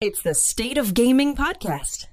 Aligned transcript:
It's 0.00 0.22
the 0.22 0.32
State 0.32 0.78
of 0.78 0.94
Gaming 0.94 1.34
podcast. 1.34 2.06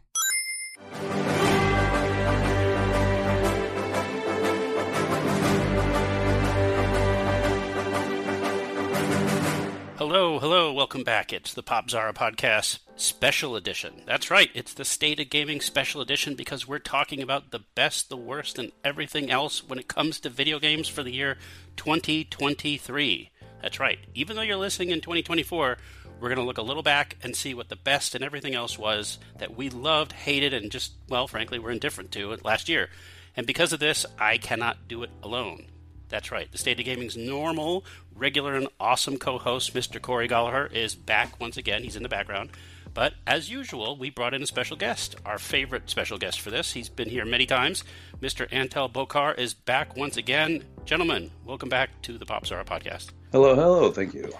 Hello, 9.99 10.39
hello, 10.39 10.73
welcome 10.73 11.03
back. 11.03 11.31
It's 11.31 11.53
the 11.53 11.61
Popzara 11.61 12.15
Podcast 12.15 12.79
Special 12.95 13.55
Edition. 13.55 14.01
That's 14.07 14.31
right, 14.31 14.49
it's 14.55 14.73
the 14.73 14.83
State 14.83 15.19
of 15.19 15.29
Gaming 15.29 15.61
Special 15.61 16.01
Edition 16.01 16.33
because 16.33 16.67
we're 16.67 16.79
talking 16.79 17.21
about 17.21 17.51
the 17.51 17.61
best, 17.75 18.09
the 18.09 18.17
worst, 18.17 18.57
and 18.57 18.71
everything 18.83 19.29
else 19.29 19.63
when 19.63 19.77
it 19.77 19.87
comes 19.87 20.19
to 20.21 20.29
video 20.31 20.57
games 20.57 20.87
for 20.87 21.03
the 21.03 21.13
year 21.13 21.37
2023. 21.75 23.29
That's 23.61 23.79
right, 23.79 23.99
even 24.15 24.35
though 24.35 24.41
you're 24.41 24.57
listening 24.57 24.89
in 24.89 25.01
2024, 25.01 25.77
we're 26.19 26.29
going 26.29 26.39
to 26.39 26.45
look 26.45 26.57
a 26.57 26.63
little 26.63 26.83
back 26.83 27.17
and 27.21 27.35
see 27.35 27.53
what 27.53 27.69
the 27.69 27.75
best 27.75 28.15
and 28.15 28.23
everything 28.23 28.55
else 28.55 28.77
was 28.77 29.19
that 29.37 29.55
we 29.55 29.69
loved, 29.69 30.11
hated, 30.13 30.53
and 30.53 30.71
just, 30.71 30.93
well, 31.09 31.27
frankly, 31.27 31.59
were 31.59 31.71
indifferent 31.71 32.11
to 32.11 32.37
last 32.43 32.69
year. 32.69 32.89
And 33.35 33.45
because 33.45 33.73
of 33.73 33.79
this, 33.79 34.05
I 34.17 34.37
cannot 34.37 34.87
do 34.87 35.03
it 35.03 35.09
alone. 35.21 35.65
That's 36.09 36.31
right. 36.31 36.51
The 36.51 36.57
State 36.57 36.79
of 36.79 36.85
Gaming's 36.85 37.17
normal, 37.17 37.83
regular, 38.15 38.55
and 38.55 38.67
awesome 38.79 39.17
co 39.17 39.37
host, 39.37 39.73
Mr. 39.73 40.01
Cory 40.01 40.27
Galliher, 40.27 40.71
is 40.71 40.95
back 40.95 41.39
once 41.39 41.57
again. 41.57 41.83
He's 41.83 41.95
in 41.95 42.03
the 42.03 42.09
background. 42.09 42.51
But 42.93 43.13
as 43.27 43.49
usual, 43.49 43.97
we 43.97 44.09
brought 44.09 44.33
in 44.33 44.41
a 44.41 44.47
special 44.47 44.77
guest, 44.77 45.17
our 45.25 45.37
favorite 45.37 45.89
special 45.89 46.17
guest 46.17 46.39
for 46.39 46.49
this. 46.49 46.71
He's 46.71 46.87
been 46.87 47.09
here 47.09 47.25
many 47.25 47.45
times. 47.45 47.83
Mr. 48.21 48.49
Antal 48.51 48.89
Bokor 48.89 49.37
is 49.37 49.53
back 49.53 49.97
once 49.97 50.15
again. 50.15 50.63
Gentlemen, 50.85 51.31
welcome 51.43 51.67
back 51.67 51.89
to 52.03 52.17
the 52.17 52.25
Pop 52.25 52.45
podcast. 52.45 53.09
Hello, 53.33 53.53
hello. 53.53 53.91
Thank 53.91 54.13
you. 54.13 54.31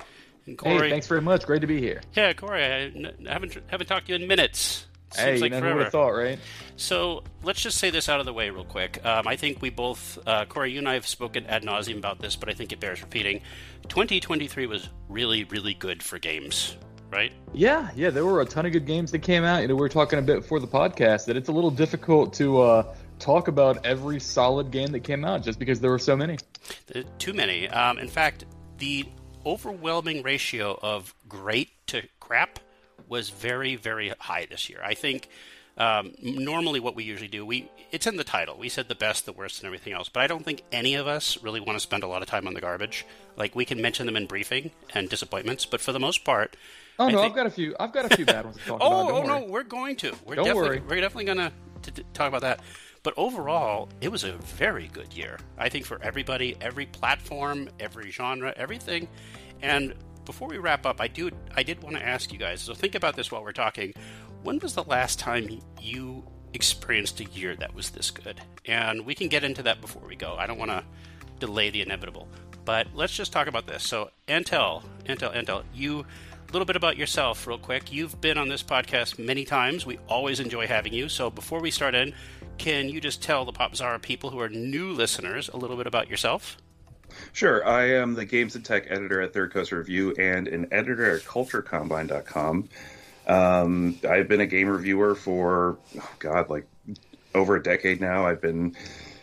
And 0.46 0.60
Hey, 0.62 0.90
thanks 0.90 1.08
very 1.08 1.22
much. 1.22 1.46
Great 1.46 1.62
to 1.62 1.68
be 1.68 1.80
here. 1.80 2.02
Yeah, 2.14 2.34
Cory, 2.34 2.64
I 2.64 2.92
haven't 3.28 3.64
haven't 3.68 3.88
talked 3.88 4.08
to 4.08 4.14
you 4.14 4.22
in 4.22 4.28
minutes. 4.28 4.86
Seems 5.12 5.24
hey, 5.24 5.38
like 5.38 5.44
you 5.44 5.50
never 5.52 5.62
forever. 5.62 5.76
would 5.78 5.84
have 5.84 5.92
thought, 5.92 6.10
right? 6.10 6.40
So 6.76 7.24
let's 7.42 7.62
just 7.62 7.78
say 7.78 7.90
this 7.90 8.10
out 8.10 8.20
of 8.20 8.26
the 8.26 8.34
way 8.34 8.50
real 8.50 8.66
quick. 8.66 9.04
Um, 9.06 9.28
I 9.28 9.38
think 9.38 9.62
we 9.62 9.70
both, 9.70 10.20
uh, 10.28 10.46
Cory, 10.46 10.74
you 10.74 10.80
and 10.80 10.90
I 10.90 10.96
have 10.96 11.08
spoken 11.08 11.46
ad 11.46 11.64
nauseum 11.64 11.98
about 11.98 12.20
this, 12.20 12.36
but 12.36 12.50
I 12.50 12.54
think 12.54 12.74
it 12.74 12.82
bears 12.82 13.02
repeating. 13.02 13.42
2023 13.88 14.66
was 14.66 14.90
really, 15.08 15.46
really 15.46 15.74
good 15.74 16.04
for 16.04 16.20
games, 16.20 16.76
right? 17.12 17.32
Yeah, 17.54 17.90
yeah. 17.96 18.10
There 18.10 18.26
were 18.26 18.42
a 18.42 18.46
ton 18.46 18.66
of 18.66 18.74
good 18.74 18.86
games 18.86 19.12
that 19.12 19.20
came 19.20 19.46
out. 19.46 19.62
You 19.62 19.70
know, 19.70 19.76
we 19.76 19.82
were 19.82 19.90
talking 19.90 20.20
a 20.20 20.24
bit 20.24 20.42
before 20.42 20.60
the 20.60 20.68
podcast 20.68 21.26
that 21.28 21.38
it's 21.38 21.48
a 21.48 21.54
little 21.54 21.72
difficult 21.72 22.34
to 22.34 22.62
uh, 22.62 22.96
talk 23.20 23.48
about 23.48 23.86
every 23.86 24.20
solid 24.20 24.70
game 24.70 24.92
that 24.92 25.02
came 25.02 25.24
out 25.24 25.44
just 25.44 25.60
because 25.60 25.80
there 25.80 25.92
were 25.92 26.00
so 26.00 26.18
many. 26.18 26.38
Too 27.20 27.34
many. 27.34 27.70
Um, 27.70 28.00
in 28.00 28.10
fact, 28.10 28.46
the 28.80 29.06
overwhelming 29.46 30.24
ratio 30.24 30.80
of 30.82 31.14
great 31.30 31.70
to 31.88 32.04
crap 32.20 32.60
was 33.08 33.30
very, 33.30 33.76
very 33.76 34.10
high 34.20 34.48
this 34.50 34.70
year. 34.70 34.80
I 34.84 34.94
think 34.96 35.30
um, 35.78 36.14
normally 36.22 36.80
what 36.80 36.96
we 36.96 37.04
usually 37.04 37.28
do, 37.28 37.46
we 37.46 37.70
it's 37.92 38.08
in 38.08 38.16
the 38.16 38.24
title. 38.24 38.58
We 38.58 38.70
said 38.70 38.88
the 38.88 38.96
best, 38.96 39.26
the 39.26 39.34
worst, 39.34 39.60
and 39.60 39.66
everything 39.68 39.94
else. 39.94 40.10
But 40.10 40.22
I 40.22 40.28
don't 40.28 40.44
think 40.44 40.64
any 40.72 40.96
of 40.96 41.06
us 41.08 41.38
really 41.44 41.60
want 41.60 41.76
to 41.76 41.80
spend 41.82 42.04
a 42.04 42.08
lot 42.08 42.22
of 42.22 42.28
time 42.28 42.48
on 42.48 42.54
the 42.54 42.62
garbage. 42.62 43.06
Like 43.38 43.56
we 43.56 43.66
can 43.66 43.82
mention 43.82 44.06
them 44.06 44.16
in 44.16 44.26
briefing 44.26 44.72
and 44.94 45.10
disappointments, 45.10 45.66
but 45.66 45.82
for 45.82 45.92
the 45.92 46.00
most 46.00 46.24
part, 46.24 46.56
Oh 46.98 47.08
I 47.08 47.12
no, 47.12 47.18
think- 47.20 47.32
I've 47.32 47.36
got 47.36 47.46
a 47.46 47.50
few. 47.52 47.76
I've 47.80 47.92
got 47.92 48.12
a 48.12 48.16
few 48.16 48.26
bad 48.26 48.46
ones 48.46 48.58
to 48.58 48.64
talk 48.64 48.80
Oh, 48.82 48.88
about. 48.88 49.12
oh 49.12 49.18
Don't 49.20 49.28
no, 49.28 49.40
worry. 49.42 49.50
we're 49.52 49.64
going 49.64 49.96
to. 49.98 50.16
We're 50.26 50.36
Don't 50.36 50.46
definitely 50.46 50.80
worry. 50.80 50.88
we're 50.88 51.02
definitely 51.02 51.26
gonna 51.26 51.52
to, 51.84 51.92
to 51.92 52.04
talk 52.14 52.30
about 52.30 52.42
that. 52.42 52.62
But 53.06 53.14
overall, 53.18 53.88
it 54.02 54.12
was 54.12 54.24
a 54.24 54.32
very 54.32 54.88
good 54.88 55.14
year. 55.14 55.38
I 55.60 55.70
think 55.70 55.86
for 55.86 56.02
everybody, 56.02 56.58
every 56.60 56.88
platform, 56.88 57.70
every 57.80 58.10
genre, 58.10 58.52
everything. 58.58 59.08
And 59.62 59.94
before 60.26 60.48
we 60.48 60.58
wrap 60.58 60.88
up, 60.88 61.00
I 61.00 61.08
do 61.08 61.30
I 61.56 61.62
did 61.62 61.84
want 61.84 61.96
to 61.98 62.04
ask 62.04 62.34
you 62.34 62.40
guys. 62.40 62.62
So 62.62 62.74
think 62.74 62.96
about 62.96 63.16
this 63.16 63.32
while 63.32 63.44
we're 63.44 63.52
talking. 63.52 63.94
When 64.42 64.58
was 64.58 64.74
the 64.74 64.84
last 64.86 65.20
time 65.20 65.62
you 65.80 66.26
experienced 66.54 67.20
a 67.20 67.26
year 67.26 67.56
that 67.58 67.76
was 67.76 67.92
this 67.92 68.10
good? 68.10 68.42
And 68.66 69.06
we 69.06 69.14
can 69.14 69.28
get 69.28 69.44
into 69.44 69.62
that 69.62 69.82
before 69.82 70.02
we 70.08 70.16
go. 70.16 70.36
I 70.40 70.48
don't 70.48 70.58
want 70.58 70.72
to 70.72 70.84
delay 71.40 71.70
the 71.70 71.84
inevitable. 71.84 72.28
But 72.66 72.88
let's 72.96 73.16
just 73.16 73.32
talk 73.32 73.46
about 73.46 73.68
this. 73.68 73.84
So, 73.84 74.10
Antal, 74.28 74.84
Antal, 75.06 75.32
Antal, 75.36 75.64
you 75.76 76.08
a 76.50 76.52
little 76.52 76.66
bit 76.66 76.76
about 76.76 76.98
yourself, 76.98 77.46
real 77.46 77.60
quick. 77.60 77.92
You've 77.92 78.20
been 78.20 78.40
on 78.40 78.48
this 78.50 78.64
podcast 78.64 79.20
many 79.20 79.46
times. 79.46 79.86
We 79.86 80.00
always 80.08 80.40
enjoy 80.40 80.66
having 80.66 80.92
you. 80.94 81.08
So, 81.08 81.30
before 81.30 81.60
we 81.60 81.70
start 81.70 81.94
in, 81.94 82.16
can 82.58 82.90
you 82.90 83.02
just 83.02 83.22
tell 83.22 83.46
the 83.46 83.54
Popzara 83.54 84.02
people 84.02 84.30
who 84.30 84.40
are 84.40 84.50
new 84.50 84.92
listeners 84.92 85.50
a 85.50 85.58
little 85.58 85.78
bit 85.78 85.88
about 85.88 86.10
yourself? 86.10 86.58
Sure, 87.34 87.66
I 87.66 87.92
am 87.92 88.14
the 88.14 88.26
games 88.26 88.56
and 88.56 88.66
tech 88.66 88.86
editor 88.90 89.22
at 89.22 89.34
Third 89.34 89.54
Coast 89.54 89.72
Review 89.72 90.14
and 90.18 90.48
an 90.48 90.68
editor 90.72 91.16
at 91.16 91.22
CultureCombine.com. 91.24 92.70
Um, 93.28 94.00
I've 94.08 94.28
been 94.28 94.42
a 94.42 94.46
game 94.46 94.68
reviewer 94.68 95.16
for, 95.16 95.78
oh 95.98 96.10
God, 96.20 96.50
like 96.50 96.68
over 97.34 97.56
a 97.56 97.64
decade 97.64 98.02
now. 98.02 98.28
I've 98.28 98.42
been, 98.42 98.76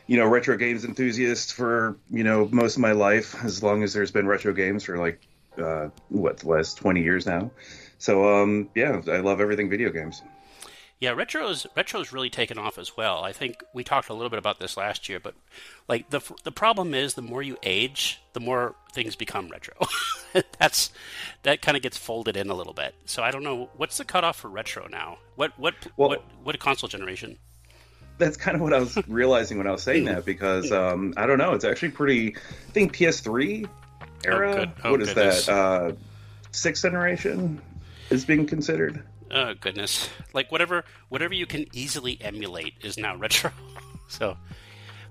you 0.07 0.17
know, 0.19 0.27
retro 0.27 0.57
games 0.57 0.85
enthusiast 0.85 1.55
for, 1.55 1.97
you 2.11 2.25
know, 2.25 2.49
most 2.51 2.77
of 2.77 2.83
my 2.83 2.93
life, 2.93 3.43
as 3.45 3.63
long 3.63 3.83
as 3.83 3.93
there's 3.93 4.11
been 4.11 4.27
retro 4.27 4.53
games 4.53 4.85
for 4.85 4.99
like, 4.99 5.21
uh, 5.59 5.89
what, 6.09 6.39
the 6.39 6.49
last 6.49 6.79
20 6.79 7.03
years 7.03 7.27
now. 7.27 7.51
So, 7.99 8.43
um, 8.43 8.69
yeah, 8.75 9.01
I 9.09 9.19
love 9.19 9.41
everything 9.41 9.71
video 9.71 9.91
games. 9.91 10.23
Yeah, 11.03 11.11
retro's 11.11 11.67
retro's 11.77 12.13
really 12.13 12.31
taken 12.31 12.59
off 12.59 12.79
as 12.79 12.97
well. 12.97 13.25
I 13.25 13.33
think 13.33 13.65
we 13.75 13.83
talked 13.83 14.09
a 14.09 14.15
little 14.15 14.31
bit 14.31 14.39
about 14.39 14.61
this 14.61 14.77
last 14.77 15.09
year, 15.09 15.19
but 15.19 15.35
like 15.89 16.11
the 16.11 16.21
the 16.45 16.53
problem 16.53 16.95
is 16.95 17.15
the 17.15 17.23
more 17.23 17.43
you 17.43 17.57
age, 17.65 18.23
the 18.35 18.39
more 18.39 18.77
things 18.93 19.17
become 19.17 19.49
retro. 19.49 19.75
That's 20.61 20.93
that 21.43 21.61
kind 21.61 21.77
of 21.77 21.83
gets 21.83 21.97
folded 21.97 22.37
in 22.37 22.51
a 22.51 22.55
little 22.55 22.73
bit. 22.73 22.95
So 23.05 23.21
I 23.21 23.33
don't 23.33 23.43
know 23.43 23.69
what's 23.77 23.99
the 23.99 24.05
cutoff 24.05 24.37
for 24.37 24.49
retro 24.49 24.87
now. 24.89 25.19
What 25.35 25.59
what 25.59 25.75
Well- 25.97 26.11
what 26.11 26.25
what 26.45 26.59
console 26.61 26.89
generation? 26.89 27.37
that's 28.19 28.37
kind 28.37 28.55
of 28.55 28.61
what 28.61 28.73
I 28.73 28.79
was 28.79 28.97
realizing 29.09 29.59
when 29.59 29.67
I 29.67 29.73
was 29.73 29.83
saying 29.83 30.05
that 30.05 30.25
because 30.25 30.71
um, 30.71 31.15
I 31.17 31.27
don't 31.27 31.39
know. 31.39 31.53
It's 31.55 31.65
actually 31.65 31.91
pretty. 31.91 32.37
I 32.37 32.71
think 32.73 32.95
PS3 32.95 33.69
era. 34.25 34.73
Oh. 34.73 34.81
Oh, 34.85 34.91
what 34.93 35.03
is 35.03 35.09
goodness. 35.09 35.47
that? 35.47 35.53
Uh, 35.53 35.93
sixth 36.53 36.83
generation 36.83 37.61
is 38.11 38.25
being 38.25 38.47
considered. 38.47 39.03
Oh 39.33 39.55
goodness! 39.55 40.11
Like 40.35 40.53
whatever 40.53 40.85
whatever 41.09 41.35
you 41.35 41.47
can 41.47 41.67
easily 41.73 42.19
emulate 42.21 42.75
is 42.83 42.99
now 42.99 43.17
retro. 43.19 43.51
so, 44.09 44.37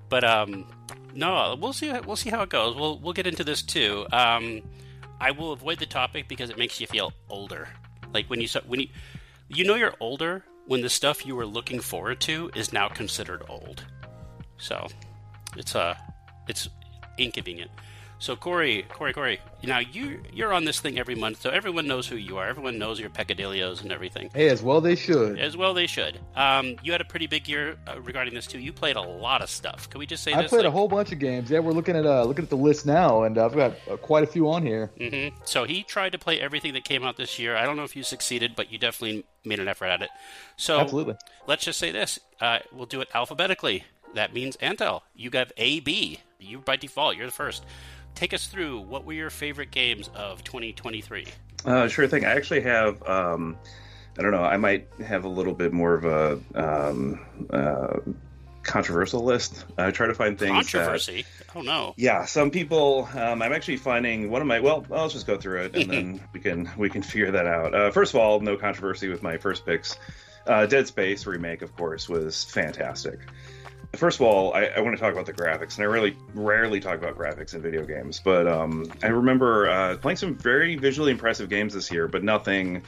but 0.09 0.23
um, 0.23 0.65
no, 1.13 1.57
we'll 1.59 1.73
see. 1.73 1.91
We'll 1.91 2.15
see 2.15 2.29
how 2.29 2.41
it 2.43 2.49
goes. 2.49 2.75
We'll 2.75 2.99
we'll 2.99 3.13
get 3.13 3.27
into 3.27 3.43
this 3.43 3.61
too. 3.61 4.05
Um, 4.11 4.61
I 5.19 5.31
will 5.31 5.51
avoid 5.53 5.79
the 5.79 5.85
topic 5.85 6.27
because 6.27 6.49
it 6.49 6.57
makes 6.57 6.79
you 6.79 6.87
feel 6.87 7.13
older. 7.29 7.67
Like 8.13 8.29
when 8.29 8.41
you 8.41 8.47
when 8.67 8.81
you 8.81 8.87
you 9.49 9.63
know 9.63 9.75
you're 9.75 9.95
older 9.99 10.43
when 10.67 10.81
the 10.81 10.89
stuff 10.89 11.25
you 11.25 11.35
were 11.35 11.45
looking 11.45 11.79
forward 11.79 12.21
to 12.21 12.51
is 12.55 12.71
now 12.71 12.87
considered 12.87 13.43
old. 13.49 13.83
So, 14.57 14.87
it's 15.57 15.75
uh 15.75 15.95
it's 16.47 16.69
inconvenient. 17.17 17.71
So 18.21 18.35
Cory, 18.35 18.85
Cory, 18.87 19.13
Cory, 19.13 19.39
now 19.63 19.79
you 19.79 20.21
you're 20.31 20.53
on 20.53 20.63
this 20.63 20.79
thing 20.79 20.99
every 20.99 21.15
month, 21.15 21.41
so 21.41 21.49
everyone 21.49 21.87
knows 21.87 22.07
who 22.07 22.17
you 22.17 22.37
are. 22.37 22.47
Everyone 22.47 22.77
knows 22.77 22.99
your 22.99 23.09
peccadillos 23.09 23.81
and 23.81 23.91
everything. 23.91 24.29
Hey, 24.31 24.49
as 24.49 24.61
well 24.61 24.79
they 24.79 24.93
should. 24.95 25.39
As 25.39 25.57
well, 25.57 25.73
they 25.73 25.87
should. 25.87 26.19
Um, 26.35 26.75
you 26.83 26.91
had 26.91 27.01
a 27.01 27.05
pretty 27.05 27.25
big 27.25 27.49
year 27.49 27.77
uh, 27.87 27.99
regarding 27.99 28.35
this 28.35 28.45
too. 28.45 28.59
You 28.59 28.73
played 28.73 28.95
a 28.95 29.01
lot 29.01 29.41
of 29.41 29.49
stuff. 29.49 29.89
Can 29.89 29.97
we 29.97 30.05
just 30.05 30.23
say 30.23 30.33
I 30.33 30.43
this? 30.43 30.51
played 30.51 30.65
a 30.67 30.71
whole 30.71 30.87
bunch 30.87 31.11
of 31.11 31.17
games. 31.17 31.49
Yeah, 31.49 31.59
we're 31.61 31.71
looking 31.71 31.95
at 31.95 32.05
uh, 32.05 32.23
looking 32.23 32.43
at 32.43 32.51
the 32.51 32.57
list 32.57 32.85
now, 32.85 33.23
and 33.23 33.39
I've 33.39 33.55
got 33.55 33.73
uh, 33.89 33.97
quite 33.97 34.23
a 34.23 34.27
few 34.27 34.47
on 34.51 34.63
here. 34.63 34.91
Mhm. 34.99 35.33
So 35.45 35.63
he 35.63 35.81
tried 35.81 36.11
to 36.11 36.19
play 36.19 36.39
everything 36.39 36.73
that 36.73 36.83
came 36.83 37.03
out 37.03 37.17
this 37.17 37.39
year. 37.39 37.57
I 37.57 37.65
don't 37.65 37.75
know 37.75 37.85
if 37.85 37.95
you 37.95 38.03
succeeded, 38.03 38.55
but 38.55 38.71
you 38.71 38.77
definitely 38.77 39.25
made 39.43 39.59
an 39.59 39.67
effort 39.67 39.87
at 39.87 40.03
it. 40.03 40.11
So 40.57 40.79
Absolutely. 40.79 41.15
let's 41.47 41.65
just 41.65 41.79
say 41.79 41.91
this: 41.91 42.19
uh, 42.39 42.59
we'll 42.71 42.85
do 42.85 43.01
it 43.01 43.09
alphabetically. 43.15 43.83
That 44.13 44.31
means 44.31 44.57
Antal. 44.57 45.01
You 45.15 45.31
got 45.31 45.51
A, 45.57 45.79
B. 45.79 46.19
You 46.39 46.59
by 46.59 46.75
default, 46.75 47.15
you're 47.15 47.25
the 47.25 47.31
first. 47.31 47.63
Take 48.15 48.33
us 48.33 48.47
through. 48.47 48.81
What 48.81 49.05
were 49.05 49.13
your 49.13 49.29
favorite 49.29 49.71
games 49.71 50.09
of 50.15 50.43
2023? 50.43 51.27
Uh, 51.65 51.87
sure 51.87 52.07
thing. 52.07 52.25
I 52.25 52.31
actually 52.31 52.61
have. 52.61 53.01
Um, 53.07 53.57
I 54.17 54.21
don't 54.21 54.31
know. 54.31 54.43
I 54.43 54.57
might 54.57 54.87
have 55.05 55.23
a 55.23 55.29
little 55.29 55.53
bit 55.53 55.71
more 55.71 55.93
of 55.93 56.05
a 56.05 56.39
um, 56.55 57.19
uh, 57.49 57.99
controversial 58.63 59.23
list. 59.23 59.65
I 59.77 59.91
try 59.91 60.07
to 60.07 60.13
find 60.13 60.37
things 60.37 60.71
that 60.71 60.83
Controversy. 60.83 61.25
Oh 61.55 61.61
no. 61.61 61.93
Yeah, 61.97 62.25
some 62.25 62.51
people. 62.51 63.07
Um, 63.13 63.41
I'm 63.41 63.53
actually 63.53 63.77
finding 63.77 64.29
one 64.29 64.41
of 64.41 64.47
my. 64.47 64.59
Well, 64.59 64.85
I'll 64.91 65.09
just 65.09 65.27
go 65.27 65.37
through 65.37 65.63
it, 65.63 65.75
and 65.75 65.89
then 65.89 66.21
we 66.33 66.39
can 66.39 66.69
we 66.77 66.89
can 66.89 67.01
figure 67.01 67.31
that 67.31 67.47
out. 67.47 67.73
Uh, 67.73 67.91
first 67.91 68.13
of 68.13 68.19
all, 68.19 68.39
no 68.39 68.57
controversy 68.57 69.09
with 69.09 69.23
my 69.23 69.37
first 69.37 69.65
picks. 69.65 69.97
Uh, 70.45 70.65
Dead 70.65 70.87
Space 70.87 71.25
remake, 71.25 71.61
of 71.61 71.75
course, 71.75 72.09
was 72.09 72.43
fantastic. 72.43 73.19
First 73.93 74.19
of 74.19 74.25
all, 74.25 74.53
I, 74.53 74.65
I 74.65 74.79
want 74.79 74.95
to 74.95 75.01
talk 75.01 75.11
about 75.11 75.25
the 75.25 75.33
graphics, 75.33 75.75
and 75.75 75.83
I 75.83 75.87
really 75.87 76.15
rarely 76.33 76.79
talk 76.79 76.97
about 76.97 77.17
graphics 77.17 77.53
in 77.53 77.61
video 77.61 77.85
games. 77.85 78.21
But 78.23 78.47
um, 78.47 78.91
I 79.03 79.07
remember 79.07 79.69
uh, 79.69 79.97
playing 79.97 80.15
some 80.15 80.35
very 80.35 80.77
visually 80.77 81.11
impressive 81.11 81.49
games 81.49 81.73
this 81.73 81.91
year, 81.91 82.07
but 82.07 82.23
nothing 82.23 82.83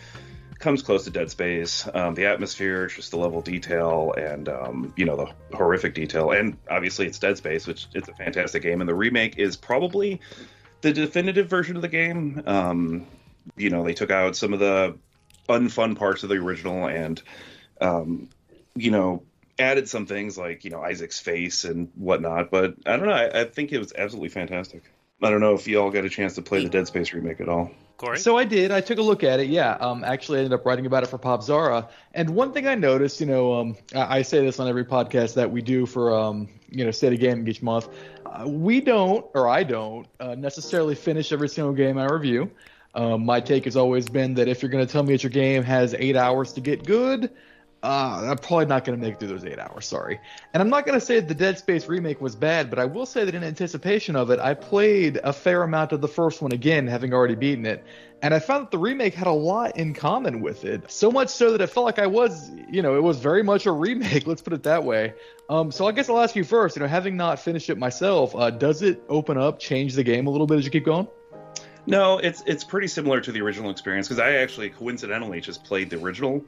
comes 0.60 0.82
close 0.82 1.04
to 1.04 1.10
Dead 1.10 1.30
Space. 1.30 1.90
Um, 1.94 2.16
the 2.16 2.26
atmosphere, 2.26 2.88
just 2.88 3.12
the 3.12 3.18
level 3.18 3.42
detail, 3.42 4.14
and 4.18 4.48
um, 4.48 4.94
you 4.96 5.06
know 5.06 5.18
the 5.18 5.58
horrific 5.58 5.94
detail, 5.94 6.32
and 6.32 6.58
obviously 6.70 7.06
it's 7.06 7.20
Dead 7.20 7.38
Space, 7.38 7.68
which 7.68 7.88
it's 7.94 8.08
a 8.08 8.14
fantastic 8.14 8.64
game. 8.64 8.80
And 8.80 8.90
the 8.90 8.96
remake 8.96 9.38
is 9.38 9.58
probably 9.58 10.22
the 10.80 10.94
definitive 10.94 11.50
version 11.50 11.76
of 11.76 11.82
the 11.82 11.90
game. 11.90 12.44
Um, 12.46 13.08
you 13.58 13.70
know, 13.70 13.84
they 13.84 13.94
took 13.94 14.10
out 14.10 14.38
some 14.38 14.54
of 14.54 14.60
the 14.60 14.98
unfun 15.50 15.98
parts 15.98 16.24
of 16.24 16.30
the 16.30 16.36
original 16.36 16.88
and 16.88 17.22
um, 17.82 18.30
you 18.76 18.92
know 18.92 19.24
added 19.60 19.88
some 19.88 20.06
things 20.06 20.38
like 20.38 20.64
you 20.64 20.72
know 20.72 20.82
Isaac's 20.82 21.20
face 21.20 21.64
and 21.64 21.90
whatnot. 21.96 22.52
But 22.52 22.76
I 22.86 22.98
don't 22.98 23.06
know. 23.06 23.14
I, 23.14 23.42
I 23.42 23.46
think 23.46 23.72
it 23.72 23.80
was 23.80 23.94
absolutely 23.96 24.30
fantastic. 24.30 24.84
I 25.22 25.30
don't 25.30 25.40
know 25.40 25.54
if 25.54 25.68
you 25.68 25.80
all 25.80 25.90
got 25.90 26.04
a 26.04 26.10
chance 26.10 26.36
to 26.36 26.42
play 26.42 26.64
the 26.64 26.70
Dead 26.70 26.88
Space 26.88 27.14
remake 27.14 27.40
at 27.40 27.48
all. 27.48 27.72
Cory? 27.98 28.20
So 28.20 28.38
I 28.38 28.44
did. 28.44 28.72
I 28.72 28.82
took 28.82 28.98
a 28.98 29.02
look 29.02 29.24
at 29.24 29.40
it. 29.40 29.48
Yeah. 29.48 29.72
Um, 29.80 30.04
actually, 30.04 30.40
I 30.40 30.44
ended 30.44 30.60
up 30.60 30.66
writing 30.66 30.86
about 30.86 31.04
it 31.04 31.08
for 31.08 31.18
Popzara. 31.18 31.88
And 32.14 32.32
one 32.32 32.52
thing 32.52 32.68
I 32.68 32.76
noticed, 32.76 33.22
you 33.22 33.28
know, 33.28 33.54
um, 33.54 33.78
I, 33.96 34.18
I 34.18 34.22
say 34.24 34.44
this 34.44 34.60
on 34.60 34.68
every 34.68 34.84
podcast 34.84 35.36
that 35.36 35.50
we 35.50 35.62
do 35.62 35.86
for, 35.86 36.14
um, 36.14 36.50
you 36.70 36.84
know, 36.84 36.92
State 36.92 37.14
of 37.14 37.20
Gaming 37.20 37.48
each 37.48 37.62
month. 37.62 37.88
Uh, 38.26 38.48
we 38.48 38.82
don't, 38.82 39.26
or 39.34 39.48
I 39.48 39.64
don't, 39.64 40.08
uh, 40.20 40.36
necessarily 40.36 40.96
finish 40.96 41.32
every 41.32 41.48
single 41.48 41.74
game 41.74 41.98
I 41.98 42.06
review. 42.06 42.52
Um, 42.96 43.26
my 43.26 43.40
take 43.40 43.66
has 43.66 43.78
always 43.78 44.10
been 44.10 44.34
that 44.36 44.48
if 44.48 44.62
you're 44.62 44.72
going 44.72 44.86
to 44.86 44.92
tell 44.92 45.04
me 45.04 45.14
that 45.14 45.24
your 45.24 45.32
game 45.32 45.64
has 45.64 45.96
eight 45.98 46.16
hours 46.16 46.54
to 46.54 46.62
get 46.62 46.86
good, 46.86 47.32
uh, 47.84 48.28
I'm 48.30 48.38
probably 48.38 48.66
not 48.66 48.86
going 48.86 48.98
to 48.98 49.06
make 49.06 49.16
it 49.16 49.20
through 49.20 49.28
those 49.28 49.44
eight 49.44 49.60
hours. 49.60 49.86
Sorry. 49.86 50.22
And 50.54 50.62
I'm 50.64 50.70
not 50.70 50.86
going 50.86 50.98
to 50.98 51.06
say 51.06 51.20
the 51.20 51.36
Dead 51.36 51.58
Space 51.58 51.86
remake 51.88 52.22
was 52.22 52.34
bad, 52.34 52.70
but 52.70 52.80
I 52.80 52.86
will 52.86 53.06
say 53.06 53.26
that 53.26 53.36
in 53.36 53.44
anticipation 53.44 54.16
of 54.16 54.32
it, 54.32 54.40
I 54.40 54.54
played 54.54 55.20
a 55.22 55.34
fair 55.34 55.64
amount 55.64 55.92
of 55.92 56.00
the 56.00 56.08
first 56.08 56.42
one 56.42 56.54
again, 56.54 56.88
having 56.88 57.14
already 57.14 57.36
beaten 57.36 57.66
it. 57.66 57.84
And 58.22 58.34
I 58.34 58.40
found 58.40 58.68
that 58.68 58.72
the 58.72 58.78
remake 58.78 59.14
had 59.14 59.28
a 59.28 59.34
lot 59.34 59.76
in 59.76 59.94
common 59.94 60.40
with 60.40 60.64
it. 60.64 60.90
So 60.90 61.12
much 61.12 61.28
so 61.28 61.52
that 61.52 61.60
it 61.60 61.68
felt 61.68 61.86
like 61.86 62.00
I 62.00 62.08
was, 62.08 62.50
you 62.70 62.82
know, 62.82 62.96
it 62.96 63.04
was 63.04 63.20
very 63.20 63.44
much 63.44 63.66
a 63.66 63.72
remake. 63.74 64.26
Let's 64.28 64.42
put 64.42 64.54
it 64.54 64.64
that 64.64 64.86
way. 64.86 65.14
Um, 65.50 65.70
so 65.70 65.86
I 65.86 65.92
guess 65.92 66.10
I'll 66.10 66.22
ask 66.22 66.38
you 66.38 66.46
first. 66.46 66.78
You 66.78 66.84
know, 66.84 66.88
having 66.88 67.18
not 67.18 67.38
finished 67.38 67.70
it 67.70 67.78
myself, 67.78 68.34
uh, 68.34 68.50
does 68.50 68.82
it 68.82 69.04
open 69.10 69.38
up, 69.38 69.60
change 69.60 69.96
the 69.96 70.04
game 70.04 70.28
a 70.28 70.30
little 70.30 70.48
bit 70.48 70.58
as 70.58 70.64
you 70.64 70.72
keep 70.72 70.86
going? 70.86 71.10
No, 71.86 72.18
it's 72.18 72.42
it's 72.46 72.64
pretty 72.64 72.88
similar 72.88 73.20
to 73.20 73.34
the 73.34 73.42
original 73.42 73.70
experience 73.70 74.08
because 74.08 74.20
I 74.20 74.36
actually 74.36 74.70
coincidentally 74.70 75.42
just 75.42 75.66
played 75.66 75.90
the 75.90 75.98
original 75.98 76.46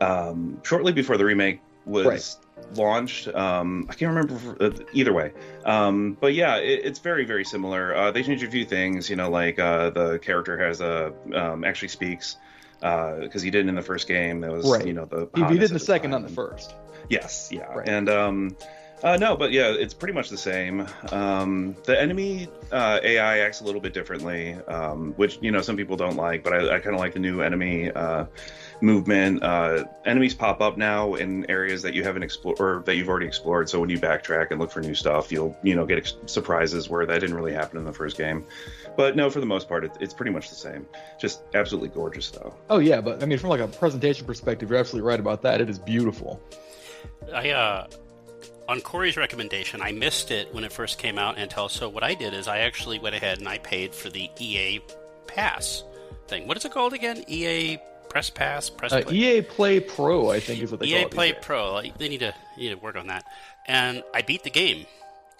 um, 0.00 0.60
shortly 0.62 0.92
before 0.92 1.16
the 1.16 1.24
remake 1.24 1.60
was 1.84 2.06
right. 2.06 2.76
launched. 2.76 3.28
Um, 3.28 3.86
I 3.88 3.94
can't 3.94 4.14
remember 4.14 4.56
uh, 4.60 4.70
either 4.92 5.12
way, 5.12 5.32
um, 5.64 6.16
but 6.20 6.34
yeah, 6.34 6.56
it, 6.56 6.84
it's 6.84 6.98
very 6.98 7.24
very 7.24 7.44
similar. 7.44 7.94
Uh, 7.94 8.10
they 8.10 8.22
changed 8.22 8.44
a 8.44 8.50
few 8.50 8.64
things, 8.64 9.10
you 9.10 9.16
know, 9.16 9.30
like 9.30 9.58
uh, 9.58 9.90
the 9.90 10.18
character 10.18 10.58
has 10.58 10.80
a 10.80 11.12
um, 11.34 11.64
actually 11.64 11.88
speaks 11.88 12.36
because 12.80 13.36
uh, 13.36 13.44
he 13.44 13.50
didn't 13.50 13.68
in 13.68 13.74
the 13.74 13.82
first 13.82 14.08
game. 14.08 14.40
That 14.40 14.52
was 14.52 14.70
right. 14.70 14.86
you 14.86 14.92
know 14.92 15.04
the 15.04 15.28
he, 15.34 15.44
he 15.44 15.58
did 15.58 15.64
in 15.64 15.74
the 15.74 15.78
second, 15.78 16.10
not 16.10 16.22
the 16.22 16.28
first. 16.28 16.74
Yes, 17.08 17.50
yeah, 17.52 17.64
right. 17.64 17.88
and 17.88 18.08
um, 18.08 18.56
uh, 19.02 19.16
no, 19.16 19.36
but 19.36 19.50
yeah, 19.50 19.70
it's 19.70 19.94
pretty 19.94 20.12
much 20.12 20.28
the 20.28 20.36
same. 20.36 20.86
Um, 21.10 21.74
the 21.84 22.00
enemy 22.00 22.48
uh, 22.70 23.00
AI 23.02 23.38
acts 23.38 23.60
a 23.60 23.64
little 23.64 23.80
bit 23.80 23.94
differently, 23.94 24.54
um, 24.68 25.12
which 25.14 25.38
you 25.40 25.50
know 25.50 25.62
some 25.62 25.76
people 25.76 25.96
don't 25.96 26.16
like, 26.16 26.44
but 26.44 26.52
I, 26.52 26.76
I 26.76 26.78
kind 26.80 26.94
of 26.94 27.00
like 27.00 27.14
the 27.14 27.20
new 27.20 27.40
enemy 27.40 27.90
uh, 27.90 28.26
movement. 28.82 29.42
Uh, 29.42 29.84
enemies 30.04 30.34
pop 30.34 30.60
up 30.60 30.76
now 30.76 31.14
in 31.14 31.50
areas 31.50 31.82
that 31.82 31.94
you 31.94 32.02
haven't 32.02 32.22
explored 32.22 32.60
or 32.60 32.82
that 32.86 32.96
you've 32.96 33.08
already 33.08 33.26
explored. 33.26 33.68
So 33.68 33.80
when 33.80 33.90
you 33.90 33.98
backtrack 33.98 34.50
and 34.50 34.60
look 34.60 34.70
for 34.70 34.80
new 34.80 34.94
stuff, 34.94 35.30
you'll 35.30 35.56
you 35.62 35.74
know 35.74 35.86
get 35.86 35.98
ex- 35.98 36.16
surprises 36.26 36.88
where 36.88 37.06
that 37.06 37.18
didn't 37.20 37.36
really 37.36 37.52
happen 37.52 37.78
in 37.78 37.84
the 37.84 37.92
first 37.92 38.16
game. 38.16 38.44
But 38.96 39.16
no, 39.16 39.30
for 39.30 39.40
the 39.40 39.46
most 39.46 39.68
part, 39.68 39.84
it, 39.84 39.92
it's 40.00 40.14
pretty 40.14 40.32
much 40.32 40.48
the 40.48 40.56
same. 40.56 40.86
Just 41.18 41.42
absolutely 41.54 41.90
gorgeous, 41.90 42.30
though. 42.30 42.54
Oh 42.68 42.78
yeah, 42.78 43.00
but 43.00 43.22
I 43.22 43.26
mean, 43.26 43.38
from 43.38 43.50
like 43.50 43.60
a 43.60 43.68
presentation 43.68 44.26
perspective, 44.26 44.70
you're 44.70 44.78
absolutely 44.78 45.08
right 45.08 45.20
about 45.20 45.42
that. 45.42 45.60
It 45.60 45.70
is 45.70 45.78
beautiful. 45.78 46.40
I 47.32 47.50
uh 47.50 47.86
on 48.70 48.80
Cory's 48.80 49.16
recommendation, 49.16 49.82
I 49.82 49.90
missed 49.90 50.30
it 50.30 50.54
when 50.54 50.62
it 50.62 50.70
first 50.70 50.96
came 50.96 51.18
out, 51.18 51.38
Until 51.38 51.68
So 51.68 51.88
what 51.88 52.04
I 52.04 52.14
did 52.14 52.34
is 52.34 52.46
I 52.46 52.58
actually 52.58 53.00
went 53.00 53.16
ahead 53.16 53.40
and 53.40 53.48
I 53.48 53.58
paid 53.58 53.92
for 53.92 54.10
the 54.10 54.30
EA 54.38 54.80
Pass 55.26 55.82
thing. 56.28 56.46
What 56.46 56.56
is 56.56 56.64
it 56.64 56.72
called 56.72 56.92
again? 56.92 57.24
EA 57.26 57.78
Press 58.10 58.28
Pass, 58.28 58.68
Press 58.68 58.92
uh, 58.92 59.04
EA 59.10 59.40
Play 59.40 59.80
Pro, 59.80 60.30
I 60.30 60.40
think 60.40 60.62
is 60.62 60.70
what 60.70 60.80
they 60.80 60.86
EA 60.86 60.90
call 60.90 61.00
it. 61.00 61.06
EA 61.06 61.14
Play 61.14 61.32
Pro. 61.32 61.82
They 61.96 62.08
need 62.08 62.20
to 62.20 62.34
they 62.56 62.62
need 62.62 62.68
to 62.70 62.74
work 62.74 62.96
on 62.96 63.06
that. 63.06 63.24
And 63.66 64.02
I 64.12 64.22
beat 64.22 64.42
the 64.42 64.50
game, 64.50 64.84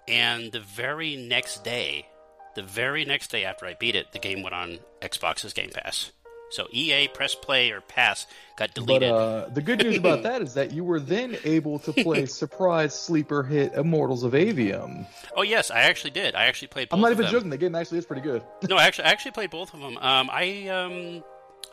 and 0.08 0.52
the 0.52 0.60
very 0.60 1.16
next 1.16 1.64
day, 1.64 2.06
the 2.54 2.62
very 2.62 3.04
next 3.04 3.30
day 3.30 3.44
after 3.44 3.66
I 3.66 3.74
beat 3.74 3.96
it, 3.96 4.12
the 4.12 4.20
game 4.20 4.42
went 4.42 4.54
on 4.54 4.78
Xbox's 5.02 5.52
Game 5.52 5.70
Pass. 5.74 6.12
So 6.50 6.66
EA 6.72 7.08
Press 7.08 7.34
Play 7.34 7.70
or 7.70 7.80
Pass 7.80 8.26
got 8.56 8.74
deleted. 8.74 9.10
But 9.10 9.14
uh, 9.14 9.48
the 9.50 9.62
good 9.62 9.82
news 9.82 9.96
about 9.96 10.24
that 10.24 10.42
is 10.42 10.54
that 10.54 10.72
you 10.72 10.82
were 10.82 10.98
then 10.98 11.36
able 11.44 11.78
to 11.80 11.92
play 11.92 12.26
surprise 12.26 12.92
sleeper 12.92 13.42
hit 13.42 13.74
Immortals 13.74 14.24
of 14.24 14.32
Aveum. 14.32 15.06
Oh 15.36 15.42
yes, 15.42 15.70
I 15.70 15.82
actually 15.82 16.10
did. 16.10 16.34
I 16.34 16.46
actually 16.46 16.68
played. 16.68 16.88
I'm 16.90 17.00
not 17.00 17.12
even 17.12 17.24
them. 17.24 17.32
joking. 17.32 17.50
The 17.50 17.58
game 17.58 17.74
actually 17.74 17.98
is 17.98 18.06
pretty 18.06 18.22
good. 18.22 18.42
no, 18.68 18.78
actually, 18.78 19.04
I 19.04 19.10
actually 19.10 19.32
played 19.32 19.50
both 19.50 19.74
of 19.74 19.80
them. 19.80 19.96
Um, 19.96 20.28
I 20.32 20.68
um, 20.68 21.24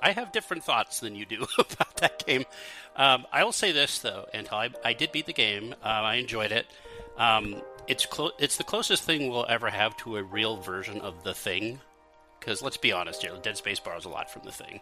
I 0.02 0.12
have 0.12 0.32
different 0.32 0.64
thoughts 0.64 1.00
than 1.00 1.16
you 1.16 1.26
do 1.26 1.46
about 1.58 1.98
that 1.98 2.26
game. 2.26 2.46
Um, 2.96 3.26
I 3.32 3.44
will 3.44 3.52
say 3.52 3.72
this 3.72 4.00
though, 4.00 4.26
until 4.34 4.58
I, 4.58 4.70
I 4.84 4.94
did 4.94 5.12
beat 5.12 5.26
the 5.26 5.34
game. 5.34 5.76
Uh, 5.84 5.88
I 5.88 6.16
enjoyed 6.16 6.52
it. 6.52 6.66
Um, 7.18 7.62
it's 7.88 8.06
clo- 8.06 8.32
it's 8.38 8.58
the 8.58 8.64
closest 8.64 9.04
thing 9.04 9.30
we'll 9.30 9.46
ever 9.48 9.70
have 9.70 9.96
to 9.98 10.18
a 10.18 10.24
real 10.24 10.58
version 10.58 11.02
of 11.02 11.24
the 11.24 11.34
thing 11.34 11.80
because 12.40 12.62
let's 12.62 12.78
be 12.78 12.92
honest 12.92 13.22
here, 13.22 13.32
Dead 13.42 13.58
Space 13.58 13.80
borrows 13.80 14.06
a 14.06 14.10
lot 14.10 14.32
from 14.32 14.44
the 14.44 14.52
thing. 14.52 14.80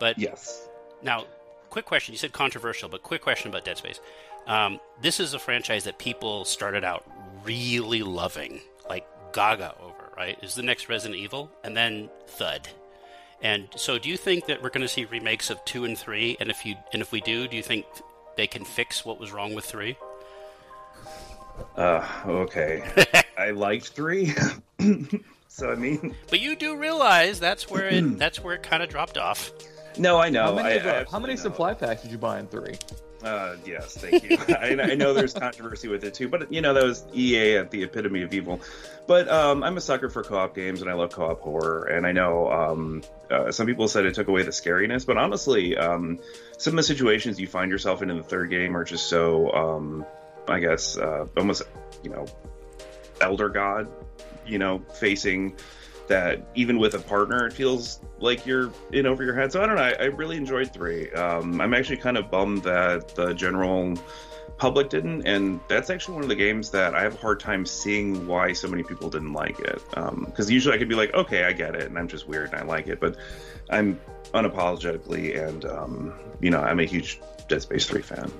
But 0.00 0.18
yes. 0.18 0.68
Now, 1.02 1.26
quick 1.70 1.84
question. 1.84 2.12
You 2.12 2.18
said 2.18 2.32
controversial, 2.32 2.88
but 2.88 3.02
quick 3.02 3.22
question 3.22 3.50
about 3.50 3.64
Dead 3.64 3.76
Space. 3.76 4.00
Um, 4.46 4.80
this 5.00 5.20
is 5.20 5.34
a 5.34 5.38
franchise 5.38 5.84
that 5.84 5.98
people 5.98 6.44
started 6.44 6.84
out 6.84 7.04
really 7.44 8.02
loving, 8.02 8.60
like 8.88 9.06
gaga 9.32 9.74
over. 9.82 9.94
Right? 10.16 10.38
Is 10.42 10.54
the 10.54 10.62
next 10.62 10.88
Resident 10.88 11.20
Evil, 11.20 11.50
and 11.62 11.76
then 11.76 12.08
Thud. 12.26 12.68
And 13.42 13.68
so, 13.76 13.98
do 13.98 14.08
you 14.08 14.16
think 14.16 14.46
that 14.46 14.62
we're 14.62 14.70
going 14.70 14.82
to 14.82 14.88
see 14.88 15.04
remakes 15.04 15.50
of 15.50 15.64
two 15.64 15.84
and 15.84 15.98
three? 15.98 16.36
And 16.40 16.50
if 16.50 16.64
you 16.64 16.76
and 16.92 17.02
if 17.02 17.12
we 17.12 17.20
do, 17.20 17.46
do 17.46 17.56
you 17.56 17.62
think 17.62 17.84
they 18.36 18.46
can 18.46 18.64
fix 18.64 19.04
what 19.04 19.18
was 19.20 19.32
wrong 19.32 19.54
with 19.54 19.64
three? 19.64 19.96
Uh, 21.76 22.06
okay. 22.26 22.82
I 23.38 23.50
liked 23.50 23.88
three. 23.88 24.32
So 25.54 25.70
I 25.70 25.76
mean, 25.76 26.16
but 26.30 26.40
you 26.40 26.56
do 26.56 26.76
realize 26.76 27.38
that's 27.38 27.70
where 27.70 27.86
it 27.86 28.02
that's 28.18 28.42
where 28.42 28.56
it 28.56 28.64
kind 28.64 28.82
of 28.82 28.88
dropped 28.88 29.16
off. 29.16 29.52
No, 29.96 30.18
I 30.18 30.28
know. 30.28 30.46
How 30.46 30.54
many, 30.56 30.80
I, 30.80 31.02
I 31.02 31.04
how 31.08 31.20
many 31.20 31.36
supply 31.36 31.74
packs 31.74 32.02
did 32.02 32.10
you 32.10 32.18
buy 32.18 32.40
in 32.40 32.48
three? 32.48 32.74
Uh, 33.24 33.56
yes, 33.64 33.96
thank 33.96 34.22
you. 34.22 34.36
I, 34.48 34.76
I, 34.92 34.94
know 34.94 35.14
there's 35.14 35.32
controversy 35.32 35.88
with 35.88 36.04
it 36.04 36.12
too, 36.12 36.28
but 36.28 36.52
you 36.52 36.60
know 36.60 36.74
that 36.74 36.84
was 36.84 37.04
EA 37.14 37.56
at 37.56 37.70
the 37.70 37.82
epitome 37.82 38.22
of 38.22 38.34
evil. 38.34 38.60
But 39.06 39.28
um, 39.28 39.62
I'm 39.62 39.76
a 39.76 39.80
sucker 39.80 40.10
for 40.10 40.22
co-op 40.22 40.54
games, 40.54 40.82
and 40.82 40.90
I 40.90 40.94
love 40.94 41.12
co-op 41.12 41.40
horror. 41.40 41.84
And 41.84 42.06
I 42.06 42.12
know 42.12 42.52
um, 42.52 43.02
uh, 43.30 43.50
some 43.50 43.66
people 43.66 43.88
said 43.88 44.04
it 44.04 44.14
took 44.14 44.28
away 44.28 44.42
the 44.42 44.50
scariness, 44.50 45.06
but 45.06 45.16
honestly, 45.16 45.76
um, 45.76 46.20
some 46.58 46.74
of 46.74 46.76
the 46.76 46.82
situations 46.82 47.40
you 47.40 47.46
find 47.46 47.70
yourself 47.70 48.02
in 48.02 48.10
in 48.10 48.18
the 48.18 48.22
third 48.22 48.50
game 48.50 48.76
are 48.76 48.84
just 48.84 49.08
so, 49.08 49.50
um, 49.52 50.06
I 50.46 50.60
guess, 50.60 50.98
uh, 50.98 51.26
almost 51.36 51.62
you 52.02 52.10
know, 52.10 52.26
elder 53.20 53.48
god 53.48 53.88
you 54.46 54.58
know, 54.58 54.80
facing 54.94 55.56
that 56.08 56.46
even 56.54 56.78
with 56.78 56.94
a 56.94 56.98
partner, 56.98 57.46
it 57.46 57.52
feels 57.52 58.00
like 58.18 58.46
you're 58.46 58.70
in 58.92 59.06
over 59.06 59.24
your 59.24 59.34
head. 59.34 59.52
So 59.52 59.62
I 59.62 59.66
don't 59.66 59.76
know. 59.76 59.82
I, 59.82 59.92
I 59.92 60.04
really 60.04 60.36
enjoyed 60.36 60.72
three. 60.72 61.10
Um, 61.12 61.60
I'm 61.60 61.74
actually 61.74 61.96
kind 61.96 62.16
of 62.16 62.30
bummed 62.30 62.62
that 62.62 63.14
the 63.14 63.32
general 63.34 63.94
public 64.56 64.88
didn't, 64.88 65.26
and 65.26 65.60
that's 65.68 65.90
actually 65.90 66.14
one 66.14 66.22
of 66.22 66.28
the 66.28 66.36
games 66.36 66.70
that 66.70 66.94
I 66.94 67.02
have 67.02 67.14
a 67.14 67.18
hard 67.18 67.40
time 67.40 67.66
seeing 67.66 68.26
why 68.26 68.52
so 68.52 68.68
many 68.68 68.82
people 68.82 69.10
didn't 69.10 69.32
like 69.32 69.58
it. 69.60 69.82
Because 69.90 70.46
um, 70.46 70.52
usually 70.52 70.74
I 70.74 70.78
could 70.78 70.88
be 70.88 70.94
like, 70.94 71.12
okay, 71.14 71.44
I 71.44 71.52
get 71.52 71.74
it, 71.74 71.84
and 71.84 71.98
I'm 71.98 72.08
just 72.08 72.28
weird 72.28 72.52
and 72.52 72.60
I 72.60 72.64
like 72.64 72.86
it, 72.86 73.00
but 73.00 73.16
I'm 73.70 74.00
unapologetically 74.32 75.46
and 75.48 75.64
um, 75.64 76.12
you 76.40 76.50
know 76.50 76.60
I'm 76.60 76.80
a 76.80 76.84
huge 76.84 77.20
Dead 77.48 77.62
Space 77.62 77.86
three 77.86 78.02
fan. 78.02 78.32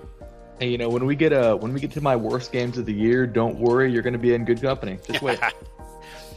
Hey, 0.61 0.71
you 0.71 0.78
know 0.78 0.88
when 0.88 1.04
we 1.04 1.16
get 1.16 1.33
uh 1.33 1.56
when 1.56 1.73
we 1.73 1.80
get 1.80 1.90
to 1.92 2.00
my 2.00 2.16
worst 2.16 2.52
games 2.52 2.78
of 2.78 2.87
the 2.87 2.94
year, 2.94 3.26
don't 3.26 3.59
worry, 3.59 3.92
you're 3.92 4.02
going 4.02 4.12
to 4.12 4.18
be 4.18 4.35
in 4.35 4.44
good 4.44 4.61
company. 4.61 4.99
Just 5.06 5.23
wait. 5.23 5.38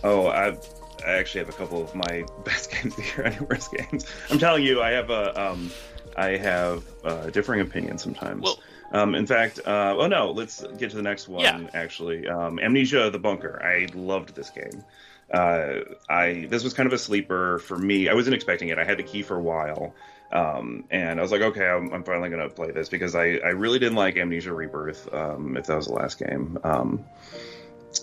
Oh, 0.03 0.27
I've, 0.27 0.59
I 1.07 1.13
actually 1.13 1.39
have 1.39 1.49
a 1.49 1.57
couple 1.57 1.81
of 1.81 1.95
my 1.95 2.25
best 2.45 2.71
games 2.71 2.97
of 2.97 2.97
the 2.97 3.03
year 3.03 3.21
and 3.23 3.49
worst 3.49 3.71
games. 3.71 4.05
I'm 4.29 4.39
telling 4.39 4.63
you, 4.63 4.81
I 4.81 4.91
have 4.91 5.09
a, 5.09 5.51
um, 5.51 5.71
I 6.15 6.37
have 6.37 6.83
uh, 7.03 7.29
differing 7.29 7.61
opinions 7.61 8.03
sometimes. 8.03 8.43
Well, 8.43 8.59
um, 8.91 9.15
in 9.15 9.25
fact, 9.25 9.59
uh, 9.65 9.95
oh 9.97 10.07
no, 10.07 10.31
let's 10.31 10.63
get 10.77 10.89
to 10.91 10.95
the 10.95 11.01
next 11.01 11.27
one. 11.27 11.43
Yeah. 11.43 11.69
Actually, 11.73 12.27
um, 12.27 12.59
Amnesia: 12.59 13.09
The 13.09 13.19
Bunker. 13.19 13.61
I 13.61 13.87
loved 13.93 14.35
this 14.35 14.49
game. 14.49 14.83
Uh, 15.31 15.79
I 16.09 16.47
this 16.49 16.63
was 16.63 16.73
kind 16.73 16.87
of 16.87 16.93
a 16.93 16.97
sleeper 16.97 17.59
for 17.59 17.77
me. 17.77 18.07
I 18.07 18.13
wasn't 18.13 18.35
expecting 18.35 18.69
it. 18.69 18.79
I 18.79 18.85
had 18.85 18.97
the 18.97 19.03
key 19.03 19.23
for 19.23 19.35
a 19.35 19.41
while, 19.41 19.93
um, 20.31 20.85
and 20.89 21.19
I 21.19 21.21
was 21.21 21.31
like, 21.31 21.41
okay, 21.41 21.67
I'm, 21.67 21.93
I'm 21.93 22.03
finally 22.03 22.29
going 22.29 22.47
to 22.47 22.53
play 22.53 22.71
this 22.71 22.87
because 22.87 23.15
I, 23.15 23.37
I 23.37 23.49
really 23.49 23.79
didn't 23.79 23.97
like 23.97 24.17
Amnesia 24.17 24.53
Rebirth. 24.53 25.13
Um, 25.13 25.57
if 25.57 25.65
that 25.67 25.75
was 25.75 25.87
the 25.87 25.93
last 25.93 26.19
game, 26.19 26.57
um, 26.63 27.05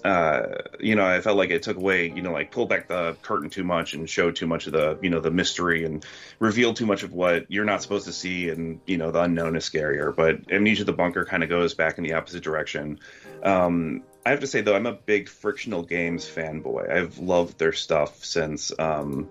uh, 0.04 0.62
you 0.80 0.94
know, 0.94 1.04
I 1.04 1.20
felt 1.20 1.36
like 1.36 1.50
it 1.50 1.62
took 1.62 1.76
away, 1.76 2.10
you 2.10 2.22
know, 2.22 2.32
like 2.32 2.50
pulled 2.50 2.68
back 2.68 2.88
the 2.88 3.16
curtain 3.22 3.50
too 3.50 3.64
much 3.64 3.94
and 3.94 4.08
showed 4.08 4.36
too 4.36 4.46
much 4.46 4.66
of 4.66 4.72
the, 4.72 4.98
you 5.02 5.10
know, 5.10 5.20
the 5.20 5.30
mystery 5.30 5.84
and 5.84 6.04
revealed 6.38 6.76
too 6.76 6.86
much 6.86 7.02
of 7.02 7.12
what 7.12 7.50
you're 7.50 7.64
not 7.64 7.82
supposed 7.82 8.06
to 8.06 8.12
see, 8.12 8.48
and 8.48 8.80
you 8.86 8.96
know, 8.96 9.10
the 9.10 9.20
unknown 9.20 9.56
is 9.56 9.68
scarier. 9.68 10.14
But 10.14 10.50
Amnesia: 10.50 10.84
The 10.84 10.92
Bunker 10.92 11.24
kind 11.24 11.42
of 11.42 11.48
goes 11.48 11.74
back 11.74 11.98
in 11.98 12.04
the 12.04 12.14
opposite 12.14 12.42
direction. 12.42 13.00
Um, 13.42 14.02
I 14.24 14.30
have 14.30 14.40
to 14.40 14.46
say 14.46 14.62
though, 14.62 14.74
I'm 14.74 14.86
a 14.86 14.92
big 14.92 15.28
Frictional 15.28 15.82
Games 15.82 16.24
fanboy. 16.24 16.90
I've 16.90 17.18
loved 17.18 17.58
their 17.58 17.72
stuff 17.72 18.24
since. 18.24 18.72
Um, 18.78 19.28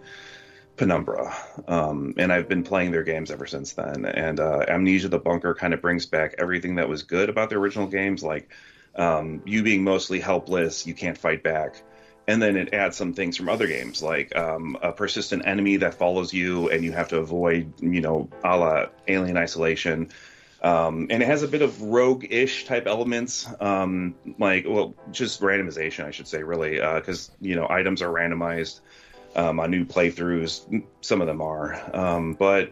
Penumbra, 0.76 1.36
um, 1.68 2.16
and 2.18 2.34
I've 2.34 2.50
been 2.50 2.64
playing 2.64 2.90
their 2.90 3.04
games 3.04 3.30
ever 3.30 3.46
since 3.46 3.74
then. 3.74 4.06
And 4.06 4.40
uh, 4.40 4.66
Amnesia: 4.68 5.08
The 5.08 5.20
Bunker 5.20 5.54
kind 5.54 5.72
of 5.72 5.82
brings 5.82 6.08
back 6.08 6.34
everything 6.40 6.76
that 6.76 6.90
was 6.90 7.04
good 7.04 7.30
about 7.30 7.52
the 7.52 7.58
original 7.58 7.86
games, 7.86 8.24
like 8.24 8.50
um, 8.96 9.42
you 9.46 9.64
being 9.64 9.84
mostly 9.84 10.20
helpless, 10.20 10.86
you 10.86 10.94
can't 10.94 11.18
fight 11.18 11.44
back, 11.44 11.82
and 12.28 12.42
then 12.42 12.56
it 12.56 12.74
adds 12.74 12.96
some 12.96 13.14
things 13.14 13.36
from 13.36 13.50
other 13.50 13.68
games, 13.68 14.02
like 14.02 14.36
um, 14.36 14.78
a 14.82 14.92
persistent 14.92 15.46
enemy 15.46 15.78
that 15.78 15.96
follows 15.96 16.34
you 16.34 16.70
and 16.70 16.84
you 16.84 16.92
have 16.92 17.10
to 17.10 17.18
avoid, 17.18 17.74
you 17.82 18.02
know, 18.02 18.30
a 18.44 18.58
la 18.58 18.86
Alien 19.08 19.38
Isolation. 19.38 20.10
Um, 20.62 21.08
and 21.10 21.22
it 21.22 21.26
has 21.26 21.44
a 21.44 21.48
bit 21.50 21.62
of 21.62 21.82
rogue-ish 21.82 22.66
type 22.66 22.88
elements, 22.88 23.46
um, 23.60 24.16
like 24.40 24.66
well, 24.66 24.94
just 25.12 25.42
randomization, 25.42 26.06
I 26.06 26.12
should 26.12 26.28
say, 26.28 26.42
really, 26.42 26.76
because 26.76 27.30
uh, 27.30 27.34
you 27.42 27.58
know 27.58 27.68
items 27.70 28.02
are 28.02 28.08
randomized 28.08 28.80
um, 29.36 29.60
on 29.60 29.72
new 29.72 29.84
playthroughs. 29.84 30.84
Some 31.02 31.20
of 31.20 31.28
them 31.28 31.42
are, 31.42 31.82
um, 31.94 32.36
but 32.36 32.72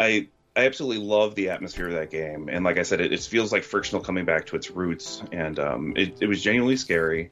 I 0.00 0.28
I 0.58 0.66
absolutely 0.66 1.06
love 1.06 1.36
the 1.36 1.50
atmosphere 1.50 1.86
of 1.86 1.94
that 1.94 2.10
game, 2.10 2.48
and 2.50 2.64
like 2.64 2.78
I 2.78 2.82
said, 2.82 3.00
it, 3.00 3.12
it 3.12 3.20
feels 3.20 3.52
like 3.52 3.62
frictional 3.62 4.02
coming 4.02 4.24
back 4.24 4.46
to 4.46 4.56
its 4.56 4.72
roots, 4.72 5.22
and 5.30 5.56
um, 5.60 5.92
it, 5.96 6.18
it, 6.20 6.26
was 6.26 6.42
genuinely 6.42 6.76
scary. 6.76 7.30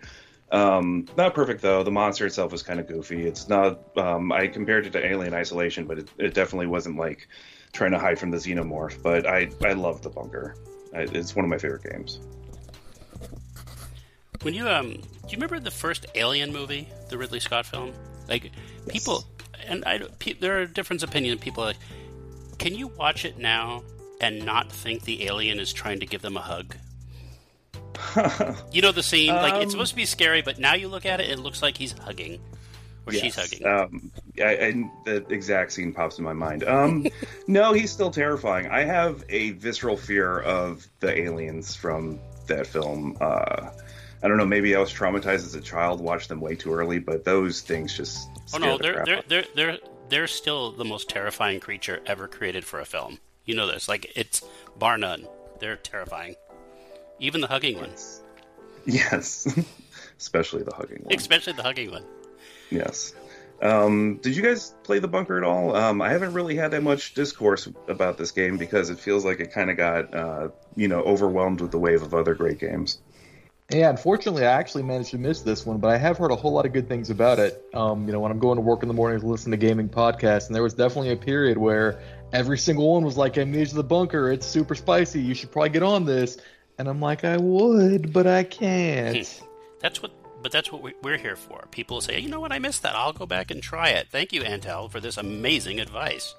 Um, 0.53 1.07
not 1.17 1.35
perfect 1.35 1.61
though. 1.61 1.83
The 1.83 1.91
monster 1.91 2.25
itself 2.25 2.53
was 2.53 2.63
kind 2.63 2.79
of 2.79 2.87
goofy. 2.87 3.27
It's 3.27 3.49
not. 3.49 3.99
Um, 3.99 4.31
I 4.31 4.47
compared 4.47 4.87
it 4.87 4.93
to 4.93 5.05
Alien 5.05 5.35
Isolation, 5.35 5.87
but 5.87 5.99
it, 5.99 6.09
it, 6.19 6.35
definitely 6.35 6.69
wasn't 6.69 6.99
like 6.99 7.27
trying 7.73 7.91
to 7.91 7.99
hide 7.99 8.17
from 8.17 8.31
the 8.31 8.37
xenomorph. 8.37 9.03
But 9.03 9.27
I 9.27 9.51
I 9.61 9.73
love 9.73 10.03
the 10.03 10.11
bunker. 10.11 10.55
I, 10.95 11.01
it's 11.01 11.35
one 11.35 11.45
of 11.45 11.51
my 11.51 11.59
favorite 11.59 11.83
games. 11.83 12.21
When 14.43 14.55
you 14.55 14.69
um, 14.69 14.93
do 14.93 15.01
you 15.31 15.33
remember 15.33 15.59
the 15.59 15.73
first 15.73 16.07
Alien 16.15 16.53
movie, 16.53 16.89
the 17.09 17.19
Ridley 17.19 17.41
Scott 17.41 17.67
film? 17.67 17.93
Like 18.29 18.53
people, 18.87 19.25
and 19.67 19.85
I 19.85 19.99
pe- 20.21 20.35
there 20.35 20.61
are 20.61 20.67
different 20.67 21.03
opinions. 21.03 21.41
People 21.41 21.65
like, 21.65 21.77
can 22.59 22.75
you 22.75 22.89
watch 22.89 23.25
it 23.25 23.39
now 23.39 23.83
and 24.21 24.45
not 24.45 24.71
think 24.73 25.03
the 25.03 25.27
alien 25.27 25.59
is 25.59 25.73
trying 25.73 26.01
to 26.01 26.07
give 26.07 26.23
them 26.23 26.37
a 26.37 26.41
hug? 26.41 26.77
you 28.73 28.83
know 28.83 28.93
the 28.93 29.03
scene, 29.03 29.35
like 29.35 29.55
it's 29.55 29.67
um, 29.67 29.71
supposed 29.71 29.91
to 29.91 29.97
be 29.97 30.05
scary, 30.05 30.43
but 30.43 30.59
now 30.59 30.75
you 30.75 30.89
look 30.89 31.07
at 31.07 31.21
it, 31.21 31.31
it 31.31 31.39
looks 31.39 31.63
like 31.63 31.77
he's 31.77 31.93
hugging 31.93 32.41
or 33.07 33.13
yes, 33.13 33.23
she's 33.23 33.37
hugging. 33.37 33.67
Um, 33.67 34.11
I, 34.39 34.55
and 34.55 34.91
the 35.05 35.25
exact 35.29 35.73
scene 35.73 35.93
pops 35.93 36.19
in 36.19 36.25
my 36.25 36.33
mind. 36.33 36.65
Um, 36.65 37.07
no, 37.47 37.73
he's 37.73 37.91
still 37.91 38.11
terrifying. 38.11 38.67
I 38.67 38.83
have 38.83 39.25
a 39.29 39.53
visceral 39.53 39.97
fear 39.97 40.41
of 40.41 40.87
the 41.01 41.17
aliens 41.17 41.77
from 41.77 42.19
that 42.49 42.67
film. 42.67 43.17
Uh, 43.21 43.71
I 44.23 44.29
don't 44.29 44.39
know. 44.39 44.47
Maybe 44.47 44.75
I 44.75 44.81
was 44.81 44.93
traumatized 44.93 45.45
as 45.45 45.55
a 45.55 45.61
child, 45.61 46.01
watched 46.01 46.29
them 46.29 46.41
way 46.41 46.57
too 46.57 46.73
early, 46.73 46.99
but 46.99 47.25
those 47.25 47.61
things 47.61 47.97
just. 47.97 48.29
Oh 48.53 48.59
no, 48.59 48.77
the 48.77 48.83
they're 48.83 49.05
they're, 49.05 49.23
they're 49.29 49.45
they're 49.55 49.79
they're 50.09 50.27
still 50.27 50.73
the 50.73 50.85
most 50.85 51.09
terrifying 51.09 51.61
creature 51.61 52.01
ever 52.07 52.29
created 52.29 52.65
for 52.65 52.81
a 52.81 52.85
film. 52.85 53.19
You 53.45 53.55
know 53.55 53.67
this, 53.67 53.89
like 53.89 54.13
it's 54.17 54.43
bar 54.77 54.99
none. 54.99 55.27
They're 55.61 55.77
terrifying. 55.77 56.35
Even 57.19 57.41
the 57.41 57.47
hugging 57.47 57.79
ones. 57.79 58.23
Yes, 58.85 59.47
especially 60.19 60.63
the 60.63 60.75
hugging 60.75 61.03
one. 61.03 61.15
Especially 61.15 61.53
the 61.53 61.63
hugging 61.63 61.91
one. 61.91 62.05
Yes. 62.71 63.15
Um, 63.63 64.17
did 64.17 64.37
you 64.37 64.43
guys 64.43 64.75
play 64.83 64.99
the 64.99 65.09
bunker 65.09 65.39
at 65.39 65.45
all? 65.45 65.75
Um, 65.75 66.03
I 66.03 66.11
haven't 66.11 66.35
really 66.35 66.57
had 66.57 66.73
that 66.73 66.83
much 66.83 67.15
discourse 67.15 67.67
about 67.89 68.19
this 68.19 68.31
game 68.31 68.59
because 68.59 68.91
it 68.91 68.99
feels 68.99 69.25
like 69.25 69.41
it 69.41 69.51
kind 69.51 69.71
of 69.71 69.79
got, 69.79 70.15
uh, 70.15 70.49
you 70.75 70.89
know, 70.89 71.01
overwhelmed 71.01 71.63
with 71.63 71.71
the 71.71 71.79
wave 71.79 72.03
of 72.03 72.13
other 72.13 72.35
great 72.35 72.59
games. 72.59 72.99
Yeah, 73.71 73.91
unfortunately, 73.91 74.47
I 74.47 74.53
actually 74.53 74.85
managed 74.85 75.11
to 75.11 75.19
miss 75.19 75.41
this 75.41 75.67
one, 75.67 75.79
but 75.79 75.89
I 75.89 75.97
have 75.97 76.17
heard 76.17 76.31
a 76.31 76.37
whole 76.37 76.53
lot 76.53 76.67
of 76.67 76.73
good 76.73 76.89
things 76.89 77.11
about 77.11 77.41
it. 77.41 77.65
Um, 77.75 78.07
you 78.07 78.13
know, 78.13 78.21
when 78.21 78.31
I'm 78.31 78.39
going 78.39 78.57
to 78.57 78.63
work 78.63 78.83
in 78.83 78.89
the 78.89 78.95
morning 78.95 79.19
to 79.19 79.27
listen 79.27 79.51
to 79.51 79.57
gaming 79.57 79.89
podcasts, 79.89 80.47
and 80.47 80.55
there 80.55 80.63
was 80.63 80.75
definitely 80.75 81.11
a 81.11 81.17
period 81.17 81.59
where 81.59 82.01
every 82.33 82.59
single 82.59 82.93
one 82.93 83.05
was 83.05 83.17
like, 83.17 83.37
"Amnesia 83.37 83.75
the 83.75 83.83
Bunker, 83.83 84.31
it's 84.31 84.47
super 84.47 84.77
spicy. 84.77 85.21
You 85.21 85.35
should 85.35 85.51
probably 85.51 85.71
get 85.71 85.83
on 85.83 86.05
this." 86.05 86.39
And 86.79 86.87
I'm 86.87 87.01
like, 87.01 87.25
"I 87.25 87.39
would, 87.39 88.13
but 88.13 88.29
I 88.29 88.45
can't." 88.45 89.27
Hmm. 89.27 89.47
That's 89.81 90.01
what, 90.01 90.13
but 90.43 90.53
that's 90.53 90.71
what 90.71 90.83
we're 91.03 91.19
here 91.19 91.37
for. 91.37 91.67
People 91.73 92.01
say, 92.01 92.21
"You 92.21 92.29
know 92.29 92.39
what? 92.39 92.53
I 92.53 92.61
missed 92.61 92.83
that. 92.83 92.95
I'll 92.95 93.13
go 93.13 93.27
back 93.27 93.51
and 93.51 93.61
try 93.61 93.89
it." 93.89 94.07
Thank 94.13 94.33
you, 94.33 94.43
Antal, 94.43 94.89
for 94.89 95.01
this 95.01 95.17
amazing 95.17 95.81
advice. 95.81 96.37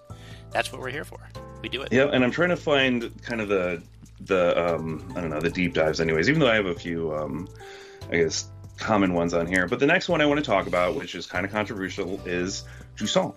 That's 0.52 0.72
what 0.72 0.80
we're 0.80 0.92
here 0.92 1.04
for. 1.04 1.20
We 1.62 1.68
do 1.68 1.82
it. 1.82 1.92
Yeah, 1.92 2.06
and 2.06 2.24
I'm 2.24 2.32
trying 2.32 2.50
to 2.50 2.56
find 2.56 3.12
kind 3.22 3.42
of 3.42 3.50
the 3.50 3.84
the 4.22 4.76
um, 4.76 5.14
I 5.16 5.22
don't 5.22 5.30
know 5.30 5.40
the 5.40 5.50
deep 5.50 5.74
dives, 5.74 6.00
anyways. 6.00 6.30
Even 6.30 6.40
though 6.42 6.50
I 6.50 6.56
have 6.56 6.66
a 6.66 6.76
few, 6.76 7.14
um, 7.16 7.48
I 8.12 8.18
guess, 8.18 8.50
common 8.78 9.14
ones 9.14 9.34
on 9.34 9.48
here. 9.48 9.68
But 9.68 9.80
the 9.80 9.86
next 9.86 10.10
one 10.10 10.22
I 10.22 10.26
want 10.26 10.40
to 10.40 10.46
talk 10.46 10.68
about, 10.68 10.96
which 10.96 11.16
is 11.16 11.26
kind 11.26 11.46
of 11.46 11.52
controversial, 11.52 12.20
is 12.26 12.64
Jusant. 12.96 13.36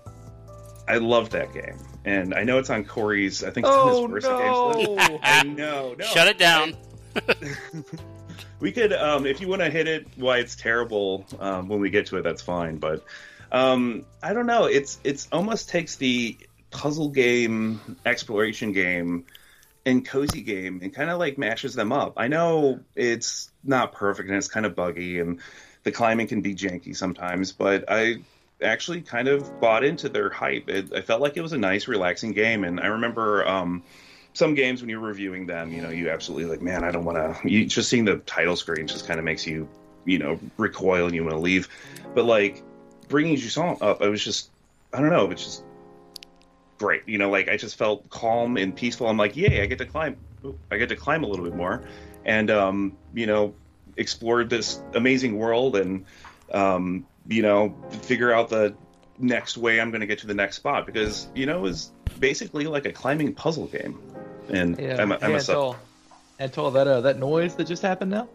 I 0.89 0.97
love 0.97 1.31
that 1.31 1.53
game, 1.53 1.79
and 2.05 2.35
I 2.35 2.43
know 2.43 2.59
it's 2.59 2.71
on 2.71 2.85
Cory's. 2.85 3.45
I 3.45 3.51
think 3.51 3.67
it's 3.67 3.75
oh, 3.75 4.05
on 4.05 4.13
his 4.13 4.25
first 4.25 4.27
no. 4.27 4.73
games 4.73 4.89
list. 4.89 5.21
I 5.23 5.43
know. 5.45 5.95
No, 5.99 6.05
Shut 6.05 6.27
it 6.27 6.39
down. 6.39 6.75
we 8.61 8.73
could, 8.73 8.93
um, 8.93 9.27
if 9.27 9.41
you 9.41 9.49
want 9.49 9.63
to 9.63 9.71
hit 9.71 9.87
it, 9.87 10.07
why 10.17 10.39
it's 10.39 10.57
terrible 10.57 11.27
um, 11.39 11.69
when 11.69 11.81
we 11.81 11.91
get 11.91 12.07
to 12.07 12.17
it, 12.17 12.23
that's 12.23 12.43
fine. 12.43 12.79
But 12.79 13.05
um, 13.53 14.05
I 14.23 14.33
don't 14.33 14.47
know. 14.47 14.65
It's 14.65 14.99
it's 15.05 15.29
almost 15.31 15.69
takes 15.69 15.97
the 15.97 16.37
puzzle 16.71 17.09
game, 17.09 17.81
exploration 18.07 18.73
game, 18.73 19.27
and 19.87 20.07
cozy 20.07 20.43
game 20.43 20.81
and 20.83 20.95
kind 20.95 21.11
of 21.11 21.19
like 21.19 21.39
mashes 21.39 21.75
them 21.75 21.93
up. 21.93 22.15
I 22.17 22.29
know 22.29 22.81
it's 22.95 23.51
not 23.65 23.93
perfect 23.93 24.29
and 24.29 24.37
it's 24.37 24.49
kind 24.49 24.67
of 24.67 24.75
buggy 24.75 25.21
and 25.21 25.41
the 25.83 25.93
climbing 25.93 26.27
can 26.27 26.43
be 26.43 26.55
janky 26.55 26.95
sometimes, 26.95 27.53
but 27.53 27.85
I 27.89 28.23
actually 28.63 29.03
kind 29.03 29.29
of 29.29 29.61
bought 29.61 29.85
into 29.85 30.09
their 30.09 30.31
hype. 30.31 30.69
It, 30.69 30.93
I 30.93 31.01
felt 31.01 31.21
like 31.21 31.37
it 31.37 31.41
was 31.41 31.53
a 31.53 31.59
nice, 31.59 31.89
relaxing 31.89 32.33
game, 32.33 32.65
and 32.65 32.81
I 32.81 32.87
remember 32.87 33.47
um, 33.47 33.83
some 34.33 34.55
games 34.55 34.81
when 34.81 34.91
you're 34.91 35.01
reviewing 35.01 35.47
them, 35.47 35.73
you 35.73 35.83
know, 35.83 35.91
you 35.91 36.11
absolutely 36.11 36.51
like, 36.51 36.63
man, 36.63 36.85
I 36.85 36.91
don't 36.91 37.05
want 37.05 37.43
to. 37.43 37.67
Just 37.67 37.89
seeing 37.89 38.05
the 38.05 38.19
title 38.19 38.57
screen 38.57 38.87
just 38.87 39.07
kind 39.07 39.19
of 39.19 39.25
makes 39.25 39.47
you, 39.47 39.69
you 40.05 40.19
know, 40.19 40.39
recoil 40.57 41.07
and 41.07 41.15
you 41.15 41.23
want 41.23 41.35
to 41.35 41.41
leave. 41.41 41.69
But 42.15 42.25
like 42.25 42.63
bringing 43.09 43.37
Jusant 43.37 43.83
up, 43.83 44.03
I 44.03 44.09
was 44.09 44.23
just, 44.23 44.51
I 44.93 45.01
don't 45.01 45.11
know, 45.11 45.31
it's 45.31 45.45
just 45.45 45.65
great. 46.81 47.03
You 47.07 47.19
know, 47.19 47.31
like 47.31 47.49
I 47.49 47.57
just 47.57 47.77
felt 47.77 48.09
calm 48.09 48.57
and 48.57 48.75
peaceful. 48.75 49.07
I'm 49.07 49.19
like, 49.19 49.37
yay, 49.37 49.63
I 49.63 49.67
get 49.67 49.79
to 49.79 49.87
climb. 49.87 50.17
I 50.71 50.79
get 50.79 50.89
to 50.89 50.97
climb 50.97 51.23
a 51.23 51.27
little 51.27 51.45
bit 51.45 51.55
more, 51.55 51.85
and 52.25 52.51
um, 52.51 52.97
you 53.15 53.27
know, 53.27 53.55
explore 53.97 54.43
this 54.45 54.81
amazing 54.95 55.37
world 55.39 55.77
and 55.77 56.07
um, 56.53 57.07
you 57.29 57.43
know, 57.43 57.77
figure 58.03 58.33
out 58.33 58.49
the 58.49 58.75
next 59.19 59.59
way 59.59 59.79
I'm 59.79 59.91
going 59.91 60.01
to 60.01 60.07
get 60.07 60.21
to 60.21 60.27
the 60.27 60.35
next 60.35 60.57
spot 60.57 60.87
because 60.87 61.29
you 61.35 61.45
know 61.45 61.67
it's 61.67 61.93
basically 62.19 62.65
like 62.65 62.87
a 62.87 62.93
climbing 62.93 63.35
puzzle 63.35 63.67
game. 63.67 64.01
And 64.49 64.79
yeah, 64.81 65.01
I'm, 65.01 65.13
a, 65.13 65.17
I'm 65.17 65.33
hey, 65.33 65.37
a 65.37 65.75
Antal, 66.41 66.73
that 66.73 66.89
uh, 66.89 67.03
that 67.03 67.19
noise 67.19 67.55
that 67.57 67.65
just 67.65 67.83
happened 67.83 68.11
now. 68.11 68.29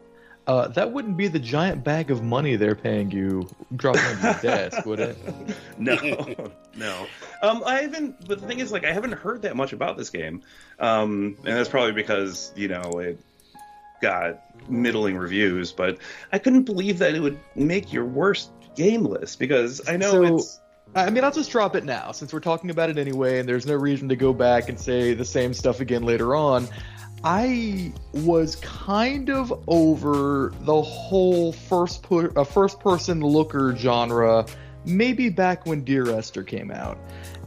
Uh, 0.48 0.68
that 0.68 0.92
wouldn't 0.92 1.18
be 1.18 1.28
the 1.28 1.40
giant 1.40 1.84
bag 1.84 2.12
of 2.12 2.22
money 2.22 2.56
they're 2.56 2.76
paying 2.76 3.10
you 3.10 3.50
dropping 3.76 4.04
on 4.04 4.22
your 4.22 4.34
desk, 4.44 4.86
would 4.86 5.00
it? 5.00 5.18
No, 5.80 5.96
no. 6.76 7.08
Um, 7.42 7.64
I 7.66 7.82
haven't. 7.82 8.28
But 8.28 8.42
the 8.42 8.48
thing 8.48 8.60
is, 8.60 8.72
like, 8.72 8.86
I 8.86 8.92
haven't 8.92 9.14
heard 9.14 9.42
that 9.44 9.56
much 9.56 9.74
about 9.74 9.98
this 9.98 10.10
game, 10.10 10.42
um, 10.80 11.38
and 11.46 11.58
that's 11.58 11.70
probably 11.70 11.94
because 11.94 12.52
you 12.56 12.68
know 12.68 13.00
it 13.00 13.20
got 14.02 14.42
middling 14.70 15.18
reviews. 15.18 15.72
But 15.72 15.98
I 16.32 16.40
couldn't 16.40 16.64
believe 16.64 17.00
that 17.00 17.16
it 17.16 17.20
would 17.20 17.40
make 17.56 17.94
your 17.94 18.06
worst 18.06 18.52
game 18.76 19.06
list 19.06 19.40
because 19.40 19.88
I 19.88 19.98
know 19.98 20.12
so, 20.12 20.36
it's. 20.36 20.60
I 20.96 21.10
mean, 21.10 21.24
I'll 21.24 21.32
just 21.32 21.52
drop 21.52 21.76
it 21.76 21.84
now 21.84 22.12
since 22.12 22.32
we're 22.32 22.40
talking 22.40 22.70
about 22.70 22.90
it 22.90 22.98
anyway, 22.98 23.40
and 23.40 23.50
there's 23.50 23.66
no 23.66 23.76
reason 23.76 24.08
to 24.10 24.16
go 24.16 24.32
back 24.34 24.70
and 24.70 24.80
say 24.80 25.14
the 25.14 25.26
same 25.26 25.54
stuff 25.54 25.82
again 25.82 26.04
later 26.04 26.36
on. 26.36 26.68
I 27.24 27.92
was 28.14 28.56
kind 28.58 29.30
of 29.30 29.64
over 29.68 30.54
the 30.62 30.82
whole 30.82 31.54
first 31.54 32.04
pu- 32.04 32.32
uh, 32.36 32.44
first 32.44 32.80
person 32.80 33.22
looker 33.22 33.76
genre 33.76 34.46
maybe 34.86 35.30
back 35.30 35.66
when 35.66 35.84
Dear 35.84 36.10
Esther 36.10 36.44
came 36.44 36.72
out. 36.72 36.98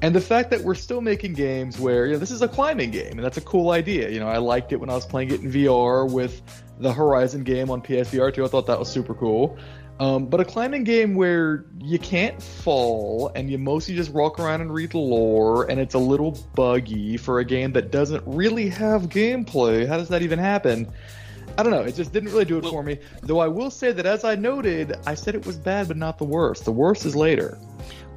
And 0.03 0.15
the 0.15 0.21
fact 0.21 0.51
that 0.51 0.63
we're 0.63 0.75
still 0.75 1.01
making 1.01 1.35
games 1.35 1.79
where, 1.79 2.07
you 2.07 2.13
know, 2.13 2.19
this 2.19 2.31
is 2.31 2.43
a 2.43 2.49
climbing 2.49 2.91
game 2.91 3.13
and 3.13 3.25
that's 3.25 3.37
a 3.37 3.43
cool 3.43 3.71
idea. 3.71 4.11
You 4.11 4.21
know, 4.21 4.29
I 4.29 4.39
liked 4.39 4.73
it 4.73 4.77
when 4.77 4.91
I 4.91 4.95
was 4.95 5.07
playing 5.07 5.31
it 5.31 5.41
in 5.41 5.51
VR 5.51 6.11
with 6.11 6.41
the 6.79 6.93
Horizon 6.93 7.43
game 7.43 7.71
on 7.71 7.83
PSVR 7.83 8.33
2. 8.33 8.45
I 8.45 8.49
thought 8.49 8.67
that 8.67 8.79
was 8.79 8.89
super 8.89 9.15
cool. 9.15 9.59
Um, 10.01 10.27
but 10.27 10.39
a 10.39 10.45
climbing 10.45 10.85
game 10.85 11.17
where 11.17 11.65
you 11.81 11.99
can't 11.99 12.41
fall 12.41 13.33
and 13.35 13.51
you 13.51 13.59
mostly 13.59 13.97
just 13.97 14.13
walk 14.13 14.39
around 14.39 14.61
and 14.61 14.73
read 14.73 14.93
the 14.93 14.99
lore, 14.99 15.69
and 15.69 15.81
it's 15.81 15.95
a 15.95 15.99
little 15.99 16.39
buggy 16.55 17.17
for 17.17 17.41
a 17.41 17.45
game 17.45 17.73
that 17.73 17.91
doesn't 17.91 18.23
really 18.25 18.69
have 18.69 19.09
gameplay. 19.09 19.89
How 19.89 19.97
does 19.97 20.09
that 20.11 20.23
even 20.23 20.39
happen? 20.39 20.93
I 21.59 21.65
don't 21.65 21.73
know. 21.73 21.83
It 21.83 21.97
just 21.97 22.13
didn't 22.13 22.31
really 22.31 22.45
do 22.45 22.57
it 22.57 22.63
well, 22.63 22.73
for 22.73 22.83
me. 22.85 22.99
Though 23.23 23.41
I 23.41 23.49
will 23.49 23.71
say 23.71 23.91
that, 23.91 24.07
as 24.07 24.23
I 24.23 24.37
noted, 24.37 24.95
I 25.07 25.15
said 25.15 25.35
it 25.35 25.45
was 25.45 25.57
bad, 25.57 25.89
but 25.89 25.97
not 25.97 26.17
the 26.17 26.25
worst. 26.25 26.65
The 26.65 26.73
worst 26.73 27.05
is 27.05 27.17
later. 27.17 27.59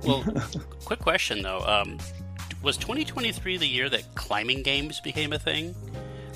Well, 0.06 0.24
quick 0.86 1.00
question 1.00 1.42
though: 1.42 1.60
um, 1.62 1.98
Was 2.62 2.78
2023 2.78 3.58
the 3.58 3.66
year 3.66 3.90
that 3.90 4.14
climbing 4.14 4.62
games 4.62 5.00
became 5.00 5.34
a 5.34 5.40
thing? 5.40 5.76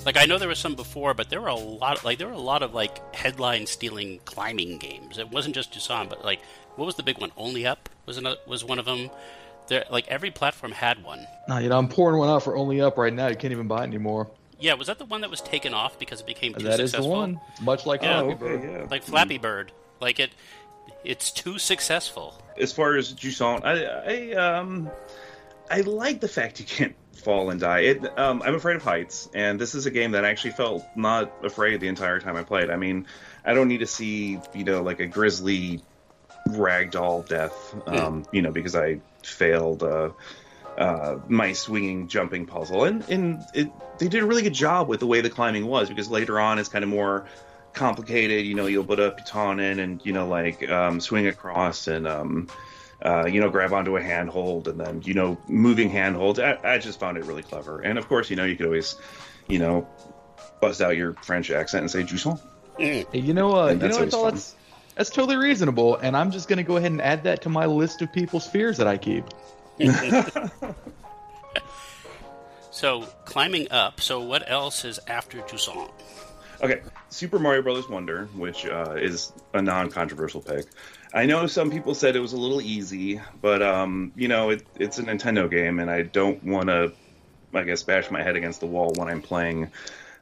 Like 0.04 0.16
I 0.16 0.24
know 0.24 0.36
there 0.36 0.48
was 0.48 0.58
some 0.58 0.74
before, 0.74 1.14
but 1.14 1.30
there 1.30 1.40
were 1.40 1.48
a 1.48 1.54
lot. 1.54 2.04
Like 2.04 2.18
there 2.18 2.26
were 2.26 2.32
a 2.32 2.38
lot 2.38 2.64
of 2.64 2.74
like 2.74 3.14
headline 3.14 3.66
stealing 3.66 4.18
climbing 4.24 4.78
games. 4.78 5.18
It 5.18 5.30
wasn't 5.30 5.54
just 5.54 5.72
Jusant, 5.72 6.08
but 6.08 6.24
like 6.24 6.40
what 6.74 6.86
was 6.86 6.96
the 6.96 7.04
big 7.04 7.18
one? 7.18 7.30
Only 7.36 7.66
Up 7.66 7.88
was 8.04 8.18
another, 8.18 8.38
was 8.48 8.64
one 8.64 8.80
of 8.80 8.84
them. 8.84 9.10
There, 9.68 9.84
like 9.90 10.06
every 10.08 10.30
platform 10.32 10.72
had 10.72 11.02
one. 11.04 11.26
No, 11.48 11.58
you 11.58 11.68
know, 11.68 11.78
I'm 11.78 11.88
pouring 11.88 12.18
one 12.18 12.28
out 12.28 12.42
for 12.42 12.56
Only 12.56 12.80
Up 12.80 12.98
right 12.98 13.12
now. 13.12 13.28
You 13.28 13.36
can't 13.36 13.52
even 13.52 13.68
buy 13.68 13.82
it 13.82 13.88
anymore. 13.88 14.30
Yeah, 14.58 14.74
was 14.74 14.86
that 14.86 14.98
the 14.98 15.04
one 15.04 15.20
that 15.20 15.30
was 15.30 15.40
taken 15.40 15.74
off 15.74 15.98
because 15.98 16.20
it 16.20 16.26
became 16.26 16.54
too 16.54 16.64
That 16.64 16.80
is 16.80 16.90
successful? 16.92 17.10
the 17.10 17.16
one. 17.18 17.40
Much 17.62 17.84
like 17.86 18.02
Yeah. 18.02 18.20
Flappy 18.22 18.34
okay, 18.34 18.56
Bird. 18.56 18.62
yeah. 18.80 18.86
Like 18.90 19.02
Flappy 19.02 19.38
Bird, 19.38 19.72
like 20.00 20.18
it, 20.20 20.30
it's 21.04 21.30
too 21.30 21.58
successful. 21.58 22.34
as 22.58 22.72
far 22.72 22.96
as 22.96 23.12
Jusant, 23.12 23.64
I, 23.64 24.32
I 24.32 24.32
um 24.58 24.90
I 25.70 25.80
like 25.82 26.20
the 26.20 26.28
fact 26.28 26.58
you 26.60 26.66
can't 26.66 26.94
fall 27.14 27.50
and 27.50 27.60
die. 27.60 27.80
It 27.80 28.18
um 28.18 28.40
I'm 28.42 28.54
afraid 28.54 28.76
of 28.76 28.82
heights, 28.82 29.28
and 29.34 29.60
this 29.60 29.74
is 29.74 29.84
a 29.86 29.90
game 29.90 30.12
that 30.12 30.24
I 30.24 30.30
actually 30.30 30.52
felt 30.52 30.84
not 30.96 31.32
afraid 31.44 31.80
the 31.80 31.88
entire 31.88 32.18
time 32.20 32.36
I 32.36 32.42
played. 32.42 32.70
I 32.70 32.76
mean, 32.76 33.06
I 33.44 33.52
don't 33.52 33.68
need 33.68 33.78
to 33.80 33.86
see 33.86 34.40
you 34.54 34.64
know 34.64 34.82
like 34.82 35.00
a 35.00 35.06
grisly 35.06 35.82
ragdoll 36.50 37.26
death, 37.28 37.74
um, 37.88 38.24
you 38.32 38.40
know, 38.40 38.52
because 38.52 38.76
I 38.76 39.00
failed 39.24 39.82
uh, 39.82 40.10
uh, 40.78 41.18
my 41.28 41.52
swinging 41.52 42.08
jumping 42.08 42.46
puzzle, 42.46 42.84
and 42.84 43.08
and 43.08 43.42
it, 43.54 43.70
they 43.98 44.08
did 44.08 44.22
a 44.22 44.26
really 44.26 44.42
good 44.42 44.54
job 44.54 44.88
with 44.88 45.00
the 45.00 45.06
way 45.06 45.20
the 45.20 45.30
climbing 45.30 45.66
was 45.66 45.88
because 45.88 46.10
later 46.10 46.38
on 46.38 46.58
it's 46.58 46.68
kind 46.68 46.82
of 46.82 46.90
more 46.90 47.26
complicated. 47.72 48.44
You 48.44 48.54
know, 48.54 48.66
you'll 48.66 48.84
put 48.84 49.00
a 49.00 49.10
baton 49.10 49.60
in 49.60 49.78
and 49.80 50.00
you 50.04 50.12
know 50.12 50.28
like 50.28 50.68
um, 50.68 51.00
swing 51.00 51.26
across 51.26 51.86
and 51.86 52.06
um, 52.06 52.48
uh, 53.04 53.26
you 53.26 53.40
know 53.40 53.50
grab 53.50 53.72
onto 53.72 53.96
a 53.96 54.02
handhold 54.02 54.68
and 54.68 54.78
then 54.80 55.02
you 55.04 55.14
know 55.14 55.38
moving 55.48 55.90
handholds. 55.90 56.38
I, 56.38 56.58
I 56.62 56.78
just 56.78 57.00
found 57.00 57.16
it 57.16 57.24
really 57.24 57.42
clever, 57.42 57.80
and 57.80 57.98
of 57.98 58.08
course 58.08 58.28
you 58.30 58.36
know 58.36 58.44
you 58.44 58.56
could 58.56 58.66
always 58.66 58.96
you 59.48 59.58
know 59.58 59.86
bust 60.60 60.80
out 60.80 60.96
your 60.96 61.14
French 61.22 61.50
accent 61.50 61.82
and 61.82 61.90
say 61.90 62.02
Jusant. 62.02 62.40
Hey, 62.78 63.06
you 63.12 63.32
know, 63.32 63.56
uh, 63.56 63.70
you 63.70 63.76
know, 63.76 63.86
I 63.86 63.90
always 63.92 64.10
thought 64.10 64.32
that's 64.32 64.54
that's 64.94 65.10
totally 65.10 65.36
reasonable, 65.36 65.96
and 65.96 66.16
I'm 66.16 66.30
just 66.30 66.48
going 66.48 66.58
to 66.58 66.62
go 66.62 66.76
ahead 66.76 66.90
and 66.90 67.00
add 67.00 67.24
that 67.24 67.42
to 67.42 67.48
my 67.48 67.66
list 67.66 68.02
of 68.02 68.12
people's 68.12 68.46
fears 68.46 68.78
that 68.78 68.86
I 68.86 68.96
keep. 68.96 69.24
So 72.76 73.04
climbing 73.24 73.70
up. 73.70 74.02
So 74.02 74.20
what 74.20 74.50
else 74.50 74.84
is 74.84 75.00
after 75.08 75.38
Jusant? 75.38 75.90
Okay, 76.60 76.82
Super 77.08 77.38
Mario 77.38 77.62
Brothers 77.62 77.88
Wonder, 77.88 78.26
which 78.34 78.66
uh, 78.66 78.96
is 78.98 79.32
a 79.54 79.62
non-controversial 79.62 80.42
pick. 80.42 80.66
I 81.14 81.24
know 81.24 81.46
some 81.46 81.70
people 81.70 81.94
said 81.94 82.16
it 82.16 82.20
was 82.20 82.34
a 82.34 82.36
little 82.36 82.60
easy, 82.60 83.18
but 83.40 83.62
um, 83.62 84.12
you 84.14 84.28
know, 84.28 84.50
it, 84.50 84.66
it's 84.78 84.98
a 84.98 85.02
Nintendo 85.02 85.50
game, 85.50 85.78
and 85.78 85.90
I 85.90 86.02
don't 86.02 86.44
want 86.44 86.68
to, 86.68 86.92
I 87.54 87.62
guess, 87.62 87.82
bash 87.82 88.10
my 88.10 88.22
head 88.22 88.36
against 88.36 88.60
the 88.60 88.66
wall 88.66 88.92
when 88.94 89.08
I'm 89.08 89.22
playing 89.22 89.70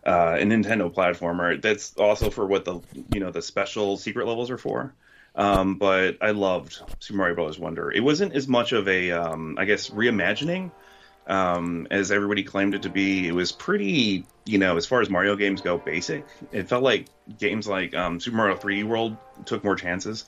uh, 0.06 0.36
a 0.38 0.44
Nintendo 0.44 0.92
platformer. 0.92 1.60
That's 1.60 1.96
also 1.96 2.30
for 2.30 2.46
what 2.46 2.64
the 2.64 2.80
you 3.12 3.18
know 3.18 3.32
the 3.32 3.42
special 3.42 3.96
secret 3.96 4.28
levels 4.28 4.50
are 4.50 4.58
for. 4.58 4.94
Um, 5.34 5.76
but 5.76 6.18
I 6.20 6.30
loved 6.30 6.80
Super 7.00 7.18
Mario 7.18 7.34
Brothers 7.34 7.58
Wonder. 7.58 7.90
It 7.90 8.00
wasn't 8.00 8.34
as 8.34 8.46
much 8.46 8.72
of 8.72 8.86
a, 8.88 9.10
um, 9.12 9.56
I 9.58 9.64
guess, 9.64 9.90
reimagining 9.90 10.70
um, 11.26 11.86
as 11.90 12.12
everybody 12.12 12.44
claimed 12.44 12.74
it 12.74 12.82
to 12.82 12.90
be. 12.90 13.26
It 13.26 13.34
was 13.34 13.50
pretty, 13.50 14.24
you 14.44 14.58
know, 14.58 14.76
as 14.76 14.86
far 14.86 15.00
as 15.00 15.10
Mario 15.10 15.36
games 15.36 15.60
go, 15.60 15.78
basic. 15.78 16.24
It 16.52 16.68
felt 16.68 16.82
like 16.82 17.06
games 17.38 17.66
like 17.66 17.94
um, 17.94 18.20
Super 18.20 18.36
Mario 18.36 18.56
3D 18.56 18.84
World 18.84 19.16
took 19.44 19.64
more 19.64 19.76
chances. 19.76 20.24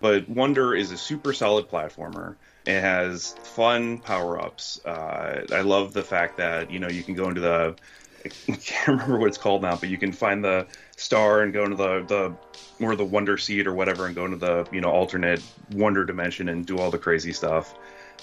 But 0.00 0.28
Wonder 0.28 0.74
is 0.74 0.92
a 0.92 0.96
super 0.96 1.32
solid 1.32 1.68
platformer. 1.68 2.36
It 2.66 2.80
has 2.80 3.34
fun 3.42 3.98
power 3.98 4.40
ups. 4.40 4.84
Uh, 4.84 5.44
I 5.52 5.62
love 5.62 5.92
the 5.92 6.02
fact 6.02 6.36
that, 6.38 6.70
you 6.70 6.78
know, 6.78 6.88
you 6.88 7.02
can 7.02 7.14
go 7.14 7.28
into 7.28 7.40
the. 7.40 7.76
I 8.48 8.52
can't 8.52 8.88
remember 8.88 9.18
what 9.18 9.28
it's 9.28 9.38
called 9.38 9.62
now, 9.62 9.76
but 9.76 9.88
you 9.88 9.96
can 9.96 10.12
find 10.12 10.44
the 10.44 10.66
star 10.98 11.42
and 11.42 11.52
go 11.52 11.64
into 11.64 11.76
the, 11.76 12.04
the 12.04 12.84
or 12.84 12.96
the 12.96 13.04
wonder 13.04 13.38
seed 13.38 13.66
or 13.66 13.74
whatever 13.74 14.06
and 14.06 14.14
go 14.14 14.24
into 14.24 14.36
the 14.36 14.68
you 14.72 14.80
know 14.80 14.90
alternate 14.90 15.42
wonder 15.72 16.04
dimension 16.04 16.48
and 16.48 16.66
do 16.66 16.78
all 16.78 16.90
the 16.90 16.98
crazy 16.98 17.32
stuff. 17.32 17.74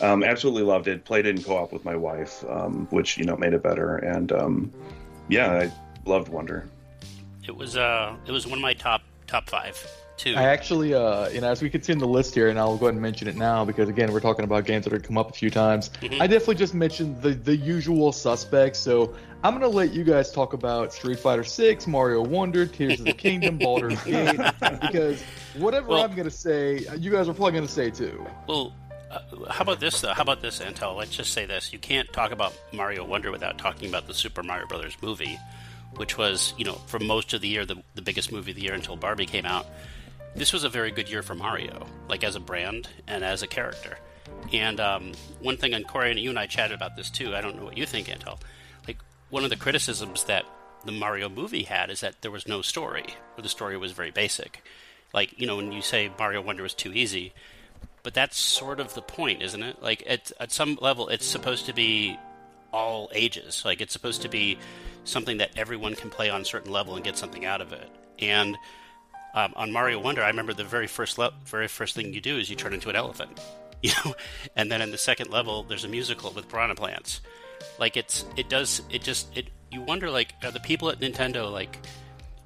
Um, 0.01 0.24
absolutely 0.24 0.63
loved 0.63 0.89
it. 0.89 1.05
Played 1.05 1.25
it 1.25 1.38
in 1.38 1.44
co-op 1.44 1.72
with 1.72 1.86
my 1.86 1.96
wife 1.96 2.44
um, 2.50 2.88
which 2.89 3.17
you 3.17 3.24
know 3.24 3.38
made 3.38 3.53
it 3.53 3.63
better. 3.63 3.98
And 3.98 4.32
um, 4.32 4.74
yeah 5.29 5.51
i 5.51 5.72
loved 6.08 6.29
wonder. 6.29 6.67
It 7.47 7.56
was 7.56 7.78
uh, 7.78 8.15
it 8.26 8.32
was 8.32 8.45
one 8.45 8.60
of 8.60 8.62
my 8.62 8.73
top 8.73 9.02
top 9.28 9.49
five 9.49 9.78
too. 10.17 10.34
I 10.36 10.43
actually, 10.43 10.93
uh, 10.93 11.28
you 11.30 11.41
know, 11.41 11.49
as 11.49 11.62
we 11.62 11.69
can 11.69 11.82
see 11.84 11.91
in 11.93 11.99
the 11.99 12.08
list 12.08 12.34
here, 12.34 12.49
and 12.49 12.58
I'll 12.60 12.78
go 12.78 12.86
ahead 12.86 12.93
and 12.95 13.01
mention 13.01 13.28
it 13.28 13.36
now 13.36 13.65
because 13.65 13.89
again, 13.89 14.12
we're 14.12 14.19
talking 14.19 14.43
about 14.45 14.65
games 14.65 14.86
that 14.86 14.93
have 14.93 15.04
come 15.04 15.17
up 15.17 15.30
a 15.30 15.34
few 15.34 15.49
times. 15.49 15.89
Mhm. 16.01 16.21
I 16.21 16.28
definitely 16.28 16.56
just 16.56 16.73
mentioned 16.73 17.21
the 17.21 17.32
the 17.32 17.56
usual 17.56 18.12
suspects. 18.12 18.80
So 18.80 19.13
I'm 19.43 19.54
gonna 19.54 19.67
let 19.67 19.93
you 19.93 20.04
guys 20.04 20.32
talk 20.32 20.54
about 20.54 20.93
Street 20.93 21.19
Fighter 21.19 21.43
Six, 21.43 21.86
Mario 21.88 22.21
Wonder, 22.23 22.65
Tears 22.65 22.99
of 22.99 23.06
the 23.06 23.13
Kingdom, 23.13 23.58
Baldur's 23.58 24.01
Gate, 24.04 24.39
because 24.82 25.21
whatever 25.56 25.89
Well- 25.89 26.04
I'm 26.04 26.15
gonna 26.15 26.30
say, 26.32 26.86
you 26.97 27.12
guys 27.12 27.28
are 27.30 27.34
probably 27.34 27.54
gonna 27.54 27.67
say 27.67 27.89
too. 27.91 28.25
Well, 28.47 28.73
uh, 29.12 29.19
how 29.51 29.62
about 29.62 29.80
this 29.80 30.01
though? 30.01 30.13
How 30.13 30.23
about 30.23 30.41
this, 30.41 30.60
Antal? 30.60 30.95
Let's 30.97 31.12
just 31.15 31.32
say 31.34 31.45
this: 31.45 31.71
you 31.71 31.80
can't 31.80 32.12
talk 32.12 32.32
about 32.32 32.54
Mario 32.71 33.04
Wonder 33.06 33.32
without 33.32 33.58
talking 33.58 33.88
about 33.89 34.08
the 34.08 34.13
Super 34.13 34.41
Mario 34.43 34.65
Brothers 34.67 34.97
movie, 35.01 35.38
which 35.95 36.17
was, 36.17 36.54
you 36.58 36.65
know, 36.65 36.73
for 36.88 36.99
most 36.99 37.34
of 37.34 37.41
the 37.41 37.47
year 37.47 37.65
the, 37.65 37.78
the 37.93 38.01
biggest 38.01 38.32
movie 38.32 38.51
of 38.51 38.56
the 38.58 38.63
year 38.63 38.73
until 38.73 38.95
Barbie 38.95 39.25
came 39.28 39.45
out. 39.45 39.67
This 40.36 40.52
was 40.52 40.63
a 40.63 40.69
very 40.69 40.91
good 40.91 41.10
year 41.10 41.24
for 41.24 41.34
Mario, 41.34 41.88
like 42.10 42.24
as 42.24 42.36
a 42.36 42.39
brand 42.39 42.89
and 43.08 43.24
as 43.24 43.41
a 43.41 43.48
character. 43.48 43.98
And 44.52 44.80
um, 44.80 45.13
one 45.39 45.58
thing, 45.58 45.74
and 45.74 45.88
Cory 45.88 46.12
and 46.12 46.19
you 46.19 46.30
and 46.30 46.38
I 46.38 46.45
chatted 46.45 46.76
about 46.76 46.95
this 46.98 47.10
too. 47.10 47.36
I 47.36 47.41
don't 47.41 47.58
know 47.58 47.63
what 47.63 47.78
you 47.78 47.86
think, 47.86 48.08
Antal. 48.08 48.39
Like 48.88 48.98
one 49.30 49.43
of 49.43 49.50
the 49.50 49.56
criticisms 49.56 50.26
that 50.26 50.45
the 50.84 50.91
Mario 50.91 51.30
movie 51.30 51.63
had 51.63 51.89
is 51.89 52.02
that 52.02 52.21
there 52.21 52.32
was 52.32 52.48
no 52.48 52.62
story, 52.62 53.06
or 53.38 53.43
the 53.43 53.50
story 53.50 53.78
was 53.78 53.93
very 53.93 54.12
basic. 54.12 54.62
Like 55.13 55.39
you 55.39 55.48
know, 55.48 55.56
when 55.56 55.71
you 55.71 55.82
say 55.82 56.12
Mario 56.19 56.41
Wonder 56.41 56.63
was 56.63 56.74
too 56.74 56.91
easy, 56.93 57.34
but 58.04 58.13
that's 58.13 58.38
sort 58.38 58.80
of 58.80 58.93
the 58.93 59.02
point, 59.02 59.41
isn't 59.41 59.63
it? 59.63 59.82
Like 59.82 60.04
at 60.06 60.32
at 60.39 60.52
some 60.52 60.78
level, 60.82 61.08
it's 61.08 61.26
supposed 61.26 61.65
to 61.67 61.74
be 61.74 62.19
all 62.74 63.10
ages. 63.13 63.63
Like 63.63 63.80
it's 63.80 63.93
supposed 63.93 64.21
to 64.24 64.30
be 64.30 64.60
something 65.06 65.38
that 65.38 65.52
everyone 65.56 65.95
can 65.95 66.10
play 66.10 66.30
on 66.30 66.41
a 66.41 66.45
certain 66.45 66.71
level 66.71 66.95
and 66.95 67.06
get 67.06 67.17
something 67.17 67.45
out 67.45 67.62
of 67.62 67.71
it. 67.71 67.89
And 68.19 68.58
um, 69.36 69.54
on 69.56 69.71
Mario 69.71 70.00
Wonder, 70.00 70.24
I 70.24 70.28
remember 70.28 70.54
the 70.54 70.63
very 70.63 70.88
first 70.88 71.17
le- 71.17 71.34
very 71.45 71.67
first 71.67 71.93
thing 71.93 72.13
you 72.13 72.21
do 72.21 72.38
is 72.38 72.50
you 72.50 72.56
turn 72.56 72.74
into 72.74 72.89
an 72.89 72.95
elephant, 72.95 73.39
you 73.84 73.91
know, 74.04 74.15
and 74.56 74.71
then 74.71 74.82
in 74.82 74.91
the 74.91 74.98
second 74.98 75.30
level, 75.30 75.63
there's 75.63 75.84
a 75.84 75.89
musical 75.89 76.32
with 76.32 76.48
piranha 76.48 76.76
plants. 76.76 77.21
Like 77.78 77.98
it's 77.98 78.26
it 78.38 78.50
does 78.50 78.82
it 78.89 79.04
just 79.04 79.36
it 79.38 79.50
you 79.71 79.82
wonder 79.82 80.10
like 80.10 80.34
are 80.43 80.52
the 80.52 80.60
people 80.62 80.89
at 80.89 81.00
Nintendo 81.00 81.52
like 81.52 81.78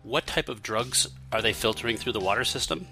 what 0.03 0.25
type 0.25 0.49
of 0.49 0.63
drugs 0.63 1.07
are 1.31 1.41
they 1.41 1.53
filtering 1.53 1.97
through 1.97 2.13
the 2.13 2.19
water 2.19 2.43
system? 2.43 2.87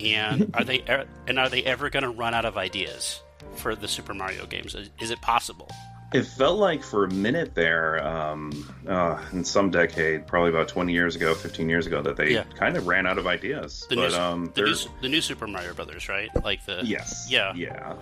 And 0.00 0.50
are 0.54 0.64
they 0.64 0.82
er- 0.88 1.06
and 1.26 1.38
are 1.38 1.48
they 1.48 1.64
ever 1.64 1.88
going 1.88 2.02
to 2.02 2.10
run 2.10 2.34
out 2.34 2.44
of 2.44 2.56
ideas 2.56 3.20
for 3.56 3.74
the 3.74 3.88
Super 3.88 4.12
Mario 4.14 4.46
games? 4.46 4.74
Is, 4.74 4.90
is 5.00 5.10
it 5.10 5.20
possible? 5.22 5.70
It 6.14 6.24
felt 6.26 6.58
like 6.58 6.82
for 6.82 7.04
a 7.04 7.10
minute 7.10 7.54
there 7.54 8.06
um, 8.06 8.52
uh, 8.86 9.18
in 9.32 9.44
some 9.44 9.70
decade 9.70 10.26
probably 10.26 10.50
about 10.50 10.68
20 10.68 10.92
years 10.92 11.16
ago 11.16 11.34
15 11.34 11.68
years 11.68 11.86
ago 11.86 12.02
that 12.02 12.16
they 12.16 12.32
Yeah. 12.34 12.44
kind 12.56 12.76
of 12.76 12.86
ran 12.86 13.06
out 13.06 13.18
of 13.18 13.26
ideas 13.26 13.86
The 13.88 13.96
but 13.96 14.10
new 14.10 14.16
um, 14.16 14.52
the, 14.54 14.62
new, 14.62 14.74
the 15.02 15.08
new 15.08 15.20
Super 15.20 15.46
Mario 15.46 15.74
Brothers, 15.74 16.08
right? 16.08 16.28
Like 16.44 16.64
the 16.66 16.80
Yes. 16.84 17.26
Yeah. 17.30 17.52
Yeah. 17.54 17.94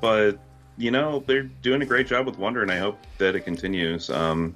But 0.00 0.38
you 0.76 0.90
know 0.92 1.24
they're 1.26 1.42
doing 1.42 1.82
a 1.82 1.86
great 1.86 2.06
job 2.06 2.26
with 2.26 2.38
Wonder, 2.38 2.62
and 2.62 2.70
I 2.70 2.78
hope 2.78 2.98
that 3.18 3.34
it 3.34 3.40
continues. 3.40 4.10
Um, 4.10 4.54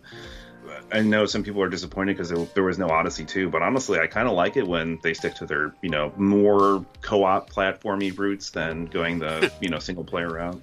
I 0.92 1.00
know 1.00 1.26
some 1.26 1.42
people 1.42 1.62
are 1.62 1.68
disappointed 1.68 2.16
because 2.16 2.28
there, 2.28 2.44
there 2.54 2.62
was 2.62 2.78
no 2.78 2.88
Odyssey 2.88 3.24
2, 3.24 3.48
but 3.48 3.62
honestly, 3.62 3.98
I 3.98 4.06
kind 4.06 4.28
of 4.28 4.34
like 4.34 4.56
it 4.56 4.66
when 4.66 4.98
they 5.02 5.14
stick 5.14 5.34
to 5.36 5.46
their 5.46 5.74
you 5.82 5.88
know 5.88 6.12
more 6.16 6.84
co-op 7.00 7.50
platformy 7.50 8.16
roots 8.16 8.50
than 8.50 8.84
going 8.86 9.18
the 9.18 9.50
you 9.60 9.68
know 9.68 9.78
single 9.80 10.04
player 10.04 10.28
route. 10.28 10.60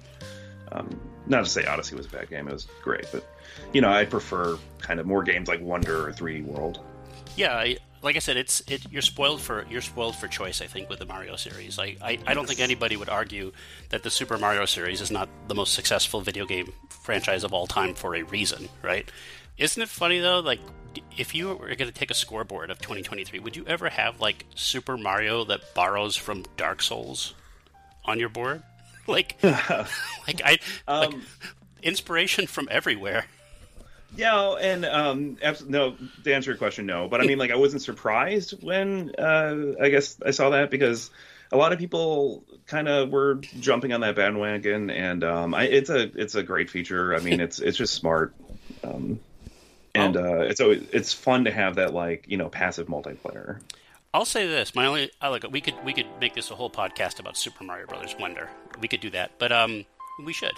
Um, 0.72 0.88
not 1.30 1.44
to 1.44 1.50
say 1.50 1.64
Odyssey 1.64 1.96
was 1.96 2.06
a 2.06 2.10
bad 2.10 2.28
game; 2.28 2.48
it 2.48 2.52
was 2.52 2.66
great, 2.82 3.06
but 3.12 3.24
you 3.72 3.80
know 3.80 3.90
I 3.90 4.04
prefer 4.04 4.58
kind 4.80 5.00
of 5.00 5.06
more 5.06 5.22
games 5.22 5.48
like 5.48 5.60
Wonder 5.60 6.08
or 6.08 6.12
3D 6.12 6.44
World. 6.44 6.80
Yeah, 7.36 7.54
I, 7.54 7.78
like 8.02 8.16
I 8.16 8.18
said, 8.18 8.36
it's 8.36 8.60
it. 8.66 8.90
You're 8.90 9.02
spoiled 9.02 9.40
for 9.40 9.64
you're 9.70 9.80
spoiled 9.80 10.16
for 10.16 10.26
choice. 10.26 10.60
I 10.60 10.66
think 10.66 10.88
with 10.88 10.98
the 10.98 11.06
Mario 11.06 11.36
series, 11.36 11.78
I, 11.78 11.96
I, 12.02 12.18
I 12.26 12.34
don't 12.34 12.46
think 12.46 12.60
anybody 12.60 12.96
would 12.96 13.08
argue 13.08 13.52
that 13.90 14.02
the 14.02 14.10
Super 14.10 14.38
Mario 14.38 14.64
series 14.64 15.00
is 15.00 15.10
not 15.10 15.28
the 15.48 15.54
most 15.54 15.74
successful 15.74 16.20
video 16.20 16.46
game 16.46 16.72
franchise 16.88 17.44
of 17.44 17.52
all 17.52 17.66
time 17.66 17.94
for 17.94 18.14
a 18.16 18.22
reason, 18.22 18.68
right? 18.82 19.08
Isn't 19.56 19.82
it 19.82 19.88
funny 19.88 20.18
though? 20.18 20.40
Like, 20.40 20.60
if 21.16 21.34
you 21.34 21.48
were 21.48 21.68
going 21.68 21.78
to 21.78 21.92
take 21.92 22.10
a 22.10 22.14
scoreboard 22.14 22.70
of 22.70 22.78
2023, 22.78 23.38
would 23.38 23.56
you 23.56 23.64
ever 23.66 23.88
have 23.88 24.20
like 24.20 24.46
Super 24.54 24.96
Mario 24.96 25.44
that 25.44 25.74
borrows 25.74 26.16
from 26.16 26.44
Dark 26.56 26.82
Souls 26.82 27.34
on 28.04 28.18
your 28.18 28.30
board? 28.30 28.62
Like, 29.16 29.36
like 29.42 30.40
I 30.44 30.50
like 30.50 30.62
Um, 30.86 31.22
inspiration 31.82 32.46
from 32.46 32.68
everywhere. 32.70 33.26
Yeah, 34.16 34.54
and 34.60 34.84
um, 34.84 35.38
abs- 35.42 35.64
no. 35.66 35.96
To 36.24 36.34
answer 36.34 36.50
your 36.50 36.58
question, 36.58 36.86
no. 36.86 37.08
But 37.08 37.20
I 37.20 37.26
mean, 37.26 37.38
like, 37.38 37.50
I 37.50 37.56
wasn't 37.56 37.82
surprised 37.82 38.62
when 38.62 39.12
uh, 39.18 39.74
I 39.80 39.88
guess 39.88 40.16
I 40.24 40.30
saw 40.32 40.50
that 40.50 40.70
because 40.70 41.10
a 41.52 41.56
lot 41.56 41.72
of 41.72 41.78
people 41.78 42.44
kind 42.66 42.88
of 42.88 43.10
were 43.10 43.36
jumping 43.60 43.92
on 43.92 44.00
that 44.00 44.16
bandwagon, 44.16 44.90
and 44.90 45.22
um, 45.24 45.54
I, 45.54 45.64
it's 45.64 45.90
a 45.90 46.02
it's 46.20 46.34
a 46.34 46.42
great 46.42 46.70
feature. 46.70 47.14
I 47.14 47.20
mean, 47.20 47.40
it's 47.40 47.58
it's 47.60 47.76
just 47.76 47.94
smart, 47.94 48.34
um, 48.84 49.20
and 49.94 50.16
uh, 50.16 50.40
it's 50.40 50.60
always 50.60 50.82
it's 50.92 51.12
fun 51.12 51.44
to 51.44 51.50
have 51.52 51.76
that 51.76 51.94
like 51.94 52.24
you 52.28 52.36
know 52.36 52.48
passive 52.48 52.86
multiplayer. 52.88 53.60
I'll 54.12 54.24
say 54.24 54.46
this: 54.46 54.74
my 54.74 54.86
only, 54.86 55.10
I 55.20 55.38
we 55.50 55.60
could 55.60 55.84
we 55.84 55.92
could 55.92 56.06
make 56.20 56.34
this 56.34 56.50
a 56.50 56.56
whole 56.56 56.70
podcast 56.70 57.20
about 57.20 57.36
Super 57.36 57.62
Mario 57.62 57.86
Brothers 57.86 58.16
Wonder. 58.18 58.50
We 58.80 58.88
could 58.88 59.00
do 59.00 59.10
that, 59.10 59.38
but 59.38 59.52
um, 59.52 59.84
we 60.24 60.32
should. 60.32 60.54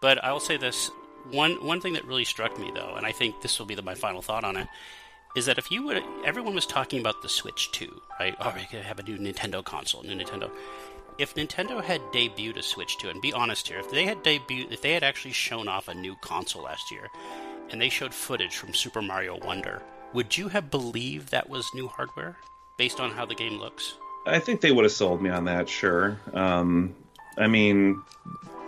But 0.00 0.24
I'll 0.24 0.40
say 0.40 0.56
this 0.56 0.90
one 1.30 1.62
one 1.64 1.82
thing 1.82 1.92
that 1.94 2.06
really 2.06 2.24
struck 2.24 2.58
me 2.58 2.70
though, 2.74 2.94
and 2.96 3.04
I 3.04 3.12
think 3.12 3.42
this 3.42 3.58
will 3.58 3.66
be 3.66 3.74
the, 3.74 3.82
my 3.82 3.94
final 3.94 4.22
thought 4.22 4.42
on 4.42 4.56
it, 4.56 4.68
is 5.36 5.44
that 5.44 5.58
if 5.58 5.70
you 5.70 5.84
would, 5.84 6.02
everyone 6.24 6.54
was 6.54 6.64
talking 6.64 6.98
about 6.98 7.20
the 7.20 7.28
Switch 7.28 7.70
2, 7.72 8.00
right? 8.18 8.34
Oh, 8.40 8.54
we're 8.56 8.66
gonna 8.72 8.84
have 8.84 8.98
a 8.98 9.02
new 9.02 9.18
Nintendo 9.18 9.62
console, 9.62 10.02
new 10.02 10.16
Nintendo. 10.16 10.50
If 11.18 11.34
Nintendo 11.34 11.84
had 11.84 12.00
debuted 12.10 12.56
a 12.56 12.62
Switch 12.62 12.96
2, 12.96 13.10
and 13.10 13.20
be 13.20 13.34
honest 13.34 13.68
here, 13.68 13.80
if 13.80 13.90
they 13.90 14.06
had 14.06 14.24
debuted, 14.24 14.72
if 14.72 14.80
they 14.80 14.92
had 14.94 15.04
actually 15.04 15.32
shown 15.32 15.68
off 15.68 15.88
a 15.88 15.94
new 15.94 16.16
console 16.22 16.62
last 16.62 16.90
year, 16.90 17.10
and 17.70 17.82
they 17.82 17.90
showed 17.90 18.14
footage 18.14 18.56
from 18.56 18.72
Super 18.72 19.02
Mario 19.02 19.38
Wonder, 19.44 19.82
would 20.14 20.38
you 20.38 20.48
have 20.48 20.70
believed 20.70 21.30
that 21.30 21.50
was 21.50 21.68
new 21.74 21.86
hardware 21.86 22.38
based 22.76 23.00
on 23.00 23.10
how 23.10 23.26
the 23.26 23.34
game 23.34 23.58
looks? 23.58 23.94
I 24.26 24.38
think 24.38 24.60
they 24.60 24.72
would 24.72 24.84
have 24.84 24.92
sold 24.92 25.20
me 25.20 25.30
on 25.30 25.44
that, 25.46 25.68
sure. 25.68 26.18
Um, 26.32 26.94
I 27.36 27.46
mean, 27.46 28.02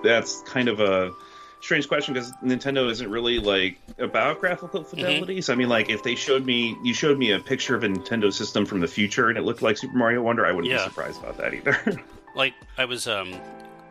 that's 0.03 0.43
kind 0.43 0.69
of 0.69 0.81
a 0.81 1.13
strange 1.61 1.89
question 1.89 2.15
because 2.15 2.33
Nintendo 2.45 2.91
isn't 2.91 3.11
really 3.11 3.39
like 3.39 3.79
about 3.99 4.41
graphical 4.41 4.85
fidelity. 4.85 5.35
Mm-hmm. 5.35 5.41
So 5.41 5.53
I 5.53 5.57
mean, 5.57 5.69
like 5.69 5.89
if 5.89 6.03
they 6.03 6.15
showed 6.15 6.45
me, 6.45 6.77
you 6.83 6.95
showed 6.95 7.19
me 7.19 7.33
a 7.33 7.41
picture 7.41 7.75
of 7.75 7.85
a 7.85 7.89
Nintendo 7.89 8.33
system 8.33 8.67
from 8.67 8.81
the 8.81 8.89
future 8.89 9.29
and 9.29 9.39
it 9.39 9.43
looked 9.43 9.63
like 9.63 9.77
Super 9.79 9.97
Mario 9.97 10.23
Wonder, 10.23 10.47
I 10.47 10.53
wouldn't 10.53 10.73
yeah. 10.73 10.85
be 10.85 10.85
surprised 10.85 11.21
about 11.21 11.39
that 11.39 11.55
either. 11.55 12.03
like 12.35 12.55
I 12.77 12.85
was, 12.85 13.09
um, 13.09 13.35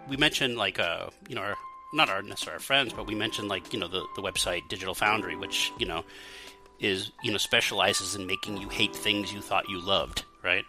we 0.07 0.17
mentioned 0.17 0.57
like 0.57 0.79
uh, 0.79 1.09
you 1.27 1.35
know, 1.35 1.41
our, 1.41 1.55
not 1.93 2.09
our 2.09 2.21
necessarily 2.21 2.55
our 2.55 2.59
friends, 2.59 2.93
but 2.93 3.07
we 3.07 3.15
mentioned 3.15 3.47
like 3.47 3.73
you 3.73 3.79
know 3.79 3.87
the 3.87 4.05
the 4.15 4.21
website 4.21 4.67
Digital 4.69 4.93
Foundry, 4.95 5.35
which 5.35 5.71
you 5.77 5.85
know 5.85 6.03
is 6.79 7.11
you 7.23 7.31
know 7.31 7.37
specializes 7.37 8.15
in 8.15 8.27
making 8.27 8.57
you 8.57 8.69
hate 8.69 8.95
things 8.95 9.31
you 9.33 9.41
thought 9.41 9.69
you 9.69 9.79
loved, 9.79 10.23
right? 10.43 10.65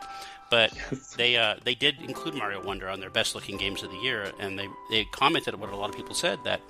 But 0.50 0.72
yes. 0.90 1.14
they 1.14 1.36
uh, 1.36 1.56
they 1.64 1.74
did 1.74 2.00
include 2.02 2.34
Mario 2.34 2.62
Wonder 2.64 2.88
on 2.88 3.00
their 3.00 3.10
best 3.10 3.34
looking 3.34 3.56
games 3.56 3.82
of 3.82 3.90
the 3.90 3.98
year, 3.98 4.32
and 4.38 4.58
they 4.58 4.68
they 4.90 5.04
commented 5.06 5.54
what 5.56 5.70
a 5.70 5.76
lot 5.76 5.90
of 5.90 5.96
people 5.96 6.14
said 6.14 6.38
that 6.44 6.60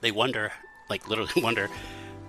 they 0.00 0.10
wonder, 0.10 0.52
like 0.88 1.08
literally 1.08 1.32
wonder, 1.42 1.68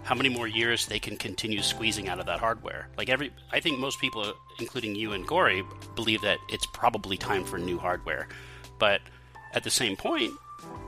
how 0.03 0.15
many 0.15 0.29
more 0.29 0.47
years 0.47 0.85
they 0.85 0.99
can 0.99 1.17
continue 1.17 1.61
squeezing 1.61 2.07
out 2.07 2.19
of 2.19 2.25
that 2.25 2.39
hardware. 2.39 2.89
Like 2.97 3.09
every, 3.09 3.31
I 3.51 3.59
think 3.59 3.79
most 3.79 3.99
people, 3.99 4.33
including 4.59 4.95
you 4.95 5.13
and 5.13 5.25
Cory, 5.27 5.63
believe 5.95 6.21
that 6.21 6.37
it's 6.49 6.65
probably 6.67 7.17
time 7.17 7.43
for 7.43 7.57
new 7.57 7.79
hardware. 7.79 8.27
But 8.79 9.01
at 9.53 9.63
the 9.63 9.69
same 9.69 9.95
point, 9.95 10.31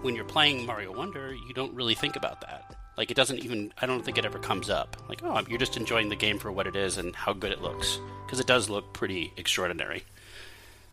when 0.02 0.16
you're 0.16 0.26
playing 0.26 0.66
Mario 0.66 0.96
Wonder, 0.96 1.34
you 1.34 1.54
don't 1.54 1.74
really 1.74 1.96
think 1.96 2.16
about 2.16 2.42
that. 2.42 2.76
Like 2.98 3.12
it 3.12 3.16
doesn't 3.16 3.40
even, 3.40 3.74
I 3.82 3.86
don't 3.86 4.04
think 4.04 4.18
it 4.18 4.26
ever 4.26 4.40
comes 4.40 4.70
up. 4.70 4.98
Like, 5.10 5.22
oh, 5.24 5.42
you're 5.50 5.60
just 5.60 5.78
enjoying 5.78 6.10
the 6.10 6.16
game 6.16 6.40
for 6.40 6.52
what 6.52 6.68
it 6.68 6.76
is 6.76 6.98
and 6.98 7.16
how 7.16 7.34
good 7.34 7.52
it 7.52 7.62
looks. 7.62 8.00
Because 8.26 8.40
it 8.40 8.48
does 8.48 8.70
look 8.70 8.94
pretty 8.94 9.34
extraordinary. 9.38 10.04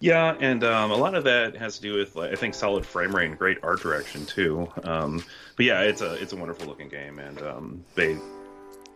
Yeah, 0.00 0.34
and 0.40 0.64
um, 0.64 0.90
a 0.90 0.96
lot 0.96 1.14
of 1.14 1.24
that 1.24 1.56
has 1.56 1.76
to 1.76 1.82
do 1.82 1.94
with 1.94 2.16
like, 2.16 2.32
I 2.32 2.34
think 2.34 2.54
solid 2.54 2.84
frame 2.84 3.14
rate 3.14 3.28
and 3.28 3.38
great 3.38 3.58
art 3.62 3.82
direction 3.82 4.26
too. 4.26 4.68
Um, 4.82 5.24
but 5.56 5.64
yeah, 5.64 5.82
it's 5.82 6.00
a 6.00 6.14
it's 6.14 6.32
a 6.32 6.36
wonderful 6.36 6.66
looking 6.66 6.88
game, 6.88 7.20
and 7.20 7.40
um, 7.42 7.84
they, 7.94 8.18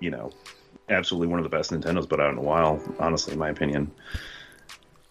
you 0.01 0.11
know, 0.11 0.33
absolutely 0.89 1.29
one 1.29 1.39
of 1.39 1.45
the 1.45 1.49
best 1.49 1.71
Nintendo's 1.71 2.07
put 2.07 2.19
out 2.19 2.33
in 2.33 2.39
a 2.39 2.43
while. 2.43 2.83
Honestly, 2.99 3.35
in 3.35 3.39
my 3.39 3.51
opinion. 3.51 3.93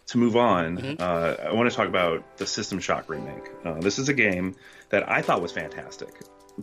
To 0.08 0.20
move 0.20 0.36
on, 0.36 0.78
mm-hmm. 0.78 1.02
uh, 1.02 1.50
I 1.50 1.54
want 1.54 1.68
to 1.70 1.76
talk 1.76 1.88
about 1.88 2.38
the 2.38 2.46
System 2.46 2.80
Shock 2.80 3.10
remake. 3.10 3.50
Uh, 3.64 3.80
this 3.80 3.98
is 3.98 4.08
a 4.08 4.14
game 4.14 4.56
that 4.90 5.10
I 5.10 5.24
thought 5.24 5.42
was 5.42 5.52
fantastic, 5.52 6.14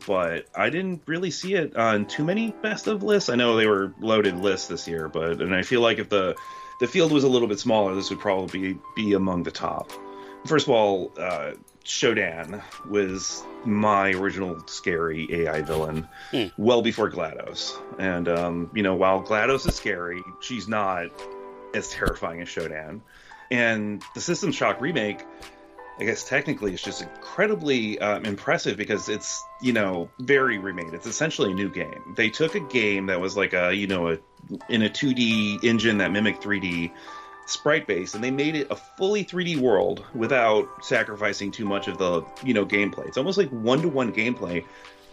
but 0.07 0.46
I 0.55 0.70
didn't 0.70 1.02
really 1.07 1.31
see 1.31 1.55
it 1.55 1.76
on 1.76 2.07
too 2.07 2.24
many 2.24 2.50
best 2.62 2.87
of 2.87 3.02
lists. 3.02 3.28
I 3.28 3.35
know 3.35 3.57
they 3.57 3.66
were 3.66 3.94
loaded 4.00 4.37
lists 4.37 4.68
this 4.68 4.88
year, 4.88 5.09
but 5.09 5.40
and 5.40 5.55
I 5.55 5.62
feel 5.62 5.81
like 5.81 5.98
if 5.98 6.09
the 6.09 6.37
the 6.81 6.87
field 6.87 7.12
was 7.12 7.24
a 7.24 7.28
little 7.28 7.48
bit 7.48 7.61
smaller, 7.61 7.94
this 7.94 8.11
would 8.11 8.18
probably 8.18 8.72
be, 8.72 8.78
be 8.96 9.12
among 9.12 9.44
the 9.44 9.50
top. 9.50 9.92
First 10.46 10.66
of 10.66 10.74
all, 10.74 11.12
uh, 11.16 11.52
Shodan 11.85 12.61
was 12.88 13.44
my 13.64 14.11
original 14.11 14.61
scary 14.66 15.28
AI 15.33 15.62
villain 15.62 16.09
mm. 16.33 16.50
well 16.57 16.83
before 16.83 17.09
GLaDOS. 17.09 17.81
And, 17.98 18.28
um, 18.28 18.70
you 18.74 18.83
know, 18.83 18.96
while 18.96 19.22
GLaDOS 19.22 19.68
is 19.68 19.76
scary, 19.76 20.22
she's 20.40 20.66
not 20.66 21.11
as 21.74 21.88
terrifying 21.90 22.40
as 22.40 22.48
Shodan. 22.48 23.00
And 23.50 24.02
the 24.14 24.20
System 24.20 24.50
Shock 24.50 24.81
remake 24.81 25.24
I 26.03 26.05
guess 26.05 26.25
technically 26.25 26.73
it's 26.73 26.83
just 26.83 27.01
incredibly 27.01 27.97
um, 28.01 28.25
impressive 28.25 28.77
because 28.77 29.09
it's 29.09 29.41
you 29.61 29.73
know 29.73 30.11
very 30.19 30.59
remade. 30.59 30.95
It's 30.95 31.07
essentially 31.07 31.53
a 31.53 31.55
new 31.55 31.71
game. 31.71 32.15
They 32.17 32.29
took 32.29 32.57
a 32.57 32.61
game 32.61 33.07
that 33.07 33.21
was 33.21 33.37
like 33.37 33.53
a 33.53 33.73
you 33.73 33.87
know 33.87 34.11
a 34.11 34.19
in 34.69 34.83
a 34.83 34.88
2D 34.88 35.62
engine 35.62 35.99
that 35.99 36.11
mimicked 36.11 36.43
3D 36.43 36.91
sprite 37.47 37.87
base, 37.87 38.15
and 38.15 38.25
they 38.25 38.33
made 38.33 38.57
it 38.57 38.67
a 38.69 38.75
fully 38.75 39.25
3D 39.25 39.59
world 39.59 40.05
without 40.12 40.85
sacrificing 40.85 41.53
too 41.53 41.67
much 41.67 41.87
of 41.87 41.99
the 41.99 42.25
you 42.43 42.53
know 42.53 42.67
gameplay. 42.67 43.07
It's 43.07 43.17
almost 43.17 43.38
like 43.38 43.51
one 43.51 43.81
to 43.83 43.88
one 43.88 44.12
gameplay 44.12 44.65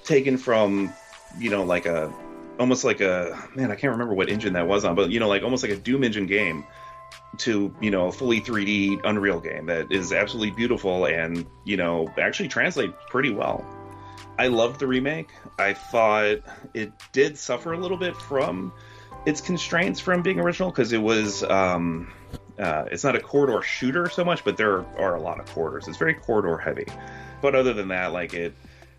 taken 0.04 0.38
from 0.38 0.91
you 1.38 1.52
know 1.52 1.65
like 1.65 1.86
a 1.86 2.12
almost 2.60 2.84
like 2.84 2.99
a 2.99 3.47
man 3.54 3.69
I 3.69 3.75
can't 3.75 3.91
remember 3.91 4.15
what 4.15 4.28
engine 4.28 4.54
that 4.54 4.67
was 4.67 4.86
on, 4.86 4.95
but 4.95 5.12
you 5.12 5.19
know 5.19 5.28
like 5.28 5.43
almost 5.43 5.62
like 5.62 5.71
a 5.71 5.78
Doom 5.78 6.04
engine 6.04 6.25
game 6.25 6.65
to 7.38 7.74
you 7.80 7.91
know 7.91 8.08
a 8.08 8.12
fully 8.12 8.41
3D 8.41 9.02
Unreal 9.04 9.39
game 9.39 9.67
that 9.67 9.91
is 9.91 10.12
absolutely 10.12 10.52
beautiful 10.52 11.06
and 11.06 11.45
you 11.63 11.78
know 11.78 12.12
actually 12.17 12.50
translates 12.50 12.93
pretty 13.10 13.32
well. 13.32 13.65
I 14.38 14.48
loved 14.48 14.80
the 14.80 14.88
remake. 14.88 15.30
I 15.58 15.74
thought 15.74 16.38
it 16.74 16.93
did 17.12 17.38
suffer 17.38 17.74
a 17.74 17.78
little 17.78 17.98
bit 17.98 18.15
from 18.15 18.72
its 19.26 19.41
constraints 19.41 20.00
from 20.00 20.22
being 20.22 20.39
original 20.39 20.69
because 20.72 20.93
it 20.93 21.02
was 21.02 21.43
um, 21.43 22.12
uh, 22.58 22.86
it's 22.91 23.04
not 23.04 23.15
a 23.15 23.19
corridor 23.19 23.62
shooter 23.62 24.10
so 24.10 24.24
much, 24.24 24.43
but 24.43 24.58
there 24.58 24.86
are 24.98 25.15
a 25.15 25.22
lot 25.22 25.39
of 25.39 25.45
corridors. 25.48 25.88
It's 25.88 25.98
very 25.98 26.13
corridor 26.13 26.58
heavy. 26.58 26.86
But 27.41 27.56
other 27.56 27.74
than 27.74 27.89
that, 27.89 28.12
like 28.12 28.34
it 28.34 28.54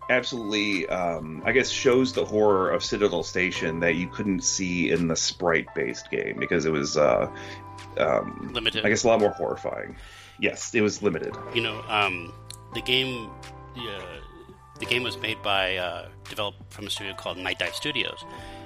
absolutely, 0.09 0.87
um, 0.87 1.41
I 1.45 1.51
guess, 1.51 1.69
shows 1.69 2.13
the 2.13 2.25
horror 2.25 2.71
of 2.71 2.83
Citadel 2.83 3.23
Station 3.23 3.79
that 3.81 3.95
you 3.95 4.07
couldn't 4.07 4.43
see 4.43 4.89
in 4.89 5.07
the 5.07 5.15
sprite-based 5.15 6.09
game 6.09 6.37
because 6.39 6.65
it 6.65 6.71
was 6.71 6.97
uh, 6.97 7.29
um, 7.97 8.51
limited. 8.53 8.85
I 8.85 8.89
guess 8.89 9.03
a 9.03 9.07
lot 9.07 9.19
more 9.19 9.31
horrifying. 9.31 9.95
Yes, 10.39 10.73
it 10.73 10.81
was 10.81 11.01
limited. 11.01 11.35
You 11.53 11.61
know, 11.61 11.81
um, 11.87 12.33
the 12.73 12.81
game, 12.81 13.29
uh, 13.77 14.01
the 14.79 14.85
game 14.85 15.03
was 15.03 15.17
made 15.17 15.41
by 15.41 15.77
uh, 15.77 16.07
developed 16.29 16.73
from 16.73 16.87
a 16.87 16.89
studio 16.89 17.13
called 17.13 17.37
Nightdive 17.37 17.73
Studios. 17.73 18.25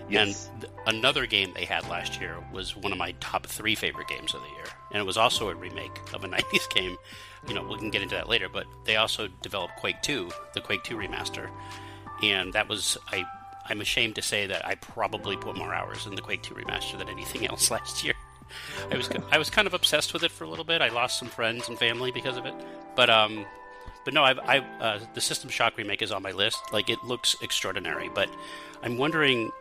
Yes. 0.10 0.50
And 0.52 0.62
th- 0.62 0.74
another 0.86 1.26
game 1.26 1.52
they 1.56 1.66
had 1.66 1.88
last 1.90 2.22
year 2.22 2.38
was 2.54 2.76
one 2.76 2.92
of 2.92 2.98
my 2.98 3.14
top 3.20 3.48
three 3.48 3.76
favorite 3.76 4.08
games 4.08 4.34
of 4.34 4.42
the 4.42 4.48
year, 4.50 4.66
and 4.92 5.00
it 5.00 5.06
was 5.06 5.18
also 5.18 5.50
a 5.50 5.56
remake 5.56 6.00
of 6.14 6.24
a 6.24 6.28
'90s 6.30 6.70
game. 6.74 6.98
You 7.48 7.56
know, 7.56 7.64
we 7.64 7.78
can 7.78 7.90
get 7.90 8.02
into 8.02 8.16
that 8.16 8.30
later, 8.30 8.48
but 8.50 8.66
they 8.86 8.96
also 8.96 9.28
developed 9.42 9.76
Quake 9.78 10.02
2, 10.02 10.30
the 10.54 10.62
Quake 10.62 10.84
2 10.84 10.96
remaster, 10.96 11.50
and 12.22 12.54
that 12.54 12.70
was 12.70 12.98
I. 13.12 13.26
I'm 13.68 13.82
ashamed 13.82 14.14
to 14.16 14.22
say 14.22 14.46
that 14.46 14.64
I 14.64 14.76
probably 14.76 15.38
put 15.38 15.56
more 15.58 15.74
hours 15.74 16.06
in 16.06 16.14
the 16.14 16.22
Quake 16.22 16.44
2 16.44 16.54
remaster 16.54 17.00
than 17.00 17.10
anything 17.10 17.48
else 17.50 17.72
last 17.72 18.04
year. 18.04 18.14
I 18.92 18.98
was 18.98 19.10
I 19.32 19.38
was 19.38 19.50
kind 19.50 19.68
of 19.68 19.74
obsessed 19.74 20.14
with 20.14 20.24
it 20.24 20.32
for 20.32 20.44
a 20.44 20.50
little 20.50 20.66
bit. 20.66 20.82
I 20.82 20.90
lost 20.90 21.20
some 21.20 21.28
friends 21.28 21.68
and 21.70 21.78
family 21.78 22.12
because 22.12 22.38
of 22.38 22.46
it, 22.46 22.54
but 22.96 23.10
um, 23.10 23.46
but 24.04 24.14
no, 24.14 24.24
I've, 24.24 24.40
I 24.40 24.60
uh, 24.80 25.00
the 25.14 25.22
System 25.22 25.50
Shock 25.50 25.78
remake 25.78 26.02
is 26.02 26.12
on 26.12 26.22
my 26.22 26.32
list. 26.32 26.60
Like 26.72 26.90
it 26.90 27.04
looks 27.04 27.36
extraordinary, 27.42 28.10
but 28.14 28.30
I'm 28.84 28.98
wondering, 28.98 29.52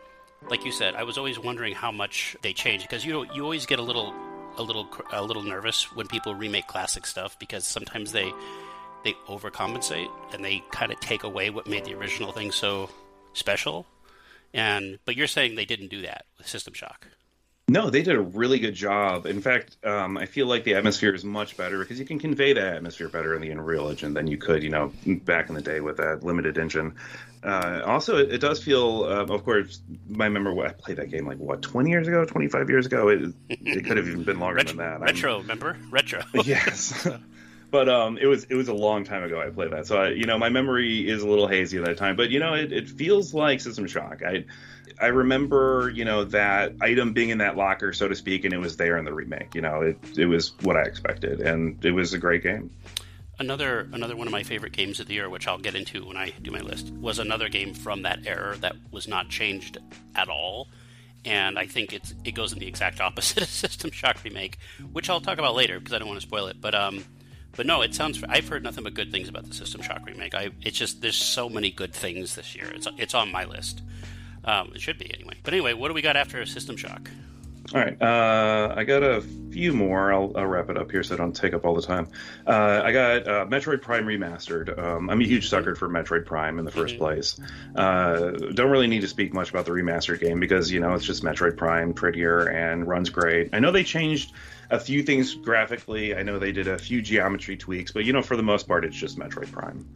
like 0.49 0.65
you 0.65 0.71
said, 0.71 0.95
I 0.95 1.03
was 1.03 1.17
always 1.17 1.39
wondering 1.39 1.73
how 1.73 1.91
much 1.91 2.37
they 2.41 2.53
change 2.53 2.83
because 2.83 3.03
you 3.03 3.25
you 3.33 3.43
always 3.43 3.65
get 3.65 3.79
a 3.79 3.83
little 3.83 4.13
a 4.57 4.63
little 4.63 4.87
a 5.11 5.23
little 5.23 5.43
nervous 5.43 5.91
when 5.95 6.07
people 6.07 6.35
remake 6.35 6.67
classic 6.67 7.05
stuff 7.05 7.37
because 7.39 7.65
sometimes 7.65 8.11
they 8.11 8.31
they 9.03 9.13
overcompensate 9.27 10.09
and 10.33 10.43
they 10.43 10.63
kind 10.71 10.91
of 10.91 10.99
take 10.99 11.23
away 11.23 11.49
what 11.49 11.67
made 11.67 11.85
the 11.85 11.93
original 11.93 12.31
thing 12.31 12.51
so 12.51 12.89
special. 13.33 13.85
And 14.53 14.99
but 15.05 15.15
you're 15.15 15.27
saying 15.27 15.55
they 15.55 15.65
didn't 15.65 15.89
do 15.89 16.01
that 16.03 16.25
with 16.37 16.47
System 16.47 16.73
Shock. 16.73 17.07
No, 17.67 17.89
they 17.89 18.03
did 18.03 18.15
a 18.15 18.21
really 18.21 18.59
good 18.59 18.75
job. 18.75 19.25
In 19.25 19.41
fact, 19.41 19.77
um, 19.83 20.17
I 20.17 20.27
feel 20.27 20.45
like 20.45 20.65
the 20.65 20.75
atmosphere 20.75 21.15
is 21.15 21.25
much 21.25 21.57
better 21.57 21.79
because 21.79 21.99
you 21.99 22.05
can 22.05 22.19
convey 22.19 22.53
that 22.53 22.75
atmosphere 22.75 23.09
better 23.09 23.33
in 23.33 23.41
the 23.41 23.49
Unreal 23.49 23.89
Engine 23.89 24.13
than 24.13 24.27
you 24.27 24.37
could, 24.37 24.61
you 24.61 24.69
know, 24.69 24.91
back 25.05 25.49
in 25.49 25.55
the 25.55 25.61
day 25.61 25.79
with 25.79 25.97
that 25.97 26.23
limited 26.23 26.59
engine. 26.59 26.93
Uh, 27.43 27.81
also, 27.83 28.17
it, 28.17 28.33
it, 28.33 28.37
does 28.37 28.63
feel, 28.63 29.05
uh, 29.05 29.33
of 29.33 29.43
course, 29.43 29.81
I 30.11 30.25
remember 30.25 30.63
I 30.63 30.73
played 30.73 30.97
that 30.97 31.09
game 31.09 31.25
like 31.25 31.39
what, 31.39 31.63
20 31.63 31.89
years 31.89 32.07
ago, 32.07 32.23
25 32.23 32.69
years 32.69 32.85
ago. 32.85 33.07
It, 33.07 33.33
it 33.49 33.85
could 33.85 33.97
have 33.97 34.07
even 34.07 34.23
been 34.23 34.39
longer 34.39 34.57
retro, 34.57 34.77
than 34.77 34.77
that. 34.77 35.01
Retro, 35.01 35.35
I'm, 35.35 35.41
remember? 35.41 35.75
Retro. 35.89 36.21
yes. 36.43 37.07
but 37.71 37.89
um, 37.89 38.19
it 38.19 38.27
was 38.27 38.45
it 38.45 38.55
was 38.55 38.67
a 38.67 38.73
long 38.73 39.03
time 39.03 39.23
ago 39.23 39.41
I 39.41 39.49
played 39.49 39.71
that, 39.71 39.87
so 39.87 39.97
I, 39.97 40.09
you 40.09 40.25
know 40.25 40.37
my 40.37 40.49
memory 40.49 41.09
is 41.09 41.23
a 41.23 41.27
little 41.27 41.47
hazy 41.47 41.77
at 41.77 41.85
that 41.85 41.97
time. 41.97 42.15
But 42.15 42.29
you 42.29 42.39
know 42.39 42.53
it, 42.53 42.71
it 42.71 42.89
feels 42.89 43.33
like 43.33 43.59
System 43.59 43.87
Shock. 43.87 44.21
I 44.23 44.45
I 45.01 45.07
remember, 45.07 45.91
you 45.93 46.05
know, 46.05 46.23
that 46.25 46.73
item 46.81 47.13
being 47.13 47.29
in 47.29 47.39
that 47.39 47.57
locker, 47.57 47.93
so 47.93 48.07
to 48.07 48.15
speak, 48.15 48.45
and 48.45 48.53
it 48.53 48.57
was 48.57 48.77
there 48.77 48.97
in 48.97 49.05
the 49.05 49.13
remake. 49.13 49.53
You 49.55 49.61
know, 49.61 49.81
it 49.81 49.97
it 50.17 50.25
was 50.25 50.53
what 50.61 50.77
I 50.77 50.83
expected, 50.83 51.41
and 51.41 51.83
it 51.83 51.91
was 51.91 52.13
a 52.13 52.17
great 52.17 52.43
game. 52.43 52.71
Another 53.37 53.89
another 53.91 54.15
one 54.15 54.27
of 54.27 54.31
my 54.31 54.43
favorite 54.43 54.71
games 54.71 54.99
of 54.99 55.07
the 55.07 55.15
year, 55.15 55.29
which 55.29 55.47
I'll 55.47 55.57
get 55.57 55.75
into 55.75 56.05
when 56.05 56.15
I 56.17 56.31
do 56.41 56.51
my 56.51 56.61
list, 56.61 56.89
was 56.93 57.19
another 57.19 57.49
game 57.49 57.73
from 57.73 58.03
that 58.03 58.25
era 58.25 58.55
that 58.57 58.75
was 58.91 59.07
not 59.07 59.29
changed 59.29 59.77
at 60.15 60.29
all. 60.29 60.69
And 61.25 61.57
I 61.59 61.65
think 61.65 61.91
it's 61.91 62.13
it 62.23 62.31
goes 62.31 62.53
in 62.53 62.59
the 62.59 62.67
exact 62.67 63.01
opposite 63.01 63.43
of 63.43 63.49
System 63.49 63.91
Shock 63.91 64.23
remake, 64.23 64.57
which 64.93 65.09
I'll 65.09 65.21
talk 65.21 65.37
about 65.37 65.55
later 65.55 65.79
because 65.79 65.93
I 65.93 65.99
don't 65.99 66.07
want 66.07 66.21
to 66.21 66.27
spoil 66.27 66.47
it. 66.47 66.61
But 66.61 66.75
um, 66.75 67.03
But 67.57 67.65
no, 67.65 67.81
it 67.81 67.93
sounds. 67.95 68.23
I've 68.27 68.47
heard 68.47 68.63
nothing 68.63 68.83
but 68.83 68.93
good 68.93 69.11
things 69.11 69.27
about 69.27 69.45
the 69.45 69.53
System 69.53 69.81
Shock 69.81 70.05
remake. 70.05 70.33
I 70.33 70.51
it's 70.61 70.77
just 70.77 71.01
there's 71.01 71.17
so 71.17 71.49
many 71.49 71.71
good 71.71 71.93
things 71.93 72.35
this 72.35 72.55
year. 72.55 72.71
It's 72.73 72.87
it's 72.97 73.13
on 73.13 73.31
my 73.31 73.43
list. 73.45 73.81
Um, 74.45 74.71
it 74.73 74.81
should 74.81 74.97
be 74.97 75.13
anyway. 75.13 75.35
But 75.43 75.53
anyway, 75.53 75.73
what 75.73 75.89
do 75.89 75.93
we 75.93 76.01
got 76.01 76.15
after 76.15 76.45
System 76.45 76.77
Shock? 76.77 77.09
All 77.73 77.81
right, 77.81 77.99
uh, 77.99 78.75
I 78.77 78.83
got 78.83 79.01
a 79.01 79.21
few 79.21 79.73
more. 79.73 80.13
I'll, 80.13 80.31
I'll, 80.35 80.45
wrap 80.45 80.69
it 80.69 80.77
up 80.77 80.91
here 80.91 81.01
so 81.01 81.15
I 81.15 81.17
don't 81.17 81.35
take 81.35 81.55
up 81.55 81.65
all 81.65 81.73
the 81.73 81.81
time. 81.81 82.09
Uh, 82.45 82.81
I 82.83 82.91
got 82.91 83.27
uh, 83.27 83.45
Metroid 83.47 83.81
Prime 83.81 84.05
Remastered. 84.05 84.77
Um, 84.77 85.09
I'm 85.09 85.19
a 85.19 85.25
huge 85.25 85.49
sucker 85.49 85.73
for 85.73 85.89
Metroid 85.89 86.25
Prime 86.27 86.59
in 86.59 86.65
the 86.65 86.71
1st 86.71 86.89
mm-hmm. 86.89 86.97
place. 86.99 87.39
Uh, 87.75 88.31
don't 88.53 88.69
really 88.69 88.85
need 88.85 89.01
to 89.01 89.07
speak 89.07 89.33
much 89.33 89.49
about 89.49 89.65
the 89.65 89.71
remastered 89.71 90.19
game 90.19 90.39
because, 90.39 90.71
you 90.71 90.79
know, 90.79 90.93
it's 90.93 91.05
just 91.05 91.23
Metroid 91.23 91.57
Prime, 91.57 91.93
prettier, 91.93 92.47
and 92.47 92.87
runs 92.87 93.09
great. 93.09 93.49
I 93.51 93.57
know 93.57 93.71
they 93.71 93.83
changed 93.83 94.31
a 94.69 94.79
few 94.79 95.01
things 95.01 95.33
graphically. 95.33 96.15
I 96.15 96.21
know 96.21 96.37
they 96.37 96.51
did 96.51 96.67
a 96.67 96.77
few 96.77 97.01
geometry 97.01 97.57
tweaks, 97.57 97.91
but, 97.91 98.05
you 98.05 98.13
know, 98.13 98.21
for 98.21 98.37
the 98.37 98.43
most 98.43 98.67
part, 98.67 98.85
it's 98.85 98.95
just 98.95 99.17
Metroid 99.17 99.51
Prime 99.51 99.87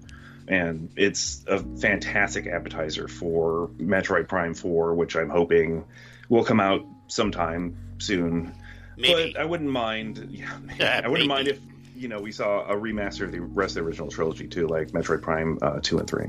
and 0.49 0.89
it's 0.95 1.45
a 1.47 1.59
fantastic 1.79 2.47
appetizer 2.47 3.07
for 3.07 3.69
Metroid 3.77 4.27
Prime 4.27 4.55
4, 4.55 4.95
which 4.95 5.15
I'm 5.15 5.29
hoping 5.29 5.85
will 6.27 6.43
come 6.43 6.59
out 6.59 6.81
sometime 7.07 7.77
soon. 7.99 8.53
Maybe. 8.97 9.33
But 9.33 9.41
I 9.41 9.45
wouldn't 9.45 9.69
mind. 9.69 10.27
Yeah, 10.31 10.57
yeah 10.79 11.01
I 11.03 11.07
wouldn't 11.07 11.27
maybe. 11.29 11.43
mind 11.43 11.47
if 11.47 11.59
you 11.95 12.07
know 12.07 12.19
we 12.19 12.31
saw 12.31 12.65
a 12.65 12.75
remaster 12.75 13.25
of 13.25 13.31
the 13.31 13.41
rest 13.41 13.77
of 13.77 13.83
the 13.83 13.87
original 13.87 14.09
trilogy 14.09 14.47
too, 14.47 14.67
like 14.67 14.89
Metroid 14.89 15.21
Prime 15.21 15.59
uh, 15.61 15.79
two 15.81 15.99
and 15.99 16.09
three. 16.09 16.27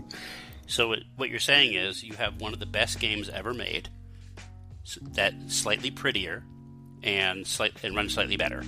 So 0.66 0.94
what 1.16 1.30
you're 1.30 1.40
saying 1.40 1.74
is 1.74 2.04
you 2.04 2.14
have 2.14 2.40
one 2.40 2.52
of 2.52 2.60
the 2.60 2.66
best 2.66 3.00
games 3.00 3.28
ever 3.28 3.54
made, 3.54 3.88
that 5.14 5.34
slightly 5.48 5.90
prettier, 5.90 6.44
and 7.02 7.46
slight 7.46 7.72
and 7.82 7.96
runs 7.96 8.14
slightly 8.14 8.36
better. 8.36 8.62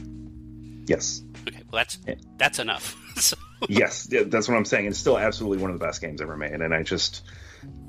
Yes. 0.87 1.23
Okay. 1.47 1.63
Well, 1.71 1.81
that's 1.81 1.99
that's 2.39 2.59
enough. 2.59 2.97
so. 3.17 3.37
Yes, 3.69 4.09
that's 4.11 4.49
what 4.49 4.57
I'm 4.57 4.65
saying. 4.65 4.87
It's 4.87 4.99
still 4.99 5.19
absolutely 5.19 5.59
one 5.59 5.71
of 5.71 5.79
the 5.79 5.85
best 5.85 6.01
games 6.01 6.21
ever 6.21 6.37
made, 6.37 6.53
and 6.53 6.75
I 6.75 6.83
just 6.83 7.23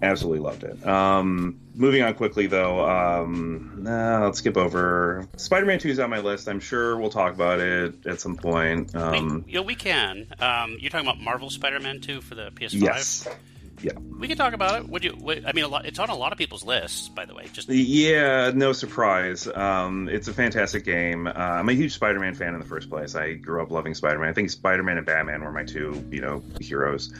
absolutely 0.02 0.40
loved 0.40 0.64
it. 0.64 0.86
Um, 0.86 1.60
moving 1.74 2.04
on 2.04 2.14
quickly 2.14 2.48
though, 2.48 2.88
um, 2.88 3.80
nah, 3.80 4.26
let's 4.26 4.40
skip 4.40 4.58
over 4.58 5.28
Spider-Man 5.38 5.80
Two 5.80 5.90
is 5.90 6.00
on 6.00 6.10
my 6.10 6.20
list. 6.20 6.48
I'm 6.48 6.60
sure 6.60 6.98
we'll 6.98 7.10
talk 7.10 7.34
about 7.34 7.60
it 7.60 8.06
at 8.06 8.20
some 8.20 8.36
point. 8.36 8.96
Um, 8.96 9.44
we, 9.46 9.54
yeah, 9.54 9.62
we 9.62 9.76
can. 9.76 10.28
Um, 10.40 10.78
you're 10.80 10.90
talking 10.90 11.08
about 11.08 11.20
Marvel 11.20 11.50
Spider-Man 11.50 12.02
Two 12.02 12.22
for 12.22 12.36
the 12.36 12.52
PS5. 12.52 12.82
Yes. 12.82 13.28
Yeah, 13.82 13.94
we 14.20 14.28
can 14.28 14.38
talk 14.38 14.54
about 14.54 14.80
it. 14.80 14.90
Would 14.90 15.04
you? 15.04 15.12
What, 15.12 15.48
I 15.48 15.54
mean, 15.54 15.70
lot, 15.70 15.86
it's 15.86 16.00
on 16.00 16.10
a 16.10 16.16
lot 16.16 16.32
of 16.32 16.38
people's 16.38 16.64
lists, 16.64 17.10
by 17.10 17.26
the 17.26 17.34
way. 17.34 17.48
Just 17.52 17.70
yeah, 17.70 18.52
no 18.54 18.72
surprise. 18.72 19.48
Um, 19.48 20.08
it's 20.10 20.28
a 20.28 20.34
fantastic 20.34 20.86
game. 20.86 21.28
Uh, 21.28 21.32
I'm 21.32 21.68
a 21.70 21.74
huge 21.74 21.94
Spider-Man 21.94 22.36
fan 22.36 22.54
in 22.54 22.60
the 22.60 22.66
first 22.66 22.90
place. 22.90 23.16
I 23.16 23.34
grew 23.34 23.62
up 23.62 23.72
loving 23.72 23.94
Spider-Man. 23.94 24.30
I 24.30 24.34
think 24.34 24.50
Spider-Man 24.50 24.98
and 24.98 25.06
Batman 25.06 25.44
were 25.44 25.52
my 25.52 25.64
two, 25.64 26.06
you 26.12 26.22
know, 26.22 26.44
heroes 26.62 27.14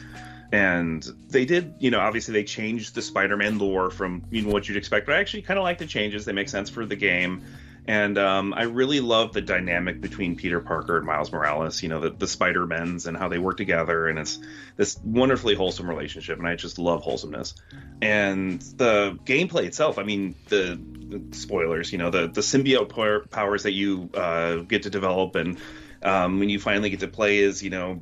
and 0.52 1.08
they 1.30 1.44
did 1.44 1.74
you 1.80 1.90
know 1.90 1.98
obviously 1.98 2.32
they 2.32 2.44
changed 2.44 2.94
the 2.94 3.02
spider-man 3.02 3.58
lore 3.58 3.90
from 3.90 4.22
you 4.30 4.42
know 4.42 4.52
what 4.52 4.68
you'd 4.68 4.76
expect 4.76 5.06
but 5.06 5.14
i 5.16 5.18
actually 5.18 5.42
kind 5.42 5.58
of 5.58 5.64
like 5.64 5.78
the 5.78 5.86
changes 5.86 6.24
they 6.24 6.32
make 6.32 6.48
sense 6.48 6.70
for 6.70 6.86
the 6.86 6.94
game 6.94 7.42
and 7.86 8.18
um, 8.18 8.54
i 8.54 8.62
really 8.62 9.00
love 9.00 9.32
the 9.32 9.40
dynamic 9.40 10.00
between 10.00 10.36
peter 10.36 10.60
parker 10.60 10.96
and 10.96 11.06
miles 11.06 11.32
morales 11.32 11.82
you 11.82 11.88
know 11.88 12.00
the, 12.00 12.10
the 12.10 12.26
spider-mens 12.26 13.06
and 13.06 13.16
how 13.16 13.28
they 13.28 13.38
work 13.38 13.56
together 13.56 14.08
and 14.08 14.18
it's 14.18 14.38
this 14.76 14.98
wonderfully 15.04 15.54
wholesome 15.54 15.88
relationship 15.88 16.38
and 16.38 16.46
i 16.46 16.54
just 16.54 16.78
love 16.78 17.02
wholesomeness 17.02 17.54
and 18.02 18.60
the 18.76 19.18
gameplay 19.24 19.64
itself 19.64 19.98
i 19.98 20.02
mean 20.02 20.34
the, 20.48 20.80
the 21.08 21.36
spoilers 21.36 21.92
you 21.92 21.98
know 21.98 22.10
the, 22.10 22.28
the 22.28 22.40
symbiote 22.40 23.30
powers 23.30 23.62
that 23.64 23.72
you 23.72 24.10
uh, 24.14 24.56
get 24.56 24.84
to 24.84 24.90
develop 24.90 25.34
and 25.34 25.58
um, 26.02 26.38
when 26.38 26.50
you 26.50 26.58
finally 26.58 26.90
get 26.90 27.00
to 27.00 27.08
play 27.08 27.42
as 27.42 27.62
you 27.62 27.70
know 27.70 28.00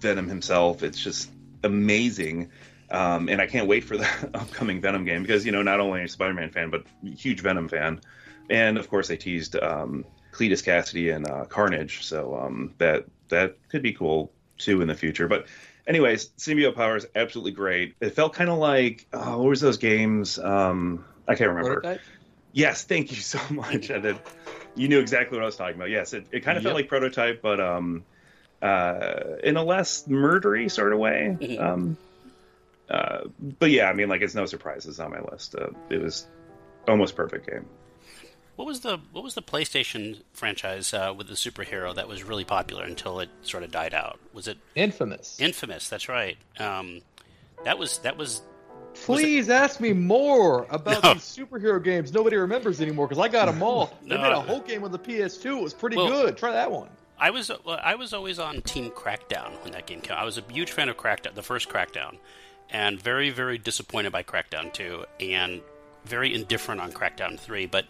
venom 0.00 0.28
himself 0.28 0.82
it's 0.82 1.00
just 1.00 1.30
amazing. 1.66 2.50
Um, 2.90 3.28
and 3.28 3.42
I 3.42 3.46
can't 3.46 3.66
wait 3.66 3.84
for 3.84 3.96
the 3.96 4.08
upcoming 4.34 4.80
Venom 4.80 5.04
game 5.04 5.22
because 5.22 5.44
you 5.44 5.52
know 5.52 5.62
not 5.62 5.80
only 5.80 6.02
a 6.04 6.08
Spider-Man 6.08 6.50
fan 6.50 6.70
but 6.70 6.84
huge 7.04 7.40
Venom 7.40 7.68
fan, 7.68 8.00
and 8.50 8.78
of 8.78 8.88
course 8.88 9.08
they 9.08 9.16
teased 9.16 9.56
um, 9.56 10.04
Cletus 10.32 10.62
Kasady 10.62 11.14
and 11.14 11.28
uh, 11.28 11.44
Carnage, 11.44 12.04
so 12.04 12.36
um, 12.36 12.74
that 12.78 13.06
that 13.28 13.56
could 13.68 13.82
be 13.82 13.92
cool 13.92 14.32
too 14.58 14.80
in 14.82 14.88
the 14.88 14.94
future. 14.94 15.28
But 15.28 15.46
anyways, 15.86 16.28
Symbiote 16.38 16.74
Power 16.74 16.96
is 16.96 17.06
absolutely 17.14 17.52
great. 17.52 17.94
It 18.00 18.10
felt 18.10 18.34
kind 18.34 18.50
of 18.50 18.58
like 18.58 19.06
oh, 19.12 19.38
what 19.38 19.48
was 19.48 19.60
those 19.60 19.78
games? 19.78 20.38
Um, 20.38 21.04
I 21.28 21.34
can't 21.34 21.50
remember. 21.50 21.80
Prototype? 21.80 22.00
Yes, 22.52 22.84
thank 22.84 23.10
you 23.10 23.16
so 23.22 23.40
much. 23.50 23.90
I 23.90 24.18
You 24.74 24.88
knew 24.88 25.00
exactly 25.00 25.36
what 25.36 25.42
I 25.42 25.46
was 25.46 25.56
talking 25.56 25.76
about. 25.76 25.90
Yes, 25.90 26.12
it, 26.12 26.26
it 26.32 26.40
kind 26.40 26.56
of 26.56 26.62
yep. 26.64 26.70
felt 26.70 26.76
like 26.76 26.88
Prototype, 26.88 27.42
but 27.42 27.60
um, 27.60 28.04
uh, 28.62 29.36
in 29.42 29.56
a 29.56 29.62
less 29.62 30.04
murdery 30.08 30.70
sort 30.70 30.92
of 30.92 30.98
way. 30.98 31.36
Mm-hmm. 31.46 31.62
Um, 31.62 31.96
uh, 32.88 33.24
but 33.58 33.70
yeah, 33.70 33.90
I 33.90 33.94
mean, 33.94 34.08
like 34.08 34.22
it's 34.22 34.36
no 34.36 34.46
surprises 34.46 35.00
on 35.00 35.10
my 35.10 35.20
list. 35.20 35.56
Uh, 35.56 35.70
it 35.90 36.00
was 36.00 36.24
almost 36.86 37.16
perfect 37.16 37.50
game. 37.50 37.66
What 38.56 38.66
was 38.66 38.80
the 38.80 38.98
what 39.12 39.22
was 39.22 39.34
the 39.34 39.42
PlayStation 39.42 40.22
franchise 40.32 40.92
uh, 40.94 41.12
with 41.16 41.28
the 41.28 41.34
superhero 41.34 41.94
that 41.94 42.08
was 42.08 42.24
really 42.24 42.44
popular 42.44 42.84
until 42.84 43.20
it 43.20 43.28
sort 43.42 43.62
of 43.62 43.70
died 43.70 43.92
out? 43.92 44.18
Was 44.32 44.48
it 44.48 44.58
Infamous? 44.74 45.38
Infamous, 45.38 45.88
that's 45.88 46.08
right. 46.08 46.38
Um, 46.58 47.02
that 47.64 47.78
was 47.78 47.98
that 47.98 48.16
was. 48.16 48.42
Please 48.94 49.50
ask 49.50 49.78
me 49.78 49.92
more 49.92 50.66
about 50.70 51.02
no. 51.02 51.12
these 51.12 51.22
superhero 51.22 51.84
games. 51.84 52.14
Nobody 52.14 52.36
remembers 52.36 52.80
anymore 52.80 53.06
because 53.06 53.22
I 53.22 53.28
got 53.28 53.44
them 53.44 53.62
all. 53.62 53.92
no, 54.02 54.16
they 54.16 54.22
made 54.22 54.32
a 54.32 54.40
whole 54.40 54.60
game 54.60 54.80
with 54.80 54.92
the 54.92 54.98
PS2. 54.98 55.58
It 55.58 55.62
was 55.62 55.74
pretty 55.74 55.98
well, 55.98 56.08
good. 56.08 56.38
Try 56.38 56.52
that 56.52 56.72
one. 56.72 56.88
I 57.18 57.28
was 57.30 57.50
I 57.66 57.94
was 57.94 58.14
always 58.14 58.38
on 58.38 58.62
Team 58.62 58.90
Crackdown 58.90 59.62
when 59.62 59.72
that 59.72 59.86
game 59.86 60.00
came. 60.00 60.12
out. 60.12 60.22
I 60.22 60.24
was 60.24 60.38
a 60.38 60.44
huge 60.50 60.72
fan 60.72 60.88
of 60.88 60.96
Crackdown, 60.96 61.34
the 61.34 61.42
first 61.42 61.68
Crackdown, 61.68 62.16
and 62.70 63.00
very 63.00 63.28
very 63.28 63.58
disappointed 63.58 64.12
by 64.12 64.22
Crackdown 64.22 64.72
two, 64.72 65.04
and 65.20 65.60
very 66.06 66.34
indifferent 66.34 66.80
on 66.80 66.92
Crackdown 66.92 67.38
three. 67.38 67.66
But 67.66 67.84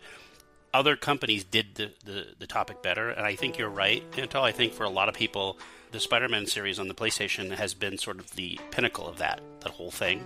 other 0.77 0.95
companies 0.95 1.43
did 1.43 1.75
the, 1.75 1.91
the, 2.05 2.27
the 2.39 2.47
topic 2.47 2.83
better, 2.83 3.09
and 3.09 3.25
I 3.27 3.35
think 3.35 3.57
you're 3.57 3.71
right, 3.71 4.09
Antal. 4.13 4.43
I 4.43 4.53
think 4.53 4.75
for 4.75 4.85
a 4.85 4.91
lot 4.91 5.09
of 5.09 5.15
people, 5.15 5.59
the 5.91 6.01
Spider-Man 6.01 6.47
series 6.47 6.79
on 6.79 6.87
the 6.87 6.95
PlayStation 6.95 7.51
has 7.53 7.73
been 7.73 7.97
sort 7.97 8.19
of 8.19 8.31
the 8.33 8.61
pinnacle 8.71 9.09
of 9.09 9.19
that 9.19 9.41
that 9.61 9.73
whole 9.73 9.91
thing. 9.91 10.25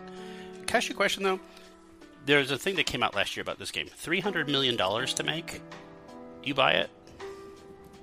Can 0.66 0.74
I 0.74 0.78
ask 0.78 0.88
you 0.88 0.94
a 0.94 0.96
question 0.96 1.22
though? 1.22 1.38
There's 2.26 2.50
a 2.50 2.58
thing 2.58 2.74
that 2.76 2.86
came 2.86 3.02
out 3.02 3.14
last 3.14 3.36
year 3.36 3.42
about 3.42 3.58
this 3.58 3.70
game. 3.70 3.86
Three 3.86 4.20
hundred 4.20 4.48
million 4.48 4.76
dollars 4.76 5.14
to 5.14 5.22
make. 5.22 5.62
You 6.42 6.54
buy 6.54 6.72
it? 6.72 6.90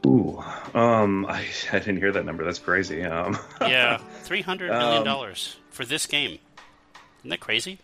Ooh, 0.06 0.42
um, 0.74 1.26
I, 1.26 1.46
I 1.74 1.80
didn't 1.80 1.98
hear 1.98 2.14
that 2.14 2.26
number. 2.26 2.46
That's 2.46 2.60
crazy. 2.60 3.04
Um, 3.04 3.38
yeah, 3.60 3.98
three 4.24 4.42
hundred 4.42 4.72
million 4.72 5.04
dollars 5.04 5.56
um, 5.58 5.64
for 5.72 5.86
this 5.86 6.06
game. 6.06 6.40
Isn't 7.28 7.42
that 7.42 7.46
crazy? 7.46 7.78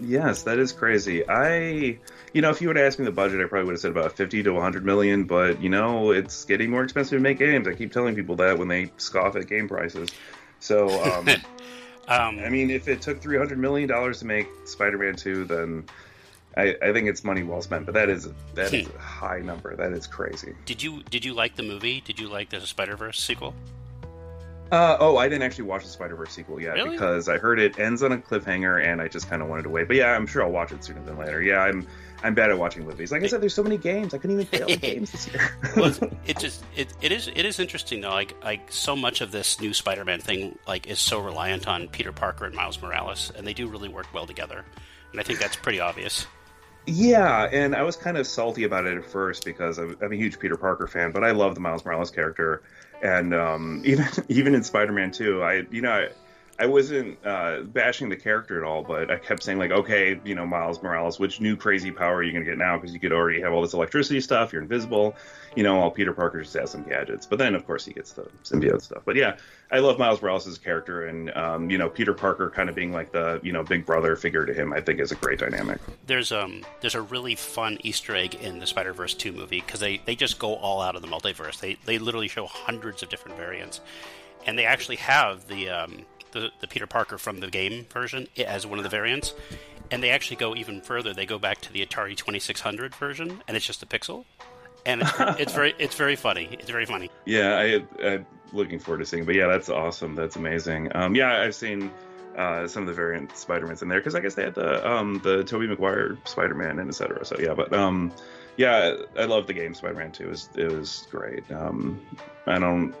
Yes, 0.00 0.44
that 0.44 0.58
is 0.58 0.72
crazy. 0.72 1.28
I, 1.28 1.98
you 2.32 2.40
know, 2.40 2.48
if 2.48 2.62
you 2.62 2.68
would 2.68 2.78
ask 2.78 2.98
me 2.98 3.04
the 3.04 3.12
budget, 3.12 3.38
I 3.42 3.44
probably 3.46 3.66
would 3.66 3.72
have 3.72 3.80
said 3.80 3.90
about 3.90 4.16
fifty 4.16 4.42
to 4.42 4.52
one 4.54 4.62
hundred 4.62 4.86
million. 4.86 5.24
But 5.24 5.60
you 5.60 5.68
know, 5.68 6.12
it's 6.12 6.46
getting 6.46 6.70
more 6.70 6.82
expensive 6.82 7.18
to 7.18 7.22
make 7.22 7.38
games. 7.38 7.68
I 7.68 7.74
keep 7.74 7.92
telling 7.92 8.14
people 8.14 8.36
that 8.36 8.58
when 8.58 8.68
they 8.68 8.90
scoff 8.96 9.36
at 9.36 9.46
game 9.48 9.68
prices. 9.68 10.08
So, 10.60 10.88
um, 11.04 11.28
um, 12.08 12.38
I 12.38 12.48
mean, 12.48 12.70
if 12.70 12.88
it 12.88 13.02
took 13.02 13.20
three 13.20 13.36
hundred 13.36 13.58
million 13.58 13.86
dollars 13.86 14.20
to 14.20 14.24
make 14.24 14.48
Spider-Man 14.64 15.16
Two, 15.16 15.44
then 15.44 15.84
I, 16.56 16.74
I 16.82 16.94
think 16.94 17.06
it's 17.06 17.22
money 17.22 17.42
well 17.42 17.60
spent, 17.60 17.84
but 17.84 17.92
that 17.92 18.08
is 18.08 18.30
that 18.54 18.72
is 18.72 18.88
a 18.88 18.98
high 18.98 19.40
number. 19.40 19.76
That 19.76 19.92
is 19.92 20.06
crazy. 20.06 20.54
Did 20.64 20.82
you 20.82 21.02
did 21.02 21.22
you 21.22 21.34
like 21.34 21.54
the 21.54 21.64
movie? 21.64 22.00
Did 22.00 22.18
you 22.18 22.28
like 22.28 22.48
the 22.48 22.62
Spider 22.62 22.96
Verse 22.96 23.20
sequel? 23.20 23.54
Uh, 24.70 24.96
oh, 25.00 25.16
I 25.16 25.28
didn't 25.28 25.42
actually 25.42 25.64
watch 25.64 25.82
the 25.82 25.90
Spider 25.90 26.14
Verse 26.14 26.30
sequel 26.30 26.60
yet 26.60 26.74
really? 26.74 26.90
because 26.90 27.28
I 27.28 27.38
heard 27.38 27.58
it 27.58 27.78
ends 27.80 28.04
on 28.04 28.12
a 28.12 28.18
cliffhanger, 28.18 28.84
and 28.84 29.00
I 29.00 29.08
just 29.08 29.28
kind 29.28 29.42
of 29.42 29.48
wanted 29.48 29.64
to 29.64 29.68
wait. 29.68 29.88
But 29.88 29.96
yeah, 29.96 30.12
I'm 30.12 30.26
sure 30.26 30.44
I'll 30.44 30.52
watch 30.52 30.70
it 30.70 30.84
sooner 30.84 31.02
than 31.02 31.18
later. 31.18 31.42
Yeah, 31.42 31.60
I'm 31.60 31.86
I'm 32.22 32.34
bad 32.34 32.50
at 32.50 32.58
watching 32.58 32.84
movies. 32.84 33.10
Like 33.10 33.22
I 33.22 33.26
said, 33.26 33.40
there's 33.40 33.54
so 33.54 33.64
many 33.64 33.78
games. 33.78 34.14
I 34.14 34.18
couldn't 34.18 34.40
even 34.40 34.46
play 34.46 34.62
all 34.62 34.68
the 34.68 34.76
games 34.94 35.10
this 35.10 35.28
year. 35.28 35.58
well, 35.76 35.92
it 36.26 36.38
just 36.38 36.64
it, 36.76 36.92
it 37.00 37.10
is 37.10 37.28
it 37.28 37.44
is 37.44 37.58
interesting 37.58 38.00
though. 38.00 38.10
Like 38.10 38.36
like 38.44 38.70
so 38.70 38.94
much 38.94 39.20
of 39.20 39.32
this 39.32 39.60
new 39.60 39.74
Spider-Man 39.74 40.20
thing 40.20 40.56
like 40.68 40.86
is 40.86 41.00
so 41.00 41.18
reliant 41.20 41.66
on 41.66 41.88
Peter 41.88 42.12
Parker 42.12 42.44
and 42.44 42.54
Miles 42.54 42.80
Morales, 42.80 43.32
and 43.36 43.46
they 43.46 43.54
do 43.54 43.66
really 43.66 43.88
work 43.88 44.06
well 44.14 44.26
together. 44.26 44.64
And 45.10 45.20
I 45.20 45.24
think 45.24 45.40
that's 45.40 45.56
pretty 45.56 45.80
obvious. 45.80 46.26
Yeah, 46.86 47.48
and 47.52 47.74
I 47.74 47.82
was 47.82 47.96
kind 47.96 48.16
of 48.16 48.26
salty 48.26 48.64
about 48.64 48.86
it 48.86 48.96
at 48.96 49.04
first 49.04 49.44
because 49.44 49.78
I'm, 49.78 49.96
I'm, 50.00 50.12
a 50.12 50.16
huge 50.16 50.38
Peter 50.38 50.56
Parker 50.56 50.86
fan, 50.86 51.12
but 51.12 51.22
I 51.22 51.30
love 51.30 51.54
the 51.54 51.60
Miles 51.60 51.84
Morales 51.84 52.10
character, 52.10 52.62
and 53.02 53.34
um, 53.34 53.82
even 53.84 54.06
even 54.28 54.54
in 54.54 54.62
Spider-Man 54.62 55.10
2, 55.12 55.42
I 55.42 55.66
you 55.70 55.82
know 55.82 55.92
I, 55.92 56.08
I 56.58 56.66
wasn't 56.66 57.18
uh, 57.24 57.62
bashing 57.62 58.10
the 58.10 58.16
character 58.16 58.58
at 58.58 58.68
all, 58.68 58.82
but 58.82 59.10
I 59.10 59.16
kept 59.16 59.42
saying 59.42 59.58
like, 59.58 59.70
okay, 59.70 60.20
you 60.24 60.34
know, 60.34 60.46
Miles 60.46 60.82
Morales, 60.82 61.18
which 61.18 61.40
new 61.40 61.56
crazy 61.56 61.90
power 61.90 62.16
are 62.16 62.22
you 62.22 62.32
to 62.32 62.44
get 62.44 62.58
now? 62.58 62.76
Because 62.76 62.92
you 62.92 63.00
could 63.00 63.12
already 63.12 63.40
have 63.40 63.52
all 63.52 63.62
this 63.62 63.72
electricity 63.72 64.20
stuff. 64.20 64.52
You're 64.52 64.62
invisible, 64.62 65.16
you 65.56 65.62
know. 65.62 65.78
While 65.78 65.90
Peter 65.90 66.12
Parker 66.12 66.42
just 66.42 66.54
has 66.54 66.70
some 66.70 66.82
gadgets, 66.82 67.26
but 67.26 67.38
then 67.38 67.54
of 67.54 67.66
course 67.66 67.84
he 67.84 67.92
gets 67.92 68.12
the 68.12 68.22
symbiote 68.44 68.82
stuff. 68.82 69.02
But 69.04 69.16
yeah, 69.16 69.36
I 69.70 69.78
love 69.78 69.98
Miles 69.98 70.20
Morales' 70.20 70.58
character, 70.58 71.06
and 71.06 71.30
um, 71.36 71.70
you 71.70 71.78
know, 71.78 71.88
Peter 71.88 72.14
Parker 72.14 72.50
kind 72.50 72.68
of 72.68 72.74
being 72.74 72.92
like 72.92 73.12
the 73.12 73.40
you 73.42 73.52
know 73.52 73.62
big 73.62 73.86
brother 73.86 74.16
figure 74.16 74.44
to 74.44 74.52
him. 74.52 74.72
I 74.72 74.80
think 74.80 75.00
is 75.00 75.12
a 75.12 75.16
great 75.16 75.38
dynamic. 75.38 75.80
There's 76.06 76.32
um 76.32 76.64
there's 76.80 76.94
a 76.94 77.02
really 77.02 77.34
fun 77.34 77.78
Easter 77.82 78.14
egg 78.14 78.34
in 78.36 78.58
the 78.58 78.66
Spider 78.66 78.92
Verse 78.92 79.14
two 79.14 79.32
movie 79.32 79.60
because 79.60 79.80
they 79.80 79.98
they 80.04 80.16
just 80.16 80.38
go 80.38 80.54
all 80.56 80.80
out 80.80 80.96
of 80.96 81.02
the 81.02 81.08
multiverse. 81.08 81.60
They 81.60 81.76
they 81.84 81.98
literally 81.98 82.28
show 82.28 82.46
hundreds 82.46 83.02
of 83.02 83.08
different 83.08 83.36
variants, 83.36 83.80
and 84.46 84.58
they 84.58 84.64
actually 84.64 84.96
have 84.96 85.46
the 85.48 85.70
um 85.70 86.04
the, 86.32 86.50
the 86.60 86.68
Peter 86.68 86.86
Parker 86.86 87.18
from 87.18 87.40
the 87.40 87.48
game 87.48 87.86
version 87.90 88.28
as 88.38 88.66
one 88.66 88.78
of 88.78 88.84
the 88.84 88.90
variants. 88.90 89.34
And 89.90 90.02
they 90.02 90.10
actually 90.10 90.36
go 90.36 90.54
even 90.54 90.80
further. 90.80 91.12
They 91.12 91.26
go 91.26 91.38
back 91.38 91.60
to 91.62 91.72
the 91.72 91.84
Atari 91.84 92.16
2600 92.16 92.94
version, 92.94 93.42
and 93.48 93.56
it's 93.56 93.66
just 93.66 93.82
a 93.82 93.86
pixel, 93.86 94.24
and 94.90 95.02
it's, 95.02 95.40
it's 95.40 95.52
very 95.52 95.74
it's 95.78 95.94
very 95.94 96.16
funny. 96.16 96.48
It's 96.52 96.70
very 96.70 96.86
funny. 96.86 97.10
Yeah, 97.26 97.56
I, 97.56 98.04
I'm 98.04 98.26
looking 98.52 98.78
forward 98.78 98.98
to 98.98 99.06
seeing. 99.06 99.24
But 99.24 99.34
yeah, 99.34 99.46
that's 99.46 99.68
awesome. 99.68 100.14
That's 100.14 100.36
amazing. 100.36 100.90
Um, 100.94 101.14
yeah, 101.14 101.40
I've 101.40 101.54
seen 101.54 101.92
uh, 102.36 102.66
some 102.66 102.82
of 102.82 102.86
the 102.88 102.92
variant 102.94 103.36
Spider-Mans 103.36 103.82
in 103.82 103.88
there 103.88 104.00
because 104.00 104.14
I 104.14 104.20
guess 104.20 104.34
they 104.34 104.44
had 104.44 104.54
the 104.54 104.88
um, 104.88 105.20
the 105.22 105.44
Tobey 105.44 105.66
Maguire 105.66 106.18
Spider-Man 106.24 106.78
and 106.78 106.88
etc. 106.88 107.24
So 107.24 107.36
yeah, 107.38 107.54
but 107.54 107.72
um, 107.72 108.12
yeah, 108.56 108.96
I 109.16 109.24
love 109.24 109.46
the 109.46 109.52
game 109.52 109.74
Spider-Man 109.74 110.12
2. 110.12 110.24
It 110.24 110.28
was 110.28 110.48
it 110.56 110.72
was 110.72 111.06
great. 111.10 111.50
Um, 111.52 112.00
I 112.46 112.58
don't 112.58 112.94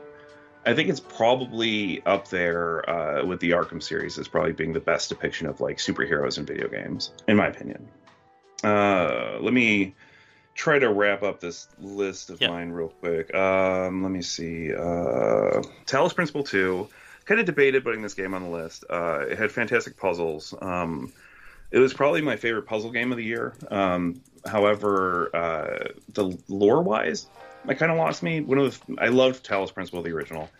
I 0.66 0.74
think 0.74 0.90
it's 0.90 1.00
probably 1.00 2.02
up 2.04 2.28
there 2.28 2.88
uh, 2.88 3.24
with 3.24 3.40
the 3.40 3.50
Arkham 3.50 3.82
series 3.82 4.18
as 4.18 4.28
probably 4.28 4.52
being 4.52 4.72
the 4.72 4.80
best 4.80 5.08
depiction 5.08 5.46
of 5.46 5.60
like 5.60 5.78
superheroes 5.78 6.38
in 6.38 6.44
video 6.44 6.68
games, 6.68 7.12
in 7.28 7.36
my 7.36 7.46
opinion. 7.46 7.88
Uh, 8.62 9.38
let 9.40 9.54
me 9.54 9.94
try 10.60 10.78
to 10.78 10.92
wrap 10.92 11.22
up 11.22 11.40
this 11.40 11.68
list 11.80 12.28
of 12.28 12.38
yep. 12.38 12.50
mine 12.50 12.70
real 12.70 12.88
quick. 12.88 13.34
Um, 13.34 14.02
let 14.02 14.12
me 14.12 14.20
see. 14.20 14.74
Uh, 14.74 15.62
Talos 15.86 16.14
Principle 16.14 16.44
2, 16.44 16.86
kind 17.24 17.40
of 17.40 17.46
debated 17.46 17.82
putting 17.82 18.02
this 18.02 18.12
game 18.12 18.34
on 18.34 18.42
the 18.42 18.50
list. 18.50 18.84
Uh, 18.90 19.20
it 19.20 19.38
had 19.38 19.50
fantastic 19.50 19.96
puzzles. 19.96 20.52
Um, 20.60 21.14
it 21.70 21.78
was 21.78 21.94
probably 21.94 22.20
my 22.20 22.36
favorite 22.36 22.66
puzzle 22.66 22.90
game 22.90 23.10
of 23.10 23.16
the 23.16 23.24
year. 23.24 23.54
Um, 23.70 24.20
however, 24.44 25.34
uh, 25.34 25.88
the 26.12 26.38
lore 26.46 26.82
wise, 26.82 27.26
I 27.66 27.72
kind 27.72 27.90
of 27.90 27.96
lost 27.96 28.22
me. 28.22 28.42
One 28.42 28.58
of 28.58 28.86
the, 28.86 28.96
I 29.00 29.08
loved 29.08 29.46
Talos 29.46 29.72
Principle, 29.72 30.02
the 30.02 30.12
original, 30.12 30.50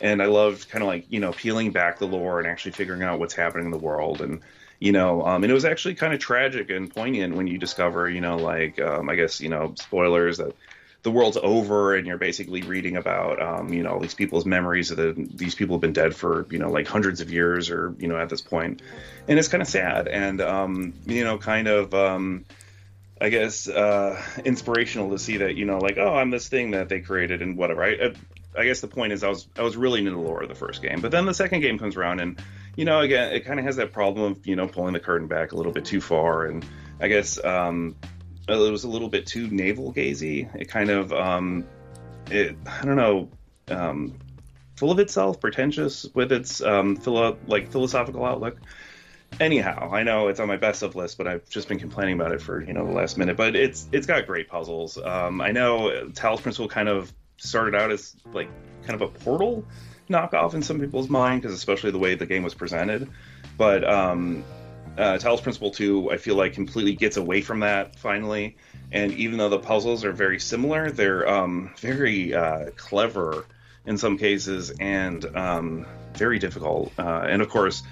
and 0.00 0.22
I 0.22 0.26
loved 0.26 0.68
kind 0.68 0.82
of 0.84 0.88
like 0.88 1.06
you 1.08 1.18
know 1.18 1.32
peeling 1.32 1.72
back 1.72 1.98
the 1.98 2.06
lore 2.06 2.38
and 2.38 2.46
actually 2.46 2.72
figuring 2.72 3.02
out 3.02 3.18
what's 3.18 3.34
happening 3.34 3.64
in 3.64 3.72
the 3.72 3.78
world, 3.78 4.20
and 4.20 4.40
you 4.78 4.92
know, 4.92 5.22
um, 5.24 5.42
and 5.42 5.50
it 5.50 5.54
was 5.54 5.64
actually 5.64 5.96
kind 5.96 6.14
of 6.14 6.20
tragic 6.20 6.70
and 6.70 6.94
poignant 6.94 7.34
when 7.34 7.46
you 7.46 7.58
discover, 7.58 8.08
you 8.08 8.20
know, 8.20 8.36
like 8.36 8.80
um, 8.80 9.08
I 9.08 9.16
guess 9.16 9.40
you 9.40 9.48
know, 9.48 9.74
spoilers 9.76 10.38
that 10.38 10.54
the 11.02 11.10
world's 11.10 11.36
over 11.36 11.94
and 11.94 12.06
you're 12.06 12.18
basically 12.18 12.62
reading 12.62 12.96
about 12.96 13.40
um, 13.40 13.72
you 13.72 13.82
know 13.82 13.92
all 13.92 14.00
these 14.00 14.14
people's 14.14 14.44
memories 14.44 14.90
of 14.90 14.96
the 14.96 15.14
these 15.34 15.54
people 15.54 15.76
have 15.76 15.80
been 15.80 15.92
dead 15.92 16.14
for 16.14 16.46
you 16.50 16.58
know 16.58 16.70
like 16.70 16.86
hundreds 16.86 17.20
of 17.20 17.30
years 17.30 17.70
or 17.70 17.94
you 17.98 18.08
know 18.08 18.16
at 18.18 18.28
this 18.28 18.40
point 18.40 18.82
and 19.28 19.38
it's 19.38 19.48
kind 19.48 19.62
of 19.62 19.68
sad 19.68 20.08
and 20.08 20.40
um, 20.40 20.94
you 21.06 21.24
know 21.24 21.38
kind 21.38 21.68
of 21.68 21.94
um, 21.94 22.44
I 23.20 23.28
guess 23.28 23.68
uh, 23.68 24.20
inspirational 24.44 25.10
to 25.10 25.18
see 25.18 25.38
that 25.38 25.54
you 25.54 25.66
know 25.66 25.78
like 25.78 25.98
oh 25.98 26.14
I'm 26.14 26.30
this 26.30 26.48
thing 26.48 26.72
that 26.72 26.88
they 26.88 27.00
created 27.00 27.42
and 27.42 27.56
whatever. 27.56 27.84
I, 27.84 28.14
I 28.56 28.64
guess 28.64 28.80
the 28.80 28.88
point 28.88 29.12
is 29.12 29.22
I 29.22 29.28
was 29.28 29.46
I 29.56 29.62
was 29.62 29.76
really 29.76 30.00
into 30.00 30.10
the 30.10 30.18
lore 30.18 30.42
of 30.42 30.48
the 30.48 30.54
first 30.54 30.82
game, 30.82 31.00
but 31.00 31.12
then 31.12 31.26
the 31.26 31.34
second 31.34 31.60
game 31.60 31.78
comes 31.78 31.96
around 31.96 32.20
and 32.20 32.42
you 32.78 32.84
know 32.84 33.00
again 33.00 33.32
it 33.32 33.40
kind 33.44 33.58
of 33.58 33.66
has 33.66 33.76
that 33.76 33.92
problem 33.92 34.32
of 34.32 34.46
you 34.46 34.54
know 34.54 34.68
pulling 34.68 34.92
the 34.92 35.00
curtain 35.00 35.26
back 35.26 35.50
a 35.50 35.56
little 35.56 35.72
bit 35.72 35.84
too 35.84 36.00
far 36.00 36.46
and 36.46 36.64
I 37.00 37.08
guess 37.08 37.42
um, 37.44 37.96
it 38.48 38.54
was 38.54 38.84
a 38.84 38.88
little 38.88 39.08
bit 39.08 39.26
too 39.26 39.48
navel 39.48 39.92
gazy. 39.92 40.48
It 40.54 40.68
kind 40.68 40.90
of 40.90 41.12
um, 41.12 41.64
it 42.30 42.56
I 42.66 42.84
don't 42.84 42.96
know 42.96 43.28
um, 43.68 44.14
full 44.76 44.90
of 44.90 44.98
itself, 44.98 45.40
pretentious 45.40 46.06
with 46.14 46.32
its 46.32 46.60
um, 46.60 46.96
philo- 46.96 47.38
like 47.46 47.70
philosophical 47.70 48.24
outlook 48.24 48.58
anyhow, 49.40 49.92
I 49.92 50.02
know 50.02 50.28
it's 50.28 50.40
on 50.40 50.48
my 50.48 50.56
best 50.56 50.82
of 50.82 50.96
list, 50.96 51.18
but 51.18 51.26
I've 51.26 51.48
just 51.48 51.68
been 51.68 51.78
complaining 51.78 52.14
about 52.14 52.32
it 52.32 52.40
for 52.40 52.62
you 52.62 52.72
know 52.72 52.86
the 52.86 52.92
last 52.92 53.18
minute. 53.18 53.36
But 53.36 53.56
it's 53.56 53.88
it's 53.92 54.06
got 54.06 54.26
great 54.26 54.48
puzzles. 54.48 54.98
Um, 54.98 55.40
I 55.40 55.50
know 55.50 56.08
Talos 56.12 56.40
Principle 56.40 56.68
kind 56.68 56.88
of 56.88 57.12
started 57.36 57.74
out 57.74 57.90
as 57.90 58.16
like 58.32 58.48
kind 58.86 59.00
of 59.00 59.02
a 59.02 59.08
Portal 59.08 59.64
knockoff 60.08 60.54
in 60.54 60.62
some 60.62 60.80
people's 60.80 61.08
mind, 61.08 61.42
because 61.42 61.54
especially 61.54 61.90
the 61.90 61.98
way 61.98 62.14
the 62.14 62.26
game 62.26 62.42
was 62.42 62.54
presented. 62.54 63.08
But 63.56 63.88
um, 63.88 64.44
uh, 64.96 65.18
Talos 65.18 65.42
Principle 65.42 65.70
Two, 65.70 66.10
I 66.10 66.16
feel 66.16 66.34
like 66.34 66.52
completely 66.52 66.94
gets 66.94 67.16
away 67.16 67.40
from 67.40 67.60
that 67.60 67.96
finally. 67.96 68.56
And 68.90 69.12
even 69.12 69.38
though 69.38 69.48
the 69.48 69.58
puzzles 69.58 70.04
are 70.04 70.12
very 70.12 70.40
similar, 70.40 70.90
they're 70.90 71.28
um, 71.28 71.74
very 71.78 72.34
uh, 72.34 72.70
clever 72.76 73.44
in 73.84 73.96
some 73.98 74.18
cases 74.18 74.70
and 74.80 75.24
um, 75.36 75.86
very 76.14 76.38
difficult. 76.38 76.92
Uh, 76.98 77.26
and 77.28 77.42
of 77.42 77.48
course, 77.48 77.82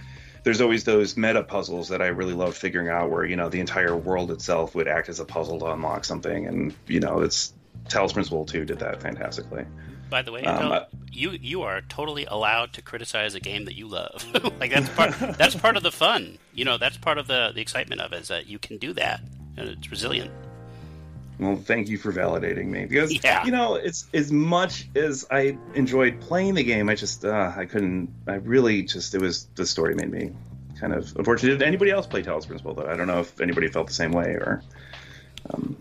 there's 0.42 0.60
always 0.60 0.84
those 0.84 1.16
meta 1.16 1.42
puzzles 1.42 1.88
that 1.88 2.00
I 2.00 2.06
really 2.06 2.34
love 2.34 2.56
figuring 2.56 2.88
out 2.88 3.10
where, 3.10 3.24
you 3.24 3.36
know, 3.36 3.48
the 3.48 3.60
entire 3.60 3.96
world 3.96 4.30
itself 4.30 4.74
would 4.74 4.86
act 4.86 5.08
as 5.08 5.20
a 5.20 5.24
puzzle 5.24 5.58
to 5.60 5.66
unlock 5.66 6.04
something. 6.04 6.46
And, 6.46 6.74
you 6.86 7.00
know, 7.00 7.20
it's 7.20 7.52
Talos 7.88 8.12
Principle 8.12 8.44
2 8.44 8.64
did 8.64 8.78
that 8.78 9.02
fantastically. 9.02 9.64
By 10.08 10.22
the 10.22 10.32
way, 10.32 10.44
um, 10.44 10.68
no, 10.68 10.86
you 11.12 11.30
you 11.30 11.62
are 11.62 11.80
totally 11.80 12.26
allowed 12.26 12.72
to 12.74 12.82
criticize 12.82 13.34
a 13.34 13.40
game 13.40 13.64
that 13.64 13.74
you 13.74 13.88
love. 13.88 14.24
like 14.60 14.72
that's 14.72 14.88
part 14.90 15.14
that's 15.36 15.54
part 15.54 15.76
of 15.76 15.82
the 15.82 15.92
fun. 15.92 16.38
You 16.54 16.64
know, 16.64 16.78
that's 16.78 16.96
part 16.96 17.18
of 17.18 17.26
the, 17.26 17.52
the 17.54 17.60
excitement 17.60 18.00
of 18.00 18.12
it 18.12 18.22
is 18.22 18.28
that 18.28 18.46
you 18.46 18.58
can 18.58 18.78
do 18.78 18.92
that 18.94 19.20
and 19.56 19.68
it's 19.68 19.90
resilient. 19.90 20.30
Well, 21.38 21.56
thank 21.56 21.88
you 21.88 21.98
for 21.98 22.12
validating 22.12 22.66
me 22.66 22.86
because 22.86 23.22
yeah. 23.22 23.44
you 23.44 23.52
know 23.52 23.74
it's 23.74 24.06
as 24.14 24.32
much 24.32 24.88
as 24.94 25.26
I 25.30 25.58
enjoyed 25.74 26.20
playing 26.20 26.54
the 26.54 26.64
game, 26.64 26.88
I 26.88 26.94
just 26.94 27.24
uh, 27.24 27.52
I 27.54 27.66
couldn't. 27.66 28.08
I 28.26 28.34
really 28.34 28.82
just 28.82 29.14
it 29.14 29.20
was 29.20 29.46
the 29.54 29.66
story 29.66 29.94
made 29.94 30.10
me 30.10 30.32
kind 30.80 30.94
of 30.94 31.14
unfortunate. 31.16 31.58
Did 31.58 31.62
anybody 31.62 31.90
else 31.90 32.06
play 32.06 32.22
Talos 32.22 32.46
Principle? 32.46 32.74
Though 32.74 32.86
I 32.86 32.96
don't 32.96 33.06
know 33.06 33.20
if 33.20 33.40
anybody 33.40 33.68
felt 33.68 33.86
the 33.86 33.94
same 33.94 34.12
way 34.12 34.30
or. 34.30 34.62
Um... 35.50 35.76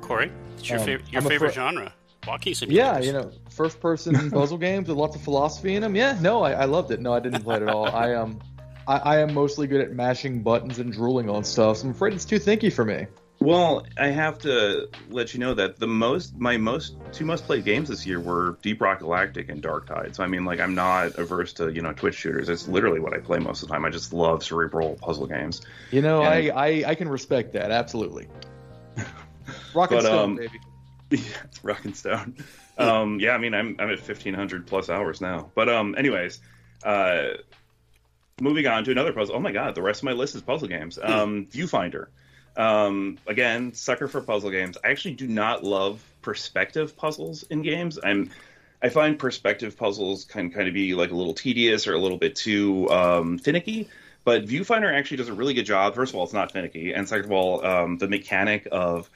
Cory, 0.00 0.32
it's 0.58 0.68
your, 0.68 0.80
um, 0.80 0.84
favorite 0.84 1.12
your 1.12 1.22
favorite 1.22 1.50
fr- 1.50 1.60
genre. 1.60 1.94
Walking 2.26 2.52
simulators. 2.52 2.72
Yeah, 2.72 2.98
you 3.00 3.12
know, 3.12 3.32
first 3.50 3.80
person 3.80 4.30
puzzle 4.32 4.58
games 4.58 4.88
with 4.88 4.96
lots 4.96 5.16
of 5.16 5.22
philosophy 5.22 5.74
in 5.74 5.82
them. 5.82 5.96
Yeah, 5.96 6.16
no, 6.20 6.42
I, 6.42 6.52
I 6.52 6.64
loved 6.66 6.90
it. 6.92 7.00
No, 7.00 7.12
I 7.12 7.20
didn't 7.20 7.42
play 7.42 7.56
it 7.56 7.62
at 7.62 7.68
all. 7.68 7.86
I 7.86 8.14
um, 8.14 8.40
I, 8.86 8.98
I 8.98 9.18
am 9.18 9.34
mostly 9.34 9.66
good 9.66 9.80
at 9.80 9.92
mashing 9.92 10.42
buttons 10.42 10.78
and 10.78 10.92
drooling 10.92 11.28
on 11.28 11.44
stuff. 11.44 11.78
So 11.78 11.84
I'm 11.86 11.90
afraid 11.90 12.12
it's 12.14 12.24
too 12.24 12.38
thinky 12.38 12.72
for 12.72 12.84
me. 12.84 13.06
Well, 13.40 13.84
I 13.98 14.06
have 14.08 14.38
to 14.40 14.88
let 15.10 15.34
you 15.34 15.40
know 15.40 15.52
that 15.54 15.80
the 15.80 15.88
most 15.88 16.36
my 16.36 16.56
most 16.56 16.94
two 17.10 17.24
most 17.24 17.44
played 17.44 17.64
games 17.64 17.88
this 17.88 18.06
year 18.06 18.20
were 18.20 18.56
Deep 18.62 18.80
Rock 18.80 19.00
Galactic 19.00 19.48
and 19.48 19.60
Darktide. 19.60 20.14
So 20.14 20.22
I 20.22 20.28
mean, 20.28 20.44
like, 20.44 20.60
I'm 20.60 20.76
not 20.76 21.18
averse 21.18 21.52
to 21.54 21.72
you 21.72 21.82
know 21.82 21.92
Twitch 21.92 22.14
shooters. 22.14 22.48
It's 22.48 22.68
literally 22.68 23.00
what 23.00 23.14
I 23.14 23.18
play 23.18 23.40
most 23.40 23.62
of 23.62 23.68
the 23.68 23.74
time. 23.74 23.84
I 23.84 23.90
just 23.90 24.12
love 24.12 24.44
cerebral 24.44 24.96
puzzle 25.02 25.26
games. 25.26 25.62
You 25.90 26.02
know, 26.02 26.22
I, 26.22 26.52
I, 26.54 26.84
I 26.86 26.94
can 26.94 27.08
respect 27.08 27.54
that 27.54 27.72
absolutely. 27.72 28.28
Rock 29.74 29.90
and 29.90 30.02
Stone, 30.02 30.18
um, 30.18 30.36
baby. 30.36 30.60
Yeah, 31.18 31.42
Rock 31.62 31.84
and 31.84 31.96
Stone. 31.96 32.36
um, 32.78 33.20
yeah, 33.20 33.32
I 33.32 33.38
mean, 33.38 33.54
I'm 33.54 33.76
I'm 33.78 33.90
at 33.90 33.98
1500 33.98 34.66
plus 34.66 34.88
hours 34.88 35.20
now. 35.20 35.50
But 35.54 35.68
um, 35.68 35.94
anyways, 35.96 36.40
uh, 36.84 37.34
moving 38.40 38.66
on 38.66 38.84
to 38.84 38.90
another 38.90 39.12
puzzle. 39.12 39.36
Oh 39.36 39.40
my 39.40 39.52
god, 39.52 39.74
the 39.74 39.82
rest 39.82 40.00
of 40.00 40.04
my 40.04 40.12
list 40.12 40.34
is 40.34 40.42
puzzle 40.42 40.68
games. 40.68 40.98
Um, 41.00 41.46
Viewfinder. 41.46 42.06
Um, 42.56 43.18
again, 43.26 43.72
sucker 43.74 44.08
for 44.08 44.20
puzzle 44.20 44.50
games. 44.50 44.76
I 44.84 44.88
actually 44.90 45.14
do 45.14 45.26
not 45.26 45.64
love 45.64 46.02
perspective 46.22 46.96
puzzles 46.96 47.42
in 47.44 47.62
games. 47.62 47.98
I'm 48.02 48.30
I 48.82 48.88
find 48.88 49.18
perspective 49.18 49.76
puzzles 49.76 50.24
can 50.24 50.50
kind 50.50 50.66
of 50.66 50.74
be 50.74 50.94
like 50.94 51.10
a 51.10 51.14
little 51.14 51.34
tedious 51.34 51.86
or 51.86 51.94
a 51.94 51.98
little 51.98 52.18
bit 52.18 52.34
too 52.34 52.88
um, 52.90 53.38
finicky. 53.38 53.88
But 54.24 54.46
Viewfinder 54.46 54.92
actually 54.92 55.18
does 55.18 55.28
a 55.28 55.34
really 55.34 55.54
good 55.54 55.66
job. 55.66 55.94
First 55.94 56.12
of 56.12 56.16
all, 56.16 56.24
it's 56.24 56.32
not 56.32 56.52
finicky, 56.52 56.92
and 56.92 57.08
second 57.08 57.26
of 57.26 57.32
all, 57.32 57.64
um, 57.64 57.98
the 57.98 58.08
mechanic 58.08 58.68
of, 58.70 59.10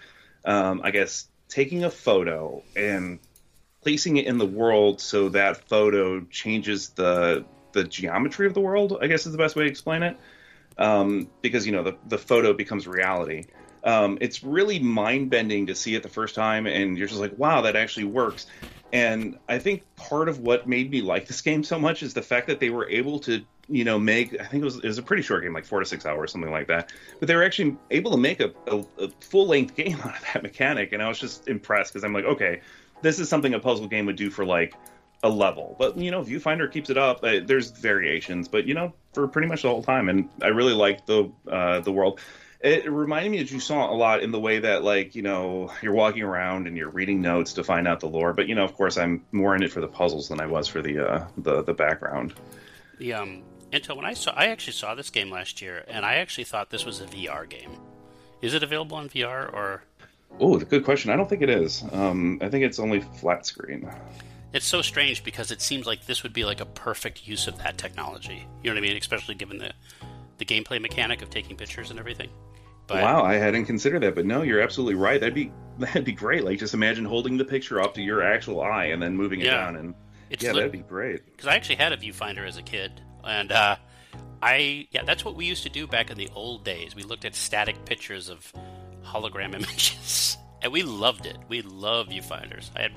um, 0.45 0.81
I 0.83 0.91
guess, 0.91 1.29
taking 1.49 1.85
a 1.85 1.91
photo 1.91 2.63
and 2.75 3.19
placing 3.83 4.17
it 4.17 4.27
in 4.27 4.39
the 4.39 4.47
world 4.47 5.01
so 5.01 5.29
that 5.31 5.69
photo 5.69 6.21
changes 6.23 6.91
the 6.91 7.45
the 7.73 7.85
geometry 7.85 8.47
of 8.47 8.55
the 8.55 8.61
world. 8.61 8.99
I 9.01 9.07
guess 9.07 9.27
is 9.27 9.33
the 9.33 9.39
best 9.39 9.55
way 9.55 9.65
to 9.65 9.71
explain 9.71 10.03
it 10.03 10.17
um, 10.79 11.29
because 11.43 11.67
you 11.67 11.73
know 11.73 11.83
the 11.83 11.97
the 12.09 12.19
photo 12.19 12.53
becomes 12.53 12.87
reality. 12.87 13.45
Um, 13.85 14.19
it's 14.21 14.43
really 14.43 14.81
mind 14.81 15.31
bending 15.31 15.69
to 15.69 15.75
see 15.77 15.95
it 15.95 16.03
the 16.03 16.09
first 16.09 16.35
time, 16.35 16.67
and 16.67 16.99
you're 16.99 17.07
just 17.07 17.21
like, 17.21 17.39
wow, 17.39 17.61
that 17.63 17.77
actually 17.77 18.05
works. 18.07 18.47
And 18.93 19.39
I 19.49 19.59
think 19.59 19.85
part 19.95 20.29
of 20.29 20.41
what 20.41 20.67
made 20.67 20.91
me 20.91 21.03
like 21.03 21.29
this 21.29 21.41
game 21.41 21.63
so 21.63 21.79
much 21.79 22.03
is 22.03 22.13
the 22.13 22.23
fact 22.23 22.49
that 22.49 22.59
they 22.59 22.71
were 22.71 22.89
able 22.89 23.21
to, 23.21 23.45
you 23.69 23.85
know, 23.85 23.99
make 23.99 24.39
I 24.41 24.45
think 24.45 24.63
it 24.63 24.65
was 24.65 24.77
it 24.77 24.85
was 24.85 24.99
a 24.99 25.03
pretty 25.03 25.23
short 25.23 25.43
game, 25.43 25.53
like 25.53 25.65
four 25.65 25.81
to 25.81 25.87
six 25.87 26.07
hours, 26.07 26.33
something 26.33 26.51
like 26.51 26.69
that. 26.69 26.93
But 27.19 27.29
they 27.29 27.35
were 27.35 27.43
actually 27.43 27.77
able 27.91 28.13
to 28.13 28.17
make 28.17 28.41
a, 28.41 28.53
a, 28.67 28.85
a 28.99 29.09
full 29.21 29.47
length 29.47 29.75
game 29.77 29.99
out 30.01 30.17
of 30.17 30.25
that 30.33 30.43
mechanic, 30.43 30.93
and 30.93 31.03
I 31.03 31.09
was 31.09 31.19
just 31.19 31.49
impressed 31.49 31.93
because 31.93 32.05
I'm 32.05 32.13
like, 32.13 32.25
okay, 32.25 32.61
this 33.03 33.19
is 33.19 33.29
something 33.29 33.55
a 33.55 33.61
puzzle 33.61 33.89
game 33.89 34.07
would 34.07 34.17
do 34.17 34.31
for 34.31 34.45
like 34.45 34.75
a 35.23 35.29
level. 35.29 35.77
But 35.79 35.97
you 35.97 36.11
know, 36.11 36.23
Viewfinder 36.23 36.71
keeps 36.71 36.91
it 36.91 36.99
up. 36.99 37.23
Uh, 37.23 37.41
there's 37.45 37.71
variations, 37.71 38.49
but 38.49 38.67
you 38.67 38.75
know, 38.75 38.95
for 39.15 39.27
pretty 39.29 39.49
much 39.49 39.63
the 39.63 39.69
whole 39.69 39.83
time. 39.83 40.09
And 40.09 40.29
I 40.43 40.49
really 40.49 40.75
like 40.75 41.07
the 41.07 41.31
uh, 41.51 41.81
the 41.81 41.93
world. 41.93 42.21
It 42.61 42.91
reminded 42.91 43.31
me 43.31 43.39
that 43.39 43.51
you 43.51 43.61
saw 43.61 43.91
a 43.91 43.95
lot 43.95 44.23
in 44.23 44.33
the 44.33 44.41
way 44.41 44.61
that, 44.61 44.83
like, 44.83 45.15
you 45.15 45.21
know, 45.21 45.71
you're 45.83 45.93
walking 45.93 46.23
around 46.23 46.67
and 46.67 46.77
you're 46.77 46.89
reading 46.89 47.21
notes 47.21 47.53
to 47.55 47.65
find 47.65 47.87
out 47.87 48.01
the 48.01 48.09
lore. 48.09 48.33
But 48.33 48.49
you 48.49 48.55
know, 48.55 48.65
of 48.65 48.75
course, 48.75 48.97
I'm 48.97 49.25
more 49.31 49.55
in 49.55 49.63
it 49.63 49.71
for 49.71 49.81
the 49.81 49.89
puzzles 49.89 50.31
than 50.31 50.41
I 50.41 50.47
was 50.47 50.67
for 50.67 50.81
the 50.81 50.99
uh, 50.99 51.27
the 51.37 51.63
the 51.63 51.75
background. 51.75 52.33
The 52.99 53.13
um, 53.13 53.43
until 53.73 53.97
when 53.97 54.05
I 54.05 54.15
saw, 54.15 54.33
I 54.33 54.47
actually 54.47 54.73
saw 54.75 54.95
this 54.95 55.11
game 55.11 55.31
last 55.31 55.61
year, 55.63 55.85
and 55.89 56.05
I 56.05 56.17
actually 56.17 56.45
thought 56.45 56.71
this 56.71 56.85
was 56.87 57.01
a 57.01 57.07
VR 57.07 57.49
game. 57.49 57.71
Is 58.43 58.55
it 58.55 58.63
available 58.63 58.97
on 58.97 59.09
VR 59.09 59.53
or? 59.53 59.83
Oh, 60.39 60.59
good 60.59 60.85
question. 60.85 61.11
I 61.11 61.17
don't 61.17 61.29
think 61.29 61.43
it 61.43 61.51
is. 61.51 61.83
Um, 61.93 62.39
I 62.43 62.49
think 62.49 62.65
it's 62.65 62.79
only 62.79 63.01
flat 63.01 63.47
screen. 63.47 63.89
It's 64.53 64.67
so 64.67 64.83
strange 64.83 65.25
because 65.25 65.51
it 65.51 65.61
seems 65.61 65.87
like 65.87 66.07
this 66.07 66.23
would 66.23 66.33
be 66.33 66.45
like 66.45 66.61
a 66.61 66.67
perfect 66.67 67.27
use 67.27 67.47
of 67.47 67.59
that 67.59 67.79
technology. 67.79 68.47
You 68.63 68.71
know 68.71 68.75
what 68.75 68.85
I 68.85 68.89
mean? 68.89 68.97
Especially 68.97 69.35
given 69.35 69.59
the 69.59 69.73
the 70.39 70.45
gameplay 70.45 70.79
mechanic 70.81 71.23
of 71.23 71.31
taking 71.31 71.57
pictures 71.57 71.91
and 71.91 71.99
everything. 71.99 72.29
But, 72.87 73.03
wow, 73.03 73.25
I 73.25 73.35
hadn't 73.35 73.65
considered 73.65 74.03
that, 74.03 74.15
but 74.15 74.27
no, 74.27 74.43
you're 74.43 74.61
absolutely 74.61 74.95
right. 74.95 75.19
That'd 75.19 75.35
be 75.35 75.51
that'd 75.79 76.05
be 76.05 76.13
great. 76.13 76.45
Like 76.45 76.59
just 76.59 76.75
imagine 76.75 77.05
holding 77.05 77.37
the 77.39 77.45
picture 77.45 77.81
up 77.81 77.95
to 77.95 78.03
your 78.03 78.23
actual 78.23 78.61
eye 78.63 78.87
and 78.87 79.03
then 79.03 79.17
moving 79.17 79.41
it 79.41 79.47
Yeah. 79.47 79.65
down, 79.65 79.77
and 79.77 79.95
It's 80.31 80.45
yeah, 80.45 80.51
lit- 80.53 80.57
that'd 80.61 80.73
be 80.73 80.79
great. 80.89 81.25
because 81.27 81.47
I 81.49 81.55
actually 81.57 81.77
had 81.77 81.93
a 81.93 81.97
viewfinder 81.97 82.47
as 82.47 82.57
a 82.59 82.63
kid, 82.63 83.01
and 83.27 83.53
uh, 83.53 83.77
I 84.43 84.87
yeah, 84.91 85.03
that's 85.05 85.25
what 85.25 85.35
we 85.37 85.45
used 85.47 85.63
to 85.65 85.69
do 85.69 85.87
back 85.87 86.11
in 86.11 86.17
the 86.19 86.29
old 86.35 86.65
days. 86.65 86.95
We 86.95 87.03
looked 87.03 87.25
at 87.25 87.35
static 87.35 87.85
pictures 87.85 88.29
of 88.29 88.53
hologram 89.05 89.55
images, 89.57 90.37
and 90.63 90.73
we 90.73 90.83
loved 90.83 91.27
it. 91.27 91.37
We 91.49 91.63
love 91.63 92.09
viewfinders. 92.09 92.71
I 92.77 92.83
had 92.83 92.93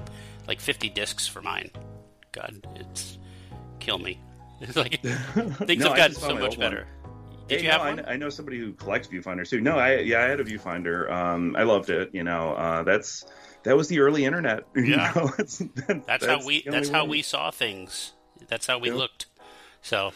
like 0.47 0.59
50 0.59 0.89
discs 0.89 1.27
for 1.27 1.41
mine. 1.41 1.71
God, 2.31 2.65
it's 2.75 3.17
kill 3.79 3.97
me. 3.99 4.19
It's 4.61 4.75
like 4.75 5.01
things 5.01 5.79
No, 5.83 5.85
have 5.89 5.93
I 5.93 5.97
gotten 5.97 6.15
so 6.15 6.33
much 6.35 6.57
one. 6.57 6.59
better. 6.59 6.87
Did 7.47 7.59
Hey, 7.61 7.65
you 7.65 7.71
no, 7.71 7.77
have 7.77 7.81
I, 7.81 7.89
one? 7.95 8.05
I 8.07 8.15
know 8.17 8.29
somebody 8.29 8.59
who 8.59 8.73
collects 8.73 9.07
viewfinders 9.07 9.49
too. 9.49 9.59
No, 9.61 9.77
I 9.79 9.97
yeah, 9.99 10.19
I 10.23 10.25
had 10.25 10.39
a 10.39 10.43
viewfinder. 10.43 11.09
Um, 11.11 11.55
I 11.55 11.63
loved 11.63 11.89
it. 11.89 12.11
You 12.13 12.23
know, 12.23 12.53
uh, 12.53 12.83
that's 12.83 13.25
that 13.63 13.75
was 13.75 13.87
the 13.87 13.99
early 14.01 14.25
internet. 14.25 14.65
You 14.75 14.83
Yeah. 14.83 15.11
know? 15.15 15.25
It's- 15.39 15.57
that- 15.87 16.05
That's, 16.05 16.25
how 16.25 16.45
we. 16.45 16.63
That's 16.67 16.89
how 16.89 17.03
way. 17.05 17.09
we 17.09 17.21
saw 17.23 17.49
things. 17.49 18.13
That's 18.47 18.67
how 18.67 18.77
we 18.77 18.91
looked. 18.91 19.25
So, 19.81 20.11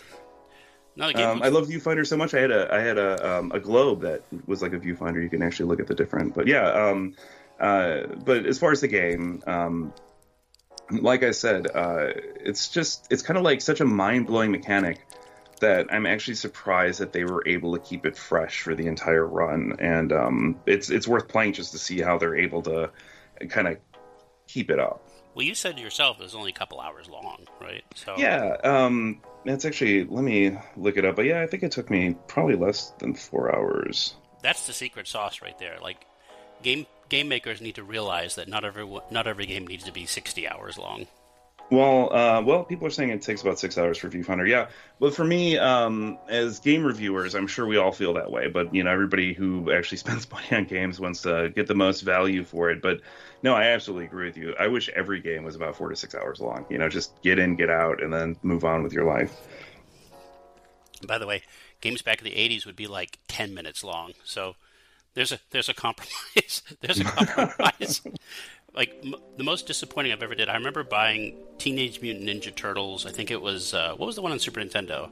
no, 0.96 1.08
the 1.08 1.14
game 1.14 1.28
Um, 1.28 1.44
I 1.44 1.50
love 1.50 1.68
viewfinder 1.68 2.06
so 2.06 2.18
much. 2.18 2.34
I 2.34 2.40
had 2.40 2.52
a 2.52 2.74
I 2.74 2.80
had 2.80 2.98
a 2.98 3.38
um, 3.38 3.52
a 3.54 3.60
globe 3.60 4.02
that 4.02 4.24
was 4.46 4.62
like 4.62 4.74
a 4.74 4.80
viewfinder. 4.80 5.22
You 5.22 5.30
can 5.30 5.42
actually 5.42 5.68
look 5.68 5.80
at 5.80 5.88
the 5.88 5.96
different. 5.96 6.36
But 6.36 6.48
yeah, 6.48 6.70
um, 6.70 7.16
uh, 7.60 8.02
but 8.26 8.46
as 8.46 8.60
far 8.60 8.72
as 8.72 8.82
the 8.82 8.88
game, 8.88 9.42
um, 9.48 9.94
like 10.92 11.24
I 11.24 11.32
said, 11.32 11.68
uh, 11.74 12.12
it's 12.36 12.70
just 12.70 13.08
it's 13.10 13.22
kind 13.22 13.38
of 13.38 13.44
like 13.44 13.62
such 13.62 13.82
a 13.82 13.86
mind 13.86 14.28
blowing 14.28 14.52
mechanic 14.52 15.00
that 15.60 15.88
I'm 15.94 16.06
actually 16.06 16.36
surprised 16.36 17.00
that 17.00 17.14
they 17.14 17.24
were 17.24 17.44
able 17.48 17.74
to 17.74 17.80
keep 17.80 18.06
it 18.06 18.18
fresh 18.18 18.62
for 18.62 18.76
the 18.76 18.88
entire 18.88 19.26
run. 19.26 19.78
And 19.80 20.12
um, 20.12 20.60
it's 20.66 20.90
it's 20.90 21.08
worth 21.08 21.28
playing 21.28 21.54
just 21.54 21.72
to 21.72 21.78
see 21.78 22.02
how 22.02 22.18
they're 22.18 22.36
able 22.36 22.62
to 22.64 22.92
kind 23.50 23.68
of 23.68 23.78
keep 24.48 24.70
it 24.70 24.80
up. 24.80 25.08
Well, 25.36 25.46
you 25.46 25.56
said 25.56 25.80
yourself 25.80 26.20
it 26.20 26.24
was 26.24 26.36
only 26.36 26.52
a 26.52 26.54
couple 26.54 26.80
hours 26.80 27.10
long, 27.10 27.48
right? 27.62 27.84
So 27.96 28.16
Yeah, 28.18 28.58
um, 28.64 29.22
it's 29.46 29.66
actually 29.66 30.06
let 30.06 30.24
me 30.24 30.58
look 30.78 30.98
it 30.98 31.06
up. 31.06 31.16
But 31.16 31.26
yeah, 31.26 31.42
I 31.42 31.48
think 31.48 31.64
it 31.64 31.72
took 31.72 31.90
me 31.90 32.16
probably 32.28 32.56
less 32.56 32.92
than 33.00 33.14
four 33.14 33.54
hours. 33.56 34.16
that's 34.42 34.68
the 34.68 34.74
secret 34.74 35.08
sauce 35.08 35.42
right 35.42 35.58
there. 35.60 35.78
Like 35.82 36.06
game 36.62 36.86
game 37.10 37.28
makers 37.28 37.62
need 37.62 37.76
to 37.76 37.84
realize 37.84 38.36
that 38.36 38.48
not 38.48 38.66
every 38.66 38.88
not 39.12 39.28
every 39.28 39.46
game 39.46 39.68
needs 39.68 39.84
to 39.86 39.92
be 39.92 40.06
60 40.06 40.48
hours 40.48 40.78
long. 40.78 41.08
Well, 41.70 42.14
uh, 42.14 42.42
well, 42.42 42.64
people 42.66 42.88
are 42.88 42.92
saying 42.92 43.10
it 43.10 43.22
takes 43.22 43.42
about 43.42 43.58
six 43.58 43.78
hours 43.78 43.98
for 43.98 44.10
Viewfinder. 44.10 44.48
Yeah, 44.48 44.68
but 45.00 45.16
for 45.16 45.24
me, 45.24 45.58
um, 45.58 46.20
as 46.28 46.60
game 46.60 46.84
reviewers, 46.84 47.36
I'm 47.36 47.48
sure 47.48 47.66
we 47.66 47.78
all 47.78 47.92
feel 47.92 48.14
that 48.16 48.30
way. 48.32 48.48
But 48.48 48.76
you 48.76 48.84
know, 48.84 48.92
everybody 48.92 49.34
who 49.34 49.72
actually 49.72 49.98
spends 50.06 50.30
money 50.30 50.48
on 50.52 50.66
games 50.66 51.00
wants 51.00 51.22
to 51.24 51.52
get 51.56 51.68
the 51.68 51.76
most 51.76 52.02
value 52.02 52.44
for 52.44 52.70
it. 52.70 52.82
But 52.82 53.02
no, 53.44 53.54
I 53.54 53.66
absolutely 53.66 54.06
agree 54.06 54.26
with 54.28 54.38
you. 54.38 54.56
I 54.60 54.68
wish 54.68 54.90
every 54.90 55.20
game 55.22 55.44
was 55.44 55.56
about 55.56 55.76
four 55.76 55.90
to 55.90 55.96
six 55.96 56.16
hours 56.16 56.40
long. 56.40 56.66
You 56.70 56.78
know, 56.80 56.90
just 56.90 57.22
get 57.22 57.38
in, 57.38 57.56
get 57.56 57.70
out, 57.70 58.02
and 58.02 58.12
then 58.12 58.36
move 58.42 58.64
on 58.66 58.82
with 58.84 58.94
your 58.94 59.04
life. 59.06 59.36
By 61.06 61.18
the 61.18 61.28
way, 61.28 61.44
games 61.82 62.02
back 62.02 62.20
in 62.20 62.26
the 62.26 62.32
80s 62.32 62.66
would 62.66 62.76
be 62.78 62.88
like 62.88 63.20
10 63.28 63.54
minutes 63.54 63.84
long. 63.84 64.14
So 64.24 64.56
there's 65.14 65.32
a 65.32 65.40
there's 65.52 65.70
a 65.70 65.74
compromise. 65.74 66.64
there's 66.82 67.00
a 67.02 67.04
compromise. 67.04 68.02
like 68.74 68.96
m- 69.04 69.16
the 69.38 69.44
most 69.44 69.68
disappointing 69.68 70.12
I've 70.14 70.24
ever 70.24 70.34
did. 70.36 70.48
I 70.50 70.56
remember 70.56 70.84
buying 70.84 71.36
Teenage 71.58 72.02
Mutant 72.02 72.28
Ninja 72.28 72.56
Turtles. 72.56 73.06
I 73.06 73.12
think 73.12 73.30
it 73.32 73.42
was 73.42 73.74
uh, 73.74 73.94
what 73.98 74.08
was 74.08 74.16
the 74.16 74.22
one 74.22 74.32
on 74.32 74.40
Super 74.40 74.62
Nintendo? 74.62 75.10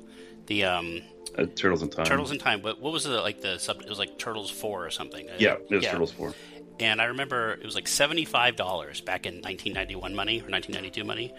The 0.47 0.63
um, 0.63 1.01
Uh, 1.37 1.45
Turtles 1.55 1.81
in 1.83 1.89
Time. 1.89 2.05
Turtles 2.05 2.31
in 2.31 2.39
Time. 2.39 2.61
What, 2.61 2.79
what 2.81 2.93
was 2.93 3.03
the 3.03 3.21
like 3.21 3.41
the 3.41 3.59
sub? 3.59 3.81
It 3.81 3.89
was 3.89 3.99
like 3.99 4.17
Turtles 4.17 4.49
Four 4.49 4.85
or 4.85 4.89
something. 4.91 5.27
Yeah, 5.37 5.57
it 5.69 5.75
was 5.75 5.85
Turtles 5.85 6.11
Four. 6.13 6.33
And 6.81 6.99
I 6.99 7.05
remember 7.05 7.51
it 7.53 7.63
was 7.63 7.75
like 7.75 7.87
seventy 7.87 8.25
five 8.25 8.55
dollars 8.55 8.99
back 8.99 9.25
in 9.25 9.39
nineteen 9.41 9.73
ninety 9.73 9.95
one 9.95 10.13
money 10.15 10.41
or 10.41 10.49
nineteen 10.49 10.73
ninety 10.73 10.89
two 10.89 11.03
money, 11.03 11.33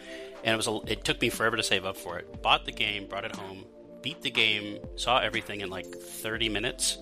and 0.45 0.55
it 0.55 0.57
was 0.57 0.69
a, 0.69 0.81
it 0.87 1.05
took 1.05 1.21
me 1.21 1.29
forever 1.29 1.57
to 1.57 1.63
save 1.63 1.85
up 1.85 1.97
for 1.97 2.19
it. 2.19 2.41
Bought 2.41 2.65
the 2.65 2.73
game, 2.73 3.07
brought 3.07 3.25
it 3.25 3.35
home, 3.37 3.65
beat 4.01 4.23
the 4.23 4.31
game, 4.31 4.79
saw 4.97 5.19
everything 5.19 5.61
in 5.61 5.69
like 5.69 5.87
thirty 5.87 6.49
minutes, 6.49 6.99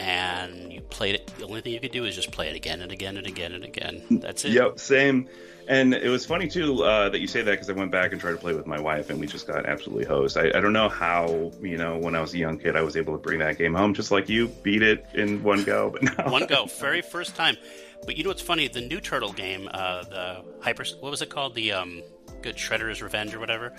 and 0.00 0.72
you 0.72 0.80
played 0.80 1.14
it. 1.14 1.30
The 1.38 1.44
only 1.44 1.60
thing 1.60 1.72
you 1.72 1.80
could 1.80 1.92
do 1.92 2.04
is 2.04 2.14
just 2.14 2.32
play 2.32 2.48
it 2.48 2.56
again 2.56 2.80
and 2.80 2.90
again 2.90 3.16
and 3.16 3.26
again 3.26 3.52
and 3.52 3.64
again. 3.64 4.02
That's 4.10 4.44
it. 4.44 4.52
Yep, 4.52 4.78
same. 4.78 5.28
And 5.68 5.94
it 5.94 6.08
was 6.08 6.24
funny 6.24 6.46
too 6.48 6.84
uh, 6.84 7.08
that 7.08 7.20
you 7.20 7.26
say 7.26 7.42
that 7.42 7.50
because 7.50 7.68
I 7.68 7.72
went 7.72 7.90
back 7.90 8.12
and 8.12 8.20
tried 8.20 8.32
to 8.32 8.36
play 8.36 8.54
with 8.54 8.66
my 8.66 8.78
wife, 8.80 9.10
and 9.10 9.18
we 9.18 9.26
just 9.26 9.46
got 9.48 9.66
absolutely 9.66 10.04
hosed. 10.04 10.36
I, 10.36 10.48
I 10.54 10.60
don't 10.60 10.72
know 10.72 10.88
how 10.88 11.50
you 11.60 11.76
know 11.76 11.98
when 11.98 12.14
I 12.14 12.20
was 12.20 12.32
a 12.34 12.38
young 12.38 12.58
kid 12.58 12.76
I 12.76 12.82
was 12.82 12.96
able 12.96 13.14
to 13.14 13.18
bring 13.18 13.40
that 13.40 13.58
game 13.58 13.74
home 13.74 13.92
just 13.92 14.10
like 14.12 14.28
you, 14.28 14.46
beat 14.62 14.82
it 14.82 15.04
in 15.14 15.42
one 15.42 15.64
go. 15.64 15.90
But 15.90 16.02
no, 16.04 16.30
One 16.32 16.46
go, 16.46 16.66
very 16.66 17.02
first 17.02 17.34
time. 17.34 17.56
But 18.04 18.16
you 18.16 18.22
know 18.22 18.30
what's 18.30 18.42
funny? 18.42 18.68
The 18.68 18.80
new 18.82 19.00
Turtle 19.00 19.32
game, 19.32 19.68
uh, 19.72 20.04
the 20.04 20.44
Hyper, 20.60 20.84
what 21.00 21.10
was 21.10 21.22
it 21.22 21.30
called? 21.30 21.54
The 21.54 21.72
um, 21.72 22.02
Good 22.42 22.56
Shredder's 22.56 23.02
Revenge 23.02 23.34
or 23.34 23.40
whatever. 23.40 23.72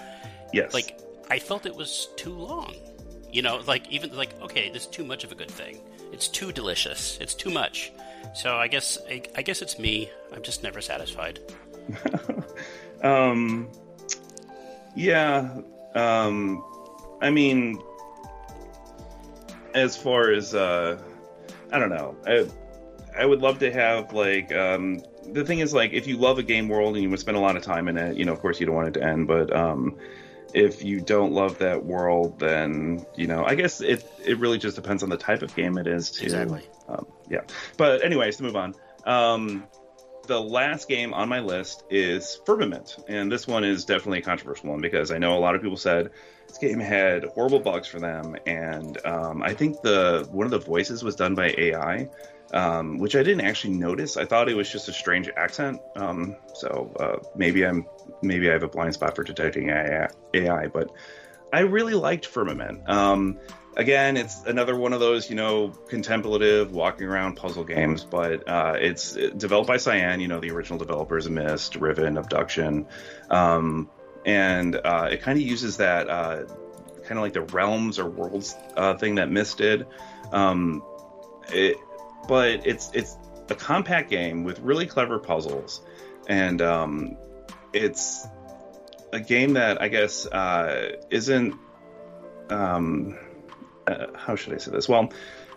yes, 0.51 0.73
like 0.73 0.99
I 1.29 1.39
felt 1.39 1.65
it 1.65 1.75
was 1.75 2.09
too 2.17 2.33
long. 2.33 2.73
You 3.31 3.41
know, 3.43 3.61
like 3.65 3.87
even 3.89 4.13
like 4.15 4.33
okay, 4.41 4.69
this 4.71 4.83
is 4.83 4.87
too 4.89 5.05
much 5.05 5.23
of 5.23 5.31
a 5.31 5.35
good 5.35 5.51
thing. 5.51 5.79
It's 6.11 6.27
too 6.27 6.51
delicious. 6.51 7.17
It's 7.21 7.33
too 7.33 7.49
much. 7.49 7.91
So 8.33 8.55
I 8.57 8.67
guess 8.67 8.97
I, 9.09 9.21
I 9.35 9.41
guess 9.41 9.61
it's 9.61 9.77
me. 9.79 10.09
I'm 10.33 10.41
just 10.41 10.63
never 10.63 10.81
satisfied. 10.81 11.39
um, 13.03 13.69
yeah. 14.95 15.59
Um, 15.95 16.63
I 17.21 17.29
mean, 17.29 17.81
as 19.73 19.95
far 19.95 20.31
as 20.31 20.53
uh, 20.53 20.99
I 21.71 21.79
don't 21.79 21.89
know, 21.89 22.15
I, 22.25 22.47
I 23.17 23.25
would 23.25 23.41
love 23.41 23.59
to 23.59 23.71
have 23.71 24.13
like 24.13 24.53
um, 24.53 25.01
the 25.25 25.43
thing 25.43 25.59
is 25.59 25.73
like 25.73 25.93
if 25.93 26.07
you 26.07 26.17
love 26.17 26.39
a 26.39 26.43
game 26.43 26.67
world 26.67 26.95
and 26.95 27.03
you 27.03 27.09
would 27.09 27.19
spend 27.19 27.37
a 27.37 27.39
lot 27.39 27.55
of 27.55 27.63
time 27.63 27.87
in 27.87 27.97
it, 27.97 28.17
you 28.17 28.25
know, 28.25 28.33
of 28.33 28.39
course 28.39 28.59
you 28.59 28.65
don't 28.65 28.75
want 28.75 28.89
it 28.89 28.99
to 28.99 29.03
end, 29.03 29.27
but 29.27 29.55
um, 29.55 29.97
if 30.53 30.83
you 30.83 30.99
don't 30.99 31.33
love 31.33 31.57
that 31.59 31.85
world, 31.85 32.39
then 32.39 33.05
you 33.15 33.27
know, 33.27 33.43
I 33.45 33.55
guess 33.55 33.81
it 33.81 34.09
it 34.25 34.39
really 34.39 34.57
just 34.57 34.75
depends 34.75 35.03
on 35.03 35.09
the 35.09 35.17
type 35.17 35.41
of 35.41 35.55
game 35.55 35.77
it 35.77 35.87
is 35.87 36.11
too. 36.11 36.25
Exactly. 36.25 36.63
Um, 36.87 37.05
yeah. 37.29 37.41
But 37.77 38.03
anyways, 38.03 38.37
to 38.37 38.43
move 38.43 38.55
on. 38.55 38.75
Um, 39.05 39.65
the 40.27 40.39
last 40.39 40.87
game 40.87 41.13
on 41.13 41.29
my 41.29 41.39
list 41.39 41.83
is 41.89 42.39
Firmament, 42.45 42.97
and 43.07 43.31
this 43.31 43.47
one 43.47 43.63
is 43.63 43.85
definitely 43.85 44.19
a 44.19 44.23
controversial 44.23 44.69
one 44.69 44.81
because 44.81 45.11
I 45.11 45.17
know 45.17 45.37
a 45.37 45.39
lot 45.39 45.55
of 45.55 45.61
people 45.61 45.77
said 45.77 46.11
this 46.47 46.57
game 46.57 46.79
had 46.79 47.23
horrible 47.25 47.59
bugs 47.59 47.87
for 47.87 47.99
them, 47.99 48.35
and 48.45 48.97
um, 49.05 49.41
I 49.41 49.53
think 49.53 49.81
the 49.81 50.27
one 50.31 50.45
of 50.45 50.51
the 50.51 50.59
voices 50.59 51.03
was 51.03 51.15
done 51.15 51.33
by 51.33 51.55
AI, 51.57 52.09
um, 52.53 52.97
which 52.99 53.15
I 53.15 53.23
didn't 53.23 53.45
actually 53.45 53.75
notice. 53.75 54.17
I 54.17 54.25
thought 54.25 54.49
it 54.49 54.55
was 54.55 54.71
just 54.71 54.89
a 54.89 54.93
strange 54.93 55.29
accent. 55.35 55.81
Um, 55.95 56.35
so 56.53 56.93
uh, 56.99 57.27
maybe 57.35 57.65
I'm 57.65 57.85
maybe 58.21 58.49
I 58.49 58.53
have 58.53 58.63
a 58.63 58.67
blind 58.67 58.93
spot 58.93 59.15
for 59.15 59.23
detecting 59.23 59.69
AI, 59.69 60.09
AI 60.33 60.67
but 60.67 60.91
I 61.53 61.61
really 61.61 61.93
liked 61.93 62.25
Firmament. 62.25 62.87
Again, 63.77 64.17
it's 64.17 64.43
another 64.43 64.75
one 64.75 64.91
of 64.91 64.99
those, 64.99 65.29
you 65.29 65.35
know, 65.35 65.69
contemplative, 65.69 66.71
walking 66.71 67.05
around 67.05 67.35
puzzle 67.35 67.63
games, 67.63 68.03
but 68.03 68.49
uh, 68.49 68.75
it's 68.79 69.13
developed 69.13 69.67
by 69.67 69.77
Cyan, 69.77 70.19
you 70.19 70.27
know, 70.27 70.39
the 70.39 70.49
original 70.49 70.79
developers 70.79 71.27
of 71.27 71.31
Myst, 71.33 71.75
Riven, 71.75 72.17
Obduction. 72.17 72.87
Um, 73.29 73.87
and 74.25 74.75
uh, 74.75 75.09
it 75.11 75.21
kind 75.21 75.37
of 75.37 75.45
uses 75.45 75.77
that 75.77 76.09
uh, 76.09 76.45
kind 77.03 77.19
of 77.19 77.21
like 77.21 77.33
the 77.33 77.43
realms 77.43 77.99
or 77.99 78.09
worlds 78.09 78.55
uh, 78.75 78.95
thing 78.95 79.15
that 79.15 79.29
Myst 79.29 79.59
did. 79.59 79.85
Um, 80.31 80.83
it, 81.49 81.77
but 82.27 82.65
it's 82.65 82.89
it's 82.93 83.15
a 83.49 83.55
compact 83.55 84.09
game 84.09 84.43
with 84.43 84.59
really 84.59 84.87
clever 84.87 85.19
puzzles, 85.19 85.81
and 86.27 86.63
um, 86.63 87.15
it's 87.73 88.27
a 89.13 89.19
game 89.19 89.53
that 89.53 89.79
I 89.83 89.87
guess 89.87 90.25
uh, 90.25 90.97
isn't 91.11 91.53
um, 92.49 93.17
uh, 93.87 94.07
how 94.15 94.35
should 94.35 94.53
I 94.53 94.57
say 94.57 94.71
this? 94.71 94.87
Well, 94.89 95.11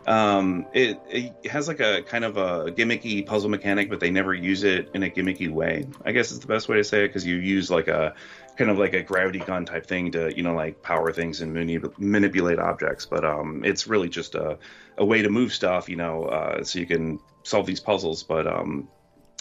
Um, 0.07 0.67
it, 0.73 0.99
it 1.11 1.47
has 1.51 1.69
like 1.69 1.81
a 1.81 2.03
kind 2.03 2.25
of 2.25 2.39
a 2.39 2.73
gimmicky 2.73 3.25
puzzle 3.25 3.51
mechanic, 3.51 3.91
but 3.91 4.01
they 4.01 4.11
never 4.11 4.33
use 4.33 4.65
it 4.65 4.91
in 4.95 5.03
a 5.03 5.11
gimmicky 5.11 5.51
way. 5.51 5.87
I 6.07 6.13
guess 6.13 6.33
is 6.33 6.41
the 6.41 6.47
best 6.47 6.69
way 6.71 6.79
to 6.79 6.85
say 6.85 7.05
it 7.05 7.09
because 7.09 7.27
you 7.27 7.37
use 7.37 7.71
like 7.71 7.89
a 7.89 8.15
kind 8.57 8.71
of 8.71 8.79
like 8.79 8.95
a 8.95 9.03
gravity 9.03 9.41
gun 9.41 9.67
type 9.67 9.87
thing 9.87 10.13
to 10.13 10.35
you 10.35 10.43
know 10.43 10.55
like 10.55 10.83
power 10.83 11.13
things 11.13 11.43
and 11.43 11.55
manip- 11.55 11.99
manipulate 11.99 12.59
objects. 12.59 13.05
But 13.07 13.25
um, 13.27 13.63
it's 13.63 13.87
really 13.87 14.09
just 14.09 14.35
a, 14.35 14.59
a 14.97 15.05
way 15.05 15.21
to 15.23 15.29
move 15.29 15.53
stuff, 15.53 15.89
you 15.89 15.97
know, 15.97 16.25
uh, 16.25 16.65
so 16.65 16.79
you 16.79 16.87
can 16.87 17.21
solve 17.43 17.67
these 17.67 17.81
puzzles. 17.81 18.23
But 18.23 18.47
um, 18.47 18.89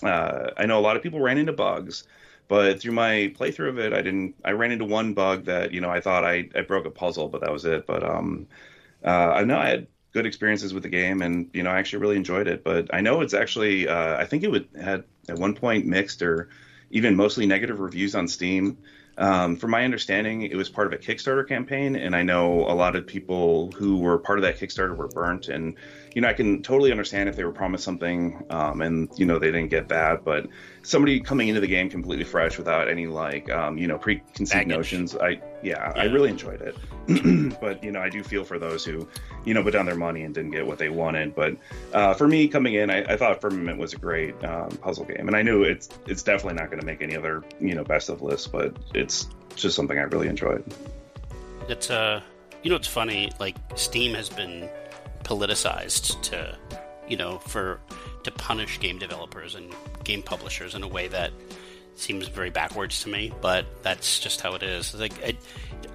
uh, 0.03 0.51
I 0.57 0.65
know 0.65 0.77
a 0.77 0.81
lot 0.87 0.97
of 0.97 1.03
people 1.03 1.21
ran 1.21 1.37
into 1.37 1.53
bugs. 1.53 2.03
But 2.49 2.81
through 2.81 2.93
my 2.93 3.31
playthrough 3.37 3.69
of 3.69 3.79
it, 3.79 3.93
I 3.93 4.01
didn't. 4.01 4.35
I 4.43 4.51
ran 4.51 4.71
into 4.71 4.85
one 4.85 5.13
bug 5.13 5.45
that 5.45 5.71
you 5.71 5.81
know 5.81 5.89
I 5.89 6.01
thought 6.01 6.25
I, 6.25 6.49
I 6.55 6.61
broke 6.61 6.85
a 6.85 6.91
puzzle, 6.91 7.29
but 7.29 7.41
that 7.41 7.51
was 7.51 7.63
it. 7.63 7.85
But 7.85 8.03
um, 8.03 8.47
uh, 9.04 9.34
I 9.36 9.43
know 9.43 9.58
I 9.58 9.70
had 9.70 9.88
good 10.14 10.26
experiences 10.26 10.74
with 10.74 10.84
the 10.84 10.89
game, 10.89 11.22
and 11.22 11.50
you 11.54 11.64
know 11.64 11.70
I 11.70 11.80
actually 11.80 12.00
really 12.00 12.16
enjoyed 12.16 12.47
it. 12.47 12.64
But 12.64 12.93
I 12.93 13.02
know 13.02 13.22
it's 13.22 13.34
actually 13.34 13.88
uh, 13.88 14.18
I 14.18 14.26
think 14.26 14.43
it 14.43 14.52
would 14.52 14.68
had 14.80 15.04
at 15.28 15.38
one 15.38 15.56
point 15.56 15.86
mixed 15.86 16.22
or 16.22 16.50
even 16.91 17.16
mostly 17.16 17.45
negative 17.45 17.80
reviews 17.80 18.16
on 18.16 18.28
Steam. 18.28 18.78
Um, 19.18 19.58
from 19.58 19.72
my 19.72 19.84
understanding, 19.84 20.43
it 20.43 20.56
was 20.56 20.70
part 20.70 20.88
of 20.88 20.93
a 20.93 20.97
Kickstarter 20.97 21.45
campaign, 21.45 21.97
and 21.97 22.16
I 22.16 22.24
know 22.24 22.62
a 22.62 22.74
lot 22.74 22.95
of 22.95 23.06
people 23.06 23.72
who 23.72 23.97
were 23.97 24.18
part 24.18 24.39
of 24.39 24.43
that 24.43 24.58
Kickstarter 24.58 24.95
were 24.95 25.10
burnt. 25.10 25.50
And 25.50 25.76
you 26.14 26.22
know, 26.22 26.28
I 26.28 26.34
can 26.34 26.62
totally 26.64 26.91
understand 26.91 27.30
if 27.30 27.36
they 27.36 27.43
were 27.43 27.51
promised 27.51 27.84
something 27.84 28.43
um, 28.49 28.82
and 28.82 29.10
you 29.16 29.26
know 29.26 29.39
they 29.39 29.51
didn't 29.51 29.70
get 29.70 29.89
that. 29.89 30.24
But 30.24 30.47
somebody 30.82 31.20
coming 31.20 31.47
into 31.47 31.62
the 31.62 31.68
game 31.68 31.89
completely 31.89 32.26
fresh 32.26 32.57
without 32.57 32.89
any 32.89 33.07
like 33.07 33.49
um, 33.51 33.78
you 33.78 33.88
know 33.88 33.97
preconceived 33.97 34.51
Baggage. 34.51 34.78
notions, 34.78 35.16
I 35.16 35.41
yeah, 35.62 35.91
I 35.95 36.05
really 36.05 36.30
enjoyed 36.30 36.62
it. 36.62 36.76
but 37.62 37.84
you 37.84 37.91
know, 37.91 38.01
I 38.01 38.10
do 38.10 38.24
feel 38.24 38.43
for 38.43 38.57
those 38.57 38.84
who 38.84 39.07
you 39.45 39.53
know 39.53 39.64
put 39.64 39.74
down 39.74 39.86
their 39.86 39.95
money 39.95 40.24
and 40.24 40.34
didn't 40.34 40.51
get 40.51 40.66
what 40.66 40.78
they 40.78 40.89
wanted. 40.89 41.36
But 41.36 41.57
uh, 41.93 42.14
for 42.14 42.28
me, 42.28 42.47
coming 42.47 42.74
in, 42.74 42.89
I, 42.89 43.03
I 43.03 43.18
thought 43.18 43.41
Firmament 43.41 43.78
was 43.78 43.93
a 43.93 43.97
great 43.97 44.41
um, 44.43 44.70
puzzle 44.70 45.05
game, 45.05 45.28
and 45.28 45.36
I 45.36 45.41
knew 45.41 45.64
it's 45.64 45.89
it's 46.07 46.24
definitely 46.24 46.60
not 46.60 46.70
going 46.70 46.80
to 46.80 46.86
make 46.86 47.01
any 47.01 47.16
other 47.16 47.43
you 47.60 47.76
know 47.76 47.84
best 47.84 48.10
of 48.10 48.22
lists, 48.22 48.47
but 48.47 48.76
it's 48.93 49.30
just 49.55 49.76
something 49.76 49.97
I 49.97 50.03
really 50.03 50.28
enjoyed. 50.28 50.64
It's 51.68 51.89
uh, 51.89 52.22
you 52.64 52.70
know, 52.70 52.76
it's 52.76 52.88
funny. 52.88 53.32
Like 53.39 53.55
Steam 53.76 54.16
has 54.16 54.30
been 54.30 54.70
politicized 55.24 56.22
to, 56.24 56.57
you 57.07 57.17
know, 57.17 57.39
for 57.39 57.80
to 58.24 58.32
punish 58.32 58.80
game 58.80 58.99
developers 58.99 59.55
and 59.55 59.74
game 60.03 60.22
publishers 60.24 60.76
in 60.76 60.84
a 60.84 60.88
way 60.88 61.07
that 61.07 61.32
seems 61.95 62.28
very 62.28 62.49
backwards 62.49 63.03
to 63.03 63.09
me. 63.09 63.34
But 63.41 63.65
that's 63.84 64.20
just 64.20 64.41
how 64.41 64.55
it 64.55 64.63
is. 64.63 64.93
Like, 64.95 65.24
I, 65.24 65.38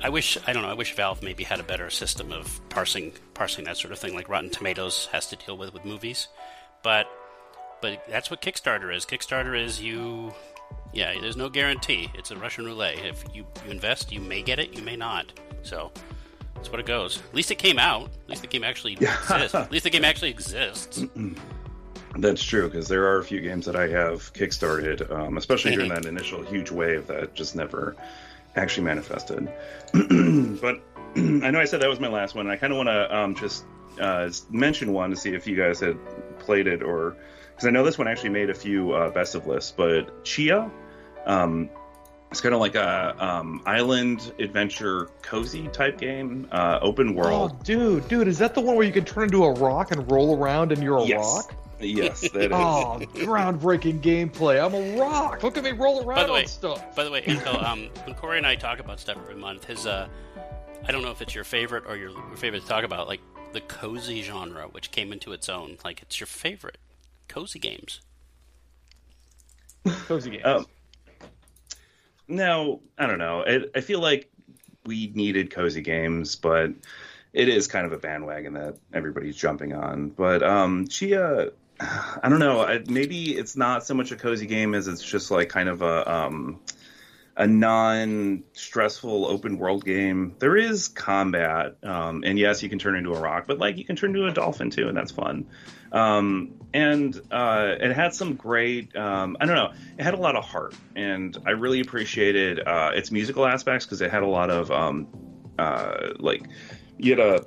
I 0.02 0.08
wish 0.08 0.38
I 0.46 0.52
don't 0.52 0.62
know. 0.62 0.70
I 0.70 0.74
wish 0.74 0.94
Valve 0.94 1.22
maybe 1.22 1.44
had 1.44 1.60
a 1.60 1.64
better 1.64 1.90
system 1.90 2.32
of 2.32 2.60
parsing 2.68 3.12
parsing 3.34 3.64
that 3.64 3.76
sort 3.76 3.92
of 3.92 3.98
thing, 3.98 4.14
like 4.14 4.28
Rotten 4.28 4.50
Tomatoes 4.50 5.08
has 5.12 5.26
to 5.28 5.36
deal 5.36 5.56
with 5.56 5.72
with 5.72 5.84
movies. 5.84 6.28
But 6.82 7.08
but 7.80 8.02
that's 8.08 8.30
what 8.30 8.40
Kickstarter 8.40 8.94
is. 8.94 9.04
Kickstarter 9.04 9.60
is 9.60 9.80
you. 9.82 10.32
Yeah, 10.92 11.12
there's 11.20 11.36
no 11.36 11.48
guarantee. 11.48 12.08
It's 12.14 12.30
a 12.30 12.36
Russian 12.36 12.64
roulette. 12.64 12.98
If 12.98 13.24
you, 13.34 13.44
you 13.64 13.70
invest, 13.70 14.12
you 14.12 14.20
may 14.20 14.42
get 14.42 14.58
it, 14.58 14.74
you 14.74 14.82
may 14.82 14.96
not. 14.96 15.26
So 15.62 15.92
that's 16.64 16.72
what 16.72 16.80
it 16.80 16.86
goes. 16.86 17.18
At 17.18 17.34
least 17.34 17.50
it 17.50 17.58
came 17.58 17.78
out. 17.78 18.08
At 18.22 18.30
least 18.30 18.40
the 18.40 18.48
game 18.48 18.64
actually 18.64 18.94
exists. 18.94 19.54
At 19.54 19.70
least 19.70 19.84
the 19.84 19.90
game 19.90 20.02
actually 20.02 20.30
exists. 20.30 21.04
That's 22.16 22.42
true 22.42 22.70
because 22.70 22.88
there 22.88 23.04
are 23.04 23.18
a 23.18 23.24
few 23.24 23.42
games 23.42 23.66
that 23.66 23.76
I 23.76 23.86
have 23.88 24.32
kickstarted, 24.32 25.10
um, 25.10 25.36
especially 25.36 25.74
during 25.74 25.90
that 25.90 26.06
initial 26.06 26.42
huge 26.42 26.70
wave 26.70 27.06
that 27.08 27.34
just 27.34 27.54
never 27.54 27.96
actually 28.56 28.84
manifested. 28.84 29.52
but 29.92 30.80
I 31.16 31.50
know 31.50 31.60
I 31.60 31.66
said 31.66 31.82
that 31.82 31.88
was 31.90 32.00
my 32.00 32.08
last 32.08 32.34
one. 32.34 32.46
And 32.46 32.52
I 32.52 32.56
kind 32.56 32.72
of 32.72 32.78
want 32.78 32.88
to 32.88 33.14
um, 33.14 33.34
just 33.34 33.66
uh, 34.00 34.30
mention 34.48 34.94
one 34.94 35.10
to 35.10 35.16
see 35.16 35.34
if 35.34 35.46
you 35.46 35.56
guys 35.56 35.80
had 35.80 35.98
played 36.38 36.66
it 36.66 36.82
or 36.82 37.14
because 37.50 37.66
I 37.66 37.72
know 37.72 37.84
this 37.84 37.98
one 37.98 38.08
actually 38.08 38.30
made 38.30 38.48
a 38.48 38.54
few 38.54 38.92
uh, 38.92 39.10
best 39.10 39.34
of 39.34 39.46
lists. 39.46 39.74
But 39.76 40.24
Tchia, 40.24 40.70
um, 41.26 41.68
it's 42.34 42.40
kind 42.40 42.52
of 42.52 42.60
like 42.60 42.74
a 42.74 43.14
um, 43.24 43.62
island 43.64 44.32
adventure 44.40 45.08
cozy 45.22 45.68
type 45.68 45.98
game, 45.98 46.48
uh, 46.50 46.80
open 46.82 47.14
world. 47.14 47.52
Oh, 47.54 47.62
dude, 47.62 48.08
dude, 48.08 48.26
is 48.26 48.38
that 48.38 48.54
the 48.56 48.60
one 48.60 48.74
where 48.74 48.84
you 48.84 48.92
can 48.92 49.04
turn 49.04 49.24
into 49.24 49.44
a 49.44 49.52
rock 49.52 49.92
and 49.92 50.10
roll 50.10 50.36
around 50.36 50.72
and 50.72 50.82
you're 50.82 50.98
a 50.98 51.04
yes, 51.04 51.20
rock? 51.24 51.54
yes, 51.78 52.20
that 52.32 52.46
is. 52.46 52.50
Oh, 52.50 52.98
groundbreaking 53.14 54.00
gameplay. 54.00 54.60
I'm 54.60 54.74
a 54.74 55.00
rock. 55.00 55.44
Look 55.44 55.56
at 55.56 55.62
me 55.62 55.70
roll 55.70 56.04
around 56.04 56.16
by 56.16 56.26
the 56.26 56.32
way- 56.32 56.40
on 56.40 56.46
stuff. 56.48 56.96
By 56.96 57.04
the 57.04 57.10
way, 57.12 57.22
Antal, 57.26 57.62
um, 57.62 57.88
when 58.04 58.16
Cory 58.16 58.38
and 58.38 58.46
I 58.48 58.56
talk 58.56 58.80
about 58.80 58.98
stuff 58.98 59.16
every 59.16 59.36
month, 59.36 59.66
his 59.66 59.86
uh, 59.86 60.08
I 60.88 60.90
don't 60.90 61.02
know 61.02 61.12
if 61.12 61.22
it's 61.22 61.36
your 61.36 61.44
favorite 61.44 61.84
or 61.86 61.96
your, 61.96 62.10
your 62.10 62.36
favorite 62.36 62.62
to 62.62 62.66
talk 62.66 62.82
about, 62.82 63.06
like 63.06 63.20
the 63.52 63.60
cozy 63.60 64.22
genre, 64.22 64.64
which 64.64 64.90
came 64.90 65.12
into 65.12 65.32
its 65.32 65.48
own. 65.48 65.78
Like 65.84 66.02
it's 66.02 66.18
your 66.18 66.26
favorite 66.26 66.78
cozy 67.28 67.60
games. 67.60 68.00
Cozy 70.08 70.30
games. 70.30 70.44
Um, 70.44 70.66
no, 72.28 72.80
I 72.98 73.06
don't 73.06 73.18
know. 73.18 73.42
I, 73.46 73.64
I 73.74 73.80
feel 73.80 74.00
like 74.00 74.30
we 74.84 75.10
needed 75.14 75.50
cozy 75.50 75.82
games, 75.82 76.36
but 76.36 76.70
it 77.32 77.48
is 77.48 77.66
kind 77.66 77.86
of 77.86 77.92
a 77.92 77.98
bandwagon 77.98 78.54
that 78.54 78.76
everybody's 78.92 79.36
jumping 79.36 79.74
on. 79.74 80.10
But 80.10 80.42
um, 80.42 80.86
Tchia, 80.86 81.52
I 81.80 82.28
don't 82.28 82.38
know. 82.38 82.60
I, 82.60 82.82
maybe 82.86 83.36
it's 83.36 83.56
not 83.56 83.84
so 83.84 83.94
much 83.94 84.12
a 84.12 84.16
cozy 84.16 84.46
game 84.46 84.74
as 84.74 84.88
it's 84.88 85.02
just 85.02 85.30
like 85.30 85.48
kind 85.48 85.68
of 85.68 85.82
a 85.82 86.12
um, 86.12 86.60
a 87.36 87.46
non-stressful 87.46 89.26
open 89.26 89.58
world 89.58 89.84
game. 89.84 90.36
There 90.38 90.56
is 90.56 90.88
combat, 90.88 91.76
um, 91.82 92.22
and 92.24 92.38
yes, 92.38 92.62
you 92.62 92.68
can 92.68 92.78
turn 92.78 92.94
into 92.94 93.12
a 93.12 93.18
rock, 93.18 93.46
but 93.48 93.58
like 93.58 93.76
you 93.76 93.84
can 93.84 93.96
turn 93.96 94.10
into 94.10 94.26
a 94.26 94.32
dolphin 94.32 94.70
too, 94.70 94.88
and 94.88 94.96
that's 94.96 95.10
fun. 95.10 95.48
Um, 95.90 96.63
and 96.74 97.18
uh, 97.30 97.76
it 97.80 97.92
had 97.92 98.12
some 98.12 98.34
great, 98.34 98.94
um, 98.96 99.36
I 99.40 99.46
don't 99.46 99.54
know, 99.54 99.72
it 99.96 100.02
had 100.02 100.14
a 100.14 100.18
lot 100.18 100.34
of 100.34 100.44
heart, 100.44 100.74
and 100.96 101.38
I 101.46 101.50
really 101.50 101.78
appreciated 101.78 102.58
uh, 102.66 102.90
its 102.94 103.12
musical 103.12 103.46
aspects 103.46 103.86
because 103.86 104.02
it 104.02 104.10
had 104.10 104.24
a 104.24 104.26
lot 104.26 104.50
of 104.50 104.72
um, 104.72 105.06
uh, 105.56 106.08
like 106.18 106.42
you 106.98 107.12
had 107.12 107.20
a 107.20 107.46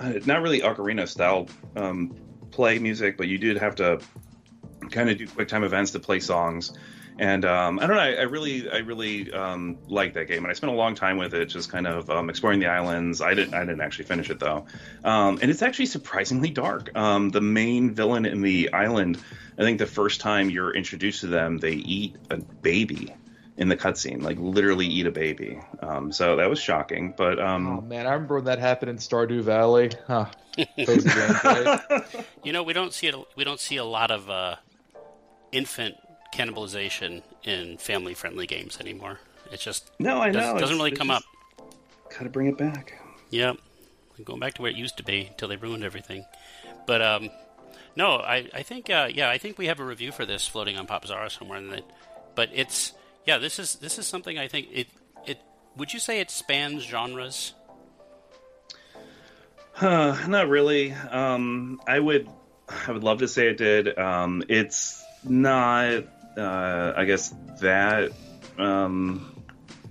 uh, 0.00 0.12
not 0.26 0.42
really 0.42 0.60
ocarina 0.60 1.08
style 1.08 1.48
um, 1.76 2.12
play 2.50 2.80
music, 2.80 3.16
but 3.16 3.28
you 3.28 3.38
did 3.38 3.56
have 3.56 3.76
to 3.76 4.00
kind 4.90 5.10
of 5.10 5.16
do 5.16 5.28
quick 5.28 5.46
time 5.46 5.62
events 5.62 5.92
to 5.92 6.00
play 6.00 6.18
songs. 6.18 6.76
And 7.18 7.44
um, 7.46 7.78
I 7.78 7.86
don't 7.86 7.96
know. 7.96 8.02
I, 8.02 8.14
I 8.14 8.22
really, 8.22 8.70
I 8.70 8.78
really 8.78 9.32
um, 9.32 9.78
liked 9.88 10.14
that 10.14 10.28
game, 10.28 10.44
and 10.44 10.48
I 10.48 10.52
spent 10.52 10.72
a 10.72 10.76
long 10.76 10.94
time 10.94 11.16
with 11.16 11.32
it, 11.32 11.46
just 11.46 11.70
kind 11.70 11.86
of 11.86 12.10
um, 12.10 12.28
exploring 12.28 12.60
the 12.60 12.66
islands. 12.66 13.22
I 13.22 13.32
didn't, 13.32 13.54
I 13.54 13.60
didn't 13.60 13.80
actually 13.80 14.04
finish 14.04 14.28
it 14.28 14.38
though, 14.38 14.66
um, 15.02 15.38
and 15.40 15.50
it's 15.50 15.62
actually 15.62 15.86
surprisingly 15.86 16.50
dark. 16.50 16.94
Um, 16.94 17.30
the 17.30 17.40
main 17.40 17.94
villain 17.94 18.26
in 18.26 18.42
the 18.42 18.70
island, 18.72 19.18
I 19.58 19.62
think 19.62 19.78
the 19.78 19.86
first 19.86 20.20
time 20.20 20.50
you're 20.50 20.74
introduced 20.74 21.20
to 21.20 21.28
them, 21.28 21.56
they 21.56 21.72
eat 21.72 22.16
a 22.28 22.36
baby 22.36 23.14
in 23.56 23.68
the 23.68 23.76
cutscene, 23.76 24.20
like 24.22 24.36
literally 24.38 24.86
eat 24.86 25.06
a 25.06 25.10
baby. 25.10 25.58
Um, 25.80 26.12
so 26.12 26.36
that 26.36 26.50
was 26.50 26.60
shocking. 26.60 27.14
But 27.16 27.38
um, 27.40 27.66
oh 27.66 27.80
man, 27.80 28.06
I 28.06 28.12
remember 28.12 28.34
when 28.34 28.44
that 28.44 28.58
happened 28.58 28.90
in 28.90 28.98
Stardew 28.98 29.42
Valley. 29.42 29.90
Huh. 30.06 30.26
Cozy 30.56 31.08
gameplay. 31.08 32.26
You 32.44 32.52
know, 32.52 32.62
we 32.62 32.74
don't 32.74 32.92
see 32.92 33.06
it. 33.06 33.14
We 33.36 33.44
don't 33.44 33.60
see 33.60 33.76
a 33.76 33.84
lot 33.84 34.10
of 34.10 34.28
uh, 34.28 34.56
infant 35.50 35.96
cannibalization 36.36 37.22
in 37.44 37.78
family-friendly 37.78 38.46
games 38.46 38.78
anymore. 38.80 39.18
It's 39.50 39.64
just 39.64 39.90
no, 39.98 40.20
I 40.20 40.30
does, 40.30 40.42
know 40.42 40.58
doesn't 40.58 40.76
really 40.76 40.90
come 40.90 41.10
up. 41.10 41.22
Gotta 42.10 42.28
bring 42.28 42.48
it 42.48 42.58
back. 42.58 43.00
Yep. 43.30 43.56
Going 44.24 44.40
back 44.40 44.54
to 44.54 44.62
where 44.62 44.70
it 44.70 44.76
used 44.76 44.96
to 44.96 45.02
be 45.02 45.26
until 45.26 45.48
they 45.48 45.56
ruined 45.56 45.84
everything. 45.84 46.24
But 46.86 47.02
um, 47.02 47.30
no, 47.94 48.16
I, 48.16 48.48
I 48.52 48.62
think 48.62 48.90
uh, 48.90 49.08
yeah, 49.12 49.30
I 49.30 49.38
think 49.38 49.58
we 49.58 49.66
have 49.66 49.80
a 49.80 49.84
review 49.84 50.12
for 50.12 50.26
this 50.26 50.46
floating 50.46 50.76
on 50.76 50.86
Popzara 50.86 51.30
somewhere. 51.30 51.62
But 52.34 52.50
it's 52.52 52.92
yeah, 53.26 53.38
this 53.38 53.58
is 53.58 53.76
this 53.76 53.98
is 53.98 54.06
something 54.06 54.38
I 54.38 54.48
think 54.48 54.68
it 54.72 54.86
it. 55.26 55.38
Would 55.76 55.92
you 55.92 55.98
say 55.98 56.20
it 56.20 56.30
spans 56.30 56.82
genres? 56.82 57.54
Huh, 59.72 60.16
not 60.26 60.48
really. 60.48 60.92
Um, 60.92 61.82
I 61.86 61.98
would, 62.00 62.30
I 62.66 62.92
would 62.92 63.04
love 63.04 63.18
to 63.18 63.28
say 63.28 63.48
it 63.48 63.58
did. 63.58 63.98
Um, 63.98 64.42
it's 64.48 65.04
not, 65.22 66.04
uh, 66.36 66.92
I 66.96 67.04
guess 67.04 67.34
that 67.60 68.12
um, 68.58 69.42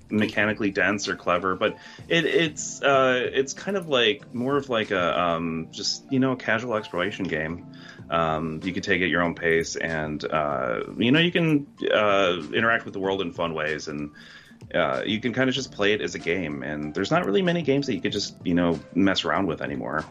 mechanically 0.10 0.72
dense 0.72 1.08
or 1.08 1.16
clever, 1.16 1.56
but 1.56 1.78
it, 2.08 2.26
it's 2.26 2.82
uh, 2.82 3.30
it's 3.32 3.54
kind 3.54 3.78
of 3.78 3.88
like 3.88 4.34
more 4.34 4.58
of 4.58 4.70
like 4.70 4.92
a 4.92 5.20
um, 5.20 5.68
just 5.72 6.04
you 6.12 6.20
know 6.20 6.34
a 6.34 6.38
casual 6.38 6.76
exploration 6.76 7.26
game. 7.26 7.66
Um, 8.10 8.62
you 8.64 8.72
can 8.72 8.84
take 8.84 9.02
it 9.02 9.06
at 9.06 9.10
your 9.10 9.24
own 9.24 9.36
pace, 9.36 9.76
and 9.76 10.24
uh, 10.26 10.82
you 10.98 11.12
know 11.12 11.20
you 11.20 11.32
can 11.32 11.68
uh, 11.92 12.42
interact 12.54 12.86
with 12.86 12.94
the 12.94 13.00
world 13.00 13.22
in 13.22 13.32
fun 13.32 13.54
ways 13.54 13.88
and 13.88 14.12
uh, 14.74 15.04
you 15.06 15.20
can 15.20 15.34
kind 15.34 15.50
of 15.50 15.56
just 15.56 15.72
play 15.72 15.94
it 15.94 16.02
as 16.02 16.16
a 16.16 16.20
game, 16.20 16.64
and 16.64 16.94
there's 16.94 17.12
not 17.12 17.26
really 17.26 17.42
many 17.42 17.62
games 17.62 17.86
that 17.88 17.94
you 17.94 18.02
could 18.02 18.12
just 18.12 18.36
you 18.46 18.54
know 18.54 18.80
mess 18.94 19.26
around 19.26 19.48
with 19.48 19.62
anymore. 19.62 20.04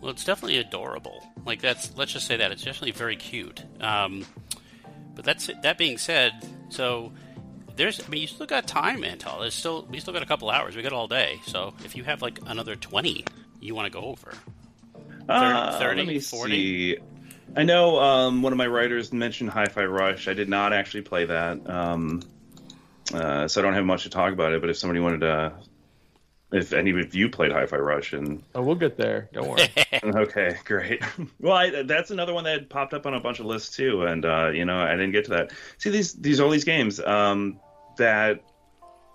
Well, 0.00 0.10
it's 0.10 0.24
definitely 0.24 0.58
adorable. 0.58 1.22
Like 1.44 1.60
that's 1.60 1.96
let's 1.96 2.12
just 2.12 2.26
say 2.26 2.36
that 2.36 2.52
it's 2.52 2.62
definitely 2.62 2.92
very 2.92 3.16
cute. 3.16 3.64
Um, 3.80 4.24
but 5.14 5.24
that's 5.24 5.48
it. 5.48 5.62
that 5.62 5.78
being 5.78 5.98
said, 5.98 6.32
so 6.68 7.12
there's 7.76 8.04
I 8.04 8.08
mean 8.08 8.22
you 8.22 8.26
still 8.26 8.46
got 8.46 8.66
time, 8.66 9.02
Antal. 9.02 9.40
There's 9.40 9.54
still 9.54 9.86
we 9.90 10.00
still 10.00 10.12
got 10.12 10.22
a 10.22 10.26
couple 10.26 10.50
hours. 10.50 10.76
We 10.76 10.82
got 10.82 10.92
all 10.92 11.08
day. 11.08 11.40
So 11.46 11.74
if 11.84 11.96
you 11.96 12.04
have 12.04 12.22
like 12.22 12.38
another 12.46 12.76
twenty, 12.76 13.24
you 13.60 13.74
want 13.74 13.92
to 13.92 13.98
go 13.98 14.06
over. 14.06 14.32
Uh, 15.28 15.78
30, 15.78 15.98
let 15.98 16.06
me 16.08 16.18
40? 16.18 16.52
see. 16.52 16.98
I 17.56 17.62
know 17.62 17.98
um, 18.00 18.42
one 18.42 18.52
of 18.52 18.56
my 18.56 18.66
writers 18.66 19.12
mentioned 19.12 19.50
Hi-Fi 19.50 19.84
Rush. 19.84 20.26
I 20.26 20.34
did 20.34 20.48
not 20.48 20.72
actually 20.72 21.02
play 21.02 21.26
that, 21.26 21.68
um, 21.68 22.22
uh, 23.14 23.46
so 23.46 23.60
I 23.60 23.62
don't 23.62 23.74
have 23.74 23.84
much 23.84 24.04
to 24.04 24.10
talk 24.10 24.32
about 24.32 24.52
it. 24.52 24.60
But 24.60 24.70
if 24.70 24.78
somebody 24.78 25.00
wanted 25.00 25.20
to, 25.20 25.52
if 26.52 26.72
any 26.72 26.90
of 26.90 27.14
you 27.14 27.28
played 27.28 27.50
Hi-Fi 27.52 27.76
Rush, 27.78 28.12
and 28.12 28.42
Oh, 28.54 28.62
we'll 28.62 28.74
get 28.76 28.96
there. 28.96 29.28
Don't 29.32 29.48
worry. 29.48 29.68
okay, 30.04 30.56
great. 30.64 31.02
well, 31.40 31.54
I, 31.56 31.82
that's 31.82 32.10
another 32.10 32.34
one 32.34 32.44
that 32.44 32.52
had 32.52 32.70
popped 32.70 32.92
up 32.94 33.06
on 33.06 33.14
a 33.14 33.20
bunch 33.20 33.40
of 33.40 33.46
lists 33.46 33.74
too, 33.76 34.02
and 34.02 34.24
uh, 34.24 34.48
you 34.48 34.64
know 34.64 34.78
I 34.78 34.90
didn't 34.92 35.12
get 35.12 35.24
to 35.26 35.30
that. 35.32 35.52
See 35.78 35.90
these 35.90 36.12
these 36.14 36.40
all 36.40 36.50
these 36.50 36.64
games 36.64 37.00
um, 37.00 37.58
that 37.96 38.42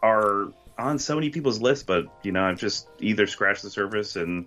are 0.04 0.52
on 0.78 1.00
so 1.00 1.16
many 1.16 1.30
people's 1.30 1.60
lists, 1.62 1.84
but 1.84 2.06
you 2.24 2.32
know 2.32 2.44
I've 2.44 2.60
just 2.60 2.88
either 3.00 3.28
scratched 3.28 3.64
the 3.64 3.70
surface 3.70 4.16
and 4.16 4.46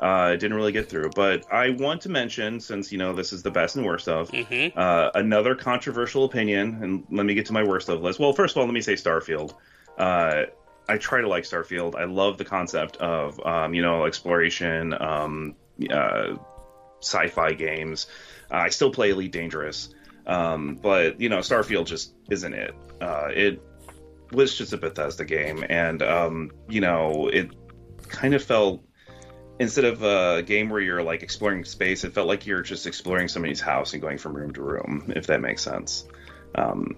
uh, 0.00 0.30
didn't 0.32 0.54
really 0.54 0.72
get 0.72 0.88
through. 0.88 1.10
But 1.14 1.44
I 1.52 1.70
want 1.70 2.02
to 2.02 2.08
mention, 2.08 2.60
since 2.60 2.92
you 2.92 2.98
know 2.98 3.12
this 3.12 3.32
is 3.32 3.42
the 3.42 3.50
best 3.50 3.76
and 3.76 3.84
worst 3.84 4.08
of, 4.08 4.30
Mm-hmm. 4.30 4.78
uh, 4.78 5.10
another 5.14 5.54
controversial 5.54 6.24
opinion, 6.24 6.82
and 6.82 7.04
let 7.10 7.26
me 7.26 7.34
get 7.34 7.46
to 7.46 7.52
my 7.52 7.62
worst 7.64 7.88
of 7.88 8.00
list. 8.02 8.18
Well, 8.20 8.32
first 8.32 8.54
of 8.56 8.60
all, 8.60 8.64
let 8.66 8.74
me 8.74 8.80
say 8.80 8.94
Starfield. 8.94 9.54
Uh, 9.96 10.44
I 10.88 10.96
try 10.96 11.20
to 11.20 11.28
like 11.28 11.44
Starfield. 11.44 11.94
I 11.94 12.04
love 12.04 12.38
the 12.38 12.44
concept 12.44 12.96
of 12.96 13.44
um, 13.44 13.74
you 13.74 13.82
know 13.82 14.06
exploration, 14.06 14.94
um, 14.98 15.54
uh, 15.90 16.36
sci-fi 17.00 17.52
games. 17.52 18.06
Uh, 18.50 18.56
I 18.56 18.68
still 18.70 18.90
play 18.90 19.10
Elite 19.10 19.32
Dangerous, 19.32 19.94
um, 20.26 20.76
but 20.76 21.20
you 21.20 21.28
know 21.28 21.38
Starfield 21.38 21.86
just 21.86 22.14
isn't 22.30 22.54
it. 22.54 22.74
Uh, 23.00 23.28
it 23.30 23.62
was 24.32 24.56
just 24.56 24.72
a 24.72 24.78
Bethesda 24.78 25.24
game, 25.24 25.64
and 25.68 26.02
um, 26.02 26.50
you 26.68 26.80
know 26.80 27.28
it 27.28 27.50
kind 28.08 28.34
of 28.34 28.42
felt 28.42 28.84
instead 29.58 29.84
of 29.84 30.02
a 30.02 30.42
game 30.42 30.70
where 30.70 30.80
you're 30.80 31.02
like 31.02 31.22
exploring 31.22 31.64
space, 31.64 32.04
it 32.04 32.12
felt 32.12 32.28
like 32.28 32.46
you're 32.46 32.62
just 32.62 32.86
exploring 32.86 33.28
somebody's 33.28 33.60
house 33.60 33.92
and 33.92 34.00
going 34.00 34.18
from 34.18 34.34
room 34.34 34.52
to 34.52 34.62
room, 34.62 35.12
if 35.16 35.26
that 35.26 35.40
makes 35.40 35.62
sense. 35.62 36.06
Um, 36.54 36.96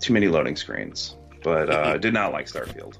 too 0.00 0.12
many 0.12 0.28
loading 0.28 0.56
screens, 0.56 1.16
but 1.42 1.70
uh, 1.70 1.98
did 1.98 2.14
not 2.14 2.32
like 2.32 2.46
Starfield. 2.46 2.96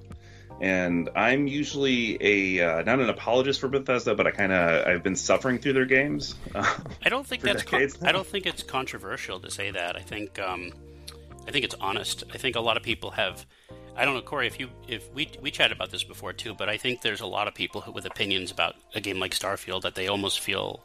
And 0.60 1.08
I'm 1.16 1.46
usually 1.46 2.18
a 2.20 2.60
uh, 2.60 2.82
not 2.82 3.00
an 3.00 3.08
apologist 3.08 3.60
for 3.60 3.68
Bethesda, 3.68 4.14
but 4.14 4.26
I 4.26 4.30
kind 4.30 4.52
of 4.52 4.86
I've 4.86 5.02
been 5.02 5.16
suffering 5.16 5.58
through 5.58 5.72
their 5.72 5.86
games. 5.86 6.34
I 6.54 7.08
don't 7.08 7.26
think 7.26 7.42
that's. 7.42 7.62
Con- 7.62 7.88
I 8.02 8.12
don't 8.12 8.26
think 8.26 8.46
it's 8.46 8.62
controversial 8.62 9.40
to 9.40 9.50
say 9.50 9.70
that. 9.70 9.96
I 9.96 10.00
think. 10.00 10.38
Um, 10.38 10.72
I 11.48 11.50
think 11.50 11.64
it's 11.64 11.74
honest. 11.80 12.24
I 12.32 12.36
think 12.36 12.56
a 12.56 12.60
lot 12.60 12.76
of 12.76 12.82
people 12.82 13.10
have. 13.12 13.46
I 13.96 14.04
don't 14.04 14.14
know, 14.14 14.20
Cory. 14.20 14.46
If 14.46 14.60
you 14.60 14.68
if 14.86 15.10
we 15.14 15.30
we 15.40 15.50
chatted 15.50 15.74
about 15.74 15.90
this 15.90 16.04
before 16.04 16.34
too, 16.34 16.54
but 16.54 16.68
I 16.68 16.76
think 16.76 17.00
there's 17.00 17.22
a 17.22 17.26
lot 17.26 17.48
of 17.48 17.54
people 17.54 17.80
who, 17.80 17.92
with 17.92 18.04
opinions 18.04 18.50
about 18.50 18.76
a 18.94 19.00
game 19.00 19.18
like 19.18 19.32
Starfield 19.32 19.82
that 19.82 19.94
they 19.94 20.08
almost 20.08 20.40
feel 20.40 20.84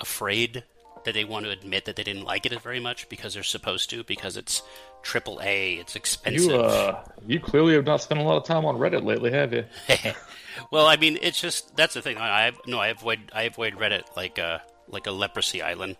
afraid 0.00 0.64
that 1.06 1.14
they 1.14 1.24
want 1.24 1.46
to 1.46 1.50
admit 1.50 1.86
that 1.86 1.96
they 1.96 2.02
didn't 2.02 2.24
like 2.24 2.44
it 2.44 2.60
very 2.60 2.78
much 2.78 3.08
because 3.08 3.34
they're 3.34 3.42
supposed 3.42 3.88
to 3.90 4.04
because 4.04 4.36
it's 4.36 4.62
triple 5.02 5.40
A, 5.42 5.74
it's 5.74 5.96
expensive. 5.96 6.50
you 6.50 6.56
uh, 6.56 7.02
you 7.26 7.40
clearly 7.40 7.74
have 7.74 7.86
not 7.86 8.02
spent 8.02 8.20
a 8.20 8.24
lot 8.24 8.36
of 8.36 8.44
time 8.44 8.64
on 8.64 8.76
Reddit 8.76 9.04
lately, 9.04 9.30
have 9.32 9.52
you? 9.52 9.64
well, 10.70 10.86
I 10.86 10.96
mean, 10.96 11.18
it's 11.22 11.40
just 11.40 11.74
that's 11.76 11.94
the 11.94 12.02
thing. 12.02 12.18
I, 12.18 12.52
no, 12.66 12.78
I 12.78 12.88
avoid 12.88 13.32
I 13.32 13.42
avoid 13.42 13.74
Reddit 13.74 14.16
like 14.16 14.38
a 14.38 14.62
like 14.88 15.06
a 15.06 15.12
leprosy 15.12 15.62
island, 15.62 15.96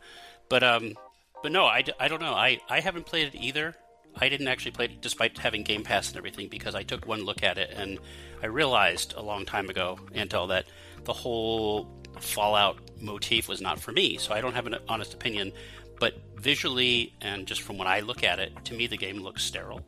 but 0.49 0.63
um, 0.63 0.95
but 1.43 1.53
no, 1.53 1.65
I, 1.65 1.85
I 1.99 2.09
don't 2.09 2.21
know. 2.21 2.35
I 2.35 2.61
I 2.69 2.81
haven't 2.81 3.07
played 3.07 3.35
it 3.35 3.39
either. 3.39 3.75
I 4.19 4.29
didn't 4.29 4.49
actually 4.49 4.71
play 4.73 4.87
it 4.87 5.01
despite 5.01 5.39
having 5.39 5.63
Game 5.63 5.83
Pass 5.83 6.09
and 6.09 6.17
everything 6.17 6.49
because 6.49 6.75
I 6.75 6.83
took 6.83 7.07
one 7.07 7.25
look 7.25 7.43
at 7.43 7.59
it 7.59 7.71
and 7.77 7.99
I 8.43 8.47
realized 8.47 9.15
a 9.15 9.23
long 9.23 9.45
time 9.45 9.69
ago, 9.69 9.99
Antal, 10.15 10.49
that 10.49 10.67
the 11.05 11.13
whole 11.13 11.89
Fallout 12.21 12.79
motif 13.01 13.49
was 13.49 13.61
not 13.61 13.79
for 13.81 13.93
me. 13.93 14.17
So 14.19 14.33
I 14.35 14.41
don't 14.41 14.55
have 14.55 14.67
an 14.67 14.77
honest 14.89 15.15
opinion. 15.15 15.53
But 15.99 16.15
visually 16.37 17.15
and 17.23 17.47
just 17.47 17.63
from 17.63 17.79
when 17.79 17.89
I 17.89 18.01
look 18.01 18.23
at 18.23 18.39
it, 18.39 18.53
to 18.67 18.75
me 18.75 18.87
the 18.87 18.99
game 18.99 19.19
looks 19.23 19.43
sterile 19.43 19.81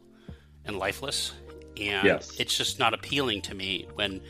and 0.64 0.78
lifeless, 0.78 1.32
and 1.78 2.04
Yes. 2.06 2.34
it's 2.38 2.56
just 2.56 2.78
not 2.78 2.94
appealing 2.94 3.42
to 3.42 3.54
me 3.54 3.86
when 3.94 4.20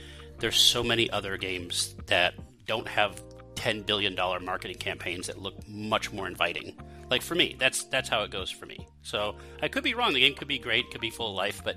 there's 0.40 0.56
so 0.56 0.82
many 0.82 1.08
other 1.10 1.36
games 1.36 1.94
that 2.06 2.34
don't 2.66 2.86
have 2.88 3.22
ten 3.54 3.82
billion 3.82 4.14
dollar 4.16 4.40
marketing 4.40 4.76
campaigns 4.78 5.28
that 5.28 5.38
look 5.40 5.54
much 5.68 6.12
more 6.12 6.26
inviting. 6.26 6.76
Like 7.10 7.22
for 7.22 7.34
me, 7.36 7.54
that's 7.58 7.84
that's 7.84 8.08
how 8.08 8.22
it 8.24 8.30
goes 8.32 8.50
for 8.50 8.66
me. 8.66 8.84
So 9.02 9.36
I 9.62 9.68
could 9.68 9.84
be 9.84 9.94
wrong. 9.94 10.12
The 10.14 10.20
game 10.20 10.34
could 10.34 10.48
be 10.48 10.58
great, 10.58 10.90
could 10.90 11.00
be 11.00 11.10
full 11.10 11.30
of 11.30 11.36
life, 11.36 11.62
but 11.64 11.76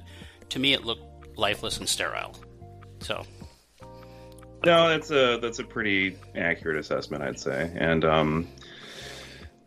to 0.49 0.57
me 0.59 0.73
it 0.73 0.83
looked 0.83 1.37
lifeless 1.37 1.77
and 1.77 1.87
sterile. 1.87 2.35
So 3.01 3.23
No, 4.63 4.89
that's 4.89 5.09
a 5.09 5.37
that's 5.41 5.59
a 5.59 5.63
pretty 5.63 6.17
accurate 6.35 6.77
assessment, 6.77 7.23
I'd 7.23 7.39
say. 7.39 7.71
And 7.75 8.05
um, 8.05 8.47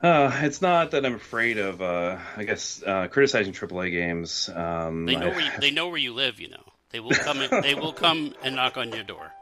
uh, 0.03 0.30
it's 0.42 0.62
not 0.62 0.92
that 0.92 1.05
I'm 1.05 1.14
afraid 1.14 1.59
of, 1.59 1.80
uh, 1.82 2.18
I 2.36 2.45
guess, 2.45 2.82
uh, 2.86 3.09
criticizing 3.09 3.53
AAA 3.53 3.90
games. 3.90 4.49
Um, 4.55 5.07
they 5.07 5.16
know 5.16 5.26
I- 5.26 5.30
where 5.30 5.40
you, 5.40 5.51
they 5.61 5.70
know 5.70 5.88
where 5.88 5.99
you 5.99 6.12
live. 6.12 6.40
You 6.40 6.51
know 6.51 6.62
they 6.90 7.01
will 7.01 7.11
come. 7.11 7.40
In, 7.40 7.62
they 7.62 7.74
will 7.74 7.92
come 7.92 8.34
and 8.42 8.55
knock 8.57 8.76
on 8.76 8.92
your 8.92 9.03
door. 9.03 9.32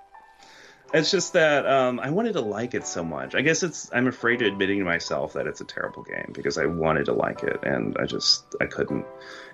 It's 0.94 1.10
just 1.10 1.32
that 1.32 1.66
um, 1.66 2.00
I 2.00 2.10
wanted 2.10 2.34
to 2.34 2.42
like 2.42 2.74
it 2.74 2.86
so 2.86 3.02
much. 3.02 3.34
I 3.34 3.40
guess 3.40 3.62
it's 3.62 3.90
I'm 3.94 4.06
afraid 4.06 4.42
of 4.42 4.48
admitting 4.48 4.78
to 4.80 4.84
myself 4.84 5.32
that 5.34 5.46
it's 5.46 5.62
a 5.62 5.64
terrible 5.64 6.02
game 6.02 6.32
because 6.34 6.58
I 6.58 6.66
wanted 6.66 7.06
to 7.06 7.14
like 7.14 7.42
it 7.42 7.60
and 7.62 7.96
I 7.98 8.04
just 8.04 8.44
I 8.60 8.66
couldn't. 8.66 9.06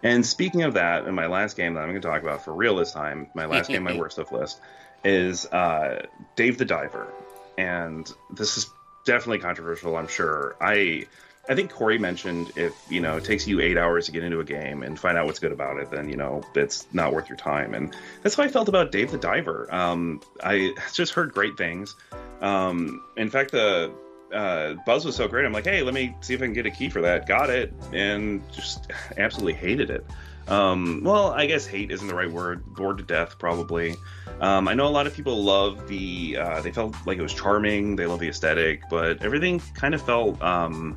And 0.02 0.26
speaking 0.26 0.62
of 0.62 0.74
that, 0.74 1.06
in 1.06 1.14
my 1.14 1.26
last 1.26 1.56
game 1.56 1.74
that 1.74 1.80
I'm 1.80 1.90
going 1.90 2.00
to 2.02 2.08
talk 2.08 2.22
about 2.22 2.44
for 2.44 2.52
real 2.52 2.76
this 2.76 2.92
time, 2.92 3.28
my 3.34 3.46
last 3.46 3.68
game, 3.68 3.84
my 3.84 3.96
worst 3.96 4.18
of 4.18 4.32
list, 4.32 4.60
is 5.04 5.46
uh, 5.46 6.06
Dave 6.36 6.58
the 6.58 6.64
Diver, 6.64 7.12
and 7.56 8.10
this 8.30 8.56
is 8.56 8.70
definitely 9.04 9.38
controversial. 9.38 9.96
I'm 9.96 10.08
sure. 10.08 10.56
I 10.60 11.06
I 11.48 11.54
think 11.54 11.72
Cory 11.72 11.98
mentioned 11.98 12.52
if 12.56 12.74
you 12.90 13.00
know 13.00 13.16
it 13.16 13.24
takes 13.24 13.46
you 13.46 13.60
eight 13.60 13.78
hours 13.78 14.06
to 14.06 14.12
get 14.12 14.22
into 14.22 14.40
a 14.40 14.44
game 14.44 14.82
and 14.82 14.98
find 14.98 15.16
out 15.16 15.24
what's 15.26 15.38
good 15.38 15.52
about 15.52 15.78
it, 15.78 15.90
then 15.90 16.08
you 16.08 16.16
know 16.16 16.42
it's 16.54 16.86
not 16.92 17.14
worth 17.14 17.28
your 17.28 17.38
time. 17.38 17.74
And 17.74 17.96
that's 18.22 18.34
how 18.34 18.42
I 18.42 18.48
felt 18.48 18.68
about 18.68 18.92
Dave 18.92 19.10
the 19.10 19.18
Diver. 19.18 19.66
Um, 19.74 20.20
I 20.42 20.74
just 20.92 21.14
heard 21.14 21.32
great 21.32 21.56
things. 21.56 21.94
Um, 22.40 23.02
in 23.16 23.30
fact, 23.30 23.52
the 23.52 23.92
uh, 24.32 24.74
buzz 24.84 25.06
was 25.06 25.16
so 25.16 25.26
great. 25.26 25.46
I'm 25.46 25.52
like, 25.52 25.64
hey, 25.64 25.82
let 25.82 25.94
me 25.94 26.14
see 26.20 26.34
if 26.34 26.42
I 26.42 26.44
can 26.44 26.52
get 26.52 26.66
a 26.66 26.70
key 26.70 26.90
for 26.90 27.00
that. 27.00 27.26
Got 27.26 27.48
it, 27.48 27.72
and 27.94 28.42
just 28.52 28.90
absolutely 29.16 29.54
hated 29.54 29.88
it. 29.88 30.04
Um, 30.48 31.02
well, 31.04 31.32
I 31.32 31.46
guess 31.46 31.66
hate 31.66 31.90
isn't 31.90 32.06
the 32.06 32.14
right 32.14 32.30
word. 32.30 32.64
Bored 32.74 32.98
to 32.98 33.04
death, 33.04 33.38
probably. 33.38 33.96
Um, 34.40 34.68
I 34.68 34.74
know 34.74 34.86
a 34.86 34.90
lot 34.90 35.06
of 35.06 35.14
people 35.14 35.42
love 35.42 35.88
the. 35.88 36.36
Uh, 36.38 36.60
they 36.60 36.72
felt 36.72 36.94
like 37.06 37.18
it 37.18 37.22
was 37.22 37.34
charming. 37.34 37.96
They 37.96 38.06
love 38.06 38.20
the 38.20 38.28
aesthetic, 38.28 38.82
but 38.88 39.22
everything 39.22 39.60
kind 39.74 39.94
of 39.94 40.02
felt. 40.02 40.40
Um, 40.42 40.96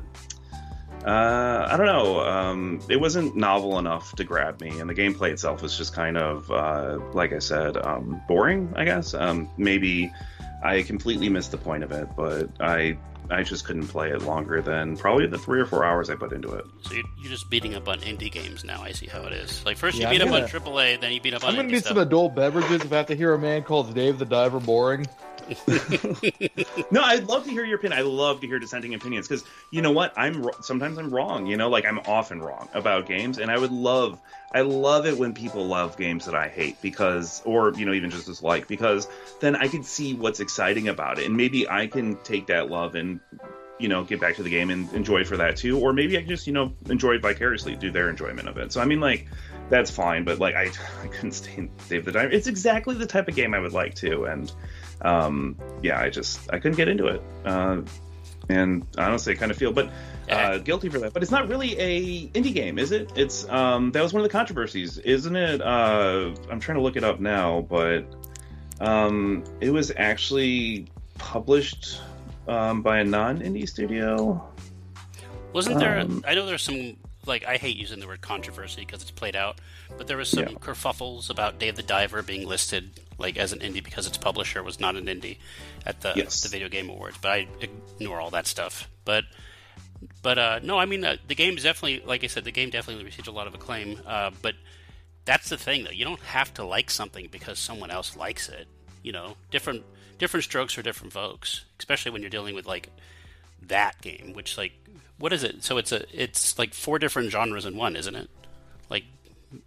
uh, 1.04 1.68
I 1.68 1.76
don't 1.76 1.86
know. 1.86 2.20
Um, 2.20 2.80
it 2.88 3.00
wasn't 3.00 3.34
novel 3.36 3.78
enough 3.78 4.14
to 4.16 4.24
grab 4.24 4.60
me, 4.60 4.78
and 4.78 4.88
the 4.88 4.94
gameplay 4.94 5.32
itself 5.32 5.60
was 5.60 5.76
just 5.76 5.94
kind 5.94 6.16
of, 6.16 6.48
uh, 6.50 7.00
like 7.12 7.32
I 7.32 7.40
said, 7.40 7.76
um, 7.76 8.22
boring. 8.28 8.72
I 8.76 8.84
guess. 8.84 9.12
Um, 9.12 9.50
maybe 9.56 10.12
I 10.62 10.82
completely 10.82 11.28
missed 11.28 11.50
the 11.50 11.58
point 11.58 11.82
of 11.82 11.90
it, 11.90 12.08
but 12.16 12.48
I 12.60 12.96
I 13.30 13.42
just 13.42 13.64
couldn't 13.64 13.86
play 13.88 14.10
it 14.10 14.22
longer 14.22 14.60
than 14.60 14.96
probably 14.96 15.26
the 15.26 15.38
three 15.38 15.60
or 15.60 15.64
four 15.66 15.84
hours 15.84 16.10
I 16.10 16.16
put 16.16 16.32
into 16.32 16.52
it. 16.52 16.66
So 16.82 16.94
you're, 16.94 17.04
you're 17.20 17.30
just 17.30 17.48
beating 17.48 17.74
up 17.74 17.88
on 17.88 17.98
indie 18.00 18.30
games 18.30 18.62
now. 18.64 18.82
I 18.82 18.92
see 18.92 19.06
how 19.06 19.22
it 19.22 19.32
is. 19.32 19.64
Like 19.64 19.76
first 19.78 19.96
you 19.96 20.02
Yeah, 20.02 20.10
beat 20.10 20.20
I'm 20.22 20.28
up 20.28 20.34
on 20.34 20.40
gonna- 20.50 20.52
AAA, 20.52 21.00
then 21.00 21.12
you 21.12 21.20
beat 21.20 21.32
up 21.34 21.42
on 21.44 21.50
I'm 21.50 21.56
gonna 21.56 21.68
indie 21.68 21.72
need 21.72 21.78
stuff. 21.80 21.90
some 21.90 21.98
adult 21.98 22.34
beverages 22.34 22.82
if 22.84 22.92
I 22.92 22.96
have 22.96 23.06
to 23.06 23.14
hear 23.16 23.32
a 23.32 23.38
man 23.38 23.62
called 23.62 23.94
Dave 23.94 24.18
the 24.18 24.24
Diver 24.26 24.60
boring. 24.60 25.06
No, 26.90 27.02
I'd 27.02 27.26
love 27.26 27.44
to 27.44 27.50
hear 27.50 27.64
your 27.64 27.76
opinion. 27.78 27.98
I 27.98 28.02
love 28.02 28.40
to 28.40 28.46
hear 28.46 28.58
dissenting 28.58 28.94
opinions 28.94 29.26
because 29.26 29.44
you 29.70 29.80
know 29.80 29.92
what? 29.92 30.12
I'm 30.16 30.46
sometimes 30.60 30.98
I'm 30.98 31.10
wrong. 31.10 31.46
You 31.46 31.56
know, 31.56 31.70
like 31.70 31.86
I'm 31.86 32.00
often 32.00 32.40
wrong 32.40 32.68
about 32.74 33.06
games, 33.06 33.38
and 33.38 33.50
I 33.50 33.58
would 33.58 33.72
love, 33.72 34.20
I 34.52 34.60
love 34.60 35.06
it 35.06 35.16
when 35.16 35.32
people 35.32 35.66
love 35.66 35.96
games 35.96 36.26
that 36.26 36.34
I 36.34 36.48
hate 36.48 36.80
because, 36.82 37.40
or 37.44 37.72
you 37.74 37.86
know, 37.86 37.92
even 37.92 38.10
just 38.10 38.26
dislike 38.26 38.68
because 38.68 39.08
then 39.40 39.56
I 39.56 39.68
can 39.68 39.82
see 39.82 40.14
what's 40.14 40.40
exciting 40.40 40.88
about 40.88 41.18
it, 41.18 41.26
and 41.26 41.36
maybe 41.36 41.68
I 41.68 41.86
can 41.86 42.16
take 42.24 42.48
that 42.48 42.70
love 42.70 42.94
and 42.94 43.20
you 43.78 43.88
know 43.88 44.04
get 44.04 44.20
back 44.20 44.36
to 44.36 44.42
the 44.42 44.50
game 44.50 44.70
and 44.70 44.92
enjoy 44.92 45.24
for 45.24 45.38
that 45.38 45.56
too, 45.56 45.78
or 45.78 45.92
maybe 45.92 46.16
I 46.16 46.20
can 46.20 46.28
just 46.28 46.46
you 46.46 46.52
know 46.52 46.72
enjoy 46.90 47.14
it 47.14 47.22
vicariously 47.22 47.74
do 47.74 47.90
their 47.90 48.10
enjoyment 48.10 48.48
of 48.48 48.58
it. 48.58 48.72
So 48.72 48.80
I 48.80 48.84
mean, 48.84 49.00
like 49.00 49.28
that's 49.70 49.90
fine, 49.90 50.24
but 50.24 50.38
like 50.38 50.54
I, 50.54 50.70
I 51.02 51.06
couldn't 51.08 51.32
stand 51.32 51.70
Dave 51.88 52.04
the 52.04 52.12
Diver. 52.12 52.30
It's 52.30 52.46
exactly 52.46 52.94
the 52.94 53.06
type 53.06 53.28
of 53.28 53.34
game 53.34 53.54
I 53.54 53.58
would 53.58 53.72
like 53.72 53.94
to, 53.96 54.24
and 54.24 54.52
um, 55.02 55.56
yeah, 55.82 56.00
I 56.00 56.08
just 56.10 56.52
I 56.52 56.58
couldn't 56.58 56.76
get 56.76 56.88
into 56.88 57.06
it. 57.06 57.22
Uh, 57.44 57.82
and 58.48 58.86
honestly, 58.98 59.34
I 59.34 59.36
kind 59.36 59.50
of 59.50 59.56
feel, 59.56 59.72
but 59.72 59.90
uh, 60.28 60.58
guilty 60.58 60.88
for 60.88 60.98
that. 61.00 61.12
But 61.12 61.22
it's 61.22 61.30
not 61.32 61.48
really 61.48 61.78
a 61.78 62.26
indie 62.28 62.52
game, 62.54 62.78
is 62.78 62.92
it? 62.92 63.12
It's 63.16 63.48
um, 63.48 63.92
that 63.92 64.02
was 64.02 64.12
one 64.12 64.20
of 64.20 64.24
the 64.24 64.32
controversies, 64.32 64.98
isn't 64.98 65.36
it? 65.36 65.60
Uh, 65.60 66.34
I'm 66.50 66.60
trying 66.60 66.76
to 66.76 66.82
look 66.82 66.96
it 66.96 67.04
up 67.04 67.20
now, 67.20 67.62
but 67.68 68.04
um, 68.80 69.44
it 69.60 69.70
was 69.70 69.92
actually 69.96 70.86
published 71.18 72.00
um, 72.48 72.82
by 72.82 72.98
a 72.98 73.04
non-indie 73.04 73.68
studio. 73.68 74.44
Wasn't 75.52 75.78
there? 75.78 76.00
Um, 76.00 76.24
I 76.26 76.34
know 76.34 76.46
there's 76.46 76.62
some 76.62 76.96
like 77.26 77.46
I 77.46 77.56
hate 77.56 77.76
using 77.76 78.00
the 78.00 78.06
word 78.06 78.20
controversy 78.20 78.80
because 78.84 79.02
it's 79.02 79.10
played 79.10 79.36
out, 79.36 79.60
but 79.96 80.06
there 80.08 80.16
was 80.16 80.28
some 80.28 80.44
Yeah. 80.44 80.54
kerfuffles 80.54 81.30
about 81.30 81.58
Dave 81.58 81.76
the 81.76 81.82
Diver 81.82 82.22
being 82.22 82.48
listed 82.48 82.90
like 83.22 83.38
as 83.38 83.52
an 83.54 83.60
indie 83.60 83.82
because 83.82 84.06
its 84.06 84.18
publisher 84.18 84.62
was 84.62 84.78
not 84.78 84.96
an 84.96 85.06
indie 85.06 85.38
at 85.86 86.02
the 86.02 86.12
Yes. 86.14 86.42
the 86.42 86.48
Video 86.50 86.68
Game 86.68 86.90
Awards. 86.90 87.16
But 87.22 87.30
I 87.30 87.46
ignore 87.60 88.20
all 88.20 88.30
that 88.32 88.46
stuff. 88.46 88.90
But 89.06 89.24
but 90.20 90.38
uh, 90.38 90.60
no, 90.62 90.78
I 90.78 90.84
mean 90.84 91.04
uh, 91.04 91.16
the 91.26 91.34
game 91.34 91.56
is 91.56 91.62
definitely, 91.62 92.02
like 92.06 92.24
I 92.24 92.26
said, 92.26 92.44
the 92.44 92.50
game 92.52 92.68
definitely 92.70 93.04
received 93.04 93.28
a 93.28 93.32
lot 93.32 93.46
of 93.46 93.54
acclaim. 93.54 94.00
Uh, 94.06 94.30
but 94.42 94.54
that's 95.24 95.48
the 95.48 95.56
thing, 95.56 95.84
though. 95.84 95.90
You 95.90 96.04
don't 96.04 96.20
have 96.20 96.52
to 96.54 96.64
like 96.64 96.90
something 96.90 97.28
because 97.30 97.58
someone 97.58 97.90
else 97.92 98.16
likes 98.16 98.48
it. 98.48 98.66
You 99.02 99.12
know, 99.12 99.36
different 99.50 99.84
different 100.18 100.44
strokes 100.44 100.74
for 100.74 100.82
different 100.82 101.12
folks, 101.12 101.64
especially 101.78 102.10
when 102.12 102.20
you're 102.22 102.30
dealing 102.30 102.54
with 102.54 102.66
like 102.66 102.90
that 103.68 104.00
game, 104.02 104.32
which 104.34 104.58
like 104.58 104.72
what 105.18 105.32
is 105.32 105.44
it? 105.44 105.62
So 105.62 105.78
it's 105.78 105.92
a 105.92 106.04
it's 106.12 106.58
like 106.58 106.74
four 106.74 106.98
different 106.98 107.30
genres 107.30 107.64
in 107.64 107.76
one, 107.76 107.94
isn't 107.96 108.14
it? 108.14 108.28
Like 108.90 109.04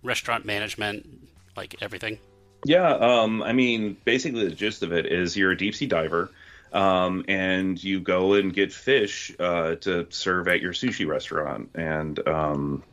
restaurant 0.03 0.45
management, 0.45 1.07
like 1.55 1.75
everything. 1.81 2.19
Yeah, 2.63 2.89
um, 2.89 3.43
I 3.43 3.53
mean, 3.53 3.97
basically 4.05 4.47
the 4.47 4.55
gist 4.55 4.83
of 4.83 4.91
it 4.91 5.05
is 5.05 5.35
you're 5.35 5.51
a 5.51 5.57
deep 5.57 5.75
sea 5.75 5.87
diver, 5.87 6.31
um, 6.73 7.25
and 7.27 7.81
you 7.83 7.99
go 7.99 8.33
and 8.33 8.53
get 8.53 8.73
fish 8.73 9.31
uh, 9.39 9.75
to 9.75 10.07
serve 10.09 10.47
at 10.47 10.61
your 10.61 10.73
sushi 10.73 11.07
restaurant, 11.07 11.69
and 11.75 12.25
um, 12.27 12.83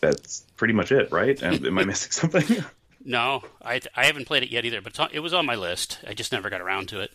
that's 0.00 0.44
pretty 0.56 0.74
much 0.74 0.92
it, 0.92 1.12
right? 1.12 1.40
And 1.40 1.64
am 1.64 1.78
I 1.78 1.84
missing 1.86 2.12
something? 2.12 2.64
No, 3.04 3.42
I 3.62 3.80
I 3.94 4.06
haven't 4.06 4.26
played 4.26 4.42
it 4.42 4.50
yet 4.50 4.64
either, 4.64 4.80
but 4.80 4.98
on, 4.98 5.10
it 5.12 5.20
was 5.20 5.32
on 5.32 5.46
my 5.46 5.54
list. 5.54 5.98
I 6.06 6.14
just 6.14 6.32
never 6.32 6.50
got 6.50 6.60
around 6.60 6.88
to 6.88 7.00
it. 7.00 7.12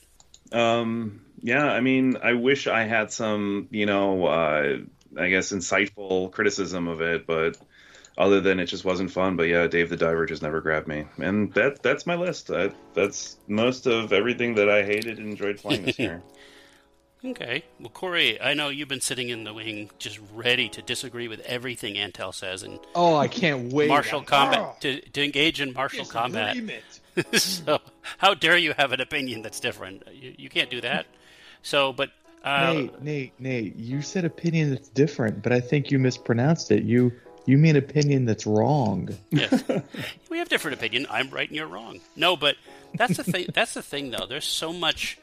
Um, 0.51 1.21
yeah, 1.41 1.65
I 1.65 1.81
mean, 1.81 2.17
I 2.23 2.33
wish 2.33 2.67
I 2.67 2.83
had 2.83 3.11
some, 3.11 3.67
you 3.71 3.85
know, 3.85 4.25
uh, 4.25 4.77
I 5.17 5.29
guess 5.29 5.51
insightful 5.51 6.31
criticism 6.31 6.87
of 6.87 7.01
it, 7.01 7.27
but 7.27 7.57
other 8.17 8.39
than 8.41 8.59
it 8.59 8.65
just 8.65 8.85
wasn't 8.85 9.11
fun. 9.11 9.35
But 9.35 9.43
yeah, 9.43 9.67
Dave 9.67 9.89
the 9.89 9.97
Diver 9.97 10.25
just 10.25 10.41
never 10.41 10.61
grabbed 10.61 10.87
me, 10.87 11.05
and 11.17 11.53
that 11.53 11.81
that's 11.83 12.05
my 12.05 12.15
list. 12.15 12.51
I, 12.51 12.71
that's 12.93 13.37
most 13.47 13.87
of 13.87 14.13
everything 14.13 14.55
that 14.55 14.69
I 14.69 14.83
hated 14.83 15.17
and 15.19 15.29
enjoyed 15.29 15.59
flying 15.59 15.83
this 15.85 15.99
year. 15.99 16.21
Okay. 17.23 17.63
Well, 17.79 17.89
Cory, 17.89 18.39
I 18.39 18.53
know 18.53 18.69
you've 18.69 18.87
been 18.87 19.01
sitting 19.01 19.29
in 19.29 19.45
the 19.45 19.53
wing 19.53 19.89
just 19.97 20.19
ready 20.33 20.69
to 20.69 20.81
disagree 20.83 21.27
with 21.27 21.39
everything 21.39 21.95
Antal 21.95 22.31
says 22.31 22.61
and 22.61 22.79
Oh, 22.93 23.15
I 23.15 23.27
can't 23.27 23.73
wait. 23.73 23.87
martial 23.89 24.19
I'm- 24.19 24.25
combat 24.27 24.59
Oh, 24.59 24.75
to, 24.81 25.01
to 25.01 25.23
engage 25.23 25.59
in 25.59 25.73
martial 25.73 26.05
combat. 26.05 26.55
so, 27.33 27.79
how 28.19 28.35
dare 28.35 28.57
you 28.57 28.73
have 28.77 28.91
an 28.91 29.01
opinion 29.01 29.41
that's 29.41 29.59
different? 29.59 30.03
You, 30.13 30.35
you 30.37 30.49
can't 30.49 30.69
do 30.69 30.81
that. 30.81 31.07
So, 31.63 31.93
but 31.93 32.11
uh, 32.43 32.73
Nate, 32.73 33.01
Nate, 33.01 33.33
Nate, 33.39 33.75
you 33.75 34.03
said 34.03 34.23
opinion 34.23 34.69
that's 34.69 34.89
different, 34.89 35.41
but 35.41 35.51
I 35.51 35.61
think 35.61 35.89
you 35.89 35.97
mispronounced 35.97 36.69
it. 36.69 36.83
You 36.83 37.11
you 37.45 37.57
mean 37.57 37.75
opinion 37.75 38.25
that's 38.25 38.45
wrong. 38.45 39.09
yes, 39.29 39.63
we 40.29 40.37
have 40.39 40.49
different 40.49 40.77
opinion. 40.77 41.07
I'm 41.09 41.29
right 41.29 41.47
and 41.47 41.55
you're 41.55 41.67
wrong. 41.67 41.99
No, 42.15 42.35
but 42.35 42.55
that's 42.95 43.17
the 43.17 43.23
thing. 43.23 43.47
That's 43.53 43.73
the 43.73 43.81
thing, 43.81 44.11
though. 44.11 44.25
There's 44.27 44.45
so 44.45 44.73
much. 44.73 45.17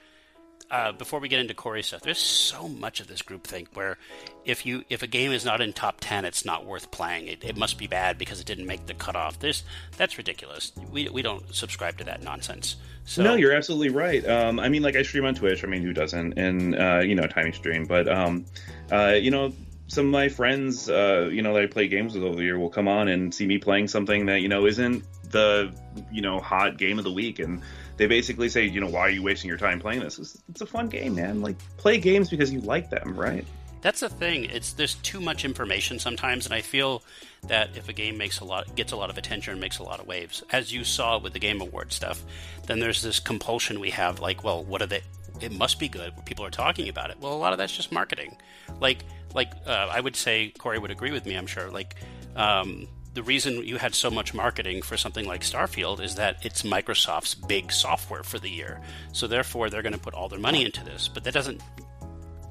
Uh, 0.70 0.90
before 0.90 1.20
we 1.20 1.28
get 1.28 1.38
into 1.38 1.52
Cory 1.52 1.82
stuff, 1.82 2.00
there's 2.00 2.18
so 2.18 2.66
much 2.66 3.00
of 3.00 3.06
this 3.06 3.20
group 3.20 3.46
think 3.46 3.68
where 3.74 3.98
if 4.46 4.64
you 4.64 4.84
if 4.88 5.02
a 5.02 5.06
game 5.06 5.30
is 5.30 5.44
not 5.44 5.60
in 5.60 5.74
top 5.74 5.96
ten, 6.00 6.24
it's 6.24 6.46
not 6.46 6.64
worth 6.64 6.90
playing. 6.90 7.28
It, 7.28 7.44
it 7.44 7.58
must 7.58 7.76
be 7.76 7.86
bad 7.86 8.16
because 8.16 8.40
it 8.40 8.46
didn't 8.46 8.66
make 8.66 8.86
the 8.86 8.94
cutoff. 8.94 9.38
This 9.38 9.64
that's 9.98 10.16
ridiculous. 10.16 10.72
We 10.90 11.10
we 11.10 11.20
don't 11.20 11.54
subscribe 11.54 11.98
to 11.98 12.04
that 12.04 12.22
nonsense. 12.22 12.76
So 13.04 13.22
No, 13.22 13.34
you're 13.34 13.52
absolutely 13.52 13.90
right. 13.90 14.26
Um, 14.26 14.60
I 14.60 14.70
mean, 14.70 14.82
like 14.82 14.96
I 14.96 15.02
stream 15.02 15.26
on 15.26 15.34
Twitch. 15.34 15.62
I 15.62 15.66
mean, 15.66 15.82
who 15.82 15.92
doesn't? 15.92 16.38
And 16.38 16.74
uh, 16.74 17.00
you 17.00 17.16
know, 17.16 17.26
tiny 17.26 17.52
stream. 17.52 17.84
But 17.84 18.08
um, 18.08 18.46
uh, 18.90 19.18
you 19.20 19.30
know, 19.30 19.52
some 19.92 20.06
of 20.06 20.10
my 20.12 20.30
friends, 20.30 20.88
uh, 20.88 21.28
you 21.30 21.42
know, 21.42 21.52
that 21.52 21.62
I 21.62 21.66
play 21.66 21.86
games 21.86 22.14
with 22.14 22.24
over 22.24 22.36
the 22.36 22.42
year, 22.42 22.58
will 22.58 22.70
come 22.70 22.88
on 22.88 23.08
and 23.08 23.32
see 23.32 23.46
me 23.46 23.58
playing 23.58 23.88
something 23.88 24.24
that 24.24 24.40
you 24.40 24.48
know 24.48 24.64
isn't 24.64 25.04
the 25.30 25.70
you 26.10 26.22
know 26.22 26.40
hot 26.40 26.78
game 26.78 26.98
of 26.98 27.04
the 27.04 27.12
week, 27.12 27.38
and 27.38 27.60
they 27.98 28.06
basically 28.06 28.48
say, 28.48 28.64
you 28.64 28.80
know, 28.80 28.88
why 28.88 29.00
are 29.00 29.10
you 29.10 29.22
wasting 29.22 29.48
your 29.48 29.58
time 29.58 29.80
playing 29.80 30.00
this? 30.00 30.18
It's, 30.18 30.42
it's 30.48 30.60
a 30.62 30.66
fun 30.66 30.88
game, 30.88 31.16
man. 31.16 31.42
Like 31.42 31.56
play 31.76 31.98
games 31.98 32.30
because 32.30 32.50
you 32.50 32.62
like 32.62 32.88
them, 32.88 33.14
right? 33.14 33.44
That's 33.82 34.00
the 34.00 34.08
thing. 34.08 34.46
It's 34.46 34.72
there's 34.72 34.94
too 34.94 35.20
much 35.20 35.44
information 35.44 35.98
sometimes, 35.98 36.46
and 36.46 36.54
I 36.54 36.62
feel 36.62 37.02
that 37.48 37.76
if 37.76 37.90
a 37.90 37.92
game 37.92 38.16
makes 38.16 38.40
a 38.40 38.46
lot 38.46 38.74
gets 38.74 38.92
a 38.92 38.96
lot 38.96 39.10
of 39.10 39.18
attention 39.18 39.52
and 39.52 39.60
makes 39.60 39.78
a 39.78 39.82
lot 39.82 40.00
of 40.00 40.06
waves, 40.06 40.42
as 40.52 40.72
you 40.72 40.84
saw 40.84 41.18
with 41.18 41.34
the 41.34 41.38
Game 41.38 41.60
Award 41.60 41.92
stuff, 41.92 42.22
then 42.66 42.80
there's 42.80 43.02
this 43.02 43.20
compulsion 43.20 43.78
we 43.78 43.90
have. 43.90 44.20
Like, 44.20 44.42
well, 44.42 44.64
what 44.64 44.80
are 44.80 44.86
they? 44.86 45.02
It 45.42 45.52
must 45.52 45.78
be 45.78 45.88
good. 45.88 46.14
People 46.24 46.46
are 46.46 46.50
talking 46.50 46.88
about 46.88 47.10
it. 47.10 47.18
Well, 47.20 47.34
a 47.34 47.36
lot 47.36 47.52
of 47.52 47.58
that's 47.58 47.76
just 47.76 47.92
marketing. 47.92 48.36
Like, 48.80 49.04
like 49.34 49.52
uh, 49.66 49.88
I 49.90 50.00
would 50.00 50.16
say, 50.16 50.52
Cory 50.58 50.78
would 50.78 50.90
agree 50.90 51.12
with 51.12 51.26
me. 51.26 51.34
I'm 51.34 51.46
sure. 51.46 51.70
Like, 51.70 51.96
um, 52.36 52.88
the 53.14 53.22
reason 53.22 53.64
you 53.64 53.76
had 53.76 53.94
so 53.94 54.10
much 54.10 54.32
marketing 54.32 54.82
for 54.82 54.96
something 54.96 55.26
like 55.26 55.42
Starfield 55.42 56.00
is 56.00 56.14
that 56.14 56.44
it's 56.44 56.62
Microsoft's 56.62 57.34
big 57.34 57.70
software 57.70 58.22
for 58.22 58.38
the 58.38 58.48
year. 58.48 58.80
So 59.12 59.26
therefore, 59.26 59.68
they're 59.68 59.82
going 59.82 59.92
to 59.92 59.98
put 59.98 60.14
all 60.14 60.28
their 60.28 60.38
money 60.38 60.64
into 60.64 60.84
this. 60.84 61.08
But 61.08 61.24
that 61.24 61.34
doesn't 61.34 61.60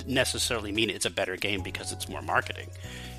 necessarily 0.06 0.72
mean 0.72 0.90
it's 0.90 1.06
a 1.06 1.10
better 1.10 1.36
game 1.36 1.62
because 1.62 1.92
it's 1.92 2.10
more 2.10 2.22
marketing. 2.22 2.70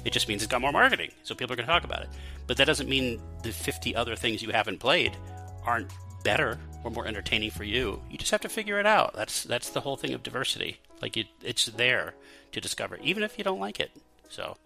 It 0.04 0.12
just 0.12 0.28
means 0.28 0.42
it's 0.42 0.50
got 0.50 0.60
more 0.60 0.72
marketing, 0.72 1.10
so 1.22 1.34
people 1.34 1.52
are 1.52 1.56
going 1.56 1.66
to 1.66 1.72
talk 1.72 1.84
about 1.84 2.02
it. 2.02 2.08
But 2.46 2.56
that 2.56 2.66
doesn't 2.66 2.88
mean 2.88 3.20
the 3.42 3.52
50 3.52 3.94
other 3.94 4.16
things 4.16 4.42
you 4.42 4.50
haven't 4.50 4.78
played 4.78 5.16
aren't 5.64 5.90
better 6.24 6.58
or 6.84 6.90
more 6.90 7.06
entertaining 7.06 7.50
for 7.50 7.64
you. 7.64 8.00
You 8.10 8.18
just 8.18 8.30
have 8.30 8.40
to 8.42 8.48
figure 8.48 8.78
it 8.80 8.86
out. 8.86 9.14
That's 9.14 9.44
that's 9.44 9.70
the 9.70 9.80
whole 9.80 9.96
thing 9.96 10.14
of 10.14 10.22
diversity. 10.22 10.80
Like 11.00 11.16
it, 11.16 11.26
it's 11.42 11.66
there 11.66 12.14
to 12.52 12.60
discover, 12.60 12.98
even 13.02 13.22
if 13.22 13.38
you 13.38 13.44
don't 13.44 13.60
like 13.60 13.80
it. 13.80 13.90
So, 14.28 14.56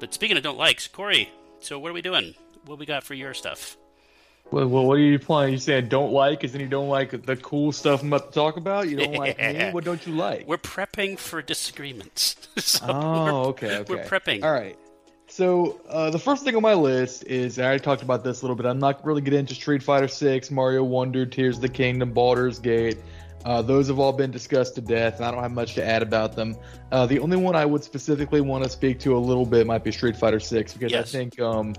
but 0.00 0.14
speaking 0.14 0.36
of 0.36 0.42
don't 0.42 0.58
likes, 0.58 0.88
Cory. 0.88 1.30
So 1.60 1.78
what 1.78 1.90
are 1.90 1.94
we 1.94 2.02
doing? 2.02 2.34
What 2.64 2.78
we 2.78 2.86
got 2.86 3.04
for 3.04 3.14
your 3.14 3.34
stuff? 3.34 3.76
Well, 4.50 4.68
well, 4.68 4.84
what 4.84 4.98
are 4.98 5.00
you 5.00 5.18
playing? 5.18 5.52
You 5.52 5.58
saying 5.58 5.88
don't 5.88 6.12
like, 6.12 6.44
Is 6.44 6.54
in 6.54 6.60
you 6.60 6.68
don't 6.68 6.88
like 6.88 7.24
the 7.24 7.36
cool 7.36 7.72
stuff 7.72 8.02
I'm 8.02 8.08
about 8.12 8.32
to 8.32 8.34
talk 8.34 8.56
about? 8.56 8.88
You 8.88 8.96
don't 8.98 9.14
like 9.14 9.38
me? 9.38 9.70
What 9.72 9.84
don't 9.84 10.06
you 10.06 10.14
like? 10.14 10.46
We're 10.46 10.58
prepping 10.58 11.18
for 11.18 11.40
disagreements. 11.40 12.36
so 12.58 12.84
Oh, 12.86 13.44
okay, 13.46 13.78
okay. 13.78 13.94
We're 13.94 14.04
prepping. 14.04 14.44
All 14.44 14.52
right. 14.52 14.78
So 15.26 15.80
uh, 15.88 16.10
the 16.10 16.18
first 16.18 16.44
thing 16.44 16.54
on 16.56 16.62
my 16.62 16.74
list 16.74 17.24
is 17.24 17.58
I 17.58 17.64
already 17.64 17.82
talked 17.82 18.02
about 18.02 18.22
this 18.22 18.42
a 18.42 18.44
little 18.44 18.54
bit. 18.56 18.66
I'm 18.66 18.78
not 18.78 19.02
really 19.06 19.22
getting 19.22 19.40
into 19.40 19.54
Street 19.54 19.82
Fighter 19.82 20.08
Six, 20.08 20.50
Mario 20.50 20.84
Wonder, 20.84 21.24
Tears 21.24 21.56
of 21.56 21.62
the 21.62 21.70
Kingdom, 21.70 22.12
Baldur's 22.12 22.58
Gate. 22.58 22.98
Uh, 23.44 23.62
those 23.62 23.88
have 23.88 23.98
all 23.98 24.12
been 24.12 24.30
discussed 24.30 24.74
to 24.76 24.80
death, 24.80 25.16
and 25.16 25.24
I 25.24 25.30
don't 25.30 25.42
have 25.42 25.52
much 25.52 25.74
to 25.74 25.84
add 25.84 26.02
about 26.02 26.36
them. 26.36 26.56
Uh, 26.90 27.06
the 27.06 27.18
only 27.18 27.36
one 27.36 27.56
I 27.56 27.64
would 27.64 27.82
specifically 27.82 28.40
want 28.40 28.64
to 28.64 28.70
speak 28.70 29.00
to 29.00 29.16
a 29.16 29.18
little 29.18 29.46
bit 29.46 29.66
might 29.66 29.82
be 29.82 29.90
Street 29.90 30.16
Fighter 30.16 30.40
Six 30.40 30.74
because 30.74 30.92
I 30.94 31.02
think, 31.02 31.40
um, 31.40 31.74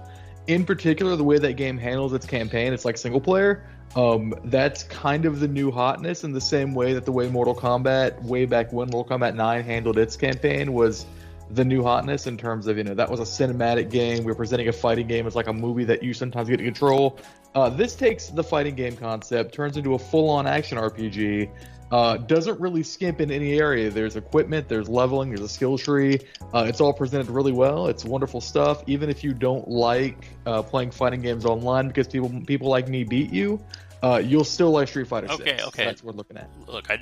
in 0.48 0.66
particular, 0.66 1.16
the 1.16 1.24
way 1.24 1.38
that 1.38 1.54
game 1.54 1.78
handles 1.78 2.14
its 2.14 2.26
campaign, 2.26 2.74
it's 2.74 2.84
like 2.84 2.98
single 2.98 3.22
player. 3.22 3.66
Um, 3.96 4.34
that's 4.46 4.84
kind 4.84 5.26
of 5.26 5.40
the 5.40 5.48
new 5.48 5.72
hotness 5.72 6.24
in 6.24 6.32
the 6.32 6.42
same 6.42 6.74
way 6.74 6.94
that 6.94 7.06
the 7.06 7.12
way 7.12 7.30
Mortal 7.30 7.56
Kombat, 7.56 8.22
way 8.24 8.46
back 8.46 8.74
when 8.74 8.90
Mortal 8.90 9.18
Kombat 9.18 9.36
9 9.36 9.64
handled 9.64 9.98
its 9.98 10.18
campaign, 10.18 10.74
was 10.74 11.06
the 11.52 11.64
new 11.64 11.84
hotness 11.84 12.26
in 12.26 12.38
terms 12.38 12.68
of 12.68 12.78
you 12.78 12.84
know 12.84 12.96
that 12.96 13.10
was 13.10 13.20
a 13.20 13.24
cinematic 13.24 13.92
game. 13.92 14.24
We 14.24 14.32
are 14.32 14.36
presenting 14.36 14.68
a 14.68 14.74
fighting 14.74 15.08
game 15.08 15.28
as 15.28 15.36
like 15.36 15.48
a 15.48 15.54
movie 15.54 15.84
that 15.86 16.02
you 16.02 16.14
sometimes 16.14 16.50
get 16.50 16.58
to 16.58 16.64
control. 16.64 17.20
Uh, 17.56 17.70
this 17.70 17.96
takes 17.96 18.28
the 18.28 18.44
fighting 18.44 18.76
game 18.76 18.96
concept, 18.96 19.54
turns 19.54 19.78
into 19.78 19.94
a 19.94 20.00
full-on 20.00 20.48
action 20.48 20.78
RPG. 20.78 21.50
Uh, 21.92 22.18
doesn't 22.18 22.60
really 22.60 22.82
skimp 22.82 23.22
in 23.22 23.30
any 23.30 23.60
area. 23.60 23.92
There's 23.92 24.16
equipment, 24.16 24.68
there's 24.68 24.90
leveling, 24.90 25.30
there's 25.30 25.42
a 25.42 25.48
skill 25.50 25.78
tree. 25.78 26.20
Uh, 26.52 26.66
it's 26.68 26.82
all 26.82 26.92
presented 26.92 27.30
really 27.30 27.52
well. 27.52 27.86
It's 27.86 28.04
wonderful 28.04 28.42
stuff. 28.42 28.84
Even 28.88 29.12
if 29.12 29.24
you 29.24 29.32
don't 29.32 29.68
like 29.68 30.30
uh, 30.48 30.64
playing 30.64 30.90
fighting 30.90 31.22
games 31.22 31.46
online 31.46 31.88
because 31.90 32.08
people 32.08 32.32
people 32.48 32.68
like 32.68 32.88
me 32.88 33.04
beat 33.04 33.32
you, 33.32 33.64
uh, 34.02 34.20
you'll 34.26 34.44
still 34.44 34.72
like 34.72 34.88
Street 34.88 35.08
Fighter. 35.08 35.32
Okay, 35.32 35.58
6. 35.58 35.68
okay. 35.68 35.86
That's 35.86 36.04
what 36.04 36.16
we're 36.16 36.18
looking 36.18 36.38
at. 36.38 36.50
look, 36.68 36.90
I, 36.90 37.00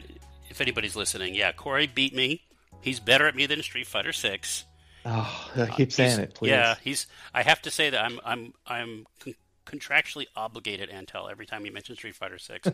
if 0.49 0.59
anybody's 0.59 0.97
listening, 0.97 1.35
yeah, 1.35 1.53
Cory 1.53 1.87
beat 1.87 2.13
me. 2.13 2.41
He's 2.81 2.99
better 2.99 3.27
at 3.27 3.35
me 3.35 3.45
than 3.45 3.61
Street 3.63 3.87
Fighter 3.87 4.11
Six. 4.11 4.65
Oh, 5.05 5.49
I 5.55 5.67
keep 5.67 5.93
saying 5.93 6.09
He's- 6.09 6.19
it, 6.19 6.33
please. 6.35 6.49
Yeah, 6.49 6.75
he's. 6.83 7.07
I 7.33 7.43
have 7.43 7.61
to 7.61 7.71
say 7.71 7.91
that 7.91 8.03
I'm. 8.03 8.19
I'm. 8.25 8.53
I'm 8.67 9.05
contractually 9.65 10.25
obligated, 10.35 10.89
Antal, 10.89 11.29
every 11.31 11.45
time 11.45 11.63
he 11.63 11.69
mentions 11.69 11.97
Street 11.99 12.15
Fighter 12.15 12.39
Six, 12.39 12.67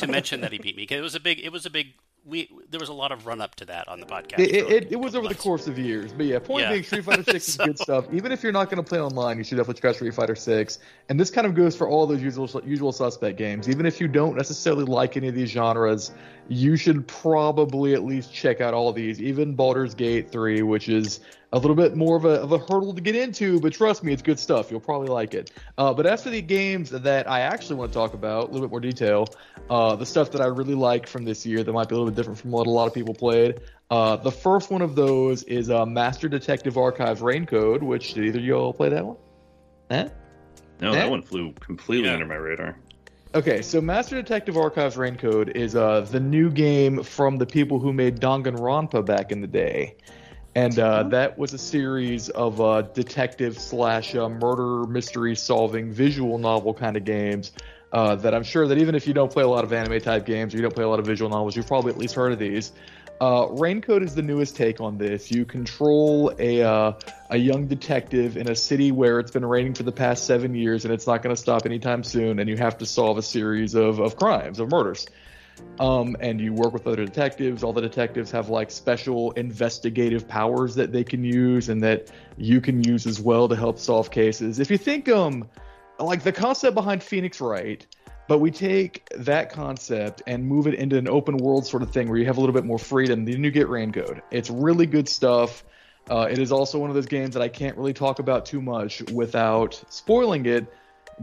to 0.00 0.06
mention 0.06 0.40
that 0.42 0.52
he 0.52 0.58
beat 0.58 0.76
me. 0.76 0.86
'Cause 0.86 0.98
It 0.98 1.02
was 1.02 1.14
a 1.14 1.20
big. 1.20 1.40
It 1.40 1.50
was 1.52 1.66
a 1.66 1.70
big. 1.70 1.94
We 2.26 2.50
there 2.68 2.80
was 2.80 2.88
a 2.90 2.94
lot 2.94 3.10
of 3.12 3.26
run 3.26 3.40
up 3.40 3.54
to 3.54 3.64
that 3.66 3.88
on 3.88 4.00
the 4.00 4.06
podcast. 4.06 4.40
It, 4.40 4.50
it, 4.54 4.92
it 4.92 4.96
was 5.00 5.14
over 5.14 5.28
the 5.28 5.34
course 5.34 5.66
of 5.66 5.78
years, 5.78 6.12
but 6.12 6.26
yeah. 6.26 6.38
Point 6.40 6.64
Yeah. 6.64 6.72
being, 6.72 6.82
Street 6.82 7.04
Fighter 7.04 7.22
Six 7.22 7.48
is 7.48 7.56
good 7.64 7.78
stuff. 7.78 8.06
Even 8.12 8.32
if 8.32 8.42
you're 8.42 8.52
not 8.52 8.68
going 8.68 8.82
to 8.82 8.86
play 8.86 9.00
online, 9.00 9.38
you 9.38 9.44
should 9.44 9.56
definitely 9.56 9.88
out 9.88 9.94
Street 9.94 10.14
Fighter 10.14 10.34
Six. 10.34 10.78
And 11.08 11.18
this 11.18 11.30
kind 11.30 11.46
of 11.46 11.54
goes 11.54 11.74
for 11.76 11.88
all 11.88 12.06
those 12.06 12.20
usual 12.20 12.48
usual 12.66 12.92
suspect 12.92 13.38
games. 13.38 13.68
Even 13.68 13.86
if 13.86 14.00
you 14.00 14.08
don't 14.08 14.36
necessarily 14.36 14.84
like 14.84 15.16
any 15.16 15.28
of 15.28 15.34
these 15.34 15.50
genres, 15.50 16.10
you 16.48 16.76
should 16.76 17.06
probably 17.06 17.94
at 17.94 18.02
least 18.04 18.34
check 18.34 18.60
out 18.60 18.74
all 18.74 18.92
these. 18.92 19.22
Even 19.22 19.54
Baldur's 19.54 19.94
Gate 19.94 20.30
Three, 20.30 20.62
which 20.62 20.88
is 20.88 21.20
a 21.52 21.58
little 21.58 21.74
bit 21.76 21.96
more 21.96 22.16
of 22.16 22.24
a, 22.26 22.40
of 22.42 22.52
a 22.52 22.58
hurdle 22.58 22.92
to 22.94 23.00
get 23.00 23.16
into, 23.16 23.58
but 23.60 23.72
trust 23.72 24.04
me, 24.04 24.12
it's 24.12 24.20
good 24.22 24.38
stuff. 24.38 24.70
You'll 24.70 24.80
probably 24.80 25.08
like 25.08 25.32
it. 25.32 25.50
Uh, 25.78 25.94
but 25.94 26.04
as 26.04 26.22
for 26.22 26.28
the 26.30 26.42
games 26.42 26.90
that 26.90 27.28
I 27.30 27.40
actually 27.40 27.76
want 27.76 27.90
to 27.92 27.94
talk 27.98 28.12
about, 28.12 28.44
a 28.44 28.52
little 28.52 28.60
bit 28.68 28.70
more 28.70 28.80
detail, 28.80 29.26
uh, 29.70 29.96
the 29.96 30.04
stuff 30.04 30.30
that 30.32 30.42
I 30.42 30.46
really 30.46 30.74
like 30.74 31.06
from 31.06 31.24
this 31.24 31.46
year 31.46 31.62
that 31.64 31.72
might 31.72 31.88
be 31.88 31.94
a 31.94 31.98
little 31.98 32.10
bit 32.10 32.16
different 32.16 32.38
from 32.38 32.50
what 32.50 32.66
a 32.66 32.70
lot 32.70 32.86
of 32.86 32.92
people 32.92 33.14
played. 33.14 33.60
Uh, 33.90 34.16
the 34.16 34.30
first 34.30 34.70
one 34.70 34.82
of 34.82 34.94
those 34.94 35.42
is 35.44 35.70
uh, 35.70 35.86
Master 35.86 36.28
Detective 36.28 36.76
Archives 36.76 37.22
Rain 37.22 37.46
Code, 37.46 37.82
which 37.82 38.12
did 38.12 38.24
either 38.26 38.38
of 38.40 38.44
you 38.44 38.52
all 38.54 38.74
play 38.74 38.90
that 38.90 39.06
one? 39.06 39.16
Huh? 39.90 40.08
No, 40.82 40.92
Eh? 40.92 40.96
that 40.96 41.10
one 41.10 41.22
flew 41.22 41.52
completely 41.60 42.08
Yeah. 42.08 42.14
under 42.14 42.26
my 42.26 42.34
radar. 42.34 42.76
Okay, 43.34 43.62
so 43.62 43.80
Master 43.80 44.16
Detective 44.16 44.56
Archives 44.56 44.96
Rain 44.96 45.16
Code 45.16 45.50
is 45.54 45.74
uh, 45.76 46.02
the 46.10 46.20
new 46.20 46.50
game 46.50 47.02
from 47.02 47.36
the 47.36 47.46
people 47.46 47.78
who 47.78 47.92
made 47.92 48.20
Danganronpa 48.20 49.04
back 49.04 49.32
in 49.32 49.40
the 49.40 49.46
day. 49.46 49.96
And 50.58 50.76
uh, 50.76 51.04
that 51.10 51.38
was 51.38 51.54
a 51.54 51.58
series 51.58 52.30
of 52.30 52.60
uh, 52.60 52.82
detective 52.82 53.60
slash 53.60 54.16
uh, 54.16 54.28
murder 54.28 54.90
mystery 54.90 55.36
solving 55.36 55.92
visual 55.92 56.36
novel 56.36 56.74
kind 56.74 56.96
of 56.96 57.04
games 57.04 57.52
uh, 57.92 58.16
that 58.16 58.34
I'm 58.34 58.42
sure 58.42 58.66
that 58.66 58.76
even 58.76 58.96
if 58.96 59.06
you 59.06 59.14
don't 59.14 59.30
play 59.30 59.44
a 59.44 59.48
lot 59.48 59.62
of 59.62 59.72
anime 59.72 60.00
type 60.00 60.26
games 60.26 60.52
or 60.52 60.56
you 60.56 60.64
don't 60.64 60.74
play 60.74 60.82
a 60.82 60.88
lot 60.88 60.98
of 60.98 61.06
visual 61.06 61.30
novels, 61.30 61.54
you've 61.54 61.68
probably 61.68 61.92
at 61.92 61.96
least 61.96 62.16
heard 62.16 62.32
of 62.32 62.40
these. 62.40 62.72
Uh, 63.20 63.46
Rain 63.50 63.80
Code 63.80 64.02
is 64.02 64.16
the 64.16 64.22
newest 64.22 64.56
take 64.56 64.80
on 64.80 64.98
this. 64.98 65.30
You 65.30 65.44
control 65.44 66.34
a 66.40 66.62
uh, 66.62 66.92
a 67.30 67.36
young 67.36 67.68
detective 67.68 68.36
in 68.36 68.50
a 68.50 68.56
city 68.56 68.90
where 68.90 69.20
it's 69.20 69.30
been 69.30 69.46
raining 69.46 69.74
for 69.74 69.84
the 69.84 69.92
past 69.92 70.26
seven 70.26 70.56
years, 70.56 70.84
and 70.84 70.92
it's 70.92 71.06
not 71.06 71.22
going 71.22 71.34
to 71.34 71.40
stop 71.40 71.66
anytime 71.66 72.02
soon. 72.02 72.40
And 72.40 72.50
you 72.50 72.56
have 72.56 72.78
to 72.78 72.86
solve 72.86 73.16
a 73.16 73.22
series 73.22 73.76
of, 73.76 74.00
of 74.00 74.16
crimes, 74.16 74.58
of 74.58 74.72
murders. 74.72 75.06
Um, 75.80 76.16
and 76.20 76.40
you 76.40 76.52
work 76.52 76.72
with 76.72 76.86
other 76.86 77.04
detectives. 77.04 77.62
All 77.62 77.72
the 77.72 77.80
detectives 77.80 78.30
have 78.32 78.48
like 78.48 78.70
special 78.70 79.30
investigative 79.32 80.26
powers 80.26 80.74
that 80.74 80.92
they 80.92 81.04
can 81.04 81.22
use, 81.22 81.68
and 81.68 81.82
that 81.82 82.10
you 82.36 82.60
can 82.60 82.82
use 82.82 83.06
as 83.06 83.20
well 83.20 83.48
to 83.48 83.56
help 83.56 83.78
solve 83.78 84.10
cases. 84.10 84.58
If 84.58 84.70
you 84.70 84.78
think 84.78 85.08
um, 85.08 85.48
like 85.98 86.22
the 86.22 86.32
concept 86.32 86.74
behind 86.74 87.02
Phoenix 87.02 87.40
Wright 87.40 87.86
but 88.28 88.38
we 88.38 88.50
take 88.50 89.08
that 89.16 89.50
concept 89.50 90.22
and 90.26 90.46
move 90.46 90.66
it 90.66 90.74
into 90.74 90.98
an 90.98 91.08
open 91.08 91.38
world 91.38 91.66
sort 91.66 91.82
of 91.82 91.90
thing 91.90 92.08
where 92.08 92.18
you 92.18 92.26
have 92.26 92.36
a 92.36 92.40
little 92.40 92.52
bit 92.52 92.64
more 92.64 92.78
freedom. 92.78 93.24
Then 93.24 93.42
you 93.42 93.50
get 93.50 93.68
Rain 93.70 93.90
Code. 93.90 94.22
It's 94.30 94.50
really 94.50 94.84
good 94.84 95.08
stuff. 95.08 95.64
Uh, 96.10 96.28
it 96.30 96.38
is 96.38 96.52
also 96.52 96.78
one 96.78 96.90
of 96.90 96.94
those 96.94 97.06
games 97.06 97.34
that 97.34 97.42
I 97.42 97.48
can't 97.48 97.76
really 97.76 97.94
talk 97.94 98.18
about 98.18 98.46
too 98.46 98.60
much 98.60 99.02
without 99.10 99.82
spoiling 99.88 100.44
it. 100.46 100.66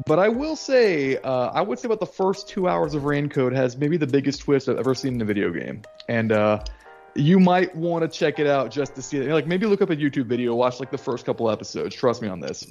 But 0.05 0.19
I 0.19 0.27
will 0.27 0.55
say, 0.55 1.17
uh, 1.17 1.51
I 1.53 1.61
would 1.61 1.79
say 1.79 1.87
about 1.87 2.01
the 2.01 2.05
first 2.05 2.49
two 2.49 2.67
hours 2.67 2.93
of 2.93 3.05
Rain 3.05 3.29
Code 3.29 3.53
has 3.53 3.77
maybe 3.77 3.97
the 3.97 4.07
biggest 4.07 4.41
twist 4.41 4.67
I've 4.67 4.77
ever 4.77 4.93
seen 4.93 5.15
in 5.15 5.21
a 5.21 5.25
video 5.25 5.51
game. 5.51 5.83
And 6.09 6.31
uh, 6.31 6.63
you 7.15 7.39
might 7.39 7.73
want 7.75 8.03
to 8.03 8.07
check 8.09 8.39
it 8.39 8.47
out 8.47 8.71
just 8.71 8.95
to 8.95 9.01
see 9.01 9.17
it. 9.17 9.31
Like 9.31 9.47
maybe 9.47 9.65
look 9.65 9.81
up 9.81 9.89
a 9.89 9.95
YouTube 9.95 10.25
video, 10.25 10.53
watch 10.53 10.79
like 10.79 10.91
the 10.91 10.97
first 10.97 11.25
couple 11.25 11.49
episodes. 11.49 11.95
Trust 11.95 12.21
me 12.21 12.27
on 12.27 12.39
this. 12.41 12.67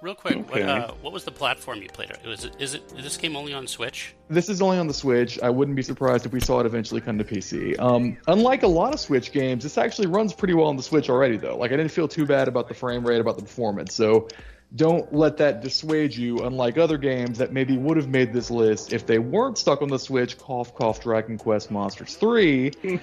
Real 0.00 0.14
quick, 0.14 0.38
okay. 0.38 0.62
what, 0.62 0.62
uh, 0.62 0.94
what, 1.02 1.12
was 1.12 1.24
the 1.24 1.30
platform 1.30 1.82
you 1.82 1.88
played? 1.90 2.10
It 2.10 2.26
was 2.26 2.46
is 2.58 2.72
it 2.72 2.90
is 2.96 3.04
this 3.04 3.18
game 3.18 3.36
only 3.36 3.52
on 3.52 3.66
Switch? 3.66 4.14
This 4.30 4.48
is 4.48 4.62
only 4.62 4.78
on 4.78 4.86
the 4.86 4.94
Switch. 4.94 5.38
I 5.42 5.50
wouldn't 5.50 5.76
be 5.76 5.82
surprised 5.82 6.24
if 6.24 6.32
we 6.32 6.40
saw 6.40 6.60
it 6.60 6.64
eventually 6.64 7.02
come 7.02 7.18
to 7.18 7.24
PC. 7.24 7.78
Um, 7.78 8.16
unlike 8.26 8.62
a 8.62 8.66
lot 8.66 8.94
of 8.94 9.00
Switch 9.00 9.30
games, 9.30 9.62
this 9.62 9.76
actually 9.76 10.06
runs 10.06 10.32
pretty 10.32 10.54
well 10.54 10.68
on 10.68 10.78
the 10.78 10.82
Switch 10.82 11.10
already, 11.10 11.36
though. 11.36 11.58
Like 11.58 11.72
I 11.72 11.76
didn't 11.76 11.92
feel 11.92 12.08
too 12.08 12.24
bad 12.24 12.48
about 12.48 12.66
the 12.68 12.72
frame 12.72 13.06
rate, 13.06 13.20
about 13.20 13.36
the 13.36 13.42
performance. 13.42 13.94
So 13.94 14.28
don't 14.74 15.12
let 15.12 15.38
that 15.38 15.62
dissuade 15.62 16.14
you. 16.14 16.38
Unlike 16.44 16.78
other 16.78 16.98
games 16.98 17.38
that 17.38 17.52
maybe 17.52 17.76
would 17.76 17.96
have 17.96 18.08
made 18.08 18.32
this 18.32 18.50
list 18.50 18.92
if 18.92 19.06
they 19.06 19.18
weren't 19.18 19.58
stuck 19.58 19.82
on 19.82 19.88
the 19.88 19.98
Switch. 19.98 20.38
Cough, 20.38 20.74
cough. 20.74 21.00
Dragon 21.00 21.38
Quest 21.38 21.70
Monsters 21.70 22.14
Three. 22.14 22.72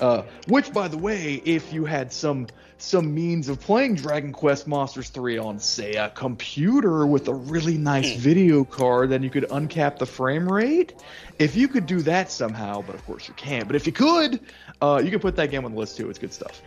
uh, 0.00 0.22
which, 0.48 0.72
by 0.72 0.88
the 0.88 0.98
way, 0.98 1.34
if 1.44 1.72
you 1.72 1.84
had 1.84 2.12
some 2.12 2.48
some 2.82 3.14
means 3.14 3.48
of 3.48 3.60
playing 3.60 3.96
Dragon 3.96 4.32
Quest 4.32 4.66
Monsters 4.66 5.10
3 5.10 5.36
on, 5.38 5.58
say, 5.58 5.94
a 5.94 6.08
computer 6.08 7.06
with 7.06 7.28
a 7.28 7.34
really 7.34 7.76
nice 7.76 8.14
hmm. 8.14 8.18
video 8.18 8.64
card, 8.64 9.10
then 9.10 9.22
you 9.22 9.28
could 9.28 9.44
uncap 9.44 9.98
the 9.98 10.06
frame 10.06 10.50
rate. 10.50 10.94
If 11.38 11.56
you 11.56 11.68
could 11.68 11.86
do 11.86 12.00
that 12.02 12.30
somehow, 12.30 12.82
but 12.82 12.94
of 12.94 13.04
course 13.04 13.28
you 13.28 13.34
can't, 13.34 13.66
but 13.66 13.76
if 13.76 13.86
you 13.86 13.92
could, 13.92 14.40
uh, 14.80 15.00
you 15.04 15.10
could 15.10 15.20
put 15.20 15.36
that 15.36 15.50
game 15.50 15.64
on 15.64 15.72
the 15.72 15.78
list 15.78 15.96
too. 15.98 16.08
It's 16.08 16.18
good 16.18 16.32
stuff. 16.32 16.62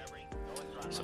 So, 0.92 1.04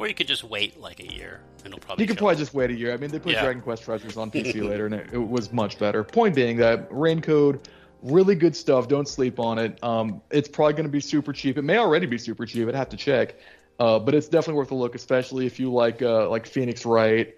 or 0.00 0.08
you 0.08 0.14
could 0.14 0.26
just 0.26 0.44
wait 0.44 0.80
like 0.80 1.00
a 1.00 1.12
year. 1.12 1.42
And 1.64 1.74
it'll 1.74 1.80
probably 1.80 2.04
you 2.04 2.08
could 2.08 2.16
probably 2.16 2.36
just 2.36 2.54
wait 2.54 2.70
a 2.70 2.74
year. 2.74 2.94
I 2.94 2.96
mean, 2.96 3.10
they 3.10 3.18
put 3.18 3.32
yeah. 3.32 3.42
Dragon 3.42 3.60
Quest 3.60 3.82
Treasures 3.84 4.16
on 4.16 4.30
PC 4.30 4.62
later, 4.68 4.86
and 4.86 4.94
it, 4.94 5.12
it 5.12 5.18
was 5.18 5.52
much 5.52 5.78
better. 5.78 6.02
Point 6.02 6.34
being 6.34 6.56
that 6.56 6.86
Rain 6.90 7.20
Code, 7.20 7.68
really 8.02 8.34
good 8.34 8.56
stuff. 8.56 8.88
Don't 8.88 9.06
sleep 9.06 9.38
on 9.38 9.58
it. 9.58 9.82
Um, 9.84 10.22
it's 10.30 10.48
probably 10.48 10.72
going 10.72 10.84
to 10.86 10.90
be 10.90 11.00
super 11.00 11.34
cheap. 11.34 11.58
It 11.58 11.62
may 11.62 11.76
already 11.76 12.06
be 12.06 12.16
super 12.16 12.46
cheap. 12.46 12.66
I'd 12.66 12.74
have 12.74 12.88
to 12.88 12.96
check. 12.96 13.36
Uh, 13.78 13.98
but 13.98 14.14
it's 14.14 14.28
definitely 14.28 14.54
worth 14.54 14.70
a 14.70 14.74
look, 14.74 14.94
especially 14.94 15.46
if 15.46 15.58
you 15.58 15.72
like 15.72 16.02
uh, 16.02 16.28
like 16.28 16.46
Phoenix 16.46 16.84
Wright, 16.84 17.34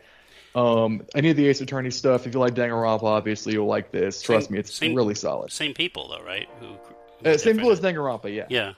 um, 0.55 1.03
any 1.15 1.31
of 1.31 1.37
the 1.37 1.49
Ace 1.49 1.61
Attorney 1.61 1.91
stuff. 1.91 2.27
If 2.27 2.35
you 2.35 2.41
like 2.41 2.55
Danganronpa, 2.55 3.03
obviously 3.03 3.53
you'll 3.53 3.67
like 3.67 3.91
this. 3.93 4.23
Trust 4.23 4.49
same, 4.49 4.55
me, 4.55 4.59
it's 4.61 4.75
same, 4.75 4.95
really 4.95 5.15
solid. 5.15 5.53
Same 5.53 5.73
people 5.75 6.09
though, 6.09 6.25
right? 6.25 6.49
Who, 6.61 7.29
uh, 7.29 7.37
same 7.39 7.57
people 7.57 7.71
as 7.71 7.81
Danganronpa, 7.81 8.35
yeah. 8.35 8.47
Yeah, 8.49 8.73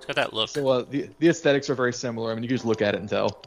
it's 0.00 0.06
got 0.06 0.16
that 0.16 0.32
look. 0.32 0.48
So 0.48 0.66
uh, 0.66 0.84
the 0.88 1.10
the 1.18 1.28
aesthetics 1.28 1.68
are 1.68 1.74
very 1.74 1.92
similar. 1.92 2.32
I 2.32 2.34
mean, 2.34 2.42
you 2.42 2.48
can 2.48 2.56
just 2.56 2.66
look 2.66 2.80
at 2.80 2.94
it 2.94 3.00
and 3.00 3.08
tell. 3.08 3.42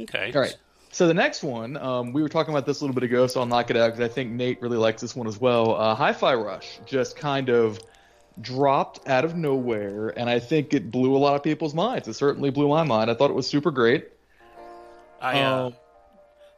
Okay. 0.00 0.32
All 0.34 0.40
right. 0.40 0.56
So 0.90 1.06
the 1.06 1.14
next 1.14 1.42
one, 1.42 1.76
um, 1.76 2.12
we 2.12 2.22
were 2.22 2.28
talking 2.28 2.54
about 2.54 2.66
this 2.66 2.80
a 2.80 2.84
little 2.84 2.94
bit 2.94 3.02
ago, 3.02 3.26
so 3.26 3.40
I'll 3.40 3.46
knock 3.46 3.68
it 3.68 3.76
out 3.76 3.92
because 3.92 4.00
I 4.00 4.12
think 4.12 4.30
Nate 4.30 4.62
really 4.62 4.76
likes 4.76 5.02
this 5.02 5.14
one 5.14 5.26
as 5.26 5.40
well. 5.40 5.74
Uh, 5.74 5.94
Hi-Fi 5.94 6.34
Rush 6.34 6.78
just 6.86 7.16
kind 7.16 7.48
of 7.48 7.80
dropped 8.40 9.06
out 9.08 9.24
of 9.24 9.34
nowhere, 9.34 10.16
and 10.16 10.30
I 10.30 10.38
think 10.38 10.72
it 10.72 10.90
blew 10.90 11.16
a 11.16 11.18
lot 11.18 11.34
of 11.34 11.42
people's 11.42 11.74
minds. 11.74 12.06
It 12.08 12.14
certainly 12.14 12.50
blew 12.50 12.68
my 12.68 12.84
mind. 12.84 13.10
I 13.10 13.14
thought 13.14 13.30
it 13.30 13.34
was 13.34 13.46
super 13.46 13.70
great. 13.72 14.08
I 15.20 15.40
uh, 15.40 15.66
um, 15.66 15.74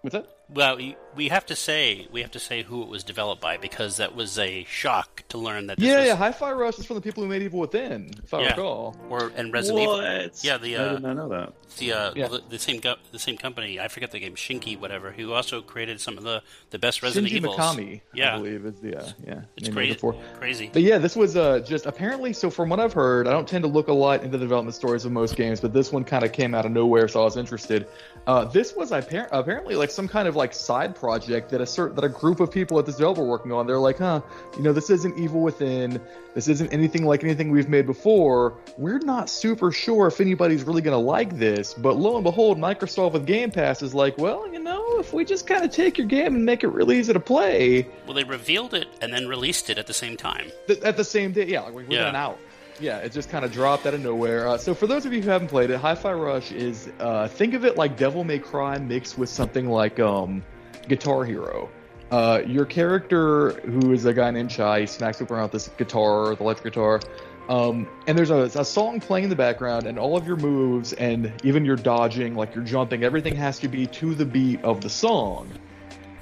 what's 0.02 0.12
that? 0.12 0.28
Well, 0.50 0.78
we 1.16 1.28
have 1.28 1.46
to 1.46 1.56
say 1.56 2.06
we 2.12 2.20
have 2.20 2.30
to 2.32 2.38
say 2.38 2.62
who 2.62 2.82
it 2.82 2.88
was 2.88 3.02
developed 3.02 3.40
by 3.40 3.56
because 3.56 3.96
that 3.96 4.14
was 4.14 4.38
a 4.38 4.64
shock 4.64 5.24
to 5.30 5.38
learn 5.38 5.66
that. 5.68 5.80
yeah, 5.80 5.98
was... 5.98 6.06
yeah. 6.06 6.16
Hi-Fi 6.16 6.52
Rush 6.52 6.78
is 6.78 6.86
from 6.86 6.96
the 6.96 7.00
people 7.00 7.22
who 7.22 7.28
made 7.28 7.42
Evil 7.42 7.60
Within, 7.60 8.12
if 8.22 8.32
I 8.32 8.42
yeah. 8.42 8.48
recall. 8.50 8.96
Or 9.08 9.32
and 9.34 9.52
Resident 9.52 9.86
what? 9.86 10.04
Evil. 10.04 10.30
Yeah, 10.42 10.58
the 10.58 10.76
uh, 10.76 10.90
I 10.90 10.92
did 10.92 11.02
not 11.02 11.16
know 11.16 11.28
that. 11.30 11.52
The 11.78 11.92
uh, 11.92 12.12
yeah. 12.14 12.28
the, 12.28 12.42
the, 12.48 12.58
same 12.58 12.80
go- 12.80 12.96
the 13.12 13.18
same 13.18 13.36
company. 13.38 13.80
I 13.80 13.88
forget 13.88 14.10
the 14.10 14.20
game 14.20 14.34
Shinji 14.34 14.78
whatever. 14.78 15.10
Who 15.10 15.32
also 15.32 15.62
created 15.62 16.00
some 16.00 16.18
of 16.18 16.24
the, 16.24 16.42
the 16.70 16.78
best 16.78 17.02
Resident 17.02 17.32
Shinji 17.32 17.36
Evils. 17.36 17.56
Mikami, 17.56 18.00
yeah, 18.12 18.34
I 18.34 18.38
believe 18.38 18.66
is 18.66 18.80
the 18.80 19.00
uh, 19.00 19.08
yeah. 19.26 19.40
It's 19.56 19.70
crazy. 19.70 19.98
Crazy. 20.38 20.70
But 20.72 20.82
yeah, 20.82 20.98
this 20.98 21.16
was 21.16 21.36
uh, 21.36 21.60
just 21.60 21.86
apparently. 21.86 22.32
So 22.34 22.50
from 22.50 22.68
what 22.68 22.78
I've 22.78 22.92
heard, 22.92 23.26
I 23.26 23.32
don't 23.32 23.48
tend 23.48 23.64
to 23.64 23.68
look 23.68 23.88
a 23.88 23.92
lot 23.92 24.22
into 24.22 24.36
the 24.36 24.44
development 24.44 24.74
stories 24.74 25.04
of 25.04 25.12
most 25.12 25.36
games, 25.36 25.60
but 25.60 25.72
this 25.72 25.92
one 25.92 26.04
kind 26.04 26.24
of 26.24 26.32
came 26.32 26.54
out 26.54 26.66
of 26.66 26.72
nowhere, 26.72 27.08
so 27.08 27.22
I 27.22 27.24
was 27.24 27.36
interested. 27.36 27.86
Uh, 28.26 28.44
this 28.44 28.74
was 28.74 28.92
apparently 28.92 29.74
like 29.76 29.90
some 29.90 30.08
kind 30.08 30.28
of 30.28 30.36
like 30.36 30.52
side 30.52 30.94
project 30.94 31.05
that 31.06 31.60
a 31.60 31.66
certain 31.66 31.94
that 31.96 32.04
a 32.04 32.08
group 32.08 32.40
of 32.40 32.50
people 32.50 32.78
at 32.78 32.86
this 32.86 32.96
developer 32.96 33.22
were 33.22 33.28
working 33.28 33.52
on. 33.52 33.66
They're 33.66 33.78
like, 33.78 33.98
huh, 33.98 34.20
you 34.56 34.62
know, 34.62 34.72
this 34.72 34.90
isn't 34.90 35.18
Evil 35.18 35.42
Within. 35.42 36.00
This 36.34 36.48
isn't 36.48 36.72
anything 36.72 37.04
like 37.04 37.24
anything 37.24 37.50
we've 37.50 37.68
made 37.68 37.86
before. 37.86 38.58
We're 38.76 38.98
not 38.98 39.30
super 39.30 39.72
sure 39.72 40.06
if 40.06 40.20
anybody's 40.20 40.64
really 40.64 40.82
going 40.82 40.92
to 40.92 40.98
like 41.04 41.38
this. 41.38 41.72
But 41.72 41.96
lo 41.96 42.16
and 42.16 42.24
behold, 42.24 42.58
Microsoft 42.58 43.12
with 43.12 43.26
Game 43.26 43.50
Pass 43.50 43.82
is 43.82 43.94
like, 43.94 44.18
well, 44.18 44.46
you 44.52 44.58
know, 44.58 44.98
if 44.98 45.12
we 45.12 45.24
just 45.24 45.46
kind 45.46 45.64
of 45.64 45.70
take 45.70 45.96
your 45.96 46.06
game 46.06 46.34
and 46.34 46.44
make 46.44 46.62
it 46.62 46.68
really 46.68 46.98
easy 46.98 47.12
to 47.12 47.20
play. 47.20 47.88
Well, 48.06 48.14
they 48.14 48.24
revealed 48.24 48.74
it 48.74 48.88
and 49.00 49.12
then 49.12 49.26
released 49.26 49.70
it 49.70 49.78
at 49.78 49.86
the 49.86 49.94
same 49.94 50.16
time. 50.16 50.50
Th- 50.66 50.80
at 50.80 50.96
the 50.96 51.04
same 51.04 51.32
day, 51.32 51.46
yeah, 51.46 51.62
like 51.62 51.74
within 51.74 51.92
yeah. 51.92 52.08
an 52.08 52.16
hour. 52.16 52.36
Yeah, 52.78 52.98
it 52.98 53.12
just 53.12 53.30
kind 53.30 53.44
of 53.44 53.52
dropped 53.52 53.86
out 53.86 53.94
of 53.94 54.02
nowhere. 54.02 54.48
Uh, 54.48 54.58
so 54.58 54.74
for 54.74 54.86
those 54.86 55.06
of 55.06 55.12
you 55.12 55.22
who 55.22 55.30
haven't 55.30 55.48
played 55.48 55.70
it, 55.70 55.78
Hi-Fi 55.78 56.12
Rush 56.12 56.52
is 56.52 56.90
uh, 57.00 57.26
think 57.28 57.54
of 57.54 57.64
it 57.64 57.76
like 57.76 57.96
Devil 57.96 58.24
May 58.24 58.38
Cry 58.38 58.76
mixed 58.78 59.16
with 59.16 59.30
something 59.30 59.68
like 59.68 59.98
um, 59.98 60.44
Guitar 60.88 61.24
Hero. 61.24 61.68
Uh, 62.10 62.40
your 62.46 62.64
character, 62.64 63.52
who 63.62 63.92
is 63.92 64.04
a 64.04 64.14
guy 64.14 64.30
named 64.30 64.50
Chai, 64.50 64.80
he 64.80 64.86
smacks 64.86 65.20
up 65.20 65.30
around 65.30 65.50
this 65.50 65.68
guitar, 65.76 66.36
the 66.36 66.42
electric 66.42 66.72
guitar. 66.72 67.00
Um, 67.48 67.88
and 68.06 68.16
there's 68.16 68.30
a, 68.30 68.42
a, 68.58 68.64
song 68.64 69.00
playing 69.00 69.24
in 69.24 69.30
the 69.30 69.36
background, 69.36 69.86
and 69.86 69.98
all 69.98 70.16
of 70.16 70.26
your 70.26 70.36
moves 70.36 70.92
and 70.92 71.32
even 71.44 71.64
your 71.64 71.76
dodging, 71.76 72.34
like 72.34 72.54
your 72.54 72.64
jumping, 72.64 73.04
everything 73.04 73.36
has 73.36 73.60
to 73.60 73.68
be 73.68 73.86
to 73.86 74.14
the 74.14 74.24
beat 74.24 74.62
of 74.64 74.80
the 74.80 74.90
song. 74.90 75.48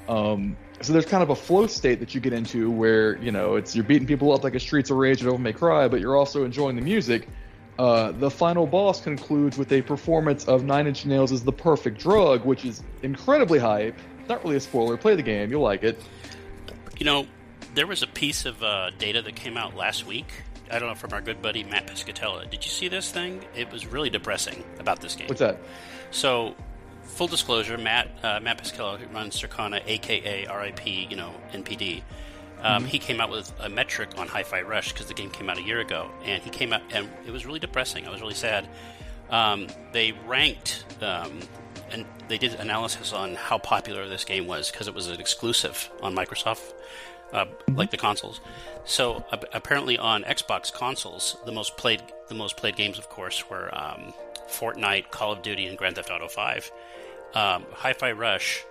Um, 0.06 0.56
so 0.82 0.92
there's 0.92 1.06
kind 1.06 1.22
of 1.22 1.30
a 1.30 1.36
flow 1.36 1.66
state 1.66 2.00
that 2.00 2.14
you 2.14 2.20
get 2.20 2.34
into 2.34 2.70
where 2.70 3.16
you 3.22 3.32
know 3.32 3.56
it's 3.56 3.74
you're 3.74 3.84
beating 3.84 4.06
people 4.06 4.32
up 4.32 4.44
like 4.44 4.54
a 4.54 4.60
Streets 4.60 4.90
of 4.90 4.98
Rage 4.98 5.22
or 5.22 5.26
Devil 5.26 5.38
May 5.38 5.54
Cry, 5.54 5.88
but 5.88 6.00
you're 6.00 6.16
also 6.16 6.44
enjoying 6.44 6.76
the 6.76 6.82
music. 6.82 7.26
Uh, 7.78 8.12
the 8.12 8.30
final 8.30 8.66
boss 8.66 9.00
concludes 9.00 9.56
with 9.56 9.72
a 9.72 9.82
performance 9.82 10.44
of 10.46 10.62
Nine 10.62 10.86
Inch 10.86 11.06
Nails' 11.06 11.32
as 11.32 11.42
"The 11.42 11.52
Perfect 11.52 11.98
Drug," 11.98 12.44
which 12.44 12.66
is 12.66 12.82
incredibly 13.02 13.58
hype 13.58 13.98
not 14.28 14.42
really 14.44 14.56
a 14.56 14.60
spoiler. 14.60 14.96
Play 14.96 15.16
the 15.16 15.22
game, 15.22 15.50
you'll 15.50 15.62
like 15.62 15.82
it. 15.82 16.00
You 16.98 17.04
know, 17.04 17.26
there 17.74 17.86
was 17.86 18.02
a 18.02 18.06
piece 18.06 18.46
of 18.46 18.62
uh, 18.62 18.90
data 18.98 19.22
that 19.22 19.34
came 19.34 19.56
out 19.56 19.74
last 19.74 20.06
week. 20.06 20.26
I 20.70 20.78
don't 20.78 20.88
know 20.88 20.94
from 20.94 21.12
our 21.12 21.20
good 21.20 21.42
buddy 21.42 21.62
Matt 21.62 21.86
Piscatella. 21.86 22.48
Did 22.50 22.64
you 22.64 22.70
see 22.70 22.88
this 22.88 23.10
thing? 23.10 23.44
It 23.54 23.70
was 23.70 23.86
really 23.86 24.10
depressing 24.10 24.64
about 24.78 25.00
this 25.00 25.14
game. 25.14 25.28
What's 25.28 25.40
that? 25.40 25.58
So, 26.10 26.54
full 27.02 27.26
disclosure, 27.26 27.76
Matt 27.76 28.08
uh, 28.22 28.40
Matt 28.40 28.62
Piscatella, 28.62 28.98
who 28.98 29.06
runs 29.14 29.40
Circana, 29.40 29.82
aka 29.86 30.46
RIP, 30.46 30.86
you 30.86 31.16
know 31.16 31.32
NPD. 31.52 32.02
Um, 32.62 32.82
mm-hmm. 32.82 32.86
He 32.86 32.98
came 32.98 33.20
out 33.20 33.30
with 33.30 33.52
a 33.60 33.68
metric 33.68 34.16
on 34.16 34.26
Hi-Fi 34.26 34.62
Rush 34.62 34.92
because 34.92 35.06
the 35.06 35.14
game 35.14 35.30
came 35.30 35.50
out 35.50 35.58
a 35.58 35.62
year 35.62 35.80
ago, 35.80 36.10
and 36.24 36.42
he 36.42 36.50
came 36.50 36.72
out 36.72 36.82
and 36.92 37.10
it 37.26 37.30
was 37.30 37.44
really 37.44 37.58
depressing. 37.58 38.06
I 38.06 38.10
was 38.10 38.20
really 38.20 38.34
sad. 38.34 38.66
Um, 39.30 39.68
they 39.92 40.12
ranked 40.26 40.84
um, 41.02 41.40
and 41.90 42.04
they 42.28 42.38
did 42.38 42.54
analysis 42.54 43.12
on 43.12 43.34
how 43.34 43.58
popular 43.58 44.08
this 44.08 44.24
game 44.24 44.46
was 44.46 44.70
because 44.70 44.88
it 44.88 44.94
was 44.94 45.08
an 45.08 45.20
exclusive 45.20 45.90
on 46.02 46.14
Microsoft, 46.14 46.72
uh, 47.32 47.44
mm-hmm. 47.44 47.76
like 47.76 47.90
the 47.90 47.96
consoles. 47.96 48.40
So 48.84 49.24
uh, 49.30 49.38
apparently 49.52 49.98
on 49.98 50.24
Xbox 50.24 50.72
consoles, 50.72 51.36
the 51.46 51.52
most 51.52 51.76
played 51.76 52.02
the 52.28 52.34
most 52.34 52.56
played 52.56 52.76
games, 52.76 52.98
of 52.98 53.08
course, 53.08 53.48
were 53.48 53.74
um, 53.76 54.14
Fortnite, 54.48 55.10
Call 55.10 55.32
of 55.32 55.42
Duty, 55.42 55.66
and 55.66 55.76
Grand 55.76 55.96
Theft 55.96 56.10
Auto 56.10 56.28
Five. 56.28 56.70
Um, 57.34 57.64
Hi-Fi 57.72 58.12
Rush 58.12 58.64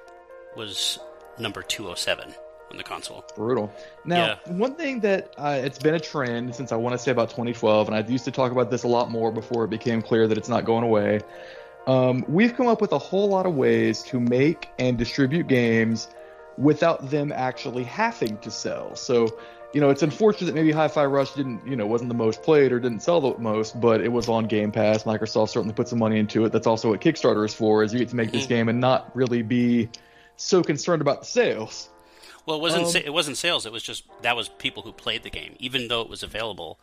was 0.55 0.99
number 1.37 1.61
207 1.61 2.33
on 2.73 2.77
the 2.77 2.83
console. 2.83 3.23
Brutal. 3.35 3.73
Now, 4.03 4.39
one 4.47 4.75
thing 4.75 4.99
that 5.01 5.33
uh, 5.37 5.61
it's 5.63 5.79
been 5.79 5.93
a 5.93 5.99
trend 5.99 6.55
since 6.55 6.71
I 6.71 6.75
want 6.75 6.93
to 6.93 6.97
say 6.97 7.11
about 7.11 7.29
2012, 7.29 7.87
and 7.87 7.95
I 7.95 8.01
used 8.01 8.25
to 8.25 8.31
talk 8.31 8.51
about 8.51 8.69
this 8.69 8.83
a 8.83 8.87
lot 8.87 9.09
more 9.09 9.31
before 9.31 9.63
it 9.63 9.69
became 9.69 10.01
clear 10.01 10.27
that 10.27 10.37
it's 10.37 10.49
not 10.49 10.65
going 10.65 10.83
away. 10.83 11.21
Um, 11.85 12.25
we've 12.27 12.55
come 12.55 12.67
up 12.67 12.81
with 12.81 12.91
a 12.91 12.97
whole 12.97 13.29
lot 13.29 13.45
of 13.45 13.55
ways 13.55 14.03
to 14.03 14.19
make 14.19 14.69
and 14.79 14.97
distribute 14.97 15.47
games 15.47 16.09
without 16.57 17.09
them 17.09 17.31
actually 17.31 17.83
having 17.83 18.37
to 18.39 18.51
sell. 18.51 18.95
So, 18.95 19.37
you 19.73 19.81
know, 19.81 19.89
it's 19.89 20.03
unfortunate 20.03 20.47
that 20.47 20.55
maybe 20.55 20.71
Hi-Fi 20.71 21.05
Rush 21.05 21.33
didn't, 21.33 21.67
you 21.67 21.75
know, 21.75 21.85
wasn't 21.85 22.09
the 22.09 22.15
most 22.15 22.41
played 22.41 22.71
or 22.71 22.79
didn't 22.79 23.01
sell 23.01 23.21
the 23.21 23.37
most, 23.37 23.79
but 23.79 24.01
it 24.01 24.11
was 24.11 24.29
on 24.29 24.45
Game 24.45 24.71
Pass. 24.71 25.03
Microsoft 25.03 25.49
certainly 25.49 25.73
put 25.73 25.87
some 25.87 25.99
money 25.99 26.19
into 26.19 26.45
it. 26.45 26.51
That's 26.51 26.67
also 26.67 26.89
what 26.89 27.01
Kickstarter 27.01 27.45
is 27.45 27.53
for, 27.53 27.83
is 27.83 27.91
you 27.91 27.99
get 27.99 28.09
to 28.09 28.15
make 28.15 28.31
this 28.31 28.45
game 28.45 28.69
and 28.69 28.79
not 28.79 29.13
really 29.15 29.41
be 29.41 29.89
so 30.37 30.63
concerned 30.63 31.01
about 31.01 31.21
the 31.21 31.25
sales. 31.25 31.89
Well, 32.45 32.57
it 32.57 32.61
wasn't 32.61 32.85
Um, 32.85 32.89
sa- 32.91 32.99
it 32.99 33.13
wasn't 33.13 33.37
sales. 33.37 33.65
It 33.65 33.71
was 33.71 33.83
just 33.83 34.03
that 34.21 34.35
was 34.35 34.49
people 34.49 34.83
who 34.83 34.91
played 34.91 35.23
the 35.23 35.29
game, 35.29 35.55
even 35.59 35.87
though 35.87 36.01
it 36.01 36.09
was 36.09 36.23
available. 36.23 36.79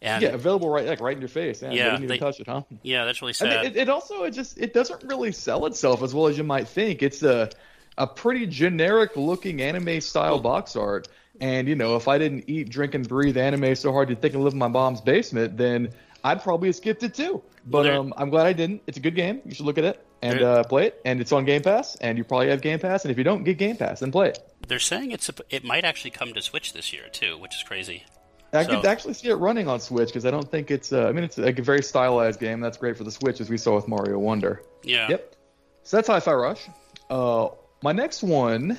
And 0.00 0.22
yeah, 0.22 0.30
available 0.30 0.68
right, 0.68 0.84
like 0.86 1.00
right 1.00 1.14
in 1.14 1.20
your 1.20 1.28
face. 1.28 1.62
Yeah, 1.62 1.70
Yeah, 1.70 1.84
didn't 1.84 1.96
even 2.04 2.08
they- 2.08 2.18
touch 2.18 2.40
it, 2.40 2.46
huh? 2.48 2.62
yeah, 2.82 3.04
that's 3.04 3.22
really 3.22 3.30
And 3.40 3.52
sad. 3.52 3.64
it, 3.66 3.76
it 3.76 3.88
also 3.88 4.24
it 4.24 4.32
just 4.32 4.58
it 4.58 4.74
doesn't 4.74 5.04
really 5.04 5.30
sell 5.32 5.66
itself 5.66 6.02
as 6.02 6.12
well 6.14 6.26
as 6.26 6.36
you 6.36 6.44
might 6.44 6.66
think. 6.66 7.02
It's 7.02 7.22
a 7.22 7.50
a 7.98 8.06
pretty 8.06 8.46
generic 8.46 9.16
looking 9.16 9.60
anime 9.62 10.00
style 10.00 10.38
box 10.40 10.76
art. 10.76 11.08
And 11.40 11.68
you 11.68 11.74
know, 11.76 11.96
if 11.96 12.08
I 12.08 12.18
didn't 12.18 12.44
eat, 12.48 12.68
drink, 12.68 12.94
and 12.94 13.06
breathe 13.08 13.36
anime 13.36 13.74
so 13.74 13.92
hard 13.92 14.08
you'd 14.10 14.20
think 14.20 14.34
I 14.34 14.38
live 14.38 14.52
in 14.54 14.58
my 14.58 14.68
mom's 14.68 15.00
basement, 15.00 15.56
then 15.56 15.90
I'd 16.24 16.42
probably 16.42 16.68
have 16.68 16.76
skipped 16.76 17.02
it 17.02 17.14
too. 17.14 17.42
But 17.66 17.84
there- 17.84 17.94
um, 17.98 18.12
I'm 18.16 18.30
glad 18.30 18.46
I 18.46 18.52
didn't. 18.54 18.82
It's 18.86 18.96
a 18.96 19.00
good 19.00 19.14
game. 19.14 19.40
You 19.44 19.54
should 19.54 19.66
look 19.66 19.78
at 19.78 19.84
it 19.84 20.04
and 20.20 20.40
uh, 20.42 20.64
play 20.64 20.86
it. 20.86 21.00
And 21.04 21.20
it's 21.20 21.32
on 21.32 21.44
Game 21.44 21.62
Pass. 21.62 21.96
And 21.96 22.18
you 22.18 22.24
probably 22.24 22.48
have 22.48 22.60
Game 22.60 22.78
Pass. 22.80 23.04
And 23.04 23.10
if 23.12 23.18
you 23.18 23.24
don't, 23.24 23.44
get 23.44 23.56
Game 23.58 23.76
Pass 23.76 24.02
and 24.02 24.12
play 24.12 24.28
it. 24.30 24.38
They're 24.68 24.78
saying 24.78 25.10
it's 25.10 25.28
a, 25.28 25.34
it 25.50 25.64
might 25.64 25.84
actually 25.84 26.10
come 26.12 26.32
to 26.34 26.42
Switch 26.42 26.72
this 26.72 26.92
year 26.92 27.04
too, 27.10 27.36
which 27.38 27.54
is 27.54 27.62
crazy. 27.62 28.04
I 28.52 28.64
So- 28.64 28.76
could 28.76 28.86
actually 28.86 29.14
see 29.14 29.28
it 29.28 29.34
running 29.34 29.68
on 29.68 29.80
Switch 29.80 30.08
because 30.08 30.26
I 30.26 30.30
don't 30.30 30.50
think 30.50 30.70
it's. 30.70 30.92
Uh, 30.92 31.06
I 31.08 31.12
mean, 31.12 31.24
it's 31.24 31.38
like 31.38 31.58
a 31.58 31.62
very 31.62 31.82
stylized 31.82 32.38
game. 32.38 32.60
That's 32.60 32.76
great 32.76 32.96
for 32.96 33.04
the 33.04 33.10
Switch, 33.10 33.40
as 33.40 33.48
we 33.48 33.56
saw 33.56 33.74
with 33.76 33.88
Mario 33.88 34.18
Wonder. 34.18 34.62
Yeah. 34.82 35.08
Yep. 35.08 35.36
So 35.84 35.96
that's 35.96 36.08
Hi-Fi 36.08 36.32
Rush. 36.32 36.68
Uh, 37.10 37.48
my 37.82 37.92
next 37.92 38.22
one, 38.22 38.72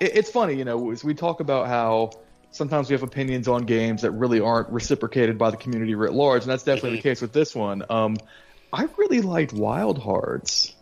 it, 0.00 0.16
it's 0.16 0.30
funny, 0.30 0.54
you 0.54 0.64
know, 0.64 0.90
as 0.90 1.04
we 1.04 1.14
talk 1.14 1.40
about 1.40 1.68
how 1.68 2.12
sometimes 2.50 2.88
we 2.88 2.94
have 2.94 3.02
opinions 3.02 3.46
on 3.46 3.64
games 3.66 4.02
that 4.02 4.12
really 4.12 4.40
aren't 4.40 4.68
reciprocated 4.70 5.38
by 5.38 5.50
the 5.50 5.56
community 5.56 5.94
writ 5.94 6.12
large, 6.12 6.42
and 6.42 6.50
that's 6.50 6.62
definitely 6.62 6.96
the 6.96 7.02
case 7.02 7.20
with 7.20 7.32
this 7.32 7.54
one. 7.54 7.84
Um, 7.90 8.16
I 8.72 8.88
really 8.96 9.20
liked 9.20 9.52
Wild 9.52 9.98
Hearts. 9.98 10.74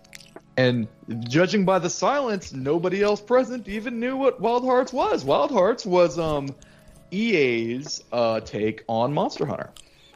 And 0.56 0.88
judging 1.28 1.64
by 1.64 1.78
the 1.78 1.88
silence, 1.90 2.52
nobody 2.52 3.02
else 3.02 3.20
present 3.20 3.68
even 3.68 3.98
knew 4.00 4.16
what 4.16 4.40
Wild 4.40 4.64
Hearts 4.64 4.92
was. 4.92 5.24
Wild 5.24 5.50
Hearts 5.50 5.86
was 5.86 6.18
um, 6.18 6.54
EA's 7.10 8.02
uh, 8.12 8.40
take 8.40 8.84
on 8.88 9.12
Monster 9.12 9.46
Hunter. 9.46 9.72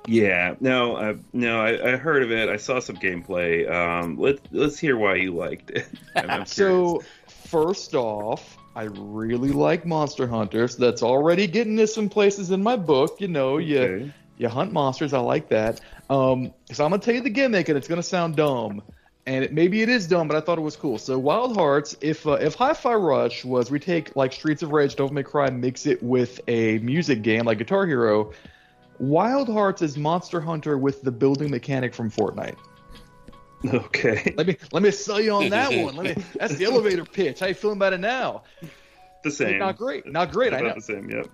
Yeah, 0.07 0.55
no, 0.61 0.97
uh, 0.97 1.15
no, 1.33 1.61
I, 1.61 1.95
I 1.95 1.97
heard 1.97 2.23
of 2.23 2.31
it. 2.31 2.49
I 2.49 2.57
saw 2.57 2.79
some 2.79 2.97
gameplay. 2.97 3.69
Um, 3.71 4.17
let 4.19 4.39
let's 4.53 4.79
hear 4.79 4.97
why 4.97 5.17
you 5.17 5.35
liked 5.35 5.71
it. 5.71 5.87
So, 6.47 7.03
first 7.29 7.95
off, 7.95 8.57
I 8.75 8.85
really 8.85 9.53
like 9.53 9.85
Monster 9.85 10.27
Hunter. 10.27 10.69
So 10.69 10.83
that's 10.83 11.03
already 11.03 11.47
getting 11.47 11.79
us 11.81 11.95
some 11.95 12.09
places 12.09 12.51
in 12.51 12.63
my 12.63 12.77
book. 12.77 13.17
You 13.21 13.29
know, 13.29 13.59
you 13.59 13.81
Okay. 13.81 14.13
you 14.39 14.49
hunt 14.49 14.73
monsters. 14.73 15.13
I 15.13 15.19
like 15.19 15.49
that. 15.49 15.81
Um, 16.09 16.53
so 16.71 16.85
I'm 16.85 16.91
gonna 16.91 17.03
tell 17.03 17.15
you 17.15 17.21
the 17.21 17.31
gimmick, 17.31 17.69
and 17.69 17.77
it's 17.77 17.89
gonna 17.89 18.03
sound 18.03 18.37
dumb, 18.37 18.83
and 19.27 19.45
it, 19.45 19.53
maybe 19.53 19.83
it 19.83 19.89
is 19.89 20.07
dumb, 20.07 20.29
but 20.29 20.37
I 20.37 20.41
thought 20.41 20.59
it 20.59 20.63
was 20.63 20.77
cool. 20.77 20.99
So 20.99 21.19
Wild 21.19 21.57
Hearts, 21.57 21.97
if 22.01 22.27
uh, 22.27 22.33
if 22.33 22.55
Hi-Fi 22.55 22.95
Rush 22.95 23.45
was 23.45 23.71
we 23.71 23.81
take 23.81 24.15
like 24.15 24.33
Streets 24.33 24.63
of 24.63 24.71
Rage, 24.71 24.95
Devil 24.95 25.13
May 25.13 25.25
Cry, 25.25 25.51
mix 25.51 25.87
it 25.87 26.03
with 26.03 26.41
a 26.49 26.79
music 26.79 27.23
game 27.23 27.45
like 27.45 27.59
Guitar 27.59 27.87
Hero. 27.87 28.33
Wild 28.99 29.49
Hearts 29.49 29.83
is 29.83 29.99
Monster 29.99 30.41
Hunter 30.41 30.79
with 30.79 31.03
the 31.03 31.13
building 31.13 31.51
mechanic 31.51 31.93
from 31.93 32.11
Fortnite. 32.11 32.57
Okay, 33.67 34.33
Let 34.37 34.47
me 34.47 34.57
let 34.73 34.83
me 34.83 34.91
sell 34.93 35.21
you 35.21 35.33
on 35.33 35.49
that 35.51 35.71
one. 35.85 35.97
Let 35.97 36.17
me. 36.17 36.25
That's 36.39 36.57
the 36.57 36.65
elevator 36.67 37.05
pitch. 37.05 37.41
How 37.41 37.47
you 37.47 37.55
feeling 37.55 37.79
about 37.79 37.93
it 37.93 38.01
now? 38.01 38.45
the 39.25 39.31
same. 39.31 39.59
Not 39.59 39.77
great. 39.77 40.07
Not 40.07 40.31
great. 40.31 40.55
I 40.55 40.61
know. 40.61 40.75
the 40.75 40.81
same. 40.81 41.11
Yep. 41.11 41.27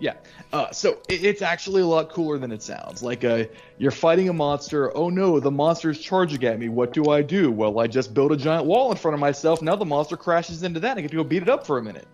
Yeah. 0.00 0.14
Uh, 0.52 0.70
so 0.70 0.98
it, 1.08 1.24
it's 1.24 1.42
actually 1.42 1.82
a 1.82 1.86
lot 1.86 2.10
cooler 2.10 2.38
than 2.38 2.52
it 2.52 2.62
sounds. 2.62 3.02
Like 3.02 3.24
uh, 3.24 3.44
you're 3.78 3.90
fighting 3.90 4.28
a 4.28 4.32
monster. 4.32 4.96
Oh 4.96 5.08
no, 5.10 5.40
the 5.40 5.50
monster's 5.50 5.98
charging 6.00 6.44
at 6.44 6.58
me. 6.58 6.68
What 6.68 6.92
do 6.92 7.10
I 7.10 7.22
do? 7.22 7.50
Well, 7.50 7.78
I 7.80 7.86
just 7.86 8.14
build 8.14 8.32
a 8.32 8.36
giant 8.36 8.66
wall 8.66 8.90
in 8.90 8.96
front 8.96 9.14
of 9.14 9.20
myself. 9.20 9.60
Now 9.62 9.76
the 9.76 9.84
monster 9.84 10.16
crashes 10.16 10.62
into 10.62 10.80
that. 10.80 10.90
and 10.90 10.98
I 10.98 11.02
get 11.02 11.10
to 11.10 11.16
go 11.16 11.24
beat 11.24 11.42
it 11.42 11.48
up 11.48 11.66
for 11.66 11.78
a 11.78 11.82
minute. 11.82 12.06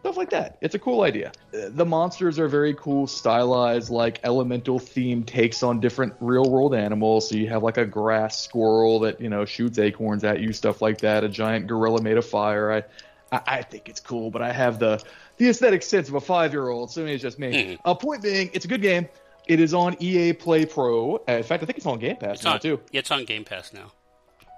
Stuff 0.00 0.18
like 0.18 0.30
that. 0.30 0.58
It's 0.60 0.74
a 0.74 0.78
cool 0.78 1.00
idea. 1.00 1.32
Uh, 1.54 1.70
The 1.70 1.86
monsters 1.86 2.38
are 2.38 2.46
very 2.46 2.74
cool, 2.74 3.06
stylized, 3.06 3.88
like 3.88 4.20
elemental 4.22 4.78
theme 4.78 5.22
takes 5.22 5.62
on 5.62 5.80
different 5.80 6.12
real 6.20 6.44
world 6.50 6.74
animals. 6.74 7.30
So 7.30 7.36
you 7.36 7.48
have 7.48 7.62
like 7.62 7.78
a 7.78 7.86
grass 7.86 8.38
squirrel 8.38 9.00
that 9.00 9.18
you 9.20 9.30
know 9.30 9.46
shoots 9.46 9.78
acorns 9.78 10.22
at 10.22 10.40
you, 10.40 10.52
stuff 10.52 10.82
like 10.82 10.98
that. 10.98 11.24
A 11.24 11.28
giant 11.30 11.68
gorilla 11.68 12.02
made 12.02 12.18
of 12.18 12.26
fire. 12.26 12.70
I, 12.70 12.82
I, 13.34 13.40
I 13.46 13.62
think 13.62 13.88
it's 13.88 14.00
cool, 14.00 14.30
but 14.30 14.42
I 14.42 14.52
have 14.52 14.78
the 14.78 15.02
the 15.36 15.48
aesthetic 15.48 15.82
sense 15.82 16.08
of 16.08 16.14
a 16.14 16.20
five 16.20 16.52
year 16.52 16.68
old, 16.68 16.90
so 16.90 17.00
maybe 17.02 17.14
it's 17.14 17.22
just 17.22 17.38
me. 17.38 17.78
Uh, 17.84 17.94
point 17.94 18.22
being, 18.22 18.50
it's 18.52 18.64
a 18.64 18.68
good 18.68 18.82
game. 18.82 19.08
It 19.46 19.60
is 19.60 19.74
on 19.74 19.96
EA 20.00 20.32
Play 20.32 20.64
Pro. 20.64 21.16
Uh, 21.16 21.32
in 21.32 21.42
fact, 21.42 21.62
I 21.62 21.66
think 21.66 21.76
it's 21.78 21.86
on 21.86 21.98
Game 21.98 22.16
Pass 22.16 22.36
It's 22.36 22.44
now 22.44 22.54
on, 22.54 22.60
too. 22.60 22.80
yeah, 22.92 23.00
it's 23.00 23.10
on 23.10 23.24
Game 23.24 23.44
Pass 23.44 23.72
now. 23.72 23.92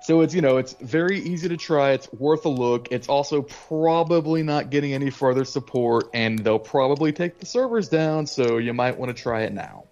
So 0.03 0.21
it's 0.21 0.33
you 0.35 0.41
know 0.41 0.59
it's 0.59 0.75
very 0.75 1.19
easy 1.19 1.49
to 1.49 1.57
try. 1.57 1.91
It's 1.93 2.13
worth 2.13 2.45
a 2.45 2.49
look. 2.49 2.93
It's 2.93 3.09
also 3.09 3.43
probably 3.43 4.45
not 4.45 4.71
getting 4.71 4.93
any 4.93 5.11
further 5.11 5.45
support, 5.45 6.11
and 6.15 6.39
they'll 6.39 6.61
probably 6.61 7.13
take 7.13 7.41
the 7.41 7.47
servers 7.47 7.89
down. 7.89 8.27
So 8.27 8.59
you 8.59 8.73
might 8.73 8.97
want 8.97 9.17
to 9.17 9.21
try 9.21 9.43
it 9.43 9.53
now. 9.53 9.87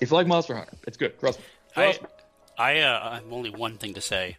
If 0.00 0.10
you 0.10 0.16
like 0.16 0.26
Monster 0.26 0.56
Hunter, 0.56 0.72
it's 0.88 0.96
good. 0.96 1.20
Trust 1.20 1.38
me. 1.38 1.44
I, 1.76 1.86
me. 1.92 1.98
I, 2.58 2.80
uh, 2.80 3.08
I 3.10 3.14
have 3.16 3.32
only 3.32 3.50
one 3.50 3.76
thing 3.76 3.94
to 3.94 4.00
say. 4.00 4.38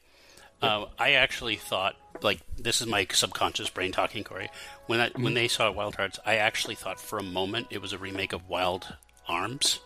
Uh, 0.61 0.85
I 0.99 1.13
actually 1.13 1.55
thought, 1.55 1.95
like, 2.21 2.39
this 2.57 2.81
is 2.81 2.87
my 2.87 3.07
subconscious 3.11 3.69
brain 3.69 3.91
talking, 3.91 4.23
Cory. 4.23 4.49
When 4.87 4.99
I, 4.99 5.09
Mm-hmm. 5.09 5.23
when 5.23 5.33
they 5.33 5.47
saw 5.47 5.71
Wild 5.71 5.95
Hearts, 5.95 6.19
I 6.25 6.35
actually 6.37 6.75
thought 6.75 6.99
for 6.99 7.17
a 7.19 7.23
moment 7.23 7.67
it 7.71 7.81
was 7.81 7.93
a 7.93 7.97
remake 7.97 8.33
of 8.33 8.47
Wild 8.49 8.87
Arms, 9.27 9.79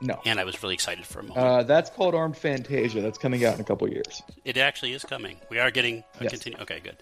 No, 0.00 0.20
and 0.24 0.40
I 0.40 0.44
was 0.44 0.62
really 0.62 0.74
excited 0.74 1.04
for 1.04 1.20
a 1.20 1.22
moment. 1.24 1.38
uh, 1.46 1.62
that's 1.64 1.90
called 1.90 2.14
Armed 2.14 2.36
Fantasia. 2.36 3.00
That's 3.02 3.18
coming 3.18 3.44
out 3.44 3.54
in 3.56 3.60
a 3.60 3.64
couple 3.64 3.88
years. 3.88 4.22
it 4.44 4.56
actually 4.56 4.92
is 4.94 5.04
coming. 5.04 5.36
We 5.50 5.58
are 5.58 5.70
getting 5.70 5.98
a 6.18 6.22
Yes. 6.24 6.32
continue. 6.32 6.58
Okay, 6.60 6.80
good. 6.80 6.96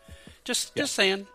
Just 0.44 0.74
just 0.74 0.94
saying. 0.94 1.26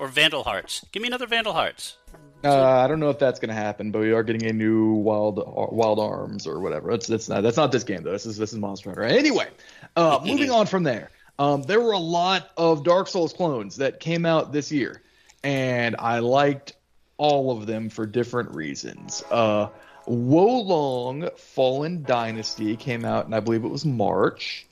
Or 0.00 0.08
Vandal 0.08 0.42
Hearts. 0.42 0.84
Give 0.92 1.02
me 1.02 1.08
another 1.08 1.26
Vandal 1.26 1.52
Hearts. 1.52 1.98
Uh, 2.42 2.58
I 2.58 2.88
don't 2.88 3.00
know 3.00 3.10
if 3.10 3.18
that's 3.18 3.38
going 3.38 3.50
to 3.50 3.54
happen, 3.54 3.90
but 3.90 4.00
we 4.00 4.12
are 4.12 4.22
getting 4.22 4.48
a 4.48 4.52
new 4.52 4.94
Wild 4.94 5.36
Wild 5.36 5.98
Arms 6.00 6.46
or 6.46 6.60
whatever. 6.60 6.90
That's 6.90 7.06
that's 7.06 7.28
not 7.28 7.42
that's 7.42 7.58
not 7.58 7.70
this 7.70 7.84
game 7.84 8.02
though. 8.02 8.12
This 8.12 8.24
is 8.24 8.38
this 8.38 8.54
is 8.54 8.58
Monster 8.58 8.88
Hunter. 8.90 9.02
Anyway, 9.02 9.48
uh, 9.96 10.20
moving 10.24 10.50
on 10.50 10.64
from 10.64 10.84
there. 10.84 11.10
Um, 11.38 11.62
there 11.62 11.82
were 11.82 11.92
a 11.92 11.98
lot 11.98 12.50
of 12.56 12.82
Dark 12.82 13.08
Souls 13.08 13.34
clones 13.34 13.76
that 13.76 14.00
came 14.00 14.24
out 14.24 14.52
this 14.52 14.72
year, 14.72 15.02
and 15.44 15.96
I 15.98 16.20
liked 16.20 16.72
all 17.18 17.50
of 17.54 17.66
them 17.66 17.90
for 17.90 18.06
different 18.06 18.54
reasons. 18.54 19.22
Uh, 19.30 19.68
Wo 20.06 20.60
Long 20.60 21.28
Fallen 21.36 22.04
Dynasty 22.04 22.74
came 22.76 23.04
out, 23.04 23.26
and 23.26 23.34
I 23.34 23.40
believe 23.40 23.64
it 23.64 23.70
was 23.70 23.84
March. 23.84 24.66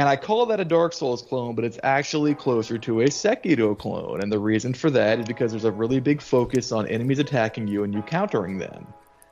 And 0.00 0.08
I 0.08 0.16
call 0.16 0.46
that 0.46 0.58
a 0.60 0.64
Dark 0.64 0.94
Souls 0.94 1.20
clone, 1.20 1.54
but 1.54 1.62
it's 1.62 1.78
actually 1.82 2.34
closer 2.34 2.78
to 2.78 3.02
a 3.02 3.08
Sekiro 3.08 3.76
clone. 3.76 4.22
And 4.22 4.32
the 4.32 4.38
reason 4.38 4.72
for 4.72 4.88
that 4.92 5.20
is 5.20 5.26
because 5.26 5.50
there's 5.50 5.66
a 5.66 5.70
really 5.70 6.00
big 6.00 6.22
focus 6.22 6.72
on 6.72 6.86
enemies 6.86 7.18
attacking 7.18 7.68
you 7.68 7.84
and 7.84 7.92
you 7.92 8.00
countering 8.00 8.56
them. 8.56 8.86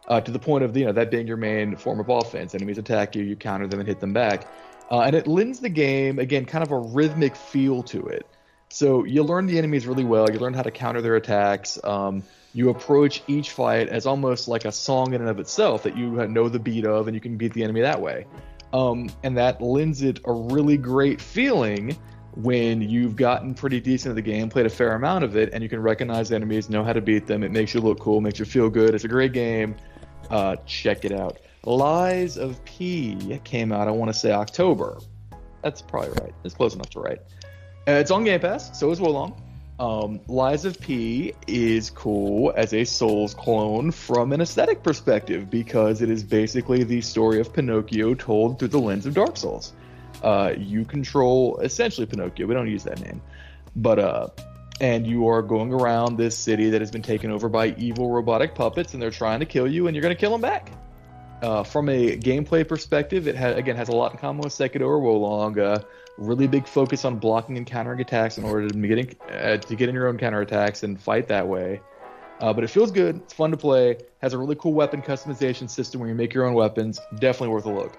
Uh, 0.08 0.20
to 0.20 0.30
the 0.30 0.38
point 0.38 0.64
of 0.64 0.76
you 0.76 0.84
know 0.84 0.92
that 0.92 1.10
being 1.10 1.26
your 1.26 1.38
main 1.38 1.74
form 1.74 2.00
of 2.00 2.10
offense. 2.10 2.54
Enemies 2.54 2.76
attack 2.76 3.16
you, 3.16 3.22
you 3.22 3.34
counter 3.34 3.66
them 3.66 3.80
and 3.80 3.88
hit 3.88 3.98
them 3.98 4.12
back. 4.12 4.46
Uh, 4.90 5.00
and 5.00 5.16
it 5.16 5.26
lends 5.26 5.60
the 5.60 5.70
game 5.70 6.18
again 6.18 6.44
kind 6.44 6.62
of 6.62 6.70
a 6.70 6.78
rhythmic 6.78 7.34
feel 7.34 7.82
to 7.84 8.06
it. 8.08 8.26
So 8.68 9.04
you 9.04 9.22
learn 9.22 9.46
the 9.46 9.56
enemies 9.56 9.86
really 9.86 10.04
well. 10.04 10.30
You 10.30 10.38
learn 10.38 10.52
how 10.52 10.64
to 10.64 10.70
counter 10.70 11.00
their 11.00 11.16
attacks. 11.16 11.82
Um, 11.82 12.24
you 12.52 12.68
approach 12.68 13.22
each 13.26 13.52
fight 13.52 13.88
as 13.88 14.04
almost 14.04 14.48
like 14.48 14.66
a 14.66 14.72
song 14.72 15.14
in 15.14 15.22
and 15.22 15.30
of 15.30 15.38
itself 15.38 15.84
that 15.84 15.96
you 15.96 16.10
know 16.10 16.50
the 16.50 16.58
beat 16.58 16.84
of, 16.84 17.08
and 17.08 17.14
you 17.14 17.22
can 17.22 17.38
beat 17.38 17.54
the 17.54 17.64
enemy 17.64 17.80
that 17.80 18.02
way. 18.02 18.26
Um, 18.72 19.10
and 19.22 19.36
that 19.36 19.62
lends 19.62 20.02
it 20.02 20.20
a 20.26 20.32
really 20.32 20.76
great 20.76 21.20
feeling 21.20 21.96
when 22.34 22.82
you've 22.82 23.16
gotten 23.16 23.54
pretty 23.54 23.80
decent 23.80 24.10
at 24.10 24.16
the 24.16 24.22
game, 24.22 24.48
played 24.48 24.66
a 24.66 24.70
fair 24.70 24.92
amount 24.92 25.24
of 25.24 25.36
it, 25.36 25.50
and 25.52 25.62
you 25.62 25.68
can 25.68 25.80
recognize 25.80 26.30
enemies, 26.30 26.68
know 26.68 26.84
how 26.84 26.92
to 26.92 27.00
beat 27.00 27.26
them. 27.26 27.42
It 27.42 27.50
makes 27.50 27.74
you 27.74 27.80
look 27.80 27.98
cool, 27.98 28.20
makes 28.20 28.38
you 28.38 28.44
feel 28.44 28.70
good. 28.70 28.94
It's 28.94 29.04
a 29.04 29.08
great 29.08 29.32
game. 29.32 29.74
Uh, 30.30 30.56
check 30.66 31.04
it 31.04 31.12
out. 31.12 31.38
Lies 31.64 32.36
of 32.36 32.64
P 32.64 33.40
came 33.44 33.72
out, 33.72 33.88
I 33.88 33.90
want 33.90 34.12
to 34.12 34.18
say 34.18 34.30
October. 34.30 34.98
That's 35.62 35.82
probably 35.82 36.10
right. 36.10 36.34
It's 36.44 36.54
close 36.54 36.74
enough 36.74 36.90
to 36.90 37.00
right. 37.00 37.18
Uh, 37.88 37.92
it's 37.92 38.10
on 38.10 38.22
Game 38.22 38.40
Pass, 38.40 38.78
so 38.78 38.90
is 38.90 39.00
Wo 39.00 39.10
Long. 39.10 39.47
Um, 39.78 40.20
Lies 40.26 40.64
of 40.64 40.80
P 40.80 41.34
is 41.46 41.90
cool 41.90 42.52
as 42.56 42.74
a 42.74 42.84
Souls 42.84 43.34
clone 43.34 43.92
from 43.92 44.32
an 44.32 44.40
aesthetic 44.40 44.82
perspective 44.82 45.48
because 45.48 46.02
it 46.02 46.10
is 46.10 46.24
basically 46.24 46.82
the 46.82 47.00
story 47.00 47.40
of 47.40 47.52
Pinocchio 47.52 48.14
told 48.14 48.58
through 48.58 48.68
the 48.68 48.80
lens 48.80 49.06
of 49.06 49.14
Dark 49.14 49.36
Souls. 49.36 49.72
Uh, 50.22 50.52
you 50.56 50.84
control 50.84 51.58
essentially 51.58 52.06
Pinocchio. 52.06 52.46
We 52.46 52.54
don't 52.54 52.68
use 52.68 52.82
that 52.84 53.00
name, 53.00 53.22
but 53.76 54.00
uh, 54.00 54.28
and 54.80 55.06
you 55.06 55.28
are 55.28 55.42
going 55.42 55.72
around 55.72 56.16
this 56.16 56.36
city 56.36 56.70
that 56.70 56.80
has 56.80 56.90
been 56.90 57.02
taken 57.02 57.30
over 57.30 57.48
by 57.48 57.68
evil 57.78 58.10
robotic 58.10 58.56
puppets, 58.56 58.94
and 58.94 59.02
they're 59.02 59.10
trying 59.12 59.40
to 59.40 59.46
kill 59.46 59.68
you, 59.68 59.86
and 59.86 59.94
you're 59.94 60.02
going 60.02 60.14
to 60.14 60.20
kill 60.20 60.32
them 60.32 60.40
back. 60.40 60.72
Uh, 61.40 61.62
from 61.62 61.88
a 61.88 62.16
gameplay 62.16 62.66
perspective, 62.66 63.28
it 63.28 63.36
ha- 63.36 63.52
again 63.52 63.76
has 63.76 63.88
a 63.88 63.92
lot 63.92 64.10
in 64.10 64.18
common 64.18 64.42
with 64.42 64.52
Sekiro 64.52 64.82
or 64.82 64.98
Wo 64.98 65.18
Long. 65.18 65.56
Really 66.18 66.46
big 66.46 66.66
focus 66.66 67.04
on 67.04 67.16
blocking 67.16 67.56
and 67.56 67.66
countering 67.66 68.00
attacks 68.00 68.36
in 68.36 68.44
order 68.44 68.68
to 68.68 68.74
get 68.74 68.98
in, 68.98 69.34
uh, 69.34 69.56
to 69.56 69.76
get 69.76 69.88
in 69.88 69.94
your 69.94 70.08
own 70.08 70.18
counterattacks 70.18 70.82
and 70.82 71.00
fight 71.00 71.28
that 71.28 71.48
way. 71.48 71.80
Uh, 72.40 72.52
but 72.52 72.64
it 72.64 72.68
feels 72.68 72.90
good. 72.90 73.16
It's 73.16 73.32
fun 73.32 73.50
to 73.52 73.56
play. 73.56 73.98
Has 74.20 74.32
a 74.32 74.38
really 74.38 74.56
cool 74.56 74.72
weapon 74.72 75.00
customization 75.00 75.70
system 75.70 76.00
where 76.00 76.08
you 76.08 76.14
make 76.14 76.34
your 76.34 76.44
own 76.44 76.54
weapons. 76.54 77.00
Definitely 77.18 77.54
worth 77.54 77.66
a 77.66 77.72
look. 77.72 77.98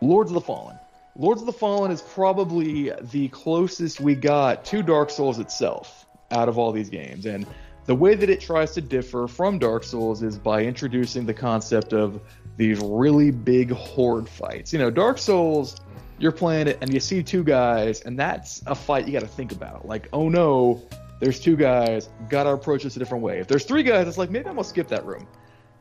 Lords 0.00 0.30
of 0.30 0.34
the 0.34 0.40
Fallen. 0.40 0.78
Lords 1.16 1.40
of 1.40 1.46
the 1.46 1.52
Fallen 1.52 1.90
is 1.90 2.02
probably 2.02 2.92
the 3.12 3.28
closest 3.28 4.00
we 4.00 4.16
got 4.16 4.64
to 4.66 4.82
Dark 4.82 5.10
Souls 5.10 5.38
itself 5.38 6.06
out 6.32 6.48
of 6.48 6.58
all 6.58 6.72
these 6.72 6.90
games. 6.90 7.24
And 7.24 7.46
the 7.86 7.94
way 7.94 8.14
that 8.14 8.28
it 8.30 8.40
tries 8.40 8.72
to 8.72 8.80
differ 8.80 9.28
from 9.28 9.58
Dark 9.58 9.84
Souls 9.84 10.22
is 10.22 10.38
by 10.38 10.62
introducing 10.62 11.26
the 11.26 11.34
concept 11.34 11.92
of 11.92 12.20
these 12.56 12.80
really 12.80 13.30
big 13.30 13.70
horde 13.70 14.28
fights. 14.28 14.72
You 14.72 14.78
know, 14.78 14.90
Dark 14.90 15.18
Souls, 15.18 15.76
you're 16.18 16.32
playing 16.32 16.68
it 16.68 16.78
and 16.80 16.92
you 16.92 17.00
see 17.00 17.22
two 17.22 17.44
guys, 17.44 18.00
and 18.02 18.18
that's 18.18 18.62
a 18.66 18.74
fight 18.74 19.06
you 19.06 19.12
got 19.12 19.22
to 19.22 19.28
think 19.28 19.52
about. 19.52 19.86
Like, 19.86 20.08
oh 20.12 20.28
no, 20.28 20.82
there's 21.20 21.40
two 21.40 21.56
guys, 21.56 22.08
gotta 22.28 22.50
approach 22.50 22.82
this 22.82 22.96
a 22.96 22.98
different 22.98 23.24
way. 23.24 23.38
If 23.38 23.48
there's 23.48 23.64
three 23.64 23.82
guys, 23.82 24.06
it's 24.06 24.18
like 24.18 24.30
maybe 24.30 24.46
I'm 24.46 24.56
gonna 24.56 24.64
skip 24.64 24.88
that 24.88 25.04
room. 25.06 25.26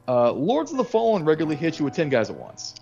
Uh, 0.08 0.32
Lords 0.32 0.72
of 0.72 0.78
the 0.78 0.84
Fallen 0.84 1.26
regularly 1.26 1.56
hit 1.56 1.80
you 1.80 1.86
with 1.86 1.94
ten 1.94 2.10
guys 2.10 2.30
at 2.30 2.38
once, 2.38 2.76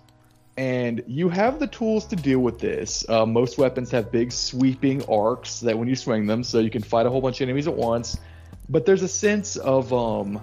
and 0.56 1.02
you 1.06 1.28
have 1.28 1.58
the 1.58 1.66
tools 1.66 2.06
to 2.06 2.16
deal 2.16 2.40
with 2.40 2.58
this. 2.58 3.08
Uh, 3.08 3.24
most 3.26 3.58
weapons 3.58 3.90
have 3.90 4.12
big 4.12 4.32
sweeping 4.32 5.04
arcs 5.08 5.60
that 5.60 5.78
when 5.78 5.88
you 5.88 5.96
swing 5.96 6.26
them, 6.26 6.44
so 6.44 6.58
you 6.58 6.70
can 6.70 6.82
fight 6.82 7.06
a 7.06 7.10
whole 7.10 7.20
bunch 7.20 7.40
of 7.40 7.46
enemies 7.46 7.66
at 7.66 7.74
once. 7.74 8.18
But 8.68 8.86
there's 8.86 9.02
a 9.02 9.08
sense 9.08 9.56
of 9.56 9.92
um, 9.92 10.40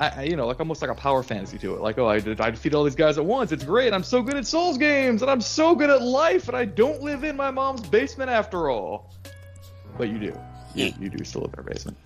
I, 0.00 0.24
you 0.24 0.34
know, 0.34 0.46
like 0.46 0.58
almost 0.58 0.82
like 0.82 0.90
a 0.90 0.94
power 0.94 1.22
fantasy 1.22 1.56
to 1.58 1.74
it. 1.76 1.80
Like, 1.80 1.98
oh, 1.98 2.06
I, 2.06 2.16
I 2.16 2.50
defeat 2.50 2.74
all 2.74 2.82
these 2.82 2.96
guys 2.96 3.16
at 3.16 3.24
once. 3.24 3.52
It's 3.52 3.64
great. 3.64 3.92
I'm 3.92 4.02
so 4.02 4.22
good 4.22 4.34
at 4.34 4.46
Souls 4.46 4.76
games, 4.76 5.22
and 5.22 5.30
I'm 5.30 5.40
so 5.40 5.74
good 5.74 5.88
at 5.88 6.02
life, 6.02 6.48
and 6.48 6.56
I 6.56 6.64
don't 6.64 7.00
live 7.00 7.22
in 7.22 7.36
my 7.36 7.50
mom's 7.52 7.82
basement 7.82 8.30
after 8.30 8.70
all. 8.70 9.12
But 9.96 10.08
you 10.08 10.18
do. 10.18 10.38
You, 10.74 10.92
you 10.98 11.08
do 11.08 11.24
still 11.24 11.42
live 11.42 11.52
in 11.52 11.64
her 11.64 11.70
basement. 11.70 11.96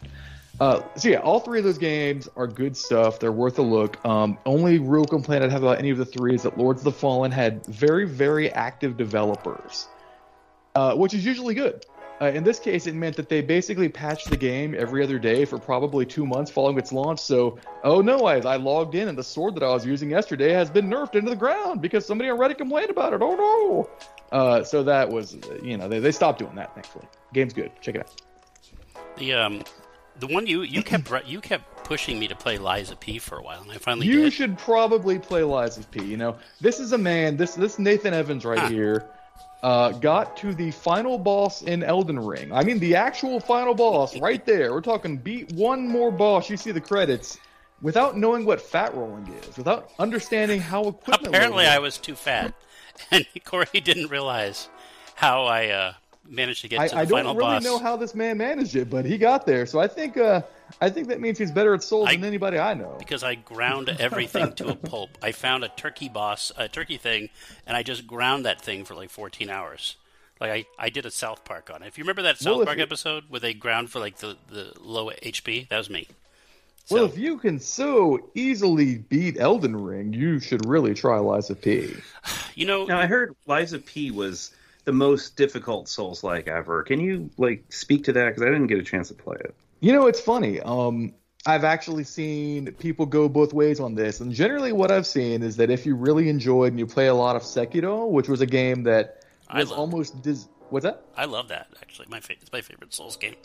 Uh, 0.60 0.82
so 0.96 1.08
yeah, 1.08 1.18
all 1.18 1.40
three 1.40 1.58
of 1.58 1.64
those 1.64 1.78
games 1.78 2.28
are 2.36 2.46
good 2.46 2.76
stuff. 2.76 3.20
They're 3.20 3.32
worth 3.32 3.58
a 3.58 3.62
look. 3.62 4.04
Um, 4.04 4.36
only 4.44 4.78
real 4.78 5.04
complaint 5.04 5.44
I'd 5.44 5.52
have 5.52 5.62
about 5.62 5.78
any 5.78 5.90
of 5.90 5.98
the 5.98 6.04
three 6.04 6.34
is 6.34 6.42
that 6.42 6.58
Lords 6.58 6.80
of 6.80 6.84
the 6.84 6.92
Fallen 6.92 7.30
had 7.30 7.64
very, 7.66 8.06
very 8.06 8.50
active 8.50 8.96
developers, 8.96 9.86
uh, 10.74 10.94
which 10.94 11.14
is 11.14 11.24
usually 11.24 11.54
good. 11.54 11.86
Uh, 12.20 12.26
in 12.26 12.42
this 12.42 12.58
case, 12.58 12.86
it 12.88 12.94
meant 12.96 13.14
that 13.16 13.28
they 13.28 13.40
basically 13.40 13.88
patched 13.88 14.28
the 14.28 14.36
game 14.36 14.74
every 14.76 15.04
other 15.04 15.18
day 15.20 15.44
for 15.44 15.56
probably 15.58 16.04
two 16.04 16.26
months 16.26 16.50
following 16.50 16.76
its 16.76 16.90
launch. 16.92 17.20
So, 17.20 17.58
oh 17.84 18.00
no, 18.00 18.26
I, 18.26 18.38
I 18.40 18.56
logged 18.56 18.94
in 18.96 19.06
and 19.08 19.16
the 19.16 19.22
sword 19.22 19.54
that 19.54 19.62
I 19.62 19.68
was 19.68 19.86
using 19.86 20.10
yesterday 20.10 20.50
has 20.52 20.68
been 20.68 20.88
nerfed 20.90 21.14
into 21.14 21.30
the 21.30 21.36
ground 21.36 21.80
because 21.80 22.04
somebody 22.04 22.28
on 22.28 22.38
Reddit 22.38 22.58
complained 22.58 22.90
about 22.90 23.12
it. 23.12 23.20
Oh 23.22 23.36
no! 23.36 23.90
Uh, 24.36 24.64
so 24.64 24.82
that 24.82 25.08
was, 25.08 25.36
you 25.62 25.76
know, 25.78 25.88
they, 25.88 26.00
they 26.00 26.10
stopped 26.12 26.40
doing 26.40 26.56
that. 26.56 26.74
Thankfully, 26.74 27.06
game's 27.32 27.52
good. 27.52 27.70
Check 27.80 27.94
it 27.94 28.00
out. 28.00 28.20
The 29.16 29.34
um, 29.34 29.62
the 30.18 30.26
one 30.26 30.46
you 30.46 30.62
you 30.62 30.82
kept 30.82 31.10
you 31.26 31.40
kept 31.40 31.84
pushing 31.84 32.18
me 32.18 32.26
to 32.28 32.34
play 32.36 32.58
Lies 32.58 32.90
of 32.90 32.98
P 33.00 33.18
for 33.18 33.38
a 33.38 33.42
while, 33.42 33.62
and 33.62 33.70
I 33.70 33.76
finally 33.78 34.06
you 34.08 34.22
did. 34.22 34.32
should 34.32 34.58
probably 34.58 35.18
play 35.18 35.44
Lies 35.44 35.78
of 35.78 35.88
P. 35.90 36.02
You 36.04 36.16
know, 36.16 36.36
this 36.60 36.80
is 36.80 36.92
a 36.92 36.98
man. 36.98 37.36
This 37.36 37.54
this 37.54 37.78
Nathan 37.78 38.12
Evans 38.12 38.44
right 38.44 38.58
Huh. 38.58 38.68
here. 38.68 39.06
Uh, 39.62 39.90
got 39.90 40.36
to 40.36 40.54
the 40.54 40.70
final 40.70 41.18
boss 41.18 41.62
in 41.62 41.82
Elden 41.82 42.18
Ring. 42.20 42.52
I 42.52 42.62
mean, 42.62 42.78
the 42.78 42.94
actual 42.94 43.40
final 43.40 43.74
boss 43.74 44.16
right 44.20 44.44
there. 44.46 44.72
We're 44.72 44.80
talking 44.80 45.16
beat 45.16 45.52
one 45.52 45.88
more 45.88 46.12
boss. 46.12 46.48
You 46.48 46.56
see 46.56 46.70
the 46.70 46.80
credits 46.80 47.38
without 47.82 48.16
knowing 48.16 48.44
what 48.44 48.60
fat 48.60 48.94
rolling 48.94 49.26
is, 49.42 49.56
without 49.56 49.90
understanding 49.98 50.60
how 50.60 50.88
equipment. 50.88 51.34
Apparently, 51.34 51.66
I 51.66 51.78
was 51.78 51.98
too 51.98 52.14
fat, 52.14 52.54
and 53.10 53.26
Cory 53.44 53.66
didn't 53.72 54.08
realize 54.08 54.68
how 55.14 55.44
I 55.44 55.68
uh, 55.68 55.92
managed 56.28 56.60
to 56.62 56.68
get 56.68 56.80
I, 56.80 56.88
to 56.88 56.94
the 56.94 57.00
I 57.00 57.04
don't 57.04 57.26
really 57.36 57.40
boss. 57.40 57.64
know 57.64 57.78
how 57.78 57.96
this 57.96 58.14
man 58.14 58.38
managed 58.38 58.76
it, 58.76 58.88
but 58.88 59.04
he 59.04 59.18
got 59.18 59.46
there. 59.46 59.66
So 59.66 59.80
I 59.80 59.88
think 59.88 60.16
uh, 60.16 60.42
I 60.80 60.90
think 60.90 61.08
that 61.08 61.20
means 61.20 61.38
he's 61.38 61.50
better 61.50 61.74
at 61.74 61.82
Souls 61.82 62.08
I- 62.08 62.16
than 62.16 62.24
anybody 62.24 62.58
I 62.58 62.74
know. 62.74 62.96
because 62.98 63.22
I 63.22 63.34
ground 63.34 63.88
everything 63.98 64.52
to 64.54 64.68
a 64.68 64.74
pulp. 64.76 65.10
I 65.22 65.32
found 65.32 65.64
a 65.64 65.68
turkey 65.68 66.08
boss, 66.08 66.52
a 66.56 66.68
turkey 66.68 66.96
thing, 66.98 67.30
and 67.66 67.76
I 67.76 67.82
just 67.82 68.06
ground 68.06 68.44
that 68.46 68.60
thing 68.60 68.84
for 68.84 68.94
like 68.94 69.10
14 69.10 69.50
hours. 69.50 69.96
Like 70.40 70.50
I, 70.50 70.64
I 70.78 70.88
did 70.90 71.04
a 71.04 71.10
South 71.10 71.44
Park 71.44 71.70
on 71.74 71.82
it. 71.82 71.88
If 71.88 71.98
you 71.98 72.04
remember 72.04 72.22
that 72.22 72.38
South 72.38 72.58
Well, 72.58 72.66
Park 72.66 72.78
you- 72.78 72.82
episode 72.84 73.24
where 73.28 73.40
they 73.40 73.54
ground 73.54 73.90
for 73.90 73.98
like 73.98 74.18
the, 74.18 74.36
the 74.50 74.72
low 74.80 75.10
HP, 75.10 75.68
that 75.68 75.78
was 75.78 75.90
me. 75.90 76.06
Well, 76.90 77.04
if 77.04 77.18
you 77.18 77.36
can 77.36 77.58
so 77.60 78.30
easily 78.34 78.96
beat 78.96 79.38
Elden 79.38 79.76
Ring, 79.76 80.14
you 80.14 80.40
should 80.40 80.64
really 80.66 80.94
try 80.94 81.18
Lies 81.18 81.50
of 81.50 81.60
P. 81.60 81.94
You 82.54 82.66
know, 82.66 82.86
Now 82.86 82.98
I 82.98 83.06
heard 83.06 83.36
Lies 83.46 83.72
of 83.72 83.84
P 83.86 84.10
was 84.10 84.52
the 84.84 84.90
most 84.92 85.36
difficult 85.36 85.88
Souls 85.88 86.24
like 86.24 86.48
ever. 86.48 86.82
Can 86.82 86.98
you 86.98 87.30
like 87.38 87.72
speak 87.72 88.04
to 88.04 88.12
that? 88.14 88.26
Because 88.30 88.42
I 88.42 88.46
didn't 88.46 88.66
get 88.68 88.78
a 88.78 88.82
chance 88.82 89.08
to 89.08 89.14
play 89.14 89.36
it. 89.38 89.54
You 89.80 89.92
know, 89.92 90.06
it's 90.06 90.20
funny. 90.20 90.60
Um, 90.60 91.14
I've 91.46 91.64
actually 91.64 92.04
seen 92.04 92.72
people 92.72 93.06
go 93.06 93.28
both 93.28 93.52
ways 93.52 93.80
on 93.80 93.94
this, 93.94 94.20
and 94.20 94.32
generally, 94.32 94.72
what 94.72 94.90
I've 94.90 95.06
seen 95.06 95.42
is 95.42 95.56
that 95.56 95.70
if 95.70 95.86
you 95.86 95.94
really 95.94 96.28
enjoyed 96.28 96.72
and 96.72 96.78
you 96.78 96.86
play 96.86 97.06
a 97.06 97.14
lot 97.14 97.36
of 97.36 97.42
Sekiro, 97.42 98.08
which 98.10 98.28
was 98.28 98.40
a 98.40 98.46
game 98.46 98.82
that 98.84 99.24
I 99.48 99.60
was 99.60 99.70
almost 99.70 100.20
dis- 100.22 100.48
what's 100.70 100.84
that? 100.84 101.02
I 101.16 101.24
love 101.26 101.48
that 101.48 101.68
actually. 101.80 102.08
My 102.10 102.20
fa- 102.20 102.34
it's 102.40 102.52
my 102.52 102.60
favorite 102.60 102.92
Souls 102.92 103.16
game. 103.16 103.36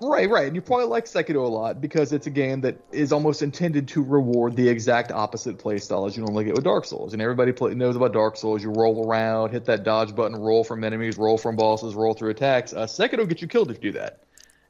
Right, 0.00 0.28
right. 0.28 0.46
And 0.46 0.54
you 0.54 0.60
probably 0.60 0.86
like 0.86 1.06
Sekiro 1.06 1.44
a 1.44 1.48
lot 1.48 1.80
because 1.80 2.12
it's 2.12 2.26
a 2.26 2.30
game 2.30 2.60
that 2.62 2.78
is 2.92 3.12
almost 3.12 3.40
intended 3.40 3.88
to 3.88 4.02
reward 4.02 4.54
the 4.54 4.68
exact 4.68 5.10
opposite 5.10 5.58
playstyle 5.58 6.06
as 6.06 6.16
you 6.16 6.22
normally 6.22 6.44
get 6.44 6.54
with 6.54 6.64
Dark 6.64 6.84
Souls. 6.84 7.14
And 7.14 7.22
everybody 7.22 7.52
play, 7.52 7.74
knows 7.74 7.96
about 7.96 8.12
Dark 8.12 8.36
Souls. 8.36 8.62
You 8.62 8.72
roll 8.72 9.08
around, 9.08 9.52
hit 9.52 9.64
that 9.66 9.84
dodge 9.84 10.14
button, 10.14 10.36
roll 10.36 10.64
from 10.64 10.84
enemies, 10.84 11.16
roll 11.16 11.38
from 11.38 11.56
bosses, 11.56 11.94
roll 11.94 12.12
through 12.12 12.30
attacks. 12.30 12.74
Uh, 12.74 12.86
Sekiro 12.86 13.26
gets 13.26 13.40
you 13.40 13.48
killed 13.48 13.70
if 13.70 13.82
you 13.82 13.92
do 13.92 13.98
that. 13.98 14.25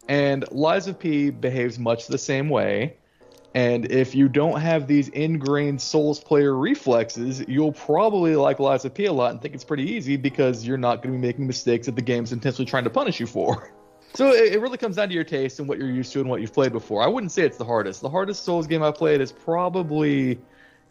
And 0.08 0.44
Lies 0.50 0.86
of 0.86 0.98
P 0.98 1.30
behaves 1.30 1.78
much 1.78 2.06
the 2.06 2.18
same 2.18 2.48
way. 2.48 2.96
And 3.54 3.90
if 3.90 4.14
you 4.14 4.28
don't 4.28 4.60
have 4.60 4.86
these 4.86 5.08
ingrained 5.08 5.80
Souls 5.80 6.20
player 6.20 6.54
reflexes, 6.54 7.42
you'll 7.48 7.72
probably 7.72 8.36
like 8.36 8.58
Lies 8.60 8.84
of 8.84 8.92
P 8.92 9.06
a 9.06 9.12
lot 9.12 9.30
and 9.30 9.40
think 9.40 9.54
it's 9.54 9.64
pretty 9.64 9.84
easy 9.84 10.16
because 10.16 10.66
you're 10.66 10.76
not 10.76 11.02
going 11.02 11.14
to 11.14 11.18
be 11.18 11.26
making 11.26 11.46
mistakes 11.46 11.86
that 11.86 11.96
the 11.96 12.02
game's 12.02 12.32
intentionally 12.32 12.66
trying 12.68 12.84
to 12.84 12.90
punish 12.90 13.18
you 13.18 13.26
for. 13.26 13.72
So 14.14 14.30
it, 14.32 14.54
it 14.54 14.60
really 14.62 14.78
comes 14.78 14.96
down 14.96 15.08
to 15.08 15.14
your 15.14 15.24
taste 15.24 15.58
and 15.58 15.68
what 15.68 15.76
you're 15.78 15.90
used 15.90 16.10
to 16.14 16.20
and 16.20 16.30
what 16.30 16.40
you've 16.40 16.52
played 16.54 16.72
before. 16.72 17.02
I 17.02 17.06
wouldn't 17.06 17.32
say 17.32 17.42
it's 17.42 17.58
the 17.58 17.66
hardest. 17.66 18.00
The 18.00 18.08
hardest 18.08 18.44
Souls 18.44 18.66
game 18.66 18.82
I've 18.82 18.94
played 18.94 19.20
is 19.20 19.30
probably, 19.30 20.38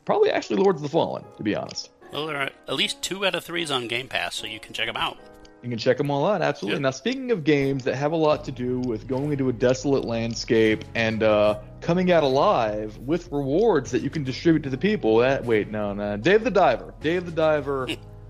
probably 0.05 0.29
actually 0.29 0.57
Lords 0.57 0.77
of 0.77 0.83
the 0.83 0.89
Fallen, 0.89 1.23
to 1.37 1.41
be 1.41 1.55
honest. 1.55 1.89
Well, 2.13 2.27
there 2.27 2.37
are 2.37 2.49
at 2.67 2.75
least 2.75 3.01
two 3.01 3.25
out 3.25 3.33
of 3.33 3.43
threes 3.43 3.71
on 3.71 3.87
Game 3.87 4.07
Pass, 4.07 4.35
so 4.35 4.45
you 4.45 4.59
can 4.59 4.73
check 4.73 4.85
them 4.85 4.95
out. 4.95 5.17
You 5.61 5.69
can 5.69 5.79
check 5.79 5.97
them 5.97 6.11
all 6.11 6.27
out, 6.27 6.43
absolutely. 6.43 6.81
Now, 6.81 6.91
speaking 6.91 7.31
of 7.31 7.43
games 7.43 7.85
that 7.85 7.95
have 7.95 8.11
a 8.11 8.15
lot 8.15 8.45
to 8.45 8.51
do 8.51 8.79
with 8.81 9.07
going 9.07 9.31
into 9.31 9.49
a 9.49 9.53
desolate 9.53 10.05
landscape 10.05 10.85
and 10.93 11.23
uh, 11.23 11.59
coming 11.81 12.11
out 12.11 12.23
alive 12.23 12.97
with 12.99 13.31
rewards 13.31 13.89
that 13.91 14.03
you 14.03 14.11
can 14.11 14.23
distribute 14.23 14.61
to 14.63 14.69
the 14.69 14.77
people, 14.77 15.17
that 15.17 15.43
wait, 15.43 15.71
no, 15.71 15.93
no, 15.93 16.17
Dave 16.17 16.43
the 16.43 16.51
Diver. 16.51 16.93
Dave 17.01 17.25
the 17.25 17.31
Diver 17.31 17.87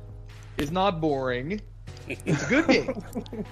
is 0.58 0.72
not 0.72 1.02
boring. 1.02 1.60
It's 2.08 2.46
a 2.46 2.50
good 2.50 2.68
game. 2.68 3.46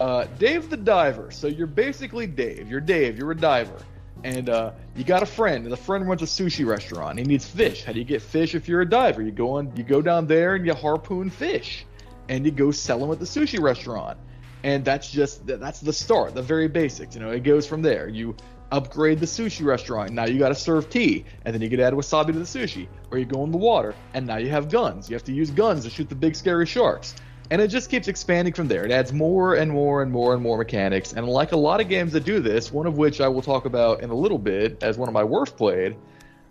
Uh, 0.00 0.26
Dave 0.38 0.70
the 0.70 0.76
Diver. 0.76 1.30
So 1.30 1.46
you're 1.46 1.66
basically 1.66 2.26
Dave. 2.26 2.68
You're 2.68 2.80
Dave. 2.80 3.18
You're 3.18 3.30
a 3.30 3.36
diver. 3.36 3.78
And 4.22 4.48
uh, 4.48 4.72
you 4.96 5.04
got 5.04 5.22
a 5.22 5.26
friend, 5.26 5.64
and 5.64 5.72
the 5.72 5.76
friend 5.76 6.08
runs 6.08 6.22
a 6.22 6.26
sushi 6.26 6.66
restaurant. 6.66 7.18
He 7.18 7.24
needs 7.24 7.46
fish. 7.46 7.84
How 7.84 7.92
do 7.92 7.98
you 7.98 8.04
get 8.04 8.22
fish 8.22 8.54
if 8.54 8.68
you're 8.68 8.80
a 8.80 8.88
diver? 8.88 9.22
You 9.22 9.30
go 9.30 9.56
on, 9.58 9.72
you 9.76 9.84
go 9.84 10.00
down 10.00 10.26
there 10.26 10.54
and 10.54 10.64
you 10.64 10.72
harpoon 10.72 11.30
fish, 11.30 11.84
and 12.28 12.44
you 12.44 12.50
go 12.50 12.70
sell 12.70 12.98
them 12.98 13.10
at 13.10 13.18
the 13.18 13.24
sushi 13.24 13.60
restaurant. 13.60 14.18
And 14.62 14.84
that's 14.84 15.10
just 15.10 15.46
that's 15.46 15.80
the 15.80 15.92
start, 15.92 16.34
the 16.34 16.42
very 16.42 16.68
basics. 16.68 17.14
You 17.14 17.20
know, 17.20 17.30
it 17.30 17.40
goes 17.40 17.66
from 17.66 17.82
there. 17.82 18.08
You 18.08 18.34
upgrade 18.72 19.20
the 19.20 19.26
sushi 19.26 19.64
restaurant. 19.64 20.12
Now 20.12 20.24
you 20.24 20.38
got 20.38 20.48
to 20.48 20.54
serve 20.54 20.88
tea, 20.88 21.24
and 21.44 21.54
then 21.54 21.60
you 21.60 21.68
get 21.68 21.80
add 21.80 21.92
wasabi 21.92 22.28
to 22.28 22.32
the 22.32 22.40
sushi. 22.40 22.88
Or 23.10 23.18
you 23.18 23.26
go 23.26 23.44
in 23.44 23.50
the 23.50 23.58
water, 23.58 23.94
and 24.14 24.26
now 24.26 24.38
you 24.38 24.48
have 24.48 24.70
guns. 24.70 25.10
You 25.10 25.14
have 25.14 25.24
to 25.24 25.32
use 25.32 25.50
guns 25.50 25.84
to 25.84 25.90
shoot 25.90 26.08
the 26.08 26.14
big 26.14 26.34
scary 26.34 26.66
sharks. 26.66 27.14
And 27.50 27.60
it 27.60 27.68
just 27.68 27.90
keeps 27.90 28.08
expanding 28.08 28.54
from 28.54 28.68
there. 28.68 28.86
It 28.86 28.90
adds 28.90 29.12
more 29.12 29.56
and 29.56 29.70
more 29.70 30.02
and 30.02 30.10
more 30.10 30.32
and 30.32 30.42
more 30.42 30.56
mechanics. 30.56 31.12
And 31.12 31.28
like 31.28 31.52
a 31.52 31.56
lot 31.56 31.80
of 31.80 31.90
games 31.90 32.14
that 32.14 32.24
do 32.24 32.40
this, 32.40 32.72
one 32.72 32.86
of 32.86 32.96
which 32.96 33.20
I 33.20 33.28
will 33.28 33.42
talk 33.42 33.66
about 33.66 34.02
in 34.02 34.08
a 34.08 34.14
little 34.14 34.38
bit 34.38 34.82
as 34.82 34.96
one 34.96 35.08
of 35.08 35.12
my 35.12 35.24
worst 35.24 35.56
played, 35.56 35.94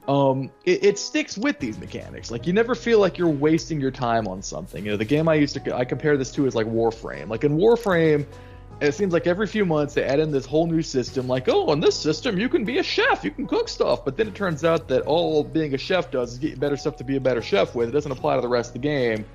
um, 0.07 0.51
it, 0.65 0.83
it 0.83 0.99
sticks 0.99 1.37
with 1.37 1.59
these 1.59 1.77
mechanics. 1.79 2.31
Like 2.31 2.45
you 2.45 2.53
never 2.53 2.75
feel 2.75 2.99
like 2.99 3.17
you're 3.17 3.29
wasting 3.29 3.79
your 3.79 3.91
time 3.91 4.27
on 4.27 4.41
something. 4.41 4.83
You 4.83 4.91
know, 4.91 4.97
the 4.97 5.05
game 5.05 5.29
I 5.29 5.35
used 5.35 5.55
to 5.55 5.75
I 5.75 5.85
compare 5.85 6.17
this 6.17 6.31
to 6.31 6.45
is 6.45 6.55
like 6.55 6.67
Warframe. 6.67 7.29
Like 7.29 7.43
in 7.43 7.57
Warframe, 7.57 8.25
it 8.81 8.93
seems 8.93 9.13
like 9.13 9.27
every 9.27 9.47
few 9.47 9.65
months 9.65 9.93
they 9.93 10.03
add 10.03 10.19
in 10.19 10.31
this 10.31 10.45
whole 10.45 10.67
new 10.67 10.81
system. 10.81 11.27
Like, 11.27 11.47
oh, 11.47 11.71
in 11.71 11.79
this 11.79 11.97
system 11.97 12.37
you 12.37 12.49
can 12.49 12.65
be 12.65 12.79
a 12.79 12.83
chef, 12.83 13.23
you 13.23 13.31
can 13.31 13.47
cook 13.47 13.69
stuff. 13.69 14.03
But 14.03 14.17
then 14.17 14.27
it 14.27 14.35
turns 14.35 14.65
out 14.65 14.87
that 14.89 15.03
all 15.03 15.43
being 15.43 15.73
a 15.73 15.77
chef 15.77 16.11
does 16.11 16.33
is 16.33 16.39
get 16.39 16.51
you 16.51 16.57
better 16.57 16.75
stuff 16.75 16.97
to 16.97 17.03
be 17.03 17.15
a 17.15 17.21
better 17.21 17.41
chef 17.41 17.73
with. 17.73 17.87
It 17.87 17.93
doesn't 17.93 18.11
apply 18.11 18.35
to 18.35 18.41
the 18.41 18.49
rest 18.49 18.69
of 18.69 18.73
the 18.73 18.87
game. 18.87 19.25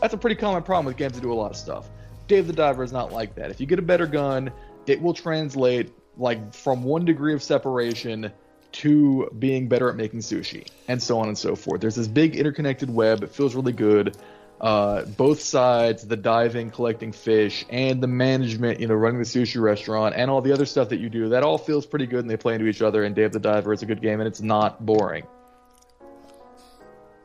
That's 0.00 0.14
a 0.14 0.18
pretty 0.18 0.36
common 0.36 0.62
problem 0.62 0.86
with 0.86 0.96
games 0.96 1.14
that 1.14 1.20
do 1.20 1.32
a 1.32 1.34
lot 1.34 1.50
of 1.50 1.56
stuff. 1.56 1.88
Dave 2.28 2.46
the 2.46 2.52
Diver 2.52 2.84
is 2.84 2.92
not 2.92 3.12
like 3.12 3.34
that. 3.34 3.50
If 3.50 3.60
you 3.60 3.66
get 3.66 3.78
a 3.78 3.82
better 3.82 4.06
gun, 4.06 4.52
it 4.86 5.00
will 5.02 5.14
translate 5.14 5.92
like 6.16 6.54
from 6.54 6.84
one 6.84 7.04
degree 7.04 7.34
of 7.34 7.42
separation 7.42 8.30
to 8.72 9.30
being 9.38 9.68
better 9.68 9.88
at 9.88 9.96
making 9.96 10.20
sushi, 10.20 10.66
and 10.88 11.02
so 11.02 11.18
on 11.18 11.28
and 11.28 11.38
so 11.38 11.54
forth. 11.56 11.80
There's 11.80 11.96
this 11.96 12.08
big 12.08 12.36
interconnected 12.36 12.90
web. 12.90 13.22
It 13.22 13.30
feels 13.30 13.54
really 13.54 13.72
good. 13.72 14.16
Uh, 14.60 15.04
both 15.04 15.40
sides, 15.40 16.06
the 16.06 16.16
diving, 16.16 16.70
collecting 16.70 17.10
fish, 17.10 17.64
and 17.68 18.00
the 18.00 18.06
management, 18.06 18.78
you 18.78 18.86
know, 18.86 18.94
running 18.94 19.18
the 19.18 19.24
sushi 19.24 19.60
restaurant, 19.60 20.14
and 20.16 20.30
all 20.30 20.40
the 20.40 20.52
other 20.52 20.66
stuff 20.66 20.90
that 20.90 21.00
you 21.00 21.10
do, 21.10 21.30
that 21.30 21.42
all 21.42 21.58
feels 21.58 21.84
pretty 21.84 22.06
good, 22.06 22.20
and 22.20 22.30
they 22.30 22.36
play 22.36 22.54
into 22.54 22.66
each 22.66 22.80
other. 22.80 23.02
And 23.02 23.14
Dave 23.14 23.32
the 23.32 23.40
Diver 23.40 23.72
is 23.72 23.82
a 23.82 23.86
good 23.86 24.00
game, 24.00 24.20
and 24.20 24.28
it's 24.28 24.40
not 24.40 24.84
boring. 24.84 25.26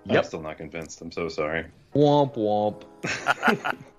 I'm 0.10 0.24
still 0.24 0.42
not 0.42 0.58
convinced. 0.58 1.02
I'm 1.02 1.12
so 1.12 1.28
sorry. 1.28 1.66
Womp 1.94 2.36
womp. 2.36 3.76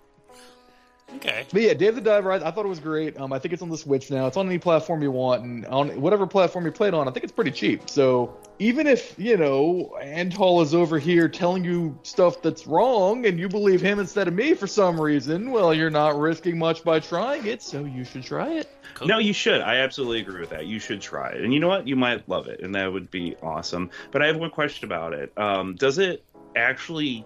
Okay. 1.16 1.46
But 1.50 1.62
yeah, 1.62 1.74
Dave 1.74 1.94
the 1.94 2.00
Diver, 2.00 2.32
I, 2.32 2.36
I 2.36 2.50
thought 2.50 2.66
it 2.66 2.68
was 2.68 2.80
great. 2.80 3.18
Um, 3.18 3.32
I 3.32 3.38
think 3.38 3.54
it's 3.54 3.62
on 3.62 3.70
the 3.70 3.78
Switch 3.78 4.10
now. 4.10 4.26
It's 4.26 4.36
on 4.36 4.46
any 4.46 4.58
platform 4.58 5.02
you 5.02 5.10
want, 5.10 5.42
and 5.42 5.66
on 5.66 6.00
whatever 6.00 6.26
platform 6.26 6.66
you 6.66 6.72
play 6.72 6.88
it 6.88 6.94
on, 6.94 7.08
I 7.08 7.10
think 7.10 7.24
it's 7.24 7.32
pretty 7.32 7.50
cheap. 7.50 7.88
So 7.88 8.36
even 8.58 8.86
if 8.86 9.14
you 9.16 9.36
know 9.36 9.96
Antal 10.02 10.62
is 10.62 10.74
over 10.74 10.98
here 10.98 11.28
telling 11.28 11.64
you 11.64 11.98
stuff 12.02 12.42
that's 12.42 12.66
wrong, 12.66 13.24
and 13.24 13.38
you 13.38 13.48
believe 13.48 13.80
him 13.80 13.98
instead 13.98 14.28
of 14.28 14.34
me 14.34 14.52
for 14.54 14.66
some 14.66 15.00
reason, 15.00 15.50
well, 15.50 15.72
you're 15.72 15.90
not 15.90 16.18
risking 16.18 16.58
much 16.58 16.84
by 16.84 17.00
trying 17.00 17.46
it, 17.46 17.62
so 17.62 17.84
you 17.84 18.04
should 18.04 18.22
try 18.22 18.50
it. 18.50 18.68
Cool. 18.94 19.08
No, 19.08 19.18
you 19.18 19.32
should. 19.32 19.60
I 19.60 19.76
absolutely 19.76 20.20
agree 20.20 20.40
with 20.40 20.50
that. 20.50 20.66
You 20.66 20.78
should 20.78 21.00
try 21.00 21.30
it. 21.30 21.42
And 21.42 21.54
you 21.54 21.60
know 21.60 21.68
what? 21.68 21.86
You 21.86 21.96
might 21.96 22.28
love 22.28 22.48
it, 22.48 22.60
and 22.60 22.74
that 22.74 22.92
would 22.92 23.10
be 23.10 23.36
awesome. 23.42 23.90
But 24.10 24.22
I 24.22 24.26
have 24.26 24.36
one 24.36 24.50
question 24.50 24.84
about 24.84 25.14
it. 25.14 25.32
Um, 25.38 25.74
does 25.74 25.98
it 25.98 26.24
actually 26.54 27.24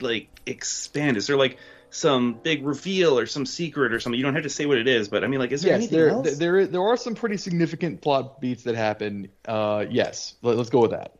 like 0.00 0.28
expand? 0.46 1.16
Is 1.16 1.26
there 1.26 1.36
like 1.36 1.58
some 1.90 2.34
big 2.34 2.64
reveal 2.66 3.18
or 3.18 3.26
some 3.26 3.46
secret 3.46 3.92
or 3.92 4.00
something? 4.00 4.18
You 4.18 4.24
don't 4.24 4.34
have 4.34 4.42
to 4.44 4.50
say 4.50 4.66
what 4.66 4.78
it 4.78 4.86
is, 4.88 5.08
but 5.08 5.24
I 5.24 5.26
mean, 5.26 5.40
like, 5.40 5.52
is 5.52 5.62
there 5.62 5.72
yes, 5.72 5.78
anything 5.78 5.98
there, 5.98 6.08
else? 6.10 6.36
there 6.36 6.66
there 6.66 6.82
are 6.82 6.96
some 6.96 7.14
pretty 7.14 7.36
significant 7.36 8.00
plot 8.02 8.40
beats 8.40 8.64
that 8.64 8.74
happen. 8.74 9.28
Uh, 9.46 9.84
yes, 9.88 10.34
Let, 10.42 10.58
us 10.58 10.70
go 10.70 10.80
with 10.80 10.90
that. 10.92 11.14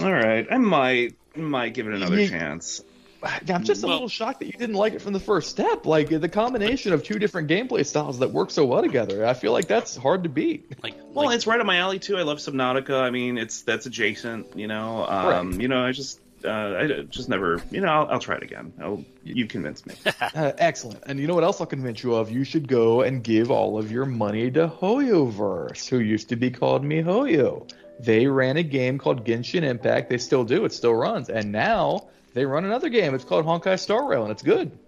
All 0.00 0.12
right, 0.12 0.46
I 0.50 0.58
might 0.58 1.16
might 1.36 1.74
give 1.74 1.86
it 1.86 1.94
another 1.94 2.20
Yeah. 2.20 2.28
chance. 2.28 2.82
I'm 3.22 3.64
just 3.64 3.82
a 3.82 3.86
Well- 3.86 3.96
little 3.96 4.08
shocked 4.08 4.40
that 4.40 4.46
you 4.46 4.52
didn't 4.52 4.76
like 4.76 4.94
it 4.94 5.02
from 5.02 5.12
the 5.12 5.20
first 5.20 5.50
step. 5.50 5.86
Like 5.86 6.08
the 6.08 6.28
combination 6.28 6.92
of 6.92 7.02
two 7.02 7.18
different 7.18 7.48
gameplay 7.48 7.84
styles 7.84 8.18
that 8.20 8.32
work 8.32 8.50
so 8.50 8.64
well 8.64 8.82
together. 8.82 9.26
I 9.26 9.34
feel 9.34 9.52
like 9.52 9.66
that's 9.66 9.96
hard 9.96 10.22
to 10.24 10.28
beat. 10.28 10.82
Like, 10.82 10.94
Well, 11.12 11.26
like 11.26 11.34
it's 11.36 11.46
right 11.46 11.58
up 11.60 11.66
my 11.66 11.78
alley 11.78 11.98
too. 11.98 12.16
I 12.16 12.22
love 12.22 12.38
Subnautica. 12.38 13.00
I 13.00 13.10
mean, 13.10 13.36
it's 13.38 13.62
that's 13.62 13.86
adjacent. 13.86 14.56
You 14.56 14.66
know, 14.68 15.04
um, 15.08 15.50
Right. 15.52 15.60
you 15.60 15.68
know, 15.68 15.84
I 15.84 15.92
just. 15.92 16.20
Uh, 16.44 16.50
I 16.50 17.02
just 17.02 17.28
never, 17.28 17.62
you 17.70 17.80
know, 17.80 17.88
I'll, 17.88 18.06
I'll 18.12 18.18
try 18.18 18.36
it 18.36 18.42
again. 18.42 18.72
I'll, 18.80 19.04
you 19.24 19.46
convinced 19.46 19.86
me. 19.86 19.94
Uh, 20.34 20.52
excellent. 20.58 21.02
And 21.06 21.18
you 21.18 21.26
know 21.26 21.34
what 21.34 21.42
else 21.42 21.60
I'll 21.60 21.66
convince 21.66 22.02
you 22.02 22.14
of? 22.14 22.30
You 22.30 22.44
should 22.44 22.68
go 22.68 23.02
and 23.02 23.24
give 23.24 23.50
all 23.50 23.78
of 23.78 23.90
your 23.90 24.04
money 24.04 24.50
to 24.52 24.68
Hoyoverse, 24.68 25.88
who 25.88 25.98
used 25.98 26.28
to 26.28 26.36
be 26.36 26.50
called 26.50 26.84
MiHoYo. 26.84 27.68
They 27.98 28.26
ran 28.26 28.56
a 28.56 28.62
game 28.62 28.98
called 28.98 29.24
Genshin 29.24 29.62
Impact. 29.62 30.10
They 30.10 30.18
still 30.18 30.44
do. 30.44 30.64
It 30.64 30.72
still 30.72 30.94
runs. 30.94 31.28
And 31.28 31.50
now 31.50 32.08
they 32.34 32.44
run 32.44 32.64
another 32.64 32.88
game. 32.88 33.14
It's 33.14 33.24
called 33.24 33.46
Honkai 33.46 33.78
Star 33.78 34.08
Rail, 34.08 34.22
and 34.22 34.30
it's 34.30 34.42
good. 34.42 34.78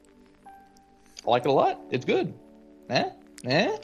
I 0.47 1.31
like 1.31 1.45
it 1.45 1.49
a 1.49 1.53
lot. 1.53 1.81
It's 1.91 2.05
good. 2.05 2.33
Eh? 2.91 3.11
Eh? 3.45 3.77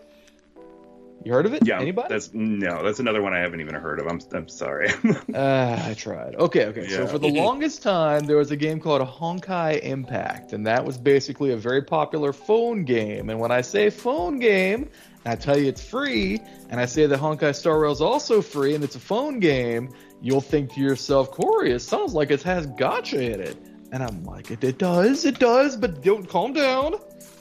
You 1.26 1.32
heard 1.32 1.44
of 1.44 1.54
it? 1.54 1.66
Yeah, 1.66 1.80
Anybody? 1.80 2.06
that's 2.08 2.32
no, 2.32 2.84
that's 2.84 3.00
another 3.00 3.20
one 3.20 3.34
I 3.34 3.40
haven't 3.40 3.60
even 3.60 3.74
heard 3.74 3.98
of. 3.98 4.06
I'm, 4.06 4.20
I'm 4.32 4.46
sorry. 4.48 4.90
Uh, 5.34 5.82
I 5.84 5.92
tried. 5.98 6.36
Okay, 6.36 6.66
okay. 6.66 6.86
So 6.86 7.04
for 7.08 7.18
the 7.18 7.26
longest 7.26 7.82
time, 7.82 8.26
there 8.26 8.36
was 8.36 8.52
a 8.52 8.56
game 8.56 8.78
called 8.78 9.02
Honkai 9.02 9.82
Impact, 9.82 10.52
and 10.52 10.64
that 10.68 10.84
was 10.84 10.96
basically 10.96 11.50
a 11.50 11.56
very 11.56 11.82
popular 11.82 12.32
phone 12.32 12.84
game. 12.84 13.28
And 13.28 13.40
when 13.40 13.50
I 13.50 13.62
say 13.62 13.90
phone 13.90 14.38
game, 14.38 14.88
I 15.24 15.34
tell 15.34 15.58
you 15.58 15.66
it's 15.66 15.82
free, 15.82 16.40
and 16.70 16.78
I 16.78 16.86
say 16.86 17.06
that 17.06 17.18
Honkai 17.18 17.56
Star 17.56 17.80
Rail 17.80 17.90
is 17.90 18.00
also 18.00 18.40
free, 18.40 18.76
and 18.76 18.84
it's 18.84 18.94
a 18.94 19.00
phone 19.00 19.40
game, 19.40 19.92
you'll 20.22 20.40
think 20.40 20.74
to 20.74 20.80
yourself, 20.80 21.32
Cory, 21.32 21.72
it 21.72 21.80
sounds 21.80 22.14
like 22.14 22.30
it 22.30 22.44
has 22.44 22.68
gacha 22.68 23.34
in 23.34 23.40
it. 23.40 23.56
And 23.90 24.00
I'm 24.00 24.22
like, 24.22 24.52
it, 24.52 24.62
it 24.62 24.78
does, 24.78 25.24
it 25.24 25.40
does, 25.40 25.76
but 25.76 26.02
don't 26.02 26.28
calm 26.28 26.52
down. 26.52 26.94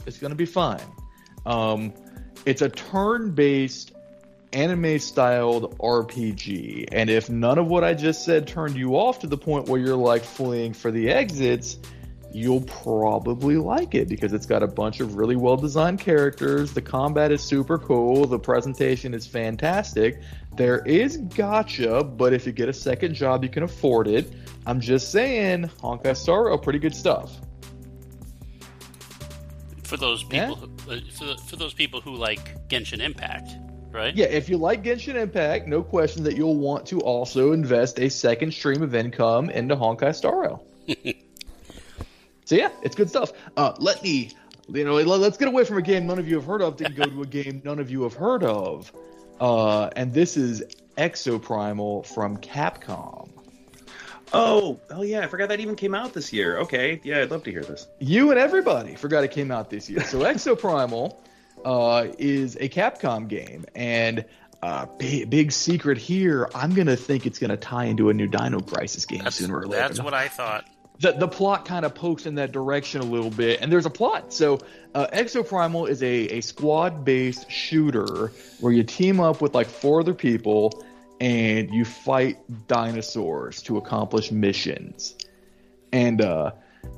It's 0.08 0.18
gonna 0.18 0.34
be 0.34 0.48
fine. 0.48 0.82
Um, 1.46 1.94
it's 2.46 2.62
a 2.62 2.70
turn-based 2.70 3.92
anime 4.54 5.00
styled 5.00 5.78
RPG. 5.80 6.88
And 6.92 7.10
if 7.10 7.30
none 7.30 7.58
of 7.58 7.68
what 7.68 7.84
I 7.84 7.94
just 7.94 8.24
said 8.24 8.48
turned 8.48 8.76
you 8.76 8.96
off 8.96 9.20
to 9.20 9.28
the 9.28 9.38
point 9.38 9.68
where 9.68 9.80
you're 9.82 9.96
like 9.96 10.24
fleeing 10.24 10.74
for 10.74 10.92
the 10.92 11.10
exits, 11.10 11.78
you'll 12.32 12.62
probably 12.62 13.56
like 13.58 13.96
it 13.96 14.08
because 14.08 14.34
it's 14.34 14.46
got 14.46 14.62
a 14.64 14.68
bunch 14.68 15.00
of 15.00 15.16
really 15.16 15.36
well 15.36 15.58
designed 15.58 16.00
characters. 16.00 16.74
The 16.74 16.82
combat 16.82 17.32
is 17.32 17.42
super 17.42 17.78
cool. 17.78 18.26
The 18.28 18.40
presentation 18.40 19.14
is 19.14 19.26
fantastic. 19.26 20.22
There 20.56 20.80
is 20.86 21.18
gacha, 21.18 22.16
but 22.18 22.34
if 22.34 22.46
you 22.46 22.52
get 22.54 22.70
a 22.70 22.74
second 22.74 23.14
job, 23.14 23.44
you 23.44 23.50
can 23.50 23.64
afford 23.64 24.08
it. 24.08 24.32
I'm 24.66 24.80
just 24.80 25.12
saying, 25.12 25.70
Honkai 25.82 26.16
Star 26.16 26.46
Rail, 26.48 26.58
pretty 26.58 26.80
good 26.80 26.96
stuff. 26.96 27.40
for 29.84 29.98
those 29.98 30.26
Yeah? 30.32 30.48
people, 30.50 30.56
who, 30.56 30.66
uh, 30.66 30.75
for, 30.86 31.38
for 31.38 31.56
those 31.56 31.74
people 31.74 32.02
who 32.02 32.16
like 32.16 32.68
Genshin 32.68 33.00
Impact, 33.00 33.52
right? 33.92 34.16
Yeah, 34.16 34.26
if 34.28 34.50
you 34.50 34.58
like 34.58 34.84
Genshin 34.84 35.16
Impact, 35.16 35.68
no 35.68 35.82
question 35.84 36.24
that 36.24 36.36
you'll 36.38 36.58
want 36.58 36.86
to 36.88 37.00
also 37.02 37.52
invest 37.52 38.00
a 38.00 38.10
second 38.10 38.54
stream 38.54 38.82
of 38.82 38.96
income 38.96 39.50
into 39.50 39.76
Honkai 39.76 40.14
Star 40.16 40.42
Rail. 40.42 40.66
so 42.46 42.56
yeah, 42.56 42.70
it's 42.84 42.96
good 42.96 43.10
stuff. 43.10 43.32
Uh, 43.58 43.74
let 43.80 44.02
me, 44.04 44.32
you 44.70 44.84
know, 44.84 44.96
let- 44.96 45.20
let's 45.20 45.38
get 45.38 45.48
away 45.48 45.64
from 45.66 45.78
a 45.78 45.82
game 45.82 46.06
none 46.08 46.20
of 46.20 46.28
you 46.28 46.36
have 46.36 46.46
heard 46.46 46.62
of. 46.62 46.78
Didn't 46.78 46.96
go 46.96 47.06
to 47.06 47.22
a 47.22 47.28
game 47.28 47.62
none 47.66 47.80
of 47.80 47.90
you 47.90 48.04
have 48.04 48.14
heard 48.14 48.44
of, 48.44 48.92
uh, 49.40 49.90
and 49.96 50.14
this 50.14 50.38
is 50.38 50.64
Exoprimal 50.98 52.06
from 52.06 52.38
Capcom. 52.38 53.30
Oh, 54.36 54.80
oh 54.92 55.02
yeah, 55.02 55.22
I 55.22 55.28
forgot 55.28 55.50
that 55.50 55.60
even 55.60 55.76
came 55.76 55.96
out 55.96 56.14
this 56.14 56.32
year. 56.34 56.58
Okay, 56.60 57.00
yeah, 57.04 57.22
I'd 57.22 57.32
love 57.32 57.44
to 57.44 57.52
hear 57.52 57.64
this. 57.64 57.88
You 58.00 58.32
and 58.32 58.40
everybody 58.40 58.96
forgot 58.96 59.24
it 59.24 59.32
came 59.32 59.52
out 59.52 59.70
this 59.70 59.90
year. 59.90 60.02
So 60.04 60.20
Exoprimal 60.24 61.18
uh, 61.64 62.08
is 62.18 62.56
a 62.58 62.70
Capcom 62.70 63.28
game, 63.28 63.66
and 63.76 64.26
uh, 64.62 64.86
big, 64.98 65.30
big 65.30 65.52
secret 65.52 65.98
here. 65.98 66.50
I'm 66.56 66.74
gonna 66.74 66.96
think 66.96 67.26
it's 67.26 67.40
gonna 67.40 67.58
tie 67.58 67.86
into 67.86 68.10
a 68.10 68.14
new 68.14 68.28
Dino 68.28 68.60
Crisis 68.60 69.06
game 69.06 69.24
That's, 69.24 69.36
sooner 69.38 69.60
or 69.60 69.68
later. 69.68 69.82
that's 69.88 70.02
what 70.02 70.14
I 70.14 70.28
thought. 70.28 70.66
the 71.00 71.12
the 71.12 71.28
plot 71.28 71.66
kind 71.66 71.86
of 71.86 71.94
pokes 71.94 72.26
in 72.26 72.36
that 72.36 72.52
direction 72.52 73.02
a 73.02 73.06
little 73.06 73.30
bit, 73.32 73.62
and 73.62 73.72
there's 73.72 73.86
a 73.86 73.90
plot. 73.92 74.34
So, 74.34 74.60
uh, 74.94 75.08
Exoprimal 75.14 75.88
is 75.90 76.02
a, 76.02 76.38
a 76.38 76.42
squad 76.42 77.04
based 77.06 77.50
shooter 77.52 78.32
where 78.60 78.74
you 78.74 78.84
team 78.84 79.20
up 79.20 79.42
with 79.42 79.54
like 79.54 79.68
four 79.68 80.00
other 80.00 80.14
people 80.14 80.84
and 81.20 81.70
you 81.74 81.86
fight 81.86 82.38
dinosaurs 82.68 83.62
to 83.64 83.78
accomplish 83.78 84.32
missions. 84.32 85.16
And 85.94 86.22
uh, 86.22 86.52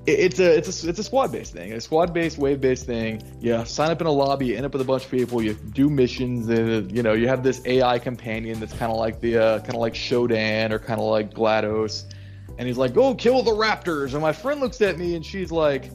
it- 0.05 0.19
it's 0.19 0.39
a 0.39 0.57
it's 0.57 0.83
a 0.83 0.89
it's 0.89 0.99
a 0.99 1.03
squad 1.03 1.31
based 1.31 1.53
thing, 1.53 1.73
a 1.73 1.81
squad 1.81 2.13
based 2.13 2.37
wave 2.37 2.59
based 2.59 2.85
thing. 2.85 3.21
You 3.39 3.63
sign 3.65 3.91
up 3.91 4.01
in 4.01 4.07
a 4.07 4.11
lobby, 4.11 4.47
you 4.47 4.55
end 4.57 4.65
up 4.65 4.73
with 4.73 4.81
a 4.81 4.85
bunch 4.85 5.05
of 5.05 5.11
people, 5.11 5.41
you 5.41 5.53
do 5.53 5.89
missions, 5.89 6.47
and 6.49 6.91
you 6.95 7.03
know 7.03 7.13
you 7.13 7.27
have 7.27 7.43
this 7.43 7.61
AI 7.65 7.99
companion 7.99 8.59
that's 8.59 8.73
kind 8.73 8.91
of 8.91 8.97
like 8.97 9.19
the 9.21 9.37
uh, 9.37 9.59
kind 9.59 9.75
of 9.75 9.81
like 9.81 9.93
Shodan 9.93 10.71
or 10.71 10.79
kind 10.79 10.99
of 10.99 11.05
like 11.07 11.33
Glados 11.33 12.05
and 12.59 12.67
he's 12.67 12.77
like, 12.77 12.95
"Go 12.95 13.13
kill 13.13 13.43
the 13.43 13.51
raptors." 13.51 14.13
And 14.13 14.21
my 14.21 14.33
friend 14.33 14.59
looks 14.59 14.81
at 14.81 14.97
me 14.97 15.13
and 15.15 15.23
she's 15.23 15.51
like, 15.51 15.91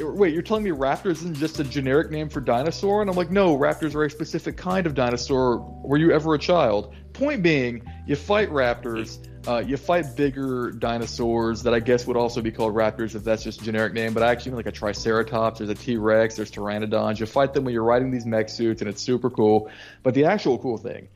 "Wait, 0.00 0.32
you're 0.34 0.42
telling 0.42 0.64
me 0.64 0.70
raptors 0.70 1.12
isn't 1.12 1.36
just 1.36 1.60
a 1.60 1.64
generic 1.64 2.10
name 2.10 2.28
for 2.28 2.40
dinosaur?" 2.40 3.00
And 3.00 3.08
I'm 3.08 3.14
like, 3.16 3.30
"No, 3.30 3.56
raptors 3.56 3.94
are 3.94 4.02
a 4.04 4.10
specific 4.10 4.56
kind 4.56 4.86
of 4.88 4.94
dinosaur. 4.96 5.58
Were 5.84 5.98
you 5.98 6.10
ever 6.10 6.34
a 6.34 6.38
child?" 6.38 6.92
Point 7.20 7.42
being, 7.42 7.82
you 8.06 8.16
fight 8.16 8.48
raptors. 8.48 9.18
Uh, 9.46 9.58
you 9.58 9.76
fight 9.76 10.16
bigger 10.16 10.70
dinosaurs 10.70 11.62
that 11.64 11.74
I 11.74 11.80
guess 11.80 12.06
would 12.06 12.16
also 12.16 12.40
be 12.40 12.50
called 12.50 12.74
raptors 12.74 13.14
if 13.14 13.24
that's 13.24 13.42
just 13.42 13.60
a 13.60 13.64
generic 13.64 13.92
name. 13.92 14.14
But 14.14 14.22
I 14.22 14.30
actually 14.30 14.52
mean 14.52 14.56
like 14.56 14.68
a 14.68 14.72
Triceratops. 14.72 15.58
There's 15.58 15.68
a 15.68 15.74
T 15.74 15.98
Rex. 15.98 16.36
There's 16.36 16.50
pteranodons. 16.50 17.20
You 17.20 17.26
fight 17.26 17.52
them 17.52 17.64
when 17.64 17.74
you're 17.74 17.84
riding 17.84 18.10
these 18.10 18.24
mech 18.24 18.48
suits, 18.48 18.80
and 18.80 18.88
it's 18.88 19.02
super 19.02 19.28
cool. 19.28 19.70
But 20.02 20.14
the 20.14 20.24
actual 20.24 20.56
cool 20.58 20.78
thing, 20.78 21.08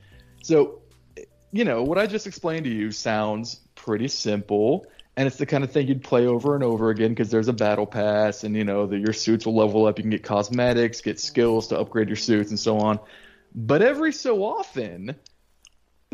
so 0.43 0.83
you 1.53 1.65
know, 1.65 1.83
what 1.85 1.97
I 1.97 2.07
just 2.07 2.27
explained 2.27 2.65
to 2.65 2.71
you 2.71 2.91
sounds 2.91 3.61
pretty 3.75 4.09
simple, 4.09 4.85
and 5.17 5.27
it's 5.27 5.37
the 5.37 5.47
kind 5.47 5.65
of 5.65 5.73
thing 5.73 5.89
you'd 5.89 6.05
play 6.05 6.27
over 6.27 6.55
and 6.55 6.63
over 6.63 6.91
again 6.91 7.13
because 7.13 7.31
there's 7.31 7.49
a 7.49 7.55
battle 7.55 7.87
pass, 7.87 8.45
and 8.45 8.55
you 8.55 8.65
know, 8.65 8.85
the, 8.87 8.99
your 8.99 9.15
suits 9.15 9.47
will 9.47 9.57
level 9.57 9.87
up. 9.87 9.97
You 9.99 10.03
can 10.03 10.11
get 10.11 10.23
cosmetics, 10.23 11.01
get 11.01 11.19
skills 11.19 11.69
to 11.69 11.79
upgrade 11.79 12.09
your 12.09 12.17
suits, 12.17 12.51
and 12.51 12.61
so 12.61 12.77
on. 12.77 12.99
But 13.55 13.81
every 13.81 14.13
so 14.13 14.45
often, 14.45 15.17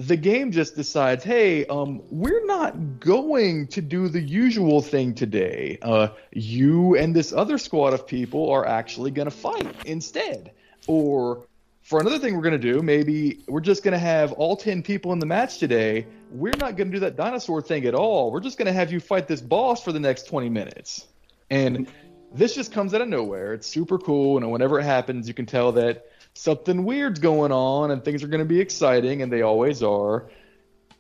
the 0.07 0.17
game 0.17 0.51
just 0.51 0.77
decides, 0.77 1.23
hey, 1.23 1.67
um, 1.67 2.01
we're 2.11 2.47
not 2.47 3.01
going 3.01 3.67
to 3.67 3.83
do 3.83 4.09
the 4.09 4.21
usual 4.21 4.81
thing 4.81 5.15
today. 5.15 5.79
Uh, 5.83 6.09
you 6.33 6.97
and 6.97 7.15
this 7.15 7.35
other 7.35 7.59
squad 7.59 7.93
of 7.93 8.07
people 8.07 8.51
are 8.51 8.67
actually 8.67 9.11
going 9.11 9.27
to 9.27 9.37
fight 9.37 9.75
instead. 9.85 10.53
Or 10.87 11.45
for 11.83 12.01
another 12.01 12.19
thing 12.19 12.35
we're 12.35 12.43
going 12.43 12.59
to 12.59 12.73
do, 12.73 12.81
maybe 12.81 13.45
we're 13.47 13.61
just 13.61 13.83
going 13.83 13.93
to 13.93 13.99
have 13.99 14.33
all 14.33 14.57
10 14.57 14.83
people 14.83 15.13
in 15.13 15.19
the 15.19 15.27
match 15.27 15.59
today. 15.59 16.07
We're 16.31 16.57
not 16.59 16.77
going 16.77 16.91
to 16.91 16.97
do 16.97 17.01
that 17.01 17.17
dinosaur 17.17 17.61
thing 17.61 17.85
at 17.85 17.95
all. 17.95 18.33
We're 18.33 18.41
just 18.41 18.57
going 18.57 18.67
to 18.67 18.73
have 18.73 18.91
you 18.93 19.01
fight 19.01 19.29
this 19.29 19.43
boss 19.43 19.85
for 19.85 19.93
the 19.93 20.01
next 20.01 20.29
20 20.29 20.49
minutes. 20.49 21.07
And 21.51 21.89
this 22.33 22.55
just 22.55 22.73
comes 22.73 22.95
out 22.95 23.03
of 23.03 23.09
nowhere. 23.09 23.53
It's 23.53 23.67
super 23.67 23.99
cool. 23.99 24.39
And 24.39 24.51
whenever 24.51 24.81
it 24.81 24.85
happens, 24.85 25.29
you 25.29 25.35
can 25.35 25.45
tell 25.45 25.73
that 25.73 26.07
something 26.35 26.85
weird's 26.85 27.21
going 27.21 27.53
on 27.53 27.91
and 27.91 28.05
things 28.05 28.23
are 28.23 28.29
going 28.29 28.41
to 28.41 28.45
be 28.45 28.61
exciting, 28.61 29.23
and 29.23 29.33
they 29.33 29.43
always 29.43 29.83
are. 29.83 30.31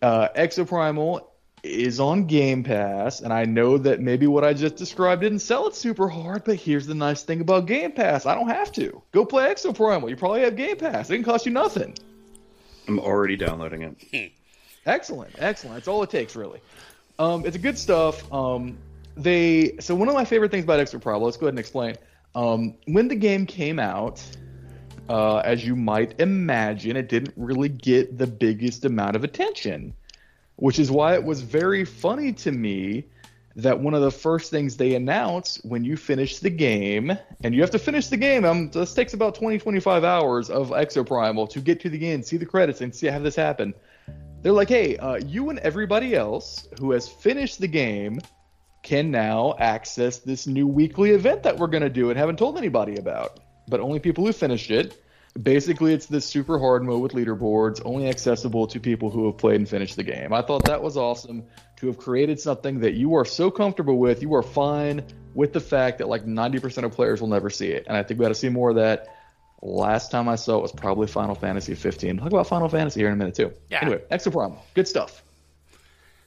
Uh, 0.02 0.28
Exoprimal 0.36 1.27
is 1.62 2.01
on 2.01 2.27
Game 2.27 2.65
Pass, 2.65 3.20
and 3.20 3.32
I 3.32 3.44
know 3.44 3.77
that 3.78 4.01
maybe 4.01 4.27
what 4.27 4.44
I 4.44 4.55
just 4.55 4.77
described 4.77 5.23
didn't 5.23 5.40
sell 5.40 5.66
it 5.66 5.74
super 5.74 6.09
hard, 6.09 6.44
but 6.44 6.57
here's 6.57 6.86
the 6.86 6.94
nice 6.94 7.23
thing 7.23 7.40
about 7.40 7.66
Game 7.66 7.93
Pass. 7.93 8.24
I 8.27 8.35
don't 8.35 8.48
have 8.48 8.73
to. 8.73 9.02
Go 9.12 9.24
play 9.24 9.52
Exoprimal. 9.52 10.09
You 10.09 10.16
probably 10.16 10.43
have 10.43 10.57
Game 10.57 10.77
Pass. 10.77 11.11
It 11.11 11.16
can 11.16 11.24
cost 11.24 11.47
you 11.47 11.52
nothing. 11.52 11.94
I'm 12.89 12.98
already 12.98 13.36
downloading 13.36 13.82
it. 13.82 14.32
Excellent, 14.86 15.35
excellent. 15.39 15.77
That's 15.77 15.89
all 15.89 16.02
it 16.02 16.11
takes, 16.11 16.35
really. 16.35 16.61
Um, 17.19 17.44
it's 17.44 17.57
a 17.57 17.61
good 17.61 17.78
stuff. 17.78 18.32
Um, 18.32 18.78
they 19.16 19.77
so 19.81 19.94
one 19.94 20.09
of 20.09 20.15
my 20.15 20.24
favorite 20.24 20.51
things 20.51 20.65
about 20.65 20.81
Exoprimal. 20.81 21.20
Let's 21.20 21.36
go 21.36 21.47
ahead 21.47 21.52
and 21.52 21.59
explain. 21.59 21.97
Um, 22.35 22.77
when 22.86 23.09
the 23.09 23.16
game 23.16 23.44
came 23.44 23.78
out, 23.78 24.23
uh, 25.11 25.39
as 25.39 25.66
you 25.66 25.74
might 25.74 26.20
imagine, 26.20 26.97
it 26.97 27.09
didn't 27.09 27.35
really 27.37 27.69
get 27.69 28.16
the 28.16 28.28
biggest 28.28 28.85
amount 28.85 29.16
of 29.16 29.24
attention, 29.24 29.93
which 30.55 30.78
is 30.78 30.89
why 30.89 31.15
it 31.15 31.24
was 31.24 31.41
very 31.43 31.85
funny 31.85 32.32
to 32.32 32.53
me 32.53 33.07
that 33.57 33.81
one 33.81 33.93
of 33.93 34.03
the 34.03 34.12
first 34.12 34.53
things 34.53 34.77
they 34.77 34.95
announce 34.95 35.57
when 35.65 35.85
you 35.85 35.97
finish 35.97 36.39
the 36.39 36.49
game, 36.49 37.11
and 37.43 37.53
you 37.53 37.61
have 37.61 37.73
to 37.73 37.78
finish 37.78 38.07
the 38.07 38.16
game, 38.16 38.45
um, 38.45 38.70
this 38.70 38.95
takes 38.95 39.12
about 39.12 39.35
20, 39.35 39.59
25 39.59 40.05
hours 40.05 40.49
of 40.49 40.70
Exoprimal 40.70 41.51
to 41.51 41.61
get 41.61 41.81
to 41.81 41.91
the 41.91 42.09
end, 42.09 42.24
see 42.24 42.37
the 42.37 42.47
credits, 42.47 42.81
and 42.81 42.95
see 42.95 43.09
have 43.09 43.24
this 43.24 43.35
happen. 43.35 43.74
They're 44.43 44.53
like, 44.53 44.69
hey, 44.69 44.97
uh, 44.97 45.16
you 45.16 45.51
and 45.51 45.59
everybody 45.59 46.15
else 46.15 46.69
who 46.78 46.93
has 46.93 47.09
finished 47.09 47.59
the 47.59 47.66
game 47.66 48.20
can 48.85 49.11
now 49.11 49.57
access 49.59 50.19
this 50.19 50.47
new 50.47 50.69
weekly 50.69 51.11
event 51.11 51.43
that 51.43 51.57
we're 51.57 51.66
going 51.66 51.82
to 51.82 51.91
do 51.91 52.11
and 52.11 52.19
haven't 52.19 52.39
told 52.39 52.57
anybody 52.57 52.95
about, 52.95 53.41
but 53.70 53.80
only 53.80 54.01
people 54.01 54.26
who 54.26 54.32
finished 54.32 54.70
it. 54.70 55.02
Basically, 55.40 55.94
it's 55.94 56.06
this 56.06 56.26
super 56.26 56.59
hard 56.59 56.82
mode 56.82 57.01
with 57.02 57.12
leaderboards, 57.12 57.80
only 57.84 58.09
accessible 58.09 58.66
to 58.66 58.80
people 58.80 59.10
who 59.10 59.26
have 59.26 59.38
played 59.38 59.60
and 59.60 59.68
finished 59.68 59.94
the 59.94 60.02
game. 60.02 60.32
I 60.32 60.42
thought 60.42 60.64
that 60.64 60.82
was 60.82 60.97
awesome 60.97 61.44
to 61.76 61.86
have 61.86 61.98
created 61.98 62.40
something 62.40 62.80
that 62.80 62.94
you 62.94 63.14
are 63.14 63.24
so 63.24 63.51
comfortable 63.51 63.97
with. 63.97 64.22
You 64.22 64.34
are 64.34 64.42
fine 64.42 65.05
with 65.34 65.52
the 65.52 65.60
fact 65.60 65.98
that 65.98 66.09
like 66.09 66.26
90% 66.26 66.82
of 66.82 66.92
players 66.92 67.20
will 67.20 67.28
never 67.28 67.48
see 67.48 67.68
it. 67.68 67.86
And 67.86 67.97
I 67.97 68.02
think 68.02 68.18
we 68.18 68.24
got 68.24 68.30
to 68.30 68.34
see 68.34 68.48
more 68.48 68.70
of 68.70 68.76
that. 68.76 69.16
Last 69.62 70.10
time 70.10 70.28
I 70.28 70.34
saw 70.34 70.59
it 70.59 70.62
was 70.62 70.72
probably 70.72 71.06
Final 71.06 71.36
Fantasy 71.36 71.74
15. 71.74 72.18
Talk 72.18 72.28
about 72.28 72.48
Final 72.48 72.68
Fantasy 72.68 73.01
here 73.01 73.09
in 73.09 73.12
a 73.12 73.16
minute 73.16 73.34
too. 73.34 73.52
Yeah. 73.68 73.82
Anyway, 73.82 74.02
Exoprimal, 74.10 74.59
good 74.74 74.88
stuff. 74.88 75.22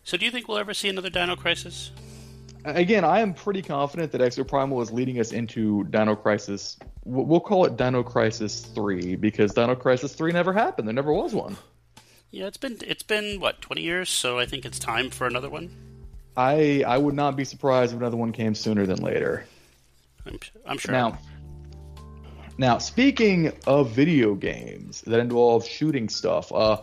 So, 0.06 0.18
do 0.18 0.26
you 0.26 0.32
think 0.32 0.48
we'll 0.48 0.57
ever 0.57 0.74
see 0.74 0.90
another 0.90 1.10
Dino 1.10 1.36
Crisis? 1.36 1.91
Again, 2.65 3.03
I 3.03 3.19
am 3.19 3.34
pretty 3.34 3.61
confident 3.61 4.11
that 4.14 4.22
Exoprimal 4.22 4.81
is 4.81 4.91
leading 4.91 5.19
us 5.19 5.34
into 5.34 5.84
Dino 5.85 6.15
Crisis. 6.15 6.77
We'll 7.03 7.41
call 7.41 7.65
it 7.65 7.76
Dino 7.76 8.03
Crisis 8.03 8.61
3 8.61 9.18
because 9.18 9.53
Dino 9.53 9.76
Crisis 9.76 10.14
3 10.14 10.31
never 10.31 10.53
happened. 10.53 10.88
There 10.88 10.94
never 10.95 11.14
was 11.14 11.34
one. 11.34 11.57
Yeah, 12.35 12.48
it's 12.48 12.57
been 12.57 12.80
it's 12.81 13.03
been 13.03 13.40
what 13.40 13.61
twenty 13.61 13.84
years, 13.84 14.10
so 14.10 14.40
I 14.40 14.48
think 14.48 14.65
it's 14.65 14.80
time 14.80 15.11
for 15.11 15.27
another 15.27 15.52
one. 15.52 15.69
I 16.35 16.84
I 16.88 16.98
would 16.98 17.14
not 17.14 17.35
be 17.35 17.45
surprised 17.45 17.94
if 17.94 17.99
another 17.99 18.18
one 18.18 18.31
came 18.31 18.56
sooner 18.56 18.88
than 18.88 19.03
later. 19.03 19.45
I'm, 20.26 20.40
I'm 20.65 20.80
sure. 20.80 20.94
Now, 20.94 21.19
now 22.57 22.80
speaking 22.80 23.53
of 23.68 23.91
video 23.91 24.34
games 24.34 25.02
that 25.02 25.19
involve 25.19 25.64
shooting 25.64 26.10
stuff, 26.10 26.52
uh, 26.52 26.81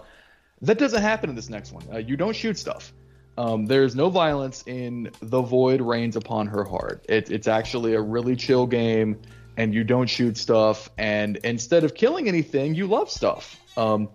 that 0.63 0.79
doesn't 0.79 1.03
happen 1.03 1.29
in 1.31 1.35
this 1.35 1.49
next 1.49 1.73
one. 1.73 1.83
Uh, 1.93 1.99
you 1.99 2.17
don't 2.17 2.37
shoot 2.37 2.57
stuff. 2.57 2.93
Um, 3.41 3.65
there's 3.65 3.97
no 3.97 4.11
violence 4.11 4.63
in 4.67 5.11
The 5.23 5.41
Void 5.41 5.81
Rains 5.81 6.15
Upon 6.15 6.47
Her 6.47 6.63
Heart. 6.63 7.07
It, 7.09 7.31
it's 7.31 7.49
actually 7.49 7.95
a 7.95 8.01
really 8.03 8.37
chill 8.37 8.67
game, 8.67 9.19
and 9.57 9.73
you 9.73 9.83
don't 9.83 10.09
shoot 10.09 10.37
stuff. 10.37 10.91
And 10.99 11.39
instead 11.39 11.85
of 11.85 11.95
killing 11.95 12.29
anything, 12.29 12.75
you 12.75 12.87
love 12.87 13.11
stuff. 13.11 13.59
Um, 13.79 14.11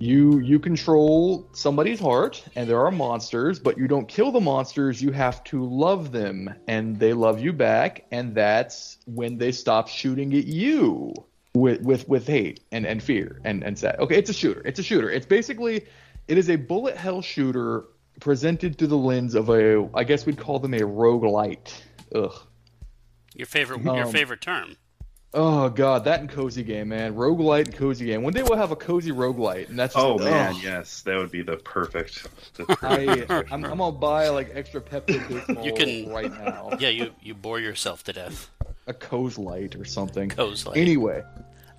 you 0.00 0.40
you 0.40 0.58
control 0.58 1.48
somebody's 1.52 2.00
heart, 2.00 2.42
and 2.56 2.68
there 2.68 2.80
are 2.84 2.90
monsters, 2.90 3.60
but 3.60 3.78
you 3.78 3.86
don't 3.86 4.08
kill 4.08 4.32
the 4.32 4.40
monsters. 4.40 5.00
You 5.00 5.12
have 5.12 5.44
to 5.44 5.64
love 5.64 6.10
them, 6.10 6.52
and 6.66 6.98
they 6.98 7.12
love 7.12 7.38
you 7.38 7.52
back. 7.52 8.06
And 8.10 8.34
that's 8.34 8.98
when 9.06 9.38
they 9.38 9.52
stop 9.52 9.86
shooting 9.86 10.34
at 10.34 10.46
you 10.46 11.14
with 11.54 11.82
with 11.82 12.08
with 12.08 12.26
hate 12.26 12.64
and 12.72 12.86
and 12.86 13.00
fear 13.00 13.40
and 13.44 13.62
and 13.62 13.78
sad. 13.78 14.00
Okay, 14.00 14.16
it's 14.16 14.30
a 14.30 14.34
shooter. 14.34 14.62
It's 14.64 14.80
a 14.80 14.84
shooter. 14.84 15.08
It's 15.08 15.26
basically 15.26 15.86
it 16.26 16.38
is 16.38 16.50
a 16.50 16.56
bullet 16.56 16.96
hell 16.96 17.22
shooter 17.22 17.84
presented 18.20 18.78
through 18.78 18.88
the 18.88 18.96
lens 18.96 19.34
of 19.34 19.48
a 19.50 19.88
I 19.94 20.04
guess 20.04 20.26
we'd 20.26 20.38
call 20.38 20.58
them 20.58 20.74
a 20.74 20.80
roguelite. 20.80 21.72
Ugh. 22.14 22.32
Your 23.34 23.46
favorite 23.46 23.82
your 23.84 24.04
Um, 24.04 24.12
favorite 24.12 24.40
term. 24.40 24.76
Oh 25.34 25.68
god, 25.68 26.04
that 26.04 26.20
and 26.20 26.30
cozy 26.30 26.62
game, 26.62 26.88
man. 26.88 27.14
Roguelite 27.14 27.66
and 27.66 27.74
cozy 27.76 28.06
game. 28.06 28.22
One 28.22 28.32
day 28.32 28.42
we'll 28.42 28.56
have 28.56 28.70
a 28.70 28.76
cozy 28.76 29.10
roguelite, 29.12 29.68
and 29.68 29.78
that's 29.78 29.92
just, 29.94 30.04
Oh 30.04 30.16
man, 30.18 30.54
ugh. 30.56 30.60
yes, 30.62 31.02
that 31.02 31.16
would 31.18 31.30
be 31.30 31.42
the 31.42 31.58
perfect. 31.58 32.26
the 32.54 32.64
I, 32.82 33.04
perfect 33.26 33.52
I'm, 33.52 33.62
I'm 33.66 33.76
gonna 33.76 33.92
buy 33.92 34.28
like 34.30 34.50
extra 34.54 34.80
Pepto 34.80 35.64
You 35.64 35.72
can- 35.74 36.10
right 36.10 36.32
now. 36.32 36.70
Yeah, 36.80 36.88
you 36.88 37.12
you 37.20 37.34
bore 37.34 37.60
yourself 37.60 38.02
to 38.04 38.12
death. 38.14 38.50
A 38.86 38.94
Coz 38.94 39.36
Light 39.36 39.76
or 39.76 39.84
something. 39.84 40.30
Coz 40.30 40.64
Light. 40.64 40.78
Anyway, 40.78 41.22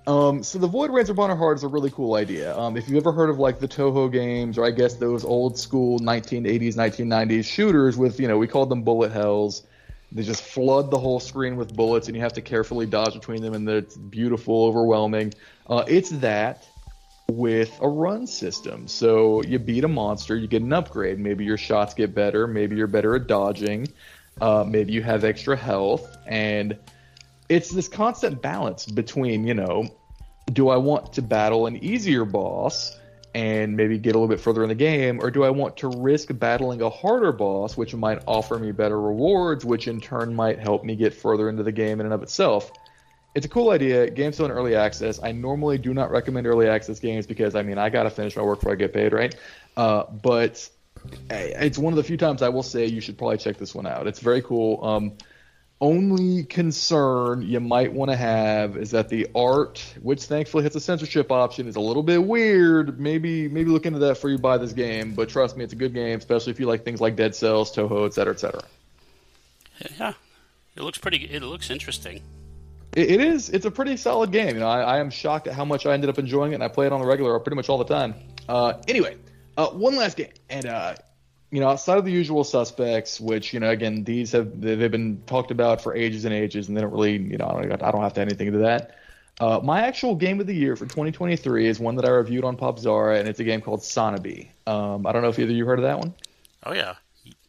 um, 0.06 0.42
so 0.42 0.58
the 0.58 0.66
Void 0.66 0.90
Rains 0.90 1.10
Our 1.10 1.36
Heart 1.36 1.58
is 1.58 1.62
a 1.64 1.68
really 1.68 1.90
cool 1.90 2.14
idea. 2.14 2.56
Um, 2.56 2.76
if 2.76 2.88
you've 2.88 2.98
ever 2.98 3.12
heard 3.12 3.30
of 3.30 3.38
like 3.38 3.60
the 3.60 3.68
Touhou 3.68 4.10
games, 4.10 4.58
or 4.58 4.64
I 4.64 4.70
guess 4.70 4.94
those 4.94 5.24
old 5.24 5.58
school 5.58 5.98
1980s, 6.00 6.74
1990s 6.74 7.44
shooters 7.44 7.96
with, 7.96 8.18
you 8.18 8.26
know, 8.26 8.38
we 8.38 8.46
called 8.46 8.70
them 8.70 8.82
bullet 8.82 9.12
hells. 9.12 9.62
They 10.12 10.22
just 10.22 10.42
flood 10.42 10.90
the 10.90 10.98
whole 10.98 11.20
screen 11.20 11.56
with 11.56 11.74
bullets, 11.74 12.08
and 12.08 12.16
you 12.16 12.22
have 12.22 12.32
to 12.32 12.40
carefully 12.40 12.86
dodge 12.86 13.14
between 13.14 13.42
them, 13.42 13.54
and 13.54 13.68
it's 13.68 13.96
beautiful, 13.96 14.64
overwhelming. 14.64 15.34
Uh, 15.68 15.84
it's 15.86 16.10
that 16.10 16.66
with 17.30 17.78
a 17.80 17.88
run 17.88 18.26
system. 18.26 18.88
So 18.88 19.42
you 19.42 19.58
beat 19.58 19.84
a 19.84 19.88
monster, 19.88 20.36
you 20.36 20.48
get 20.48 20.62
an 20.62 20.72
upgrade. 20.72 21.18
Maybe 21.18 21.44
your 21.44 21.58
shots 21.58 21.94
get 21.94 22.14
better. 22.14 22.46
Maybe 22.46 22.74
you're 22.74 22.88
better 22.88 23.14
at 23.14 23.28
dodging. 23.28 23.88
Uh, 24.40 24.64
maybe 24.66 24.92
you 24.92 25.02
have 25.02 25.24
extra 25.24 25.56
health, 25.56 26.16
and 26.26 26.76
it's 27.50 27.68
this 27.68 27.88
constant 27.88 28.40
balance 28.40 28.86
between, 28.86 29.44
you 29.44 29.54
know, 29.54 29.88
do 30.50 30.68
I 30.68 30.76
want 30.76 31.14
to 31.14 31.22
battle 31.22 31.66
an 31.66 31.82
easier 31.84 32.24
boss 32.24 32.96
and 33.34 33.76
maybe 33.76 33.98
get 33.98 34.10
a 34.10 34.18
little 34.18 34.28
bit 34.28 34.40
further 34.40 34.62
in 34.62 34.68
the 34.68 34.74
game, 34.76 35.20
or 35.20 35.30
do 35.30 35.44
I 35.44 35.50
want 35.50 35.78
to 35.78 35.88
risk 35.88 36.28
battling 36.32 36.80
a 36.80 36.90
harder 36.90 37.32
boss, 37.32 37.76
which 37.76 37.94
might 37.94 38.22
offer 38.26 38.58
me 38.58 38.70
better 38.70 39.00
rewards, 39.00 39.64
which 39.64 39.88
in 39.88 40.00
turn 40.00 40.34
might 40.34 40.60
help 40.60 40.84
me 40.84 40.94
get 40.94 41.12
further 41.12 41.48
into 41.48 41.64
the 41.64 41.72
game 41.72 41.98
in 42.00 42.06
and 42.06 42.12
of 42.14 42.22
itself? 42.22 42.70
It's 43.34 43.46
a 43.46 43.48
cool 43.48 43.70
idea. 43.70 44.10
Game's 44.10 44.36
still 44.36 44.46
in 44.46 44.52
early 44.52 44.76
access. 44.76 45.20
I 45.22 45.32
normally 45.32 45.78
do 45.78 45.92
not 45.92 46.10
recommend 46.12 46.46
early 46.46 46.68
access 46.68 47.00
games 47.00 47.26
because 47.26 47.56
I 47.56 47.62
mean 47.62 47.78
I 47.78 47.90
gotta 47.90 48.10
finish 48.10 48.36
my 48.36 48.42
work 48.42 48.60
before 48.60 48.72
I 48.72 48.76
get 48.76 48.92
paid, 48.92 49.12
right? 49.12 49.34
Uh, 49.76 50.04
but 50.04 50.68
eh, 51.30 51.52
it's 51.64 51.78
one 51.78 51.92
of 51.92 51.96
the 51.96 52.04
few 52.04 52.16
times 52.16 52.42
I 52.42 52.48
will 52.48 52.64
say 52.64 52.86
you 52.86 53.00
should 53.00 53.18
probably 53.18 53.38
check 53.38 53.56
this 53.56 53.74
one 53.74 53.86
out. 53.86 54.08
It's 54.08 54.20
very 54.20 54.42
cool. 54.42 54.84
Um, 54.84 55.12
only 55.80 56.44
concern 56.44 57.42
you 57.42 57.58
might 57.58 57.92
want 57.92 58.10
to 58.10 58.16
have 58.16 58.76
is 58.76 58.90
that 58.90 59.08
the 59.08 59.28
art, 59.34 59.82
which 60.02 60.24
thankfully 60.24 60.64
has 60.64 60.76
a 60.76 60.80
censorship 60.80 61.32
option, 61.32 61.66
is 61.66 61.76
a 61.76 61.80
little 61.80 62.02
bit 62.02 62.22
weird. 62.22 63.00
Maybe 63.00 63.48
maybe 63.48 63.70
look 63.70 63.86
into 63.86 63.98
that 64.00 64.10
before 64.10 64.30
you 64.30 64.38
buy 64.38 64.58
this 64.58 64.72
game. 64.72 65.14
But 65.14 65.30
trust 65.30 65.56
me, 65.56 65.64
it's 65.64 65.72
a 65.72 65.76
good 65.76 65.94
game, 65.94 66.18
especially 66.18 66.52
if 66.52 66.60
you 66.60 66.66
like 66.66 66.84
things 66.84 67.00
like 67.00 67.16
Dead 67.16 67.34
Cells, 67.34 67.74
Touhou, 67.74 68.06
etc., 68.06 68.34
etc. 68.34 68.62
Yeah, 69.98 70.12
it 70.76 70.82
looks 70.82 70.98
pretty. 70.98 71.24
It 71.24 71.42
looks 71.42 71.70
interesting. 71.70 72.20
It, 72.94 73.10
it 73.12 73.20
is. 73.20 73.48
It's 73.48 73.64
a 73.64 73.70
pretty 73.70 73.96
solid 73.96 74.32
game. 74.32 74.54
You 74.54 74.60
know, 74.60 74.68
I, 74.68 74.82
I 74.82 74.98
am 74.98 75.10
shocked 75.10 75.46
at 75.46 75.54
how 75.54 75.64
much 75.64 75.86
I 75.86 75.94
ended 75.94 76.10
up 76.10 76.18
enjoying 76.18 76.52
it, 76.52 76.56
and 76.56 76.64
I 76.64 76.68
play 76.68 76.86
it 76.86 76.92
on 76.92 77.00
the 77.00 77.06
regular 77.06 77.38
pretty 77.38 77.56
much 77.56 77.70
all 77.70 77.78
the 77.78 77.84
time. 77.84 78.14
Uh, 78.46 78.74
anyway, 78.86 79.16
uh, 79.56 79.68
one 79.68 79.96
last 79.96 80.18
game, 80.18 80.32
and 80.50 80.66
uh, 80.66 80.94
you 81.50 81.60
know, 81.60 81.68
outside 81.68 81.98
of 81.98 82.04
the 82.04 82.12
usual 82.12 82.44
suspects, 82.44 83.20
which 83.20 83.52
you 83.52 83.60
know, 83.60 83.70
again, 83.70 84.04
these 84.04 84.32
have 84.32 84.60
they- 84.60 84.74
they've 84.76 84.90
been 84.90 85.20
talked 85.26 85.50
about 85.50 85.80
for 85.82 85.94
ages 85.94 86.24
and 86.24 86.32
ages, 86.34 86.68
and 86.68 86.76
they 86.76 86.80
don't 86.80 86.92
really, 86.92 87.16
you 87.16 87.38
know, 87.38 87.46
I 87.46 87.62
don't, 87.66 87.82
I 87.82 87.90
don't 87.90 88.02
have 88.02 88.14
to 88.14 88.20
add 88.20 88.28
anything 88.28 88.52
to 88.52 88.58
that. 88.58 88.96
Uh, 89.40 89.58
my 89.62 89.82
actual 89.82 90.14
game 90.14 90.38
of 90.38 90.46
the 90.46 90.54
year 90.54 90.76
for 90.76 90.84
2023 90.84 91.66
is 91.66 91.80
one 91.80 91.96
that 91.96 92.04
I 92.04 92.10
reviewed 92.10 92.44
on 92.44 92.56
Popzara, 92.58 93.18
and 93.18 93.26
it's 93.26 93.40
a 93.40 93.44
game 93.44 93.62
called 93.62 93.80
Sanabi. 93.80 94.48
Um, 94.66 95.06
I 95.06 95.12
don't 95.12 95.22
know 95.22 95.28
if 95.30 95.38
either 95.38 95.50
of 95.50 95.56
you 95.56 95.64
heard 95.64 95.78
of 95.78 95.84
that 95.84 95.98
one. 95.98 96.12
Oh 96.64 96.74
yeah, 96.74 96.94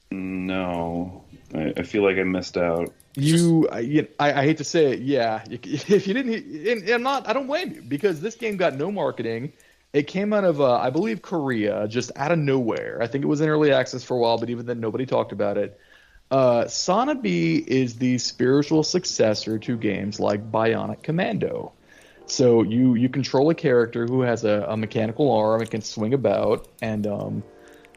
no, 0.09 1.23
I, 1.53 1.73
I 1.77 1.83
feel 1.83 2.03
like 2.03 2.17
I 2.17 2.23
missed 2.23 2.57
out. 2.57 2.91
You, 3.15 3.67
I, 3.69 3.79
you 3.79 4.07
I, 4.19 4.31
I 4.41 4.43
hate 4.45 4.57
to 4.59 4.63
say 4.63 4.93
it, 4.93 4.99
yeah. 4.99 5.43
If 5.49 6.07
you 6.07 6.13
didn't, 6.13 6.33
and, 6.33 6.81
and 6.83 6.89
I'm 6.89 7.03
not, 7.03 7.27
I 7.27 7.33
don't 7.33 7.47
blame 7.47 7.73
you 7.73 7.81
because 7.81 8.21
this 8.21 8.35
game 8.35 8.55
got 8.57 8.75
no 8.75 8.89
marketing. 8.91 9.51
It 9.93 10.07
came 10.07 10.31
out 10.31 10.45
of, 10.45 10.61
uh, 10.61 10.77
I 10.77 10.89
believe, 10.89 11.21
Korea, 11.21 11.87
just 11.87 12.11
out 12.15 12.31
of 12.31 12.39
nowhere. 12.39 12.99
I 13.01 13.07
think 13.07 13.23
it 13.23 13.27
was 13.27 13.41
in 13.41 13.49
early 13.49 13.73
access 13.73 14.03
for 14.03 14.15
a 14.15 14.19
while, 14.19 14.37
but 14.37 14.49
even 14.49 14.65
then, 14.65 14.79
nobody 14.79 15.05
talked 15.05 15.31
about 15.33 15.57
it. 15.57 15.79
Uh, 16.29 16.63
Sanabi 16.63 17.65
is 17.67 17.97
the 17.97 18.17
spiritual 18.17 18.83
successor 18.83 19.59
to 19.59 19.75
games 19.75 20.17
like 20.17 20.49
Bionic 20.49 21.03
Commando. 21.03 21.73
So 22.25 22.63
you 22.63 22.95
you 22.95 23.09
control 23.09 23.49
a 23.49 23.55
character 23.55 24.05
who 24.05 24.21
has 24.21 24.45
a, 24.45 24.65
a 24.69 24.77
mechanical 24.77 25.29
arm 25.29 25.59
and 25.59 25.69
can 25.69 25.81
swing 25.81 26.13
about, 26.13 26.69
and 26.81 27.05
um, 27.05 27.43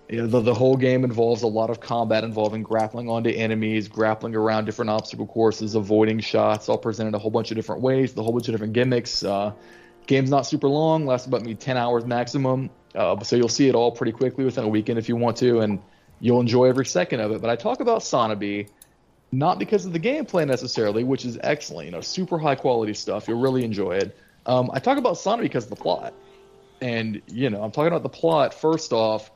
you 0.09 0.19
know, 0.19 0.27
the, 0.27 0.41
the 0.41 0.55
whole 0.55 0.77
game 0.77 1.05
involves 1.05 1.43
a 1.43 1.47
lot 1.47 1.71
of 1.71 1.79
combat 1.79 2.25
involving 2.25 2.65
grappling 2.65 3.09
onto 3.09 3.31
enemies, 3.31 3.87
grappling 3.87 4.35
around 4.35 4.65
different 4.65 4.91
obstacle 4.91 5.27
courses, 5.27 5.77
avoiding 5.77 6.19
shots, 6.19 6.69
all 6.69 6.77
presented 6.77 7.15
a 7.15 7.19
whole 7.19 7.31
bunch 7.31 7.53
of 7.53 7.57
different 7.57 7.83
ways, 7.83 8.17
a 8.17 8.23
whole 8.23 8.33
bunch 8.33 8.49
of 8.49 8.55
different 8.55 8.73
gimmicks. 8.73 9.23
Uh, 9.23 9.53
game's 10.07 10.31
not 10.31 10.43
super 10.47 10.69
long, 10.69 11.07
lasts 11.07 11.27
about 11.27 11.43
maybe 11.43 11.55
10 11.55 11.77
hours 11.77 12.05
maximum. 12.05 12.71
Uh, 12.95 13.19
so 13.21 13.37
you'll 13.37 13.49
see 13.49 13.69
it 13.69 13.75
all 13.75 13.91
pretty 13.91 14.13
quickly 14.13 14.45
within 14.45 14.65
a 14.65 14.69
weekend 14.69 14.99
if 14.99 15.09
you 15.09 15.17
want 15.17 15.37
to, 15.39 15.61
and 15.61 15.81
you'll 16.21 16.41
enjoy 16.41 16.67
every 16.67 16.87
second 16.87 17.21
of 17.21 17.33
it. 17.33 17.41
But 17.41 17.51
I 17.51 17.57
talk 17.57 17.81
about 17.81 18.01
Sanabi 18.01 18.69
not 19.33 19.59
because 19.59 19.85
of 19.85 19.93
the 19.93 19.99
gameplay 19.99 20.47
necessarily, 20.47 21.05
which 21.05 21.25
is 21.25 21.39
excellent, 21.43 21.87
you 21.87 21.93
know, 21.93 22.01
super 22.01 22.39
high 22.39 22.55
quality 22.55 22.95
stuff. 22.95 23.27
You'll 23.27 23.41
really 23.41 23.65
enjoy 23.65 23.97
it. 23.97 24.17
Um, 24.47 24.71
I 24.73 24.79
talk 24.79 24.99
about 24.99 25.15
Sanabi 25.15 25.43
because 25.43 25.65
of 25.65 25.71
the 25.71 25.77
plot. 25.77 26.15
And, 26.81 27.21
you 27.27 27.51
know, 27.51 27.63
I'm 27.63 27.71
talking 27.71 27.89
about 27.89 28.03
the 28.03 28.09
plot 28.09 28.55
first 28.55 28.93
off. 28.93 29.31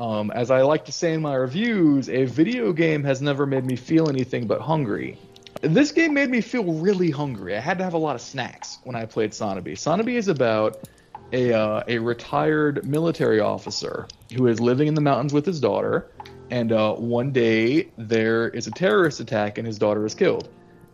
Um, 0.00 0.30
as 0.30 0.50
I 0.50 0.62
like 0.62 0.86
to 0.86 0.92
say 0.92 1.12
in 1.12 1.22
my 1.22 1.34
reviews, 1.34 2.08
a 2.08 2.24
video 2.24 2.72
game 2.72 3.04
has 3.04 3.20
never 3.20 3.46
made 3.46 3.64
me 3.64 3.76
feel 3.76 4.08
anything 4.08 4.46
but 4.46 4.60
hungry. 4.60 5.18
This 5.60 5.92
game 5.92 6.14
made 6.14 6.30
me 6.30 6.40
feel 6.40 6.64
really 6.64 7.10
hungry. 7.10 7.56
I 7.56 7.60
had 7.60 7.78
to 7.78 7.84
have 7.84 7.94
a 7.94 7.98
lot 7.98 8.16
of 8.16 8.20
snacks 8.20 8.78
when 8.84 8.96
I 8.96 9.04
played 9.04 9.30
Sanabi. 9.30 9.72
Sanabi 9.72 10.14
is 10.14 10.28
about 10.28 10.88
a, 11.32 11.52
uh, 11.52 11.82
a 11.86 11.98
retired 11.98 12.86
military 12.86 13.40
officer 13.40 14.06
who 14.34 14.46
is 14.46 14.60
living 14.60 14.88
in 14.88 14.94
the 14.94 15.00
mountains 15.00 15.32
with 15.32 15.46
his 15.46 15.60
daughter, 15.60 16.10
and 16.50 16.72
uh, 16.72 16.94
one 16.94 17.32
day 17.32 17.90
there 17.96 18.48
is 18.48 18.66
a 18.66 18.70
terrorist 18.70 19.20
attack 19.20 19.58
and 19.58 19.66
his 19.66 19.78
daughter 19.78 20.04
is 20.04 20.14
killed. 20.14 20.48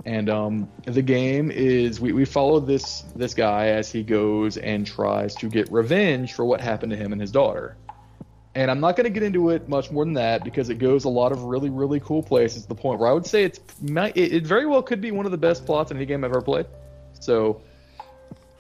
And 0.05 0.31
um, 0.31 0.69
the 0.85 1.03
game 1.03 1.51
is 1.51 2.01
we, 2.01 2.13
we 2.13 2.25
follow 2.25 2.61
this 2.61 3.03
this 3.17 3.35
guy 3.35 3.69
as 3.69 3.91
he 3.91 4.03
goes 4.03 4.57
and 4.57 4.87
tries 4.87 5.35
to 5.37 5.49
get 5.49 5.71
revenge 5.73 6.35
for 6.35 6.45
what 6.45 6.61
happened 6.61 6.91
to 6.91 6.97
him 6.97 7.13
and 7.13 7.21
his 7.21 7.33
daughter. 7.33 7.77
And 8.55 8.71
I'm 8.71 8.81
not 8.81 8.97
going 8.97 9.05
to 9.05 9.11
get 9.11 9.23
into 9.23 9.51
it 9.51 9.69
much 9.69 9.91
more 9.91 10.05
than 10.05 10.15
that 10.15 10.43
because 10.43 10.69
it 10.69 10.79
goes 10.79 11.05
a 11.05 11.09
lot 11.09 11.33
of 11.33 11.45
really 11.45 11.71
really 11.71 12.01
cool 12.01 12.23
places. 12.23 12.63
To 12.63 12.69
the 12.69 12.75
point 12.75 12.99
where 12.99 13.09
I 13.09 13.13
would 13.13 13.27
say 13.27 13.45
it's 13.45 13.61
it, 13.85 14.47
very 14.47 14.67
well 14.67 14.83
could 14.83 15.01
be 15.01 15.11
one 15.11 15.27
of 15.27 15.33
the 15.33 15.39
best 15.39 15.65
plots 15.67 15.91
in 15.91 15.97
any 15.97 16.07
game 16.07 16.25
I've 16.25 16.31
ever 16.31 16.43
played. 16.43 16.67
So 17.21 17.61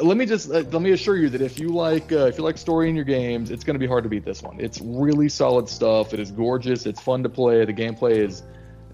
let 0.00 0.16
me 0.16 0.26
just 0.26 0.50
uh, 0.50 0.62
let 0.70 0.82
me 0.82 0.92
assure 0.92 1.16
you 1.16 1.28
that 1.30 1.40
if 1.40 1.58
you 1.58 1.68
like 1.68 2.12
uh, 2.12 2.26
if 2.26 2.38
you 2.38 2.44
like 2.44 2.58
story 2.58 2.88
in 2.88 2.96
your 2.96 3.04
games, 3.04 3.50
it's 3.50 3.64
going 3.64 3.74
to 3.74 3.80
be 3.80 3.86
hard 3.86 4.04
to 4.04 4.10
beat 4.10 4.24
this 4.24 4.42
one. 4.42 4.60
It's 4.60 4.80
really 4.80 5.28
solid 5.28 5.68
stuff. 5.68 6.14
It 6.14 6.20
is 6.20 6.30
gorgeous. 6.30 6.86
It's 6.86 7.00
fun 7.00 7.22
to 7.24 7.28
play. 7.28 7.64
The 7.64 7.72
gameplay 7.72 8.18
is 8.18 8.42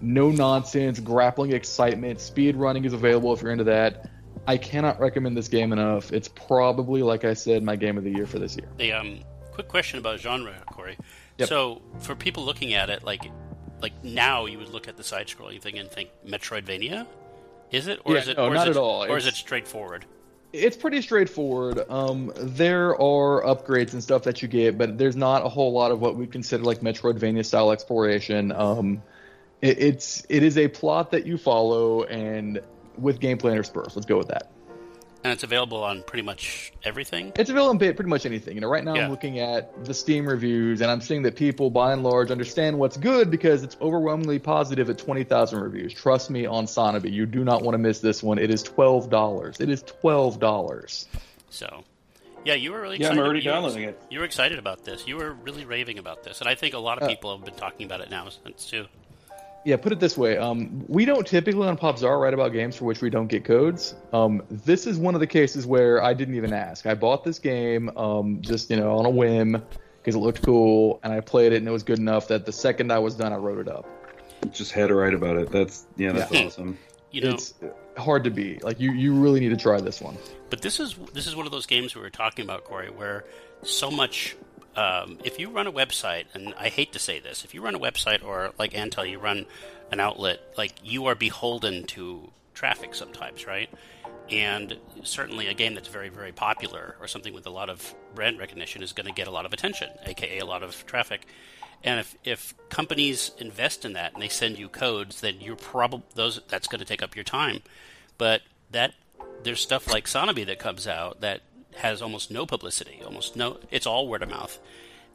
no 0.01 0.29
nonsense, 0.29 0.99
grappling 0.99 1.53
excitement. 1.53 2.19
Speed 2.19 2.55
running 2.55 2.85
is 2.85 2.93
available 2.93 3.33
if 3.33 3.41
you're 3.41 3.51
into 3.51 3.63
that. 3.65 4.09
I 4.47 4.57
cannot 4.57 4.99
recommend 4.99 5.35
this 5.35 5.47
game 5.47 5.73
enough. 5.73 6.13
It's 6.13 6.27
probably, 6.27 7.01
like 7.01 7.25
I 7.25 7.33
said, 7.33 7.63
my 7.63 7.75
game 7.75 7.97
of 7.97 8.03
the 8.03 8.11
year 8.11 8.27
for 8.27 8.37
this 8.37 8.55
year. 8.55 8.67
A 8.79 8.91
um, 8.91 9.21
quick 9.55 9.67
question 9.67 9.97
about 9.99 10.19
genre, 10.19 10.53
Cory. 10.71 10.97
Yep. 11.37 11.49
So, 11.49 11.81
for 11.99 12.15
people 12.15 12.45
looking 12.45 12.73
at 12.73 12.89
it, 12.89 13.03
like, 13.03 13.23
like 13.81 14.03
now, 14.03 14.45
you 14.45 14.57
would 14.59 14.69
look 14.69 14.87
at 14.87 14.97
the 14.97 15.03
side-scrolling 15.03 15.61
thing 15.61 15.79
and 15.79 15.89
think 15.89 16.09
Metroidvania. 16.25 17.07
Is 17.71 17.87
it, 17.87 17.99
or 18.05 18.13
Yeah, 18.13 18.21
is 18.21 18.27
it, 18.27 18.37
no, 18.37 18.45
or 18.45 18.53
not 18.53 18.67
is 18.67 18.75
it, 18.75 18.79
at 18.79 18.81
all. 18.81 19.03
or 19.05 19.17
is 19.17 19.25
it 19.25 19.33
straightforward? 19.33 20.05
It's 20.53 20.77
pretty 20.77 21.01
straightforward. 21.01 21.83
Um, 21.89 22.31
there 22.37 22.91
are 23.01 23.43
upgrades 23.43 23.91
and 23.93 24.01
stuff 24.01 24.23
that 24.23 24.41
you 24.41 24.47
get, 24.47 24.77
but 24.77 24.97
there's 24.97 25.15
not 25.17 25.45
a 25.45 25.49
whole 25.49 25.73
lot 25.73 25.91
of 25.91 25.99
what 25.99 26.15
we 26.15 26.27
consider 26.27 26.63
like 26.63 26.79
Metroidvania 26.79 27.43
style 27.43 27.71
exploration. 27.71 28.53
Um, 28.53 29.03
it, 29.61 29.77
it's 29.79 30.25
it 30.29 30.43
is 30.43 30.57
a 30.57 30.69
plot 30.69 31.11
that 31.11 31.25
you 31.25 31.37
follow, 31.37 32.03
and 32.03 32.61
with 32.97 33.19
gameplay 33.19 33.51
interspersed. 33.51 33.97
Let's 33.97 34.05
go 34.05 34.17
with 34.17 34.29
that. 34.29 34.49
And 35.25 35.33
it's 35.33 35.41
available 35.41 35.83
on 35.83 36.03
pretty 36.03 36.21
much 36.21 36.71
everything. 36.83 37.33
It's 37.35 37.49
available 37.49 37.71
on 37.71 37.79
pretty 37.79 38.03
much 38.03 38.27
anything. 38.27 38.53
You 38.53 38.61
know, 38.61 38.67
right 38.69 38.83
now 38.83 38.93
Yeah. 38.93 39.05
I'm 39.05 39.09
looking 39.09 39.39
at 39.39 39.83
the 39.83 39.91
Steam 39.91 40.29
reviews, 40.29 40.81
and 40.81 40.91
I'm 40.91 41.01
seeing 41.01 41.23
that 41.23 41.35
people, 41.35 41.71
by 41.71 41.93
and 41.93 42.03
large, 42.03 42.29
understand 42.29 42.77
what's 42.77 42.95
good 42.95 43.31
because 43.31 43.63
it's 43.63 43.75
overwhelmingly 43.81 44.37
positive 44.37 44.87
at 44.87 44.99
20,000 44.99 45.59
reviews. 45.59 45.95
Trust 45.95 46.29
me 46.29 46.45
on 46.45 46.65
Sanabi, 46.67 47.11
you 47.11 47.25
do 47.25 47.43
not 47.43 47.63
want 47.63 47.73
to 47.73 47.79
miss 47.79 48.01
this 48.01 48.21
one. 48.21 48.37
It 48.37 48.51
is 48.51 48.61
twelve 48.61 49.09
dollars. 49.09 49.59
It 49.59 49.69
is 49.71 49.81
twelve 49.81 50.39
dollars. 50.39 51.07
So, 51.49 51.83
yeah, 52.43 52.53
you 52.53 52.71
were 52.71 52.81
really 52.81 52.97
Yeah, 52.99 53.07
I'm 53.07 53.13
excited. 53.13 53.25
already 53.25 53.39
you 53.41 53.49
were- 53.49 53.53
downloading 53.55 53.83
it. 53.83 53.99
You 54.11 54.19
were 54.19 54.25
excited 54.25 54.59
about 54.59 54.85
this. 54.85 55.07
You 55.07 55.17
were 55.17 55.31
really 55.33 55.65
raving 55.65 55.97
about 55.97 56.23
this, 56.23 56.39
and 56.39 56.47
I 56.47 56.53
think 56.53 56.75
a 56.75 56.79
lot 56.79 56.99
of 56.99 57.05
Uh, 57.05 57.07
people 57.07 57.35
have 57.35 57.43
been 57.43 57.55
talking 57.55 57.87
about 57.87 57.99
it 58.01 58.11
now 58.11 58.29
since 58.29 58.67
too. 58.69 58.85
Yeah, 59.65 59.77
put 59.77 59.91
it 59.91 59.99
this 59.99 60.15
way. 60.15 60.37
Um, 60.37 60.85
we 60.87 61.05
don't 61.05 61.25
typically 61.25 61.67
on 61.67 61.75
Popzara 61.75 62.21
write 62.21 62.35
about 62.35 62.53
games 62.53 62.75
for 62.75 62.85
which 62.85 63.01
we 63.01 63.09
don't 63.09 63.25
get 63.25 63.43
codes. 63.43 63.95
Um, 64.13 64.43
this 64.49 64.85
is 64.85 64.99
one 64.99 65.15
of 65.15 65.21
the 65.21 65.27
cases 65.27 65.65
where 65.65 66.03
I 66.03 66.13
didn't 66.13 66.35
even 66.35 66.53
ask. 66.53 66.85
I 66.85 66.93
bought 66.93 67.23
this 67.23 67.39
game 67.39 67.89
um, 67.97 68.41
just 68.41 68.69
you 68.69 68.77
know 68.77 68.95
on 68.95 69.07
a 69.07 69.09
whim 69.09 69.63
because 69.97 70.13
it 70.13 70.19
looked 70.19 70.43
cool, 70.43 70.99
and 71.03 71.11
I 71.11 71.19
played 71.19 71.51
it, 71.51 71.57
and 71.57 71.67
it 71.67 71.71
was 71.71 71.81
good 71.81 71.97
enough 71.97 72.27
that 72.27 72.45
the 72.45 72.51
second 72.51 72.91
I 72.91 72.99
was 72.99 73.15
done, 73.15 73.33
I 73.33 73.37
wrote 73.37 73.57
it 73.57 73.67
up. 73.67 73.87
Just 74.53 74.71
had 74.71 74.89
to 74.89 74.95
write 74.95 75.15
about 75.15 75.37
it. 75.37 75.51
That's 75.51 75.87
yeah, 75.97 76.11
that's 76.11 76.31
Yeah. 76.31 76.45
awesome. 76.45 76.77
You 77.09 77.21
know, 77.21 77.31
it's 77.31 77.53
hard 77.97 78.23
to 78.25 78.29
be 78.29 78.59
Like 78.59 78.79
you, 78.79 78.91
you 78.91 79.13
really 79.13 79.39
need 79.39 79.49
to 79.49 79.57
try 79.57 79.79
this 79.81 79.99
one. 79.99 80.17
But 80.51 80.61
this 80.61 80.79
is 80.79 80.95
this 81.13 81.25
is 81.25 81.35
one 81.35 81.47
of 81.47 81.51
those 81.51 81.65
games 81.65 81.95
we 81.95 82.01
were 82.01 82.09
talking 82.11 82.45
about, 82.45 82.65
Cory, 82.65 82.91
where 82.91 83.25
so 83.63 83.89
much. 83.89 84.35
Um, 84.75 85.19
if 85.23 85.39
you 85.39 85.49
run 85.49 85.67
a 85.67 85.71
website, 85.71 86.25
and 86.33 86.53
I 86.55 86.69
hate 86.69 86.91
to 86.93 86.99
say 86.99 87.19
this, 87.19 87.45
if 87.45 87.53
you 87.53 87.61
run 87.61 87.75
a 87.75 87.79
website 87.79 88.23
or 88.23 88.51
like 88.59 88.73
Antal, 88.73 89.09
you 89.09 89.19
run 89.19 89.45
an 89.91 89.99
outlet, 89.99 90.41
like 90.57 90.73
you 90.83 91.05
are 91.05 91.15
beholden 91.15 91.85
to 91.87 92.31
traffic 92.53 92.93
sometimes, 92.93 93.45
right? 93.47 93.69
And 94.29 94.77
certainly 95.03 95.47
a 95.47 95.53
game 95.53 95.75
that's 95.75 95.87
very, 95.87 96.09
very 96.09 96.31
popular 96.31 96.95
or 96.99 97.07
something 97.07 97.33
with 97.33 97.45
a 97.45 97.51
lot 97.51 97.69
of 97.69 97.93
brand 98.15 98.39
recognition 98.39 98.81
is 98.81 98.91
going 98.91 99.07
to 99.07 99.13
get 99.13 99.27
a 99.27 99.31
lot 99.31 99.45
of 99.45 99.53
attention, 99.53 99.89
aka 100.05 100.39
a 100.39 100.45
lot 100.45 100.63
of 100.63 100.85
traffic. 100.85 101.25
And 101.83 101.99
if, 101.99 102.15
if 102.23 102.55
companies 102.69 103.31
invest 103.37 103.85
in 103.85 103.93
that 103.93 104.13
and 104.13 104.21
they 104.21 104.29
send 104.29 104.57
you 104.57 104.67
codes, 104.67 105.21
then 105.21 105.39
you're 105.39 105.55
probably 105.55 106.03
those 106.15 106.41
that's 106.47 106.67
going 106.67 106.79
to 106.79 106.85
take 106.85 107.03
up 107.03 107.15
your 107.15 107.23
time. 107.23 107.61
But 108.17 108.41
that 108.71 108.93
there's 109.43 109.61
stuff 109.61 109.91
like 109.91 110.05
Sanabi 110.05 110.45
that 110.47 110.57
comes 110.57 110.87
out 110.87 111.21
that 111.21 111.41
has 111.77 112.01
almost 112.01 112.31
no 112.31 112.45
publicity, 112.45 113.01
almost 113.05 113.35
no. 113.35 113.57
It's 113.71 113.85
all 113.85 114.07
word 114.07 114.23
of 114.23 114.29
mouth, 114.29 114.59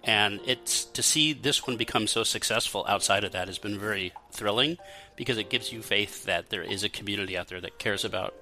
and 0.04 0.40
it's 0.46 0.84
to 0.84 1.02
see 1.02 1.32
this 1.32 1.66
one 1.66 1.76
become 1.76 2.06
so 2.06 2.24
successful 2.24 2.84
outside 2.88 3.24
of 3.24 3.32
that 3.32 3.48
has 3.48 3.58
been 3.58 3.78
very 3.78 4.12
thrilling 4.30 4.78
because 5.16 5.36
it 5.36 5.50
gives 5.50 5.72
you 5.72 5.82
faith 5.82 6.24
that 6.24 6.50
there 6.50 6.62
is 6.62 6.82
a 6.82 6.88
community 6.88 7.36
out 7.36 7.48
there 7.48 7.60
that 7.60 7.78
cares 7.78 8.04
about 8.04 8.34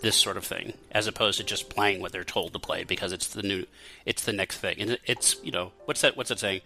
this 0.00 0.16
sort 0.16 0.36
of 0.36 0.44
thing, 0.44 0.72
as 0.90 1.06
opposed 1.06 1.38
to 1.38 1.44
just 1.44 1.68
playing 1.68 2.00
what 2.00 2.12
they're 2.12 2.24
told 2.24 2.52
to 2.52 2.58
play 2.58 2.84
because 2.84 3.12
it's 3.12 3.28
the 3.28 3.42
new, 3.42 3.66
it's 4.06 4.24
the 4.24 4.32
next 4.32 4.58
thing, 4.58 4.76
and 4.80 4.98
it's 5.06 5.36
you 5.42 5.52
know 5.52 5.72
what's 5.84 6.00
that? 6.00 6.16
What's 6.16 6.30
that 6.30 6.38
saying? 6.38 6.62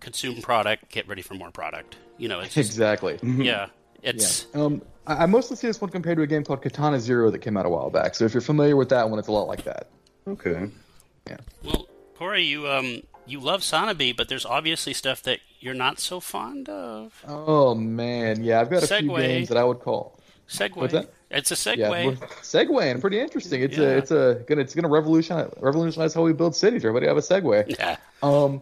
Consume 0.00 0.42
product, 0.42 0.90
get 0.90 1.06
ready 1.08 1.22
for 1.22 1.34
more 1.34 1.50
product. 1.50 1.96
You 2.18 2.28
know, 2.28 2.40
it's 2.40 2.54
just, 2.54 2.70
Exactly. 2.70 3.18
yeah, 3.22 3.68
it's 4.02 4.46
Yeah. 4.54 4.62
Um, 4.62 4.82
I 5.06 5.22
I 5.22 5.26
mostly 5.26 5.56
see 5.56 5.66
this 5.66 5.80
one 5.80 5.90
compared 5.90 6.16
to 6.16 6.22
a 6.22 6.26
game 6.26 6.44
called 6.44 6.62
Katana 6.62 7.00
Zero 7.00 7.30
that 7.30 7.38
came 7.38 7.56
out 7.56 7.66
a 7.66 7.68
while 7.68 7.90
back. 7.90 8.14
So 8.14 8.24
if 8.24 8.34
you're 8.34 8.40
familiar 8.40 8.76
with 8.76 8.90
that 8.90 9.08
one, 9.08 9.18
it's 9.18 9.28
a 9.28 9.32
lot 9.32 9.46
like 9.46 9.64
that. 9.64 9.88
Okay. 10.26 10.68
Yeah. 11.26 11.36
Well, 11.64 11.86
Cory, 12.16 12.42
you 12.44 12.68
um 12.68 13.02
you 13.26 13.40
love 13.40 13.60
Sanabi, 13.60 14.16
but 14.16 14.28
there's 14.28 14.44
obviously 14.46 14.92
stuff 14.94 15.22
that 15.22 15.38
you're 15.60 15.74
not 15.74 15.98
so 16.00 16.20
fond 16.20 16.68
of. 16.68 17.22
Oh 17.26 17.74
man, 17.74 18.42
yeah, 18.44 18.60
I've 18.60 18.70
got 18.70 18.82
a 18.82 18.86
few 18.86 19.16
games 19.16 19.48
that 19.48 19.56
I 19.56 19.64
would 19.64 19.80
call. 19.80 20.18
Segway. 20.48 20.76
What's 20.76 20.92
that? 20.92 21.10
It's 21.30 21.50
a 21.50 21.54
segue. 21.54 21.78
Yeah, 21.78 21.88
we're- 21.90 22.16
segue 22.42 22.90
and 22.90 23.00
pretty 23.00 23.18
interesting. 23.18 23.62
It's 23.62 23.76
Yeah. 23.78 23.84
a 23.84 23.96
it's 23.98 24.10
a 24.10 24.44
gonna 24.46 24.60
it's 24.60 24.74
gonna 24.74 24.88
revolutionize 24.88 25.50
revolutionize 25.60 26.12
how 26.14 26.22
we 26.22 26.32
build 26.32 26.54
cities. 26.54 26.84
Everybody 26.84 27.06
have 27.06 27.16
a 27.16 27.20
segue. 27.20 27.76
Yeah. 27.78 27.96
Um, 28.22 28.60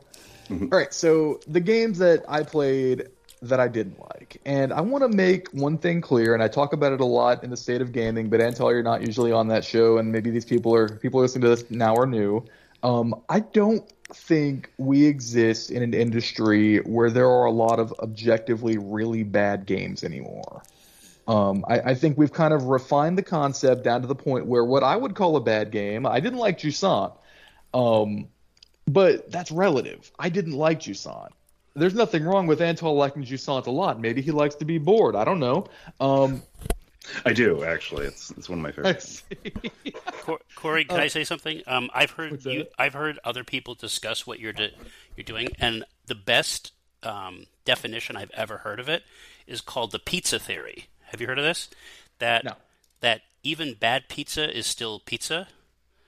all 0.50 0.68
right, 0.70 0.92
so 0.94 1.40
the 1.48 1.60
games 1.60 1.98
that 1.98 2.24
I 2.28 2.42
played 2.42 3.08
that 3.42 3.60
I 3.60 3.68
didn't 3.68 3.98
like, 4.00 4.40
and 4.44 4.72
I 4.72 4.80
want 4.80 5.02
to 5.02 5.08
make 5.08 5.48
one 5.48 5.78
thing 5.78 6.00
clear, 6.00 6.34
and 6.34 6.42
I 6.42 6.48
talk 6.48 6.72
about 6.72 6.92
it 6.92 7.00
a 7.00 7.06
lot 7.06 7.42
in 7.42 7.50
the 7.50 7.56
state 7.56 7.80
of 7.80 7.92
gaming, 7.92 8.28
but 8.28 8.40
Antal, 8.40 8.70
you're 8.70 8.82
not 8.82 9.00
usually 9.00 9.32
on 9.32 9.48
that 9.48 9.64
show, 9.64 9.98
and 9.98 10.12
maybe 10.12 10.30
these 10.30 10.44
people 10.44 10.74
are 10.74 10.88
people 10.88 11.20
listening 11.20 11.42
to 11.42 11.48
this 11.48 11.70
now 11.70 11.94
are 11.96 12.06
new. 12.06 12.44
Um, 12.82 13.14
I 13.28 13.40
don't 13.40 13.90
think 14.08 14.70
we 14.78 15.06
exist 15.06 15.70
in 15.70 15.82
an 15.82 15.94
industry 15.94 16.78
where 16.78 17.10
there 17.10 17.28
are 17.28 17.44
a 17.44 17.50
lot 17.50 17.78
of 17.78 17.92
objectively 18.00 18.78
really 18.78 19.22
bad 19.22 19.66
games 19.66 20.04
anymore. 20.04 20.62
Um, 21.28 21.64
I, 21.68 21.80
I 21.80 21.94
think 21.94 22.18
we've 22.18 22.32
kind 22.32 22.52
of 22.52 22.64
refined 22.64 23.16
the 23.16 23.22
concept 23.22 23.84
down 23.84 24.00
to 24.00 24.08
the 24.08 24.14
point 24.14 24.46
where 24.46 24.64
what 24.64 24.82
I 24.82 24.96
would 24.96 25.14
call 25.14 25.36
a 25.36 25.40
bad 25.40 25.70
game, 25.70 26.06
I 26.06 26.20
didn't 26.20 26.38
like 26.38 26.58
Jusant, 26.58 27.12
um, 27.72 28.28
but 28.86 29.30
that's 29.30 29.52
relative. 29.52 30.10
I 30.18 30.28
didn't 30.28 30.54
like 30.54 30.80
Jusant. 30.80 31.28
There's 31.74 31.94
nothing 31.94 32.24
wrong 32.24 32.46
with 32.46 32.60
Antal 32.60 32.96
liking 32.96 33.24
Jusant 33.24 33.66
a 33.66 33.70
lot. 33.70 34.00
Maybe 34.00 34.20
he 34.22 34.30
likes 34.30 34.54
to 34.56 34.64
be 34.64 34.78
bored. 34.78 35.14
I 35.14 35.24
don't 35.24 35.38
know. 35.40 35.66
Um, 36.00 36.42
I 37.24 37.32
do 37.32 37.64
actually. 37.64 38.06
It's 38.06 38.30
it's 38.32 38.48
one 38.48 38.58
of 38.58 38.62
my 38.62 38.72
favorites. 38.72 39.22
Cor- 40.22 40.40
Cory, 40.56 40.84
can 40.84 41.00
I 41.00 41.08
say 41.08 41.24
something? 41.24 41.62
Um, 41.66 41.88
I've 41.94 42.10
heard. 42.10 42.32
What's 42.32 42.44
that? 42.44 42.52
you, 42.54 42.66
I've 42.78 42.92
heard 42.94 43.18
other 43.24 43.44
people 43.44 43.74
discuss 43.74 44.26
what 44.26 44.38
you're 44.40 44.52
do- 44.52 44.68
you're 45.16 45.24
doing, 45.24 45.48
and 45.58 45.84
the 46.06 46.14
best 46.14 46.72
um, 47.02 47.46
definition 47.64 48.16
I've 48.16 48.30
ever 48.34 48.58
heard 48.58 48.80
of 48.80 48.88
it 48.88 49.02
is 49.46 49.60
called 49.60 49.92
the 49.92 49.98
pizza 49.98 50.38
theory. 50.38 50.86
Have 51.04 51.20
you 51.20 51.26
heard 51.26 51.38
of 51.38 51.44
this? 51.44 51.68
That 52.18 52.44
No. 52.44 52.52
that 53.00 53.22
even 53.42 53.74
bad 53.74 54.08
pizza 54.08 54.54
is 54.56 54.66
still 54.66 55.00
pizza. 55.00 55.48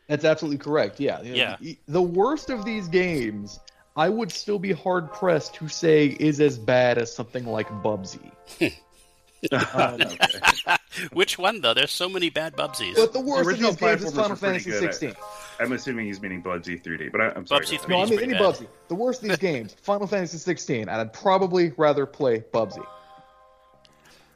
That's 0.09 0.25
absolutely 0.25 0.59
correct. 0.59 1.01
Yeah. 1.01 1.23
Yeah. 1.23 1.57
The- 1.61 1.79
The 1.89 2.03
worst 2.03 2.51
of 2.51 2.65
these 2.65 2.87
games, 2.89 3.59
I 3.97 4.09
would 4.09 4.33
still 4.33 4.59
be 4.59 4.73
hard 4.73 5.13
pressed 5.13 5.55
to 5.57 5.69
say 5.69 6.07
is 6.07 6.41
as 6.41 6.59
bad 6.59 6.99
as 6.99 7.15
something 7.15 7.45
like 7.47 7.69
Bubsy. 7.69 8.31
Um, 9.51 10.01
Okay. 10.01 10.77
Which 11.13 11.37
one 11.37 11.61
though? 11.63 11.75
There's 11.75 11.91
so 11.91 12.09
many 12.09 12.31
bad 12.31 12.55
Bubsies. 12.55 12.95
but 12.95 13.13
the 13.13 13.19
worst 13.21 13.41
of 13.41 13.47
original 13.49 13.73
these 13.73 13.81
games 13.81 14.05
is 14.05 14.13
Final 14.15 14.37
Fantasy 14.37 14.71
good. 14.71 14.81
16. 14.95 15.15
I'm 15.59 15.73
assuming 15.73 16.07
he's 16.07 16.21
meaning 16.23 16.45
Bubsy 16.45 16.81
3D, 16.81 17.11
but 17.11 17.21
I, 17.21 17.31
I'm 17.35 17.45
sorry. 17.47 17.67
Bubsy 17.67 17.79
go 17.79 17.79
3D. 17.79 17.79
ahead. 17.79 17.89
No, 17.89 17.99
I 17.99 18.03
is 18.05 18.11
mean 18.11 18.19
pretty 18.21 18.35
any 18.35 18.41
bad. 18.45 18.55
Bubsy. 18.55 18.67
The 18.87 18.95
worst 18.95 19.23
of 19.25 19.29
these 19.31 19.39
games, 19.39 19.75
Final 19.83 20.07
Fantasy 20.07 20.39
16, 20.39 20.83
and 20.83 20.91
I'd 20.91 21.13
probably 21.13 21.73
rather 21.77 22.07
play 22.07 22.45
Bubsy. 22.55 22.87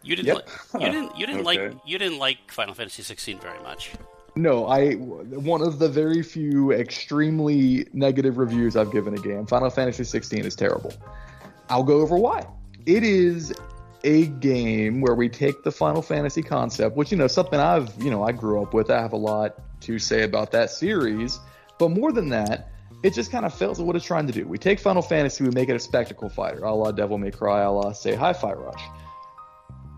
you 0.03 0.16
didn't. 0.16 0.27
Yep. 0.27 0.49
Like, 0.74 0.83
you 0.83 0.91
didn't. 0.91 1.16
You 1.19 1.27
didn't 1.27 1.45
like. 1.45 1.61
You 1.87 1.99
didn't 2.01 2.19
like 2.19 2.51
Final 2.51 2.74
Fantasy 2.74 3.05
16 3.05 3.39
very 3.39 3.62
much. 3.62 3.93
No, 4.37 4.67
I 4.67 4.93
one 4.93 5.63
of 5.63 5.79
the 5.79 5.89
very 5.89 6.23
few 6.23 6.71
extremely 6.71 7.89
negative 7.95 8.37
reviews 8.37 8.77
I've 8.77 8.93
given 8.93 9.15
a 9.15 9.21
game. 9.21 9.47
Final 9.47 9.71
Fantasy 9.71 10.05
16 10.05 10.45
is 10.45 10.55
terrible. 10.55 10.93
I'll 11.71 11.83
go 11.83 12.01
over 12.01 12.17
why. 12.17 12.47
It 12.85 13.03
is 13.03 13.55
a 14.05 14.27
game 14.27 15.01
where 15.01 15.15
we 15.15 15.31
take 15.31 15.65
the 15.65 15.73
Final 15.73 16.03
Fantasy 16.03 16.43
concept, 16.43 16.97
which 16.97 17.11
you 17.11 17.17
know 17.17 17.27
something 17.29 17.59
I've 17.59 17.91
you 18.03 18.11
know 18.11 18.23
I 18.23 18.33
grew 18.33 18.63
up 18.63 18.75
with. 18.75 18.91
I 18.91 19.01
have 19.01 19.15
a 19.15 19.19
lot 19.19 19.59
to 19.81 19.99
say 19.99 20.23
about 20.23 20.53
that 20.53 20.71
series, 20.71 21.41
but 21.79 21.91
more 21.91 22.13
than 22.13 22.29
that, 22.29 22.71
it 23.03 23.15
just 23.15 23.33
kind 23.33 23.47
of 23.47 23.55
fails 23.55 23.81
at 23.81 23.87
what 23.87 23.97
it's 23.97 24.05
trying 24.05 24.27
to 24.27 24.35
do. 24.35 24.47
We 24.47 24.59
take 24.59 24.81
Final 24.81 25.03
Fantasy, 25.03 25.45
we 25.45 25.51
make 25.51 25.71
it 25.71 25.77
a 25.77 25.81
spectacle 25.81 26.29
fighter, 26.29 26.63
a 26.63 26.75
la 26.75 26.93
Devil 26.93 27.17
May 27.17 27.31
Cry, 27.31 27.63
a 27.63 27.73
la 27.73 27.93
say 27.93 28.15
Hi-Fi 28.15 28.53
Rush, 28.53 28.83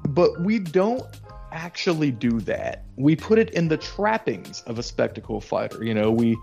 but 0.09 0.41
we 0.41 0.61
don't 0.61 1.05
actually 1.53 2.11
do 2.11 2.41
that. 2.41 2.85
We 2.97 3.17
put 3.17 3.39
it 3.39 3.51
in 3.51 3.69
the 3.69 3.77
trappings 3.77 4.63
of 4.63 4.79
a 4.79 4.83
spectacle 4.83 5.41
fighter. 5.41 5.85
You 5.85 5.95
know, 5.95 6.11
we 6.11 6.37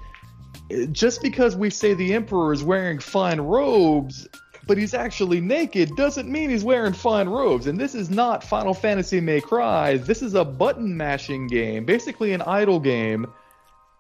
just 0.91 1.22
because 1.22 1.56
we 1.56 1.69
say 1.69 1.94
the 1.94 2.14
emperor 2.14 2.53
is 2.53 2.64
wearing 2.64 2.99
fine 2.99 3.41
robes, 3.41 4.27
but 4.68 4.77
he's 4.77 4.94
actually 4.94 5.41
naked 5.41 5.95
doesn't 5.95 6.30
mean 6.30 6.49
he's 6.49 6.64
wearing 6.64 6.94
fine 6.94 7.30
robes. 7.30 7.68
And 7.68 7.80
this 7.80 7.95
is 7.95 8.10
not 8.10 8.44
Final 8.44 8.73
Fantasy 8.73 9.19
May 9.19 9.41
Cry. 9.41 9.98
This 9.98 10.22
is 10.22 10.34
a 10.34 10.45
button 10.45 10.95
mashing 10.98 11.48
game, 11.48 11.86
basically 11.86 12.34
an 12.34 12.41
idle 12.41 12.80
game 12.80 13.27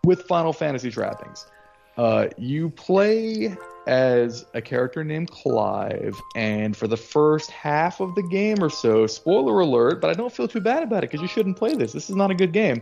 with 0.03 0.23
Final 0.23 0.53
Fantasy 0.53 0.91
trappings. 0.91 1.45
Uh, 1.97 2.27
you 2.37 2.69
play 2.69 3.55
as 3.87 4.45
a 4.53 4.61
character 4.61 5.03
named 5.03 5.31
Clive, 5.31 6.19
and 6.35 6.75
for 6.75 6.87
the 6.87 6.97
first 6.97 7.51
half 7.51 7.99
of 7.99 8.15
the 8.15 8.23
game 8.23 8.63
or 8.63 8.69
so, 8.69 9.07
spoiler 9.07 9.59
alert, 9.59 10.01
but 10.01 10.09
I 10.09 10.13
don't 10.13 10.33
feel 10.33 10.47
too 10.47 10.61
bad 10.61 10.83
about 10.83 11.03
it 11.03 11.11
because 11.11 11.21
you 11.21 11.27
shouldn't 11.27 11.57
play 11.57 11.75
this. 11.75 11.91
This 11.91 12.09
is 12.09 12.15
not 12.15 12.31
a 12.31 12.35
good 12.35 12.51
game. 12.51 12.81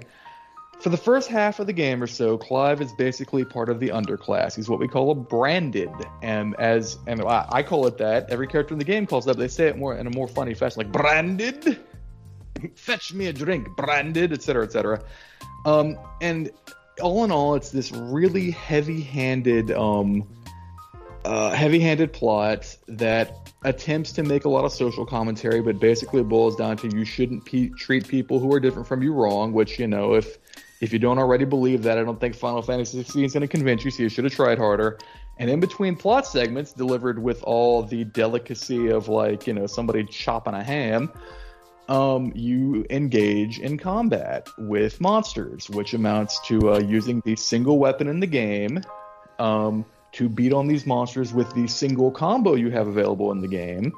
For 0.79 0.89
the 0.89 0.97
first 0.97 1.29
half 1.29 1.59
of 1.59 1.67
the 1.67 1.73
game 1.73 2.03
or 2.03 2.07
so, 2.07 2.37
Clive 2.37 2.81
is 2.81 2.91
basically 2.93 3.45
part 3.45 3.69
of 3.69 3.79
the 3.79 3.89
underclass. 3.89 4.55
He's 4.55 4.69
what 4.69 4.79
we 4.79 4.87
call 4.87 5.11
a 5.11 5.15
branded, 5.15 5.91
and 6.21 6.55
as 6.59 6.97
and 7.07 7.23
I 7.25 7.63
call 7.63 7.87
it 7.87 7.97
that. 7.99 8.29
Every 8.29 8.47
character 8.47 8.73
in 8.73 8.79
the 8.79 8.85
game 8.85 9.07
calls 9.07 9.25
that. 9.25 9.37
They 9.37 9.47
say 9.47 9.67
it 9.67 9.77
more 9.77 9.95
in 9.95 10.07
a 10.07 10.09
more 10.09 10.27
funny 10.27 10.53
fashion, 10.53 10.79
like 10.79 10.91
branded. 10.91 11.79
Fetch 12.75 13.13
me 13.13 13.27
a 13.27 13.33
drink, 13.33 13.67
branded, 13.77 14.33
etc., 14.33 14.65
etc. 14.65 15.03
Um, 15.65 15.97
and 16.21 16.51
all 17.01 17.23
in 17.23 17.31
all, 17.31 17.55
it's 17.55 17.71
this 17.71 17.91
really 17.91 18.51
heavy-handed, 18.51 19.71
um, 19.71 20.27
uh, 21.25 21.51
heavy-handed 21.51 22.13
plot 22.13 22.75
that 22.87 23.51
attempts 23.63 24.11
to 24.13 24.23
make 24.23 24.45
a 24.45 24.49
lot 24.49 24.65
of 24.65 24.71
social 24.71 25.05
commentary, 25.05 25.61
but 25.61 25.79
basically 25.79 26.23
boils 26.23 26.55
down 26.55 26.77
to 26.77 26.89
you 26.95 27.05
shouldn't 27.05 27.45
pe- 27.45 27.69
treat 27.69 28.07
people 28.07 28.39
who 28.39 28.53
are 28.53 28.59
different 28.59 28.87
from 28.87 29.01
you 29.01 29.13
wrong. 29.13 29.53
Which 29.53 29.79
you 29.79 29.87
know, 29.87 30.13
if 30.13 30.37
if 30.81 30.91
you 30.91 30.99
don't 30.99 31.17
already 31.17 31.45
believe 31.45 31.83
that, 31.83 31.97
I 31.97 32.03
don't 32.03 32.19
think 32.19 32.35
Final 32.35 32.61
Fantasy 32.61 32.97
16 32.97 33.23
is 33.23 33.33
going 33.33 33.41
to 33.41 33.47
convince 33.47 33.85
you. 33.85 33.91
So 33.91 34.03
you 34.03 34.09
should 34.09 34.25
have 34.25 34.33
tried 34.33 34.57
harder. 34.57 34.97
And 35.39 35.49
in 35.49 35.59
between 35.59 35.95
plot 35.95 36.27
segments, 36.27 36.73
delivered 36.73 37.17
with 37.17 37.41
all 37.43 37.81
the 37.81 38.03
delicacy 38.03 38.89
of 38.89 39.07
like 39.07 39.47
you 39.47 39.53
know 39.53 39.67
somebody 39.67 40.05
chopping 40.05 40.53
a 40.53 40.63
ham 40.63 41.11
um, 41.89 42.31
you 42.35 42.85
engage 42.89 43.59
in 43.59 43.77
combat 43.77 44.47
with 44.57 45.01
monsters, 45.01 45.69
which 45.69 45.93
amounts 45.93 46.39
to 46.47 46.73
uh, 46.73 46.79
using 46.79 47.21
the 47.25 47.35
single 47.35 47.77
weapon 47.77 48.07
in 48.07 48.19
the 48.19 48.27
game 48.27 48.81
um, 49.39 49.85
to 50.13 50.29
beat 50.29 50.53
on 50.53 50.67
these 50.67 50.85
monsters 50.85 51.33
with 51.33 51.53
the 51.53 51.67
single 51.67 52.11
combo 52.11 52.55
you 52.55 52.69
have 52.71 52.87
available 52.87 53.31
in 53.31 53.41
the 53.41 53.47
game, 53.47 53.93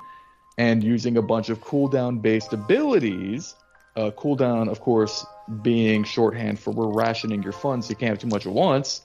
and 0.58 0.84
using 0.84 1.18
a 1.18 1.22
bunch 1.22 1.50
of 1.50 1.62
cooldown 1.62 2.22
based 2.22 2.54
abilities. 2.54 3.56
Uh, 3.96 4.12
cooldown, 4.12 4.70
of 4.70 4.82
course, 4.82 5.26
being 5.62 6.04
shorthand 6.04 6.60
for 6.60 6.72
we're 6.72 6.88
rationing 6.88 7.42
your 7.42 7.54
funds, 7.54 7.88
so 7.88 7.92
you 7.92 7.96
can't 7.96 8.10
have 8.10 8.20
too 8.20 8.28
much 8.28 8.46
at 8.46 8.52
once. 8.52 9.02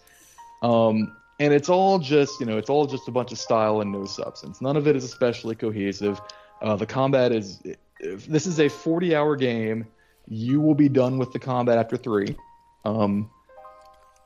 Um, 0.62 1.16
and 1.38 1.54
it's 1.54 1.68
all 1.68 1.98
just, 1.98 2.40
you 2.40 2.46
know, 2.46 2.58
it's 2.58 2.68
all 2.68 2.86
just 2.86 3.06
a 3.06 3.12
bunch 3.12 3.30
of 3.32 3.38
style 3.38 3.80
and 3.80 3.92
no 3.92 4.04
substance. 4.04 4.60
None 4.60 4.76
of 4.76 4.88
it 4.88 4.96
is 4.96 5.04
especially 5.04 5.54
cohesive. 5.54 6.20
Uh, 6.60 6.76
the 6.76 6.86
combat 6.86 7.32
is 7.32 7.62
if 8.00 8.26
this 8.26 8.46
is 8.46 8.58
a 8.60 8.68
40 8.68 9.14
hour 9.14 9.36
game 9.36 9.86
you 10.28 10.60
will 10.60 10.74
be 10.74 10.88
done 10.88 11.18
with 11.18 11.32
the 11.32 11.38
combat 11.38 11.78
after 11.78 11.96
three 11.96 12.36
um, 12.84 13.30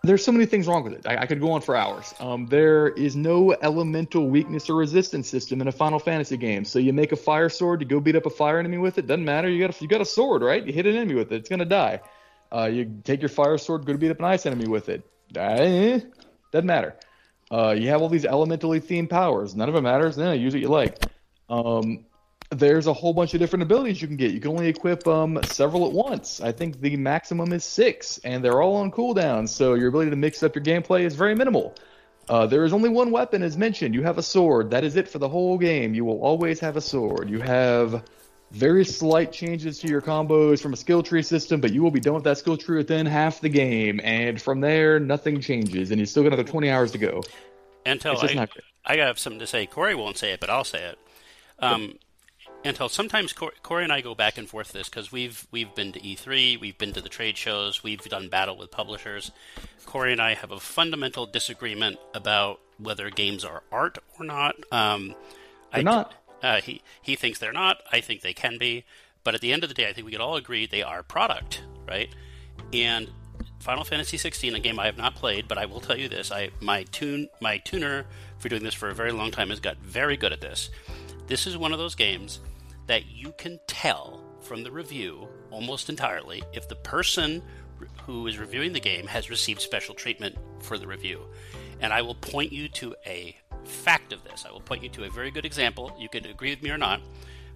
there's 0.05 0.25
so 0.25 0.33
many 0.33 0.47
things 0.47 0.67
wrong 0.67 0.85
with 0.85 0.93
it. 0.93 1.07
I, 1.07 1.19
I 1.19 1.27
could 1.27 1.41
go 1.41 1.53
on 1.53 1.61
for 1.61 1.77
hours. 1.77 2.15
Um, 2.21 2.47
there 2.47 2.89
is 2.89 3.17
no 3.17 3.53
elemental 3.63 4.29
weakness 4.29 4.69
or 4.69 4.77
resistance 4.77 5.29
system 5.29 5.61
in 5.61 5.69
a 5.69 5.73
final 5.73 5.99
fantasy 5.99 6.37
game. 6.37 6.65
So 6.65 6.79
you 6.79 6.93
make 6.93 7.13
a 7.13 7.17
fire 7.17 7.49
sword 7.49 7.81
you 7.81 7.87
go 7.87 8.01
beat 8.01 8.17
up 8.17 8.27
a 8.27 8.31
fire 8.31 8.59
enemy 8.59 8.79
with 8.79 8.99
it 8.99 9.07
doesn't 9.07 9.25
matter. 9.25 9.49
You 9.49 9.67
got 9.67 9.79
a, 9.79 9.83
you 9.83 9.89
got 9.89 10.01
a 10.01 10.07
sword 10.07 10.43
right? 10.43 10.65
You 10.65 10.73
hit 10.73 10.87
an 10.87 10.97
enemy 10.97 11.15
with 11.15 11.33
it 11.33 11.37
it's 11.37 11.49
gonna 11.49 11.65
die. 11.65 12.01
Uh, 12.53 12.67
you 12.67 13.01
take 13.05 13.21
your 13.21 13.29
fire 13.29 13.59
sword 13.59 13.85
go 13.85 13.93
to 13.93 13.99
beat 13.99 14.11
up 14.11 14.19
an 14.19 14.27
ice 14.27 14.47
enemy 14.47 14.67
with 14.67 14.89
it. 14.89 15.03
Eh, 15.37 16.01
doesn't 16.53 16.67
matter. 16.67 16.95
Uh, 17.51 17.75
you 17.77 17.89
have 17.89 18.01
all 18.03 18.09
these 18.09 18.25
elementally 18.25 18.81
themed 18.81 19.11
powers. 19.11 19.55
None 19.55 19.69
of 19.69 19.75
it 19.75 19.81
matters 19.81 20.17
no 20.17 20.33
use 20.33 20.55
what 20.55 20.61
you 20.61 20.69
like. 20.69 21.05
Um, 21.49 22.07
there's 22.51 22.87
a 22.87 22.93
whole 22.93 23.13
bunch 23.13 23.35
of 23.35 23.41
different 23.41 23.63
abilities 23.63 24.01
you 24.01 24.09
can 24.09 24.17
get. 24.17 24.33
You 24.33 24.41
can 24.41 24.51
only 24.51 24.69
equip 24.69 25.07
um, 25.07 25.41
several 25.45 25.87
at 25.87 25.93
once. 25.93 26.41
I 26.41 26.53
think 26.53 26.81
the 26.81 26.97
maximum 26.97 27.53
is 27.53 27.65
six, 27.65 28.19
and 28.25 28.45
they're 28.45 28.63
all 28.63 28.77
on 28.77 28.91
cooldown, 28.91 29.49
so 29.49 29.75
your 29.75 29.89
ability 29.89 30.11
to 30.11 30.17
mix 30.17 30.43
up 30.43 30.55
your 30.55 30.65
gameplay 30.65 31.03
is 31.03 31.15
very 31.15 31.35
minimal. 31.35 31.75
Uh, 32.29 32.47
there 32.47 32.65
is 32.65 32.73
only 32.73 32.89
one 32.89 33.11
weapon, 33.11 33.43
as 33.43 33.57
mentioned. 33.57 33.95
You 33.95 34.03
have 34.03 34.19
a 34.19 34.23
sword. 34.23 34.71
That 34.71 34.85
is 34.85 34.97
it 34.97 35.09
for 35.09 35.19
the 35.19 35.29
whole 35.29 35.59
game. 35.59 35.95
You 35.95 36.05
will 36.05 36.21
always 36.21 36.59
have 36.61 36.77
a 36.77 36.81
sword. 36.81 37.29
You 37.29 37.41
have 37.41 38.03
very 38.51 38.85
slight 38.85 39.33
changes 39.33 39.79
to 39.81 39.89
your 39.89 40.01
combos 40.01 40.61
from 40.61 40.73
a 40.73 40.77
skill 40.77 41.03
tree 41.03 41.23
system, 41.23 41.61
but 41.61 41.73
you 41.73 41.83
will 41.83 41.91
be 41.91 42.01
done 42.01 42.15
with 42.15 42.25
that 42.25 42.39
skill 42.39 42.57
tree 42.57 42.79
within 42.79 43.05
half 43.05 43.41
the 43.41 43.49
game, 43.49 44.01
and 44.05 44.41
from 44.41 44.61
there, 44.61 45.01
nothing 45.01 45.41
changes, 45.41 45.91
and 45.91 46.01
you 46.01 46.07
still 46.07 46.23
got 46.23 46.33
another 46.33 46.49
20 46.49 46.71
hours 46.71 46.93
to 46.93 46.99
go. 46.99 47.23
Until 47.85 48.17
I. 48.19 48.49
I 48.87 48.97
have 48.97 49.19
something 49.19 49.41
to 49.41 49.47
say. 49.47 49.65
Cory 49.67 49.95
won't 49.95 50.19
say 50.19 50.33
it, 50.33 50.41
but 50.41 50.51
I'll 50.51 50.65
say 50.65 50.85
it. 50.85 50.99
Um, 51.59 51.95
until 52.65 52.89
sometimes 52.89 53.33
Cory 53.33 53.85
and 53.85 53.93
I 53.93 54.01
go 54.01 54.15
back 54.15 54.39
and 54.39 54.49
forth 54.49 54.73
this 54.73 54.89
because 54.89 55.13
we've 55.13 55.47
we've 55.51 55.75
been 55.75 55.93
to 55.93 56.01
E3, 56.01 56.59
we've 56.61 56.79
been 56.79 56.93
to 56.95 57.01
the 57.01 57.09
trade 57.09 57.37
shows, 57.37 57.83
we've 57.83 58.03
done 58.03 58.29
battle 58.29 58.57
with 58.57 58.71
publishers. 58.71 59.31
Cory 59.85 60.13
and 60.13 60.21
I 60.21 60.35
have 60.35 60.51
a 60.51 60.59
fundamental 60.59 61.27
disagreement 61.27 61.99
about 62.15 62.61
whether 62.79 63.11
games 63.11 63.45
are 63.45 63.63
art 63.71 63.99
or 64.19 64.25
not. 64.25 64.57
Um, 64.73 65.15
They're 65.73 65.83
not. 65.85 66.15
Uh, 66.43 66.61
he 66.61 66.83
he 67.03 67.17
thinks 67.17 67.39
they're 67.39 67.53
not. 67.53 67.79
I 67.93 68.01
think 68.01 68.23
they 68.23 68.35
can 68.35 68.59
be. 68.59 68.85
But 69.23 69.35
at 69.35 69.41
the 69.41 69.53
end 69.53 69.63
of 69.63 69.69
the 69.69 69.75
day, 69.75 69.89
I 69.89 69.93
think 69.93 70.05
we 70.05 70.13
could 70.13 70.21
all 70.21 70.37
agree 70.37 70.67
they 70.67 70.83
are 70.83 71.03
product, 71.03 71.63
right? 71.89 72.11
And 72.75 73.11
Final 73.59 73.83
Fantasy 73.85 74.19
16, 74.19 74.55
a 74.55 74.61
game 74.61 74.79
I 74.79 74.85
have 74.85 74.99
not 74.99 75.15
played, 75.15 75.49
but 75.49 75.57
I 75.57 75.65
will 75.65 75.81
tell 75.81 75.97
you 75.97 76.09
this: 76.09 76.31
I 76.33 76.51
my 76.61 76.85
tune 76.85 77.29
my 77.41 77.59
tuner 77.59 78.07
for 78.39 78.49
doing 78.49 78.63
this 78.63 78.75
for 78.75 78.89
a 78.89 78.95
very 78.95 79.13
long 79.13 79.31
time 79.31 79.51
has 79.51 79.61
got 79.61 79.79
very 79.79 80.17
good 80.17 80.33
at 80.33 80.41
this. 80.41 80.71
This 81.27 81.47
is 81.47 81.57
one 81.57 81.73
of 81.73 81.79
those 81.79 81.95
games 81.95 82.41
that 82.87 83.07
you 83.07 83.33
can 83.39 83.59
tell 83.67 84.23
from 84.41 84.63
the 84.63 84.71
review 84.71 85.29
almost 85.51 85.89
entirely 85.89 86.43
if 86.53 86.69
the 86.69 86.77
person 86.77 87.43
who 88.07 88.27
is 88.27 88.39
reviewing 88.39 88.73
the 88.73 88.81
game 88.81 89.07
has 89.07 89.31
received 89.31 89.61
special 89.61 89.95
treatment 89.95 90.37
for 90.61 90.79
the 90.79 90.87
review. 90.87 91.21
And 91.81 91.93
I 91.93 92.03
will 92.03 92.15
point 92.15 92.53
you 92.53 92.69
to 92.69 92.95
a 93.07 93.37
fact 93.65 94.13
of 94.13 94.23
this. 94.25 94.45
I 94.47 94.53
will 94.53 94.61
point 94.61 94.83
you 94.83 94.89
to 94.91 95.05
a 95.05 95.11
very 95.11 95.31
good 95.31 95.45
example. 95.45 95.95
You 95.99 96.09
can 96.09 96.27
agree 96.27 96.51
with 96.51 96.63
me 96.63 96.71
or 96.71 96.79
not. 96.79 97.01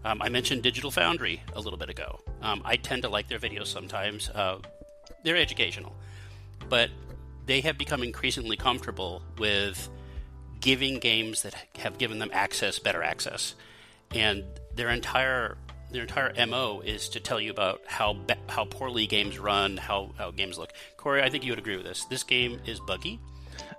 Um, 0.05 0.23
I 0.23 0.29
mentioned 0.29 0.63
Digital 0.63 0.91
Foundry 0.93 1.43
a 1.55 1.61
little 1.61 1.79
bit 1.79 1.91
ago. 1.91 2.21
Um, 2.41 2.63
I 2.65 2.77
tend 2.77 3.03
to 3.03 3.09
like 3.09 3.29
their 3.29 3.39
videos 3.39 3.67
sometimes. 3.67 4.31
Uh, 4.31 4.59
they're 5.25 5.37
educational, 5.37 5.95
but 6.69 6.91
they 7.47 7.61
have 7.63 7.77
become 7.77 8.03
increasingly 8.03 8.57
comfortable 8.57 9.23
with 9.39 9.89
giving 10.61 10.99
games 10.99 11.43
that 11.43 11.55
have 11.79 11.99
given 11.99 12.19
them 12.19 12.31
access 12.33 12.79
better 12.79 13.03
access, 13.03 13.55
and 14.13 14.45
their 14.79 14.89
entire 14.91 15.59
their 15.91 16.03
entire 16.03 16.35
mo 16.47 16.81
is 16.85 17.09
to 17.11 17.21
tell 17.21 17.41
you 17.41 17.51
about 17.51 17.81
how 17.87 18.15
be- 18.15 18.35
how 18.47 18.65
poorly 18.65 19.07
games 19.07 19.39
run, 19.39 19.77
how 19.77 20.11
how 20.17 20.31
games 20.31 20.57
look. 20.57 20.73
Cory, 20.97 21.23
I 21.23 21.29
think 21.29 21.45
you 21.45 21.53
would 21.53 21.59
agree 21.59 21.77
with 21.77 21.85
this. 21.87 22.05
This 22.07 22.23
game 22.23 22.61
is 22.65 22.81
buggy. 22.81 23.21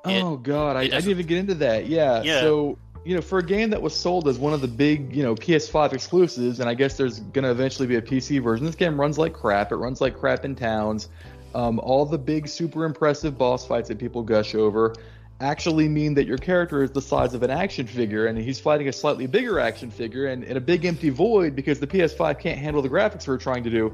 It- 0.05 0.23
oh 0.23 0.37
God, 0.37 0.75
I, 0.75 0.81
I 0.81 0.87
didn't 0.87 1.09
even 1.09 1.25
get 1.25 1.37
into 1.37 1.55
that. 1.55 1.87
Yeah. 1.87 2.21
Yeah. 2.21 2.41
So 2.41 2.77
you 3.05 3.15
know, 3.15 3.21
for 3.21 3.39
a 3.39 3.43
game 3.43 3.69
that 3.69 3.81
was 3.81 3.95
sold 3.95 4.27
as 4.27 4.37
one 4.37 4.53
of 4.53 4.59
the 4.59 4.67
big, 4.67 5.15
you 5.15 5.23
know, 5.23 5.33
PS5 5.33 5.93
exclusives, 5.93 6.59
and 6.59 6.69
I 6.69 6.73
guess 6.73 6.97
there's 6.97 7.21
gonna 7.21 7.51
eventually 7.51 7.87
be 7.87 7.95
a 7.95 8.01
PC 8.01 8.43
version. 8.43 8.65
This 8.65 8.75
game 8.75 8.99
runs 8.99 9.17
like 9.17 9.33
crap. 9.33 9.71
It 9.71 9.77
runs 9.77 10.01
like 10.01 10.19
crap 10.19 10.43
in 10.45 10.55
towns. 10.55 11.09
Um, 11.55 11.79
all 11.79 12.05
the 12.05 12.17
big, 12.17 12.47
super 12.47 12.85
impressive 12.85 13.37
boss 13.37 13.65
fights 13.65 13.87
that 13.87 13.97
people 13.97 14.21
gush 14.21 14.53
over, 14.53 14.93
actually 15.41 15.87
mean 15.87 16.15
that 16.15 16.25
your 16.25 16.37
character 16.37 16.83
is 16.83 16.91
the 16.91 17.01
size 17.01 17.33
of 17.33 17.43
an 17.43 17.49
action 17.49 17.87
figure 17.87 18.25
and 18.27 18.37
he's 18.37 18.59
fighting 18.59 18.87
a 18.87 18.93
slightly 18.93 19.25
bigger 19.25 19.59
action 19.59 19.89
figure 19.89 20.27
and 20.27 20.43
in 20.43 20.57
a 20.57 20.59
big 20.59 20.85
empty 20.85 21.09
void 21.09 21.55
because 21.55 21.79
the 21.79 21.87
PS5 21.87 22.39
can't 22.39 22.59
handle 22.59 22.81
the 22.81 22.89
graphics 22.89 23.27
we're 23.27 23.37
trying 23.37 23.63
to 23.63 23.69
do. 23.69 23.93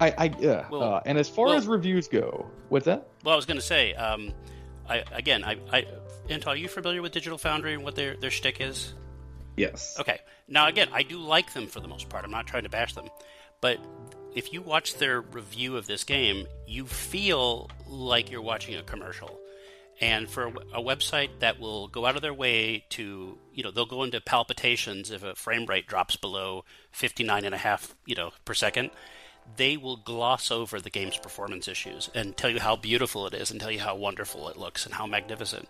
I, 0.00 0.10
I 0.10 0.26
uh, 0.28 0.66
Well- 0.70 0.82
uh, 0.82 1.00
and 1.06 1.18
as 1.18 1.28
far 1.28 1.46
well- 1.46 1.56
as 1.56 1.66
reviews 1.66 2.08
go, 2.08 2.46
what's 2.68 2.86
that? 2.86 3.08
Well, 3.24 3.32
I 3.32 3.36
was 3.36 3.46
going 3.46 3.58
to 3.58 3.64
say, 3.64 3.94
um, 3.94 4.32
I, 4.88 5.04
again, 5.12 5.44
I, 5.44 5.58
I, 5.72 5.86
Antal, 6.28 6.48
are 6.48 6.56
you 6.56 6.68
familiar 6.68 7.00
with 7.02 7.12
Digital 7.12 7.38
Foundry 7.38 7.74
and 7.74 7.82
what 7.84 7.94
their 7.94 8.16
their 8.16 8.30
shtick 8.30 8.60
is? 8.60 8.92
Yes. 9.56 9.96
Okay. 9.98 10.18
Now, 10.48 10.68
again, 10.68 10.88
I 10.92 11.02
do 11.02 11.18
like 11.18 11.52
them 11.54 11.66
for 11.66 11.80
the 11.80 11.88
most 11.88 12.08
part. 12.08 12.24
I'm 12.24 12.30
not 12.30 12.46
trying 12.46 12.64
to 12.64 12.68
bash 12.68 12.94
them, 12.94 13.08
but 13.60 13.78
if 14.34 14.52
you 14.52 14.60
watch 14.60 14.96
their 14.98 15.20
review 15.22 15.76
of 15.76 15.86
this 15.86 16.04
game, 16.04 16.46
you 16.66 16.86
feel 16.86 17.70
like 17.88 18.30
you're 18.30 18.42
watching 18.42 18.74
a 18.76 18.82
commercial. 18.82 19.40
And 20.00 20.28
for 20.28 20.48
a 20.48 20.82
website 20.82 21.40
that 21.40 21.58
will 21.58 21.88
go 21.88 22.04
out 22.04 22.16
of 22.16 22.22
their 22.22 22.34
way 22.34 22.84
to, 22.90 23.38
you 23.54 23.62
know, 23.62 23.70
they'll 23.70 23.86
go 23.86 24.02
into 24.02 24.20
palpitations 24.20 25.10
if 25.10 25.22
a 25.22 25.34
frame 25.34 25.64
rate 25.64 25.86
drops 25.86 26.16
below 26.16 26.64
59 26.92 27.44
and 27.44 27.54
a 27.54 27.58
half, 27.58 27.94
you 28.04 28.14
know, 28.14 28.32
per 28.44 28.52
second, 28.52 28.90
they 29.56 29.76
will 29.76 29.96
gloss 29.96 30.50
over 30.50 30.80
the 30.80 30.90
game's 30.90 31.16
performance 31.16 31.66
issues 31.66 32.10
and 32.14 32.36
tell 32.36 32.50
you 32.50 32.60
how 32.60 32.76
beautiful 32.76 33.26
it 33.26 33.32
is 33.32 33.50
and 33.50 33.58
tell 33.58 33.70
you 33.70 33.80
how 33.80 33.96
wonderful 33.96 34.48
it 34.48 34.58
looks 34.58 34.84
and 34.84 34.94
how 34.94 35.06
magnificent. 35.06 35.68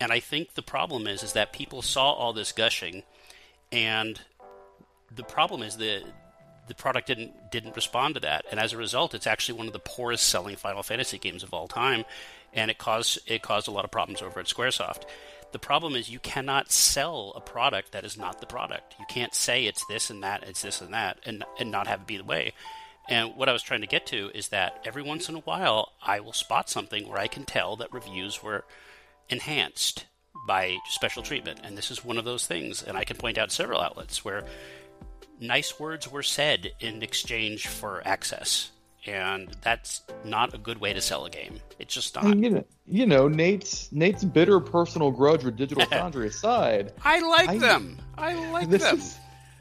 And 0.00 0.10
I 0.10 0.20
think 0.20 0.54
the 0.54 0.62
problem 0.62 1.06
is 1.06 1.22
is 1.22 1.34
that 1.34 1.52
people 1.52 1.82
saw 1.82 2.12
all 2.12 2.32
this 2.32 2.52
gushing 2.52 3.02
and 3.70 4.20
the 5.14 5.24
problem 5.24 5.62
is 5.62 5.76
that 5.78 6.04
the 6.68 6.74
product 6.74 7.08
didn't 7.08 7.50
didn't 7.50 7.74
respond 7.74 8.14
to 8.14 8.20
that, 8.20 8.44
and 8.50 8.60
as 8.60 8.72
a 8.72 8.76
result, 8.76 9.12
it's 9.12 9.26
actually 9.26 9.58
one 9.58 9.66
of 9.66 9.72
the 9.72 9.80
poorest 9.80 10.28
selling 10.28 10.56
Final 10.56 10.84
Fantasy 10.84 11.18
games 11.18 11.42
of 11.42 11.52
all 11.52 11.66
time, 11.66 12.04
and 12.52 12.70
it 12.70 12.78
caused 12.78 13.18
it 13.26 13.42
caused 13.42 13.68
a 13.68 13.72
lot 13.72 13.84
of 13.84 13.90
problems 13.90 14.22
over 14.22 14.40
at 14.40 14.46
SquareSoft. 14.46 15.02
The 15.52 15.58
problem 15.58 15.96
is 15.96 16.08
you 16.08 16.20
cannot 16.20 16.70
sell 16.70 17.32
a 17.34 17.40
product 17.40 17.92
that 17.92 18.04
is 18.04 18.16
not 18.16 18.40
the 18.40 18.46
product. 18.46 18.94
You 19.00 19.06
can't 19.08 19.34
say 19.34 19.66
it's 19.66 19.84
this 19.86 20.08
and 20.08 20.22
that, 20.22 20.44
it's 20.44 20.62
this 20.62 20.80
and 20.80 20.94
that, 20.94 21.18
and 21.24 21.44
and 21.58 21.70
not 21.70 21.86
have 21.86 22.02
it 22.02 22.06
be 22.06 22.16
the 22.16 22.24
way. 22.24 22.52
And 23.08 23.36
what 23.36 23.48
I 23.48 23.52
was 23.52 23.62
trying 23.62 23.80
to 23.80 23.88
get 23.88 24.06
to 24.06 24.30
is 24.34 24.48
that 24.48 24.80
every 24.84 25.02
once 25.02 25.28
in 25.28 25.34
a 25.34 25.40
while, 25.40 25.92
I 26.00 26.20
will 26.20 26.32
spot 26.32 26.70
something 26.70 27.08
where 27.08 27.18
I 27.18 27.26
can 27.26 27.44
tell 27.44 27.76
that 27.76 27.92
reviews 27.92 28.42
were 28.42 28.64
enhanced 29.28 30.06
by 30.46 30.78
special 30.88 31.22
treatment. 31.22 31.60
And 31.64 31.76
this 31.76 31.90
is 31.90 32.04
one 32.04 32.18
of 32.18 32.24
those 32.24 32.46
things. 32.46 32.82
And 32.82 32.96
I 32.96 33.04
can 33.04 33.16
point 33.16 33.36
out 33.36 33.50
several 33.50 33.80
outlets 33.80 34.24
where 34.24 34.44
nice 35.40 35.80
words 35.80 36.10
were 36.10 36.22
said 36.22 36.72
in 36.78 37.02
exchange 37.02 37.66
for 37.66 38.00
access. 38.06 38.70
And 39.06 39.48
that's 39.62 40.02
not 40.24 40.52
a 40.54 40.58
good 40.58 40.78
way 40.78 40.92
to 40.92 41.00
sell 41.00 41.24
a 41.24 41.30
game. 41.30 41.60
It's 41.78 41.94
just 41.94 42.14
not. 42.14 42.36
You 42.36 42.50
know, 42.50 42.64
you 42.86 43.06
know, 43.06 43.28
Nate's 43.28 43.90
Nate's 43.92 44.24
bitter 44.24 44.60
personal 44.60 45.10
grudge 45.10 45.42
with 45.44 45.56
Digital 45.56 45.86
Foundry 45.90 46.28
aside, 46.28 46.92
I 47.04 47.20
like 47.20 47.48
I- 47.48 47.58
them. 47.58 47.98
I 48.18 48.50
like 48.50 48.68
this 48.68 48.82
them. 48.82 48.98
is 48.98 49.16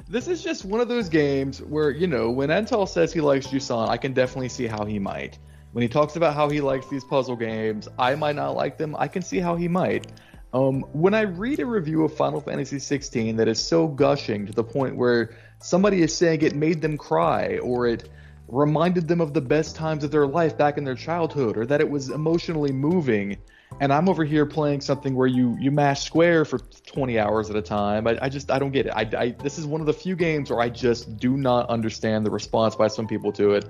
this 0.09 0.27
is 0.27 0.43
just 0.43 0.65
one 0.65 0.81
of 0.81 0.87
those 0.89 1.07
games 1.07 1.61
where 1.61 1.91
you 1.91 2.07
know 2.07 2.31
when 2.31 2.49
Antal 2.49 2.87
says 2.87 3.13
he 3.13 3.21
likes 3.21 3.47
Jusant, 3.47 3.89
I 3.89 3.97
can 3.97 4.13
definitely 4.13 4.49
see 4.49 4.67
how 4.67 4.83
he 4.83 4.99
might. 4.99 5.39
When 5.71 5.83
he 5.83 5.87
talks 5.87 6.15
about 6.15 6.33
how 6.33 6.49
he 6.49 6.61
likes 6.61 6.87
these 6.87 7.03
puzzle 7.03 7.35
games, 7.35 7.87
I 7.97 8.15
might 8.15 8.35
not 8.35 8.55
like 8.55 8.77
them. 8.77 8.95
I 8.97 9.07
can 9.07 9.21
see 9.21 9.39
how 9.39 9.55
he 9.55 9.67
might. 9.67 10.07
Um, 10.51 10.81
when 10.93 11.13
I 11.13 11.21
read 11.21 11.59
a 11.59 11.65
review 11.65 12.03
of 12.03 12.15
Final 12.17 12.41
Fantasy 12.41 12.79
16 12.79 13.35
that 13.35 13.47
is 13.47 13.59
so 13.59 13.87
gushing 13.87 14.47
to 14.47 14.51
the 14.51 14.63
point 14.63 14.95
where 14.95 15.37
somebody 15.61 16.01
is 16.01 16.15
saying 16.15 16.41
it 16.41 16.55
made 16.55 16.81
them 16.81 16.97
cry 16.97 17.59
or 17.59 17.87
it 17.87 18.09
reminded 18.51 19.07
them 19.07 19.21
of 19.21 19.33
the 19.33 19.41
best 19.41 19.75
times 19.75 20.03
of 20.03 20.11
their 20.11 20.27
life 20.27 20.57
back 20.57 20.77
in 20.77 20.83
their 20.83 20.95
childhood 20.95 21.57
or 21.57 21.65
that 21.65 21.81
it 21.81 21.89
was 21.89 22.09
emotionally 22.09 22.71
moving 22.71 23.37
and 23.79 23.93
I'm 23.93 24.09
over 24.09 24.25
here 24.25 24.45
playing 24.45 24.81
something 24.81 25.15
where 25.15 25.27
you 25.27 25.55
you 25.59 25.71
mash 25.71 26.03
square 26.03 26.43
for 26.43 26.57
20 26.57 27.19
hours 27.19 27.49
at 27.49 27.55
a 27.55 27.61
time. 27.61 28.07
I, 28.07 28.17
I 28.23 28.29
just 28.29 28.51
I 28.51 28.59
don't 28.59 28.71
get 28.71 28.87
it. 28.87 28.93
I, 28.95 29.09
I 29.17 29.31
this 29.31 29.57
is 29.57 29.65
one 29.65 29.79
of 29.81 29.87
the 29.87 29.93
few 29.93 30.15
games 30.15 30.49
where 30.49 30.59
I 30.59 30.69
just 30.69 31.17
do 31.17 31.37
not 31.37 31.69
understand 31.69 32.25
the 32.25 32.31
response 32.31 32.75
by 32.75 32.87
some 32.87 33.07
people 33.07 33.31
to 33.33 33.53
it. 33.53 33.69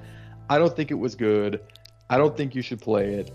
I 0.49 0.57
don't 0.57 0.76
think 0.76 0.91
it 0.91 0.95
was 0.95 1.15
good. 1.15 1.61
I 2.10 2.18
don't 2.18 2.35
think 2.35 2.56
you 2.56 2.61
should 2.61 2.81
play 2.81 3.15
it. 3.15 3.31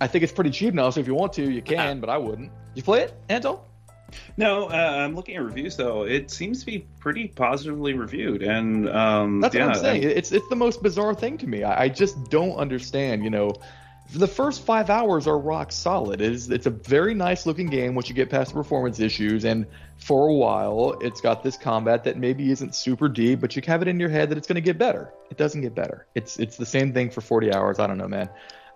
I 0.00 0.06
think 0.06 0.24
it's 0.24 0.32
pretty 0.32 0.50
cheap 0.50 0.74
now, 0.74 0.90
so 0.90 1.00
if 1.00 1.06
you 1.06 1.14
want 1.14 1.32
to, 1.34 1.50
you 1.50 1.62
can, 1.62 2.00
but 2.00 2.10
I 2.10 2.18
wouldn't. 2.18 2.50
You 2.74 2.82
play 2.82 3.02
it, 3.02 3.14
Antal? 3.28 3.60
No, 4.36 4.66
uh, 4.66 4.72
I'm 4.72 5.14
looking 5.14 5.36
at 5.36 5.42
reviews 5.42 5.76
though. 5.76 6.04
It 6.04 6.30
seems 6.30 6.60
to 6.60 6.66
be 6.66 6.86
pretty 7.00 7.28
positively 7.28 7.94
reviewed, 7.94 8.42
and 8.42 8.88
um, 8.88 9.40
That's 9.40 9.54
yeah, 9.54 9.66
what 9.66 9.76
I'm 9.76 9.82
saying. 9.82 10.02
It's 10.04 10.32
it's 10.32 10.48
the 10.48 10.56
most 10.56 10.82
bizarre 10.82 11.14
thing 11.14 11.38
to 11.38 11.46
me. 11.46 11.62
I, 11.62 11.84
I 11.84 11.88
just 11.88 12.30
don't 12.30 12.56
understand. 12.56 13.24
You 13.24 13.30
know, 13.30 13.54
the 14.14 14.26
first 14.26 14.62
five 14.62 14.90
hours 14.90 15.26
are 15.26 15.38
rock 15.38 15.72
solid. 15.72 16.20
It 16.20 16.32
is 16.32 16.50
it's 16.50 16.66
a 16.66 16.70
very 16.70 17.14
nice 17.14 17.46
looking 17.46 17.68
game 17.68 17.94
once 17.94 18.08
you 18.08 18.14
get 18.14 18.30
past 18.30 18.50
the 18.50 18.54
performance 18.54 19.00
issues, 19.00 19.44
and 19.44 19.66
for 19.98 20.28
a 20.28 20.34
while 20.34 20.98
it's 21.00 21.20
got 21.20 21.42
this 21.42 21.56
combat 21.56 22.04
that 22.04 22.18
maybe 22.18 22.50
isn't 22.50 22.74
super 22.74 23.08
deep, 23.08 23.40
but 23.40 23.54
you 23.54 23.62
have 23.66 23.82
it 23.82 23.88
in 23.88 24.00
your 24.00 24.08
head 24.08 24.30
that 24.30 24.38
it's 24.38 24.46
going 24.48 24.56
to 24.56 24.60
get 24.60 24.78
better. 24.78 25.12
It 25.30 25.36
doesn't 25.36 25.60
get 25.60 25.74
better. 25.74 26.06
It's 26.14 26.38
it's 26.38 26.56
the 26.56 26.66
same 26.66 26.92
thing 26.92 27.10
for 27.10 27.20
40 27.20 27.52
hours. 27.52 27.78
I 27.78 27.86
don't 27.86 27.98
know, 27.98 28.08
man. 28.08 28.28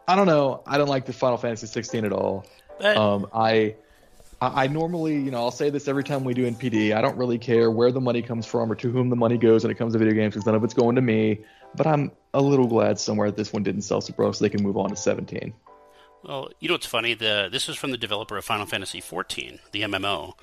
I 0.08 0.14
don't 0.14 0.26
know. 0.26 0.62
I 0.66 0.78
don't 0.78 0.88
like 0.88 1.04
the 1.06 1.12
Final 1.12 1.36
Fantasy 1.36 1.66
16 1.66 2.04
at 2.04 2.12
all. 2.12 2.46
But- 2.78 2.96
Um, 2.96 3.26
I 3.34 3.76
I 4.40 4.66
normally, 4.66 5.14
you 5.14 5.30
know, 5.30 5.38
I'll 5.38 5.50
say 5.50 5.70
this 5.70 5.88
every 5.88 6.04
time 6.04 6.22
we 6.22 6.34
do 6.34 6.50
NPD. 6.50 6.94
I 6.94 7.00
don't 7.00 7.16
really 7.16 7.38
care 7.38 7.70
where 7.70 7.90
the 7.90 8.02
money 8.02 8.20
comes 8.20 8.44
from 8.44 8.70
or 8.70 8.74
to 8.74 8.90
whom 8.90 9.08
the 9.08 9.16
money 9.16 9.38
goes 9.38 9.64
when 9.64 9.70
it 9.70 9.78
comes 9.78 9.94
to 9.94 9.98
video 9.98 10.12
games 10.12 10.34
because 10.34 10.44
none 10.44 10.54
of 10.54 10.62
it's 10.62 10.74
going 10.74 10.96
to 10.96 11.00
me. 11.00 11.40
But 11.74 11.86
I'm 11.86 12.12
a 12.34 12.42
little 12.42 12.66
glad 12.66 12.98
somewhere 12.98 13.30
that 13.30 13.36
this 13.36 13.52
one 13.52 13.62
didn't 13.62 13.82
sell 13.82 14.02
super 14.02 14.24
well 14.24 14.32
so 14.34 14.44
they 14.44 14.50
can 14.50 14.62
move 14.62 14.76
on 14.76 14.90
to 14.90 14.96
17. 14.96 15.54
Well, 16.22 16.50
you 16.60 16.68
know 16.68 16.74
what's 16.74 16.86
funny? 16.86 17.14
The 17.14 17.48
this 17.50 17.68
is 17.68 17.76
from 17.76 17.92
the 17.92 17.96
developer 17.96 18.36
of 18.36 18.44
Final 18.44 18.66
Fantasy 18.66 19.00
XIV, 19.00 19.60
the 19.72 19.82
MMO. 19.82 20.34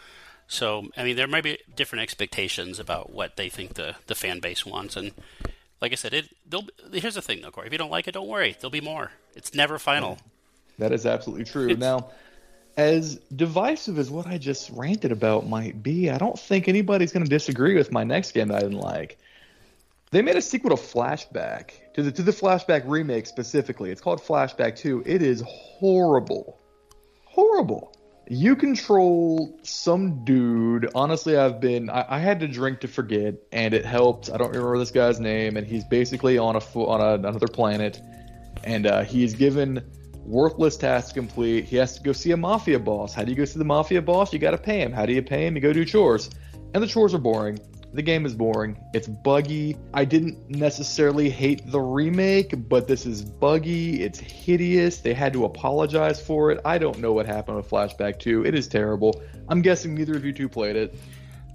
So, 0.48 0.90
I 0.98 1.04
mean, 1.04 1.16
there 1.16 1.28
might 1.28 1.44
be 1.44 1.60
different 1.76 2.04
expectations 2.04 2.80
about 2.80 3.12
what 3.12 3.38
they 3.38 3.50
think 3.50 3.76
the, 3.76 3.96
the 4.08 4.16
fan 4.16 4.40
base 4.40 4.66
wants, 4.66 4.96
and 4.96 5.12
like 5.82 5.92
I 5.92 5.96
said, 5.96 6.14
it. 6.14 6.30
They'll, 6.48 6.68
here's 6.92 7.16
the 7.16 7.22
thing, 7.22 7.42
though, 7.42 7.52
Cory. 7.52 7.68
If 7.68 7.74
you 7.74 7.78
don't 7.78 7.92
like 7.92 8.08
it, 8.08 8.14
don't 8.14 8.28
worry. 8.28 8.56
There'll 8.60 8.72
be 8.72 8.82
more. 8.82 9.12
It's 9.36 9.54
never 9.54 9.78
final. 9.80 10.18
That 10.80 10.92
is 10.92 11.06
absolutely 11.06 11.46
true. 11.46 11.76
now, 11.76 12.10
as 12.76 13.16
divisive 13.36 14.00
as 14.00 14.10
what 14.10 14.26
I 14.26 14.38
just 14.38 14.70
ranted 14.72 15.12
about 15.12 15.48
might 15.48 15.84
be, 15.84 16.10
I 16.10 16.18
don't 16.18 16.40
think 16.40 16.68
anybody's 16.68 17.12
going 17.12 17.24
to 17.24 17.30
disagree 17.30 17.76
with 17.76 17.92
my 17.92 18.04
next 18.04 18.32
game 18.32 18.48
that 18.48 18.58
I 18.58 18.62
didn't 18.62 18.80
like. 18.80 19.18
They 20.12 20.22
made 20.22 20.36
a 20.36 20.42
sequel 20.42 20.76
to 20.76 20.76
Flashback, 20.76 21.72
to 21.96 22.04
the 22.04 22.12
to 22.12 22.22
the 22.22 22.32
Flashback 22.32 22.84
remake 22.86 23.26
specifically. 23.26 23.90
It's 23.90 24.02
called 24.02 24.22
Flashback 24.22 24.76
2. 24.76 25.04
It 25.06 25.22
is 25.24 25.44
horrible. 25.48 26.60
Horrible. 27.26 27.96
You 28.30 28.56
control 28.56 29.58
some 29.64 30.24
dude. 30.24 30.90
Honestly, 30.94 31.36
I've 31.36 31.60
been 31.60 31.90
I, 31.90 32.06
I 32.08 32.20
had 32.20 32.40
to 32.42 32.48
drink 32.48 32.82
to 32.82 32.88
forget, 32.88 33.36
and 33.52 33.74
it 33.74 33.86
helped. 33.86 34.30
I 34.32 34.38
don't 34.38 34.50
remember 34.50 34.78
this 34.78 34.92
guy's 34.92 35.20
name, 35.20 35.58
and 35.58 35.66
he's 35.66 35.84
basically 35.84 36.38
on 36.38 36.56
a 36.56 36.60
on 36.60 37.02
a, 37.02 37.14
another 37.16 37.48
planet, 37.48 38.00
and 38.64 38.86
uh, 38.86 39.04
he's 39.04 39.34
given 39.34 39.84
worthless 40.26 40.78
tasks 40.78 41.10
to 41.10 41.16
complete. 41.16 41.66
He 41.66 41.76
has 41.78 41.96
to 41.98 42.04
go 42.04 42.12
see 42.14 42.32
a 42.32 42.38
mafia 42.38 42.80
boss. 42.80 43.14
How 43.14 43.24
do 43.24 43.32
you 43.32 43.38
go 43.38 43.46
see 43.46 43.60
the 43.60 43.66
mafia 43.66 44.02
boss? 44.02 44.32
You 44.34 44.40
got 44.40 44.52
to 44.52 44.58
pay 44.58 44.80
him. 44.82 44.92
How 44.92 45.06
do 45.06 45.14
you 45.14 45.22
pay 45.22 45.46
him? 45.48 45.56
You 45.56 45.62
go 45.62 45.74
do 45.74 45.86
chores, 45.86 46.30
and 46.74 46.82
the 46.82 46.88
chores 46.88 47.14
are 47.14 47.20
boring. 47.20 47.60
The 47.94 48.02
game 48.02 48.26
is 48.26 48.34
boring. 48.34 48.76
It's 48.96 49.08
buggy. 49.08 49.78
I 49.94 50.04
didn't 50.04 50.50
necessarily 50.50 51.30
hate 51.30 51.70
the 51.70 51.80
remake, 51.80 52.68
but 52.68 52.88
this 52.88 53.06
is 53.06 53.22
buggy. 53.22 54.02
It's 54.02 54.18
hideous. 54.18 54.98
They 54.98 55.14
had 55.14 55.32
to 55.34 55.46
apologize 55.46 56.20
for 56.20 56.50
it. 56.50 56.60
I 56.66 56.80
don't 56.80 56.98
know 56.98 57.14
what 57.14 57.28
happened 57.28 57.58
with 57.58 57.70
Flashback 57.70 58.18
2. 58.18 58.48
It 58.48 58.56
is 58.56 58.68
terrible. 58.68 59.22
I'm 59.48 59.62
guessing 59.62 59.94
neither 59.94 60.16
of 60.16 60.26
you 60.26 60.34
two 60.34 60.50
played 60.50 60.76
it. 60.76 60.96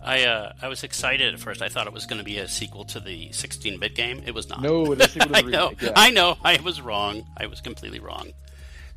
I 0.00 0.22
uh, 0.26 0.52
I 0.62 0.68
was 0.68 0.84
excited 0.84 1.34
at 1.34 1.40
first. 1.40 1.60
I 1.60 1.68
thought 1.68 1.88
it 1.88 1.92
was 1.92 2.06
going 2.06 2.18
to 2.18 2.24
be 2.24 2.38
a 2.38 2.46
sequel 2.46 2.84
to 2.84 3.00
the 3.00 3.30
16-bit 3.30 3.96
game. 3.96 4.22
It 4.24 4.32
was 4.32 4.48
not. 4.48 4.62
No, 4.62 4.92
it 4.92 5.00
is 5.00 5.06
a 5.06 5.08
sequel 5.10 5.30
to 5.32 5.36
I 5.38 5.42
the 5.42 5.50
know. 5.50 5.64
remake. 5.70 5.82
Yeah. 5.82 5.92
I 5.96 6.10
know. 6.10 6.36
I 6.44 6.60
was 6.60 6.80
wrong. 6.80 7.26
I 7.36 7.46
was 7.46 7.60
completely 7.60 7.98
wrong. 7.98 8.32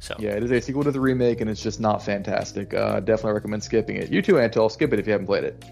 So 0.02 0.16
Yeah, 0.18 0.32
it 0.32 0.44
is 0.44 0.52
a 0.52 0.60
sequel 0.60 0.84
to 0.84 0.92
the 0.92 1.00
remake, 1.00 1.42
and 1.42 1.50
it's 1.50 1.62
just 1.62 1.80
not 1.80 2.04
fantastic. 2.04 2.74
Uh, 2.74 3.00
definitely 3.02 3.34
recommend 3.34 3.64
skipping 3.64 3.98
it. 3.98 4.12
You 4.12 4.24
too, 4.24 4.34
Antal, 4.34 4.72
skip 4.72 4.92
it 4.94 5.00
if 5.00 5.06
you 5.06 5.12
haven't 5.12 5.28
played 5.28 5.44
it. 5.44 5.64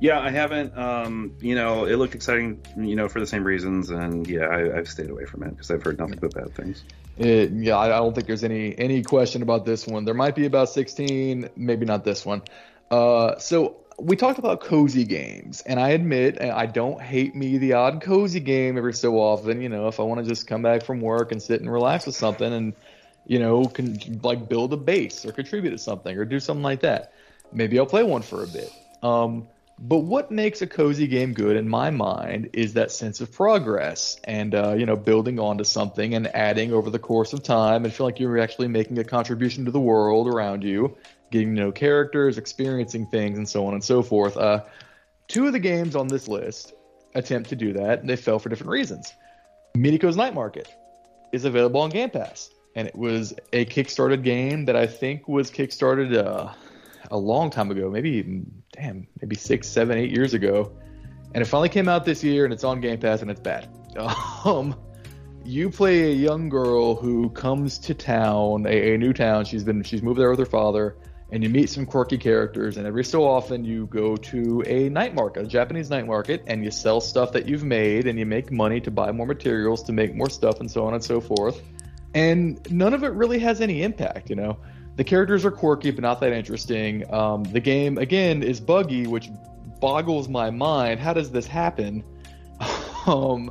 Yeah, 0.00 0.20
I 0.20 0.30
haven't. 0.30 0.76
Um, 0.76 1.36
you 1.38 1.54
know, 1.54 1.84
it 1.84 1.96
looked 1.96 2.14
exciting. 2.14 2.62
You 2.78 2.96
know, 2.96 3.10
for 3.10 3.20
the 3.20 3.26
same 3.26 3.44
reasons, 3.44 3.90
and 3.90 4.26
yeah, 4.26 4.46
I, 4.46 4.78
I've 4.78 4.88
stayed 4.88 5.10
away 5.10 5.26
from 5.26 5.42
it 5.42 5.50
because 5.50 5.70
I've 5.70 5.82
heard 5.82 5.98
nothing 5.98 6.18
but 6.18 6.32
bad 6.32 6.54
things. 6.54 6.82
It, 7.18 7.50
yeah, 7.52 7.76
I 7.76 7.86
I 7.86 7.98
don't 7.98 8.14
think 8.14 8.26
there's 8.26 8.42
any 8.42 8.76
any 8.78 9.02
question 9.02 9.42
about 9.42 9.66
this 9.66 9.86
one. 9.86 10.06
There 10.06 10.14
might 10.14 10.34
be 10.34 10.46
about 10.46 10.70
16, 10.70 11.50
maybe 11.54 11.84
not 11.84 12.04
this 12.04 12.24
one. 12.24 12.40
Uh, 12.90 13.38
so 13.38 13.84
we 13.98 14.16
talked 14.16 14.38
about 14.38 14.62
cozy 14.62 15.04
games, 15.04 15.60
and 15.60 15.78
I 15.78 15.90
admit 15.90 16.38
and 16.40 16.52
I 16.52 16.64
don't 16.64 17.02
hate 17.02 17.34
me 17.34 17.58
the 17.58 17.74
odd 17.74 18.00
cozy 18.00 18.40
game 18.40 18.78
every 18.78 18.94
so 18.94 19.18
often. 19.18 19.60
You 19.60 19.68
know, 19.68 19.88
if 19.88 20.00
I 20.00 20.04
want 20.04 20.20
to 20.20 20.26
just 20.26 20.46
come 20.46 20.62
back 20.62 20.84
from 20.84 21.02
work 21.02 21.32
and 21.32 21.42
sit 21.42 21.60
and 21.60 21.70
relax 21.70 22.06
with 22.06 22.16
something, 22.16 22.50
and 22.50 22.72
you 23.26 23.38
know, 23.38 23.66
can 23.66 24.20
like 24.22 24.48
build 24.48 24.72
a 24.72 24.76
base 24.76 25.24
or 25.24 25.32
contribute 25.32 25.70
to 25.70 25.78
something 25.78 26.16
or 26.16 26.24
do 26.24 26.40
something 26.40 26.62
like 26.62 26.80
that. 26.80 27.12
Maybe 27.52 27.78
I'll 27.78 27.86
play 27.86 28.02
one 28.02 28.22
for 28.22 28.42
a 28.42 28.46
bit. 28.46 28.72
Um, 29.02 29.48
But 29.78 30.00
what 30.06 30.30
makes 30.30 30.62
a 30.62 30.66
cozy 30.66 31.08
game 31.08 31.32
good 31.34 31.56
in 31.56 31.68
my 31.68 31.90
mind 31.90 32.50
is 32.52 32.74
that 32.74 32.92
sense 32.92 33.20
of 33.20 33.32
progress 33.32 34.20
and 34.24 34.54
uh, 34.54 34.74
you 34.78 34.86
know 34.86 34.96
building 34.96 35.40
onto 35.40 35.64
something 35.64 36.14
and 36.14 36.28
adding 36.28 36.72
over 36.72 36.90
the 36.90 36.98
course 36.98 37.32
of 37.32 37.42
time 37.42 37.84
and 37.84 37.92
feel 37.92 38.06
like 38.06 38.20
you're 38.20 38.38
actually 38.38 38.68
making 38.68 38.98
a 38.98 39.04
contribution 39.04 39.64
to 39.64 39.72
the 39.72 39.80
world 39.80 40.28
around 40.28 40.62
you, 40.62 40.96
getting 41.32 41.56
to 41.56 41.60
know 41.60 41.72
characters, 41.72 42.38
experiencing 42.38 43.06
things, 43.06 43.36
and 43.36 43.48
so 43.48 43.66
on 43.66 43.74
and 43.74 43.82
so 43.82 44.00
forth. 44.02 44.36
Uh, 44.36 44.60
two 45.26 45.46
of 45.46 45.52
the 45.52 45.58
games 45.58 45.96
on 45.96 46.06
this 46.06 46.28
list 46.28 46.72
attempt 47.16 47.48
to 47.48 47.56
do 47.56 47.72
that, 47.72 47.98
and 47.98 48.08
they 48.08 48.16
fell 48.16 48.38
for 48.38 48.48
different 48.48 48.70
reasons. 48.70 49.12
Mineko's 49.76 50.16
Night 50.16 50.34
Market 50.34 50.72
is 51.32 51.44
available 51.44 51.80
on 51.80 51.90
Game 51.90 52.10
Pass, 52.10 52.48
and 52.74 52.88
it 52.88 52.96
was 52.96 53.34
a 53.52 53.64
kickstarted 53.64 54.22
game 54.22 54.64
that 54.66 54.76
I 54.76 54.86
think 54.86 55.28
was 55.28 55.50
kickstarted 55.50 56.16
uh, 56.16 56.52
a 57.10 57.16
long 57.16 57.50
time 57.50 57.70
ago, 57.70 57.90
maybe 57.90 58.10
even, 58.12 58.62
damn, 58.72 59.06
maybe 59.20 59.36
six, 59.36 59.68
seven, 59.68 59.98
eight 59.98 60.10
years 60.10 60.34
ago, 60.34 60.72
and 61.34 61.42
it 61.42 61.46
finally 61.46 61.68
came 61.68 61.88
out 61.88 62.04
this 62.04 62.22
year, 62.22 62.44
and 62.44 62.52
it's 62.54 62.64
on 62.64 62.80
Game 62.80 62.98
Pass, 62.98 63.22
and 63.22 63.30
it's 63.30 63.40
bad. 63.40 63.68
Um, 64.44 64.76
you 65.44 65.70
play 65.70 66.10
a 66.10 66.14
young 66.14 66.48
girl 66.48 66.94
who 66.94 67.30
comes 67.30 67.78
to 67.80 67.94
town, 67.94 68.66
a, 68.66 68.94
a 68.94 68.98
new 68.98 69.12
town. 69.12 69.44
She's 69.44 69.62
been 69.62 69.82
she's 69.82 70.02
moved 70.02 70.18
there 70.18 70.30
with 70.30 70.38
her 70.38 70.46
father, 70.46 70.96
and 71.30 71.42
you 71.42 71.48
meet 71.48 71.70
some 71.70 71.86
quirky 71.86 72.18
characters. 72.18 72.76
And 72.76 72.86
every 72.86 73.04
so 73.04 73.24
often, 73.24 73.64
you 73.64 73.86
go 73.86 74.16
to 74.16 74.62
a 74.66 74.88
night 74.88 75.14
market, 75.14 75.44
a 75.44 75.46
Japanese 75.46 75.90
night 75.90 76.06
market, 76.06 76.44
and 76.46 76.64
you 76.64 76.70
sell 76.70 77.00
stuff 77.00 77.32
that 77.32 77.46
you've 77.46 77.64
made, 77.64 78.06
and 78.06 78.18
you 78.18 78.26
make 78.26 78.50
money 78.50 78.80
to 78.80 78.90
buy 78.90 79.12
more 79.12 79.26
materials 79.26 79.82
to 79.84 79.92
make 79.92 80.14
more 80.14 80.30
stuff, 80.30 80.60
and 80.60 80.70
so 80.70 80.86
on 80.86 80.94
and 80.94 81.04
so 81.04 81.20
forth. 81.20 81.60
And 82.14 82.60
none 82.70 82.94
of 82.94 83.02
it 83.02 83.12
really 83.12 83.40
has 83.40 83.60
any 83.60 83.82
impact, 83.82 84.30
you 84.30 84.36
know 84.36 84.58
the 84.96 85.04
characters 85.04 85.44
are 85.44 85.50
quirky 85.50 85.90
but 85.90 86.02
not 86.02 86.20
that 86.20 86.32
interesting. 86.32 87.12
Um, 87.12 87.44
the 87.44 87.60
game 87.60 87.98
again 87.98 88.42
is 88.42 88.60
buggy, 88.60 89.06
which 89.06 89.30
boggles 89.80 90.28
my 90.28 90.50
mind. 90.50 91.00
How 91.00 91.12
does 91.12 91.30
this 91.30 91.46
happen? 91.46 92.04
um, 93.06 93.50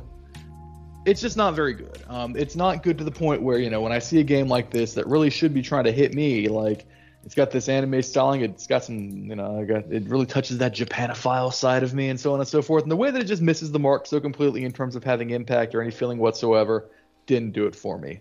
it's 1.04 1.20
just 1.20 1.36
not 1.36 1.54
very 1.54 1.74
good. 1.74 2.02
Um, 2.08 2.34
it's 2.36 2.56
not 2.56 2.82
good 2.82 2.96
to 2.98 3.04
the 3.04 3.10
point 3.10 3.42
where 3.42 3.58
you 3.58 3.70
know 3.70 3.80
when 3.80 3.92
I 3.92 3.98
see 3.98 4.20
a 4.20 4.24
game 4.24 4.48
like 4.48 4.70
this 4.70 4.94
that 4.94 5.06
really 5.06 5.30
should 5.30 5.52
be 5.52 5.62
trying 5.62 5.84
to 5.84 5.92
hit 5.92 6.14
me, 6.14 6.48
like 6.48 6.86
it's 7.24 7.34
got 7.34 7.50
this 7.50 7.68
anime 7.68 8.02
styling, 8.02 8.42
it's 8.42 8.66
got 8.66 8.84
some 8.84 8.98
you 8.98 9.34
know, 9.34 9.64
got, 9.64 9.90
it 9.90 10.08
really 10.08 10.26
touches 10.26 10.58
that 10.58 10.74
Japanophile 10.74 11.52
side 11.52 11.82
of 11.82 11.94
me, 11.94 12.08
and 12.08 12.18
so 12.18 12.32
on 12.32 12.40
and 12.40 12.48
so 12.48 12.62
forth. 12.62 12.82
And 12.82 12.90
the 12.90 12.96
way 12.96 13.10
that 13.10 13.20
it 13.20 13.26
just 13.26 13.42
misses 13.42 13.70
the 13.70 13.78
mark 13.78 14.06
so 14.06 14.18
completely 14.20 14.64
in 14.64 14.72
terms 14.72 14.96
of 14.96 15.04
having 15.04 15.30
impact 15.30 15.74
or 15.74 15.82
any 15.82 15.90
feeling 15.90 16.18
whatsoever 16.18 16.88
didn't 17.26 17.52
do 17.52 17.66
it 17.66 17.74
for 17.74 17.98
me 17.98 18.20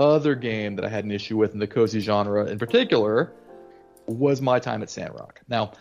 other 0.00 0.34
game 0.34 0.76
that 0.76 0.84
I 0.84 0.88
had 0.88 1.04
an 1.04 1.10
issue 1.10 1.36
with 1.36 1.52
in 1.52 1.58
the 1.60 1.66
cozy 1.66 2.00
genre 2.00 2.46
in 2.46 2.58
particular 2.58 3.32
was 4.06 4.40
My 4.40 4.58
Time 4.58 4.82
at 4.82 4.90
Sandrock. 4.90 5.40
Now, 5.48 5.72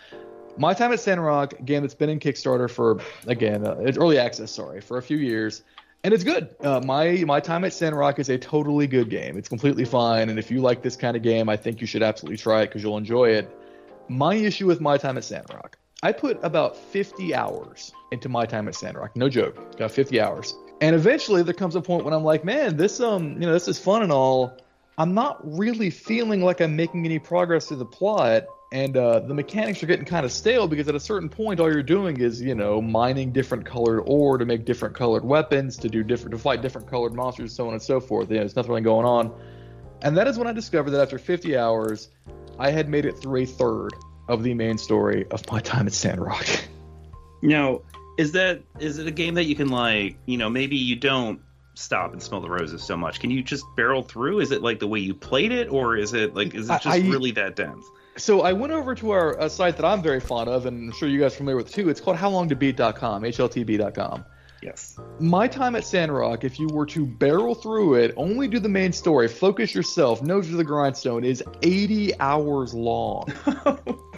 My 0.57 0.73
Time 0.73 0.91
at 0.91 0.99
Sandrock, 0.99 1.53
game 1.65 1.81
that's 1.81 1.95
been 1.95 2.09
in 2.09 2.19
Kickstarter 2.19 2.69
for, 2.69 2.99
again, 3.25 3.65
uh, 3.65 3.75
early 3.97 4.19
access, 4.19 4.51
sorry, 4.51 4.81
for 4.81 4.97
a 4.97 5.01
few 5.01 5.17
years. 5.17 5.63
And 6.03 6.13
it's 6.13 6.23
good. 6.23 6.55
Uh, 6.61 6.79
my 6.79 7.25
my 7.25 7.41
time 7.41 7.65
at 7.65 7.73
Sandrock 7.73 8.19
is 8.19 8.29
a 8.29 8.37
totally 8.37 8.87
good 8.87 9.09
game. 9.09 9.37
It's 9.37 9.49
completely 9.49 9.83
fine, 9.83 10.29
and 10.29 10.39
if 10.39 10.49
you 10.49 10.61
like 10.61 10.81
this 10.81 10.95
kind 10.95 11.17
of 11.17 11.23
game, 11.23 11.49
I 11.49 11.57
think 11.57 11.81
you 11.81 11.87
should 11.87 12.03
absolutely 12.03 12.37
try 12.37 12.61
it 12.61 12.67
because 12.67 12.81
you'll 12.83 12.97
enjoy 12.97 13.31
it. 13.31 13.49
My 14.07 14.33
issue 14.33 14.65
with 14.65 14.79
my 14.79 14.97
time 14.97 15.17
at 15.17 15.25
Sandrock, 15.25 15.77
I 16.01 16.13
put 16.13 16.39
about 16.41 16.77
50 16.77 17.35
hours 17.35 17.91
into 18.13 18.29
my 18.29 18.45
time 18.45 18.69
at 18.69 18.75
Sandrock. 18.75 19.17
No 19.17 19.27
joke, 19.27 19.77
got 19.77 19.91
50 19.91 20.21
hours. 20.21 20.55
And 20.81 20.95
eventually 20.95 21.43
there 21.43 21.53
comes 21.53 21.75
a 21.75 21.81
point 21.81 22.05
when 22.05 22.13
I'm 22.13 22.23
like, 22.23 22.45
man, 22.45 22.77
this 22.77 22.99
um, 22.99 23.33
you 23.33 23.47
know, 23.47 23.53
this 23.53 23.67
is 23.67 23.79
fun 23.79 24.01
and 24.01 24.11
all. 24.11 24.57
I'm 24.97 25.13
not 25.13 25.39
really 25.43 25.89
feeling 25.89 26.41
like 26.41 26.59
I'm 26.61 26.75
making 26.75 27.05
any 27.05 27.19
progress 27.19 27.67
through 27.67 27.77
the 27.77 27.85
plot, 27.85 28.45
and 28.71 28.95
uh, 28.97 29.21
the 29.21 29.33
mechanics 29.33 29.81
are 29.81 29.85
getting 29.87 30.05
kind 30.05 30.25
of 30.25 30.31
stale 30.31 30.67
because 30.67 30.87
at 30.87 30.95
a 30.95 30.99
certain 30.99 31.29
point, 31.29 31.59
all 31.59 31.71
you're 31.71 31.81
doing 31.81 32.19
is, 32.19 32.41
you 32.41 32.53
know, 32.53 32.81
mining 32.81 33.31
different 33.31 33.65
colored 33.65 34.01
ore 34.01 34.37
to 34.37 34.45
make 34.45 34.65
different 34.65 34.95
colored 34.95 35.23
weapons, 35.23 35.77
to 35.77 35.89
do 35.89 36.03
different, 36.03 36.31
to 36.31 36.37
fight 36.37 36.61
different 36.61 36.87
colored 36.87 37.13
monsters, 37.13 37.55
so 37.55 37.67
on 37.67 37.73
and 37.73 37.81
so 37.81 37.99
forth. 37.99 38.29
You 38.29 38.35
know, 38.35 38.41
there's 38.41 38.55
nothing 38.55 38.71
really 38.71 38.81
going 38.81 39.05
on. 39.05 39.33
And 40.01 40.15
that 40.17 40.27
is 40.27 40.37
when 40.37 40.47
I 40.47 40.53
discovered 40.53 40.91
that 40.91 41.01
after 41.01 41.17
50 41.17 41.57
hours, 41.57 42.09
I 42.57 42.71
had 42.71 42.89
made 42.89 43.05
it 43.05 43.17
through 43.19 43.41
a 43.41 43.45
third 43.45 43.91
of 44.27 44.43
the 44.43 44.53
main 44.53 44.77
story 44.77 45.25
of 45.31 45.49
my 45.51 45.59
time 45.59 45.87
at 45.87 45.93
Sandrock. 45.93 46.45
Now, 47.41 47.81
is 48.19 48.33
that 48.33 48.61
is 48.79 48.99
it 48.99 49.07
a 49.07 49.11
game 49.11 49.35
that 49.35 49.45
you 49.45 49.55
can 49.55 49.69
like 49.69 50.17
you 50.25 50.37
know 50.37 50.49
maybe 50.49 50.75
you 50.75 50.97
don't 50.97 51.39
stop 51.73 52.11
and 52.11 52.21
smell 52.21 52.41
the 52.41 52.49
roses 52.49 52.83
so 52.83 52.97
much. 52.97 53.21
Can 53.21 53.31
you 53.31 53.41
just 53.41 53.63
barrel 53.77 54.03
through? 54.03 54.41
Is 54.41 54.51
it 54.51 54.61
like 54.61 54.79
the 54.79 54.87
way 54.87 54.99
you 54.99 55.13
played 55.13 55.53
it 55.53 55.69
or 55.69 55.95
is 55.95 56.13
it 56.13 56.35
like 56.35 56.53
is 56.53 56.69
it 56.69 56.81
just 56.81 56.87
I, 56.87 56.97
really 56.97 57.31
that 57.31 57.55
dense? 57.55 57.85
So 58.17 58.41
i 58.41 58.51
went 58.51 58.73
over 58.73 58.93
to 58.95 59.11
our 59.11 59.39
uh, 59.39 59.47
site 59.47 59.77
that 59.77 59.85
i'm 59.85 60.01
very 60.01 60.19
fond 60.19 60.49
of 60.49 60.65
and 60.65 60.91
i'm 60.91 60.97
sure 60.97 61.07
you 61.07 61.21
guys 61.21 61.33
are 61.33 61.37
familiar 61.37 61.55
with 61.55 61.71
too. 61.71 61.87
It's 61.87 62.01
called 62.01 62.17
howlongtobeat.com 62.17 63.23
hltb.com 63.23 64.25
yes. 64.61 64.99
My 65.21 65.47
time 65.47 65.77
at 65.77 65.85
sandrock 65.85 66.43
if 66.43 66.59
you 66.59 66.67
were 66.67 66.85
to 66.87 67.05
barrel 67.05 67.55
through 67.55 67.93
it 67.93 68.13
only 68.17 68.49
do 68.49 68.59
the 68.59 68.67
main 68.67 68.91
story 68.91 69.29
focus 69.29 69.73
yourself 69.73 70.21
nose 70.21 70.47
to 70.47 70.57
the 70.57 70.65
grindstone 70.65 71.23
is 71.23 71.41
80 71.61 72.19
hours 72.19 72.73
long 72.73 73.31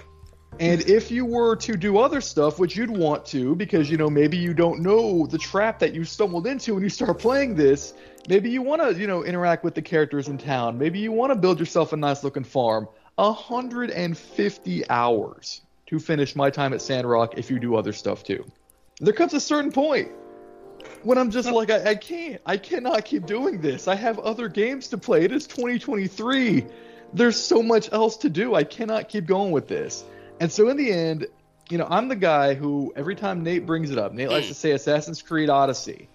And 0.61 0.87
if 0.87 1.09
you 1.09 1.25
were 1.25 1.55
to 1.55 1.75
do 1.75 1.97
other 1.97 2.21
stuff, 2.21 2.59
which 2.59 2.75
you'd 2.75 2.91
want 2.91 3.25
to, 3.27 3.55
because 3.55 3.89
you 3.89 3.97
know 3.97 4.11
maybe 4.11 4.37
you 4.37 4.53
don't 4.53 4.81
know 4.81 5.25
the 5.25 5.39
trap 5.39 5.79
that 5.79 5.95
you 5.95 6.03
stumbled 6.03 6.45
into 6.45 6.75
when 6.75 6.83
you 6.83 6.89
start 6.89 7.17
playing 7.17 7.55
this, 7.55 7.95
maybe 8.29 8.51
you 8.51 8.61
want 8.61 8.79
to 8.79 8.93
you 8.93 9.07
know 9.07 9.25
interact 9.25 9.63
with 9.63 9.73
the 9.73 9.81
characters 9.81 10.27
in 10.27 10.37
town, 10.37 10.77
maybe 10.77 10.99
you 10.99 11.11
want 11.11 11.31
to 11.31 11.35
build 11.35 11.59
yourself 11.59 11.93
a 11.93 11.97
nice 11.97 12.23
looking 12.23 12.43
farm. 12.43 12.87
150 13.15 14.87
hours 14.87 15.61
to 15.87 15.97
finish 15.97 16.35
my 16.35 16.51
time 16.51 16.73
at 16.73 16.81
Sandrock 16.83 17.39
if 17.39 17.49
you 17.49 17.59
do 17.59 17.75
other 17.75 17.91
stuff 17.91 18.23
too. 18.23 18.45
There 18.99 19.13
comes 19.13 19.33
a 19.33 19.39
certain 19.39 19.71
point 19.71 20.11
when 21.01 21.17
I'm 21.17 21.31
just 21.31 21.49
like, 21.49 21.71
I, 21.71 21.89
I, 21.89 21.95
can't, 21.95 22.39
I 22.45 22.57
cannot 22.57 23.03
keep 23.03 23.25
doing 23.25 23.61
this. 23.61 23.87
I 23.87 23.95
have 23.95 24.19
other 24.19 24.47
games 24.47 24.89
to 24.89 24.99
play. 24.99 25.23
It 25.23 25.31
is 25.31 25.47
2023. 25.47 26.67
There's 27.13 27.43
so 27.43 27.63
much 27.63 27.91
else 27.91 28.17
to 28.17 28.29
do. 28.29 28.53
I 28.53 28.63
cannot 28.63 29.09
keep 29.09 29.25
going 29.25 29.51
with 29.51 29.67
this. 29.67 30.03
And 30.41 30.51
so 30.51 30.69
in 30.69 30.75
the 30.75 30.91
end, 30.91 31.27
you 31.69 31.77
know, 31.77 31.85
I'm 31.87 32.07
the 32.07 32.15
guy 32.15 32.55
who 32.55 32.91
every 32.95 33.15
time 33.15 33.43
Nate 33.43 33.63
brings 33.63 33.91
it 33.91 33.99
up, 33.99 34.11
Nate 34.11 34.29
likes 34.29 34.47
to 34.47 34.55
say 34.55 34.71
Assassin's 34.71 35.21
Creed 35.21 35.51
Odyssey 35.51 36.09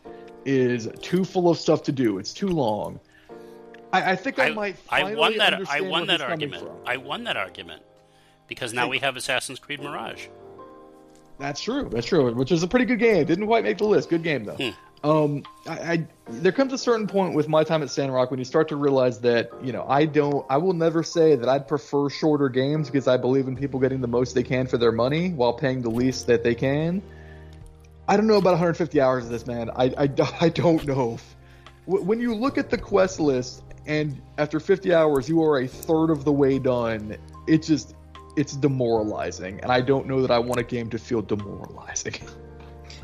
is 0.44 0.88
too 1.00 1.24
full 1.24 1.48
of 1.48 1.58
stuff 1.58 1.84
to 1.84 1.92
do. 1.92 2.18
It's 2.18 2.34
too 2.34 2.48
long. 2.48 2.98
I, 3.92 4.10
I 4.12 4.16
think 4.16 4.40
I, 4.40 4.46
I 4.46 4.50
might. 4.50 4.76
I 4.88 5.14
won 5.14 5.38
that. 5.38 5.68
I 5.70 5.80
won 5.80 6.08
that 6.08 6.20
argument. 6.20 6.68
I 6.84 6.96
won 6.96 7.22
that 7.24 7.36
argument 7.36 7.82
because 8.48 8.72
now 8.72 8.88
we 8.88 8.98
have 8.98 9.16
Assassin's 9.16 9.60
Creed 9.60 9.80
Mirage. 9.80 10.26
That's 11.38 11.60
true. 11.60 11.88
That's 11.88 12.06
true. 12.06 12.34
Which 12.34 12.50
is 12.50 12.64
a 12.64 12.68
pretty 12.68 12.84
good 12.84 12.98
game. 12.98 13.26
Didn't 13.26 13.46
quite 13.46 13.62
make 13.62 13.78
the 13.78 13.84
list. 13.84 14.10
Good 14.10 14.24
game 14.24 14.42
though. 14.42 14.56
Hmm. 14.56 14.70
Um, 15.06 15.44
I, 15.68 15.72
I, 15.72 16.06
there 16.28 16.50
comes 16.50 16.72
a 16.72 16.78
certain 16.78 17.06
point 17.06 17.36
with 17.36 17.48
my 17.48 17.62
time 17.62 17.80
at 17.84 17.90
Sandrock 17.90 18.32
when 18.32 18.40
you 18.40 18.44
start 18.44 18.66
to 18.70 18.76
realize 18.76 19.20
that 19.20 19.50
you 19.62 19.72
know 19.72 19.86
I 19.88 20.04
don't 20.04 20.44
I 20.50 20.56
will 20.56 20.72
never 20.72 21.04
say 21.04 21.36
that 21.36 21.48
I'd 21.48 21.68
prefer 21.68 22.10
shorter 22.10 22.48
games 22.48 22.88
because 22.90 23.06
I 23.06 23.16
believe 23.16 23.46
in 23.46 23.54
people 23.54 23.78
getting 23.78 24.00
the 24.00 24.08
most 24.08 24.34
they 24.34 24.42
can 24.42 24.66
for 24.66 24.78
their 24.78 24.90
money 24.90 25.30
while 25.30 25.52
paying 25.52 25.80
the 25.80 25.90
least 25.90 26.26
that 26.26 26.42
they 26.42 26.56
can. 26.56 27.02
I 28.08 28.16
don't 28.16 28.26
know 28.26 28.38
about 28.38 28.50
150 28.50 29.00
hours 29.00 29.26
of 29.26 29.30
this, 29.30 29.46
man. 29.46 29.70
I 29.70 29.94
I, 29.96 30.10
I 30.40 30.48
don't 30.48 30.84
know. 30.84 31.18
When 31.84 32.18
you 32.18 32.34
look 32.34 32.58
at 32.58 32.68
the 32.68 32.78
quest 32.78 33.20
list 33.20 33.62
and 33.86 34.20
after 34.38 34.58
50 34.58 34.92
hours 34.92 35.28
you 35.28 35.40
are 35.44 35.60
a 35.60 35.68
third 35.68 36.10
of 36.10 36.24
the 36.24 36.32
way 36.32 36.58
done, 36.58 37.16
it 37.46 37.62
just 37.62 37.94
it's 38.36 38.56
demoralizing, 38.56 39.60
and 39.60 39.70
I 39.70 39.82
don't 39.82 40.08
know 40.08 40.20
that 40.22 40.32
I 40.32 40.40
want 40.40 40.58
a 40.58 40.64
game 40.64 40.90
to 40.90 40.98
feel 40.98 41.22
demoralizing. 41.22 42.14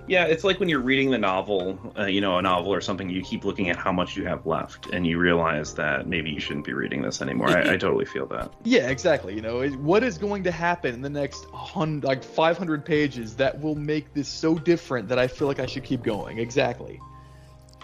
Yeah, 0.09 0.25
it's 0.25 0.43
like 0.43 0.59
when 0.59 0.69
you're 0.69 0.81
reading 0.81 1.11
the 1.11 1.19
novel, 1.19 1.79
uh, 1.97 2.07
you 2.07 2.21
know, 2.21 2.39
a 2.39 2.43
novel 2.43 2.75
or 2.75 2.81
something, 2.81 3.09
you 3.09 3.23
keep 3.23 3.45
looking 3.45 3.71
at 3.71 3.77
how 3.77 3.93
much 3.93 4.17
you 4.17 4.25
have 4.27 4.47
left, 4.47 4.87
and 4.87 5.07
you 5.07 5.19
realize 5.19 5.75
that 5.75 6.09
maybe 6.09 6.31
you 6.31 6.41
shouldn't 6.41 6.67
be 6.67 6.73
reading 6.73 7.03
this 7.03 7.23
anymore. 7.23 7.49
I, 7.49 7.75
I 7.75 7.77
totally 7.77 8.05
feel 8.05 8.27
that. 8.27 8.53
Yeah, 8.65 8.89
exactly. 8.89 9.35
You 9.35 9.43
know, 9.43 9.69
what 9.69 10.03
is 10.03 10.19
going 10.19 10.45
to 10.45 10.51
happen 10.51 10.95
in 10.95 11.03
the 11.03 11.11
next 11.11 11.45
hundred, 11.53 12.05
like 12.07 12.25
500 12.25 12.85
pages 12.85 13.37
that 13.37 13.61
will 13.61 13.75
make 13.75 14.15
this 14.15 14.29
so 14.29 14.55
different 14.57 15.09
that 15.09 15.19
I 15.19 15.27
feel 15.27 15.47
like 15.47 15.61
I 15.61 15.67
should 15.67 15.85
keep 15.85 16.03
going? 16.03 16.39
Exactly. 16.39 16.99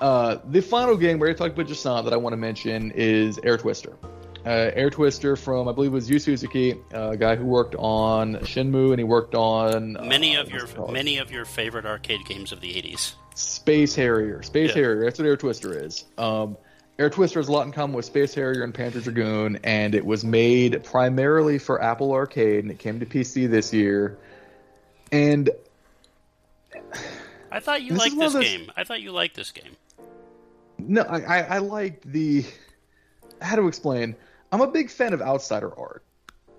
Uh, 0.01 0.39
the 0.47 0.62
final 0.62 0.97
game 0.97 1.19
where 1.19 1.28
I 1.28 1.35
talked 1.35 1.55
about 1.55 1.66
just 1.66 1.85
now 1.85 2.01
that 2.01 2.12
I 2.12 2.16
want 2.16 2.32
to 2.32 2.39
mention 2.39 2.93
is 2.93 3.39
Air 3.43 3.59
Twister 3.59 3.97
uh, 4.48 4.70
Air 4.74 4.88
Twister 4.88 5.36
from 5.36 5.68
I 5.68 5.72
believe 5.72 5.90
it 5.90 5.94
was 5.94 6.08
Yu 6.08 6.18
Suzuki, 6.18 6.74
a 6.90 7.16
guy 7.18 7.36
who 7.36 7.44
worked 7.44 7.74
on 7.78 8.36
Shenmue 8.36 8.90
and 8.90 8.98
he 8.98 9.04
worked 9.04 9.34
on 9.34 9.92
many 10.08 10.38
uh, 10.38 10.42
of 10.42 10.50
your 10.50 10.66
many 10.90 11.18
of 11.18 11.30
your 11.30 11.44
favorite 11.44 11.84
arcade 11.84 12.24
games 12.24 12.50
of 12.50 12.62
the 12.62 12.72
'80s. 12.72 13.12
Space 13.34 13.94
Harrier, 13.94 14.42
Space 14.42 14.70
yeah. 14.70 14.82
Harrier. 14.82 15.04
That's 15.04 15.18
what 15.18 15.26
Air 15.26 15.36
Twister 15.36 15.78
is. 15.78 16.06
Um, 16.16 16.56
Air 16.98 17.10
Twister 17.10 17.38
has 17.38 17.48
a 17.48 17.52
lot 17.52 17.66
in 17.66 17.72
common 17.72 17.94
with 17.94 18.06
Space 18.06 18.34
Harrier 18.34 18.64
and 18.64 18.72
Panzer 18.72 19.02
Dragoon, 19.02 19.60
and 19.64 19.94
it 19.94 20.04
was 20.04 20.24
made 20.24 20.82
primarily 20.82 21.58
for 21.58 21.82
Apple 21.82 22.12
Arcade, 22.12 22.64
and 22.64 22.70
it 22.70 22.78
came 22.78 23.00
to 23.00 23.06
PC 23.06 23.50
this 23.50 23.74
year. 23.74 24.18
And 25.12 25.50
I 27.52 27.60
thought 27.60 27.82
you 27.82 27.92
this 27.92 27.98
liked 27.98 28.18
this 28.18 28.32
those... 28.32 28.44
game. 28.44 28.72
I 28.76 28.84
thought 28.84 29.02
you 29.02 29.12
liked 29.12 29.36
this 29.36 29.52
game. 29.52 29.76
No, 30.78 31.02
I, 31.02 31.20
I, 31.20 31.38
I 31.40 31.58
liked 31.58 32.10
the. 32.10 32.46
How 33.42 33.56
to 33.56 33.68
explain? 33.68 34.16
I'm 34.50 34.60
a 34.60 34.66
big 34.66 34.90
fan 34.90 35.12
of 35.12 35.20
outsider 35.22 35.72
art. 35.78 36.04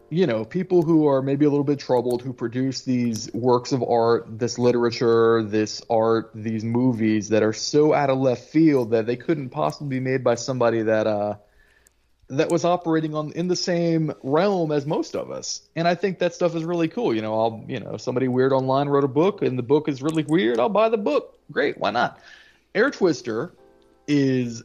you 0.09 0.25
know, 0.25 0.43
people 0.43 0.81
who 0.81 1.07
are 1.07 1.21
maybe 1.21 1.45
a 1.45 1.49
little 1.49 1.63
bit 1.63 1.79
troubled 1.79 2.21
who 2.21 2.33
produce 2.33 2.81
these 2.81 3.31
works 3.33 3.71
of 3.71 3.83
art, 3.83 4.39
this 4.39 4.57
literature, 4.57 5.43
this 5.43 5.81
art, 5.89 6.31
these 6.33 6.63
movies 6.63 7.29
that 7.29 7.43
are 7.43 7.53
so 7.53 7.93
out 7.93 8.09
of 8.09 8.17
left 8.17 8.49
field 8.49 8.91
that 8.91 9.05
they 9.05 9.15
couldn't 9.15 9.49
possibly 9.49 9.87
be 9.87 9.99
made 9.99 10.23
by 10.23 10.35
somebody 10.35 10.81
that 10.83 11.05
uh 11.07 11.35
that 12.31 12.51
was 12.51 12.63
operating 12.63 13.15
on 13.15 13.31
in 13.31 13.47
the 13.47 13.55
same 13.55 14.13
realm 14.21 14.71
as 14.71 14.85
most 14.85 15.15
of 15.15 15.31
us. 15.31 15.61
And 15.75 15.87
I 15.87 15.95
think 15.95 16.19
that 16.19 16.35
stuff 16.35 16.55
is 16.55 16.63
really 16.63 16.87
cool. 16.87 17.15
You 17.15 17.21
know, 17.23 17.39
I'll 17.39 17.65
you 17.67 17.79
know, 17.79 17.97
somebody 17.97 18.27
weird 18.27 18.51
online 18.53 18.87
wrote 18.87 19.03
a 19.03 19.07
book 19.07 19.41
and 19.41 19.57
the 19.57 19.63
book 19.63 19.87
is 19.87 20.01
really 20.01 20.23
weird, 20.23 20.59
I'll 20.59 20.69
buy 20.69 20.89
the 20.89 20.97
book. 20.97 21.39
Great, 21.51 21.77
why 21.77 21.91
not? 21.91 22.19
Air 22.75 22.91
Twister 22.91 23.53
is 24.07 24.63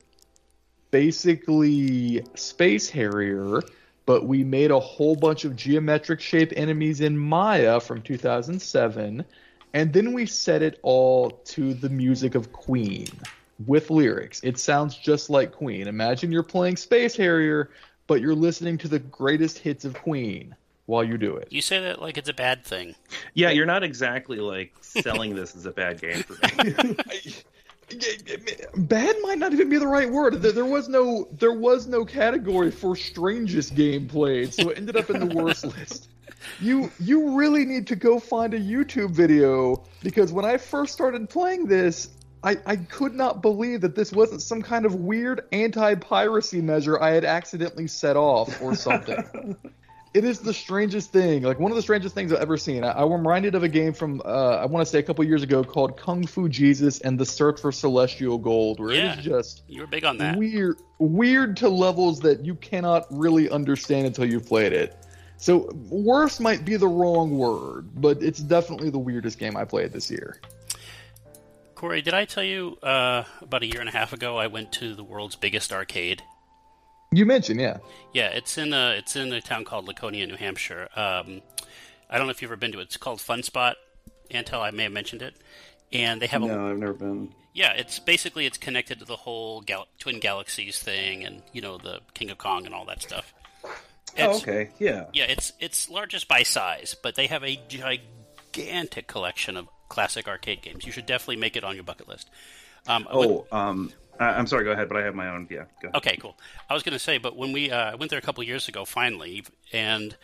basically 0.94 2.24
Space 2.36 2.88
Harrier 2.88 3.60
but 4.06 4.26
we 4.26 4.44
made 4.44 4.70
a 4.70 4.78
whole 4.78 5.16
bunch 5.16 5.44
of 5.44 5.56
geometric 5.56 6.20
shape 6.20 6.52
enemies 6.56 7.00
in 7.00 7.16
Maya 7.16 7.80
from 7.80 8.02
2007, 8.02 9.24
and 9.72 9.92
then 9.92 10.12
we 10.12 10.26
set 10.26 10.62
it 10.62 10.78
all 10.82 11.30
to 11.30 11.74
the 11.74 11.88
music 11.88 12.34
of 12.34 12.52
Queen 12.52 13.08
with 13.66 13.90
lyrics. 13.90 14.40
It 14.44 14.58
sounds 14.58 14.96
just 14.96 15.30
like 15.30 15.52
Queen. 15.52 15.88
Imagine 15.88 16.30
you're 16.30 16.42
playing 16.42 16.76
Space 16.76 17.16
Harrier, 17.16 17.70
but 18.06 18.20
you're 18.20 18.34
listening 18.34 18.76
to 18.78 18.88
the 18.88 18.98
greatest 18.98 19.58
hits 19.58 19.84
of 19.84 19.94
Queen 19.94 20.54
while 20.86 21.02
you 21.02 21.16
do 21.16 21.36
it. 21.36 21.48
You 21.50 21.62
say 21.62 21.80
that 21.80 22.02
like 22.02 22.18
it's 22.18 22.28
a 22.28 22.34
bad 22.34 22.64
thing. 22.64 22.94
Yeah, 23.32 23.50
you're 23.50 23.64
not 23.64 23.82
exactly 23.82 24.38
like 24.38 24.74
selling 24.82 25.34
this 25.34 25.56
as 25.56 25.64
a 25.64 25.72
bad 25.72 26.00
game 26.00 26.22
for 26.22 26.34
me. 26.62 27.34
bad 28.76 29.16
might 29.22 29.38
not 29.38 29.52
even 29.52 29.68
be 29.68 29.78
the 29.78 29.86
right 29.86 30.10
word. 30.10 30.42
There 30.42 30.64
was 30.64 30.88
no 30.88 31.28
there 31.32 31.52
was 31.52 31.86
no 31.86 32.04
category 32.04 32.70
for 32.70 32.96
strangest 32.96 33.74
game 33.74 34.08
played, 34.08 34.54
so 34.54 34.70
it 34.70 34.78
ended 34.78 34.96
up 34.96 35.10
in 35.10 35.26
the 35.26 35.34
worst 35.34 35.64
list. 35.78 36.08
You 36.60 36.90
you 37.00 37.36
really 37.36 37.64
need 37.64 37.86
to 37.88 37.96
go 37.96 38.18
find 38.18 38.54
a 38.54 38.60
YouTube 38.60 39.10
video 39.10 39.84
because 40.02 40.32
when 40.32 40.44
I 40.44 40.56
first 40.58 40.92
started 40.92 41.28
playing 41.28 41.66
this, 41.66 42.10
I, 42.42 42.58
I 42.66 42.76
could 42.76 43.14
not 43.14 43.40
believe 43.40 43.80
that 43.80 43.94
this 43.94 44.12
wasn't 44.12 44.42
some 44.42 44.60
kind 44.60 44.84
of 44.84 44.96
weird 44.96 45.46
anti 45.52 45.94
piracy 45.94 46.60
measure 46.60 47.00
I 47.00 47.10
had 47.12 47.24
accidentally 47.24 47.86
set 47.86 48.16
off 48.16 48.60
or 48.60 48.74
something. 48.74 49.56
it 50.14 50.24
is 50.24 50.38
the 50.38 50.54
strangest 50.54 51.10
thing. 51.10 51.42
Like 51.42 51.58
one 51.58 51.72
of 51.72 51.76
the 51.76 51.82
strangest 51.82 52.14
things 52.14 52.32
I've 52.32 52.40
ever 52.40 52.56
seen. 52.56 52.84
I, 52.84 53.02
am 53.02 53.12
reminded 53.12 53.56
of 53.56 53.64
a 53.64 53.68
game 53.68 53.92
from 53.92 54.22
uh, 54.24 54.56
I 54.56 54.66
want 54.66 54.86
to 54.86 54.90
say 54.90 55.00
a 55.00 55.02
couple 55.02 55.24
years 55.24 55.42
ago 55.42 55.64
called 55.64 55.96
Kung 55.98 56.24
Fu 56.24 56.48
Jesus 56.48 57.00
and 57.00 57.18
the 57.18 57.26
Search 57.26 57.60
for 57.60 57.72
Celestial 57.72 58.38
Gold, 58.38 58.78
where 58.78 58.94
yeah, 58.94 59.12
it 59.12 59.18
is 59.18 59.24
just 59.24 59.62
you 59.66 59.80
were 59.80 59.88
big 59.88 60.04
on 60.04 60.18
that 60.18 60.38
weird, 60.38 60.78
weird 60.98 61.56
to 61.58 61.68
levels 61.68 62.20
that 62.20 62.44
you 62.44 62.54
cannot 62.54 63.06
really 63.10 63.50
understand 63.50 64.06
until 64.06 64.24
you've 64.24 64.46
played 64.46 64.72
it. 64.72 64.96
So 65.36 65.68
worse 65.90 66.38
might 66.38 66.64
be 66.64 66.76
the 66.76 66.86
wrong 66.86 67.36
word, 67.36 67.88
but 67.96 68.22
it's 68.22 68.38
definitely 68.38 68.90
the 68.90 68.98
weirdest 68.98 69.38
game 69.38 69.56
I 69.56 69.64
played 69.64 69.92
this 69.92 70.10
year. 70.10 70.38
Cory, 71.74 72.02
did 72.02 72.14
I 72.14 72.24
tell 72.24 72.44
you 72.44 72.78
uh, 72.84 73.24
about 73.42 73.64
a 73.64 73.66
year 73.66 73.80
and 73.80 73.88
a 73.88 73.92
half 73.92 74.12
ago 74.12 74.38
I 74.38 74.46
went 74.46 74.72
to 74.74 74.94
the 74.94 75.02
world's 75.02 75.34
biggest 75.34 75.72
arcade? 75.72 76.22
You 77.16 77.26
mentioned, 77.26 77.60
yeah. 77.60 77.78
Yeah, 78.12 78.28
it's 78.28 78.58
in 78.58 78.72
a 78.72 78.90
it's 78.98 79.14
in 79.16 79.32
a 79.32 79.40
town 79.40 79.64
called 79.64 79.86
Laconia, 79.86 80.26
New 80.26 80.36
Hampshire. 80.36 80.88
Um, 80.96 81.42
I 82.10 82.18
don't 82.18 82.26
know 82.26 82.30
if 82.30 82.42
you've 82.42 82.50
ever 82.50 82.56
been 82.56 82.72
to 82.72 82.80
it. 82.80 82.82
It's 82.82 82.96
called 82.96 83.20
Fun 83.20 83.42
Spot. 83.42 83.76
Antal, 84.30 84.60
I 84.60 84.70
may 84.70 84.84
have 84.84 84.92
mentioned 84.92 85.22
it. 85.22 85.34
And 85.92 86.20
they 86.20 86.26
have 86.26 86.40
no, 86.40 86.46
a 86.48 86.56
No, 86.56 86.70
I've 86.70 86.78
never 86.78 86.92
been. 86.94 87.32
Yeah, 87.52 87.72
it's 87.72 87.98
basically 88.00 88.46
it's 88.46 88.58
connected 88.58 88.98
to 88.98 89.04
the 89.04 89.14
whole 89.16 89.60
gal- 89.60 89.86
Twin 90.00 90.18
Galaxies 90.18 90.78
thing, 90.80 91.24
and 91.24 91.42
you 91.52 91.60
know 91.60 91.78
the 91.78 92.00
King 92.14 92.30
of 92.30 92.38
Kong 92.38 92.66
and 92.66 92.74
all 92.74 92.84
that 92.86 93.00
stuff. 93.02 93.32
Oh, 93.64 93.70
It's- 94.16 94.28
oh, 94.36 94.36
okay. 94.38 94.70
Yeah. 94.78 95.04
Yeah, 95.12 95.24
it's 95.28 95.52
it's 95.60 95.88
largest 95.88 96.26
by 96.26 96.42
size, 96.42 96.96
but 97.00 97.14
they 97.14 97.28
have 97.28 97.44
a 97.44 97.60
gigantic 97.68 99.06
collection 99.06 99.56
of 99.56 99.68
classic 99.88 100.26
arcade 100.26 100.62
games. 100.62 100.84
You 100.84 100.92
should 100.92 101.06
definitely 101.06 101.36
make 101.36 101.56
it 101.56 101.64
on 101.64 101.74
your 101.76 101.84
bucket 101.84 102.08
list. 102.08 102.28
Um, 102.86 103.06
when- 103.12 103.28
Oh, 103.30 103.46
um, 103.52 103.92
I- 104.20 104.34
I'm 104.38 104.46
sorry. 104.46 104.64
Go 104.64 104.72
ahead, 104.72 104.88
but 104.88 104.96
I 104.98 105.02
have 105.04 105.14
my 105.14 105.28
own. 105.28 105.46
Yeah. 105.50 105.64
Go 105.82 105.88
ahead. 105.88 105.96
Okay, 105.96 106.16
cool. 106.16 106.36
I 106.68 106.74
was 106.74 106.82
going 106.82 106.92
to 106.92 106.98
say, 106.98 107.18
but 107.18 107.36
when 107.36 107.52
we 107.52 107.70
uh, 107.70 107.96
went 107.96 108.10
there 108.10 108.18
a 108.18 108.22
couple 108.22 108.42
years 108.44 108.68
ago, 108.68 108.84
finally, 108.84 109.44
and 109.72 110.16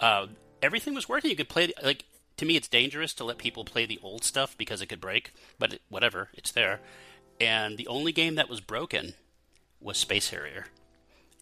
uh, 0.00 0.26
everything 0.62 0.94
was 0.94 1.08
working. 1.08 1.30
You 1.30 1.36
could 1.36 1.48
play 1.48 1.72
like 1.82 2.04
to 2.38 2.46
me, 2.46 2.56
it's 2.56 2.68
dangerous 2.68 3.14
to 3.14 3.24
let 3.24 3.38
people 3.38 3.64
play 3.64 3.86
the 3.86 4.00
old 4.02 4.24
stuff 4.24 4.56
because 4.58 4.80
it 4.82 4.86
could 4.86 5.00
break. 5.00 5.32
But 5.58 5.74
it, 5.74 5.82
whatever, 5.88 6.30
it's 6.34 6.50
there. 6.52 6.80
And 7.40 7.76
the 7.78 7.86
only 7.88 8.12
game 8.12 8.36
that 8.36 8.48
was 8.48 8.60
broken 8.60 9.14
was 9.80 9.98
Space 9.98 10.30
Harrier, 10.30 10.66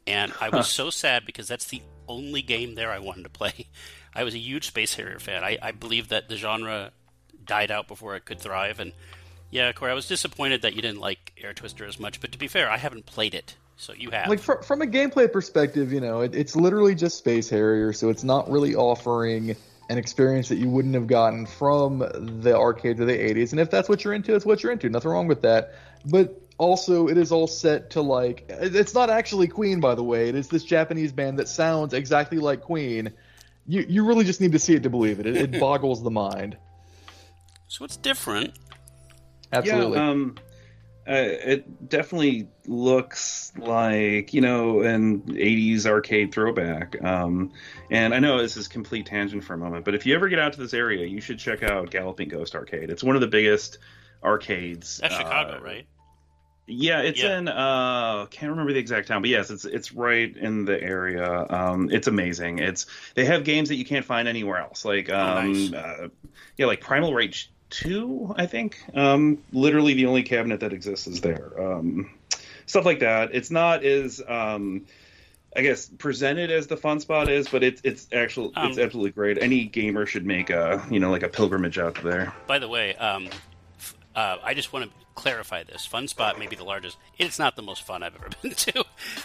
and 0.07 0.33
I 0.41 0.49
was 0.49 0.67
so 0.69 0.91
sad 0.91 1.25
because 1.27 1.47
that's 1.49 1.67
the 1.67 1.83
only 2.09 2.43
game 2.43 2.75
there 2.75 2.91
I 2.91 2.99
wanted 2.99 3.23
to 3.25 3.31
play. 3.31 3.69
I 4.15 4.25
was 4.25 4.35
a 4.35 4.39
huge 4.39 4.67
Space 4.67 4.95
Harrier 4.95 5.19
fan. 5.19 5.45
I, 5.45 5.59
I 5.63 5.71
believe 5.73 6.09
that 6.09 6.29
the 6.29 6.37
genre 6.37 6.93
died 7.45 7.71
out 7.71 7.89
before 7.89 8.17
it 8.17 8.25
could 8.25 8.41
thrive, 8.41 8.81
and 8.81 8.93
yeah, 9.53 9.71
Cory, 9.73 9.93
I 9.93 9.95
was 9.95 10.09
disappointed 10.09 10.63
that 10.63 10.75
you 10.75 10.81
didn't 10.81 11.01
like 11.01 11.33
Air 11.41 11.53
Twister 11.53 11.85
as 11.85 12.01
much. 12.01 12.23
But 12.23 12.33
to 12.33 12.39
be 12.39 12.49
fair, 12.49 12.71
I 12.71 12.79
haven't 12.79 13.05
played 13.05 13.35
it, 13.35 13.55
so 13.77 13.93
you 13.93 14.11
have. 14.11 14.27
Like 14.27 14.41
fr- 14.41 14.63
from 14.63 14.81
a 14.81 14.87
gameplay 14.87 15.31
perspective, 15.31 15.93
you 15.93 16.01
know, 16.01 16.23
it, 16.23 16.35
it's 16.35 16.57
literally 16.57 16.95
just 16.95 17.19
Space 17.19 17.51
Harrier, 17.51 17.93
so 17.93 18.09
it's 18.09 18.25
not 18.25 18.51
really 18.51 18.75
offering 18.75 19.55
an 19.91 19.99
experience 19.99 20.49
that 20.49 20.57
you 20.57 20.71
wouldn't 20.71 20.95
have 20.95 21.07
gotten 21.07 21.45
from 21.45 21.99
the 22.41 22.57
arcades 22.57 22.99
of 22.99 23.07
the 23.07 23.13
80s. 23.13 23.51
And 23.51 23.61
if 23.61 23.71
that's 23.71 23.91
what 23.91 24.03
you're 24.03 24.15
into, 24.15 24.35
it's 24.35 24.47
what 24.47 24.63
you're 24.63 24.73
into. 24.73 24.89
Nothing 24.89 25.11
wrong 25.11 25.27
with 25.27 25.43
that. 25.43 25.75
But 26.07 26.41
also, 26.57 27.09
it 27.09 27.19
is 27.19 27.31
all 27.31 27.47
set 27.47 27.91
to 27.91 28.01
like. 28.01 28.47
It's 28.49 28.95
not 28.95 29.11
actually 29.11 29.49
Queen, 29.49 29.81
by 29.81 29.95
the 29.95 30.03
way. 30.03 30.31
It 30.31 30.35
is 30.35 30.49
this 30.49 30.65
Japanese 30.65 31.13
band 31.13 31.39
that 31.39 31.49
sounds 31.49 31.93
exactly 31.93 32.39
like 32.39 32.63
Queen. 32.63 33.13
You 33.67 33.85
you 33.87 34.07
really 34.07 34.25
just 34.25 34.41
need 34.41 34.53
to 34.53 34.59
see 34.59 34.75
it 34.75 34.85
to 34.85 34.91
believe 34.91 35.21
it. 35.21 35.27
It, 35.27 35.37
it 35.37 35.61
boggles 35.61 36.03
the 36.03 36.11
mind. 36.11 36.57
so 37.69 37.85
it's 37.85 37.99
different. 37.99 38.55
Absolutely. 39.53 39.99
Yeah, 39.99 40.11
um, 40.11 40.35
uh, 41.07 41.15
it 41.15 41.89
definitely 41.89 42.49
looks 42.67 43.53
like 43.59 44.33
you 44.33 44.41
know 44.41 44.83
an 44.83 45.23
'80s 45.23 45.85
arcade 45.87 46.33
throwback. 46.33 47.03
Um, 47.03 47.53
and 47.91 48.15
I 48.15 48.21
know 48.21 48.41
this 48.41 48.57
is 48.57 48.69
complete 48.69 49.07
tangent 49.07 49.43
for 49.45 49.55
a 49.55 49.59
moment, 49.59 49.85
but 49.85 49.95
if 49.95 50.07
you 50.07 50.15
ever 50.15 50.29
get 50.29 50.39
out 50.39 50.53
to 50.53 50.61
this 50.61 50.75
area, 50.75 51.07
you 51.07 51.21
should 51.21 51.39
check 51.41 51.63
out 51.63 51.91
Galloping 51.91 52.29
Ghost 52.29 52.55
Arcade. 52.55 52.89
It's 52.91 53.03
one 53.03 53.17
of 53.17 53.21
the 53.21 53.27
biggest 53.27 53.79
arcades. 54.23 54.99
That's 54.99 55.17
Chicago, 55.17 55.59
uh, 55.59 55.61
right? 55.61 55.87
Yeah, 56.69 57.01
it's 57.01 57.21
Yeah. 57.21 57.39
in 57.39 57.49
uh 57.49 58.27
can't 58.27 58.51
remember 58.51 58.73
the 58.73 58.79
exact 58.79 59.09
town, 59.09 59.23
but 59.23 59.31
yes, 59.31 59.51
it's 59.51 59.65
it's 59.65 59.93
right 59.93 60.35
in 60.37 60.65
the 60.65 60.81
area. 60.81 61.47
Um 61.51 61.91
it's 61.91 62.07
amazing. 62.07 62.61
It's 62.61 62.87
they 63.15 63.25
have 63.25 63.43
games 63.43 63.69
that 63.71 63.75
you 63.75 63.85
can't 63.85 64.05
find 64.05 64.29
anywhere 64.29 64.59
else. 64.59 64.85
Like 64.85 65.11
um 65.11 65.53
nice. 65.53 65.73
uh, 65.73 66.09
yeah, 66.57 66.67
like 66.67 66.81
Primal 66.81 67.13
Rage 67.13 67.53
2, 67.73 68.35
I 68.37 68.47
think. 68.47 68.79
Um 68.95 69.39
literally 69.53 69.95
the 69.95 70.07
only 70.07 70.23
cabinet 70.23 70.61
that 70.61 70.73
exists 70.73 71.07
is 71.07 71.21
there. 71.21 71.51
Um 71.61 72.11
stuff 72.67 72.85
like 72.85 73.01
that. 73.01 73.35
It's 73.35 73.51
not 73.51 73.85
as 73.85 74.23
um 74.27 74.87
I 75.55 75.61
guess 75.61 75.87
presented 75.99 76.51
as 76.51 76.67
the 76.69 76.77
fun 76.79 77.01
spot 77.01 77.29
is, 77.29 77.49
but 77.49 77.63
it's 77.63 77.81
it's 77.85 78.07
actual 78.13 78.53
it's 78.57 78.79
Um, 78.79 78.85
absolutely 78.85 79.11
great. 79.11 79.37
Any 79.43 79.65
gamer 79.65 80.07
should 80.07 80.25
make 80.25 80.49
a 80.51 80.83
you 80.91 80.99
know 81.01 81.11
like 81.11 81.23
a 81.23 81.29
pilgrimage 81.29 81.79
out 81.79 82.03
there. 82.03 82.33
By 82.47 82.59
the 82.59 82.69
way, 82.69 82.95
um, 82.97 83.29
f- 83.79 83.95
uh, 84.15 84.37
I 84.43 84.55
just 84.55 84.73
want 84.73 84.87
to 84.87 84.91
clarify 85.15 85.63
this. 85.63 85.85
Fun 85.85 86.09
Spot 86.09 86.39
may 86.39 86.47
be 86.47 86.57
the 86.57 86.65
largest. 86.65 86.97
It's 87.19 87.39
not 87.39 87.55
the 87.55 87.61
most 87.61 87.83
fun 87.83 88.03
I've 88.03 88.15
ever 88.15 88.31
been 88.43 88.53
to. 88.53 88.85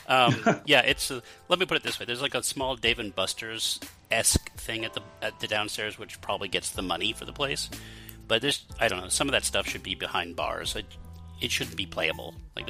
Um, 0.10 0.62
yeah, 0.66 0.82
it's. 0.82 1.10
Uh, 1.10 1.22
let 1.48 1.60
me 1.60 1.66
put 1.66 1.78
it 1.78 1.84
this 1.84 1.98
way: 1.98 2.06
there's 2.06 2.22
like 2.22 2.36
a 2.36 2.44
small 2.44 2.76
Dave 2.76 3.00
and 3.00 3.16
Buster's 3.16 3.80
esque 4.12 4.52
thing 4.58 4.84
at 4.84 4.96
the 4.96 5.02
at 5.22 5.40
the 5.40 5.48
downstairs, 5.48 5.98
which 5.98 6.20
probably 6.20 6.50
gets 6.50 6.72
the 6.72 6.82
money 6.82 7.14
for 7.14 7.24
the 7.24 7.32
place. 7.34 7.70
But 8.28 8.42
there's, 8.42 8.66
I 8.80 8.88
don't 8.88 9.02
know, 9.02 9.10
some 9.10 9.28
of 9.28 9.32
that 9.32 9.46
stuff 9.46 9.68
should 9.68 9.84
be 9.84 9.96
behind 9.96 10.36
bars. 10.36 10.76
It, 10.76 10.86
it 11.40 11.52
shouldn't 11.52 11.78
be 11.78 11.86
playable. 11.86 12.34
Like, 12.56 12.68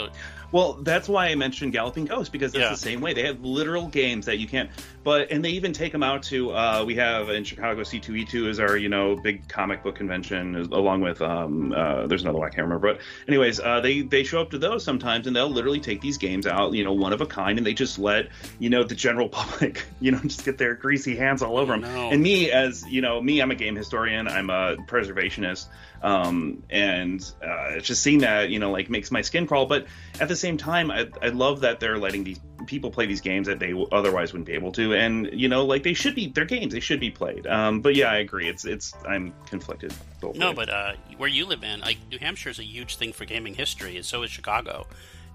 Well, 0.52 0.74
that's 0.74 1.08
why 1.08 1.28
I 1.28 1.36
mentioned 1.36 1.72
Galloping 1.72 2.06
Ghost 2.06 2.32
because 2.32 2.52
that's 2.52 2.62
Yeah. 2.62 2.70
the 2.72 2.78
same 2.78 3.00
way. 3.02 3.14
They 3.14 3.24
have 3.24 3.42
literal 3.42 3.88
games 3.88 4.26
that 4.26 4.38
you 4.40 4.48
can't. 4.48 4.70
But 5.08 5.32
and 5.32 5.46
they 5.46 5.52
even 5.52 5.72
take 5.72 5.94
them 5.94 6.04
out 6.04 6.24
to. 6.24 6.52
Uh, 6.52 6.84
we 6.86 6.96
have 6.96 7.30
in 7.30 7.46
Chicago 7.46 7.84
C2E2 7.84 8.50
is 8.50 8.60
our 8.60 8.76
you 8.76 8.90
know 8.90 9.16
big 9.16 9.48
comic 9.48 9.82
book 9.82 9.96
convention 9.96 10.54
along 10.74 11.00
with 11.00 11.22
um 11.22 11.72
uh, 11.72 12.08
there's 12.08 12.24
another 12.24 12.40
one 12.40 12.50
I 12.50 12.50
can't 12.50 12.68
remember. 12.68 12.96
But 12.96 13.02
anyways, 13.26 13.62
uh, 13.62 13.80
they 13.80 14.02
they 14.02 14.26
show 14.26 14.42
up 14.42 14.50
to 14.50 14.58
those 14.58 14.84
sometimes 14.84 15.26
and 15.26 15.34
they'll 15.34 15.50
literally 15.50 15.80
take 15.80 16.02
these 16.02 16.18
games 16.18 16.46
out 16.46 16.74
you 16.74 16.84
know 16.84 16.92
one 16.92 17.14
of 17.14 17.22
a 17.22 17.26
kind 17.26 17.58
and 17.58 17.66
they 17.66 17.74
just 17.74 17.98
let 17.98 18.28
you 18.60 18.70
know 18.70 18.84
the 18.84 18.96
general 18.96 19.30
public 19.40 19.86
you 20.02 20.12
know 20.12 20.20
just 20.20 20.44
get 20.44 20.58
their 20.58 20.76
greasy 20.76 21.16
hands 21.16 21.42
all 21.42 21.58
over 21.58 21.72
them. 21.72 21.84
no. 21.84 22.10
And 22.10 22.22
me 22.22 22.52
as 22.52 22.86
you 22.86 23.00
know 23.00 23.22
me 23.22 23.42
I'm 23.42 23.52
a 23.52 23.56
game 23.56 23.78
historian. 23.78 24.28
I'm 24.28 24.50
a 24.50 24.76
preservationist. 24.76 25.68
Um, 26.02 26.64
and 26.70 27.24
uh, 27.42 27.80
just 27.80 28.04
seeing 28.04 28.20
that 28.20 28.50
you 28.50 28.60
know 28.60 28.72
like 28.72 28.90
makes 28.90 29.10
my 29.10 29.22
skin 29.22 29.48
crawl. 29.48 29.68
But 29.68 29.88
at 30.20 30.28
the 30.28 30.36
same 30.36 30.58
time, 30.58 30.92
I, 30.92 31.08
I 31.22 31.30
love 31.30 31.62
that 31.62 31.80
they're 31.80 31.98
letting 31.98 32.24
these 32.24 32.40
people 32.66 32.92
play 32.92 33.06
these 33.06 33.22
games 33.22 33.48
that 33.48 33.60
they 33.60 33.74
otherwise 33.92 34.34
wouldn't 34.34 34.48
be 34.48 34.54
able 34.54 34.72
to, 34.74 34.94
and 34.98 35.30
you 35.34 35.48
know 35.48 35.64
like 35.66 35.84
they 35.84 35.94
should 35.94 36.16
be 36.16 36.28
they're 36.28 36.46
games 36.46 36.74
they 36.74 36.80
should 36.80 37.00
be 37.00 37.12
played. 37.12 37.46
Um, 37.48 37.82
but 37.82 37.96
yeah, 37.96 38.12
I 38.12 38.18
agree. 38.18 38.48
It's 38.50 38.66
it's 38.66 38.94
I'm 39.08 39.34
conflicted. 39.46 39.94
Both 40.20 40.36
no, 40.36 40.48
ways. 40.48 40.56
but 40.56 40.70
uh, 40.70 40.94
where 41.18 41.30
you 41.30 41.46
live, 41.46 41.64
in, 41.64 41.80
like 41.82 41.98
New 42.12 42.18
Hampshire 42.20 42.50
is 42.50 42.60
a 42.60 42.64
huge 42.66 42.96
thing 42.98 43.14
for 43.14 43.26
gaming 43.26 43.54
history, 43.54 43.96
and 43.96 44.06
so 44.06 44.24
is 44.24 44.32
Chicago. 44.32 44.88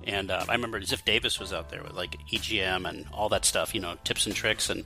And 0.05 0.31
uh, 0.33 0.45
I 0.49 0.53
remember 0.55 0.81
Ziff 0.81 1.05
Davis 1.05 1.39
was 1.39 1.53
out 1.53 1.71
there 1.71 1.83
with 1.83 1.93
like 1.95 2.17
EGM 2.33 2.89
and 2.89 3.07
all 3.13 3.29
that 3.29 3.45
stuff, 3.45 3.73
you 3.75 3.81
know, 3.81 3.95
tips 4.05 4.27
and 4.27 4.35
tricks. 4.35 4.69
And 4.69 4.85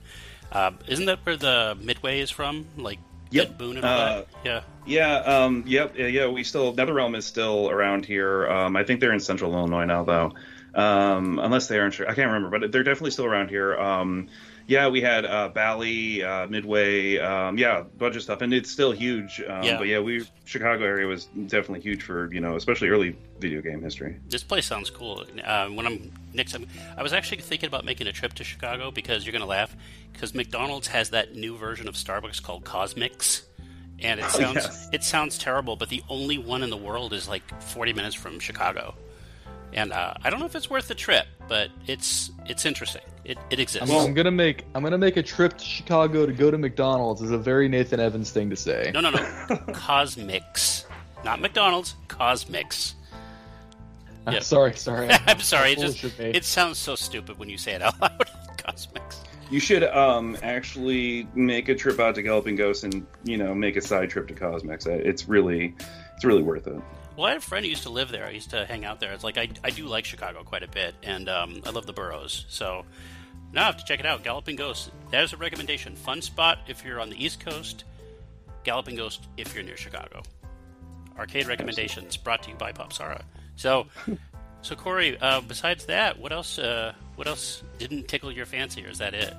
Uh, 0.51 0.71
isn't 0.87 1.05
that 1.07 1.19
where 1.25 1.35
the 1.35 1.75
Midway 1.81 2.19
is 2.19 2.29
from? 2.31 2.67
Like 2.77 2.99
Yep. 3.31 3.47
Ed 3.49 3.57
Boon 3.57 3.77
and 3.77 3.85
all 3.85 3.91
Uh, 3.99 4.07
that? 4.15 4.27
Yeah. 4.45 4.61
Yeah, 4.87 5.17
um, 5.17 5.63
yep, 5.67 5.95
yeah, 5.97 6.07
yeah. 6.07 6.27
We 6.27 6.43
still 6.43 6.73
NetherRealm 6.73 7.15
is 7.15 7.25
still 7.25 7.69
around 7.69 8.05
here. 8.05 8.47
Um, 8.47 8.75
I 8.75 8.83
think 8.83 8.99
they're 9.01 9.13
in 9.13 9.19
Central 9.19 9.53
Illinois 9.53 9.85
now, 9.85 10.03
though. 10.03 10.33
Um, 10.73 11.39
unless 11.39 11.67
they 11.67 11.79
aren't, 11.79 11.99
I 12.01 12.13
can't 12.13 12.31
remember, 12.31 12.59
but 12.59 12.71
they're 12.71 12.83
definitely 12.83 13.11
still 13.11 13.25
around 13.25 13.49
here. 13.49 13.75
Um, 13.77 14.27
yeah, 14.67 14.89
we 14.89 15.01
had 15.01 15.25
uh, 15.25 15.47
Bally, 15.49 16.23
uh, 16.23 16.45
Midway, 16.47 17.17
um, 17.17 17.57
yeah, 17.57 17.79
a 17.79 17.83
bunch 17.83 18.17
of 18.17 18.21
stuff, 18.21 18.41
and 18.41 18.53
it's 18.53 18.69
still 18.69 18.91
huge. 18.91 19.41
Um, 19.47 19.63
Yeah. 19.63 19.77
But 19.77 19.87
yeah, 19.87 19.99
we 19.99 20.27
Chicago 20.43 20.83
area 20.83 21.07
was 21.07 21.25
definitely 21.25 21.79
huge 21.79 22.03
for 22.03 22.31
you 22.33 22.41
know, 22.41 22.55
especially 22.57 22.89
early 22.89 23.15
video 23.39 23.61
game 23.61 23.81
history. 23.81 24.19
This 24.27 24.43
place 24.43 24.65
sounds 24.65 24.89
cool. 24.89 25.23
Uh, 25.43 25.67
when 25.69 25.87
I'm 25.87 26.11
next 26.33 26.51
time, 26.51 26.67
I 26.97 27.01
was 27.01 27.13
actually 27.13 27.41
thinking 27.41 27.67
about 27.67 27.85
making 27.85 28.07
a 28.07 28.11
trip 28.11 28.33
to 28.35 28.43
Chicago 28.43 28.91
because 28.91 29.25
you're 29.25 29.33
gonna 29.33 29.45
laugh 29.45 29.75
because 30.11 30.35
McDonald's 30.35 30.87
has 30.87 31.11
that 31.11 31.35
new 31.35 31.57
version 31.57 31.87
of 31.87 31.95
Starbucks 31.95 32.43
called 32.43 32.65
CosMc's, 32.65 33.43
and 33.99 34.19
it 34.19 34.25
Oh, 34.25 34.29
sounds 34.39 34.55
yes. 34.55 34.89
it 34.93 35.03
sounds 35.03 35.37
terrible, 35.37 35.75
but 35.75 35.89
the 35.89 36.03
only 36.09 36.37
one 36.37 36.63
in 36.63 36.69
the 36.69 36.77
world 36.77 37.13
is 37.13 37.27
like 37.27 37.43
40 37.61 37.93
minutes 37.93 38.15
from 38.15 38.39
Chicago, 38.39 38.95
and 39.73 39.91
uh, 39.91 40.13
I 40.23 40.29
don't 40.29 40.39
know 40.39 40.45
if 40.45 40.55
it's 40.55 40.69
worth 40.69 40.87
the 40.87 40.95
trip, 40.95 41.25
but 41.47 41.69
it's 41.87 42.31
it's 42.45 42.65
interesting. 42.65 43.01
It 43.25 43.37
it 43.49 43.59
exists. 43.59 43.89
I'm, 43.89 43.97
I'm 44.07 44.13
gonna 44.13 44.31
make 44.31 44.65
I'm 44.75 44.83
gonna 44.83 44.97
make 44.97 45.17
a 45.17 45.23
trip 45.23 45.57
to 45.57 45.63
Chicago 45.65 46.25
to 46.25 46.31
go 46.33 46.49
to 46.51 46.57
McDonald's. 46.57 47.21
Is 47.21 47.31
a 47.31 47.37
very 47.37 47.67
Nathan 47.67 47.99
Evans 47.99 48.31
thing 48.31 48.49
to 48.49 48.55
say. 48.55 48.91
no, 48.93 49.01
no, 49.01 49.09
no, 49.09 49.17
CosMc's, 49.73 50.85
not 51.25 51.41
McDonald's. 51.41 51.95
CosMc's. 52.07 52.95
I'm 54.25 54.41
sorry, 54.41 54.73
sorry. 54.73 55.07
I'm 55.27 55.39
sorry. 55.39 55.71
It 55.71 55.79
just 55.79 56.03
it 56.19 56.43
sounds 56.43 56.77
so 56.77 56.95
stupid 56.95 57.39
when 57.39 57.47
you 57.49 57.57
say 57.57 57.73
it 57.73 57.81
out 57.81 57.99
loud. 58.01 58.29
CosMc's. 58.57 59.21
You 59.49 59.59
should 59.59 59.83
um, 59.83 60.37
actually 60.43 61.27
make 61.33 61.69
a 61.69 61.75
trip 61.75 61.99
out 61.99 62.15
to 62.15 62.21
Galloping 62.21 62.55
Ghost 62.55 62.83
and 62.83 63.05
you 63.23 63.37
know 63.37 63.55
make 63.55 63.77
a 63.77 63.81
side 63.81 64.09
trip 64.09 64.27
to 64.27 64.33
CosMc's. 64.33 64.85
It's 64.87 65.27
really, 65.27 65.73
it's 66.15 66.25
really 66.25 66.43
worth 66.43 66.67
it. 66.67 66.81
Well, 67.15 67.25
I 67.25 67.29
had 67.29 67.37
a 67.37 67.41
friend 67.41 67.65
who 67.65 67.69
used 67.69 67.83
to 67.83 67.89
live 67.89 68.09
there. 68.09 68.25
I 68.25 68.29
used 68.29 68.51
to 68.51 68.65
hang 68.65 68.85
out 68.85 68.99
there. 68.99 69.11
It's 69.13 69.23
like 69.23 69.37
I, 69.37 69.49
I 69.63 69.71
do 69.71 69.87
like 69.87 70.05
Chicago 70.05 70.43
quite 70.43 70.63
a 70.63 70.67
bit, 70.67 70.95
and 71.01 71.29
um, 71.29 71.61
I 71.65 71.71
love 71.71 71.85
the 71.85 71.93
boroughs. 71.93 72.45
So 72.49 72.85
now 73.53 73.63
I 73.63 73.65
have 73.65 73.77
to 73.77 73.85
check 73.85 73.99
it 73.99 74.05
out. 74.05 74.23
Galloping 74.23 74.55
Ghost. 74.55 74.91
That 75.11 75.23
is 75.23 75.33
a 75.33 75.37
recommendation. 75.37 75.95
Fun 75.95 76.21
spot 76.21 76.59
if 76.67 76.83
you're 76.85 76.99
on 76.99 77.09
the 77.09 77.23
East 77.23 77.39
Coast. 77.39 77.85
Galloping 78.63 78.95
Ghost 78.95 79.27
if 79.37 79.55
you're 79.55 79.63
near 79.63 79.77
Chicago. 79.77 80.21
Arcade 81.17 81.47
recommendations 81.47 82.17
brought 82.17 82.43
to 82.43 82.51
you 82.51 82.55
by 82.55 82.71
Popzara. 82.71 83.23
So, 83.55 83.87
so 84.61 84.75
Cory. 84.75 85.17
Uh, 85.19 85.41
besides 85.41 85.85
that, 85.85 86.19
what 86.19 86.31
else? 86.31 86.59
Uh, 86.59 86.93
what 87.17 87.27
else 87.27 87.63
didn't 87.79 88.07
tickle 88.07 88.31
your 88.31 88.45
fancy, 88.45 88.85
or 88.85 88.89
is 88.89 88.99
that 88.99 89.13
it? 89.13 89.33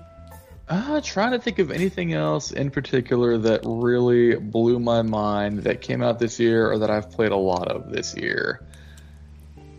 Uh, 0.69 1.01
trying 1.01 1.33
to 1.33 1.39
think 1.39 1.59
of 1.59 1.71
anything 1.71 2.13
else 2.13 2.51
in 2.51 2.71
particular 2.71 3.39
that 3.39 3.63
really 3.65 4.35
blew 4.35 4.79
my 4.79 5.01
mind 5.01 5.61
that 5.61 5.81
came 5.81 6.03
out 6.03 6.19
this 6.19 6.39
year 6.39 6.71
or 6.71 6.79
that 6.79 6.91
I've 6.91 7.11
played 7.11 7.33
a 7.33 7.37
lot 7.37 7.69
of 7.69 7.91
this 7.91 8.15
year. 8.15 8.67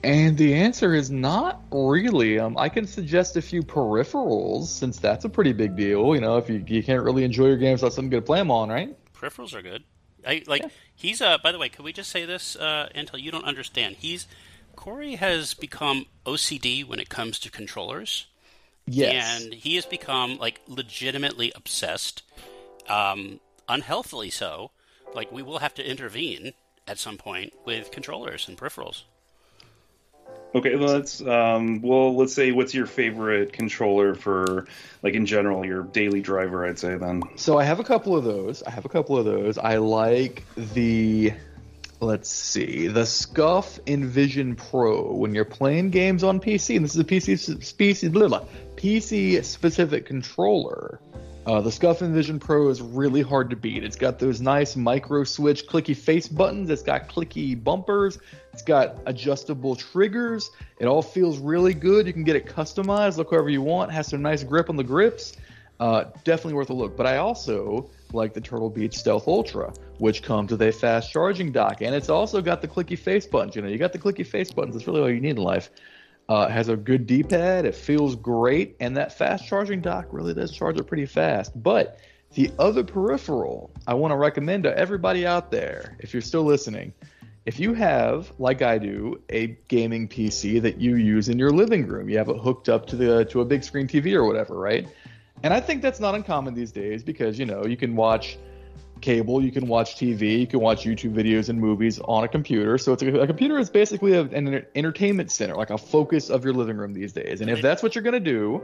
And 0.04 0.38
the 0.38 0.56
answer 0.56 0.96
is 0.96 1.12
not 1.12 1.62
really. 1.72 2.40
Um, 2.40 2.58
I 2.58 2.70
can 2.70 2.88
suggest 2.88 3.36
a 3.36 3.42
few 3.42 3.62
peripherals 3.62 4.68
since 4.68 4.98
that's 4.98 5.26
a 5.26 5.30
pretty 5.30 5.54
big 5.54 5.76
deal. 5.76 6.16
You 6.16 6.22
know, 6.22 6.38
if 6.38 6.50
you, 6.50 6.64
you 6.66 6.82
can't 6.82 7.04
really 7.04 7.24
enjoy 7.24 7.48
your 7.48 7.58
games 7.58 7.82
without 7.82 7.94
something 7.94 8.10
good 8.10 8.22
to 8.22 8.26
play 8.26 8.40
them 8.40 8.50
on, 8.50 8.70
right? 8.70 8.96
Peripherals 9.14 9.54
are 9.54 9.62
good. 9.62 9.84
I 10.26 10.44
like 10.48 10.64
he's 10.96 11.22
uh 11.22 11.38
by 11.38 11.52
the 11.52 11.58
way, 11.58 11.70
could 11.70 11.86
we 11.86 11.94
just 11.94 12.10
say 12.10 12.26
this 12.26 12.56
uh 12.56 12.90
Antal 12.96 13.22
you 13.22 13.32
don't 13.32 13.46
understand. 13.46 13.98
He's 13.98 14.28
Cory 14.80 15.16
has 15.16 15.54
become 15.54 16.06
OCD 16.26 16.88
when 16.88 17.02
it 17.02 17.10
comes 17.10 17.38
to 17.40 17.52
controllers. 17.52 18.28
Yes. 18.88 19.42
And 19.42 19.54
he 19.54 19.76
has 19.76 19.86
become 19.86 20.38
like 20.38 20.62
legitimately 20.68 21.52
obsessed. 21.54 22.24
Um 22.88 23.42
unhealthily 23.68 24.30
so. 24.30 24.72
Like 25.14 25.34
we 25.34 25.44
will 25.44 25.60
have 25.60 25.74
to 25.74 25.86
intervene 25.86 26.54
at 26.88 26.98
some 26.98 27.18
point 27.18 27.52
with 27.66 27.92
controllers 27.92 28.48
and 28.48 28.58
peripherals. 28.58 29.04
Okay, 30.56 30.78
well, 30.78 30.94
let's 30.94 31.22
um, 31.22 31.82
well, 31.82 32.16
let's 32.16 32.34
say 32.34 32.54
what's 32.54 32.74
your 32.74 32.86
favorite 32.86 33.52
controller 33.52 34.16
for 34.16 34.66
like 35.04 35.14
in 35.14 35.26
general 35.26 35.66
your 35.66 35.84
daily 35.84 36.22
driver? 36.22 36.66
I'd 36.66 36.80
say 36.80 36.96
then. 36.96 37.22
So 37.36 37.60
I 37.60 37.66
have 37.66 37.82
a 37.82 37.84
couple 37.84 38.16
of 38.16 38.24
those. 38.24 38.64
I 38.64 38.72
have 38.72 38.86
a 38.86 38.90
couple 38.90 39.18
of 39.18 39.26
those. 39.26 39.58
I 39.58 39.76
like 39.76 40.46
the 40.56 41.34
let's 42.02 42.30
see, 42.30 42.88
the 42.88 43.06
Scuff 43.06 43.80
Envision 43.88 44.56
Pro 44.56 45.14
when 45.14 45.36
you're 45.36 45.46
playing 45.46 45.90
games 45.90 46.24
on 46.24 46.40
PC, 46.40 46.76
and 46.76 46.86
this 46.86 46.96
is 46.96 47.02
a 47.02 47.04
PC 47.04 47.64
species 47.64 48.10
blah, 48.10 48.28
blah, 48.28 48.46
PC 48.76 49.44
specific 49.44 50.06
controller. 50.06 51.00
Uh, 51.46 51.62
the 51.62 51.72
Scuff 51.72 52.02
Envision 52.02 52.38
Pro 52.38 52.70
is 52.70 52.82
really 52.82 53.22
hard 53.22 53.50
to 53.50 53.56
beat. 53.56 53.84
It's 53.84 53.96
got 53.96 54.20
those 54.20 54.40
nice 54.40 54.76
micro 54.76 55.24
switch 55.24 55.68
clicky 55.68 55.96
face 55.96 56.28
buttons. 56.28 56.70
It's 56.70 56.84
got 56.84 57.10
clicky 57.10 57.62
bumpers. 57.62 58.20
It's 58.54 58.62
got 58.62 58.98
adjustable 59.06 59.76
triggers. 59.76 60.52
It 60.80 60.86
all 60.86 61.02
feels 61.02 61.40
really 61.40 61.74
good. 61.74 62.06
You 62.06 62.14
can 62.14 62.24
get 62.24 62.36
it 62.36 62.46
customized, 62.46 63.18
look 63.18 63.32
however 63.32 63.50
you 63.50 63.62
want. 63.62 63.92
Has 63.92 64.08
some 64.08 64.22
nice 64.22 64.44
grip 64.44 64.70
on 64.70 64.76
the 64.76 64.84
grips. 64.84 65.34
Uh, 65.80 66.06
definitely 66.26 66.54
worth 66.54 66.70
a 66.70 66.74
look. 66.74 66.98
But 66.98 67.06
I 67.06 67.18
also 67.18 67.90
like 68.12 68.34
the 68.34 68.42
Turtle 68.42 68.70
Beach 68.70 68.98
Stealth 68.98 69.28
Ultra, 69.28 69.74
which 69.98 70.24
comes 70.24 70.52
with 70.52 70.62
a 70.62 70.72
fast 70.72 71.12
charging 71.12 71.52
dock, 71.52 71.82
and 71.82 71.96
it's 71.96 72.10
also 72.10 72.42
got 72.42 72.62
the 72.62 72.68
clicky 72.68 72.98
face 72.98 73.26
buttons. 73.26 73.56
You 73.56 73.62
know, 73.62 73.70
you 73.70 73.78
got 73.78 73.94
the 73.94 74.00
clicky 74.00 74.26
face 74.26 74.52
buttons. 74.52 74.76
That's 74.76 74.88
really 74.88 75.02
all 75.02 75.10
you 75.10 75.22
need 75.22 75.38
in 75.38 75.38
life. 75.38 75.70
Uh, 76.28 76.48
it 76.50 76.52
has 76.52 76.70
a 76.70 76.76
good 76.76 77.08
D-pad. 77.08 77.66
It 77.66 77.76
feels 77.76 78.16
great, 78.16 78.76
and 78.80 78.98
that 78.98 79.18
fast 79.18 79.48
charging 79.48 79.82
dock 79.82 80.08
really 80.12 80.34
does 80.34 80.52
charge 80.52 80.78
it 80.78 80.84
pretty 80.84 81.06
fast. 81.06 81.52
But 81.62 82.00
the 82.34 82.52
other 82.60 82.84
peripheral 82.84 83.72
I 83.88 83.96
want 83.96 84.12
to 84.12 84.16
recommend 84.16 84.64
to 84.64 84.78
everybody 84.78 85.26
out 85.26 85.50
there, 85.50 85.98
if 86.00 86.14
you're 86.14 86.22
still 86.22 86.44
listening, 86.44 86.94
if 87.46 87.60
you 87.60 87.74
have, 87.74 88.32
like 88.38 88.62
I 88.62 88.78
do, 88.78 89.22
a 89.30 89.58
gaming 89.70 90.08
PC 90.08 90.62
that 90.62 90.80
you 90.80 90.98
use 90.98 91.30
in 91.30 91.40
your 91.40 91.50
living 91.50 91.88
room, 91.88 92.10
you 92.10 92.18
have 92.20 92.30
it 92.30 92.38
hooked 92.38 92.70
up 92.70 92.86
to 92.88 92.96
the 92.96 93.26
to 93.26 93.42
a 93.42 93.46
big 93.46 93.64
screen 93.64 93.88
TV 93.88 94.14
or 94.14 94.26
whatever, 94.26 94.56
right? 94.56 94.88
And 95.44 95.54
I 95.54 95.60
think 95.60 95.82
that's 95.82 96.00
not 96.00 96.16
uncommon 96.16 96.54
these 96.54 96.72
days 96.72 97.04
because 97.04 97.40
you 97.40 97.46
know 97.46 97.66
you 97.66 97.78
can 97.78 97.96
watch 97.96 98.38
cable, 99.02 99.42
you 99.44 99.52
can 99.52 99.68
watch 99.68 99.96
TV, 99.96 100.40
you 100.40 100.48
can 100.48 100.60
watch 100.60 100.84
YouTube 100.84 101.14
videos 101.14 101.50
and 101.50 101.60
movies 101.60 102.00
on 102.00 102.24
a 102.24 102.28
computer. 102.28 102.78
So 102.78 102.94
it's 102.94 103.04
a, 103.04 103.22
a 103.22 103.28
computer 103.28 103.58
is 103.58 103.70
basically 103.70 104.14
a, 104.14 104.22
an 104.22 104.66
entertainment 104.76 105.32
center, 105.32 105.56
like 105.56 105.70
a 105.70 105.78
focus 105.78 106.30
of 106.30 106.44
your 106.44 106.54
living 106.54 106.78
room 106.78 106.94
these 106.94 107.14
days. 107.14 107.42
And 107.42 107.50
if 107.50 107.62
that's 107.62 107.82
what 107.82 107.96
you're 107.96 108.04
gonna 108.04 108.20
do, 108.20 108.62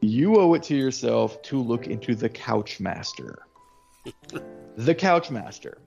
you 0.00 0.40
owe 0.40 0.54
it 0.54 0.62
to 0.64 0.74
yourself 0.74 1.40
to 1.42 1.60
look 1.60 1.86
into 1.86 2.14
the 2.14 2.28
Couch 2.28 2.80
Master. 2.80 3.40
the 4.76 4.94
Couch 4.94 5.30
Master. 5.30 5.78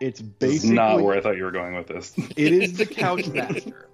It's 0.00 0.20
This 0.20 0.28
is 0.28 0.62
basically 0.62 0.76
not 0.76 1.00
where 1.00 1.16
I 1.16 1.20
thought 1.20 1.36
you 1.36 1.44
were 1.44 1.50
going 1.50 1.74
with 1.74 1.86
this. 1.86 2.12
it 2.36 2.52
is 2.52 2.76
the 2.76 2.86
Couch 2.86 3.26
Master. 3.28 3.88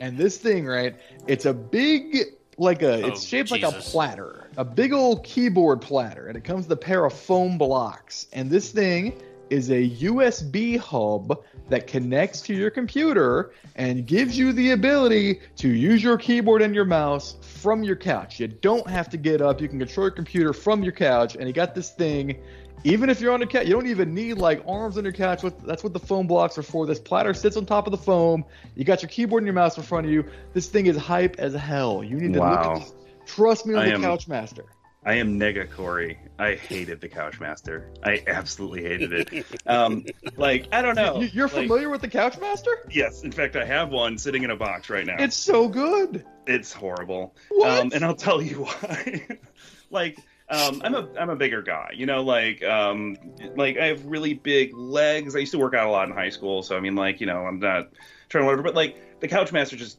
And 0.00 0.18
this 0.18 0.38
thing, 0.38 0.66
right? 0.66 0.96
It's 1.26 1.46
a 1.46 1.54
big, 1.54 2.16
like 2.58 2.82
a, 2.82 3.06
it's 3.06 3.22
Oh, 3.22 3.26
shaped 3.26 3.50
like 3.50 3.62
a 3.62 3.72
platter, 3.72 4.45
a 4.56 4.64
big 4.64 4.92
old 4.92 5.24
keyboard 5.24 5.80
platter, 5.80 6.28
and 6.28 6.36
it 6.36 6.44
comes 6.44 6.66
with 6.66 6.72
a 6.72 6.80
pair 6.80 7.04
of 7.04 7.12
foam 7.12 7.58
blocks. 7.58 8.26
And 8.32 8.50
this 8.50 8.70
thing 8.70 9.20
is 9.48 9.70
a 9.70 9.90
USB 9.90 10.76
hub 10.76 11.44
that 11.68 11.86
connects 11.86 12.40
to 12.42 12.54
your 12.54 12.70
computer 12.70 13.52
and 13.76 14.06
gives 14.06 14.36
you 14.36 14.52
the 14.52 14.72
ability 14.72 15.40
to 15.56 15.68
use 15.68 16.02
your 16.02 16.18
keyboard 16.18 16.62
and 16.62 16.74
your 16.74 16.84
mouse 16.84 17.36
from 17.40 17.84
your 17.84 17.96
couch. 17.96 18.40
You 18.40 18.48
don't 18.48 18.88
have 18.88 19.08
to 19.10 19.16
get 19.16 19.40
up. 19.40 19.60
You 19.60 19.68
can 19.68 19.78
control 19.78 20.06
your 20.06 20.12
computer 20.12 20.52
from 20.52 20.82
your 20.82 20.92
couch, 20.92 21.36
and 21.36 21.46
you 21.46 21.52
got 21.52 21.74
this 21.74 21.90
thing. 21.90 22.42
Even 22.84 23.10
if 23.10 23.20
you're 23.20 23.32
on 23.32 23.42
a 23.42 23.46
couch, 23.46 23.66
you 23.66 23.72
don't 23.72 23.88
even 23.88 24.14
need 24.14 24.34
like 24.34 24.62
arms 24.66 24.96
on 24.96 25.04
your 25.04 25.12
couch. 25.12 25.42
That's 25.64 25.82
what 25.82 25.92
the 25.92 25.98
foam 25.98 26.26
blocks 26.26 26.56
are 26.56 26.62
for. 26.62 26.86
This 26.86 27.00
platter 27.00 27.34
sits 27.34 27.56
on 27.56 27.66
top 27.66 27.86
of 27.86 27.90
the 27.90 27.98
foam. 27.98 28.44
You 28.74 28.84
got 28.84 29.02
your 29.02 29.08
keyboard 29.08 29.42
and 29.42 29.46
your 29.46 29.54
mouse 29.54 29.76
in 29.76 29.82
front 29.82 30.06
of 30.06 30.12
you. 30.12 30.24
This 30.54 30.68
thing 30.68 30.86
is 30.86 30.96
hype 30.96 31.36
as 31.38 31.54
hell. 31.54 32.04
You 32.04 32.16
need 32.16 32.34
to 32.34 32.40
look 32.40 32.58
at 32.58 32.74
this. 32.80 32.92
Trust 33.26 33.66
me 33.66 33.74
on 33.74 33.80
I 33.82 33.86
the 33.86 33.94
am- 33.94 34.02
Couch 34.02 34.28
Master. 34.28 34.64
I 35.04 35.14
am 35.14 35.38
nega 35.38 35.70
Cory. 35.70 36.18
I 36.36 36.56
hated 36.56 37.00
the 37.00 37.08
Couchmaster. 37.08 37.94
I 38.02 38.24
absolutely 38.26 38.82
hated 38.82 39.12
it. 39.12 39.46
Um, 39.64 40.04
like 40.36 40.66
I 40.72 40.82
don't 40.82 40.96
know. 40.96 41.20
You, 41.20 41.28
you're 41.32 41.46
Like, 41.46 41.68
familiar 41.68 41.90
with 41.90 42.00
the 42.00 42.08
Couch 42.08 42.40
Master? 42.40 42.72
Yes, 42.90 43.22
in 43.22 43.30
fact, 43.30 43.54
I 43.54 43.64
have 43.64 43.90
one 43.90 44.18
sitting 44.18 44.42
in 44.42 44.50
a 44.50 44.56
box 44.56 44.90
right 44.90 45.06
now. 45.06 45.14
It's 45.20 45.36
so 45.36 45.68
good. 45.68 46.24
it's 46.48 46.72
horrible. 46.72 47.36
What? 47.50 47.80
Um, 47.82 47.90
and 47.94 48.04
I'll 48.04 48.16
tell 48.16 48.42
you 48.42 48.64
why. 48.64 49.28
like, 49.92 50.18
um, 50.48 50.82
I'm 50.84 50.94
a 50.96 51.08
I'm 51.16 51.30
a 51.30 51.36
bigger 51.36 51.62
guy, 51.62 51.90
you 51.94 52.06
know, 52.06 52.24
like 52.24 52.64
um, 52.64 53.16
like 53.54 53.76
I 53.78 53.86
have 53.86 54.04
really 54.06 54.34
big 54.34 54.74
legs. 54.74 55.36
I 55.36 55.38
used 55.38 55.52
to 55.52 55.58
work 55.58 55.74
out 55.74 55.86
a 55.86 55.90
lot 55.90 56.08
in 56.08 56.14
high 56.14 56.30
school, 56.30 56.64
so 56.64 56.76
I 56.76 56.80
mean, 56.80 56.96
like, 56.96 57.20
you 57.20 57.26
know, 57.28 57.46
I'm 57.46 57.60
not 57.60 57.90
trying 58.28 58.42
to 58.42 58.46
whatever, 58.46 58.62
but 58.64 58.74
like 58.74 59.20
the 59.20 59.28
Couchmaster 59.28 59.76
just 59.76 59.98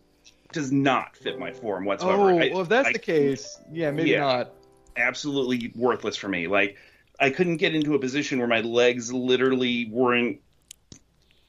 does 0.52 0.72
not 0.72 1.16
fit 1.16 1.40
my 1.40 1.52
form 1.52 1.86
whatsoever. 1.86 2.32
Oh, 2.32 2.40
I- 2.40 2.50
well, 2.52 2.62
if 2.62 2.70
that's 2.70 2.90
I- 2.90 2.94
the 2.94 3.00
case, 3.00 3.60
yeah, 3.72 3.92
maybe 3.92 4.12
Yeah. 4.12 4.22
not. 4.22 4.54
absolutely 4.96 5.72
worthless 5.76 6.18
for 6.18 6.28
me. 6.28 6.48
Like 6.48 6.78
I 7.20 7.30
couldn't 7.30 7.58
get 7.58 7.76
into 7.76 7.96
a 7.96 8.00
position 8.00 8.40
where 8.40 8.48
my 8.48 8.62
legs 8.62 9.12
literally 9.12 9.90
weren't 9.92 10.40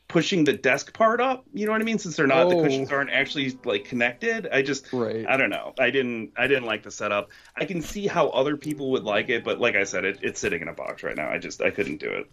pushing 0.08 0.44
the 0.44 0.54
desk 0.54 0.94
part 0.94 1.20
up. 1.20 1.44
You 1.52 1.66
know 1.66 1.72
what 1.72 1.82
I 1.82 1.84
mean? 1.84 1.98
Since 1.98 2.16
they're 2.16 2.26
not, 2.26 2.46
oh. 2.46 2.48
the 2.48 2.62
cushions 2.62 2.90
oh. 2.90 2.96
aren't 2.96 3.10
actually 3.10 3.58
like 3.64 3.84
connected. 3.84 4.48
I 4.50 4.62
just, 4.62 4.90
right. 4.92 5.26
I 5.28 5.36
don't 5.36 5.50
know. 5.50 5.74
I 5.78 5.90
didn't, 5.90 6.32
I 6.36 6.46
didn't 6.46 6.64
like 6.64 6.82
the 6.82 6.90
setup. 6.90 7.28
I 7.56 7.66
can 7.66 7.82
see 7.82 8.06
how 8.06 8.28
other 8.28 8.56
people 8.56 8.92
would 8.92 9.04
like 9.04 9.28
it, 9.28 9.44
but 9.44 9.60
like 9.60 9.76
I 9.76 9.84
said, 9.84 10.04
it, 10.06 10.18
it's 10.22 10.40
sitting 10.40 10.62
in 10.62 10.68
a 10.68 10.72
box 10.72 11.02
right 11.02 11.16
now. 11.16 11.28
I 11.28 11.38
just, 11.38 11.60
I 11.60 11.70
couldn't 11.70 11.98
do 11.98 12.10
it. 12.10 12.30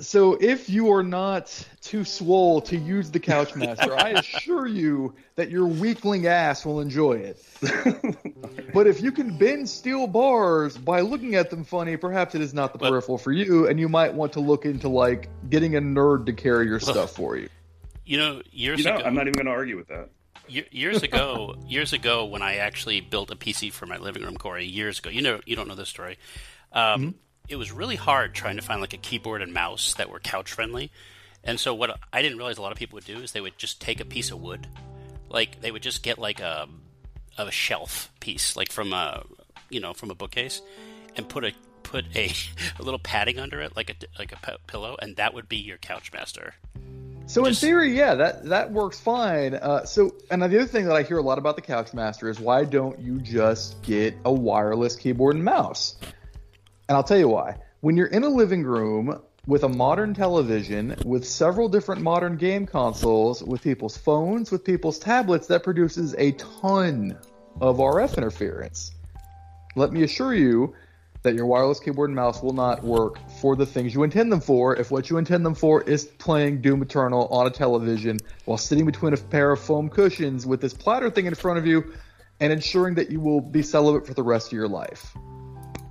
So 0.00 0.34
if 0.40 0.70
you 0.70 0.92
are 0.92 1.02
not 1.02 1.66
too 1.80 2.04
swole 2.04 2.60
to 2.62 2.76
use 2.76 3.10
the 3.10 3.18
Couchmaster, 3.18 3.98
I 3.98 4.10
assure 4.10 4.66
you 4.66 5.14
that 5.34 5.50
your 5.50 5.66
weakling 5.66 6.26
ass 6.28 6.64
will 6.64 6.80
enjoy 6.80 7.14
it. 7.14 7.44
but 8.72 8.86
if 8.86 9.00
you 9.00 9.10
can 9.10 9.36
bend 9.36 9.68
steel 9.68 10.06
bars 10.06 10.78
by 10.78 11.00
looking 11.00 11.34
at 11.34 11.50
them 11.50 11.64
funny, 11.64 11.96
perhaps 11.96 12.36
it 12.36 12.40
is 12.40 12.54
not 12.54 12.72
the 12.72 12.78
but, 12.78 12.90
peripheral 12.90 13.18
for 13.18 13.32
you, 13.32 13.66
and 13.66 13.80
you 13.80 13.88
might 13.88 14.14
want 14.14 14.32
to 14.34 14.40
look 14.40 14.64
into 14.64 14.88
like 14.88 15.28
getting 15.50 15.74
a 15.74 15.80
nerd 15.80 16.26
to 16.26 16.32
carry 16.32 16.66
your 16.66 16.80
stuff 16.80 17.10
for 17.10 17.36
you. 17.36 17.48
You 18.04 18.18
know, 18.18 18.42
years 18.52 18.78
you 18.78 18.84
know, 18.84 18.96
ago, 18.96 19.04
I'm 19.04 19.14
not 19.14 19.22
even 19.22 19.34
going 19.34 19.46
to 19.46 19.52
argue 19.52 19.76
with 19.76 19.88
that. 19.88 20.10
Years 20.48 21.02
ago, 21.02 21.56
years 21.66 21.92
ago, 21.92 22.26
when 22.26 22.42
I 22.42 22.56
actually 22.56 23.00
built 23.00 23.30
a 23.30 23.36
PC 23.36 23.72
for 23.72 23.86
my 23.86 23.96
living 23.96 24.22
room, 24.22 24.36
Cory, 24.36 24.64
years 24.66 24.98
ago, 25.00 25.10
you 25.10 25.22
know, 25.22 25.40
you 25.44 25.56
don't 25.56 25.66
know 25.66 25.74
this 25.74 25.88
story. 25.88 26.18
Um, 26.72 27.00
mm-hmm 27.00 27.10
it 27.48 27.56
was 27.56 27.72
really 27.72 27.96
hard 27.96 28.34
trying 28.34 28.56
to 28.56 28.62
find 28.62 28.80
like 28.80 28.94
a 28.94 28.98
keyboard 28.98 29.42
and 29.42 29.52
mouse 29.52 29.94
that 29.94 30.10
were 30.10 30.20
couch 30.20 30.52
friendly. 30.52 30.90
And 31.44 31.58
so 31.58 31.74
what 31.74 31.98
I 32.12 32.22
didn't 32.22 32.38
realize 32.38 32.58
a 32.58 32.62
lot 32.62 32.72
of 32.72 32.78
people 32.78 32.96
would 32.96 33.04
do 33.04 33.18
is 33.18 33.32
they 33.32 33.40
would 33.40 33.58
just 33.58 33.80
take 33.80 34.00
a 34.00 34.04
piece 34.04 34.30
of 34.30 34.40
wood, 34.40 34.66
like 35.28 35.60
they 35.60 35.70
would 35.70 35.82
just 35.82 36.02
get 36.02 36.18
like 36.18 36.40
a 36.40 36.68
a 37.38 37.50
shelf 37.50 38.10
piece, 38.20 38.56
like 38.56 38.70
from 38.70 38.92
a 38.92 39.24
you 39.68 39.80
know 39.80 39.92
from 39.92 40.10
a 40.10 40.14
bookcase, 40.14 40.62
and 41.16 41.28
put 41.28 41.44
a 41.44 41.52
put 41.82 42.04
a, 42.14 42.30
a 42.78 42.82
little 42.82 42.98
padding 42.98 43.38
under 43.38 43.60
it, 43.60 43.76
like 43.76 43.90
a 43.90 44.18
like 44.18 44.32
a 44.32 44.36
p- 44.36 44.58
pillow, 44.66 44.96
and 45.00 45.16
that 45.16 45.34
would 45.34 45.48
be 45.48 45.56
your 45.56 45.78
couch 45.78 46.12
master. 46.12 46.54
So 47.26 47.44
just, 47.44 47.62
in 47.62 47.68
theory, 47.68 47.96
yeah, 47.96 48.14
that 48.14 48.44
that 48.46 48.72
works 48.72 49.00
fine. 49.00 49.54
Uh, 49.54 49.84
so, 49.84 50.14
and 50.30 50.42
the 50.42 50.46
other 50.46 50.66
thing 50.66 50.86
that 50.86 50.96
I 50.96 51.02
hear 51.02 51.18
a 51.18 51.22
lot 51.22 51.38
about 51.38 51.56
the 51.56 51.62
couch 51.62 51.94
master 51.94 52.28
is 52.28 52.40
why 52.40 52.64
don't 52.64 52.98
you 53.00 53.20
just 53.20 53.80
get 53.82 54.14
a 54.24 54.32
wireless 54.32 54.96
keyboard 54.96 55.36
and 55.36 55.44
mouse? 55.44 55.96
And 56.92 56.98
I'll 56.98 57.04
tell 57.04 57.18
you 57.18 57.28
why. 57.28 57.56
When 57.80 57.96
you're 57.96 58.08
in 58.08 58.22
a 58.22 58.28
living 58.28 58.64
room 58.64 59.18
with 59.46 59.64
a 59.64 59.68
modern 59.70 60.12
television, 60.12 60.94
with 61.06 61.26
several 61.26 61.66
different 61.66 62.02
modern 62.02 62.36
game 62.36 62.66
consoles, 62.66 63.42
with 63.42 63.62
people's 63.62 63.96
phones, 63.96 64.50
with 64.50 64.62
people's 64.62 64.98
tablets, 64.98 65.46
that 65.46 65.62
produces 65.62 66.14
a 66.18 66.32
ton 66.32 67.16
of 67.62 67.78
RF 67.78 68.18
interference. 68.18 68.90
Let 69.74 69.90
me 69.90 70.02
assure 70.02 70.34
you 70.34 70.74
that 71.22 71.34
your 71.34 71.46
wireless 71.46 71.80
keyboard 71.80 72.10
and 72.10 72.14
mouse 72.14 72.42
will 72.42 72.52
not 72.52 72.84
work 72.84 73.16
for 73.40 73.56
the 73.56 73.64
things 73.64 73.94
you 73.94 74.02
intend 74.02 74.30
them 74.30 74.42
for 74.42 74.76
if 74.76 74.90
what 74.90 75.08
you 75.08 75.16
intend 75.16 75.46
them 75.46 75.54
for 75.54 75.80
is 75.84 76.04
playing 76.04 76.60
Doom 76.60 76.82
Eternal 76.82 77.26
on 77.28 77.46
a 77.46 77.50
television 77.50 78.18
while 78.44 78.58
sitting 78.58 78.84
between 78.84 79.14
a 79.14 79.16
pair 79.16 79.50
of 79.50 79.60
foam 79.60 79.88
cushions 79.88 80.44
with 80.44 80.60
this 80.60 80.74
platter 80.74 81.08
thing 81.08 81.24
in 81.24 81.34
front 81.34 81.58
of 81.58 81.66
you 81.66 81.94
and 82.40 82.52
ensuring 82.52 82.96
that 82.96 83.10
you 83.10 83.18
will 83.18 83.40
be 83.40 83.62
celibate 83.62 84.06
for 84.06 84.12
the 84.12 84.22
rest 84.22 84.48
of 84.48 84.52
your 84.52 84.68
life. 84.68 85.16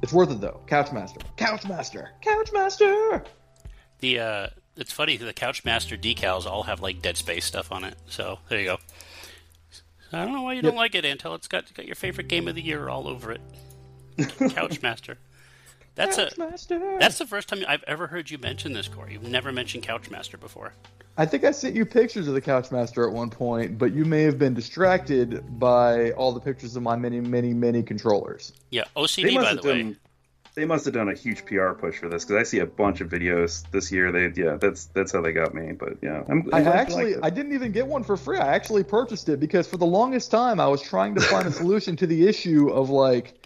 It's 0.01 0.13
worth 0.13 0.31
it 0.31 0.41
though. 0.41 0.61
Couchmaster. 0.67 1.21
Couchmaster. 1.37 2.07
Couchmaster. 2.23 3.25
The 3.99 4.19
uh, 4.19 4.47
it's 4.75 4.91
funny 4.91 5.17
the 5.17 5.33
Couchmaster 5.33 5.99
decals 5.99 6.45
all 6.45 6.63
have 6.63 6.81
like 6.81 7.01
Dead 7.01 7.17
Space 7.17 7.45
stuff 7.45 7.71
on 7.71 7.83
it. 7.83 7.95
So 8.07 8.39
there 8.49 8.59
you 8.59 8.65
go. 8.65 8.77
I 10.13 10.25
don't 10.25 10.33
know 10.33 10.41
why 10.41 10.53
you 10.53 10.57
yep. 10.57 10.65
don't 10.65 10.75
like 10.75 10.95
it, 10.95 11.05
Antal. 11.05 11.35
It's 11.35 11.47
got, 11.47 11.73
got 11.73 11.85
your 11.85 11.95
favorite 11.95 12.27
game 12.27 12.47
of 12.49 12.55
the 12.55 12.61
year 12.61 12.89
all 12.89 13.07
over 13.07 13.31
it. 13.31 13.41
Couchmaster. 14.17 15.15
That's 15.95 16.17
Couchmaster. 16.17 16.97
a 16.97 16.99
that's 16.99 17.17
the 17.17 17.25
first 17.25 17.47
time 17.47 17.63
I've 17.67 17.83
ever 17.83 18.07
heard 18.07 18.29
you 18.29 18.37
mention 18.37 18.73
this, 18.73 18.87
Cory. 18.87 19.13
You've 19.13 19.23
never 19.23 19.51
mentioned 19.51 19.83
Couchmaster 19.83 20.39
before. 20.39 20.73
I 21.17 21.25
think 21.25 21.43
I 21.43 21.51
sent 21.51 21.75
you 21.75 21.85
pictures 21.85 22.27
of 22.27 22.33
the 22.33 22.41
Couchmaster 22.41 23.07
at 23.07 23.13
one 23.13 23.29
point, 23.29 23.77
but 23.77 23.93
you 23.93 24.05
may 24.05 24.23
have 24.23 24.39
been 24.39 24.53
distracted 24.53 25.59
by 25.59 26.11
all 26.11 26.31
the 26.31 26.39
pictures 26.39 26.75
of 26.75 26.83
my 26.83 26.95
many, 26.95 27.19
many, 27.19 27.53
many 27.53 27.83
controllers. 27.83 28.53
Yeah, 28.69 28.85
OCD 28.95 29.35
by 29.35 29.53
the 29.53 29.61
done, 29.61 29.89
way. 29.89 29.95
They 30.53 30.65
must 30.65 30.83
have 30.85 30.93
done 30.93 31.09
a 31.09 31.13
huge 31.13 31.45
PR 31.45 31.71
push 31.71 31.97
for 31.97 32.09
this 32.09 32.25
because 32.25 32.39
I 32.39 32.43
see 32.43 32.59
a 32.59 32.65
bunch 32.65 32.99
of 32.99 33.09
videos 33.09 33.69
this 33.71 33.91
year. 33.91 34.11
They 34.11 34.41
yeah, 34.41 34.57
that's 34.59 34.85
that's 34.87 35.11
how 35.11 35.21
they 35.21 35.31
got 35.31 35.53
me. 35.53 35.71
But 35.73 35.93
yeah, 36.01 36.23
I'm, 36.27 36.49
I'm 36.51 36.67
i 36.67 36.73
actually 36.73 37.15
I 37.21 37.29
didn't 37.29 37.53
even 37.53 37.71
get 37.71 37.87
one 37.87 38.03
for 38.03 38.17
free. 38.17 38.37
I 38.37 38.53
actually 38.53 38.83
purchased 38.83 39.29
it 39.29 39.39
because 39.39 39.67
for 39.67 39.77
the 39.77 39.85
longest 39.85 40.29
time 40.29 40.59
I 40.59 40.67
was 40.67 40.81
trying 40.81 41.15
to 41.15 41.21
find 41.21 41.47
a 41.47 41.51
solution 41.63 41.95
to 41.97 42.07
the 42.07 42.27
issue 42.27 42.69
of 42.69 42.89
like 42.89 43.40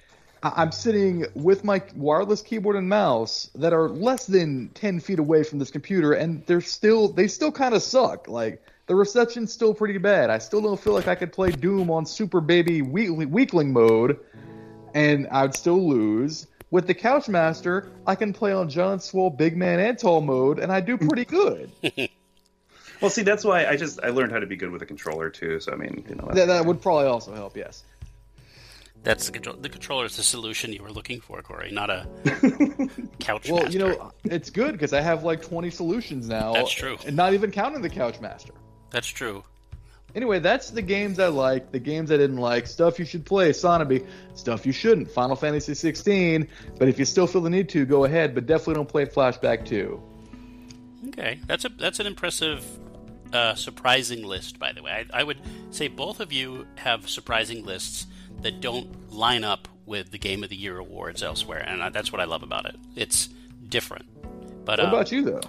I'm 0.56 0.72
sitting 0.72 1.26
with 1.34 1.64
my 1.64 1.82
wireless 1.96 2.42
keyboard 2.42 2.76
and 2.76 2.88
mouse 2.88 3.50
that 3.56 3.74
are 3.74 3.90
less 3.90 4.28
than 4.28 4.70
10 4.70 5.00
feet 5.00 5.20
away 5.20 5.44
from 5.44 5.60
this 5.60 5.72
computer, 5.72 6.14
and 6.14 6.46
they're 6.46 6.62
still 6.62 7.08
they 7.08 7.28
still 7.28 7.52
kind 7.52 7.74
of 7.74 7.82
suck. 7.82 8.28
Like 8.28 8.62
the 8.88 8.96
reception's 8.96 9.52
still 9.52 9.74
pretty 9.74 9.98
bad. 9.98 10.30
I 10.30 10.38
still 10.38 10.62
don't 10.62 10.80
feel 10.80 10.94
like 10.94 11.08
I 11.08 11.16
could 11.16 11.34
play 11.34 11.52
Doom 11.52 11.90
on 11.90 12.06
Super 12.06 12.42
Baby 12.42 12.82
Weakling 12.82 13.72
mode, 13.72 14.20
and 14.94 15.28
I'd 15.32 15.56
still 15.56 15.88
lose. 15.88 16.48
With 16.72 16.88
the 16.88 16.94
Couchmaster, 16.96 17.90
I 18.06 18.16
can 18.16 18.34
play 18.34 18.52
on 18.52 18.70
John 18.70 19.00
Swole 19.00 19.30
Big 19.30 19.56
Man 19.56 19.80
and 19.80 19.98
Tall 19.98 20.22
mode, 20.22 20.60
and 20.60 20.72
I 20.72 20.82
do 20.82 20.98
pretty 20.98 21.26
good. 21.26 21.72
well, 23.02 23.10
see, 23.10 23.24
that's 23.24 23.46
why 23.46 23.66
I 23.66 23.78
just 23.78 24.00
I 24.04 24.10
learned 24.10 24.32
how 24.32 24.40
to 24.40 24.48
be 24.48 24.56
good 24.56 24.72
with 24.72 24.82
a 24.82 24.86
controller 24.86 25.30
too. 25.30 25.60
So 25.60 25.72
I 25.72 25.76
mean, 25.76 26.06
you 26.10 26.16
know, 26.16 26.30
that, 26.34 26.48
that 26.48 26.66
would 26.66 26.82
probably 26.82 27.08
also 27.08 27.34
help. 27.34 27.56
Yes. 27.56 27.84
That's 29.06 29.28
the 29.28 29.32
control. 29.32 29.56
The 29.56 29.70
controller 29.70 30.06
is 30.06 30.18
the 30.18 30.24
solution 30.24 30.74
you 30.74 30.82
were 30.82 30.92
looking 30.92 31.22
for, 31.22 31.40
Cory, 31.44 31.72
not 31.72 31.92
a 31.92 32.08
couch. 33.20 33.48
well, 33.48 33.62
master. 33.62 33.72
you 33.72 33.80
know, 33.80 34.12
it's 34.24 34.50
good 34.50 34.72
because 34.72 34.94
I 34.94 35.02
have 35.02 35.24
like 35.24 35.44
20 35.44 35.70
solutions 35.70 36.28
now. 36.28 36.54
That's 36.54 36.72
true, 36.72 36.98
and 37.06 37.16
not 37.16 37.34
even 37.34 37.52
counting 37.52 37.84
the 37.84 37.90
couch 37.90 38.20
master. 38.20 38.54
That's 38.90 39.08
true. 39.08 39.44
Anyway, 40.16 40.40
that's 40.40 40.72
the 40.72 40.82
games 40.82 41.20
I 41.20 41.28
like, 41.28 41.72
the 41.72 41.80
games 41.80 42.12
I 42.12 42.18
didn't 42.18 42.38
like, 42.38 42.66
stuff 42.66 42.98
you 42.98 43.06
should 43.06 43.26
play, 43.26 43.52
Sanabi, 43.52 44.08
stuff 44.34 44.66
you 44.66 44.72
shouldn't, 44.72 45.12
Final 45.12 45.36
Fantasy 45.36 45.76
16. 45.76 46.48
But 46.80 46.88
if 46.88 46.98
you 46.98 47.06
still 47.06 47.28
feel 47.28 47.42
the 47.42 47.50
need 47.50 47.70
to, 47.70 47.86
go 47.86 48.06
ahead, 48.06 48.34
but 48.34 48.48
definitely 48.48 48.76
don't 48.76 48.90
play 48.90 49.06
Flashback 49.06 49.66
2. 49.66 50.02
Okay, 51.10 51.40
that's 51.46 51.64
a 51.64 51.70
that's 51.70 52.00
an 52.00 52.08
impressive, 52.08 52.66
uh, 53.32 53.54
surprising 53.54 54.24
list. 54.24 54.58
By 54.58 54.72
the 54.72 54.82
way, 54.82 55.06
I, 55.14 55.20
I 55.20 55.24
would 55.24 55.38
say 55.70 55.90
both 55.90 56.20
of 56.20 56.34
you 56.34 56.66
have 56.78 57.08
surprising 57.08 57.64
lists 57.64 58.08
that 58.46 58.62
don't 58.62 59.12
line 59.12 59.44
up 59.44 59.68
with 59.88 60.12
the 60.12 60.20
Game 60.20 60.44
of 60.44 60.52
the 60.52 60.56
Year 60.56 60.78
awards 60.78 61.24
elsewhere, 61.24 61.66
and 61.68 61.92
that's 61.92 62.12
what 62.12 62.22
I 62.22 62.26
love 62.26 62.44
about 62.44 62.68
it. 62.68 62.76
It's 62.96 63.28
different. 63.68 64.06
But 64.64 64.78
what 64.78 64.82
um, 64.82 64.94
about 64.94 65.12
you 65.12 65.24
though? 65.24 65.42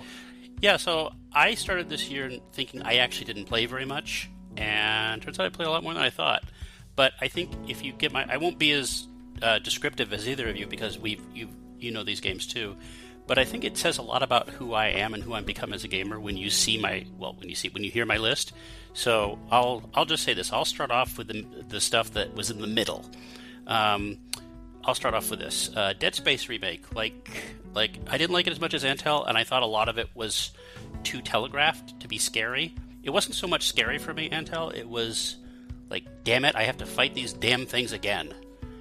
Yeah, 0.63 0.79
so 0.79 1.13
I 1.31 1.55
started 1.57 1.91
this 1.91 2.09
year 2.09 2.31
thinking 2.55 2.81
I 2.83 2.97
actually 2.97 3.27
didn't 3.27 3.45
play 3.45 3.67
very 3.67 3.85
much, 3.85 4.31
and 4.57 5.21
turns 5.21 5.39
out 5.39 5.45
I 5.45 5.51
play 5.51 5.67
a 5.67 5.71
lot 5.71 5.83
more 5.83 5.93
than 5.93 6.03
I 6.03 6.09
thought. 6.09 6.45
But 6.97 7.13
I 7.21 7.29
think 7.29 7.53
if 7.69 7.85
you 7.85 7.93
get 7.93 8.13
my, 8.13 8.25
I 8.27 8.39
won't 8.39 8.59
be 8.59 8.73
as 8.73 9.07
uh, 9.43 9.59
descriptive 9.59 10.15
as 10.15 10.27
either 10.27 10.49
of 10.49 10.57
you 10.57 10.67
because 10.67 10.99
we've 10.99 11.23
you 11.35 11.49
you 11.79 11.91
know 11.91 12.03
these 12.03 12.21
games 12.21 12.47
too. 12.47 12.77
But 13.27 13.39
I 13.39 13.45
think 13.45 13.65
it 13.65 13.77
says 13.77 13.99
a 13.99 14.03
lot 14.03 14.23
about 14.23 14.51
who 14.51 14.73
I 14.73 14.87
am 14.87 15.13
and 15.13 15.23
who 15.23 15.35
I'm 15.35 15.45
become 15.45 15.73
as 15.73 15.83
a 15.83 15.89
gamer 15.89 16.21
when 16.21 16.37
you 16.37 16.49
see 16.49 16.79
my 16.79 17.07
well 17.19 17.35
when 17.39 17.49
you 17.49 17.55
see 17.55 17.69
when 17.69 17.83
you 17.83 17.91
hear 17.91 18.07
my 18.07 18.19
list. 18.19 18.53
So 18.93 19.39
I'll 19.51 19.89
I'll 19.95 20.05
just 20.05 20.23
say 20.23 20.35
this. 20.35 20.53
I'll 20.53 20.65
start 20.65 20.91
off 20.91 21.19
with 21.19 21.29
the, 21.29 21.47
the 21.69 21.81
stuff 21.81 22.13
that 22.13 22.35
was 22.35 22.51
in 22.51 22.61
the 22.61 22.67
middle. 22.67 23.05
Um, 23.67 24.19
I'll 24.85 24.95
start 24.95 25.15
off 25.15 25.31
with 25.31 25.41
this 25.41 25.71
uh, 25.75 25.95
Dead 25.99 26.15
Space 26.15 26.49
remake. 26.49 26.95
Like 26.95 27.29
like 27.75 27.99
I 28.09 28.17
didn't 28.17 28.33
like 28.33 28.47
it 28.47 28.53
as 28.53 28.61
much 28.61 28.75
as 28.75 28.85
Antal, 28.85 29.29
and 29.29 29.37
I 29.37 29.45
thought 29.45 29.63
a 29.63 29.67
lot 29.67 29.89
of 29.89 29.99
it 29.99 30.09
was 30.15 30.53
too 31.03 31.21
telegraphed 31.21 32.01
to 32.01 32.09
be 32.09 32.19
scary. 32.19 32.75
It 33.03 33.11
wasn't 33.11 33.35
so 33.35 33.47
much 33.47 33.69
scary 33.69 33.99
for 33.99 34.15
me, 34.15 34.31
Antal. 34.31 34.75
It 34.75 34.89
was 34.89 35.37
like, 35.91 36.05
damn 36.25 36.45
it, 36.45 36.57
I 36.57 36.65
have 36.65 36.79
to 36.79 36.87
fight 36.87 37.15
these 37.15 37.33
damn 37.33 37.67
things 37.67 37.93
again, 37.93 38.35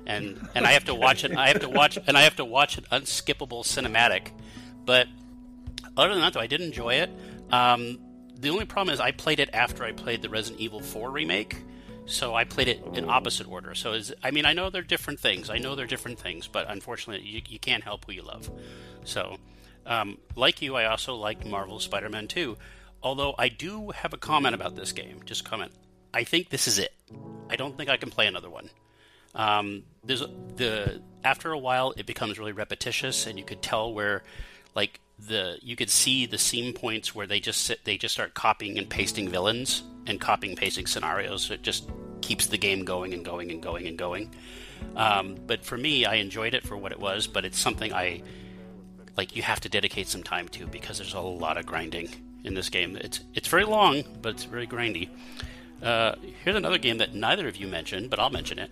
and 0.05 0.47
and 0.55 0.65
I 0.65 0.73
have 0.73 0.85
to 0.85 0.95
watch 0.95 1.23
it. 1.23 1.35
I 1.35 1.47
have 1.49 1.61
to 1.61 1.69
watch 1.69 1.97
and 2.07 2.17
I 2.17 2.21
have 2.21 2.35
to 2.37 2.45
watch 2.45 2.77
an 2.77 2.85
unskippable 2.91 3.63
cinematic. 3.63 4.31
But 4.85 5.07
other 5.97 6.13
than 6.13 6.21
that, 6.21 6.33
though, 6.33 6.39
I 6.39 6.47
did 6.47 6.61
enjoy 6.61 6.95
it. 6.95 7.09
Um, 7.51 7.99
the 8.37 8.49
only 8.49 8.65
problem 8.65 8.93
is 8.93 8.99
I 8.99 9.11
played 9.11 9.39
it 9.39 9.49
after 9.53 9.83
I 9.83 9.91
played 9.91 10.21
the 10.21 10.29
Resident 10.29 10.61
Evil 10.61 10.81
4 10.81 11.09
remake, 11.09 11.57
so 12.05 12.35
I 12.35 12.43
played 12.43 12.67
it 12.67 12.83
in 12.93 13.09
opposite 13.09 13.47
order. 13.47 13.73
So 13.73 13.93
is 13.93 14.13
I 14.23 14.31
mean 14.31 14.45
I 14.45 14.53
know 14.53 14.69
they're 14.69 14.81
different 14.81 15.19
things. 15.19 15.49
I 15.49 15.57
know 15.57 15.75
they're 15.75 15.87
different 15.87 16.19
things, 16.19 16.47
but 16.47 16.69
unfortunately 16.69 17.27
you, 17.27 17.41
you 17.47 17.59
can't 17.59 17.83
help 17.83 18.05
who 18.05 18.13
you 18.13 18.21
love. 18.21 18.49
So 19.03 19.37
um, 19.85 20.17
like 20.35 20.61
you, 20.61 20.75
I 20.75 20.85
also 20.85 21.15
liked 21.15 21.45
Marvel 21.45 21.79
Spider-Man 21.79 22.27
2. 22.27 22.57
Although 23.03 23.35
I 23.37 23.49
do 23.49 23.91
have 23.91 24.13
a 24.13 24.17
comment 24.17 24.55
about 24.55 24.75
this 24.75 24.91
game. 24.91 25.21
Just 25.25 25.45
comment. 25.45 25.71
I 26.13 26.23
think 26.23 26.49
this 26.49 26.67
is 26.67 26.79
it. 26.79 26.93
I 27.49 27.55
don't 27.55 27.77
think 27.77 27.89
I 27.89 27.97
can 27.97 28.09
play 28.09 28.25
another 28.25 28.49
one. 28.49 28.69
Um, 29.35 29.83
there's 30.03 30.23
the 30.55 31.01
after 31.23 31.51
a 31.51 31.57
while 31.57 31.93
it 31.97 32.05
becomes 32.05 32.39
really 32.39 32.51
repetitious, 32.51 33.27
and 33.27 33.37
you 33.37 33.45
could 33.45 33.61
tell 33.61 33.93
where 33.93 34.23
like 34.75 34.99
the 35.19 35.57
you 35.61 35.75
could 35.75 35.89
see 35.89 36.25
the 36.25 36.37
seam 36.37 36.73
points 36.73 37.13
where 37.13 37.27
they 37.27 37.39
just 37.39 37.61
sit, 37.61 37.83
they 37.85 37.97
just 37.97 38.13
start 38.13 38.33
copying 38.33 38.77
and 38.77 38.89
pasting 38.89 39.29
villains 39.29 39.83
and 40.07 40.19
copying 40.19 40.55
pasting 40.55 40.87
scenarios. 40.87 41.43
So 41.43 41.53
it 41.53 41.61
just 41.61 41.89
keeps 42.21 42.47
the 42.47 42.57
game 42.57 42.85
going 42.85 43.13
and 43.13 43.23
going 43.23 43.51
and 43.51 43.61
going 43.61 43.87
and 43.87 43.97
going. 43.97 44.31
Um, 44.95 45.35
but 45.45 45.63
for 45.65 45.77
me, 45.77 46.05
I 46.05 46.15
enjoyed 46.15 46.53
it 46.53 46.65
for 46.65 46.77
what 46.77 46.91
it 46.91 46.99
was. 46.99 47.27
But 47.27 47.45
it's 47.45 47.59
something 47.59 47.93
I 47.93 48.23
like. 49.17 49.35
You 49.35 49.41
have 49.43 49.59
to 49.61 49.69
dedicate 49.69 50.07
some 50.07 50.23
time 50.23 50.47
to 50.49 50.65
because 50.67 50.97
there's 50.99 51.13
a 51.13 51.19
lot 51.19 51.57
of 51.57 51.65
grinding, 51.65 52.09
in 52.45 52.53
this 52.53 52.69
game. 52.69 52.95
It's 52.95 53.19
it's 53.33 53.47
very 53.47 53.65
long, 53.65 54.03
but 54.21 54.35
it's 54.35 54.43
very 54.45 54.67
grindy. 54.67 55.09
Uh, 55.81 56.15
here's 56.43 56.55
another 56.55 56.77
game 56.77 56.99
that 56.99 57.13
neither 57.13 57.47
of 57.47 57.57
you 57.57 57.67
mentioned, 57.67 58.09
but 58.09 58.19
I'll 58.19 58.29
mention 58.29 58.59
it. 58.59 58.71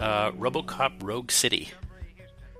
Uh, 0.00 0.32
RoboCop 0.32 0.92
Rogue 1.02 1.30
City. 1.30 1.70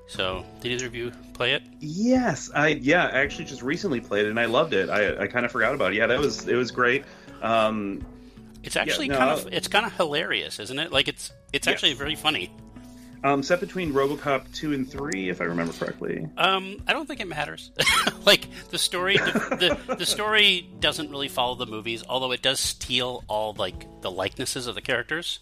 So, 0.07 0.45
did 0.61 0.73
either 0.73 0.87
of 0.87 0.95
you 0.95 1.13
play 1.35 1.55
it? 1.55 1.63
Yes, 1.79 2.51
I 2.55 2.69
yeah, 2.69 3.07
I 3.07 3.21
actually 3.21 3.45
just 3.45 3.63
recently 3.63 4.01
played 4.01 4.27
it 4.27 4.31
and 4.31 4.41
I 4.41 4.47
loved 4.47 4.75
it. 4.75 4.91
I, 4.91 5.23
I 5.23 5.27
kind 5.27 5.47
of 5.47 5.53
forgot 5.53 5.75
about 5.75 5.93
it. 5.93 5.97
Yeah, 5.97 6.09
that 6.09 6.19
was 6.19 6.47
it 6.49 6.57
was 6.57 6.71
great. 6.71 7.05
Um, 7.43 8.05
it's 8.63 8.77
actually 8.77 9.07
yeah, 9.07 9.13
no, 9.13 9.19
kind 9.19 9.31
of 9.31 9.53
it's 9.53 9.69
kind 9.69 9.87
of 9.87 9.93
hilarious, 9.95 10.59
isn't 10.59 10.79
it? 10.79 10.93
Like 10.93 11.09
it's 11.09 11.33
it's 11.53 11.67
yes. 11.67 11.75
actually 11.75 11.95
very 11.95 12.15
funny. 12.15 12.51
Um, 13.23 13.43
set 13.43 13.61
between 13.61 13.93
RoboCop 13.93 14.53
two 14.55 14.73
and 14.73 14.91
three, 14.91 15.29
if 15.29 15.41
I 15.41 15.45
remember 15.45 15.75
correctly. 15.75 16.27
Um, 16.39 16.83
I 16.87 16.95
don't 16.95 17.07
think 17.07 17.21
it 17.21 17.29
matters. 17.29 17.71
like 18.25 18.49
the 18.71 18.79
story, 18.79 19.19
the, 19.19 19.79
the, 19.87 19.95
the 19.97 20.07
story 20.07 20.67
doesn't 20.81 21.11
really 21.11 21.29
follow 21.29 21.55
the 21.55 21.67
movies, 21.67 22.03
although 22.09 22.33
it 22.33 22.41
does 22.41 22.61
steal 22.61 23.23
all 23.29 23.53
like 23.53 23.87
the 24.01 24.11
likenesses 24.11 24.67
of 24.67 24.75
the 24.75 24.81
characters, 24.81 25.41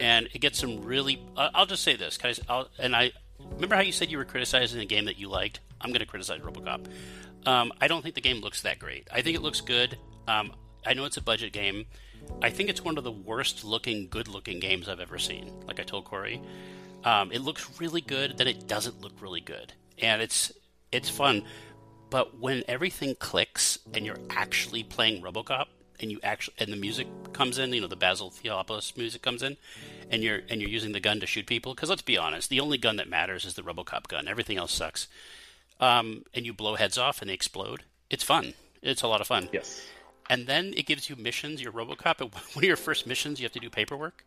and 0.00 0.28
it 0.32 0.40
gets 0.40 0.58
some 0.58 0.82
really. 0.82 1.22
Uh, 1.36 1.50
I'll 1.54 1.66
just 1.66 1.82
say 1.82 1.96
this, 1.96 2.16
guys. 2.16 2.40
I'll, 2.48 2.68
and 2.78 2.94
I 2.94 3.12
remember 3.54 3.74
how 3.74 3.82
you 3.82 3.92
said 3.92 4.10
you 4.10 4.18
were 4.18 4.24
criticizing 4.24 4.80
a 4.80 4.84
game 4.84 5.06
that 5.06 5.18
you 5.18 5.28
liked. 5.28 5.60
I'm 5.80 5.90
going 5.90 6.00
to 6.00 6.06
criticize 6.06 6.40
RoboCop. 6.40 6.86
Um, 7.44 7.72
I 7.80 7.88
don't 7.88 8.02
think 8.02 8.14
the 8.14 8.20
game 8.20 8.40
looks 8.40 8.62
that 8.62 8.78
great. 8.78 9.08
I 9.12 9.22
think 9.22 9.36
it 9.36 9.42
looks 9.42 9.60
good. 9.60 9.98
Um, 10.28 10.52
I 10.86 10.94
know 10.94 11.04
it's 11.04 11.16
a 11.16 11.22
budget 11.22 11.52
game. 11.52 11.86
I 12.40 12.50
think 12.50 12.68
it's 12.68 12.84
one 12.84 12.98
of 12.98 13.04
the 13.04 13.12
worst 13.12 13.64
looking, 13.64 14.08
good 14.08 14.28
looking 14.28 14.60
games 14.60 14.88
I've 14.88 15.00
ever 15.00 15.18
seen. 15.18 15.52
Like 15.66 15.80
I 15.80 15.82
told 15.82 16.04
Cory, 16.04 16.40
um, 17.04 17.32
it 17.32 17.40
looks 17.40 17.80
really 17.80 18.00
good, 18.00 18.38
then 18.38 18.46
it 18.46 18.68
doesn't 18.68 19.00
look 19.00 19.20
really 19.20 19.40
good, 19.40 19.72
and 19.98 20.22
it's 20.22 20.52
it's 20.92 21.08
fun. 21.08 21.44
But 22.10 22.38
when 22.38 22.62
everything 22.68 23.16
clicks 23.18 23.78
and 23.94 24.04
you're 24.04 24.20
actually 24.30 24.84
playing 24.84 25.22
RoboCop, 25.22 25.66
and 26.02 26.10
you 26.10 26.20
actually 26.22 26.54
and 26.58 26.72
the 26.72 26.76
music 26.76 27.06
comes 27.32 27.58
in, 27.58 27.72
you 27.72 27.80
know, 27.80 27.86
the 27.86 27.96
Basil 27.96 28.30
Theopoulos 28.30 28.96
music 28.96 29.22
comes 29.22 29.42
in, 29.42 29.56
and 30.10 30.22
you're 30.22 30.40
and 30.50 30.60
you're 30.60 30.70
using 30.70 30.92
the 30.92 31.00
gun 31.00 31.20
to 31.20 31.26
shoot 31.26 31.46
people. 31.46 31.74
Because 31.74 31.88
let's 31.88 32.02
be 32.02 32.18
honest, 32.18 32.50
the 32.50 32.60
only 32.60 32.78
gun 32.78 32.96
that 32.96 33.08
matters 33.08 33.44
is 33.44 33.54
the 33.54 33.62
RoboCop 33.62 34.08
gun. 34.08 34.28
Everything 34.28 34.58
else 34.58 34.72
sucks. 34.72 35.08
Um, 35.80 36.24
and 36.34 36.44
you 36.44 36.52
blow 36.52 36.74
heads 36.74 36.98
off 36.98 37.22
and 37.22 37.30
they 37.30 37.34
explode. 37.34 37.84
It's 38.10 38.22
fun. 38.22 38.54
It's 38.82 39.02
a 39.02 39.08
lot 39.08 39.20
of 39.20 39.26
fun. 39.26 39.48
Yes. 39.52 39.82
And 40.28 40.46
then 40.46 40.74
it 40.76 40.86
gives 40.86 41.08
you 41.08 41.16
missions. 41.16 41.62
Your 41.62 41.72
RoboCop. 41.72 42.20
One 42.20 42.32
of 42.56 42.64
your 42.64 42.76
first 42.76 43.06
missions, 43.06 43.40
you 43.40 43.44
have 43.44 43.52
to 43.52 43.60
do 43.60 43.70
paperwork. 43.70 44.24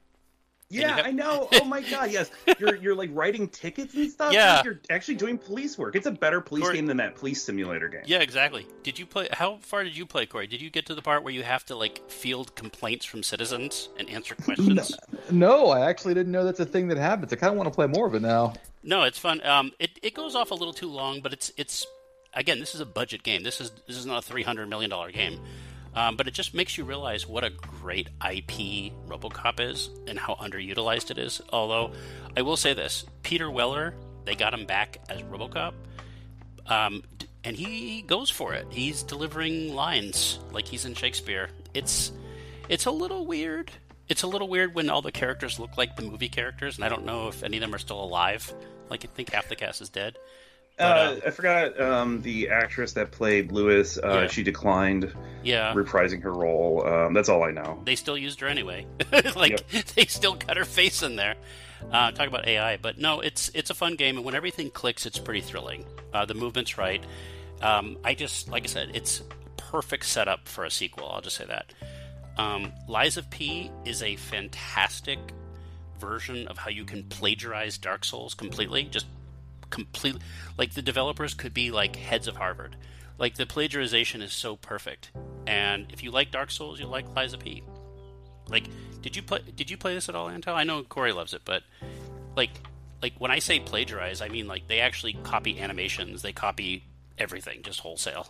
Yeah, 0.70 0.96
have... 0.96 1.06
I 1.06 1.12
know. 1.12 1.48
Oh 1.54 1.66
my 1.66 1.82
god, 1.82 2.12
yes. 2.12 2.32
You're 2.60 2.76
you're 2.76 2.96
like 2.96 3.10
writing 3.14 3.48
tickets 3.48 3.94
and 3.94 4.10
stuff. 4.10 4.34
Yeah, 4.34 4.56
like 4.56 4.66
you're 4.66 4.80
actually 4.90 5.16
doing 5.16 5.38
police 5.38 5.78
work. 5.78 5.96
It's 5.96 6.08
a 6.08 6.12
better 6.12 6.42
police 6.42 6.64
Cory... 6.64 6.76
game 6.76 6.86
than 6.88 6.98
that 6.98 7.16
police 7.16 7.44
simulator 7.44 7.88
game. 7.88 8.02
Yeah, 8.06 8.20
exactly. 8.20 8.66
Did 8.82 8.98
you 8.98 9.06
play? 9.06 9.28
How 9.32 9.58
far 9.58 9.84
did 9.84 9.96
you 9.96 10.06
play, 10.06 10.26
Cory? 10.26 10.48
Did 10.48 10.62
you 10.62 10.70
get 10.70 10.86
to 10.88 10.96
the 10.96 11.02
part 11.02 11.24
where 11.24 11.34
you 11.34 11.44
have 11.44 11.66
to 11.66 11.76
like 11.76 12.10
field 12.10 12.56
complaints 12.56 13.06
from 13.06 13.22
citizens 13.22 13.90
and 14.00 14.10
answer 14.10 14.36
questions? 14.44 14.98
No, 15.30 15.66
no 15.66 15.70
I 15.70 15.88
actually 15.88 16.14
didn't 16.14 16.32
know 16.32 16.44
that's 16.44 16.60
a 16.60 16.66
thing 16.66 16.88
that 16.88 16.98
happens. 16.98 17.32
I 17.32 17.36
kind 17.36 17.52
of 17.52 17.58
want 17.58 17.68
to 17.68 17.76
play 17.76 17.88
more 17.88 18.08
of 18.08 18.16
it 18.16 18.22
now. 18.22 18.54
No, 18.82 19.04
it's 19.04 19.20
fun. 19.20 19.46
Um, 19.46 19.72
it 19.80 19.92
it 20.02 20.14
goes 20.14 20.36
off 20.36 20.52
a 20.52 20.56
little 20.56 20.74
too 20.74 20.90
long, 20.90 21.22
but 21.22 21.34
it's 21.34 21.52
it's 21.58 21.86
again, 22.34 22.60
this 22.60 22.76
is 22.76 22.82
a 22.82 22.86
budget 22.86 23.24
game. 23.24 23.44
This 23.44 23.62
is 23.62 23.72
this 23.88 23.98
is 23.98 24.06
not 24.06 24.20
a 24.20 24.22
three 24.22 24.44
hundred 24.44 24.68
million 24.70 24.90
dollar 24.90 25.12
game. 25.12 25.40
Um, 25.96 26.18
but 26.18 26.28
it 26.28 26.34
just 26.34 26.54
makes 26.54 26.78
you 26.78 26.84
realize 26.84 27.28
what 27.28 27.44
a 27.44 27.50
great 27.50 28.10
IP 28.30 28.92
RoboCop 29.08 29.60
is 29.60 29.90
and 30.08 30.20
how 30.20 30.36
underutilized 30.36 31.10
it 31.10 31.18
is. 31.18 31.42
Although, 31.52 31.94
I 32.36 32.42
will 32.42 32.58
say 32.58 32.74
this: 32.74 33.06
Peter 33.24 33.50
Weller, 33.50 33.96
they 34.26 34.36
got 34.36 34.54
him 34.54 34.66
back 34.66 34.98
as 35.10 35.22
RoboCop, 35.24 35.74
um, 36.68 37.04
and 37.44 37.56
he 37.56 38.02
goes 38.02 38.30
for 38.30 38.54
it. 38.54 38.68
He's 38.70 39.04
delivering 39.04 39.74
lines 39.74 40.40
like 40.52 40.68
he's 40.68 40.86
in 40.86 40.96
Shakespeare. 40.96 41.50
It's 41.74 42.12
it's 42.68 42.86
a 42.86 42.92
little 42.92 43.26
weird. 43.26 43.72
It's 44.08 44.24
a 44.24 44.28
little 44.28 44.48
weird 44.50 44.76
when 44.76 44.90
all 44.90 45.02
the 45.02 45.12
characters 45.12 45.60
look 45.60 45.78
like 45.78 45.96
the 45.96 46.04
movie 46.04 46.30
characters, 46.30 46.76
and 46.76 46.84
I 46.84 46.90
don't 46.90 47.06
know 47.06 47.30
if 47.30 47.42
any 47.42 47.58
of 47.58 47.62
them 47.62 47.74
are 47.74 47.80
still 47.80 48.04
alive. 48.04 48.54
Like 48.90 49.06
I 49.06 49.08
think 49.08 49.32
half 49.32 49.48
the 49.48 49.56
cast 49.56 49.82
is 49.82 49.90
dead. 49.90 50.18
But, 50.78 50.84
uh, 50.84 50.88
uh, 50.88 51.20
I 51.28 51.30
forgot 51.32 51.80
um, 51.80 52.22
the 52.22 52.50
actress 52.50 52.94
that 52.94 53.12
played 53.12 53.52
Lewis. 53.52 53.98
Uh, 53.98 54.22
yeah. 54.22 54.28
She 54.28 54.44
declined. 54.44 55.14
Yeah, 55.44 55.74
reprising 55.74 56.22
her 56.24 56.34
role. 56.34 56.86
Um, 56.86 57.14
that's 57.14 57.30
all 57.30 57.44
I 57.44 57.52
know. 57.52 57.82
They 57.86 57.96
still 57.96 58.18
used 58.18 58.40
her 58.42 58.48
anyway. 58.48 58.86
like 59.36 59.52
yep. 59.52 59.86
they 59.96 60.06
still 60.06 60.36
got 60.36 60.58
her 60.58 60.66
face 60.66 61.02
in 61.04 61.16
there. 61.16 61.36
Uh, 61.92 62.12
talk 62.12 62.28
about 62.28 62.48
AI, 62.48 62.78
but 62.78 62.98
no, 62.98 63.22
it's 63.22 63.50
it's 63.54 63.70
a 63.70 63.74
fun 63.76 63.96
game, 63.96 64.18
and 64.18 64.26
when 64.26 64.36
everything 64.36 64.70
clicks, 64.70 65.06
it's 65.06 65.20
pretty 65.20 65.42
thrilling. 65.42 65.86
Uh, 66.14 66.26
the 66.26 66.34
movement's 66.34 66.78
right. 66.78 67.04
Um, 67.62 67.98
I 68.04 68.14
just 68.16 68.50
like 68.50 68.64
I 68.64 68.68
said, 68.68 68.92
it's 68.94 69.22
perfect 69.58 70.06
setup 70.06 70.48
for 70.48 70.66
a 70.66 70.72
sequel. 70.72 71.08
I'll 71.10 71.22
just 71.22 71.38
say 71.38 71.46
that. 71.46 71.74
Um, 72.38 72.74
Lies 72.88 73.16
of 73.16 73.30
P 73.30 73.72
is 73.86 74.04
a 74.04 74.16
fantastic 74.18 75.20
version 76.00 76.48
of 76.48 76.58
how 76.58 76.70
you 76.70 76.84
can 76.84 77.04
plagiarize 77.04 77.78
Dark 77.78 78.04
Souls 78.04 78.34
completely. 78.34 78.84
Just 78.84 79.06
completely 79.76 80.22
like 80.58 80.74
the 80.74 80.82
developers 80.82 81.34
could 81.34 81.54
be 81.54 81.70
like 81.70 81.98
heads 81.98 82.28
of 82.28 82.38
Harvard. 82.38 82.78
Like 83.18 83.36
the 83.36 83.46
plagiarization 83.46 84.22
is 84.22 84.34
so 84.34 84.56
perfect. 84.56 85.12
And 85.46 85.88
if 85.92 86.04
you 86.04 86.12
like 86.12 86.32
Dark 86.32 86.50
Souls, 86.50 86.80
you 86.80 86.88
like 86.88 87.06
of 87.16 87.40
P. 87.40 87.64
Like, 88.48 88.66
did 89.02 89.16
you 89.16 89.22
play? 89.22 89.40
Did 89.56 89.70
you 89.70 89.78
play 89.78 89.94
this 89.94 90.10
at 90.10 90.16
all, 90.16 90.28
Antal? 90.28 90.54
I 90.54 90.64
know 90.64 90.84
Cory 90.84 91.12
loves 91.12 91.34
it, 91.34 91.42
but 91.46 91.64
like, 92.36 92.52
like 93.02 93.14
when 93.20 93.32
I 93.32 93.40
say 93.40 93.60
plagiarize, 93.60 94.22
I 94.22 94.30
mean 94.30 94.48
like 94.48 94.68
they 94.68 94.80
actually 94.80 95.14
copy 95.24 95.60
animations, 95.60 96.22
they 96.22 96.34
copy 96.34 96.84
everything, 97.18 97.62
just 97.64 97.80
wholesale. 97.82 98.28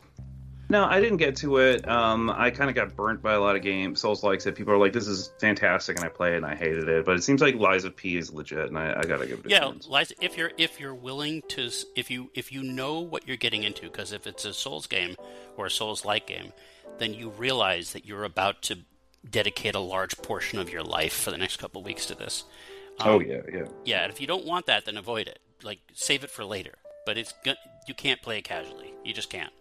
No, 0.68 0.86
I 0.86 1.00
didn't 1.00 1.18
get 1.18 1.36
to 1.38 1.58
it. 1.58 1.88
Um, 1.88 2.30
I 2.30 2.50
kind 2.50 2.70
of 2.70 2.76
got 2.76 2.96
burnt 2.96 3.22
by 3.22 3.34
a 3.34 3.40
lot 3.40 3.56
of 3.56 3.62
games, 3.62 4.02
Souls 4.02 4.24
likes 4.24 4.48
it. 4.48 4.56
People 4.56 4.74
are 4.74 4.78
like, 4.78 4.94
"This 4.94 5.08
is 5.08 5.32
fantastic," 5.40 5.98
and 5.98 6.06
I 6.06 6.10
play 6.10 6.34
it 6.34 6.38
and 6.38 6.46
I 6.46 6.56
hated 6.56 6.90
it. 6.90 7.06
But 7.06 7.18
it 7.18 7.24
seems 7.24 7.42
like 7.42 7.56
Lies 7.56 7.84
of 7.84 7.96
P 7.96 8.18
is 8.18 8.34
legit, 8.34 8.68
and 8.68 8.78
I, 8.78 9.00
I 9.00 9.04
gotta 9.04 9.28
give 9.28 9.40
it. 9.40 9.46
a 9.46 9.50
Yeah, 9.50 9.60
chance. 9.60 9.88
Lies. 9.88 10.12
If 10.22 10.38
you're 10.38 10.52
if 10.58 10.80
you're 10.80 10.96
willing 10.96 11.44
to, 11.50 11.70
if 11.96 12.10
you 12.10 12.32
if 12.34 12.52
you 12.52 12.64
know 12.64 13.00
what 13.00 13.28
you're 13.28 13.38
getting 13.38 13.64
into, 13.64 13.84
because 13.84 14.12
if 14.12 14.26
it's 14.26 14.44
a 14.44 14.54
Souls 14.54 14.88
game 14.88 15.16
or 15.56 15.68
a 15.68 15.72
Souls 15.72 16.04
like 16.04 16.26
game, 16.26 16.52
then 16.98 17.14
you 17.14 17.30
realize 17.30 17.94
that 17.94 18.06
you're 18.06 18.24
about 18.24 18.64
to 18.64 18.80
dedicate 19.30 19.76
a 19.76 19.80
large 19.80 20.18
portion 20.18 20.60
of 20.60 20.72
your 20.72 20.84
life 20.84 21.14
for 21.14 21.32
the 21.32 21.38
next 21.38 21.58
couple 21.58 21.84
weeks 21.84 22.08
to 22.08 22.16
this. 22.16 22.44
Um, 23.00 23.10
oh 23.10 23.20
yeah, 23.20 23.42
yeah, 23.54 23.66
yeah. 23.84 24.04
And 24.04 24.12
if 24.12 24.20
you 24.20 24.26
don't 24.26 24.46
want 24.46 24.66
that, 24.66 24.86
then 24.86 24.98
avoid 24.98 25.28
it. 25.28 25.40
Like 25.62 25.80
save 25.94 26.24
it 26.24 26.32
for 26.32 26.44
later. 26.44 26.74
But 27.06 27.20
it's 27.20 27.36
you 27.88 27.94
can't 27.94 28.22
play 28.24 28.40
it 28.40 28.46
casually. 28.46 28.94
You 29.04 29.14
just 29.14 29.30
can't. 29.30 29.54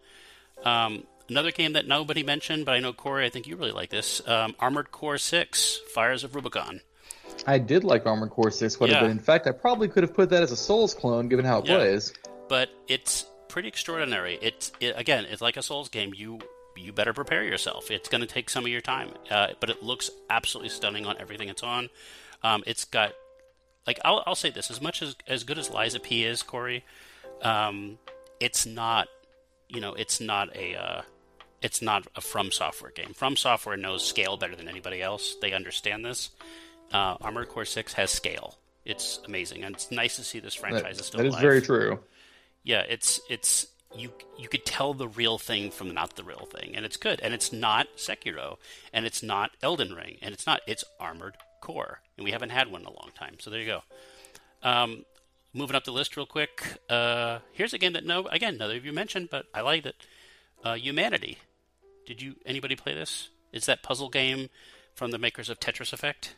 Um, 0.64 1.04
Another 1.28 1.52
game 1.52 1.72
that 1.72 1.88
nobody 1.88 2.22
mentioned, 2.22 2.66
but 2.66 2.74
I 2.74 2.80
know 2.80 2.92
Cory, 2.92 3.24
I 3.24 3.30
think 3.30 3.46
you 3.46 3.56
really 3.56 3.72
like 3.72 3.88
this 3.88 4.26
um, 4.28 4.54
Armored 4.58 4.90
Core 4.90 5.16
6 5.16 5.80
Fires 5.94 6.22
of 6.22 6.34
Rubicon. 6.34 6.82
I 7.46 7.58
did 7.58 7.82
like 7.82 8.04
Armored 8.04 8.30
Core 8.30 8.50
6 8.50 8.76
quite 8.76 8.90
yeah. 8.90 8.98
a 8.98 9.02
bit. 9.02 9.10
In 9.10 9.18
fact, 9.18 9.46
I 9.46 9.52
probably 9.52 9.88
could 9.88 10.02
have 10.02 10.12
put 10.12 10.28
that 10.30 10.42
as 10.42 10.52
a 10.52 10.56
Souls 10.56 10.92
clone 10.92 11.28
given 11.28 11.46
how 11.46 11.60
it 11.60 11.66
yeah. 11.66 11.76
plays. 11.76 12.12
But 12.48 12.68
it's 12.88 13.24
pretty 13.48 13.68
extraordinary. 13.68 14.38
It's 14.42 14.70
it, 14.80 14.94
again, 14.98 15.24
it's 15.24 15.40
like 15.40 15.56
a 15.56 15.62
Souls 15.62 15.88
game. 15.88 16.12
You 16.14 16.40
you 16.76 16.92
better 16.92 17.14
prepare 17.14 17.42
yourself. 17.42 17.90
It's 17.90 18.08
going 18.08 18.20
to 18.20 18.26
take 18.26 18.50
some 18.50 18.64
of 18.64 18.70
your 18.70 18.82
time, 18.82 19.10
uh, 19.30 19.48
but 19.60 19.70
it 19.70 19.82
looks 19.82 20.10
absolutely 20.28 20.68
stunning 20.68 21.06
on 21.06 21.16
everything 21.18 21.48
it's 21.48 21.62
on. 21.62 21.88
Um, 22.42 22.62
it's 22.66 22.84
got 22.84 23.12
like 23.86 23.98
I'll, 24.04 24.22
I'll 24.26 24.34
say 24.34 24.50
this: 24.50 24.70
as 24.70 24.82
much 24.82 25.00
as 25.00 25.16
as 25.26 25.44
good 25.44 25.58
as 25.58 25.70
of 25.94 26.02
P 26.02 26.24
is, 26.24 26.42
Cory, 26.42 26.84
um, 27.40 27.98
it's 28.40 28.66
not 28.66 29.08
you 29.68 29.80
know 29.80 29.94
it's 29.94 30.20
not 30.20 30.54
a 30.56 30.74
uh, 30.74 31.02
it's 31.62 31.80
not 31.80 32.06
a 32.14 32.20
From 32.20 32.50
Software 32.50 32.90
game. 32.90 33.14
From 33.14 33.36
Software 33.36 33.76
knows 33.76 34.04
scale 34.04 34.36
better 34.36 34.54
than 34.56 34.68
anybody 34.68 35.00
else. 35.00 35.36
They 35.40 35.52
understand 35.52 36.04
this. 36.04 36.30
Uh, 36.92 37.16
Armored 37.20 37.48
Core 37.48 37.64
Six 37.64 37.94
has 37.94 38.10
scale. 38.10 38.58
It's 38.84 39.18
amazing, 39.26 39.64
and 39.64 39.74
it's 39.74 39.90
nice 39.90 40.16
to 40.16 40.24
see 40.24 40.40
this 40.40 40.54
franchise 40.54 40.96
that, 40.96 41.00
is 41.00 41.06
still. 41.06 41.18
That 41.22 41.28
alive. 41.28 41.38
is 41.38 41.42
very 41.42 41.62
true. 41.62 42.00
Yeah, 42.62 42.82
it's 42.88 43.20
it's 43.30 43.66
you 43.96 44.12
you 44.38 44.48
could 44.48 44.64
tell 44.66 44.94
the 44.94 45.08
real 45.08 45.38
thing 45.38 45.70
from 45.70 45.94
not 45.94 46.16
the 46.16 46.24
real 46.24 46.46
thing, 46.52 46.76
and 46.76 46.84
it's 46.84 46.96
good. 46.96 47.20
And 47.20 47.32
it's 47.32 47.52
not 47.52 47.88
Sekiro, 47.96 48.58
and 48.92 49.06
it's 49.06 49.22
not 49.22 49.52
Elden 49.62 49.94
Ring, 49.94 50.18
and 50.20 50.34
it's 50.34 50.46
not 50.46 50.60
it's 50.66 50.84
Armored 51.00 51.36
Core, 51.60 52.00
and 52.16 52.24
we 52.24 52.32
haven't 52.32 52.50
had 52.50 52.70
one 52.70 52.82
in 52.82 52.86
a 52.86 52.90
long 52.90 53.10
time. 53.18 53.36
So 53.38 53.50
there 53.50 53.60
you 53.60 53.66
go. 53.66 53.82
Um, 54.62 55.04
moving 55.54 55.76
up 55.76 55.84
the 55.84 55.92
list 55.92 56.16
real 56.16 56.26
quick. 56.26 56.62
Uh, 56.90 57.38
here's 57.52 57.72
a 57.72 57.78
game 57.78 57.94
that 57.94 58.04
no 58.04 58.26
again 58.26 58.58
none 58.58 58.70
of 58.70 58.84
you 58.84 58.92
mentioned, 58.92 59.28
but 59.30 59.46
I 59.54 59.62
liked 59.62 59.86
it. 59.86 59.96
Uh, 60.62 60.74
Humanity. 60.74 61.38
Did 62.06 62.20
you 62.20 62.34
anybody 62.44 62.76
play 62.76 62.94
this? 62.94 63.30
Is 63.52 63.66
that 63.66 63.82
puzzle 63.82 64.10
game 64.10 64.50
from 64.94 65.10
the 65.10 65.18
makers 65.18 65.48
of 65.48 65.60
Tetris 65.60 65.92
Effect? 65.92 66.34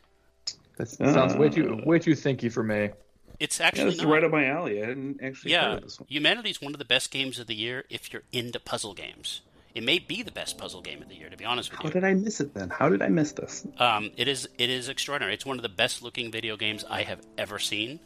That 0.77 0.87
sounds 0.87 1.33
uh, 1.33 1.37
way 1.37 1.49
too 1.49 1.81
way 1.85 1.99
too 1.99 2.11
thinky 2.11 2.51
for 2.51 2.63
me. 2.63 2.91
It's 3.39 3.61
actually 3.61 3.95
yeah, 3.95 4.05
right 4.05 4.23
up 4.23 4.31
my 4.31 4.45
alley. 4.45 4.81
I 4.81 4.87
didn't 4.87 5.19
actually. 5.21 5.51
Yeah, 5.51 5.79
Humanity 6.07 6.49
is 6.49 6.61
one 6.61 6.73
of 6.73 6.79
the 6.79 6.85
best 6.85 7.11
games 7.11 7.39
of 7.39 7.47
the 7.47 7.55
year 7.55 7.83
if 7.89 8.13
you're 8.13 8.23
into 8.31 8.59
puzzle 8.59 8.93
games. 8.93 9.41
It 9.75 9.83
may 9.83 9.99
be 9.99 10.23
the 10.23 10.31
best 10.31 10.57
puzzle 10.57 10.81
game 10.81 11.03
of 11.03 11.09
the 11.09 11.15
year, 11.15 11.29
to 11.29 11.37
be 11.37 11.45
honest 11.45 11.69
with 11.69 11.77
How 11.77 11.83
you. 11.83 11.89
How 11.89 11.93
did 11.93 12.03
I 12.03 12.13
miss 12.15 12.39
it 12.39 12.55
then? 12.55 12.69
How 12.69 12.89
did 12.89 13.03
I 13.03 13.09
miss 13.09 13.33
this? 13.33 13.63
Um, 13.77 14.09
it 14.17 14.27
is 14.27 14.49
it 14.57 14.71
is 14.71 14.89
extraordinary. 14.89 15.35
It's 15.35 15.45
one 15.45 15.57
of 15.57 15.63
the 15.63 15.69
best 15.69 16.01
looking 16.01 16.31
video 16.31 16.57
games 16.57 16.83
I 16.89 17.03
have 17.03 17.21
ever 17.37 17.59
seen. 17.59 17.99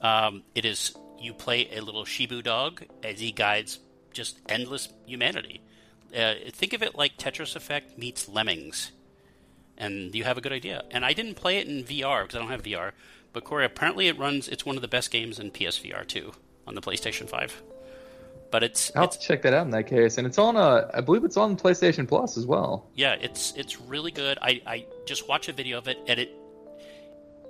Um, 0.00 0.42
it 0.54 0.64
is 0.64 0.94
you 1.20 1.34
play 1.34 1.68
a 1.76 1.80
little 1.80 2.04
Shiba 2.04 2.42
dog 2.42 2.84
as 3.02 3.18
he 3.20 3.32
guides 3.32 3.80
just 4.12 4.38
endless 4.48 4.88
humanity 5.06 5.60
Uh, 6.16 6.34
think 6.50 6.72
of 6.72 6.82
it 6.82 6.94
like 6.94 7.18
Tetris 7.18 7.54
Effect 7.54 7.98
meets 7.98 8.28
Lemmings, 8.28 8.92
and 9.76 10.14
you 10.14 10.24
have 10.24 10.38
a 10.38 10.40
good 10.40 10.52
idea. 10.52 10.84
And 10.90 11.04
I 11.04 11.12
didn't 11.12 11.34
play 11.34 11.58
it 11.58 11.68
in 11.68 11.84
VR 11.84 12.22
because 12.22 12.36
I 12.36 12.38
don't 12.38 12.50
have 12.50 12.62
VR, 12.62 12.92
but 13.34 13.44
Cory, 13.44 13.66
apparently 13.66 14.08
it 14.08 14.18
runs. 14.18 14.48
It's 14.48 14.64
one 14.64 14.76
of 14.76 14.82
the 14.82 14.88
best 14.88 15.10
games 15.10 15.38
in 15.38 15.50
PSVR 15.50 16.06
too 16.06 16.32
on 16.66 16.74
the 16.74 16.80
PlayStation 16.80 17.28
Five. 17.28 17.62
But 18.50 18.62
it's 18.62 18.90
I'll 18.96 19.04
it's, 19.04 19.18
check 19.18 19.42
that 19.42 19.52
out 19.52 19.66
in 19.66 19.70
that 19.72 19.86
case, 19.86 20.16
and 20.16 20.26
it's 20.26 20.38
on 20.38 20.56
a 20.56 20.90
I 20.94 21.02
believe 21.02 21.24
it's 21.24 21.36
on 21.36 21.56
PlayStation 21.58 22.08
Plus 22.08 22.38
as 22.38 22.46
well. 22.46 22.86
Yeah, 22.94 23.16
it's 23.20 23.52
it's 23.54 23.78
really 23.78 24.10
good. 24.10 24.38
I 24.40 24.62
I 24.66 24.86
just 25.04 25.28
watch 25.28 25.50
a 25.50 25.52
video 25.52 25.76
of 25.76 25.88
it, 25.88 25.98
and 26.08 26.18
it 26.18 26.34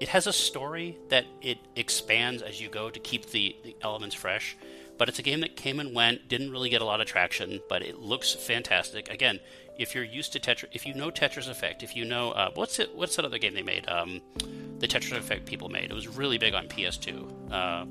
it 0.01 0.09
has 0.09 0.27
a 0.27 0.33
story 0.33 0.97
that 1.09 1.27
it 1.43 1.59
expands 1.77 2.43
as 2.43 2.61
you 2.61 2.69
go 2.69 2.91
to 2.91 3.01
keep 3.01 3.27
the, 3.27 3.57
the 3.65 3.77
elements 3.83 4.15
fresh. 4.15 4.57
But 4.97 5.09
it's 5.09 5.19
a 5.19 5.23
game 5.23 5.41
that 5.41 5.57
came 5.57 5.79
and 5.79 5.95
went, 5.95 6.29
didn't 6.29 6.51
really 6.51 6.70
get 6.70 6.83
a 6.83 6.85
lot 6.85 7.01
of 7.01 7.07
traction, 7.07 7.61
but 7.69 7.83
it 7.83 8.01
looks 8.01 8.35
fantastic. 8.35 9.09
Again, 9.09 9.39
if 9.79 9.95
you're 9.95 10.05
used 10.05 10.33
to 10.33 10.41
Tetris, 10.41 10.66
if 10.73 10.87
you 10.87 10.95
know 10.95 11.11
Tetris 11.11 11.49
Effect, 11.49 11.83
if 11.83 11.95
you 11.95 12.05
know 12.05 12.33
uh, 12.33 12.51
what's 12.55 12.81
it, 12.81 12.95
what's 12.97 13.15
that 13.16 13.25
other 13.25 13.39
game 13.39 13.55
they 13.55 13.62
made? 13.62 13.89
Um, 13.89 14.20
the 14.81 14.89
Tetris 14.89 15.16
Effect 15.16 15.47
people 15.47 15.69
made. 15.69 15.91
It 15.91 15.95
was 15.95 16.09
really 16.09 16.37
big 16.37 16.55
on 16.55 16.66
PS2. 16.66 17.53
Uh, 17.53 17.87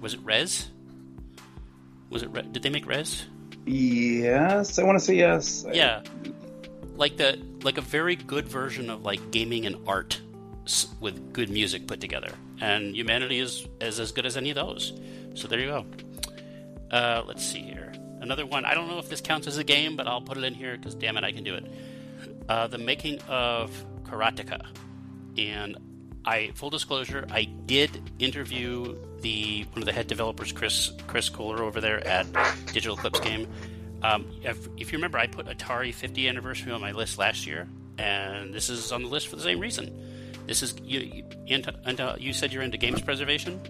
was 0.00 0.14
it 0.14 0.20
Rez? 0.22 0.68
Was 2.10 2.22
it? 2.22 2.30
Re- 2.30 2.48
did 2.52 2.62
they 2.62 2.70
make 2.70 2.86
Rez? 2.86 3.24
Yes, 3.66 4.78
I 4.78 4.84
want 4.84 4.98
to 4.98 5.04
say 5.04 5.16
yes. 5.16 5.66
Yeah, 5.72 6.02
like 6.96 7.16
the 7.16 7.40
like 7.62 7.78
a 7.78 7.82
very 7.82 8.14
good 8.14 8.46
version 8.46 8.90
of 8.90 9.02
like 9.02 9.32
gaming 9.32 9.66
and 9.66 9.76
art 9.88 10.20
with 11.00 11.32
good 11.32 11.50
music 11.50 11.86
put 11.86 12.00
together. 12.00 12.32
And 12.60 12.94
humanity 12.94 13.38
is, 13.38 13.66
is 13.80 14.00
as 14.00 14.12
good 14.12 14.26
as 14.26 14.36
any 14.36 14.50
of 14.50 14.56
those. 14.56 14.92
So 15.34 15.48
there 15.48 15.60
you 15.60 15.66
go. 15.66 15.86
Uh, 16.90 17.22
let's 17.26 17.44
see 17.44 17.60
here. 17.60 17.92
Another 18.20 18.46
one. 18.46 18.64
I 18.64 18.74
don't 18.74 18.88
know 18.88 18.98
if 18.98 19.08
this 19.08 19.20
counts 19.20 19.46
as 19.46 19.58
a 19.58 19.64
game, 19.64 19.96
but 19.96 20.06
I'll 20.06 20.22
put 20.22 20.38
it 20.38 20.44
in 20.44 20.54
here 20.54 20.76
because 20.76 20.94
damn 20.94 21.16
it, 21.16 21.24
I 21.24 21.32
can 21.32 21.44
do 21.44 21.54
it. 21.54 21.64
Uh, 22.48 22.66
the 22.66 22.78
making 22.78 23.20
of 23.22 23.70
Karateka. 24.04 24.66
And 25.36 25.76
I, 26.24 26.52
full 26.54 26.70
disclosure, 26.70 27.26
I 27.30 27.44
did 27.44 28.12
interview 28.18 28.96
the 29.20 29.64
one 29.72 29.82
of 29.82 29.86
the 29.86 29.92
head 29.92 30.06
developers, 30.06 30.52
Chris 30.52 30.92
Chris 31.06 31.28
Kohler, 31.28 31.62
over 31.62 31.80
there 31.80 32.06
at 32.06 32.26
Digital 32.66 32.96
Eclipse 32.96 33.20
Game. 33.20 33.48
Um, 34.02 34.26
if, 34.42 34.68
if 34.76 34.92
you 34.92 34.98
remember, 34.98 35.18
I 35.18 35.26
put 35.26 35.46
Atari 35.46 35.92
50 35.92 36.28
anniversary 36.28 36.72
on 36.72 36.80
my 36.80 36.92
list 36.92 37.18
last 37.18 37.46
year, 37.46 37.68
and 37.98 38.52
this 38.52 38.68
is 38.68 38.92
on 38.92 39.02
the 39.02 39.08
list 39.08 39.28
for 39.28 39.36
the 39.36 39.42
same 39.42 39.58
reason. 39.58 39.90
This 40.46 40.62
is 40.62 40.74
you. 40.82 41.24
into, 41.46 41.74
into, 41.86 42.16
you 42.18 42.32
said 42.32 42.52
you're 42.52 42.62
into 42.62 42.78
games 42.78 43.00
preservation. 43.00 43.60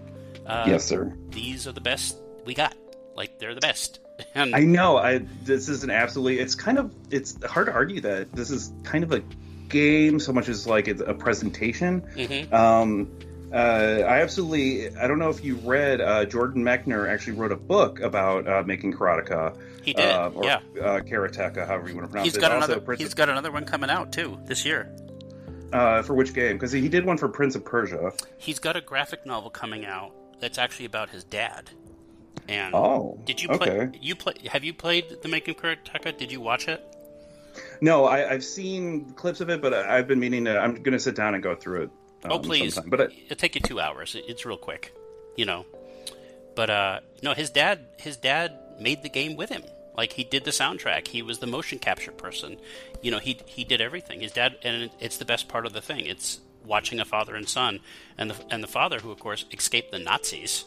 Uh, 0.45 0.65
yes, 0.67 0.85
sir. 0.85 1.13
These 1.29 1.67
are 1.67 1.71
the 1.71 1.81
best 1.81 2.17
we 2.45 2.53
got. 2.53 2.75
Like 3.15 3.39
they're 3.39 3.55
the 3.55 3.61
best. 3.61 3.99
And 4.33 4.55
I 4.55 4.61
know. 4.61 4.95
I 4.95 5.25
this 5.43 5.67
is 5.67 5.83
an 5.83 5.89
absolutely. 5.89 6.39
It's 6.39 6.55
kind 6.55 6.77
of. 6.77 6.93
It's 7.11 7.43
hard 7.43 7.67
to 7.67 7.73
argue 7.73 7.99
that 8.01 8.31
this 8.31 8.49
is 8.49 8.71
kind 8.83 9.03
of 9.03 9.11
a 9.11 9.21
game 9.67 10.21
so 10.21 10.31
much 10.31 10.47
as 10.47 10.65
like 10.65 10.87
it's 10.87 11.01
a 11.01 11.13
presentation. 11.13 12.01
Mm-hmm. 12.15 12.53
Um, 12.53 13.11
uh, 13.51 13.57
I 13.57 14.21
absolutely. 14.21 14.95
I 14.95 15.07
don't 15.07 15.19
know 15.19 15.29
if 15.29 15.43
you 15.43 15.55
read. 15.55 15.99
Uh, 15.99 16.23
Jordan 16.23 16.63
Mechner 16.63 17.09
actually 17.09 17.33
wrote 17.33 17.51
a 17.51 17.57
book 17.57 17.99
about 17.99 18.47
uh, 18.47 18.63
making 18.65 18.93
karateka. 18.93 19.57
He 19.83 19.93
did. 19.93 20.09
Uh, 20.09 20.31
or, 20.33 20.45
yeah. 20.45 20.59
Uh, 20.79 21.01
karateka, 21.01 21.67
however 21.67 21.89
you 21.89 21.95
want 21.95 22.07
to 22.07 22.11
pronounce 22.11 22.27
he's 22.27 22.37
it. 22.37 22.41
Got 22.41 22.51
another, 22.53 22.95
he's 22.95 23.13
got 23.13 23.29
another 23.29 23.51
one 23.51 23.65
coming 23.65 23.89
out 23.89 24.13
too 24.13 24.39
this 24.45 24.65
year. 24.65 24.89
Uh, 25.71 26.01
for 26.01 26.13
which 26.13 26.33
game? 26.33 26.53
Because 26.53 26.71
he 26.71 26.87
did 26.87 27.05
one 27.05 27.17
for 27.17 27.27
Prince 27.27 27.55
of 27.55 27.65
Persia. 27.65 28.13
He's 28.37 28.59
got 28.59 28.75
a 28.75 28.81
graphic 28.81 29.25
novel 29.25 29.49
coming 29.49 29.85
out 29.85 30.13
that's 30.39 30.57
actually 30.57 30.85
about 30.85 31.09
his 31.09 31.23
dad. 31.23 31.69
And 32.47 32.75
oh, 32.75 33.19
did 33.25 33.41
you 33.41 33.49
play? 33.49 33.71
Okay. 33.71 33.99
You 33.99 34.15
play? 34.15 34.35
Have 34.51 34.63
you 34.63 34.73
played 34.73 35.17
the 35.21 35.27
Making 35.27 35.55
of 35.55 35.61
Karateka? 35.61 36.17
Did 36.17 36.31
you 36.31 36.39
watch 36.41 36.67
it? 36.67 36.83
No, 37.81 38.05
I, 38.05 38.19
have 38.19 38.43
seen 38.43 39.11
clips 39.13 39.41
of 39.41 39.49
it, 39.49 39.61
but 39.61 39.73
I've 39.73 40.07
been 40.07 40.19
meaning 40.19 40.45
to. 40.45 40.59
I'm 40.59 40.75
going 40.75 40.93
to 40.93 40.99
sit 40.99 41.15
down 41.15 41.33
and 41.33 41.41
go 41.41 41.55
through 41.55 41.83
it. 41.83 41.89
Um, 42.23 42.31
oh, 42.33 42.39
please! 42.39 42.75
Sometime. 42.75 42.89
But 42.89 43.01
I, 43.01 43.03
it'll 43.25 43.35
take 43.35 43.55
you 43.55 43.61
two 43.61 43.79
hours. 43.79 44.15
It's 44.27 44.45
real 44.45 44.57
quick, 44.57 44.93
you 45.35 45.45
know. 45.45 45.65
But 46.55 46.69
uh, 46.69 46.99
no, 47.23 47.33
his 47.33 47.49
dad. 47.49 47.87
His 47.97 48.17
dad 48.17 48.59
made 48.79 49.01
the 49.01 49.09
game 49.09 49.35
with 49.35 49.49
him. 49.49 49.63
Like 49.97 50.13
he 50.13 50.23
did 50.23 50.43
the 50.43 50.51
soundtrack. 50.51 51.07
He 51.07 51.21
was 51.21 51.39
the 51.39 51.47
motion 51.47 51.79
capture 51.79 52.11
person. 52.11 52.57
You 53.01 53.11
know, 53.11 53.19
he 53.19 53.39
he 53.45 53.63
did 53.63 53.81
everything. 53.81 54.21
His 54.21 54.31
dad, 54.31 54.57
and 54.63 54.89
it's 54.99 55.17
the 55.17 55.25
best 55.25 55.47
part 55.47 55.65
of 55.65 55.73
the 55.73 55.81
thing. 55.81 56.05
It's 56.05 56.39
watching 56.65 56.99
a 56.99 57.05
father 57.05 57.35
and 57.35 57.47
son, 57.47 57.79
and 58.17 58.31
the 58.31 58.35
and 58.49 58.63
the 58.63 58.67
father 58.67 58.99
who, 58.99 59.11
of 59.11 59.19
course, 59.19 59.45
escaped 59.51 59.91
the 59.91 59.99
Nazis. 59.99 60.65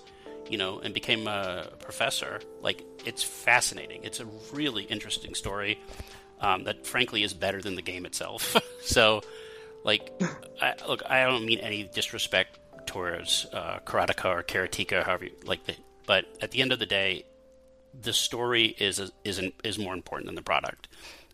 You 0.49 0.57
know, 0.57 0.79
and 0.79 0.95
became 0.95 1.29
a 1.29 1.69
professor. 1.81 2.41
Like 2.63 2.83
it's 3.05 3.23
fascinating. 3.23 4.03
It's 4.03 4.21
a 4.21 4.27
really 4.53 4.85
interesting 4.85 5.35
story 5.35 5.79
um, 6.41 6.65
that, 6.65 6.87
frankly, 6.87 7.23
is 7.23 7.35
better 7.35 7.61
than 7.61 7.75
the 7.75 7.83
game 7.83 8.07
itself. 8.07 8.57
so, 8.83 9.23
like, 9.85 10.11
I, 10.61 10.75
look, 10.87 11.03
I 11.09 11.25
don't 11.25 11.45
mean 11.45 11.59
any 11.59 11.85
disrespect 11.85 12.59
towards 12.87 13.47
uh, 13.53 13.81
Karateka 13.85 14.25
or 14.27 14.43
Karateka, 14.43 15.05
however, 15.05 15.27
you, 15.27 15.33
like 15.45 15.65
the, 15.65 15.75
but 16.07 16.25
at 16.41 16.51
the 16.51 16.63
end 16.63 16.73
of 16.73 16.79
the 16.79 16.87
day, 16.87 17.25
the 18.01 18.13
story 18.13 18.77
is 18.79 19.01
is 19.25 19.43
is 19.65 19.79
more 19.79 19.95
important 19.95 20.27
than 20.27 20.35
the 20.35 20.43
product, 20.43 20.89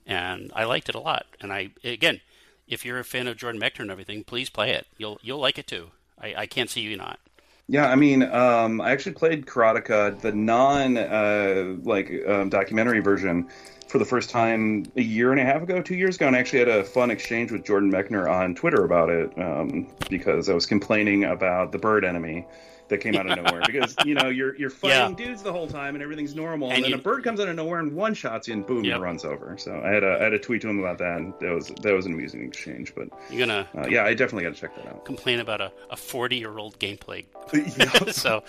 and 0.07 0.51
I 0.55 0.65
liked 0.65 0.89
it 0.89 0.95
a 0.95 1.01
lot. 1.01 1.27
And 1.41 1.53
I 1.53 1.71
again, 1.83 2.21
if 2.69 2.85
you're 2.85 2.99
a 2.99 3.05
fan 3.05 3.29
of 3.29 3.37
Jordan 3.37 3.61
Mechner 3.61 3.81
and 3.81 3.91
everything, 3.91 4.25
please 4.25 4.49
play 4.51 4.71
it. 4.71 4.87
You'll 4.97 5.19
you'll 5.23 5.41
like 5.41 5.59
it 5.59 5.67
too. 5.67 5.91
I, 6.19 6.35
I 6.37 6.47
can't 6.47 6.71
see 6.71 6.81
you 6.81 6.97
not. 6.97 7.19
Yeah, 7.67 7.89
I 7.89 7.97
mean, 7.97 8.23
um, 8.23 8.81
I 8.81 8.91
actually 8.91 9.13
played 9.13 9.47
Karateka, 9.47 10.21
the 10.21 10.33
non 10.33 10.99
uh, 10.99 11.77
like 11.83 12.13
um, 12.27 12.51
documentary 12.51 13.01
version, 13.01 13.49
for 13.89 13.99
the 13.99 14.05
first 14.05 14.29
time 14.29 14.85
a 14.97 15.03
year 15.03 15.31
and 15.31 15.41
a 15.41 15.45
half 15.45 15.63
ago, 15.63 15.81
two 15.81 15.95
years 15.95 16.17
ago, 16.17 16.27
and 16.27 16.37
I 16.37 16.41
actually 16.41 16.59
had 16.59 16.69
a 16.69 16.85
fun 16.85 17.11
exchange 17.11 17.53
with 17.53 17.65
Jordan 17.65 17.91
Mechner 17.91 18.31
on 18.31 18.55
Twitter 18.55 18.85
about 18.85 19.09
it 19.09 19.33
um, 19.39 19.87
because 20.11 20.49
I 20.49 20.55
was 20.55 20.67
complaining 20.67 21.25
about 21.25 21.73
the 21.73 21.79
bird 21.79 22.05
enemy 22.05 22.47
that 22.89 22.99
came 22.99 23.15
out 23.17 23.31
of 23.31 23.43
nowhere 23.43 23.63
because 23.67 23.95
you 24.05 24.15
know 24.15 24.29
you're 24.29 24.57
you're 24.57 24.71
fighting 24.71 25.19
yeah. 25.19 25.27
dudes 25.27 25.43
the 25.43 25.53
whole 25.53 25.67
time 25.67 25.95
and 25.95 26.03
everything's 26.03 26.35
normal 26.35 26.69
and, 26.69 26.77
and 26.77 26.85
then 26.85 26.91
you, 26.91 26.97
a 26.97 27.01
bird 27.01 27.25
comes 27.25 27.41
out 27.41 27.49
of 27.49 27.57
nowhere 27.57 27.81
and 27.81 27.93
one 27.95 28.15
shots 28.15 28.49
you 28.49 28.55
and 28.55 28.67
boom 28.67 28.85
yep. 28.85 29.01
runs 29.01 29.25
over. 29.25 29.57
So 29.59 29.81
I 29.85 29.91
had 29.91 30.05
a 30.05 30.19
I 30.21 30.25
had 30.25 30.33
a 30.33 30.39
tweet 30.39 30.63
to 30.63 30.69
him 30.69 30.79
about 30.79 30.99
that 30.99 31.17
and 31.19 31.35
that 31.41 31.53
was 31.53 31.73
that 31.83 31.93
was 31.93 32.07
an 32.07 32.13
amusing 32.13 32.43
exchange. 32.43 32.95
But 32.95 33.09
you're 33.31 33.47
gonna 33.47 33.69
uh, 33.77 33.87
yeah, 33.89 34.05
I 34.05 34.15
definitely 34.15 34.45
got 34.45 34.55
to 34.55 34.61
check 34.61 34.77
that 34.77 34.87
out. 34.87 35.05
Complain 35.05 35.41
about 35.41 35.61
a 35.61 35.73
a 35.91 35.97
40 35.97 36.37
year 36.37 36.59
old 36.59 36.79
gameplay. 36.79 37.25
so, 38.13 38.45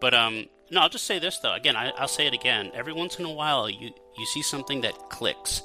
but 0.00 0.14
um. 0.14 0.46
No, 0.72 0.82
I'll 0.82 0.88
just 0.88 1.04
say 1.04 1.18
this 1.18 1.38
though. 1.38 1.52
Again, 1.52 1.74
I, 1.74 1.90
I'll 1.98 2.06
say 2.06 2.28
it 2.28 2.32
again. 2.32 2.70
Every 2.74 2.92
once 2.92 3.18
in 3.18 3.24
a 3.24 3.32
while, 3.32 3.68
you 3.68 3.90
you 4.16 4.26
see 4.26 4.40
something 4.40 4.82
that 4.82 4.94
clicks, 5.08 5.62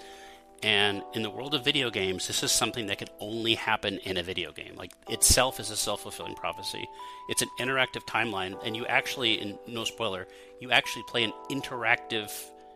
and 0.63 1.03
in 1.13 1.21
the 1.21 1.29
world 1.29 1.53
of 1.53 1.63
video 1.63 1.89
games, 1.89 2.27
this 2.27 2.43
is 2.43 2.51
something 2.51 2.87
that 2.87 2.97
can 2.97 3.09
only 3.19 3.55
happen 3.55 3.99
in 3.99 4.17
a 4.17 4.23
video 4.23 4.51
game. 4.51 4.75
Like 4.75 4.91
itself 5.09 5.59
is 5.59 5.69
a 5.69 5.77
self 5.77 6.01
fulfilling 6.01 6.35
prophecy. 6.35 6.87
It's 7.29 7.41
an 7.41 7.49
interactive 7.59 8.05
timeline, 8.07 8.57
and 8.65 8.75
you 8.75 8.85
actually, 8.85 9.35
in 9.35 9.57
no 9.67 9.83
spoiler, 9.83 10.27
you 10.59 10.71
actually 10.71 11.03
play 11.07 11.23
an 11.23 11.33
interactive. 11.49 12.31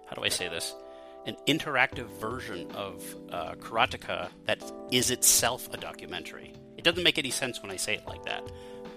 How 0.08 0.16
do 0.16 0.24
I 0.24 0.30
say 0.30 0.50
this? 0.50 0.76
An 1.26 1.36
interactive 1.48 2.08
version 2.20 2.72
of 2.72 3.04
uh, 3.32 3.56
Karateka 3.56 4.30
that 4.46 4.64
is 4.92 5.12
itself 5.12 5.72
a 5.74 5.78
documentary. 5.78 6.54
It 6.78 6.84
doesn't 6.84 7.04
make 7.04 7.18
any 7.18 7.32
sense 7.32 7.62
when 7.62 7.72
I 7.72 7.76
say 7.76 7.96
it 7.96 8.08
like 8.08 8.24
that, 8.24 8.44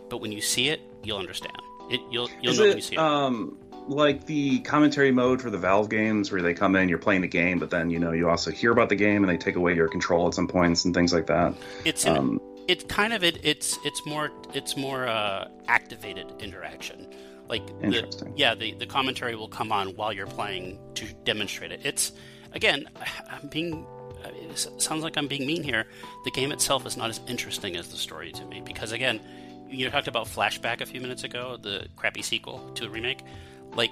but 0.09 0.19
when 0.19 0.33
you 0.33 0.41
see 0.41 0.69
it, 0.69 0.81
you'll 1.03 1.19
understand. 1.19 1.57
It, 1.91 2.01
you'll 2.11 2.31
you'll 2.41 2.53
is 2.53 2.59
know 2.59 2.65
it, 2.65 2.69
when 2.69 2.77
you 2.79 2.83
see 2.83 2.95
it. 2.95 2.99
Um, 2.99 3.59
like 3.89 4.27
the 4.27 4.61
commentary 4.61 5.13
mode 5.13 5.41
for 5.41 5.51
the 5.51 5.59
Valve 5.59 5.89
games 5.89 6.31
where 6.31 6.43
they 6.43 6.55
come 6.55 6.77
in, 6.77 6.89
you're 6.89 6.99
playing 6.99 7.23
the 7.23 7.29
game, 7.29 7.59
but 7.59 7.71
then 7.71 7.91
you 7.91 7.99
know 7.99 8.13
you 8.13 8.29
also 8.29 8.51
hear 8.51 8.73
about 8.73 8.89
the 8.89 8.97
game 8.97 9.23
and 9.23 9.31
they 9.31 9.37
take 9.37 9.57
away 9.57 9.75
your 9.75 9.89
control 9.89 10.29
at 10.29 10.35
some 10.35 10.49
points 10.49 10.85
and 10.85 10.95
things 10.95 11.13
like 11.13 11.27
that. 11.27 11.55
It's 11.85 12.05
an, 12.05 12.17
um, 12.17 12.41
it's 12.69 12.85
kind 12.85 13.13
of 13.13 13.25
it. 13.25 13.39
It's 13.45 13.79
it's 13.85 14.05
more 14.07 14.31
it's 14.55 14.77
more 14.77 15.07
uh, 15.07 15.49
activated 15.69 16.33
interaction. 16.41 17.09
Like 17.49 17.67
the, 17.81 18.33
yeah, 18.37 18.55
the 18.55 18.75
the 18.75 18.87
commentary 18.87 19.35
will 19.35 19.49
come 19.49 19.73
on 19.73 19.89
while 19.97 20.13
you're 20.13 20.27
playing 20.27 20.79
to 20.95 21.07
demonstrate 21.25 21.73
it. 21.73 21.81
It's 21.85 22.13
again, 22.53 22.89
I'm 23.31 23.49
being. 23.49 23.87
It 24.25 24.57
sounds 24.81 25.03
like 25.03 25.17
I'm 25.17 25.27
being 25.27 25.47
mean 25.47 25.65
here. 25.65 25.87
The 26.25 26.31
game 26.31 26.53
itself 26.53 26.87
is 26.87 26.97
not 26.97 27.11
as 27.11 27.21
interesting 27.27 27.77
as 27.77 27.89
the 27.89 27.97
story 27.97 28.31
to 28.33 28.45
me 28.45 28.63
because 28.65 28.93
again, 28.93 29.21
you 29.69 29.91
talked 29.91 30.07
about 30.07 30.29
Flashback 30.29 30.81
a 30.81 30.87
few 30.87 31.01
minutes 31.01 31.25
ago, 31.25 31.57
the 31.61 31.89
crappy 31.97 32.23
sequel 32.23 32.71
to 32.75 32.85
the 32.85 32.91
remake 32.91 33.25
like 33.75 33.91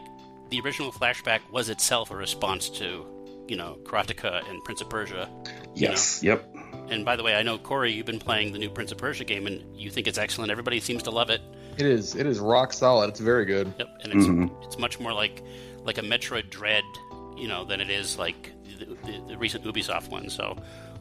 the 0.51 0.61
original 0.61 0.93
flashback 0.93 1.41
was 1.51 1.69
itself 1.69 2.11
a 2.11 2.17
response 2.17 2.69
to 2.69 3.07
you 3.49 3.57
know 3.57 3.79
karateka 3.85 4.49
and 4.49 4.63
prince 4.65 4.81
of 4.81 4.89
persia 4.89 5.29
yes 5.75 6.23
know? 6.23 6.31
yep. 6.31 6.57
And 6.89 7.05
by 7.05 7.15
the 7.17 7.23
way 7.23 7.35
i 7.35 7.43
know 7.43 7.59
cory 7.59 7.93
you've 7.93 8.07
been 8.07 8.19
playing 8.19 8.53
the 8.53 8.59
new 8.59 8.71
prince 8.71 8.93
of 8.93 8.99
persia 8.99 9.25
game 9.25 9.47
and 9.47 9.77
you 9.77 9.91
think 9.91 10.07
it's 10.07 10.19
excellent. 10.19 10.51
Everybody 10.51 10.81
seems 10.81 11.03
to 11.05 11.11
love 11.11 11.31
it. 11.31 11.41
It 11.79 11.87
is 11.87 12.15
it 12.15 12.27
is 12.27 12.39
rock 12.39 12.73
solid. 12.73 13.11
It's 13.11 13.21
very 13.21 13.45
good. 13.45 13.73
Yep 13.79 13.89
and 14.05 14.13
it's 14.13 14.27
mm-hmm. 14.27 14.63
it's 14.63 14.79
much 14.79 15.01
more 15.01 15.13
like 15.13 15.43
like 15.85 15.99
a 15.99 16.03
metroid 16.03 16.51
dread 16.51 16.85
you 17.37 17.49
know 17.49 17.65
than 17.65 17.81
it 17.81 17.91
is 17.91 18.19
like 18.19 18.53
the, 18.79 18.85
the, 18.85 19.25
the 19.29 19.39
recent 19.39 19.65
ubisoft 19.65 20.09
one 20.09 20.29
so 20.29 20.57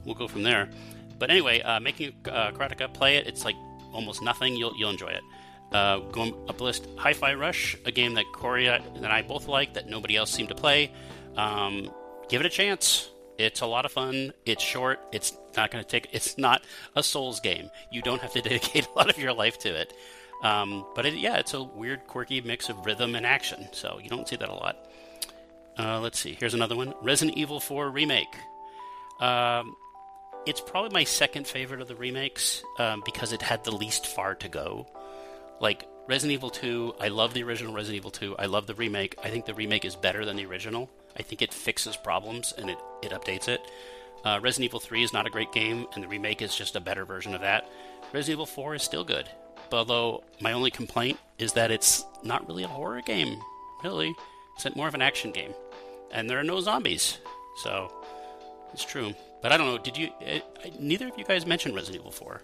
we'll 0.05 0.15
go 0.15 0.27
from 0.27 0.43
there. 0.43 0.69
But 1.17 1.29
anyway 1.29 1.61
uh, 1.61 1.79
making 1.79 2.13
uh, 2.25 2.51
karateka 2.51 2.93
play 2.93 3.17
it 3.17 3.27
it's 3.27 3.45
like 3.45 3.55
almost 3.93 4.21
nothing. 4.21 4.55
You'll, 4.55 4.75
you'll 4.77 4.91
enjoy 4.91 5.09
it 5.09 5.23
uh, 5.71 5.99
going 5.99 6.33
up 6.47 6.61
list, 6.61 6.87
Hi-Fi 6.97 7.33
Rush, 7.35 7.77
a 7.85 7.91
game 7.91 8.15
that 8.15 8.25
Cory 8.33 8.67
and 8.67 9.05
I 9.05 9.21
both 9.21 9.47
like 9.47 9.73
that 9.75 9.87
nobody 9.87 10.15
else 10.15 10.31
seemed 10.31 10.49
to 10.49 10.55
play. 10.55 10.91
Um, 11.35 11.91
give 12.27 12.41
it 12.41 12.45
a 12.45 12.49
chance. 12.49 13.09
It's 13.37 13.61
a 13.61 13.65
lot 13.65 13.85
of 13.85 13.91
fun. 13.91 14.33
It's 14.45 14.63
short. 14.63 14.99
It's 15.11 15.33
not 15.55 15.71
going 15.71 15.83
to 15.83 15.89
take. 15.89 16.09
It's 16.11 16.37
not 16.37 16.63
a 16.95 17.03
Souls 17.03 17.39
game. 17.39 17.69
You 17.91 18.01
don't 18.01 18.21
have 18.21 18.33
to 18.33 18.41
dedicate 18.49 18.87
a 18.87 18.97
lot 18.97 19.09
of 19.09 19.17
your 19.17 19.33
life 19.33 19.57
to 19.59 19.69
it. 19.69 19.93
Um, 20.43 20.85
but 20.95 21.05
it, 21.05 21.15
yeah, 21.15 21.37
it's 21.37 21.53
a 21.53 21.63
weird, 21.63 22.07
quirky 22.07 22.41
mix 22.41 22.69
of 22.69 22.85
rhythm 22.85 23.15
and 23.15 23.25
action. 23.25 23.67
So 23.71 23.99
you 24.01 24.09
don't 24.09 24.27
see 24.27 24.35
that 24.35 24.49
a 24.49 24.53
lot. 24.53 24.77
Uh, 25.77 25.99
let's 26.01 26.19
see. 26.19 26.35
Here's 26.37 26.53
another 26.53 26.75
one: 26.75 26.93
Resident 27.01 27.37
Evil 27.37 27.59
4 27.59 27.89
remake. 27.89 28.35
Um, 29.21 29.75
it's 30.45 30.61
probably 30.61 30.91
my 30.91 31.03
second 31.03 31.47
favorite 31.47 31.81
of 31.81 31.87
the 31.87 31.95
remakes 31.95 32.63
um, 32.77 33.01
because 33.05 33.33
it 33.33 33.41
had 33.41 33.63
the 33.63 33.71
least 33.71 34.07
far 34.07 34.35
to 34.35 34.49
go. 34.49 34.87
Like 35.61 35.87
Resident 36.07 36.33
Evil 36.33 36.49
2, 36.49 36.95
I 36.99 37.09
love 37.09 37.33
the 37.33 37.43
original 37.43 37.73
Resident 37.73 37.97
Evil 37.97 38.11
2. 38.11 38.37
I 38.37 38.45
love 38.45 38.67
the 38.67 38.75
remake. 38.75 39.15
I 39.23 39.29
think 39.29 39.45
the 39.45 39.53
remake 39.53 39.85
is 39.85 39.95
better 39.95 40.25
than 40.25 40.37
the 40.37 40.45
original. 40.45 40.89
I 41.17 41.21
think 41.21 41.41
it 41.41 41.53
fixes 41.53 41.97
problems 41.97 42.53
and 42.57 42.69
it, 42.69 42.77
it 43.03 43.11
updates 43.11 43.47
it. 43.47 43.61
Uh, 44.23 44.39
Resident 44.41 44.65
Evil 44.65 44.79
3 44.79 45.03
is 45.03 45.13
not 45.13 45.27
a 45.27 45.29
great 45.29 45.51
game, 45.53 45.85
and 45.93 46.03
the 46.03 46.07
remake 46.07 46.41
is 46.41 46.55
just 46.55 46.75
a 46.75 46.81
better 46.81 47.05
version 47.05 47.33
of 47.33 47.41
that. 47.41 47.69
Resident 48.13 48.35
Evil 48.35 48.45
4 48.45 48.75
is 48.75 48.83
still 48.83 49.03
good, 49.03 49.29
although 49.71 50.23
my 50.41 50.51
only 50.51 50.71
complaint 50.71 51.17
is 51.37 51.53
that 51.53 51.71
it's 51.71 52.03
not 52.23 52.45
really 52.47 52.63
a 52.63 52.67
horror 52.67 53.01
game, 53.01 53.39
really. 53.83 54.13
It's 54.55 54.75
more 54.75 54.89
of 54.89 54.95
an 54.95 55.01
action 55.01 55.31
game. 55.31 55.53
And 56.11 56.29
there 56.29 56.37
are 56.37 56.43
no 56.43 56.59
zombies, 56.59 57.17
so 57.63 57.93
it's 58.73 58.83
true. 58.83 59.13
But 59.41 59.53
I 59.53 59.57
don't 59.57 59.67
know. 59.67 59.77
Did 59.77 59.97
you? 59.97 60.09
Uh, 60.25 60.39
neither 60.79 61.07
of 61.07 61.17
you 61.17 61.23
guys 61.23 61.45
mentioned 61.45 61.75
Resident 61.75 62.01
Evil 62.01 62.11
Four. 62.11 62.41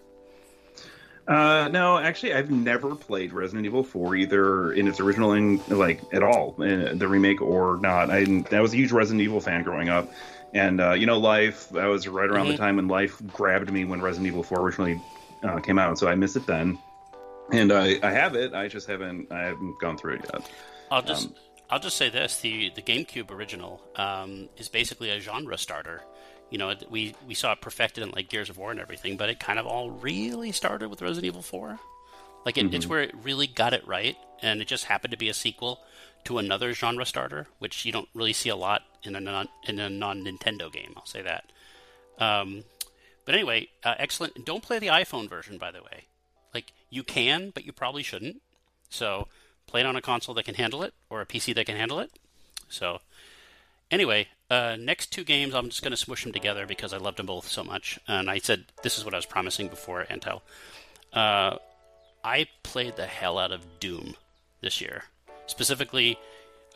Uh, 1.28 1.68
no, 1.72 1.98
actually, 1.98 2.34
I've 2.34 2.50
never 2.50 2.94
played 2.94 3.32
Resident 3.32 3.66
Evil 3.66 3.82
4 3.82 4.14
either 4.14 4.72
in 4.72 4.86
its 4.86 5.00
original, 5.00 5.32
in, 5.32 5.60
like 5.68 6.00
at 6.12 6.22
all, 6.22 6.60
in 6.62 6.86
uh, 6.86 6.92
the 6.94 7.08
remake 7.08 7.42
or 7.42 7.78
not. 7.78 8.10
I, 8.10 8.44
I 8.52 8.60
was 8.60 8.72
a 8.72 8.76
huge 8.76 8.92
Resident 8.92 9.22
Evil 9.22 9.40
fan 9.40 9.64
growing 9.64 9.88
up, 9.88 10.12
and 10.54 10.80
uh, 10.80 10.92
you 10.92 11.06
know, 11.06 11.18
Life. 11.18 11.74
I 11.74 11.88
was 11.88 12.06
right 12.06 12.30
around 12.30 12.46
mm-hmm. 12.46 12.52
the 12.52 12.58
time 12.58 12.76
when 12.76 12.86
Life 12.86 13.20
grabbed 13.32 13.72
me 13.72 13.84
when 13.84 14.00
Resident 14.00 14.28
Evil 14.28 14.44
4 14.44 14.60
originally 14.60 15.00
uh, 15.42 15.58
came 15.58 15.80
out, 15.80 15.98
so 15.98 16.06
I 16.06 16.14
missed 16.14 16.36
it 16.36 16.46
then. 16.46 16.78
And 17.50 17.72
I, 17.72 17.98
I 18.02 18.10
have 18.12 18.36
it. 18.36 18.54
I 18.54 18.68
just 18.68 18.88
haven't. 18.88 19.30
I 19.32 19.44
haven't 19.44 19.80
gone 19.80 19.98
through 19.98 20.14
it 20.14 20.30
yet. 20.32 20.48
I'll 20.90 21.02
just. 21.02 21.26
Um, 21.26 21.34
I'll 21.70 21.80
just 21.80 21.96
say 21.96 22.08
this: 22.08 22.40
the 22.40 22.70
the 22.70 22.82
GameCube 22.82 23.32
original 23.32 23.80
um, 23.96 24.48
is 24.56 24.68
basically 24.68 25.10
a 25.10 25.18
genre 25.20 25.58
starter 25.58 26.02
you 26.50 26.58
know, 26.58 26.74
we 26.90 27.14
we 27.26 27.34
saw 27.34 27.52
it 27.52 27.60
perfected 27.60 28.04
in 28.04 28.10
like 28.10 28.28
Gears 28.28 28.50
of 28.50 28.58
War 28.58 28.70
and 28.70 28.80
everything, 28.80 29.16
but 29.16 29.28
it 29.28 29.40
kind 29.40 29.58
of 29.58 29.66
all 29.66 29.90
really 29.90 30.52
started 30.52 30.88
with 30.88 31.02
Resident 31.02 31.26
Evil 31.26 31.42
Four. 31.42 31.78
Like 32.44 32.56
it, 32.56 32.66
mm-hmm. 32.66 32.74
it's 32.74 32.86
where 32.86 33.02
it 33.02 33.14
really 33.22 33.46
got 33.46 33.72
it 33.72 33.86
right, 33.86 34.16
and 34.42 34.60
it 34.60 34.68
just 34.68 34.84
happened 34.84 35.10
to 35.10 35.16
be 35.16 35.28
a 35.28 35.34
sequel 35.34 35.80
to 36.24 36.38
another 36.38 36.72
genre 36.72 37.04
starter, 37.04 37.46
which 37.58 37.84
you 37.84 37.92
don't 37.92 38.08
really 38.14 38.32
see 38.32 38.48
a 38.48 38.56
lot 38.56 38.82
in 39.02 39.16
a 39.16 39.20
non 39.20 39.48
in 39.66 39.78
a 39.78 39.90
non 39.90 40.24
Nintendo 40.24 40.72
game. 40.72 40.94
I'll 40.96 41.06
say 41.06 41.22
that. 41.22 41.50
Um, 42.18 42.64
but 43.24 43.34
anyway, 43.34 43.68
uh, 43.84 43.94
excellent. 43.98 44.44
Don't 44.44 44.62
play 44.62 44.78
the 44.78 44.86
iPhone 44.86 45.28
version, 45.28 45.58
by 45.58 45.72
the 45.72 45.82
way. 45.82 46.04
Like 46.54 46.72
you 46.90 47.02
can, 47.02 47.50
but 47.50 47.66
you 47.66 47.72
probably 47.72 48.04
shouldn't. 48.04 48.40
So 48.88 49.26
play 49.66 49.80
it 49.80 49.86
on 49.86 49.96
a 49.96 50.00
console 50.00 50.34
that 50.36 50.44
can 50.44 50.54
handle 50.54 50.84
it 50.84 50.94
or 51.10 51.20
a 51.20 51.26
PC 51.26 51.54
that 51.56 51.66
can 51.66 51.76
handle 51.76 51.98
it. 51.98 52.12
So 52.68 53.00
Anyway, 53.90 54.26
uh, 54.50 54.76
next 54.78 55.12
two 55.12 55.24
games, 55.24 55.54
I'm 55.54 55.68
just 55.68 55.82
going 55.82 55.92
to 55.92 55.96
smush 55.96 56.22
them 56.22 56.32
together 56.32 56.66
because 56.66 56.92
I 56.92 56.98
loved 56.98 57.18
them 57.18 57.26
both 57.26 57.48
so 57.48 57.64
much. 57.64 57.98
And 58.06 58.30
I 58.30 58.38
said 58.38 58.66
this 58.82 58.98
is 58.98 59.04
what 59.04 59.14
I 59.14 59.18
was 59.18 59.26
promising 59.26 59.68
before 59.68 60.04
Antal. 60.10 60.42
Uh, 61.12 61.56
I 62.24 62.46
played 62.62 62.96
the 62.96 63.06
hell 63.06 63.38
out 63.38 63.52
of 63.52 63.80
Doom 63.80 64.14
this 64.60 64.80
year, 64.80 65.04
specifically 65.46 66.18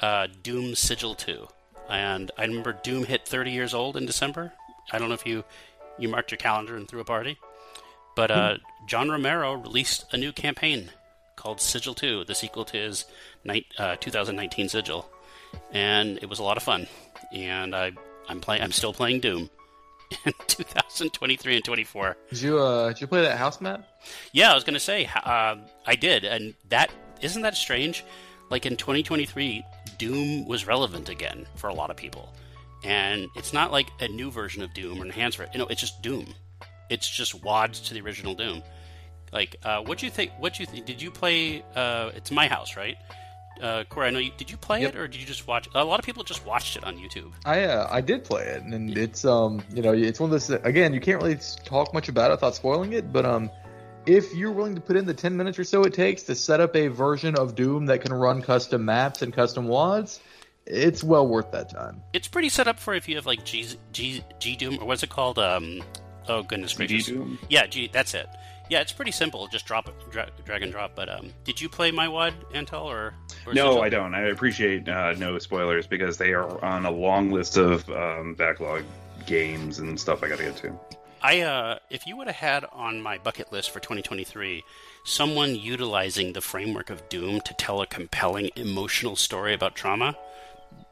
uh, 0.01 0.29
Doom 0.43 0.75
Sigil 0.75 1.15
2. 1.15 1.49
And 1.89 2.31
I 2.39 2.45
remember 2.45 2.73
Doom 2.73 3.05
hit 3.05 3.27
30 3.27 3.51
years 3.51 3.75
old 3.75 3.97
in 3.97 4.07
December. 4.07 4.53
I 4.93 4.99
don't 4.99 5.09
know 5.09 5.15
if 5.15 5.27
you 5.27 5.45
you 5.99 6.09
marked 6.09 6.31
your 6.31 6.39
calendar 6.39 6.77
and 6.77 6.89
threw 6.89 7.01
a 7.01 7.05
party, 7.05 7.39
but 8.17 8.31
uh. 8.31 8.57
John 8.89 9.11
Romero 9.11 9.53
released 9.55 10.07
a 10.13 10.17
new 10.17 10.33
campaign 10.33 10.91
called 11.37 11.61
Sigil 11.61 11.95
2, 11.95 12.25
the 12.25 12.35
sequel 12.35 12.65
to 12.67 12.77
his 12.77 13.05
ni- 13.45 13.67
uh, 13.77 13.97
2019 13.97 14.71
Sigil 14.71 15.11
and 15.73 16.19
it 16.19 16.29
was 16.29 16.39
a 16.39 16.43
lot 16.43 16.57
of 16.57 16.63
fun. 16.63 16.87
And 17.33 17.75
I, 17.75 17.93
I'm 18.29 18.41
playing. 18.41 18.63
I'm 18.63 18.73
still 18.73 18.93
playing 18.93 19.21
Doom 19.21 19.51
in 20.25 20.33
2023 20.47 21.57
and 21.57 21.65
24. 21.65 22.17
Did 22.31 22.41
you 22.41 22.59
uh, 22.59 22.89
did 22.89 23.01
you 23.01 23.07
play 23.07 23.23
that 23.23 23.39
house 23.39 23.61
map? 23.61 23.87
Yeah, 24.33 24.51
I 24.51 24.55
was 24.55 24.65
gonna 24.65 24.81
say 24.81 25.09
uh, 25.25 25.57
I 25.87 25.97
did, 25.97 26.25
and 26.25 26.55
that 26.69 26.91
isn't 27.21 27.43
that 27.43 27.57
strange. 27.57 28.05
Like 28.51 28.67
in 28.67 28.77
2023, 28.77 29.65
Doom 29.99 30.47
was 30.47 30.67
relevant 30.67 31.09
again 31.09 31.47
for 31.55 31.69
a 31.69 31.75
lot 31.75 31.91
of 31.91 31.97
people, 31.97 32.35
and 32.83 33.29
it's 33.37 33.53
not 33.53 33.71
like 33.71 33.89
a 34.01 34.09
new 34.09 34.31
version 34.31 34.63
of 34.63 34.75
Doom 34.75 35.01
or 35.01 35.05
enhanced. 35.05 35.37
For 35.37 35.45
it. 35.45 35.51
You 35.53 35.61
know, 35.61 35.67
it's 35.67 35.81
just 35.81 36.03
Doom. 36.03 36.27
It's 36.89 37.09
just 37.09 37.45
wads 37.45 37.81
to 37.83 37.95
the 37.95 38.01
original 38.01 38.35
Doom. 38.35 38.63
Like, 39.33 39.55
uh, 39.63 39.81
what 39.83 39.99
do 39.99 40.07
you 40.07 40.11
think? 40.11 40.33
What 40.39 40.55
do 40.55 40.63
you 40.65 40.67
think? 40.67 40.87
Did 40.87 41.01
you 41.01 41.11
play? 41.13 41.63
Uh, 41.77 42.11
it's 42.17 42.33
my 42.33 42.49
house, 42.49 42.77
right? 42.77 42.97
Uh, 43.61 43.85
Cory, 43.85 44.07
I 44.09 44.11
know 44.11 44.19
you 44.19 44.33
did 44.37 44.51
you 44.51 44.57
play 44.57 44.83
yep. 44.83 44.95
it 44.95 44.99
or 44.99 45.07
did 45.07 45.21
you 45.21 45.27
just 45.27 45.47
watch? 45.47 45.69
A 45.75 45.85
lot 45.85 45.99
of 45.99 46.07
people 46.07 46.25
just 46.25 46.45
watched 46.47 46.77
it 46.77 46.85
on 46.85 46.97
YouTube. 46.97 47.33
I 47.45 47.65
uh, 47.65 47.89
I 47.91 48.01
did 48.01 48.25
play 48.25 48.45
it, 48.45 48.63
and 48.63 48.97
it's 48.97 49.25
um 49.25 49.63
you 49.75 49.83
know 49.83 49.93
it's 49.93 50.19
one 50.19 50.33
of 50.33 50.33
those 50.33 50.51
again 50.51 50.95
you 50.95 51.01
can't 51.01 51.23
really 51.23 51.39
talk 51.65 51.93
much 51.93 52.09
about 52.09 52.31
it 52.31 52.35
without 52.35 52.55
spoiling 52.55 52.93
it, 52.93 53.13
but 53.13 53.27
um 53.27 53.51
if 54.07 54.35
you're 54.35 54.53
willing 54.53 54.75
to 54.75 54.81
put 54.81 54.97
in 54.97 55.05
the 55.05 55.15
10 55.15 55.37
minutes 55.37 55.59
or 55.59 55.65
so 55.65 55.83
it 55.83 55.93
takes 55.93 56.23
to 56.25 56.35
set 56.35 56.61
up 56.61 56.75
a 56.75 56.89
version 56.89 57.37
of 57.37 57.55
Doom 57.55 57.87
that 57.87 58.01
can 58.01 58.13
run 58.13 58.41
custom 58.41 58.85
maps 58.87 59.21
and 59.21 59.33
custom 59.33 59.69
wads, 59.69 60.21
it's 60.67 61.05
well 61.05 61.27
worth 61.27 61.53
that 61.53 61.71
time. 61.71 62.03
It's 62.13 62.29
pretty 62.29 62.49
set 62.49 62.67
up 62.67 62.79
for 62.79 62.95
if 62.95 63.09
you 63.09 63.17
have 63.17 63.27
like 63.27 63.45
G 63.45 63.69
G 63.93 64.25
G 64.39 64.57
Doom 64.57 64.79
or 64.81 64.87
what's 64.87 65.03
it 65.03 65.11
called? 65.11 65.39
Um, 65.39 65.83
oh 66.29 66.43
goodness 66.43 66.73
gracious, 66.75 67.07
G 67.07 67.13
Doom. 67.13 67.39
Yeah, 67.49 67.67
G. 67.67 67.91
That's 67.93 68.15
it. 68.15 68.29
Yeah, 68.71 68.81
it's 68.81 68.93
pretty 68.93 69.11
simple. 69.11 69.49
Just 69.49 69.67
drop 69.67 69.89
it, 69.89 69.95
dra- 70.11 70.31
drag 70.45 70.63
and 70.63 70.71
drop. 70.71 70.95
But 70.95 71.09
um, 71.09 71.33
did 71.43 71.61
you 71.61 71.69
play 71.69 71.91
my 71.91 72.07
WAD, 72.07 72.35
Antal, 72.55 72.85
or, 72.85 73.15
or 73.45 73.53
no? 73.53 73.83
I 73.83 73.89
don't. 73.89 74.15
I 74.15 74.29
appreciate 74.29 74.89
uh, 74.89 75.13
no 75.15 75.39
spoilers 75.41 75.89
because 75.89 76.17
they 76.17 76.33
are 76.33 76.65
on 76.65 76.87
a 76.87 76.91
long 76.91 77.33
list 77.33 77.57
of 77.57 77.89
um, 77.91 78.35
backlog 78.35 78.85
games 79.27 79.81
and 79.81 79.99
stuff 79.99 80.23
I 80.23 80.29
got 80.29 80.39
to 80.39 80.45
get 80.45 80.57
to. 80.59 80.73
I 81.23 81.41
uh, 81.41 81.79
if 81.91 82.07
you 82.07 82.17
would 82.17 82.29
have 82.29 82.37
had 82.37 82.65
on 82.73 83.03
my 83.03 83.19
bucket 83.19 83.53
list 83.53 83.71
for 83.71 83.81
2023 83.81 84.65
someone 85.05 85.55
utilizing 85.55 86.33
the 86.33 86.41
framework 86.41 86.89
of 86.91 87.09
Doom 87.09 87.41
to 87.43 87.55
tell 87.55 87.83
a 87.83 87.87
compelling 87.87 88.51
emotional 88.57 89.17
story 89.17 89.53
about 89.53 89.75
trauma, 89.75 90.17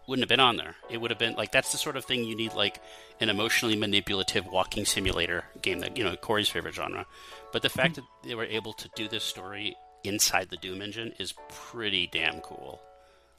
wouldn't 0.09 0.23
have 0.23 0.29
been 0.29 0.41
on 0.41 0.57
there. 0.57 0.75
It 0.91 1.01
would 1.01 1.11
have 1.11 1.19
been 1.19 1.35
like 1.35 1.53
that's 1.53 1.71
the 1.71 1.79
sort 1.79 1.97
of 1.97 2.05
thing 2.05 2.25
you 2.25 2.35
need 2.35 2.55
like 2.55 2.81
an 3.21 3.29
emotionally 3.29 3.77
manipulative 3.77 4.47
walking 4.47 4.85
simulator 4.85 5.45
game 5.63 5.81
that 5.81 5.97
you 5.97 6.03
know 6.03 6.17
Cory's 6.17 6.49
favorite 6.49 6.75
genre. 6.75 7.07
But 7.53 7.63
the 7.63 7.69
fact 7.69 7.97
that 7.97 8.05
they 8.25 8.35
were 8.35 8.45
able 8.45 8.73
to 8.73 8.89
do 8.97 9.07
this 9.07 9.23
story 9.23 9.77
inside 10.05 10.49
the 10.51 10.57
Doom 10.57 10.83
engine 10.83 11.13
is 11.19 11.35
pretty 11.49 12.09
damn 12.11 12.41
cool. 12.41 12.81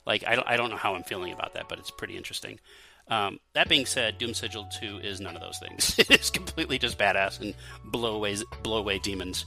Like, 0.06 0.24
I 0.26 0.36
don't, 0.36 0.48
I 0.48 0.58
don't 0.58 0.70
know 0.70 0.78
how 0.78 0.96
I'm 0.96 1.04
feeling 1.04 1.34
about 1.34 1.54
that, 1.54 1.70
but 1.70 1.80
it's 1.80 1.92
pretty 1.92 2.18
interesting. 2.18 2.60
Um, 3.08 3.40
that 3.54 3.70
being 3.70 3.86
said, 3.86 4.18
Doom 4.18 4.34
Sigil 4.34 4.68
2 4.80 5.00
is 5.00 5.20
none 5.20 5.36
of 5.36 5.42
those 5.42 5.60
things. 5.60 5.96
it 6.00 6.10
is 6.12 6.30
completely 6.30 6.78
just 6.78 6.98
badass 6.98 7.42
and 7.42 7.54
blow 7.86 8.16
away, 8.16 8.36
blow 8.64 8.78
away 8.78 9.00
demons. 9.00 9.46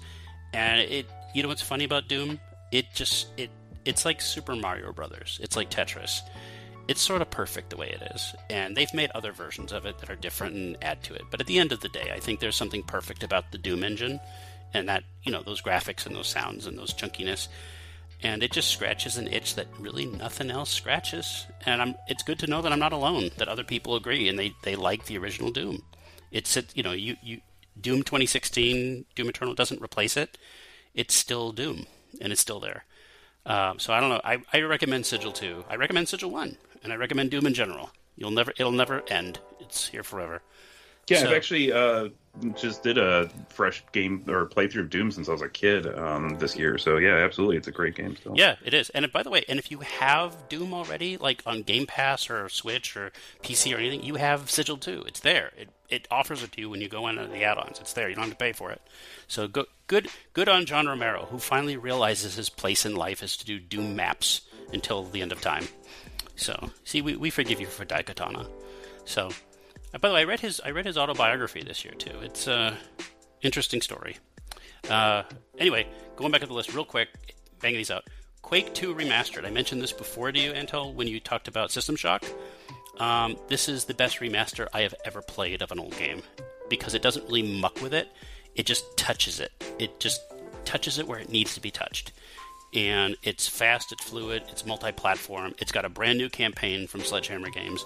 And 0.53 0.81
it, 0.81 1.07
you 1.35 1.43
know 1.43 1.49
what's 1.49 1.63
funny 1.63 1.85
about 1.85 2.09
Doom? 2.09 2.39
It 2.71 2.87
just, 2.95 3.29
it, 3.37 3.51
it's 3.85 4.05
like 4.05 4.21
Super 4.21 4.55
Mario 4.55 4.93
Brothers. 4.93 5.39
It's 5.43 5.57
like 5.57 5.71
Tetris. 5.71 6.21
It's 6.89 7.01
sort 7.01 7.23
of 7.23 7.31
perfect 7.31 7.71
the 7.71 7.77
way 7.77 7.89
it 7.89 8.03
is. 8.15 8.35
And 8.51 8.77
they've 8.77 8.93
made 8.93 9.11
other 9.15 9.33
versions 9.33 9.73
of 9.73 9.87
it 9.87 9.99
that 9.99 10.11
are 10.11 10.17
different 10.17 10.57
and 10.57 10.77
add 10.83 11.03
to 11.05 11.15
it. 11.15 11.23
But 11.31 11.41
at 11.41 11.47
the 11.47 11.59
end 11.59 11.73
of 11.73 11.81
the 11.81 11.89
day, 11.89 12.13
I 12.15 12.19
think 12.19 12.41
there's 12.41 12.57
something 12.57 12.83
perfect 12.83 13.23
about 13.23 13.53
the 13.53 13.59
Doom 13.59 13.85
engine 13.85 14.21
and 14.75 14.89
that 14.89 15.05
you 15.23 15.33
know 15.33 15.43
those 15.43 15.63
graphics 15.63 16.07
and 16.07 16.17
those 16.17 16.29
sounds 16.29 16.67
and 16.67 16.79
those 16.79 16.95
chunkiness. 16.95 17.49
And 18.25 18.43
it 18.43 18.53
just 18.53 18.71
scratches 18.71 19.17
an 19.17 19.27
itch 19.27 19.57
that 19.57 19.67
really 19.81 20.07
nothing 20.07 20.51
else 20.51 20.71
scratches. 20.71 21.47
And 21.67 21.83
I'm 21.83 21.95
it's 22.09 22.23
good 22.23 22.39
to 22.41 22.47
know 22.47 22.63
that 22.63 22.73
I'm 22.73 22.79
not 22.79 22.93
alone 22.93 23.31
that 23.39 23.49
other 23.49 23.65
people 23.65 23.97
agree 23.97 24.29
and 24.29 24.39
they 24.39 24.53
they 24.63 24.77
like 24.77 25.07
the 25.07 25.19
original 25.19 25.51
Doom. 25.51 25.83
It's 26.31 26.57
you 26.75 26.83
know 26.83 26.93
you 26.93 27.17
you 27.23 27.41
Doom 27.81 28.03
2016 28.03 29.07
Doom 29.15 29.29
Eternal 29.29 29.55
doesn't 29.55 29.83
replace 29.83 30.17
it. 30.17 30.39
It's 30.95 31.15
still 31.15 31.53
Doom 31.53 31.87
and 32.21 32.33
it's 32.33 32.41
still 32.41 32.61
there. 32.61 32.85
Um, 33.45 33.81
so 33.81 33.93
I 33.93 33.99
don't 34.01 34.11
know. 34.11 34.21
I, 34.25 34.39
I 34.53 34.61
recommend 34.61 35.05
Sigil 35.07 35.33
2 35.33 35.65
I 35.69 35.77
recommend 35.77 36.09
Sigil 36.09 36.31
1 36.31 36.57
and 36.83 36.93
I 36.93 36.97
recommend 36.97 37.31
Doom 37.31 37.47
in 37.47 37.55
general 37.55 37.91
you'll 38.17 38.31
never 38.31 38.53
it'll 38.59 38.73
never 38.73 39.03
end 39.09 39.41
it's 39.61 39.89
here 39.89 40.03
forever 40.03 40.43
yeah, 41.09 41.19
so, 41.19 41.27
I've 41.29 41.37
actually 41.37 41.73
uh, 41.73 42.09
just 42.55 42.83
did 42.83 42.97
a 42.97 43.29
fresh 43.49 43.83
game 43.93 44.25
or 44.29 44.47
playthrough 44.47 44.83
of 44.83 44.91
Doom 44.91 45.11
since 45.11 45.29
I 45.29 45.33
was 45.33 45.43
a 45.43 45.49
kid 45.49 45.87
um, 45.99 46.39
this 46.39 46.57
year. 46.57 46.79
So 46.79 46.97
yeah, 46.97 47.17
absolutely, 47.17 47.57
it's 47.57 47.67
a 47.67 47.73
great 47.73 47.97
game 47.97 48.15
still. 48.15 48.35
Yeah, 48.37 48.57
it 48.65 48.73
is. 48.73 48.89
And 48.91 49.11
by 49.11 49.25
the 49.25 49.31
way, 49.31 49.45
and 49.49 49.59
if 49.59 49.71
you 49.71 49.81
have 49.81 50.49
Doom 50.49 50.73
already, 50.73 51.17
like 51.17 51.43
on 51.45 51.63
Game 51.63 51.87
Pass 51.87 52.31
or 52.31 52.49
Switch 52.49 52.97
or 52.97 53.11
PC 53.43 53.75
or 53.75 53.79
anything, 53.79 54.05
you 54.05 54.15
have 54.15 54.49
Sigil 54.49 54.77
2. 54.77 55.05
It's 55.07 55.21
there. 55.21 55.51
It 55.57 55.71
it 55.89 56.09
offers 56.11 56.43
it 56.43 56.53
to 56.53 56.61
you 56.61 56.71
when 56.71 56.81
you 56.81 56.89
go 56.89 57.09
into 57.09 57.27
the 57.27 57.45
add-ons. 57.45 57.79
It's 57.79 57.93
there. 57.93 58.09
You 58.09 58.15
don't 58.15 58.25
have 58.25 58.33
to 58.33 58.37
pay 58.39 58.53
for 58.53 58.71
it. 58.71 58.81
So 59.27 59.49
go, 59.49 59.67
good 59.89 60.09
good 60.33 60.49
on 60.49 60.67
John 60.67 60.87
Romero, 60.87 61.27
who 61.31 61.39
finally 61.39 61.77
realizes 61.77 62.37
his 62.37 62.49
place 62.49 62.87
in 62.87 62.95
life 62.95 63.23
is 63.23 63.37
to 63.39 63.45
do 63.45 63.59
Doom 63.59 63.97
maps 63.97 64.43
until 64.73 65.03
the 65.03 65.21
end 65.21 65.33
of 65.33 65.41
time. 65.41 65.67
So 66.43 66.71
see, 66.85 67.03
we, 67.03 67.17
we 67.17 67.31
forgive 67.31 67.61
you 67.61 67.67
for 67.67 67.85
Daikatana. 67.85 68.49
So, 69.05 69.31
uh, 69.95 69.99
by 69.99 70.09
the 70.09 70.15
way, 70.15 70.21
I 70.21 70.25
read 70.25 70.41
his 70.41 70.61
I 70.65 70.71
read 70.71 70.87
his 70.87 70.99
autobiography 70.99 71.63
this 71.63 71.85
year 71.85 71.95
too. 71.95 72.19
It's 72.23 72.47
a 72.47 72.77
interesting 73.43 73.81
story. 73.81 74.17
Uh, 74.91 75.23
anyway, 75.59 75.87
going 76.17 76.33
back 76.33 76.41
to 76.41 76.47
the 76.47 76.55
list 76.55 76.75
real 76.75 76.85
quick, 76.85 77.09
bang 77.61 77.75
these 77.75 77.91
out. 77.91 78.05
Quake 78.43 78.75
2 78.75 78.95
Remastered. 78.95 79.47
I 79.47 79.51
mentioned 79.51 79.81
this 79.81 79.93
before 79.93 80.33
to 80.33 80.39
you, 80.39 80.53
Antal, 80.53 80.93
when 80.93 81.07
you 81.07 81.21
talked 81.21 81.47
about 81.47 81.71
System 81.71 81.95
Shock. 81.95 82.25
Um, 82.99 83.37
this 83.49 83.69
is 83.69 83.85
the 83.85 83.95
best 83.95 84.19
remaster 84.19 84.67
I 84.75 84.83
have 84.83 84.95
ever 85.05 85.23
played 85.23 85.63
of 85.63 85.71
an 85.73 85.79
old 85.79 85.97
game 85.97 86.23
because 86.69 86.95
it 86.95 87.03
doesn't 87.03 87.25
really 87.27 87.61
muck 87.61 87.81
with 87.81 87.95
it. 87.95 88.09
It 88.55 88.67
just 88.67 88.97
touches 88.97 89.41
it. 89.41 89.53
It 89.79 89.99
just 90.01 90.21
touches 90.65 90.99
it 90.99 91.07
where 91.07 91.19
it 91.19 91.31
needs 91.31 91.55
to 91.55 91.61
be 91.61 91.71
touched. 91.71 92.13
And 92.75 93.17
it's 93.23 93.49
fast, 93.49 93.93
it's 93.93 94.05
fluid, 94.05 94.45
it's 94.49 94.65
multi 94.65 94.93
platform, 94.93 95.55
it's 95.59 95.73
got 95.73 95.85
a 95.85 95.91
brand 95.91 96.19
new 96.19 96.31
campaign 96.31 96.87
from 96.87 97.03
Sledgehammer 97.03 97.51
Games. 97.51 97.85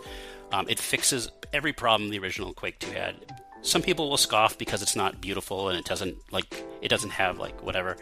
Um, 0.53 0.69
it 0.69 0.79
fixes 0.79 1.31
every 1.53 1.73
problem 1.73 2.11
the 2.11 2.19
original 2.19 2.53
Quake 2.53 2.79
2 2.79 2.93
had. 2.93 3.15
Some 3.63 3.83
people 3.83 4.09
will 4.09 4.17
scoff 4.17 4.57
because 4.57 4.83
it's 4.83 4.95
not 4.95 5.21
beautiful 5.21 5.69
and 5.69 5.77
it 5.79 5.85
doesn't 5.85 6.17
like 6.31 6.65
it 6.83 6.89
doesn't 6.89 7.11
have 7.11 7.39
like 7.39 7.65
whatever 7.65 7.97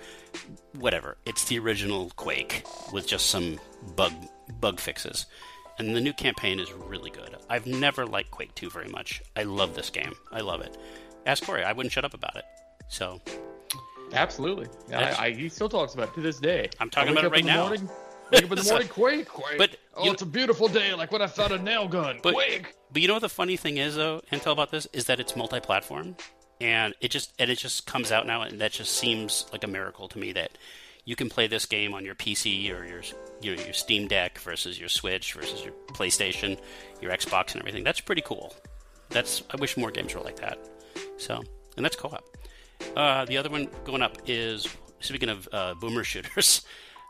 whatever. 0.79 1.17
It's 1.25 1.47
the 1.47 1.59
original 1.59 2.11
Quake 2.17 2.67
with 2.93 3.07
just 3.07 3.31
some 3.31 3.59
bug 3.97 4.13
bug 4.61 4.79
fixes. 4.79 5.25
And 5.79 5.97
the 5.97 6.01
new 6.01 6.13
campaign 6.13 6.61
is 6.61 6.73
really 6.73 7.11
good. 7.11 7.37
I've 7.49 7.67
never 7.67 8.07
liked 8.07 8.31
Quake 8.31 8.55
2 8.55 8.71
very 8.71 8.89
much. 8.89 9.23
I 9.37 9.43
love 9.45 9.75
this 9.75 9.91
game. 9.91 10.15
I 10.31 10.41
love 10.41 10.61
it. 10.61 10.77
Ask 11.27 11.45
Cory. 11.45 11.65
I 11.65 11.73
wouldn't 11.73 11.93
shut 11.93 12.05
up 12.05 12.15
about 12.15 12.37
it. 12.37 12.45
So 12.89 13.21
Absolutely. 14.13 14.67
I, 14.93 15.27
I, 15.27 15.31
he 15.31 15.49
still 15.49 15.69
talks 15.69 15.95
about 15.95 16.09
it 16.09 16.15
to 16.15 16.21
this 16.21 16.39
day. 16.39 16.71
I'm 16.79 16.91
talking 16.91 17.13
about 17.13 17.25
it 17.25 17.33
right 17.33 17.45
now. 17.45 17.67
Morning, 17.67 17.89
wake 18.31 18.45
up 18.45 18.51
in 18.53 18.59
the 18.59 18.65
morning, 18.71 18.89
Quake, 18.89 19.29
Quake. 19.29 19.59
But 19.59 19.77
oh, 19.97 20.11
it's 20.11 20.23
a 20.23 20.27
beautiful 20.27 20.69
day, 20.69 20.95
like 20.95 21.11
when 21.11 21.23
I 21.23 21.27
found 21.27 21.53
a 21.53 21.59
nail 21.59 21.89
gun. 21.89 22.21
But, 22.23 22.35
Quake. 22.35 22.75
But 22.93 23.03
you 23.03 23.09
know 23.09 23.15
what 23.15 23.23
the 23.23 23.29
funny 23.29 23.57
thing 23.57 23.79
is, 23.79 23.97
though, 23.97 24.23
Antal 24.31 24.53
about 24.53 24.71
this 24.71 24.87
is 24.93 25.07
that 25.07 25.21
it's 25.21 25.35
multi-platform, 25.35 26.17
and 26.61 26.95
it 27.01 27.11
just 27.11 27.33
and 27.39 27.51
it 27.51 27.59
just 27.59 27.87
comes 27.87 28.13
out 28.13 28.27
now, 28.27 28.43
and 28.43 28.61
that 28.61 28.73
just 28.73 28.93
seems 28.93 29.47
like 29.53 29.65
a 29.65 29.69
miracle 29.69 30.09
to 30.09 30.19
me 30.19 30.33
that 30.33 30.53
you 31.05 31.17
can 31.17 31.29
play 31.29 31.47
this 31.47 31.67
game 31.67 31.93
on 31.95 32.05
your 32.05 32.15
PC 32.15 32.71
or 32.71 32.85
your 32.85 33.03
you 33.43 33.57
know 33.57 33.63
your 33.63 33.73
Steam 33.73 34.09
Deck 34.09 34.39
versus 34.39 34.79
your 34.79 34.89
Switch 34.89 35.35
versus 35.35 35.65
your 35.65 35.75
PlayStation, 35.89 36.59
your 37.01 37.11
Xbox, 37.13 37.53
and 37.53 37.61
everything. 37.61 37.85
That's 37.85 38.01
pretty 38.01 38.23
cool. 38.23 38.55
That's 39.11 39.43
I 39.51 39.57
wish 39.57 39.77
more 39.77 39.91
games 39.91 40.15
were 40.15 40.21
like 40.21 40.37
that. 40.37 40.59
So 41.19 41.43
and 41.77 41.85
that's 41.85 41.97
co-op. 41.97 42.25
Uh, 42.97 43.25
the 43.25 43.37
other 43.37 43.51
one 43.51 43.69
going 43.85 44.03
up 44.03 44.19
is 44.27 44.67
speaking 45.01 45.29
of 45.29 45.49
uh, 45.53 45.75
boomer 45.75 46.05
shooters, 46.05 46.65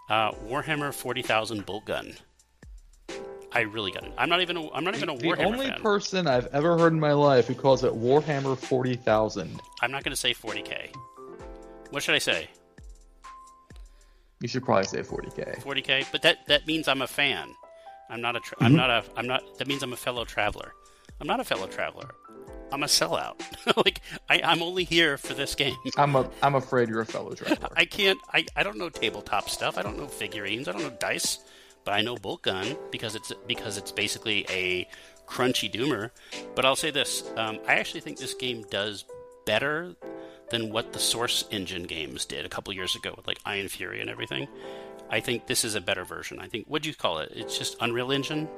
uh, 0.08 0.32
Warhammer 0.32 0.92
Forty 0.94 1.22
Thousand 1.22 1.66
Bolt 1.66 1.84
Gun. 1.86 2.14
I 3.52 3.60
really 3.60 3.92
got 3.92 4.02
it. 4.04 4.12
I'm 4.18 4.28
not 4.28 4.40
even. 4.40 4.56
A, 4.56 4.72
I'm 4.72 4.82
not 4.84 4.96
even 4.96 5.08
a 5.10 5.16
the 5.16 5.24
Warhammer 5.24 5.36
The 5.38 5.44
only 5.44 5.66
fan. 5.68 5.80
person 5.82 6.26
I've 6.26 6.46
ever 6.52 6.76
heard 6.76 6.92
in 6.92 6.98
my 7.00 7.12
life 7.12 7.46
who 7.46 7.54
calls 7.54 7.84
it 7.84 7.92
Warhammer 7.92 8.56
Forty 8.58 8.94
Thousand. 8.96 9.60
I'm 9.80 9.90
not 9.92 10.02
going 10.02 10.12
to 10.12 10.16
say 10.20 10.34
40k. 10.34 10.92
What 11.90 12.02
should 12.02 12.14
I 12.16 12.18
say? 12.18 12.48
You 14.40 14.48
should 14.48 14.64
probably 14.64 14.84
say 14.84 15.00
40k. 15.02 15.62
40k, 15.62 16.06
but 16.12 16.22
that 16.22 16.38
that 16.48 16.66
means 16.66 16.88
I'm 16.88 17.02
a 17.02 17.06
fan. 17.06 17.54
I'm 18.10 18.20
not 18.20 18.36
a. 18.36 18.40
Tra- 18.40 18.56
Mm-hmm. 18.56 18.64
I'm 18.66 18.74
not 18.76 18.90
a. 18.90 19.04
I'm 19.16 19.26
not. 19.26 19.42
That 19.58 19.68
means 19.68 19.82
I'm 19.82 19.92
a 19.92 19.96
fellow 19.96 20.24
traveler. 20.24 20.72
I'm 21.20 21.26
not 21.26 21.38
a 21.40 21.44
fellow 21.44 21.66
traveler. 21.68 22.10
I'm 22.72 22.82
a 22.82 22.86
sellout. 22.86 23.40
like 23.84 24.00
I, 24.28 24.40
I'm 24.42 24.62
only 24.62 24.84
here 24.84 25.16
for 25.16 25.34
this 25.34 25.54
game. 25.54 25.76
I'm 25.96 26.16
a. 26.16 26.30
I'm 26.42 26.54
afraid 26.54 26.88
you're 26.88 27.00
a 27.00 27.06
fellow 27.06 27.34
traveler. 27.34 27.70
I 27.76 27.84
can't. 27.84 28.18
I, 28.32 28.46
I 28.56 28.62
don't 28.62 28.78
know 28.78 28.88
tabletop 28.88 29.50
stuff. 29.50 29.78
I 29.78 29.82
don't 29.82 29.98
know 29.98 30.06
figurines. 30.06 30.68
I 30.68 30.72
don't 30.72 30.82
know 30.82 30.96
dice. 31.00 31.38
But 31.84 31.92
I 31.92 32.00
know 32.00 32.16
bolt 32.16 32.42
gun 32.42 32.76
because 32.90 33.14
it's 33.14 33.32
because 33.46 33.76
it's 33.76 33.92
basically 33.92 34.46
a 34.48 34.88
crunchy 35.26 35.70
doomer. 35.70 36.10
But 36.54 36.64
I'll 36.64 36.76
say 36.76 36.90
this: 36.90 37.22
um, 37.36 37.58
I 37.68 37.74
actually 37.74 38.00
think 38.00 38.18
this 38.18 38.34
game 38.34 38.64
does 38.70 39.04
better 39.44 39.94
than 40.50 40.70
what 40.70 40.92
the 40.92 40.98
Source 40.98 41.44
Engine 41.50 41.82
games 41.84 42.24
did 42.24 42.46
a 42.46 42.48
couple 42.48 42.72
years 42.72 42.96
ago 42.96 43.12
with 43.16 43.26
like 43.26 43.38
Ion 43.44 43.68
Fury 43.68 44.00
and 44.00 44.08
everything. 44.08 44.48
I 45.10 45.20
think 45.20 45.46
this 45.46 45.64
is 45.64 45.74
a 45.74 45.80
better 45.80 46.04
version. 46.04 46.38
I 46.40 46.48
think 46.48 46.66
what 46.68 46.82
do 46.82 46.88
you 46.88 46.94
call 46.94 47.18
it? 47.18 47.32
It's 47.34 47.58
just 47.58 47.76
Unreal 47.80 48.10
Engine 48.12 48.48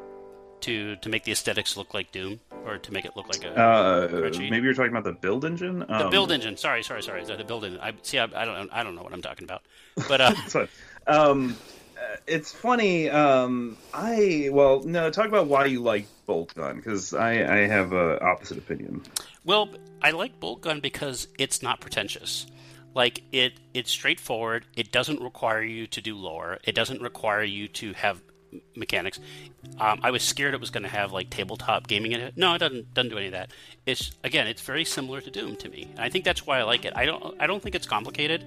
to 0.62 0.96
to 0.96 1.08
make 1.08 1.24
the 1.24 1.32
aesthetics 1.32 1.76
look 1.76 1.94
like 1.94 2.12
Doom 2.12 2.40
or 2.64 2.78
to 2.78 2.92
make 2.92 3.04
it 3.04 3.16
look 3.16 3.28
like 3.28 3.44
a 3.44 3.60
Uh, 3.60 4.30
maybe 4.38 4.60
you're 4.64 4.74
talking 4.74 4.90
about 4.90 5.04
the 5.04 5.12
build 5.12 5.44
engine. 5.44 5.80
the 5.80 6.06
Um, 6.06 6.10
build 6.10 6.32
engine. 6.32 6.56
Sorry, 6.56 6.82
sorry, 6.82 7.02
sorry. 7.02 7.24
The 7.24 7.44
build 7.44 7.64
engine. 7.64 7.80
I 7.80 7.92
see. 8.02 8.18
I, 8.18 8.24
I 8.24 8.44
don't. 8.44 8.70
I 8.72 8.82
don't 8.82 8.94
know 8.94 9.02
what 9.02 9.12
I'm 9.12 9.22
talking 9.22 9.44
about. 9.44 9.62
But 10.08 10.20
uh, 10.20 10.34
So, 10.48 10.68
um, 11.06 11.56
uh, 11.96 12.16
it's 12.26 12.52
funny. 12.52 13.08
Um, 13.10 13.76
I 13.94 14.48
well, 14.52 14.82
no, 14.84 15.10
talk 15.10 15.26
about 15.28 15.46
why 15.46 15.66
you 15.66 15.80
like 15.82 16.06
bolt 16.26 16.54
gun 16.54 16.76
because 16.76 17.14
I 17.14 17.30
I 17.32 17.66
have 17.66 17.92
a 17.92 18.20
opposite 18.22 18.58
opinion. 18.58 19.02
Well, 19.44 19.68
I 20.02 20.10
like 20.10 20.40
Bolt 20.40 20.60
Gun 20.62 20.80
because 20.80 21.28
it's 21.38 21.62
not 21.62 21.80
pretentious. 21.80 22.46
Like 22.94 23.22
it, 23.30 23.52
it's 23.74 23.90
straightforward. 23.90 24.64
It 24.76 24.90
doesn't 24.90 25.20
require 25.20 25.62
you 25.62 25.86
to 25.88 26.00
do 26.00 26.16
lore. 26.16 26.58
It 26.64 26.74
doesn't 26.74 27.00
require 27.00 27.42
you 27.44 27.68
to 27.68 27.92
have 27.92 28.20
mechanics. 28.74 29.20
Um, 29.78 30.00
I 30.02 30.10
was 30.10 30.22
scared 30.22 30.54
it 30.54 30.60
was 30.60 30.70
going 30.70 30.82
to 30.84 30.88
have 30.88 31.12
like 31.12 31.30
tabletop 31.30 31.86
gaming 31.86 32.12
in 32.12 32.20
it. 32.20 32.36
No, 32.36 32.54
it 32.54 32.58
doesn't. 32.58 32.94
Doesn't 32.94 33.10
do 33.10 33.18
any 33.18 33.26
of 33.26 33.32
that. 33.32 33.52
It's 33.84 34.12
again, 34.24 34.46
it's 34.46 34.62
very 34.62 34.84
similar 34.84 35.20
to 35.20 35.30
Doom 35.30 35.56
to 35.56 35.68
me. 35.68 35.88
And 35.92 36.00
I 36.00 36.08
think 36.08 36.24
that's 36.24 36.46
why 36.46 36.58
I 36.58 36.62
like 36.62 36.84
it. 36.84 36.92
I 36.96 37.06
don't. 37.06 37.40
I 37.40 37.46
don't 37.46 37.62
think 37.62 37.74
it's 37.74 37.86
complicated. 37.86 38.44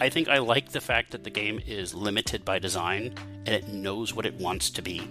I 0.00 0.08
think 0.08 0.28
I 0.28 0.38
like 0.38 0.70
the 0.70 0.80
fact 0.80 1.12
that 1.12 1.22
the 1.22 1.30
game 1.30 1.60
is 1.66 1.94
limited 1.94 2.44
by 2.44 2.58
design 2.58 3.14
and 3.46 3.48
it 3.48 3.68
knows 3.68 4.12
what 4.12 4.26
it 4.26 4.34
wants 4.34 4.70
to 4.70 4.82
be. 4.82 5.02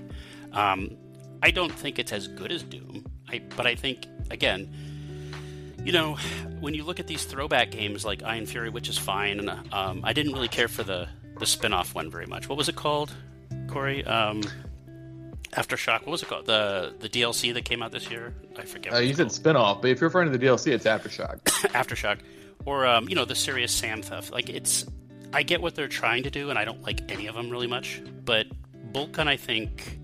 Um, 0.51 0.97
I 1.41 1.51
don't 1.51 1.71
think 1.71 1.99
it's 1.99 2.11
as 2.11 2.27
good 2.27 2.51
as 2.51 2.63
Doom. 2.63 3.05
I, 3.29 3.41
but 3.55 3.65
I 3.65 3.75
think 3.75 4.07
again, 4.29 4.73
you 5.83 5.91
know, 5.91 6.15
when 6.59 6.73
you 6.73 6.83
look 6.83 6.99
at 6.99 7.07
these 7.07 7.25
throwback 7.25 7.71
games 7.71 8.05
like 8.05 8.23
Ion 8.23 8.45
Fury, 8.45 8.69
which 8.69 8.89
is 8.89 8.97
fine, 8.97 9.39
and 9.39 9.73
um, 9.73 10.01
I 10.03 10.13
didn't 10.13 10.33
really 10.33 10.47
care 10.47 10.67
for 10.67 10.83
the 10.83 11.07
the 11.39 11.45
spin-off 11.45 11.95
one 11.95 12.11
very 12.11 12.27
much. 12.27 12.47
What 12.47 12.57
was 12.57 12.69
it 12.69 12.75
called, 12.75 13.11
Cory? 13.67 14.05
Um, 14.05 14.41
Aftershock. 15.55 16.01
What 16.01 16.07
was 16.07 16.23
it 16.23 16.29
called? 16.29 16.45
The 16.45 16.93
the 16.99 17.09
DLC 17.09 17.53
that 17.53 17.65
came 17.65 17.83
out 17.83 17.91
this 17.91 18.09
year. 18.09 18.33
I 18.57 18.63
forget. 18.63 18.93
Uh, 18.93 18.97
what 18.97 19.05
you 19.05 19.13
said 19.13 19.23
called. 19.23 19.31
spin-off, 19.31 19.81
but 19.81 19.91
if 19.91 20.01
you're 20.01 20.09
referring 20.09 20.31
to 20.31 20.37
the 20.37 20.45
DLC, 20.45 20.71
it's 20.71 20.85
Aftershock. 20.85 21.41
Aftershock, 21.73 22.19
or 22.65 22.85
um, 22.85 23.07
you 23.07 23.15
know, 23.15 23.25
the 23.25 23.35
serious 23.35 23.71
Sam 23.71 24.01
stuff. 24.03 24.31
Like 24.31 24.49
it's, 24.49 24.85
I 25.31 25.43
get 25.43 25.61
what 25.61 25.75
they're 25.75 25.87
trying 25.87 26.23
to 26.23 26.31
do, 26.31 26.49
and 26.49 26.57
I 26.57 26.65
don't 26.65 26.81
like 26.81 27.11
any 27.11 27.27
of 27.27 27.35
them 27.35 27.49
really 27.49 27.67
much. 27.67 28.01
But 28.25 28.47
Bolt 28.91 29.11
Gun, 29.11 29.27
I 29.27 29.37
think, 29.37 29.99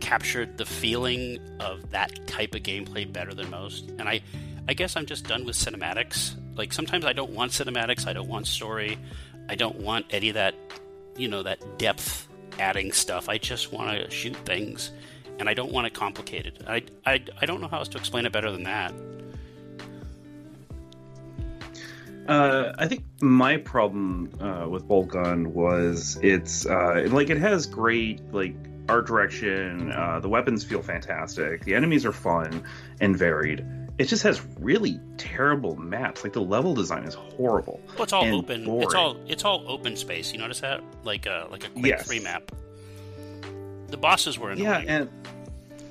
captured 0.00 0.58
the 0.58 0.66
feeling 0.66 1.38
of 1.60 1.90
that 1.90 2.26
type 2.26 2.54
of 2.54 2.62
gameplay 2.62 3.10
better 3.10 3.34
than 3.34 3.50
most. 3.50 3.88
And 3.98 4.02
I, 4.02 4.20
I 4.68 4.74
guess 4.74 4.96
I'm 4.96 5.06
just 5.06 5.26
done 5.26 5.44
with 5.44 5.56
cinematics. 5.56 6.34
Like 6.56 6.72
sometimes 6.72 7.04
I 7.04 7.12
don't 7.12 7.32
want 7.32 7.52
cinematics. 7.52 8.06
I 8.06 8.12
don't 8.12 8.28
want 8.28 8.46
story. 8.46 8.98
I 9.48 9.56
don't 9.56 9.76
want 9.76 10.06
any 10.10 10.28
of 10.28 10.34
that, 10.34 10.54
you 11.16 11.28
know, 11.28 11.42
that 11.42 11.78
depth 11.78 12.28
adding 12.58 12.92
stuff. 12.92 13.28
I 13.28 13.38
just 13.38 13.72
want 13.72 13.98
to 13.98 14.10
shoot 14.10 14.36
things, 14.44 14.92
and 15.38 15.48
I 15.48 15.54
don't 15.54 15.72
want 15.72 15.86
it 15.86 15.94
complicated. 15.94 16.64
I, 16.66 16.82
I, 17.06 17.22
I 17.40 17.46
don't 17.46 17.60
know 17.60 17.68
how 17.68 17.78
else 17.78 17.88
to 17.88 17.98
explain 17.98 18.26
it 18.26 18.32
better 18.32 18.50
than 18.50 18.64
that. 18.64 18.92
Uh, 22.28 22.72
I 22.78 22.88
think 22.88 23.04
my 23.20 23.58
problem 23.58 24.30
uh, 24.40 24.66
with 24.68 24.88
Bolt 24.88 25.08
Gun 25.08 25.52
was 25.52 26.18
it's 26.22 26.64
uh, 26.64 27.06
like 27.10 27.28
it 27.28 27.36
has 27.36 27.66
great 27.66 28.32
like 28.32 28.54
art 28.88 29.06
direction. 29.06 29.92
Uh, 29.92 30.20
the 30.20 30.28
weapons 30.28 30.64
feel 30.64 30.82
fantastic. 30.82 31.64
The 31.64 31.74
enemies 31.74 32.06
are 32.06 32.12
fun 32.12 32.64
and 33.00 33.16
varied. 33.16 33.64
It 33.96 34.06
just 34.06 34.24
has 34.24 34.44
really 34.58 35.00
terrible 35.18 35.76
maps. 35.76 36.24
Like 36.24 36.32
the 36.32 36.42
level 36.42 36.74
design 36.74 37.04
is 37.04 37.14
horrible. 37.14 37.80
Well, 37.94 38.02
it's 38.02 38.12
all 38.12 38.24
open. 38.34 38.64
boring. 38.64 38.82
It's 38.82 38.94
all 38.94 39.16
it's 39.28 39.44
all 39.44 39.64
open 39.68 39.96
space. 39.96 40.32
You 40.32 40.38
notice 40.38 40.60
that, 40.60 40.82
like 41.04 41.26
a 41.26 41.46
like 41.50 41.64
a 41.64 41.68
Quake 41.70 41.86
Yes. 41.86 42.06
Three 42.06 42.20
map. 42.20 42.50
The 43.88 43.96
bosses 43.96 44.38
were 44.38 44.50
in 44.50 44.58
there. 44.58 44.82
Yeah, 44.82 44.98
and 44.98 45.10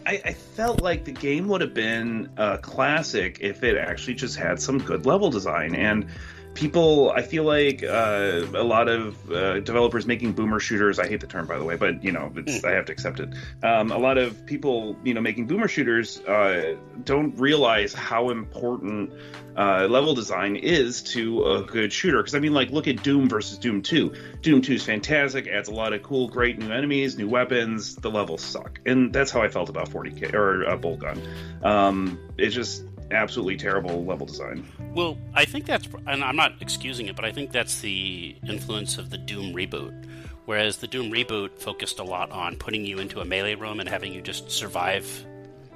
I, 0.06 0.22
I 0.26 0.34
felt 0.34 0.82
like 0.82 1.06
the 1.06 1.12
game 1.12 1.48
would 1.48 1.62
have 1.62 1.74
been 1.74 2.30
a 2.38 2.58
classic 2.58 3.38
if 3.40 3.64
it 3.64 3.78
actually 3.78 4.16
just 4.16 4.36
had 4.36 4.62
some 4.62 4.80
good 4.80 5.06
level 5.06 5.30
design. 5.30 5.76
And 5.76 6.08
people, 6.54 7.12
I 7.12 7.22
feel 7.22 7.44
like 7.44 7.84
uh, 7.84 8.44
a 8.54 8.64
lot 8.64 8.88
of 8.88 9.32
uh, 9.32 9.60
developers 9.60 10.06
making 10.06 10.34
boomer 10.34 10.60
shooters. 10.60 11.00
I 11.00 11.08
hate 11.08 11.22
the 11.22 11.28
term, 11.28 11.48
by 11.48 11.58
the 11.58 11.64
way, 11.64 11.76
but 11.76 12.04
you 12.04 12.12
know, 12.12 12.32
it's, 12.36 12.64
I 12.64 12.72
have 12.72 12.86
to 12.86 12.92
accept 12.92 13.20
it. 13.20 13.30
Um, 13.64 13.92
a 13.92 13.98
lot 13.98 14.18
of 14.18 14.46
people, 14.46 14.96
you 15.04 15.14
know, 15.14 15.22
making 15.22 15.48
boomer 15.48 15.68
shooters 15.68 16.20
uh, 16.22 16.76
don't 17.04 17.38
realize 17.38 17.94
how 17.94 18.30
important 18.30 19.12
uh, 19.58 19.88
level 19.90 20.14
design 20.14 20.56
is 20.56 21.02
to 21.04 21.44
a 21.46 21.64
good 21.64 21.92
shooter. 21.92 22.18
Because 22.18 22.36
I 22.36 22.40
mean, 22.40 22.54
like, 22.54 22.72
look 22.72 22.88
at 22.88 23.04
Doom 23.04 23.30
versus 23.30 23.58
Doom 23.58 23.82
Two. 23.82 24.14
Doom 24.42 24.62
Two 24.62 24.74
is 24.74 24.84
fantastic, 24.84 25.48
adds 25.48 25.70
a 25.70 25.74
lot 25.74 25.94
of 25.94 26.04
cool, 26.04 26.28
great 26.28 26.58
new 26.58 26.72
enemies, 26.72 27.18
new 27.18 27.28
weapons. 27.28 27.96
The 27.96 28.12
levels 28.12 28.42
suck, 28.42 28.80
and 28.86 29.14
that's 29.14 29.32
how 29.32 29.42
I 29.42 29.50
felt 29.50 29.70
about 29.70 29.90
40k 29.90 30.34
or 30.34 30.70
uh, 30.70 30.78
Bolt 30.78 31.00
Gun. 31.00 31.22
Um, 31.64 32.20
it's 32.38 32.56
just 32.56 32.84
absolutely 33.14 33.58
terrible 33.58 34.06
level 34.06 34.26
design. 34.26 34.66
Well, 34.94 35.18
I 35.34 35.46
think 35.46 35.66
that's, 35.66 35.88
and 36.08 36.24
I'm 36.24 36.36
not 36.36 36.54
excusing 36.62 37.08
it, 37.08 37.16
but 37.16 37.26
I 37.26 37.32
think 37.32 37.52
that's 37.52 37.82
the 37.82 38.36
influence 38.48 38.98
of 38.98 39.10
the 39.10 39.18
Doom 39.18 39.54
reboot. 39.54 40.06
Whereas 40.46 40.78
the 40.78 40.88
Doom 40.88 41.12
reboot 41.12 41.58
focused 41.60 42.00
a 42.00 42.04
lot 42.04 42.32
on 42.32 42.58
putting 42.58 42.86
you 42.86 43.00
into 43.00 43.22
a 43.22 43.26
melee 43.26 43.56
room 43.56 43.80
and 43.80 43.88
having 43.88 44.14
you 44.14 44.22
just 44.22 44.52
survive 44.52 45.26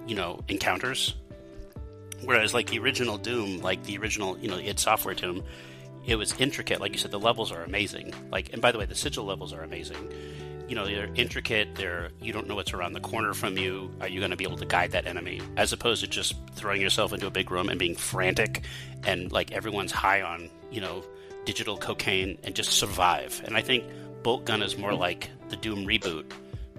you 0.07 0.15
know, 0.15 0.39
encounters. 0.47 1.14
Whereas 2.23 2.53
like 2.53 2.68
the 2.68 2.80
original 2.80 3.18
Doom, 3.18 3.61
like 3.61 3.84
the 3.84 3.97
original, 3.97 4.38
you 4.39 4.47
know, 4.47 4.57
id 4.57 4.80
Software 4.80 5.14
Doom, 5.14 5.43
it 6.05 6.15
was 6.15 6.34
intricate. 6.39 6.80
Like 6.80 6.93
you 6.93 6.97
said, 6.97 7.11
the 7.11 7.19
levels 7.19 7.51
are 7.51 7.64
amazing. 7.64 8.14
Like, 8.31 8.53
and 8.53 8.61
by 8.61 8.72
the 8.72 8.80
way, 8.80 8.85
the 8.85 8.95
sigil 8.95 9.26
levels 9.26 9.53
are 9.53 9.61
amazing. 9.61 9.97
You 10.68 10.76
know, 10.76 10.85
they're 10.85 11.10
intricate. 11.15 11.76
They're 11.76 12.10
you 12.22 12.34
don't 12.34 12.48
know 12.48 12.56
what's 12.56 12.73
around 12.73 12.94
the 12.94 12.99
corner 12.99 13.34
from 13.34 13.57
you. 13.57 13.91
Are 14.02 14.07
you 14.07 14.19
going 14.19 14.31
to 14.31 14.38
be 14.38 14.44
able 14.44 14.57
to 14.57 14.65
guide 14.65 14.91
that 14.91 15.07
enemy? 15.07 15.41
As 15.56 15.72
opposed 15.72 16.02
to 16.02 16.07
just 16.07 16.35
throwing 16.53 16.81
yourself 16.81 17.14
into 17.14 17.27
a 17.27 17.31
big 17.31 17.52
room 17.52 17.69
and 17.69 17.80
being 17.80 17.95
frantic, 17.95 18.64
and 19.03 19.31
like 19.31 19.52
everyone's 19.52 19.91
high 19.91 20.22
on 20.22 20.49
you 20.72 20.81
know 20.81 21.03
digital 21.45 21.77
cocaine 21.77 22.38
and 22.44 22.53
just 22.53 22.72
survive. 22.72 23.41
And 23.45 23.56
I 23.56 23.61
think 23.61 23.85
bolt 24.22 24.44
gun 24.44 24.61
is 24.61 24.77
more 24.77 24.94
like 24.94 25.30
the 25.48 25.56
Doom 25.56 25.85
reboot 25.85 26.26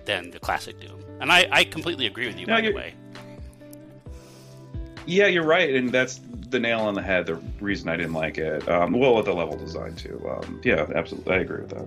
than 0.04 0.30
the 0.30 0.38
classic 0.38 0.78
Doom. 0.80 1.02
And 1.20 1.32
I, 1.32 1.48
I 1.50 1.64
completely 1.64 2.06
agree 2.06 2.26
with 2.26 2.38
you, 2.38 2.46
no, 2.46 2.54
by 2.54 2.60
the 2.60 2.72
way. 2.72 2.94
Yeah, 5.06 5.26
you're 5.26 5.44
right, 5.44 5.74
and 5.74 5.90
that's 5.90 6.20
the 6.50 6.60
nail 6.60 6.80
on 6.80 6.92
the 6.92 7.02
head. 7.02 7.26
The 7.26 7.36
reason 7.60 7.88
I 7.88 7.96
didn't 7.96 8.12
like 8.12 8.36
it, 8.36 8.68
um, 8.68 8.92
well, 8.92 9.14
with 9.14 9.24
the 9.24 9.32
level 9.32 9.56
design 9.56 9.94
too. 9.94 10.22
Um, 10.30 10.60
yeah, 10.62 10.86
absolutely, 10.94 11.34
I 11.34 11.38
agree 11.38 11.62
with 11.62 11.70
that. 11.70 11.86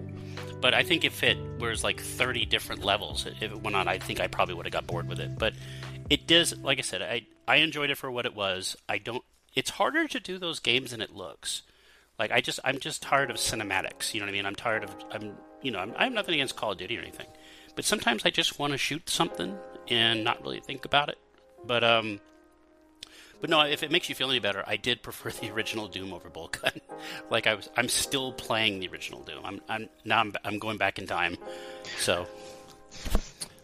But 0.62 0.74
I 0.74 0.84
think 0.84 1.04
if 1.04 1.24
it 1.24 1.38
was 1.60 1.84
like 1.84 2.00
30 2.00 2.46
different 2.46 2.84
levels, 2.84 3.26
if 3.26 3.42
it 3.42 3.62
went 3.62 3.76
on, 3.76 3.88
I 3.88 3.98
think 3.98 4.20
I 4.20 4.28
probably 4.28 4.54
would 4.54 4.66
have 4.66 4.74
got 4.74 4.88
bored 4.88 5.08
with 5.08 5.20
it. 5.20 5.38
But 5.38 5.54
it 6.10 6.28
does, 6.28 6.56
like 6.60 6.78
I 6.78 6.82
said, 6.82 7.02
I 7.02 7.26
I 7.48 7.58
enjoyed 7.58 7.90
it 7.90 7.98
for 7.98 8.12
what 8.12 8.26
it 8.26 8.36
was. 8.36 8.78
I 8.88 9.00
don't. 9.00 9.24
It's 9.56 9.72
harder 9.72 10.08
to 10.08 10.20
do 10.20 10.38
those 10.38 10.60
games 10.60 10.92
than 10.92 11.02
it 11.02 11.14
looks. 11.14 11.64
Like 12.22 12.32
I 12.32 12.40
just, 12.40 12.60
I'm 12.64 12.80
just 12.80 13.02
tired 13.02 13.32
of 13.32 13.38
cinematics. 13.38 14.14
You 14.14 14.20
know 14.20 14.28
what 14.28 14.32
I 14.32 14.34
mean? 14.34 14.46
I'm 14.46 14.56
tired 14.56 14.84
of, 14.84 14.96
I'm, 15.12 15.34
you 15.64 15.72
know, 15.72 15.80
I'm, 15.80 15.94
I 15.98 16.04
have 16.04 16.14
nothing 16.14 16.36
against 16.36 16.56
Call 16.56 16.72
of 16.72 16.78
Duty 16.78 16.96
or 16.98 17.02
anything, 17.02 17.26
but 17.76 17.84
sometimes 17.84 18.24
I 18.26 18.30
just 18.30 18.60
want 18.60 18.74
to 18.74 18.78
shoot 18.78 19.10
something 19.10 19.58
and 19.88 20.24
not 20.24 20.44
really 20.44 20.60
think 20.60 20.86
about 20.86 21.10
it. 21.10 21.18
But 21.66 21.84
um, 21.84 22.20
but 23.42 23.50
no, 23.50 23.62
if 23.62 23.84
it 23.84 23.92
makes 23.92 24.08
you 24.08 24.16
feel 24.16 24.30
any 24.30 24.40
better, 24.40 24.64
I 24.66 24.78
did 24.78 25.02
prefer 25.02 25.32
the 25.32 25.52
original 25.52 25.88
Doom 25.88 26.14
over 26.14 26.30
Boltgun. 26.30 26.80
like 27.30 27.48
I 27.48 27.56
was, 27.56 27.70
I'm 27.76 27.90
still 27.90 28.32
playing 28.32 28.80
the 28.80 28.88
original 28.88 29.22
Doom. 29.22 29.44
I'm, 29.44 29.62
I'm 29.68 29.90
now 30.06 30.20
I'm, 30.20 30.34
I'm 30.46 30.60
going 30.60 30.78
back 30.78 31.00
in 31.00 31.08
time. 31.08 31.38
So 31.98 32.28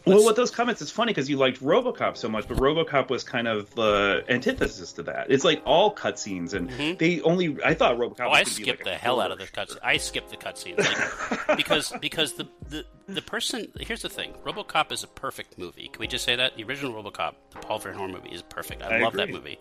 well, 0.07 0.25
with 0.25 0.35
those 0.35 0.51
comments, 0.51 0.81
it's 0.81 0.91
funny 0.91 1.11
because 1.11 1.29
you 1.29 1.37
liked 1.37 1.61
RoboCop 1.61 2.17
so 2.17 2.29
much, 2.29 2.47
but 2.47 2.57
RoboCop 2.57 3.09
was 3.09 3.23
kind 3.23 3.47
of 3.47 3.73
the 3.75 4.23
antithesis 4.29 4.93
to 4.93 5.03
that. 5.03 5.27
It's 5.29 5.43
like 5.43 5.61
all 5.65 5.93
cutscenes, 5.93 6.53
and 6.53 6.69
mm-hmm. 6.69 6.97
they 6.97 7.21
only. 7.21 7.57
I 7.63 7.73
thought 7.73 7.97
RoboCop. 7.97 8.27
Oh, 8.27 8.31
I 8.31 8.43
skipped 8.43 8.79
like 8.79 8.83
the 8.83 8.95
hell 8.95 9.19
out 9.21 9.31
of 9.31 9.39
the 9.39 9.45
cutscenes. 9.45 9.77
I 9.83 9.97
skipped 9.97 10.29
the 10.29 10.37
cutscenes 10.37 10.77
like, 10.79 11.57
because 11.57 11.93
because 12.01 12.33
the, 12.33 12.47
the 12.69 12.85
the 13.07 13.21
person. 13.21 13.67
Here's 13.79 14.01
the 14.01 14.09
thing: 14.09 14.33
RoboCop 14.45 14.91
is 14.91 15.03
a 15.03 15.07
perfect 15.07 15.57
movie. 15.57 15.87
Can 15.87 15.99
we 15.99 16.07
just 16.07 16.25
say 16.25 16.35
that 16.35 16.55
the 16.55 16.63
original 16.63 16.93
RoboCop, 16.93 17.35
the 17.51 17.59
Paul 17.59 17.79
Verhoeven 17.79 18.11
movie, 18.11 18.29
is 18.29 18.41
perfect. 18.41 18.83
I, 18.83 18.97
I 18.97 18.99
love 18.99 19.13
agree. 19.13 19.25
that 19.25 19.33
movie. 19.33 19.59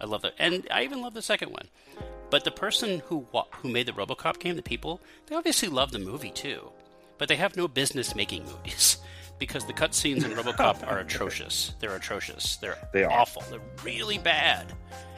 I 0.00 0.06
love 0.06 0.22
that, 0.22 0.34
and 0.38 0.66
I 0.70 0.84
even 0.84 1.02
love 1.02 1.14
the 1.14 1.22
second 1.22 1.52
one. 1.52 1.68
But 2.30 2.44
the 2.44 2.50
person 2.50 3.02
who 3.06 3.26
who 3.62 3.68
made 3.68 3.86
the 3.86 3.92
RoboCop 3.92 4.38
game, 4.38 4.56
the 4.56 4.62
people, 4.62 5.00
they 5.26 5.36
obviously 5.36 5.68
love 5.68 5.92
the 5.92 5.98
movie 5.98 6.30
too, 6.30 6.70
but 7.18 7.28
they 7.28 7.36
have 7.36 7.56
no 7.56 7.68
business 7.68 8.14
making 8.14 8.44
movies 8.44 8.98
because 9.38 9.64
the 9.66 9.72
cutscenes 9.72 10.24
in 10.24 10.30
RoboCop 10.32 10.86
are 10.86 10.98
atrocious. 10.98 11.74
They're 11.80 11.96
atrocious. 11.96 12.56
They're 12.56 12.76
they 12.92 13.04
are. 13.04 13.10
awful. 13.10 13.42
They're 13.50 13.60
really 13.84 14.18
bad, 14.18 14.72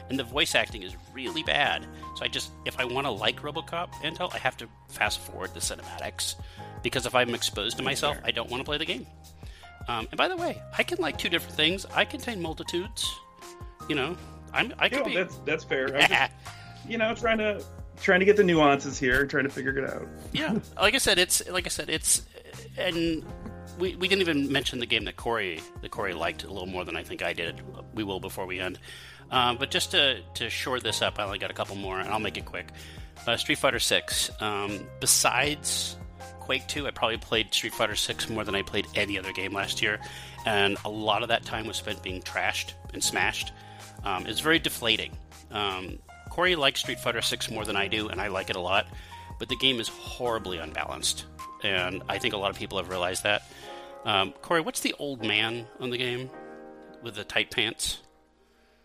and 0.09 0.19
the 0.19 0.23
voice 0.23 0.55
acting 0.55 0.83
is 0.83 0.95
really 1.13 1.43
bad. 1.43 1.85
So 2.15 2.25
I 2.25 2.27
just, 2.27 2.51
if 2.65 2.79
I 2.79 2.85
want 2.85 3.07
to 3.07 3.11
like 3.11 3.41
RoboCop 3.41 3.91
Antal, 4.03 4.33
I 4.33 4.37
have 4.39 4.57
to 4.57 4.67
fast 4.89 5.19
forward 5.19 5.53
the 5.53 5.59
cinematics 5.59 6.35
because 6.83 7.05
if 7.05 7.15
I'm 7.15 7.33
exposed 7.33 7.77
to 7.77 7.83
myself, 7.83 8.17
I 8.23 8.31
don't 8.31 8.49
want 8.49 8.61
to 8.61 8.65
play 8.65 8.77
the 8.77 8.85
game. 8.85 9.05
Um, 9.87 10.07
and 10.11 10.17
by 10.17 10.27
the 10.27 10.37
way, 10.37 10.61
I 10.77 10.83
can 10.83 10.99
like 10.99 11.17
two 11.17 11.29
different 11.29 11.55
things. 11.55 11.85
I 11.93 12.05
contain 12.05 12.41
multitudes. 12.41 13.11
You 13.87 13.95
know, 13.95 14.17
I'm. 14.53 14.73
I 14.77 14.89
can 14.89 15.03
be. 15.03 15.15
That's 15.15 15.37
that's 15.45 15.63
fair. 15.63 15.87
Just, 15.87 16.31
you 16.87 16.97
know, 16.97 17.15
trying 17.15 17.39
to 17.39 17.63
trying 18.01 18.19
to 18.19 18.25
get 18.25 18.37
the 18.37 18.43
nuances 18.43 18.99
here, 18.99 19.25
trying 19.25 19.45
to 19.45 19.49
figure 19.49 19.77
it 19.77 19.89
out. 19.89 20.07
yeah, 20.31 20.57
like 20.77 20.93
I 20.93 20.99
said, 20.99 21.17
it's 21.17 21.47
like 21.49 21.65
I 21.65 21.69
said, 21.69 21.89
it's 21.89 22.23
and 22.77 23.25
we, 23.79 23.95
we 23.95 24.07
didn't 24.07 24.21
even 24.21 24.51
mention 24.51 24.79
the 24.79 24.85
game 24.85 25.05
that 25.05 25.15
Cory 25.15 25.61
that 25.81 25.91
Cory 25.91 26.13
liked 26.13 26.43
a 26.43 26.47
little 26.47 26.67
more 26.67 26.85
than 26.85 26.95
I 26.95 27.03
think 27.03 27.23
I 27.23 27.33
did. 27.33 27.61
We 27.93 28.03
will 28.03 28.19
before 28.19 28.45
we 28.45 28.59
end. 28.59 28.79
Um, 29.31 29.57
but 29.57 29.71
just 29.71 29.91
to, 29.91 30.21
to 30.35 30.49
shore 30.49 30.79
this 30.79 31.01
up, 31.01 31.19
I 31.19 31.23
only 31.23 31.37
got 31.37 31.51
a 31.51 31.53
couple 31.53 31.75
more, 31.75 31.99
and 31.99 32.09
I'll 32.09 32.19
make 32.19 32.37
it 32.37 32.45
quick. 32.45 32.67
Uh, 33.27 33.37
Street 33.37 33.57
Fighter 33.59 33.79
Six. 33.79 34.31
Um, 34.41 34.87
besides 34.99 35.97
Quake 36.39 36.67
Two, 36.67 36.87
I 36.87 36.91
probably 36.91 37.17
played 37.17 37.53
Street 37.53 37.73
Fighter 37.73 37.95
Six 37.95 38.29
more 38.29 38.43
than 38.43 38.55
I 38.55 38.61
played 38.61 38.87
any 38.95 39.19
other 39.19 39.31
game 39.31 39.53
last 39.53 39.81
year, 39.81 39.99
and 40.45 40.77
a 40.83 40.89
lot 40.89 41.21
of 41.21 41.29
that 41.29 41.43
time 41.45 41.67
was 41.67 41.77
spent 41.77 42.01
being 42.01 42.21
trashed 42.21 42.73
and 42.93 43.03
smashed. 43.03 43.51
Um, 44.03 44.25
it's 44.25 44.39
very 44.39 44.59
deflating. 44.59 45.15
Um, 45.51 45.99
Cory 46.29 46.55
likes 46.55 46.79
Street 46.79 46.99
Fighter 46.99 47.21
Six 47.21 47.51
more 47.51 47.65
than 47.65 47.75
I 47.75 47.87
do, 47.87 48.09
and 48.09 48.19
I 48.19 48.27
like 48.27 48.49
it 48.49 48.55
a 48.55 48.61
lot, 48.61 48.87
but 49.37 49.49
the 49.49 49.57
game 49.57 49.79
is 49.79 49.87
horribly 49.89 50.57
unbalanced, 50.57 51.25
and 51.63 52.01
I 52.09 52.17
think 52.17 52.33
a 52.33 52.37
lot 52.37 52.49
of 52.49 52.57
people 52.57 52.77
have 52.77 52.89
realized 52.89 53.23
that. 53.23 53.43
Um, 54.05 54.33
Cory, 54.41 54.61
what's 54.61 54.79
the 54.79 54.95
old 54.99 55.23
man 55.23 55.67
on 55.79 55.89
the 55.89 55.97
game 55.97 56.29
with 57.03 57.15
the 57.15 57.23
tight 57.23 57.51
pants? 57.51 57.99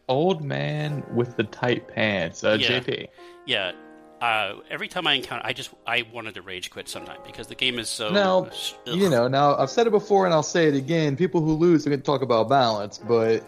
Old 0.08 0.42
man 0.42 1.04
with 1.14 1.36
the 1.36 1.44
tight 1.44 1.88
pants. 1.88 2.44
Uh, 2.44 2.58
yeah. 2.60 2.80
JP. 2.80 3.08
Yeah. 3.46 3.72
Uh, 4.20 4.60
every 4.70 4.88
time 4.88 5.06
I 5.06 5.14
encounter, 5.14 5.44
I 5.44 5.52
just 5.52 5.70
I 5.86 6.04
wanted 6.12 6.34
to 6.34 6.42
rage 6.42 6.70
quit 6.70 6.88
sometime 6.88 7.18
because 7.26 7.46
the 7.46 7.54
game 7.54 7.78
is 7.78 7.88
so. 7.88 8.10
Now, 8.10 8.46
ugh. 8.46 8.52
you 8.86 9.10
know, 9.10 9.28
now 9.28 9.56
I've 9.56 9.70
said 9.70 9.86
it 9.86 9.90
before 9.90 10.24
and 10.24 10.32
I'll 10.32 10.42
say 10.42 10.68
it 10.68 10.74
again. 10.74 11.16
People 11.16 11.42
who 11.42 11.54
lose 11.54 11.86
are 11.86 11.90
going 11.90 12.00
to 12.00 12.06
talk 12.06 12.22
about 12.22 12.48
balance, 12.48 12.98
but 12.98 13.44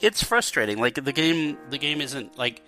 it's 0.00 0.22
frustrating. 0.22 0.78
Like 0.78 0.94
the 0.94 1.12
game, 1.12 1.58
the 1.70 1.78
game 1.78 2.00
isn't 2.00 2.38
like 2.38 2.62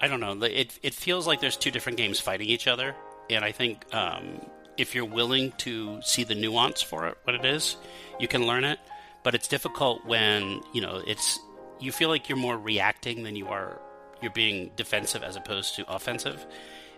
I 0.00 0.08
don't 0.08 0.18
know. 0.18 0.32
It 0.42 0.76
it 0.82 0.94
feels 0.94 1.28
like 1.28 1.40
there's 1.40 1.56
two 1.56 1.70
different 1.70 1.96
games 1.96 2.18
fighting 2.18 2.48
each 2.48 2.66
other, 2.66 2.96
and 3.30 3.44
I 3.44 3.52
think 3.52 3.84
um, 3.94 4.40
if 4.76 4.94
you're 4.94 5.04
willing 5.04 5.52
to 5.58 6.00
see 6.02 6.24
the 6.24 6.34
nuance 6.34 6.82
for 6.82 7.06
it, 7.06 7.18
what 7.24 7.34
it 7.34 7.44
is, 7.44 7.76
you 8.18 8.28
can 8.28 8.46
learn 8.46 8.64
it. 8.64 8.78
But 9.22 9.34
it's 9.34 9.46
difficult 9.46 10.04
when 10.04 10.62
you 10.72 10.80
know 10.80 11.02
it's 11.06 11.38
you 11.78 11.92
feel 11.92 12.08
like 12.08 12.28
you're 12.28 12.38
more 12.38 12.58
reacting 12.58 13.22
than 13.22 13.36
you 13.36 13.48
are 13.48 13.80
you're 14.22 14.32
being 14.32 14.70
defensive 14.76 15.22
as 15.22 15.36
opposed 15.36 15.74
to 15.76 15.92
offensive. 15.92 16.46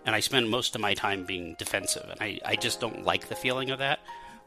And 0.05 0.15
I 0.15 0.19
spend 0.19 0.49
most 0.49 0.75
of 0.75 0.81
my 0.81 0.93
time 0.93 1.25
being 1.25 1.55
defensive, 1.57 2.07
and 2.09 2.21
I, 2.21 2.39
I 2.45 2.55
just 2.55 2.79
don't 2.79 3.03
like 3.03 3.27
the 3.27 3.35
feeling 3.35 3.71
of 3.71 3.79
that. 3.79 3.99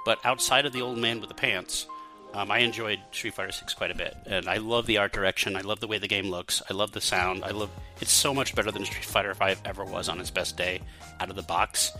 But 0.05 0.25
outside 0.25 0.65
of 0.67 0.73
the 0.73 0.83
old 0.83 0.99
man 0.99 1.19
with 1.21 1.29
the 1.29 1.35
pants, 1.35 1.87
um, 2.33 2.51
I 2.51 2.59
enjoyed 2.59 3.01
Street 3.11 3.35
Fighter 3.35 3.51
Six 3.51 3.75
quite 3.75 3.91
a 3.91 3.97
bit, 3.97 4.17
and 4.27 4.49
I 4.49 4.59
love 4.59 4.87
the 4.87 4.99
art 4.99 5.13
direction. 5.13 5.57
I 5.57 5.63
love 5.63 5.81
the 5.81 5.89
way 5.89 5.99
the 5.99 6.07
game 6.07 6.31
looks. 6.31 6.63
I 6.71 6.75
love 6.75 6.93
the 6.93 7.01
sound. 7.01 7.45
I 7.45 7.51
love 7.51 7.71
it's 8.01 8.13
so 8.13 8.33
much 8.33 8.55
better 8.55 8.71
than 8.71 8.85
Street 8.85 9.05
Fighter 9.05 9.35
Five 9.35 9.61
ever 9.65 9.85
was 9.85 10.09
on 10.09 10.21
its 10.21 10.31
best 10.31 10.57
day 10.57 10.81
out 11.19 11.31
of 11.31 11.37
the 11.37 11.43
box 11.43 11.91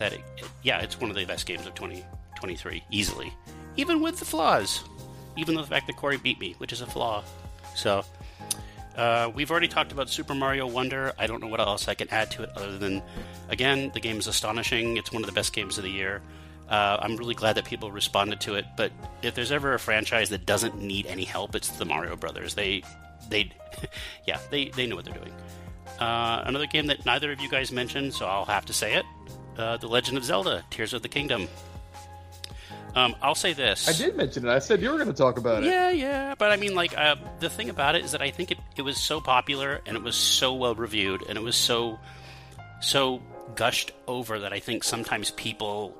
that 0.00 0.14
it, 0.14 0.20
yeah, 0.62 0.80
it's 0.80 0.98
one 0.98 1.10
of 1.10 1.16
the 1.16 1.24
best 1.24 1.46
games 1.46 1.66
of 1.66 1.74
2023 1.74 2.82
easily, 2.90 3.32
even 3.76 4.02
with 4.02 4.18
the 4.18 4.24
flaws, 4.24 4.82
even 5.36 5.54
though 5.54 5.60
the 5.60 5.68
fact 5.68 5.86
that 5.86 5.96
Cory 5.96 6.16
beat 6.16 6.40
me, 6.40 6.56
which 6.58 6.72
is 6.72 6.80
a 6.80 6.86
flaw. 6.86 7.22
So 7.76 8.04
uh, 8.96 9.30
we've 9.32 9.50
already 9.50 9.68
talked 9.68 9.92
about 9.92 10.08
Super 10.08 10.34
Mario 10.34 10.66
Wonder. 10.66 11.12
I 11.18 11.26
don't 11.26 11.40
know 11.40 11.46
what 11.46 11.60
else 11.60 11.86
I 11.86 11.94
can 11.94 12.08
add 12.10 12.30
to 12.32 12.42
it 12.42 12.50
other 12.56 12.78
than, 12.78 13.02
again, 13.50 13.90
the 13.94 14.00
game 14.00 14.18
is 14.18 14.26
astonishing. 14.26 14.96
It's 14.96 15.12
one 15.12 15.22
of 15.22 15.26
the 15.26 15.34
best 15.34 15.52
games 15.52 15.76
of 15.78 15.84
the 15.84 15.90
year. 15.90 16.22
Uh, 16.68 16.96
I'm 17.00 17.16
really 17.16 17.34
glad 17.34 17.56
that 17.56 17.66
people 17.66 17.92
responded 17.92 18.40
to 18.42 18.54
it. 18.54 18.64
But 18.76 18.92
if 19.22 19.34
there's 19.34 19.52
ever 19.52 19.74
a 19.74 19.78
franchise 19.78 20.30
that 20.30 20.46
doesn't 20.46 20.80
need 20.80 21.06
any 21.06 21.24
help, 21.24 21.54
it's 21.54 21.68
the 21.68 21.84
Mario 21.84 22.16
Brothers. 22.16 22.54
They, 22.54 22.82
they, 23.28 23.52
yeah, 24.26 24.38
they 24.50 24.68
they 24.70 24.86
know 24.86 24.96
what 24.96 25.04
they're 25.04 25.14
doing. 25.14 25.34
Uh, 25.98 26.44
another 26.46 26.66
game 26.66 26.86
that 26.86 27.04
neither 27.04 27.32
of 27.32 27.40
you 27.40 27.50
guys 27.50 27.70
mentioned, 27.70 28.14
so 28.14 28.24
I'll 28.24 28.46
have 28.46 28.64
to 28.66 28.72
say 28.72 28.94
it 28.94 29.04
uh, 29.56 29.76
The 29.76 29.88
Legend 29.88 30.16
of 30.18 30.24
Zelda 30.24 30.64
Tears 30.70 30.92
of 30.92 31.02
the 31.02 31.08
Kingdom. 31.08 31.48
Um, 32.94 33.14
I'll 33.22 33.34
say 33.34 33.52
this. 33.52 33.88
I 33.88 33.92
did 33.92 34.16
mention 34.16 34.46
it. 34.46 34.50
I 34.50 34.58
said 34.58 34.82
you 34.82 34.90
were 34.90 34.96
going 34.96 35.08
to 35.08 35.14
talk 35.14 35.38
about 35.38 35.62
it. 35.62 35.66
Yeah, 35.66 35.90
yeah. 35.90 36.34
But 36.36 36.50
I 36.50 36.56
mean, 36.56 36.74
like, 36.74 36.96
uh, 36.96 37.16
the 37.38 37.48
thing 37.48 37.70
about 37.70 37.94
it 37.94 38.04
is 38.04 38.12
that 38.12 38.22
I 38.22 38.30
think 38.30 38.50
it, 38.50 38.58
it 38.76 38.82
was 38.82 38.98
so 38.98 39.20
popular 39.20 39.80
and 39.86 39.96
it 39.96 40.02
was 40.02 40.16
so 40.16 40.54
well 40.54 40.74
reviewed 40.74 41.22
and 41.28 41.38
it 41.38 41.42
was 41.42 41.56
so, 41.56 41.98
so 42.80 43.22
gushed 43.54 43.92
over 44.08 44.40
that 44.40 44.52
I 44.52 44.58
think 44.58 44.82
sometimes 44.82 45.30
people 45.30 45.96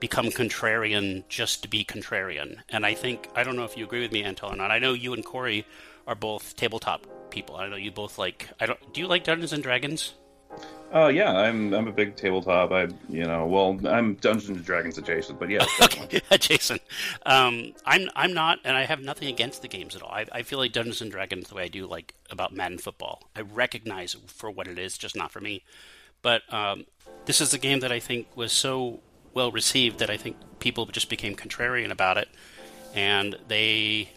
become 0.00 0.26
contrarian 0.26 1.24
just 1.28 1.62
to 1.62 1.68
be 1.68 1.84
contrarian. 1.84 2.58
And 2.70 2.86
I 2.86 2.94
think, 2.94 3.28
I 3.34 3.42
don't 3.42 3.56
know 3.56 3.64
if 3.64 3.76
you 3.76 3.84
agree 3.84 4.00
with 4.00 4.12
me, 4.12 4.22
Antal, 4.22 4.52
or 4.52 4.56
not. 4.56 4.70
I 4.70 4.78
know 4.78 4.94
you 4.94 5.12
and 5.12 5.24
Cory 5.24 5.66
are 6.06 6.14
both 6.14 6.56
tabletop 6.56 7.06
people. 7.30 7.56
I 7.56 7.68
know 7.68 7.76
you 7.76 7.90
both 7.90 8.16
like, 8.16 8.48
I 8.58 8.64
don't, 8.64 8.94
do 8.94 9.00
you 9.02 9.06
like 9.06 9.24
Dungeons 9.24 9.52
and 9.52 9.62
Dragons? 9.62 10.14
Uh, 10.92 11.06
yeah, 11.06 11.32
I'm 11.32 11.72
I'm 11.72 11.86
a 11.86 11.92
big 11.92 12.16
tabletop. 12.16 12.72
I 12.72 12.88
you 13.08 13.24
know 13.24 13.46
well 13.46 13.78
I'm 13.86 14.14
Dungeons 14.14 14.48
and 14.48 14.64
Dragons 14.64 14.98
adjacent, 14.98 15.38
but 15.38 15.48
yeah, 15.48 15.64
okay, 15.82 16.20
adjacent. 16.30 16.82
Um, 17.24 17.74
I'm 17.86 18.10
I'm 18.16 18.34
not, 18.34 18.58
and 18.64 18.76
I 18.76 18.84
have 18.84 19.00
nothing 19.00 19.28
against 19.28 19.62
the 19.62 19.68
games 19.68 19.94
at 19.94 20.02
all. 20.02 20.10
I, 20.10 20.26
I 20.32 20.42
feel 20.42 20.58
like 20.58 20.72
Dungeons 20.72 21.00
and 21.00 21.10
Dragons 21.10 21.48
the 21.48 21.54
way 21.54 21.64
I 21.64 21.68
do 21.68 21.86
like 21.86 22.14
about 22.28 22.52
Madden 22.52 22.78
football. 22.78 23.22
I 23.36 23.42
recognize 23.42 24.16
for 24.26 24.50
what 24.50 24.66
it 24.66 24.78
is, 24.78 24.98
just 24.98 25.14
not 25.14 25.30
for 25.30 25.40
me. 25.40 25.62
But 26.22 26.42
um, 26.52 26.86
this 27.24 27.40
is 27.40 27.54
a 27.54 27.58
game 27.58 27.80
that 27.80 27.92
I 27.92 28.00
think 28.00 28.36
was 28.36 28.52
so 28.52 28.98
well 29.32 29.52
received 29.52 30.00
that 30.00 30.10
I 30.10 30.16
think 30.16 30.36
people 30.58 30.86
just 30.86 31.08
became 31.08 31.36
contrarian 31.36 31.92
about 31.92 32.18
it, 32.18 32.28
and 32.94 33.36
they 33.46 34.10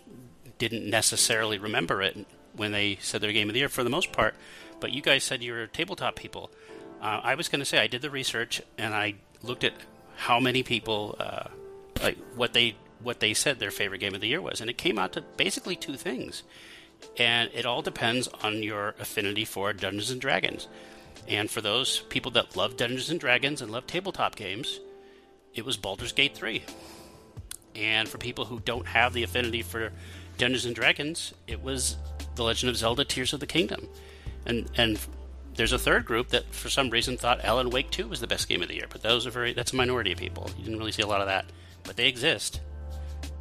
didn't 0.57 0.89
necessarily 0.89 1.59
remember 1.59 2.01
it 2.01 2.25
when 2.55 2.71
they 2.71 2.97
said 2.99 3.21
their 3.21 3.31
game 3.31 3.49
of 3.49 3.53
the 3.53 3.59
year 3.59 3.69
for 3.69 3.83
the 3.83 3.89
most 3.91 4.11
part. 4.11 4.35
But 4.83 4.91
you 4.91 5.01
guys 5.01 5.23
said 5.23 5.41
you 5.41 5.53
were 5.53 5.65
tabletop 5.65 6.17
people. 6.17 6.51
Uh, 7.01 7.21
I 7.23 7.35
was 7.35 7.47
going 7.47 7.59
to 7.61 7.65
say 7.65 7.79
I 7.79 7.87
did 7.87 8.01
the 8.01 8.09
research 8.09 8.61
and 8.77 8.93
I 8.93 9.15
looked 9.41 9.63
at 9.63 9.71
how 10.17 10.41
many 10.41 10.61
people, 10.61 11.15
uh, 11.21 11.47
like 12.01 12.17
what 12.35 12.51
they 12.51 12.75
what 13.01 13.21
they 13.21 13.33
said 13.33 13.59
their 13.59 13.71
favorite 13.71 13.99
game 13.99 14.13
of 14.13 14.19
the 14.19 14.27
year 14.27 14.41
was, 14.41 14.59
and 14.59 14.69
it 14.69 14.77
came 14.77 14.99
out 14.99 15.13
to 15.13 15.21
basically 15.37 15.77
two 15.77 15.95
things. 15.95 16.43
And 17.17 17.49
it 17.53 17.65
all 17.65 17.81
depends 17.81 18.27
on 18.43 18.61
your 18.61 18.89
affinity 18.99 19.45
for 19.45 19.71
Dungeons 19.71 20.11
and 20.11 20.19
Dragons. 20.19 20.67
And 21.29 21.49
for 21.49 21.61
those 21.61 22.01
people 22.09 22.31
that 22.31 22.57
love 22.57 22.75
Dungeons 22.75 23.09
and 23.09 23.21
Dragons 23.21 23.61
and 23.61 23.71
love 23.71 23.87
tabletop 23.87 24.35
games, 24.35 24.81
it 25.53 25.63
was 25.63 25.77
Baldur's 25.77 26.11
Gate 26.11 26.35
3. 26.35 26.61
And 27.75 28.09
for 28.09 28.17
people 28.17 28.43
who 28.43 28.59
don't 28.59 28.87
have 28.87 29.13
the 29.13 29.23
affinity 29.23 29.61
for 29.61 29.93
Dungeons 30.37 30.65
and 30.65 30.75
Dragons, 30.75 31.33
it 31.47 31.63
was 31.63 31.95
The 32.35 32.43
Legend 32.43 32.69
of 32.69 32.75
Zelda 32.75 33.05
Tears 33.05 33.31
of 33.31 33.39
the 33.39 33.47
Kingdom. 33.47 33.87
And 34.45 34.69
and 34.77 34.99
there's 35.55 35.73
a 35.73 35.79
third 35.79 36.05
group 36.05 36.29
that 36.29 36.45
for 36.53 36.69
some 36.69 36.89
reason 36.89 37.17
thought 37.17 37.43
Alan 37.43 37.69
Wake 37.69 37.91
2 37.91 38.07
was 38.07 38.19
the 38.19 38.27
best 38.27 38.47
game 38.47 38.61
of 38.61 38.67
the 38.67 38.75
year, 38.75 38.87
but 38.89 39.01
those 39.01 39.27
are 39.27 39.31
very 39.31 39.53
that's 39.53 39.73
a 39.73 39.75
minority 39.75 40.11
of 40.11 40.17
people. 40.17 40.49
You 40.57 40.63
didn't 40.63 40.79
really 40.79 40.91
see 40.91 41.03
a 41.03 41.07
lot 41.07 41.21
of 41.21 41.27
that, 41.27 41.45
but 41.83 41.95
they 41.95 42.07
exist. 42.07 42.61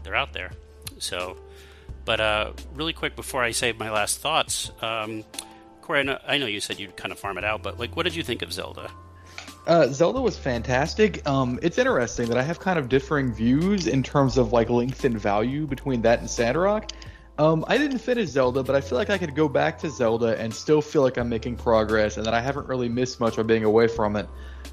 They're 0.03 0.17
out 0.17 0.33
there. 0.33 0.53
So, 0.99 1.37
but 2.05 2.21
uh, 2.21 2.53
really 2.75 2.93
quick 2.93 3.17
before 3.17 3.43
I 3.43 3.53
say 3.53 3.73
my 3.73 3.91
last 3.91 4.21
thoughts, 4.21 4.71
um, 4.81 5.25
Cory, 5.81 6.01
I 6.01 6.03
know, 6.03 6.19
I 6.27 6.39
know 6.39 6.47
you 6.47 6.61
said 6.61 6.79
you'd 6.79 6.97
kind 6.97 7.13
of 7.13 7.19
farm 7.19 7.39
it 7.39 7.45
out, 7.45 7.63
but 7.63 7.79
like, 7.79 7.97
what 7.97 8.05
did 8.05 8.15
you 8.15 8.23
think 8.23 8.43
of 8.43 8.53
Zelda? 8.53 8.91
Uh, 9.67 9.87
Zelda 9.89 10.21
was 10.21 10.37
fantastic. 10.37 11.27
Um, 11.27 11.59
it's 11.63 11.79
interesting 11.79 12.29
that 12.29 12.37
I 12.37 12.43
have 12.43 12.59
kind 12.59 12.79
of 12.79 12.89
differing 12.89 13.33
views 13.33 13.87
in 13.87 14.03
terms 14.03 14.37
of 14.37 14.53
like 14.53 14.71
length 14.71 15.05
and 15.05 15.19
value 15.19 15.67
between 15.67 16.03
that 16.03 16.19
and 16.19 16.29
Sandrock. 16.29 16.91
Um, 17.39 17.65
I 17.67 17.79
didn't 17.79 17.99
finish 17.99 18.29
Zelda, 18.29 18.63
but 18.63 18.77
I 18.77 18.81
feel 18.81 18.99
like 18.99 19.09
I 19.11 19.17
could 19.17 19.35
go 19.35 19.49
back 19.49 19.79
to 19.79 19.91
Zelda 19.91 20.39
and 20.39 20.53
still 20.53 20.83
feel 20.83 21.03
like 21.03 21.17
I'm 21.17 21.29
making 21.29 21.57
progress 21.57 22.19
and 22.19 22.27
that 22.27 22.35
I 22.35 22.41
haven't 22.41 22.69
really 22.69 22.89
missed 22.89 23.21
much 23.21 23.37
by 23.37 23.43
being 23.43 23.65
away 23.65 23.89
from 23.89 24.17
it. 24.17 24.29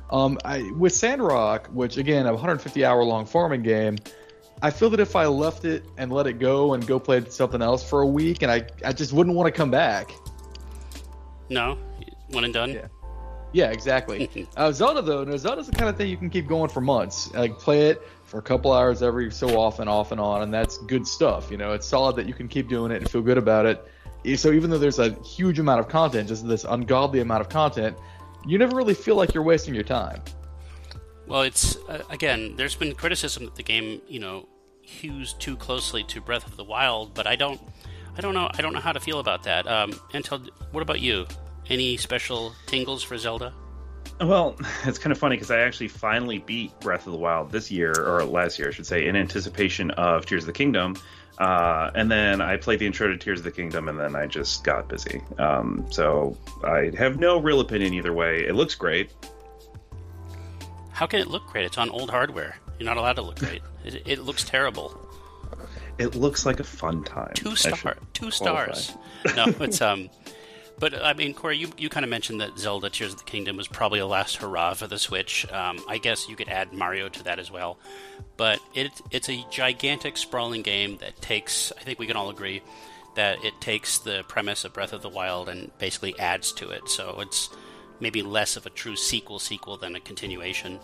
Um, 0.09 0.37
I, 0.43 0.69
with 0.77 0.93
Sandrock, 0.93 1.67
which 1.67 1.97
again, 1.97 2.25
a 2.25 2.31
150 2.31 2.83
hour 2.83 3.03
long 3.03 3.25
farming 3.25 3.63
game, 3.63 3.97
I 4.61 4.71
feel 4.71 4.89
that 4.89 4.99
if 4.99 5.15
I 5.15 5.25
left 5.27 5.63
it 5.63 5.85
and 5.97 6.11
let 6.11 6.27
it 6.27 6.33
go 6.33 6.73
and 6.73 6.85
go 6.85 6.99
play 6.99 7.23
something 7.29 7.61
else 7.61 7.87
for 7.87 8.01
a 8.01 8.07
week, 8.07 8.41
and 8.41 8.51
I, 8.51 8.67
I 8.83 8.91
just 8.91 9.13
wouldn't 9.13 9.35
want 9.35 9.47
to 9.47 9.57
come 9.57 9.71
back. 9.71 10.11
No, 11.47 11.77
one 12.27 12.43
and 12.43 12.53
done. 12.53 12.71
Yeah. 12.71 12.87
Yeah, 13.51 13.71
exactly. 13.71 14.47
uh, 14.57 14.71
Zelda 14.71 15.01
though, 15.01 15.23
no, 15.23 15.37
Zelda's 15.37 15.67
the 15.67 15.75
kind 15.75 15.89
of 15.89 15.97
thing 15.97 16.09
you 16.09 16.17
can 16.17 16.29
keep 16.29 16.47
going 16.47 16.69
for 16.69 16.81
months. 16.81 17.33
Like 17.33 17.57
play 17.57 17.87
it 17.89 18.01
for 18.29 18.37
a 18.37 18.43
couple 18.43 18.71
hours 18.71 19.01
every 19.01 19.31
so 19.31 19.59
often, 19.59 19.87
off 19.87 20.11
and 20.11 20.21
on, 20.21 20.43
and 20.43 20.53
that's 20.53 20.77
good 20.77 21.07
stuff. 21.07 21.49
You 21.49 21.57
know, 21.57 21.73
it's 21.73 21.87
solid 21.87 22.15
that 22.17 22.27
you 22.27 22.33
can 22.33 22.47
keep 22.47 22.69
doing 22.69 22.91
it 22.91 22.97
and 22.97 23.09
feel 23.09 23.23
good 23.23 23.39
about 23.39 23.65
it. 23.65 23.83
So 24.37 24.51
even 24.51 24.69
though 24.69 24.77
there's 24.77 24.99
a 24.99 25.13
huge 25.23 25.57
amount 25.57 25.79
of 25.79 25.87
content, 25.87 26.27
just 26.27 26.47
this 26.47 26.63
ungodly 26.63 27.21
amount 27.21 27.41
of 27.41 27.49
content, 27.49 27.97
you 28.45 28.57
never 28.59 28.75
really 28.75 28.93
feel 28.93 29.15
like 29.15 29.33
you're 29.33 29.43
wasting 29.43 29.73
your 29.73 29.83
time. 29.83 30.21
Well, 31.25 31.41
it's 31.41 31.75
uh, 31.87 32.03
again, 32.09 32.55
there's 32.55 32.75
been 32.75 32.93
criticism 32.93 33.45
that 33.45 33.55
the 33.55 33.63
game, 33.63 34.01
you 34.07 34.19
know, 34.19 34.47
hews 34.81 35.33
too 35.33 35.55
closely 35.55 36.03
to 36.03 36.21
Breath 36.21 36.45
of 36.45 36.55
the 36.55 36.63
Wild, 36.63 37.13
but 37.13 37.25
I 37.25 37.35
don't, 37.35 37.59
I 38.15 38.21
don't 38.21 38.33
know, 38.33 38.49
I 38.53 38.61
don't 38.61 38.73
know 38.73 38.79
how 38.79 38.91
to 38.91 38.99
feel 38.99 39.19
about 39.19 39.43
that. 39.43 39.67
Um, 39.67 39.93
Antal, 40.13 40.49
what 40.71 40.81
about 40.81 40.99
you? 40.99 41.25
Any 41.67 41.97
special 41.97 42.53
tingles 42.67 43.03
for 43.03 43.17
Zelda? 43.17 43.53
Well, 44.19 44.55
it's 44.85 44.97
kind 44.97 45.11
of 45.11 45.17
funny 45.17 45.35
because 45.35 45.51
I 45.51 45.59
actually 45.59 45.87
finally 45.87 46.39
beat 46.39 46.77
Breath 46.79 47.07
of 47.07 47.13
the 47.13 47.19
Wild 47.19 47.51
this 47.51 47.71
year, 47.71 47.93
or 47.97 48.23
last 48.23 48.59
year, 48.59 48.69
I 48.69 48.71
should 48.71 48.85
say, 48.85 49.07
in 49.07 49.15
anticipation 49.15 49.91
of 49.91 50.25
Tears 50.25 50.43
of 50.43 50.47
the 50.47 50.53
Kingdom. 50.53 50.97
Uh, 51.37 51.89
and 51.95 52.11
then 52.11 52.41
I 52.41 52.57
played 52.57 52.79
the 52.79 52.85
intro 52.85 53.07
to 53.07 53.17
Tears 53.17 53.39
of 53.39 53.45
the 53.45 53.51
Kingdom, 53.51 53.87
and 53.87 53.97
then 53.97 54.15
I 54.15 54.25
just 54.25 54.63
got 54.65 54.89
busy. 54.89 55.21
Um, 55.37 55.85
so 55.89 56.37
I 56.63 56.91
have 56.97 57.17
no 57.17 57.39
real 57.39 57.61
opinion 57.61 57.93
either 57.93 58.11
way. 58.11 58.45
It 58.45 58.55
looks 58.55 58.75
great. 58.75 59.11
How 60.91 61.07
can 61.07 61.21
it 61.21 61.27
look 61.27 61.47
great? 61.47 61.63
It's 61.63 61.77
on 61.77 61.89
old 61.89 62.09
hardware. 62.09 62.57
You're 62.77 62.85
not 62.85 62.97
allowed 62.97 63.13
to 63.13 63.21
look 63.21 63.39
great. 63.39 63.61
it, 63.85 64.01
it 64.05 64.19
looks 64.19 64.43
terrible. 64.43 64.99
It 65.97 66.15
looks 66.15 66.45
like 66.45 66.59
a 66.59 66.63
fun 66.63 67.03
time. 67.03 67.31
Two 67.35 67.55
star, 67.55 67.95
two 68.13 68.31
stars. 68.31 68.95
no, 69.35 69.45
it's 69.59 69.81
um. 69.81 70.09
But 70.79 71.03
I 71.03 71.13
mean, 71.13 71.33
Cory, 71.33 71.57
you, 71.57 71.69
you 71.77 71.89
kind 71.89 72.05
of 72.05 72.09
mentioned 72.09 72.39
that 72.39 72.57
Zelda 72.57 72.89
Tears 72.89 73.11
of 73.11 73.19
the 73.19 73.25
Kingdom 73.25 73.57
was 73.57 73.67
probably 73.67 73.99
a 73.99 74.07
last 74.07 74.37
hurrah 74.37 74.73
for 74.73 74.87
the 74.87 74.97
Switch. 74.97 75.49
Um, 75.51 75.83
I 75.89 75.97
guess 75.97 76.29
you 76.29 76.35
could 76.37 76.47
add 76.47 76.71
Mario 76.71 77.09
to 77.09 77.23
that 77.23 77.37
as 77.37 77.51
well. 77.51 77.77
But 78.37 78.59
it, 78.73 78.91
it's 79.11 79.29
a 79.29 79.45
gigantic, 79.51 80.15
sprawling 80.15 80.61
game 80.61 80.97
that 80.97 81.21
takes, 81.21 81.73
I 81.77 81.81
think 81.81 81.99
we 81.99 82.07
can 82.07 82.15
all 82.15 82.29
agree, 82.29 82.61
that 83.15 83.43
it 83.43 83.59
takes 83.59 83.97
the 83.97 84.23
premise 84.29 84.63
of 84.63 84.73
Breath 84.73 84.93
of 84.93 85.01
the 85.01 85.09
Wild 85.09 85.49
and 85.49 85.77
basically 85.79 86.17
adds 86.17 86.53
to 86.53 86.69
it. 86.69 86.87
So 86.87 87.19
it's 87.19 87.49
maybe 87.99 88.21
less 88.21 88.55
of 88.55 88.65
a 88.65 88.69
true 88.69 88.95
sequel 88.95 89.39
sequel 89.39 89.75
than 89.75 89.95
a 89.95 89.99
continuation. 89.99 90.79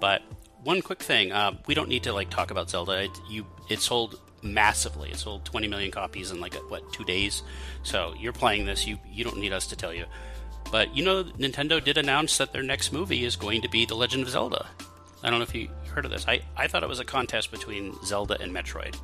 But 0.00 0.22
one 0.64 0.82
quick 0.82 1.02
thing, 1.02 1.30
uh, 1.30 1.52
we 1.66 1.74
don't 1.74 1.88
need 1.88 2.02
to 2.02 2.12
like 2.12 2.30
talk 2.30 2.50
about 2.50 2.70
Zelda. 2.70 3.04
It, 3.04 3.10
you, 3.28 3.46
it 3.68 3.78
sold 3.78 4.20
massively. 4.52 5.10
It 5.10 5.16
sold 5.16 5.44
20 5.44 5.68
million 5.68 5.90
copies 5.90 6.30
in 6.30 6.40
like 6.40 6.54
what 6.70 6.92
two 6.92 7.04
days. 7.04 7.42
So 7.82 8.14
you're 8.18 8.32
playing 8.32 8.66
this. 8.66 8.86
You 8.86 8.98
you 9.10 9.24
don't 9.24 9.38
need 9.38 9.52
us 9.52 9.66
to 9.68 9.76
tell 9.76 9.92
you. 9.92 10.06
But 10.70 10.96
you 10.96 11.04
know, 11.04 11.24
Nintendo 11.24 11.82
did 11.82 11.98
announce 11.98 12.38
that 12.38 12.52
their 12.52 12.62
next 12.62 12.92
movie 12.92 13.24
is 13.24 13.36
going 13.36 13.62
to 13.62 13.68
be 13.68 13.84
The 13.84 13.94
Legend 13.94 14.24
of 14.24 14.30
Zelda. 14.30 14.66
I 15.22 15.30
don't 15.30 15.38
know 15.38 15.44
if 15.44 15.54
you 15.54 15.68
heard 15.94 16.04
of 16.04 16.10
this. 16.10 16.26
I, 16.28 16.42
I 16.56 16.66
thought 16.66 16.82
it 16.82 16.88
was 16.88 17.00
a 17.00 17.04
contest 17.04 17.50
between 17.50 17.94
Zelda 18.04 18.40
and 18.40 18.54
Metroid. 18.54 18.96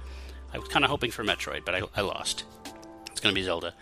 I 0.53 0.59
was 0.59 0.69
kind 0.69 0.85
of 0.85 0.91
hoping 0.91 1.11
for 1.11 1.25
Metroid, 1.25 1.65
but 1.65 1.75
I, 1.75 1.83
I 1.97 2.03
lost. 2.03 2.45
It's 3.11 3.21
going 3.21 3.35
to 3.35 3.39
be 3.39 3.45
Zelda. 3.45 3.75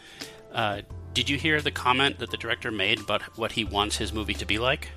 Uh, 0.52 0.82
did 1.12 1.28
you 1.28 1.36
hear 1.36 1.60
the 1.60 1.70
comment 1.70 2.18
that 2.18 2.30
the 2.30 2.36
director 2.36 2.70
made 2.70 3.00
about 3.00 3.22
what 3.36 3.52
he 3.52 3.64
wants 3.64 3.96
his 3.96 4.12
movie 4.12 4.34
to 4.34 4.46
be 4.46 4.58
like? 4.58 4.88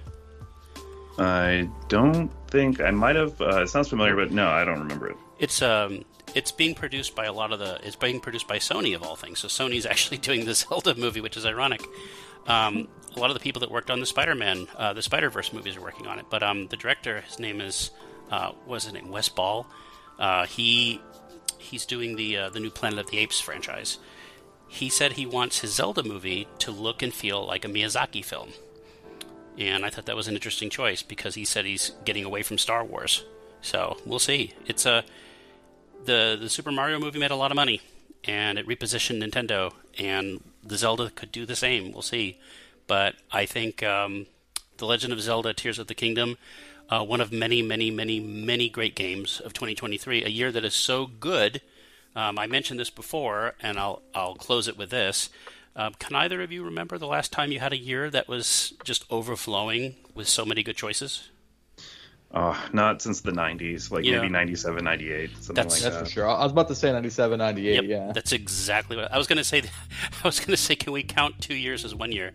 I 1.18 1.70
don't 1.90 2.30
think 2.48 2.82
I 2.82 2.92
might 2.92 3.16
have. 3.16 3.40
Uh, 3.42 3.64
it 3.64 3.68
sounds 3.70 3.90
familiar, 3.90 4.16
but 4.16 4.32
no, 4.32 4.48
I 4.48 4.64
don't 4.66 4.80
remember 4.80 5.10
it. 5.10 5.18
It's 5.40 5.62
um, 5.62 6.04
it's 6.36 6.52
being 6.52 6.76
produced 6.76 7.16
by 7.16 7.26
a 7.26 7.34
lot 7.34 7.52
of 7.52 7.60
the. 7.60 7.80
It's 7.84 7.96
being 7.96 8.20
produced 8.20 8.48
by 8.48 8.58
Sony 8.58 8.96
of 8.96 9.04
all 9.04 9.16
things. 9.16 9.40
So 9.40 9.48
Sony's 9.48 9.86
actually 9.94 10.18
doing 10.18 10.46
the 10.46 10.54
Zelda 10.56 10.96
movie, 10.96 11.22
which 11.22 11.38
is 11.38 11.46
ironic. 11.46 11.82
Um, 12.48 12.88
a 13.16 13.20
lot 13.20 13.30
of 13.30 13.36
the 13.36 13.40
people 13.40 13.62
that 13.62 13.72
worked 13.72 13.90
on 13.90 14.00
the 14.00 14.06
Spider-Man, 14.06 14.68
uh, 14.76 14.94
the 14.94 15.02
Spider-Verse 15.02 15.54
movies 15.54 15.78
are 15.78 15.82
working 15.82 16.08
on 16.08 16.20
it. 16.20 16.26
But 16.30 16.44
um, 16.44 16.68
the 16.68 16.76
director, 16.76 17.22
his 17.22 17.40
name 17.40 17.62
is, 17.62 17.92
uh, 18.32 18.52
what's 18.66 18.86
his 18.86 18.94
name? 18.94 19.10
Wes 19.10 19.30
Ball. 19.30 19.66
Uh, 20.20 20.46
he 20.46 21.02
he's 21.58 21.86
doing 21.86 22.16
the 22.16 22.38
uh, 22.38 22.50
the 22.50 22.60
new 22.60 22.70
Planet 22.70 23.00
of 23.00 23.10
the 23.10 23.18
Apes 23.20 23.40
franchise. 23.40 23.98
He 24.68 24.90
said 24.90 25.14
he 25.14 25.26
wants 25.26 25.60
his 25.60 25.76
Zelda 25.76 26.04
movie 26.04 26.48
to 26.60 26.72
look 26.72 27.02
and 27.02 27.14
feel 27.14 27.46
like 27.46 27.64
a 27.64 27.68
Miyazaki 27.68 28.26
film. 28.26 28.50
And 29.58 29.86
I 29.86 29.92
thought 29.92 30.08
that 30.08 30.16
was 30.16 30.28
an 30.28 30.34
interesting 30.34 30.72
choice 30.72 31.04
because 31.04 31.36
he 31.36 31.46
said 31.46 31.66
he's 31.66 31.92
getting 32.06 32.26
away 32.26 32.42
from 32.42 32.58
Star 32.58 32.84
Wars. 32.84 33.24
So 33.62 33.98
we'll 34.06 34.18
see. 34.18 34.54
It's 34.66 34.88
a 34.88 35.04
the 36.06 36.38
the 36.40 36.50
Super 36.50 36.72
Mario 36.72 37.00
movie 37.00 37.20
made 37.20 37.32
a 37.32 37.36
lot 37.36 37.52
of 37.52 37.56
money, 37.56 37.82
and 38.24 38.58
it 38.58 38.68
repositioned 38.68 39.24
Nintendo, 39.24 39.74
and 39.98 40.42
the 40.64 40.78
Zelda 40.78 41.10
could 41.10 41.32
do 41.32 41.46
the 41.46 41.56
same. 41.56 41.92
We'll 41.92 42.02
see, 42.02 42.40
but 42.88 43.16
I 43.32 43.46
think 43.46 43.84
um, 43.84 44.28
the 44.78 44.86
Legend 44.86 45.14
of 45.14 45.22
Zelda: 45.22 45.54
Tears 45.54 45.80
of 45.80 45.88
the 45.88 45.96
Kingdom, 45.96 46.38
uh, 46.90 47.04
one 47.04 47.22
of 47.22 47.32
many, 47.32 47.62
many, 47.62 47.92
many, 47.92 48.20
many 48.20 48.70
great 48.70 48.96
games 48.96 49.40
of 49.40 49.54
2023, 49.54 50.24
a 50.24 50.30
year 50.30 50.52
that 50.52 50.66
is 50.66 50.74
so 50.74 51.08
good. 51.08 51.62
Um, 52.16 52.38
I 52.38 52.48
mentioned 52.48 52.80
this 52.80 52.90
before, 52.90 53.56
and 53.62 53.80
I'll 53.80 54.02
I'll 54.14 54.36
close 54.36 54.68
it 54.68 54.78
with 54.78 54.90
this. 54.90 55.30
Um, 55.76 55.94
can 55.98 56.16
either 56.16 56.42
of 56.44 56.52
you 56.52 56.64
remember 56.64 56.98
the 56.98 57.08
last 57.08 57.32
time 57.32 57.52
you 57.52 57.60
had 57.60 57.74
a 57.74 57.78
year 57.78 58.10
that 58.12 58.28
was 58.28 58.74
just 58.84 59.06
overflowing 59.10 59.96
with 60.14 60.28
so 60.28 60.46
many 60.46 60.62
good 60.62 60.76
choices? 60.76 61.30
Oh, 62.36 62.60
not 62.74 63.00
since 63.00 63.22
the 63.22 63.32
90s, 63.32 63.92
like 63.92 64.04
yeah. 64.04 64.18
maybe 64.18 64.30
97, 64.30 64.84
98, 64.84 65.30
something 65.30 65.56
that's, 65.56 65.76
like 65.76 65.84
that's 65.84 65.96
that. 65.96 66.04
for 66.04 66.12
sure. 66.12 66.28
I 66.28 66.42
was 66.42 66.52
about 66.52 66.68
to 66.70 66.76
say 66.76 66.92
97, 66.92 67.38
98, 67.38 67.76
yep, 67.76 67.84
yeah. 67.86 68.12
That's 68.12 68.32
exactly 68.32 68.98
what 68.98 69.12
I 69.12 69.20
was 69.20 69.28
going 69.28 69.38
to 69.38 69.44
say. 69.44 69.62
I 70.24 70.28
was 70.28 70.40
going 70.40 70.50
to 70.50 70.58
say, 70.58 70.76
can 70.76 70.94
we 70.94 71.04
count 71.04 71.40
two 71.42 71.54
years 71.54 71.86
as 71.86 71.94
one 71.94 72.12
year? 72.12 72.32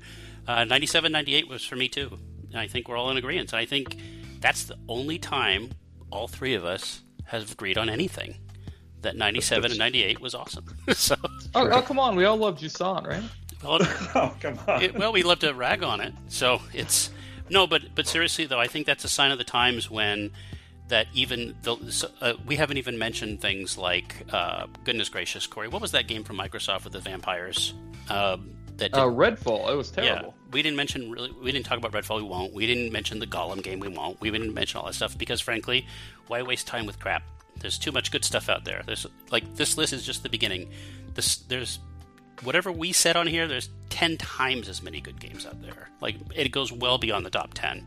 Uh, 0.47 0.63
97, 0.63 1.11
98 1.11 1.49
was 1.49 1.65
for 1.65 1.75
me 1.75 1.89
too. 1.89 2.17
And 2.51 2.61
I 2.61 2.69
think 2.69 2.89
we're 2.89 2.97
all 2.97 3.11
in 3.11 3.17
agreement. 3.17 3.53
And 3.53 3.59
I 3.59 3.65
think 3.65 3.97
that's 4.41 4.65
the 4.65 4.77
only 4.89 5.19
time 5.19 5.71
all 6.11 6.29
three 6.29 6.55
of 6.55 6.65
us 6.65 7.03
have 7.25 7.51
agreed 7.51 7.77
on 7.77 7.89
anything. 7.89 8.37
That 9.03 9.17
97 9.17 9.73
and 9.73 9.79
98 9.79 10.21
was 10.21 10.35
awesome. 10.35 10.65
so, 10.93 11.17
oh, 11.57 11.69
oh, 11.71 11.83
come 11.83 11.99
on. 11.99 12.15
We 12.15 12.25
all 12.25 12.37
love 12.37 12.59
Jusant, 12.59 13.05
right? 13.05 13.23
Well, 13.65 13.79
oh, 14.15 14.35
come 14.41 14.59
on. 14.69 14.81
It, 14.81 14.95
well, 14.95 15.13
we 15.13 15.25
love 15.25 15.41
to 15.41 15.53
rag 15.55 15.83
on 15.83 16.01
it. 16.01 16.15
So 16.29 16.61
it's 16.73 17.11
no, 17.51 17.67
but 17.67 17.95
but 17.95 18.07
seriously 18.07 18.47
though, 18.47 18.61
I 18.61 18.67
think 18.67 18.87
that's 18.87 19.05
a 19.05 19.09
sign 19.09 19.31
of 19.31 19.39
the 19.39 19.45
times 19.45 19.91
when 19.91 20.31
that 20.89 21.07
even 21.13 21.55
the, 21.63 22.09
uh, 22.21 22.35
we 22.47 22.57
haven't 22.57 22.79
even 22.79 22.99
mentioned 22.99 23.41
things 23.41 23.77
like 23.77 24.15
uh, 24.33 24.67
goodness 24.85 25.09
gracious, 25.09 25.47
Cory, 25.47 25.69
what 25.69 25.83
was 25.83 25.93
that 25.93 26.07
game 26.09 26.25
from 26.25 26.39
Microsoft 26.39 26.85
with 26.85 26.95
the 26.95 27.01
vampires? 27.01 27.75
Um, 28.09 28.55
that 28.79 28.95
uh, 28.95 29.07
Redfall. 29.07 29.71
It 29.71 29.77
was 29.77 29.91
terrible. 29.91 30.29
Yeah, 30.29 30.33
we 30.53 30.63
didn't 30.63 30.77
mention 30.77 31.11
really. 31.11 31.31
We 31.33 31.53
didn't 31.53 31.67
talk 31.67 31.79
about 31.79 31.93
Redfall. 31.93 32.17
We 32.17 32.23
won't. 32.23 32.55
We 32.55 32.67
didn't 32.67 32.93
mention 32.93 33.19
the 33.19 33.27
Gollum 33.27 33.63
game. 33.63 33.81
We 33.81 33.89
won't. 33.89 34.21
We 34.21 34.31
didn't 34.31 34.55
mention 34.55 34.79
all 34.79 34.87
that 34.87 34.95
stuff 34.95 35.19
because, 35.19 35.41
frankly, 35.41 35.87
why 36.29 36.43
waste 36.43 36.67
time 36.67 36.87
with 36.87 36.99
crap? 36.99 37.23
There's 37.61 37.79
too 37.79 37.93
much 37.93 38.13
good 38.13 38.25
stuff 38.25 38.49
out 38.49 38.65
there. 38.65 38.83
There's 38.87 39.07
like 39.31 39.57
this 39.57 39.77
list 39.77 39.93
is 39.93 40.07
just 40.07 40.23
the 40.23 40.29
beginning. 40.29 40.71
This 41.15 41.37
there's 41.37 41.81
whatever 42.43 42.71
we 42.73 42.93
said 42.93 43.17
on 43.17 43.27
here. 43.27 43.47
There's 43.47 43.71
ten 43.91 44.17
times 44.17 44.69
as 44.69 44.83
many 44.83 45.01
good 45.01 45.21
games 45.21 45.47
out 45.47 45.61
there. 45.63 45.91
Like 46.01 46.17
it 46.35 46.51
goes 46.51 46.73
well 46.73 46.99
beyond 46.99 47.27
the 47.27 47.31
top 47.31 47.55
ten. 47.55 47.87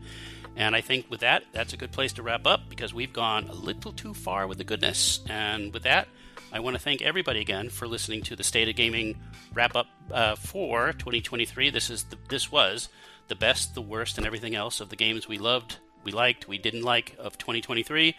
And 0.56 0.76
I 0.76 0.80
think 0.80 1.10
with 1.10 1.20
that, 1.20 1.44
that's 1.52 1.72
a 1.72 1.76
good 1.76 1.92
place 1.92 2.12
to 2.14 2.22
wrap 2.22 2.46
up 2.46 2.68
because 2.68 2.92
we've 2.92 3.12
gone 3.12 3.48
a 3.48 3.54
little 3.54 3.92
too 3.92 4.12
far 4.12 4.46
with 4.46 4.58
the 4.58 4.64
goodness. 4.64 5.20
And 5.28 5.72
with 5.72 5.84
that, 5.84 6.08
I 6.52 6.60
want 6.60 6.76
to 6.76 6.82
thank 6.82 7.00
everybody 7.00 7.40
again 7.40 7.70
for 7.70 7.88
listening 7.88 8.22
to 8.24 8.36
the 8.36 8.44
State 8.44 8.68
of 8.68 8.76
Gaming 8.76 9.18
wrap 9.54 9.74
up 9.74 9.86
uh, 10.10 10.34
for 10.34 10.92
2023. 10.92 11.70
This 11.70 11.88
is 11.88 12.04
the, 12.04 12.18
this 12.28 12.52
was 12.52 12.90
the 13.28 13.34
best, 13.34 13.74
the 13.74 13.80
worst, 13.80 14.18
and 14.18 14.26
everything 14.26 14.54
else 14.54 14.80
of 14.80 14.90
the 14.90 14.96
games 14.96 15.26
we 15.26 15.38
loved, 15.38 15.78
we 16.04 16.12
liked, 16.12 16.48
we 16.48 16.58
didn't 16.58 16.82
like 16.82 17.16
of 17.18 17.38
2023. 17.38 18.14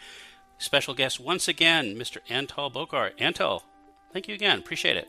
Special 0.57 0.95
guest 0.95 1.19
once 1.19 1.47
again, 1.47 1.95
Mr. 1.95 2.17
Antal 2.27 2.73
Bokor. 2.73 3.15
Antal, 3.17 3.61
thank 4.11 4.27
you 4.27 4.33
again. 4.33 4.57
Appreciate 4.57 4.97
it. 4.97 5.07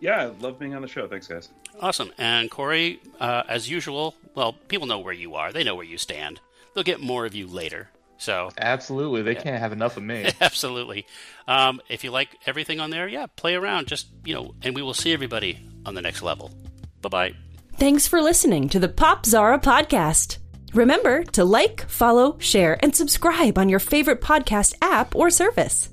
Yeah, 0.00 0.22
I 0.22 0.24
love 0.26 0.58
being 0.58 0.74
on 0.74 0.82
the 0.82 0.88
show. 0.88 1.06
Thanks, 1.08 1.26
guys. 1.26 1.48
Awesome. 1.80 2.12
And 2.18 2.50
Cory, 2.50 3.00
uh, 3.20 3.42
as 3.48 3.68
usual, 3.70 4.14
well, 4.34 4.52
people 4.52 4.86
know 4.86 4.98
where 4.98 5.14
you 5.14 5.34
are. 5.34 5.52
They 5.52 5.64
know 5.64 5.74
where 5.74 5.84
you 5.84 5.98
stand. 5.98 6.40
They'll 6.74 6.84
get 6.84 7.00
more 7.00 7.26
of 7.26 7.34
you 7.34 7.46
later. 7.46 7.88
So 8.16 8.50
absolutely, 8.58 9.22
they 9.22 9.34
yeah. 9.34 9.42
can't 9.42 9.58
have 9.58 9.72
enough 9.72 9.96
of 9.96 10.02
me. 10.02 10.30
absolutely. 10.40 11.06
Um, 11.48 11.80
if 11.88 12.04
you 12.04 12.10
like 12.10 12.28
everything 12.46 12.80
on 12.80 12.90
there, 12.90 13.08
yeah, 13.08 13.26
play 13.26 13.54
around. 13.54 13.86
Just 13.86 14.06
you 14.24 14.34
know, 14.34 14.54
and 14.62 14.74
we 14.74 14.82
will 14.82 14.94
see 14.94 15.12
everybody 15.12 15.58
on 15.84 15.94
the 15.94 16.02
next 16.02 16.22
level. 16.22 16.50
Bye 17.02 17.08
bye. 17.08 17.34
Thanks 17.76 18.06
for 18.06 18.22
listening 18.22 18.68
to 18.70 18.78
the 18.78 18.88
Popzara 18.88 19.60
podcast. 19.60 20.38
Remember 20.72 21.22
to 21.24 21.44
like, 21.44 21.88
follow, 21.88 22.36
share, 22.38 22.78
and 22.82 22.94
subscribe 22.94 23.58
on 23.58 23.68
your 23.68 23.80
favorite 23.80 24.20
podcast 24.20 24.74
app 24.80 25.14
or 25.14 25.30
service. 25.30 25.90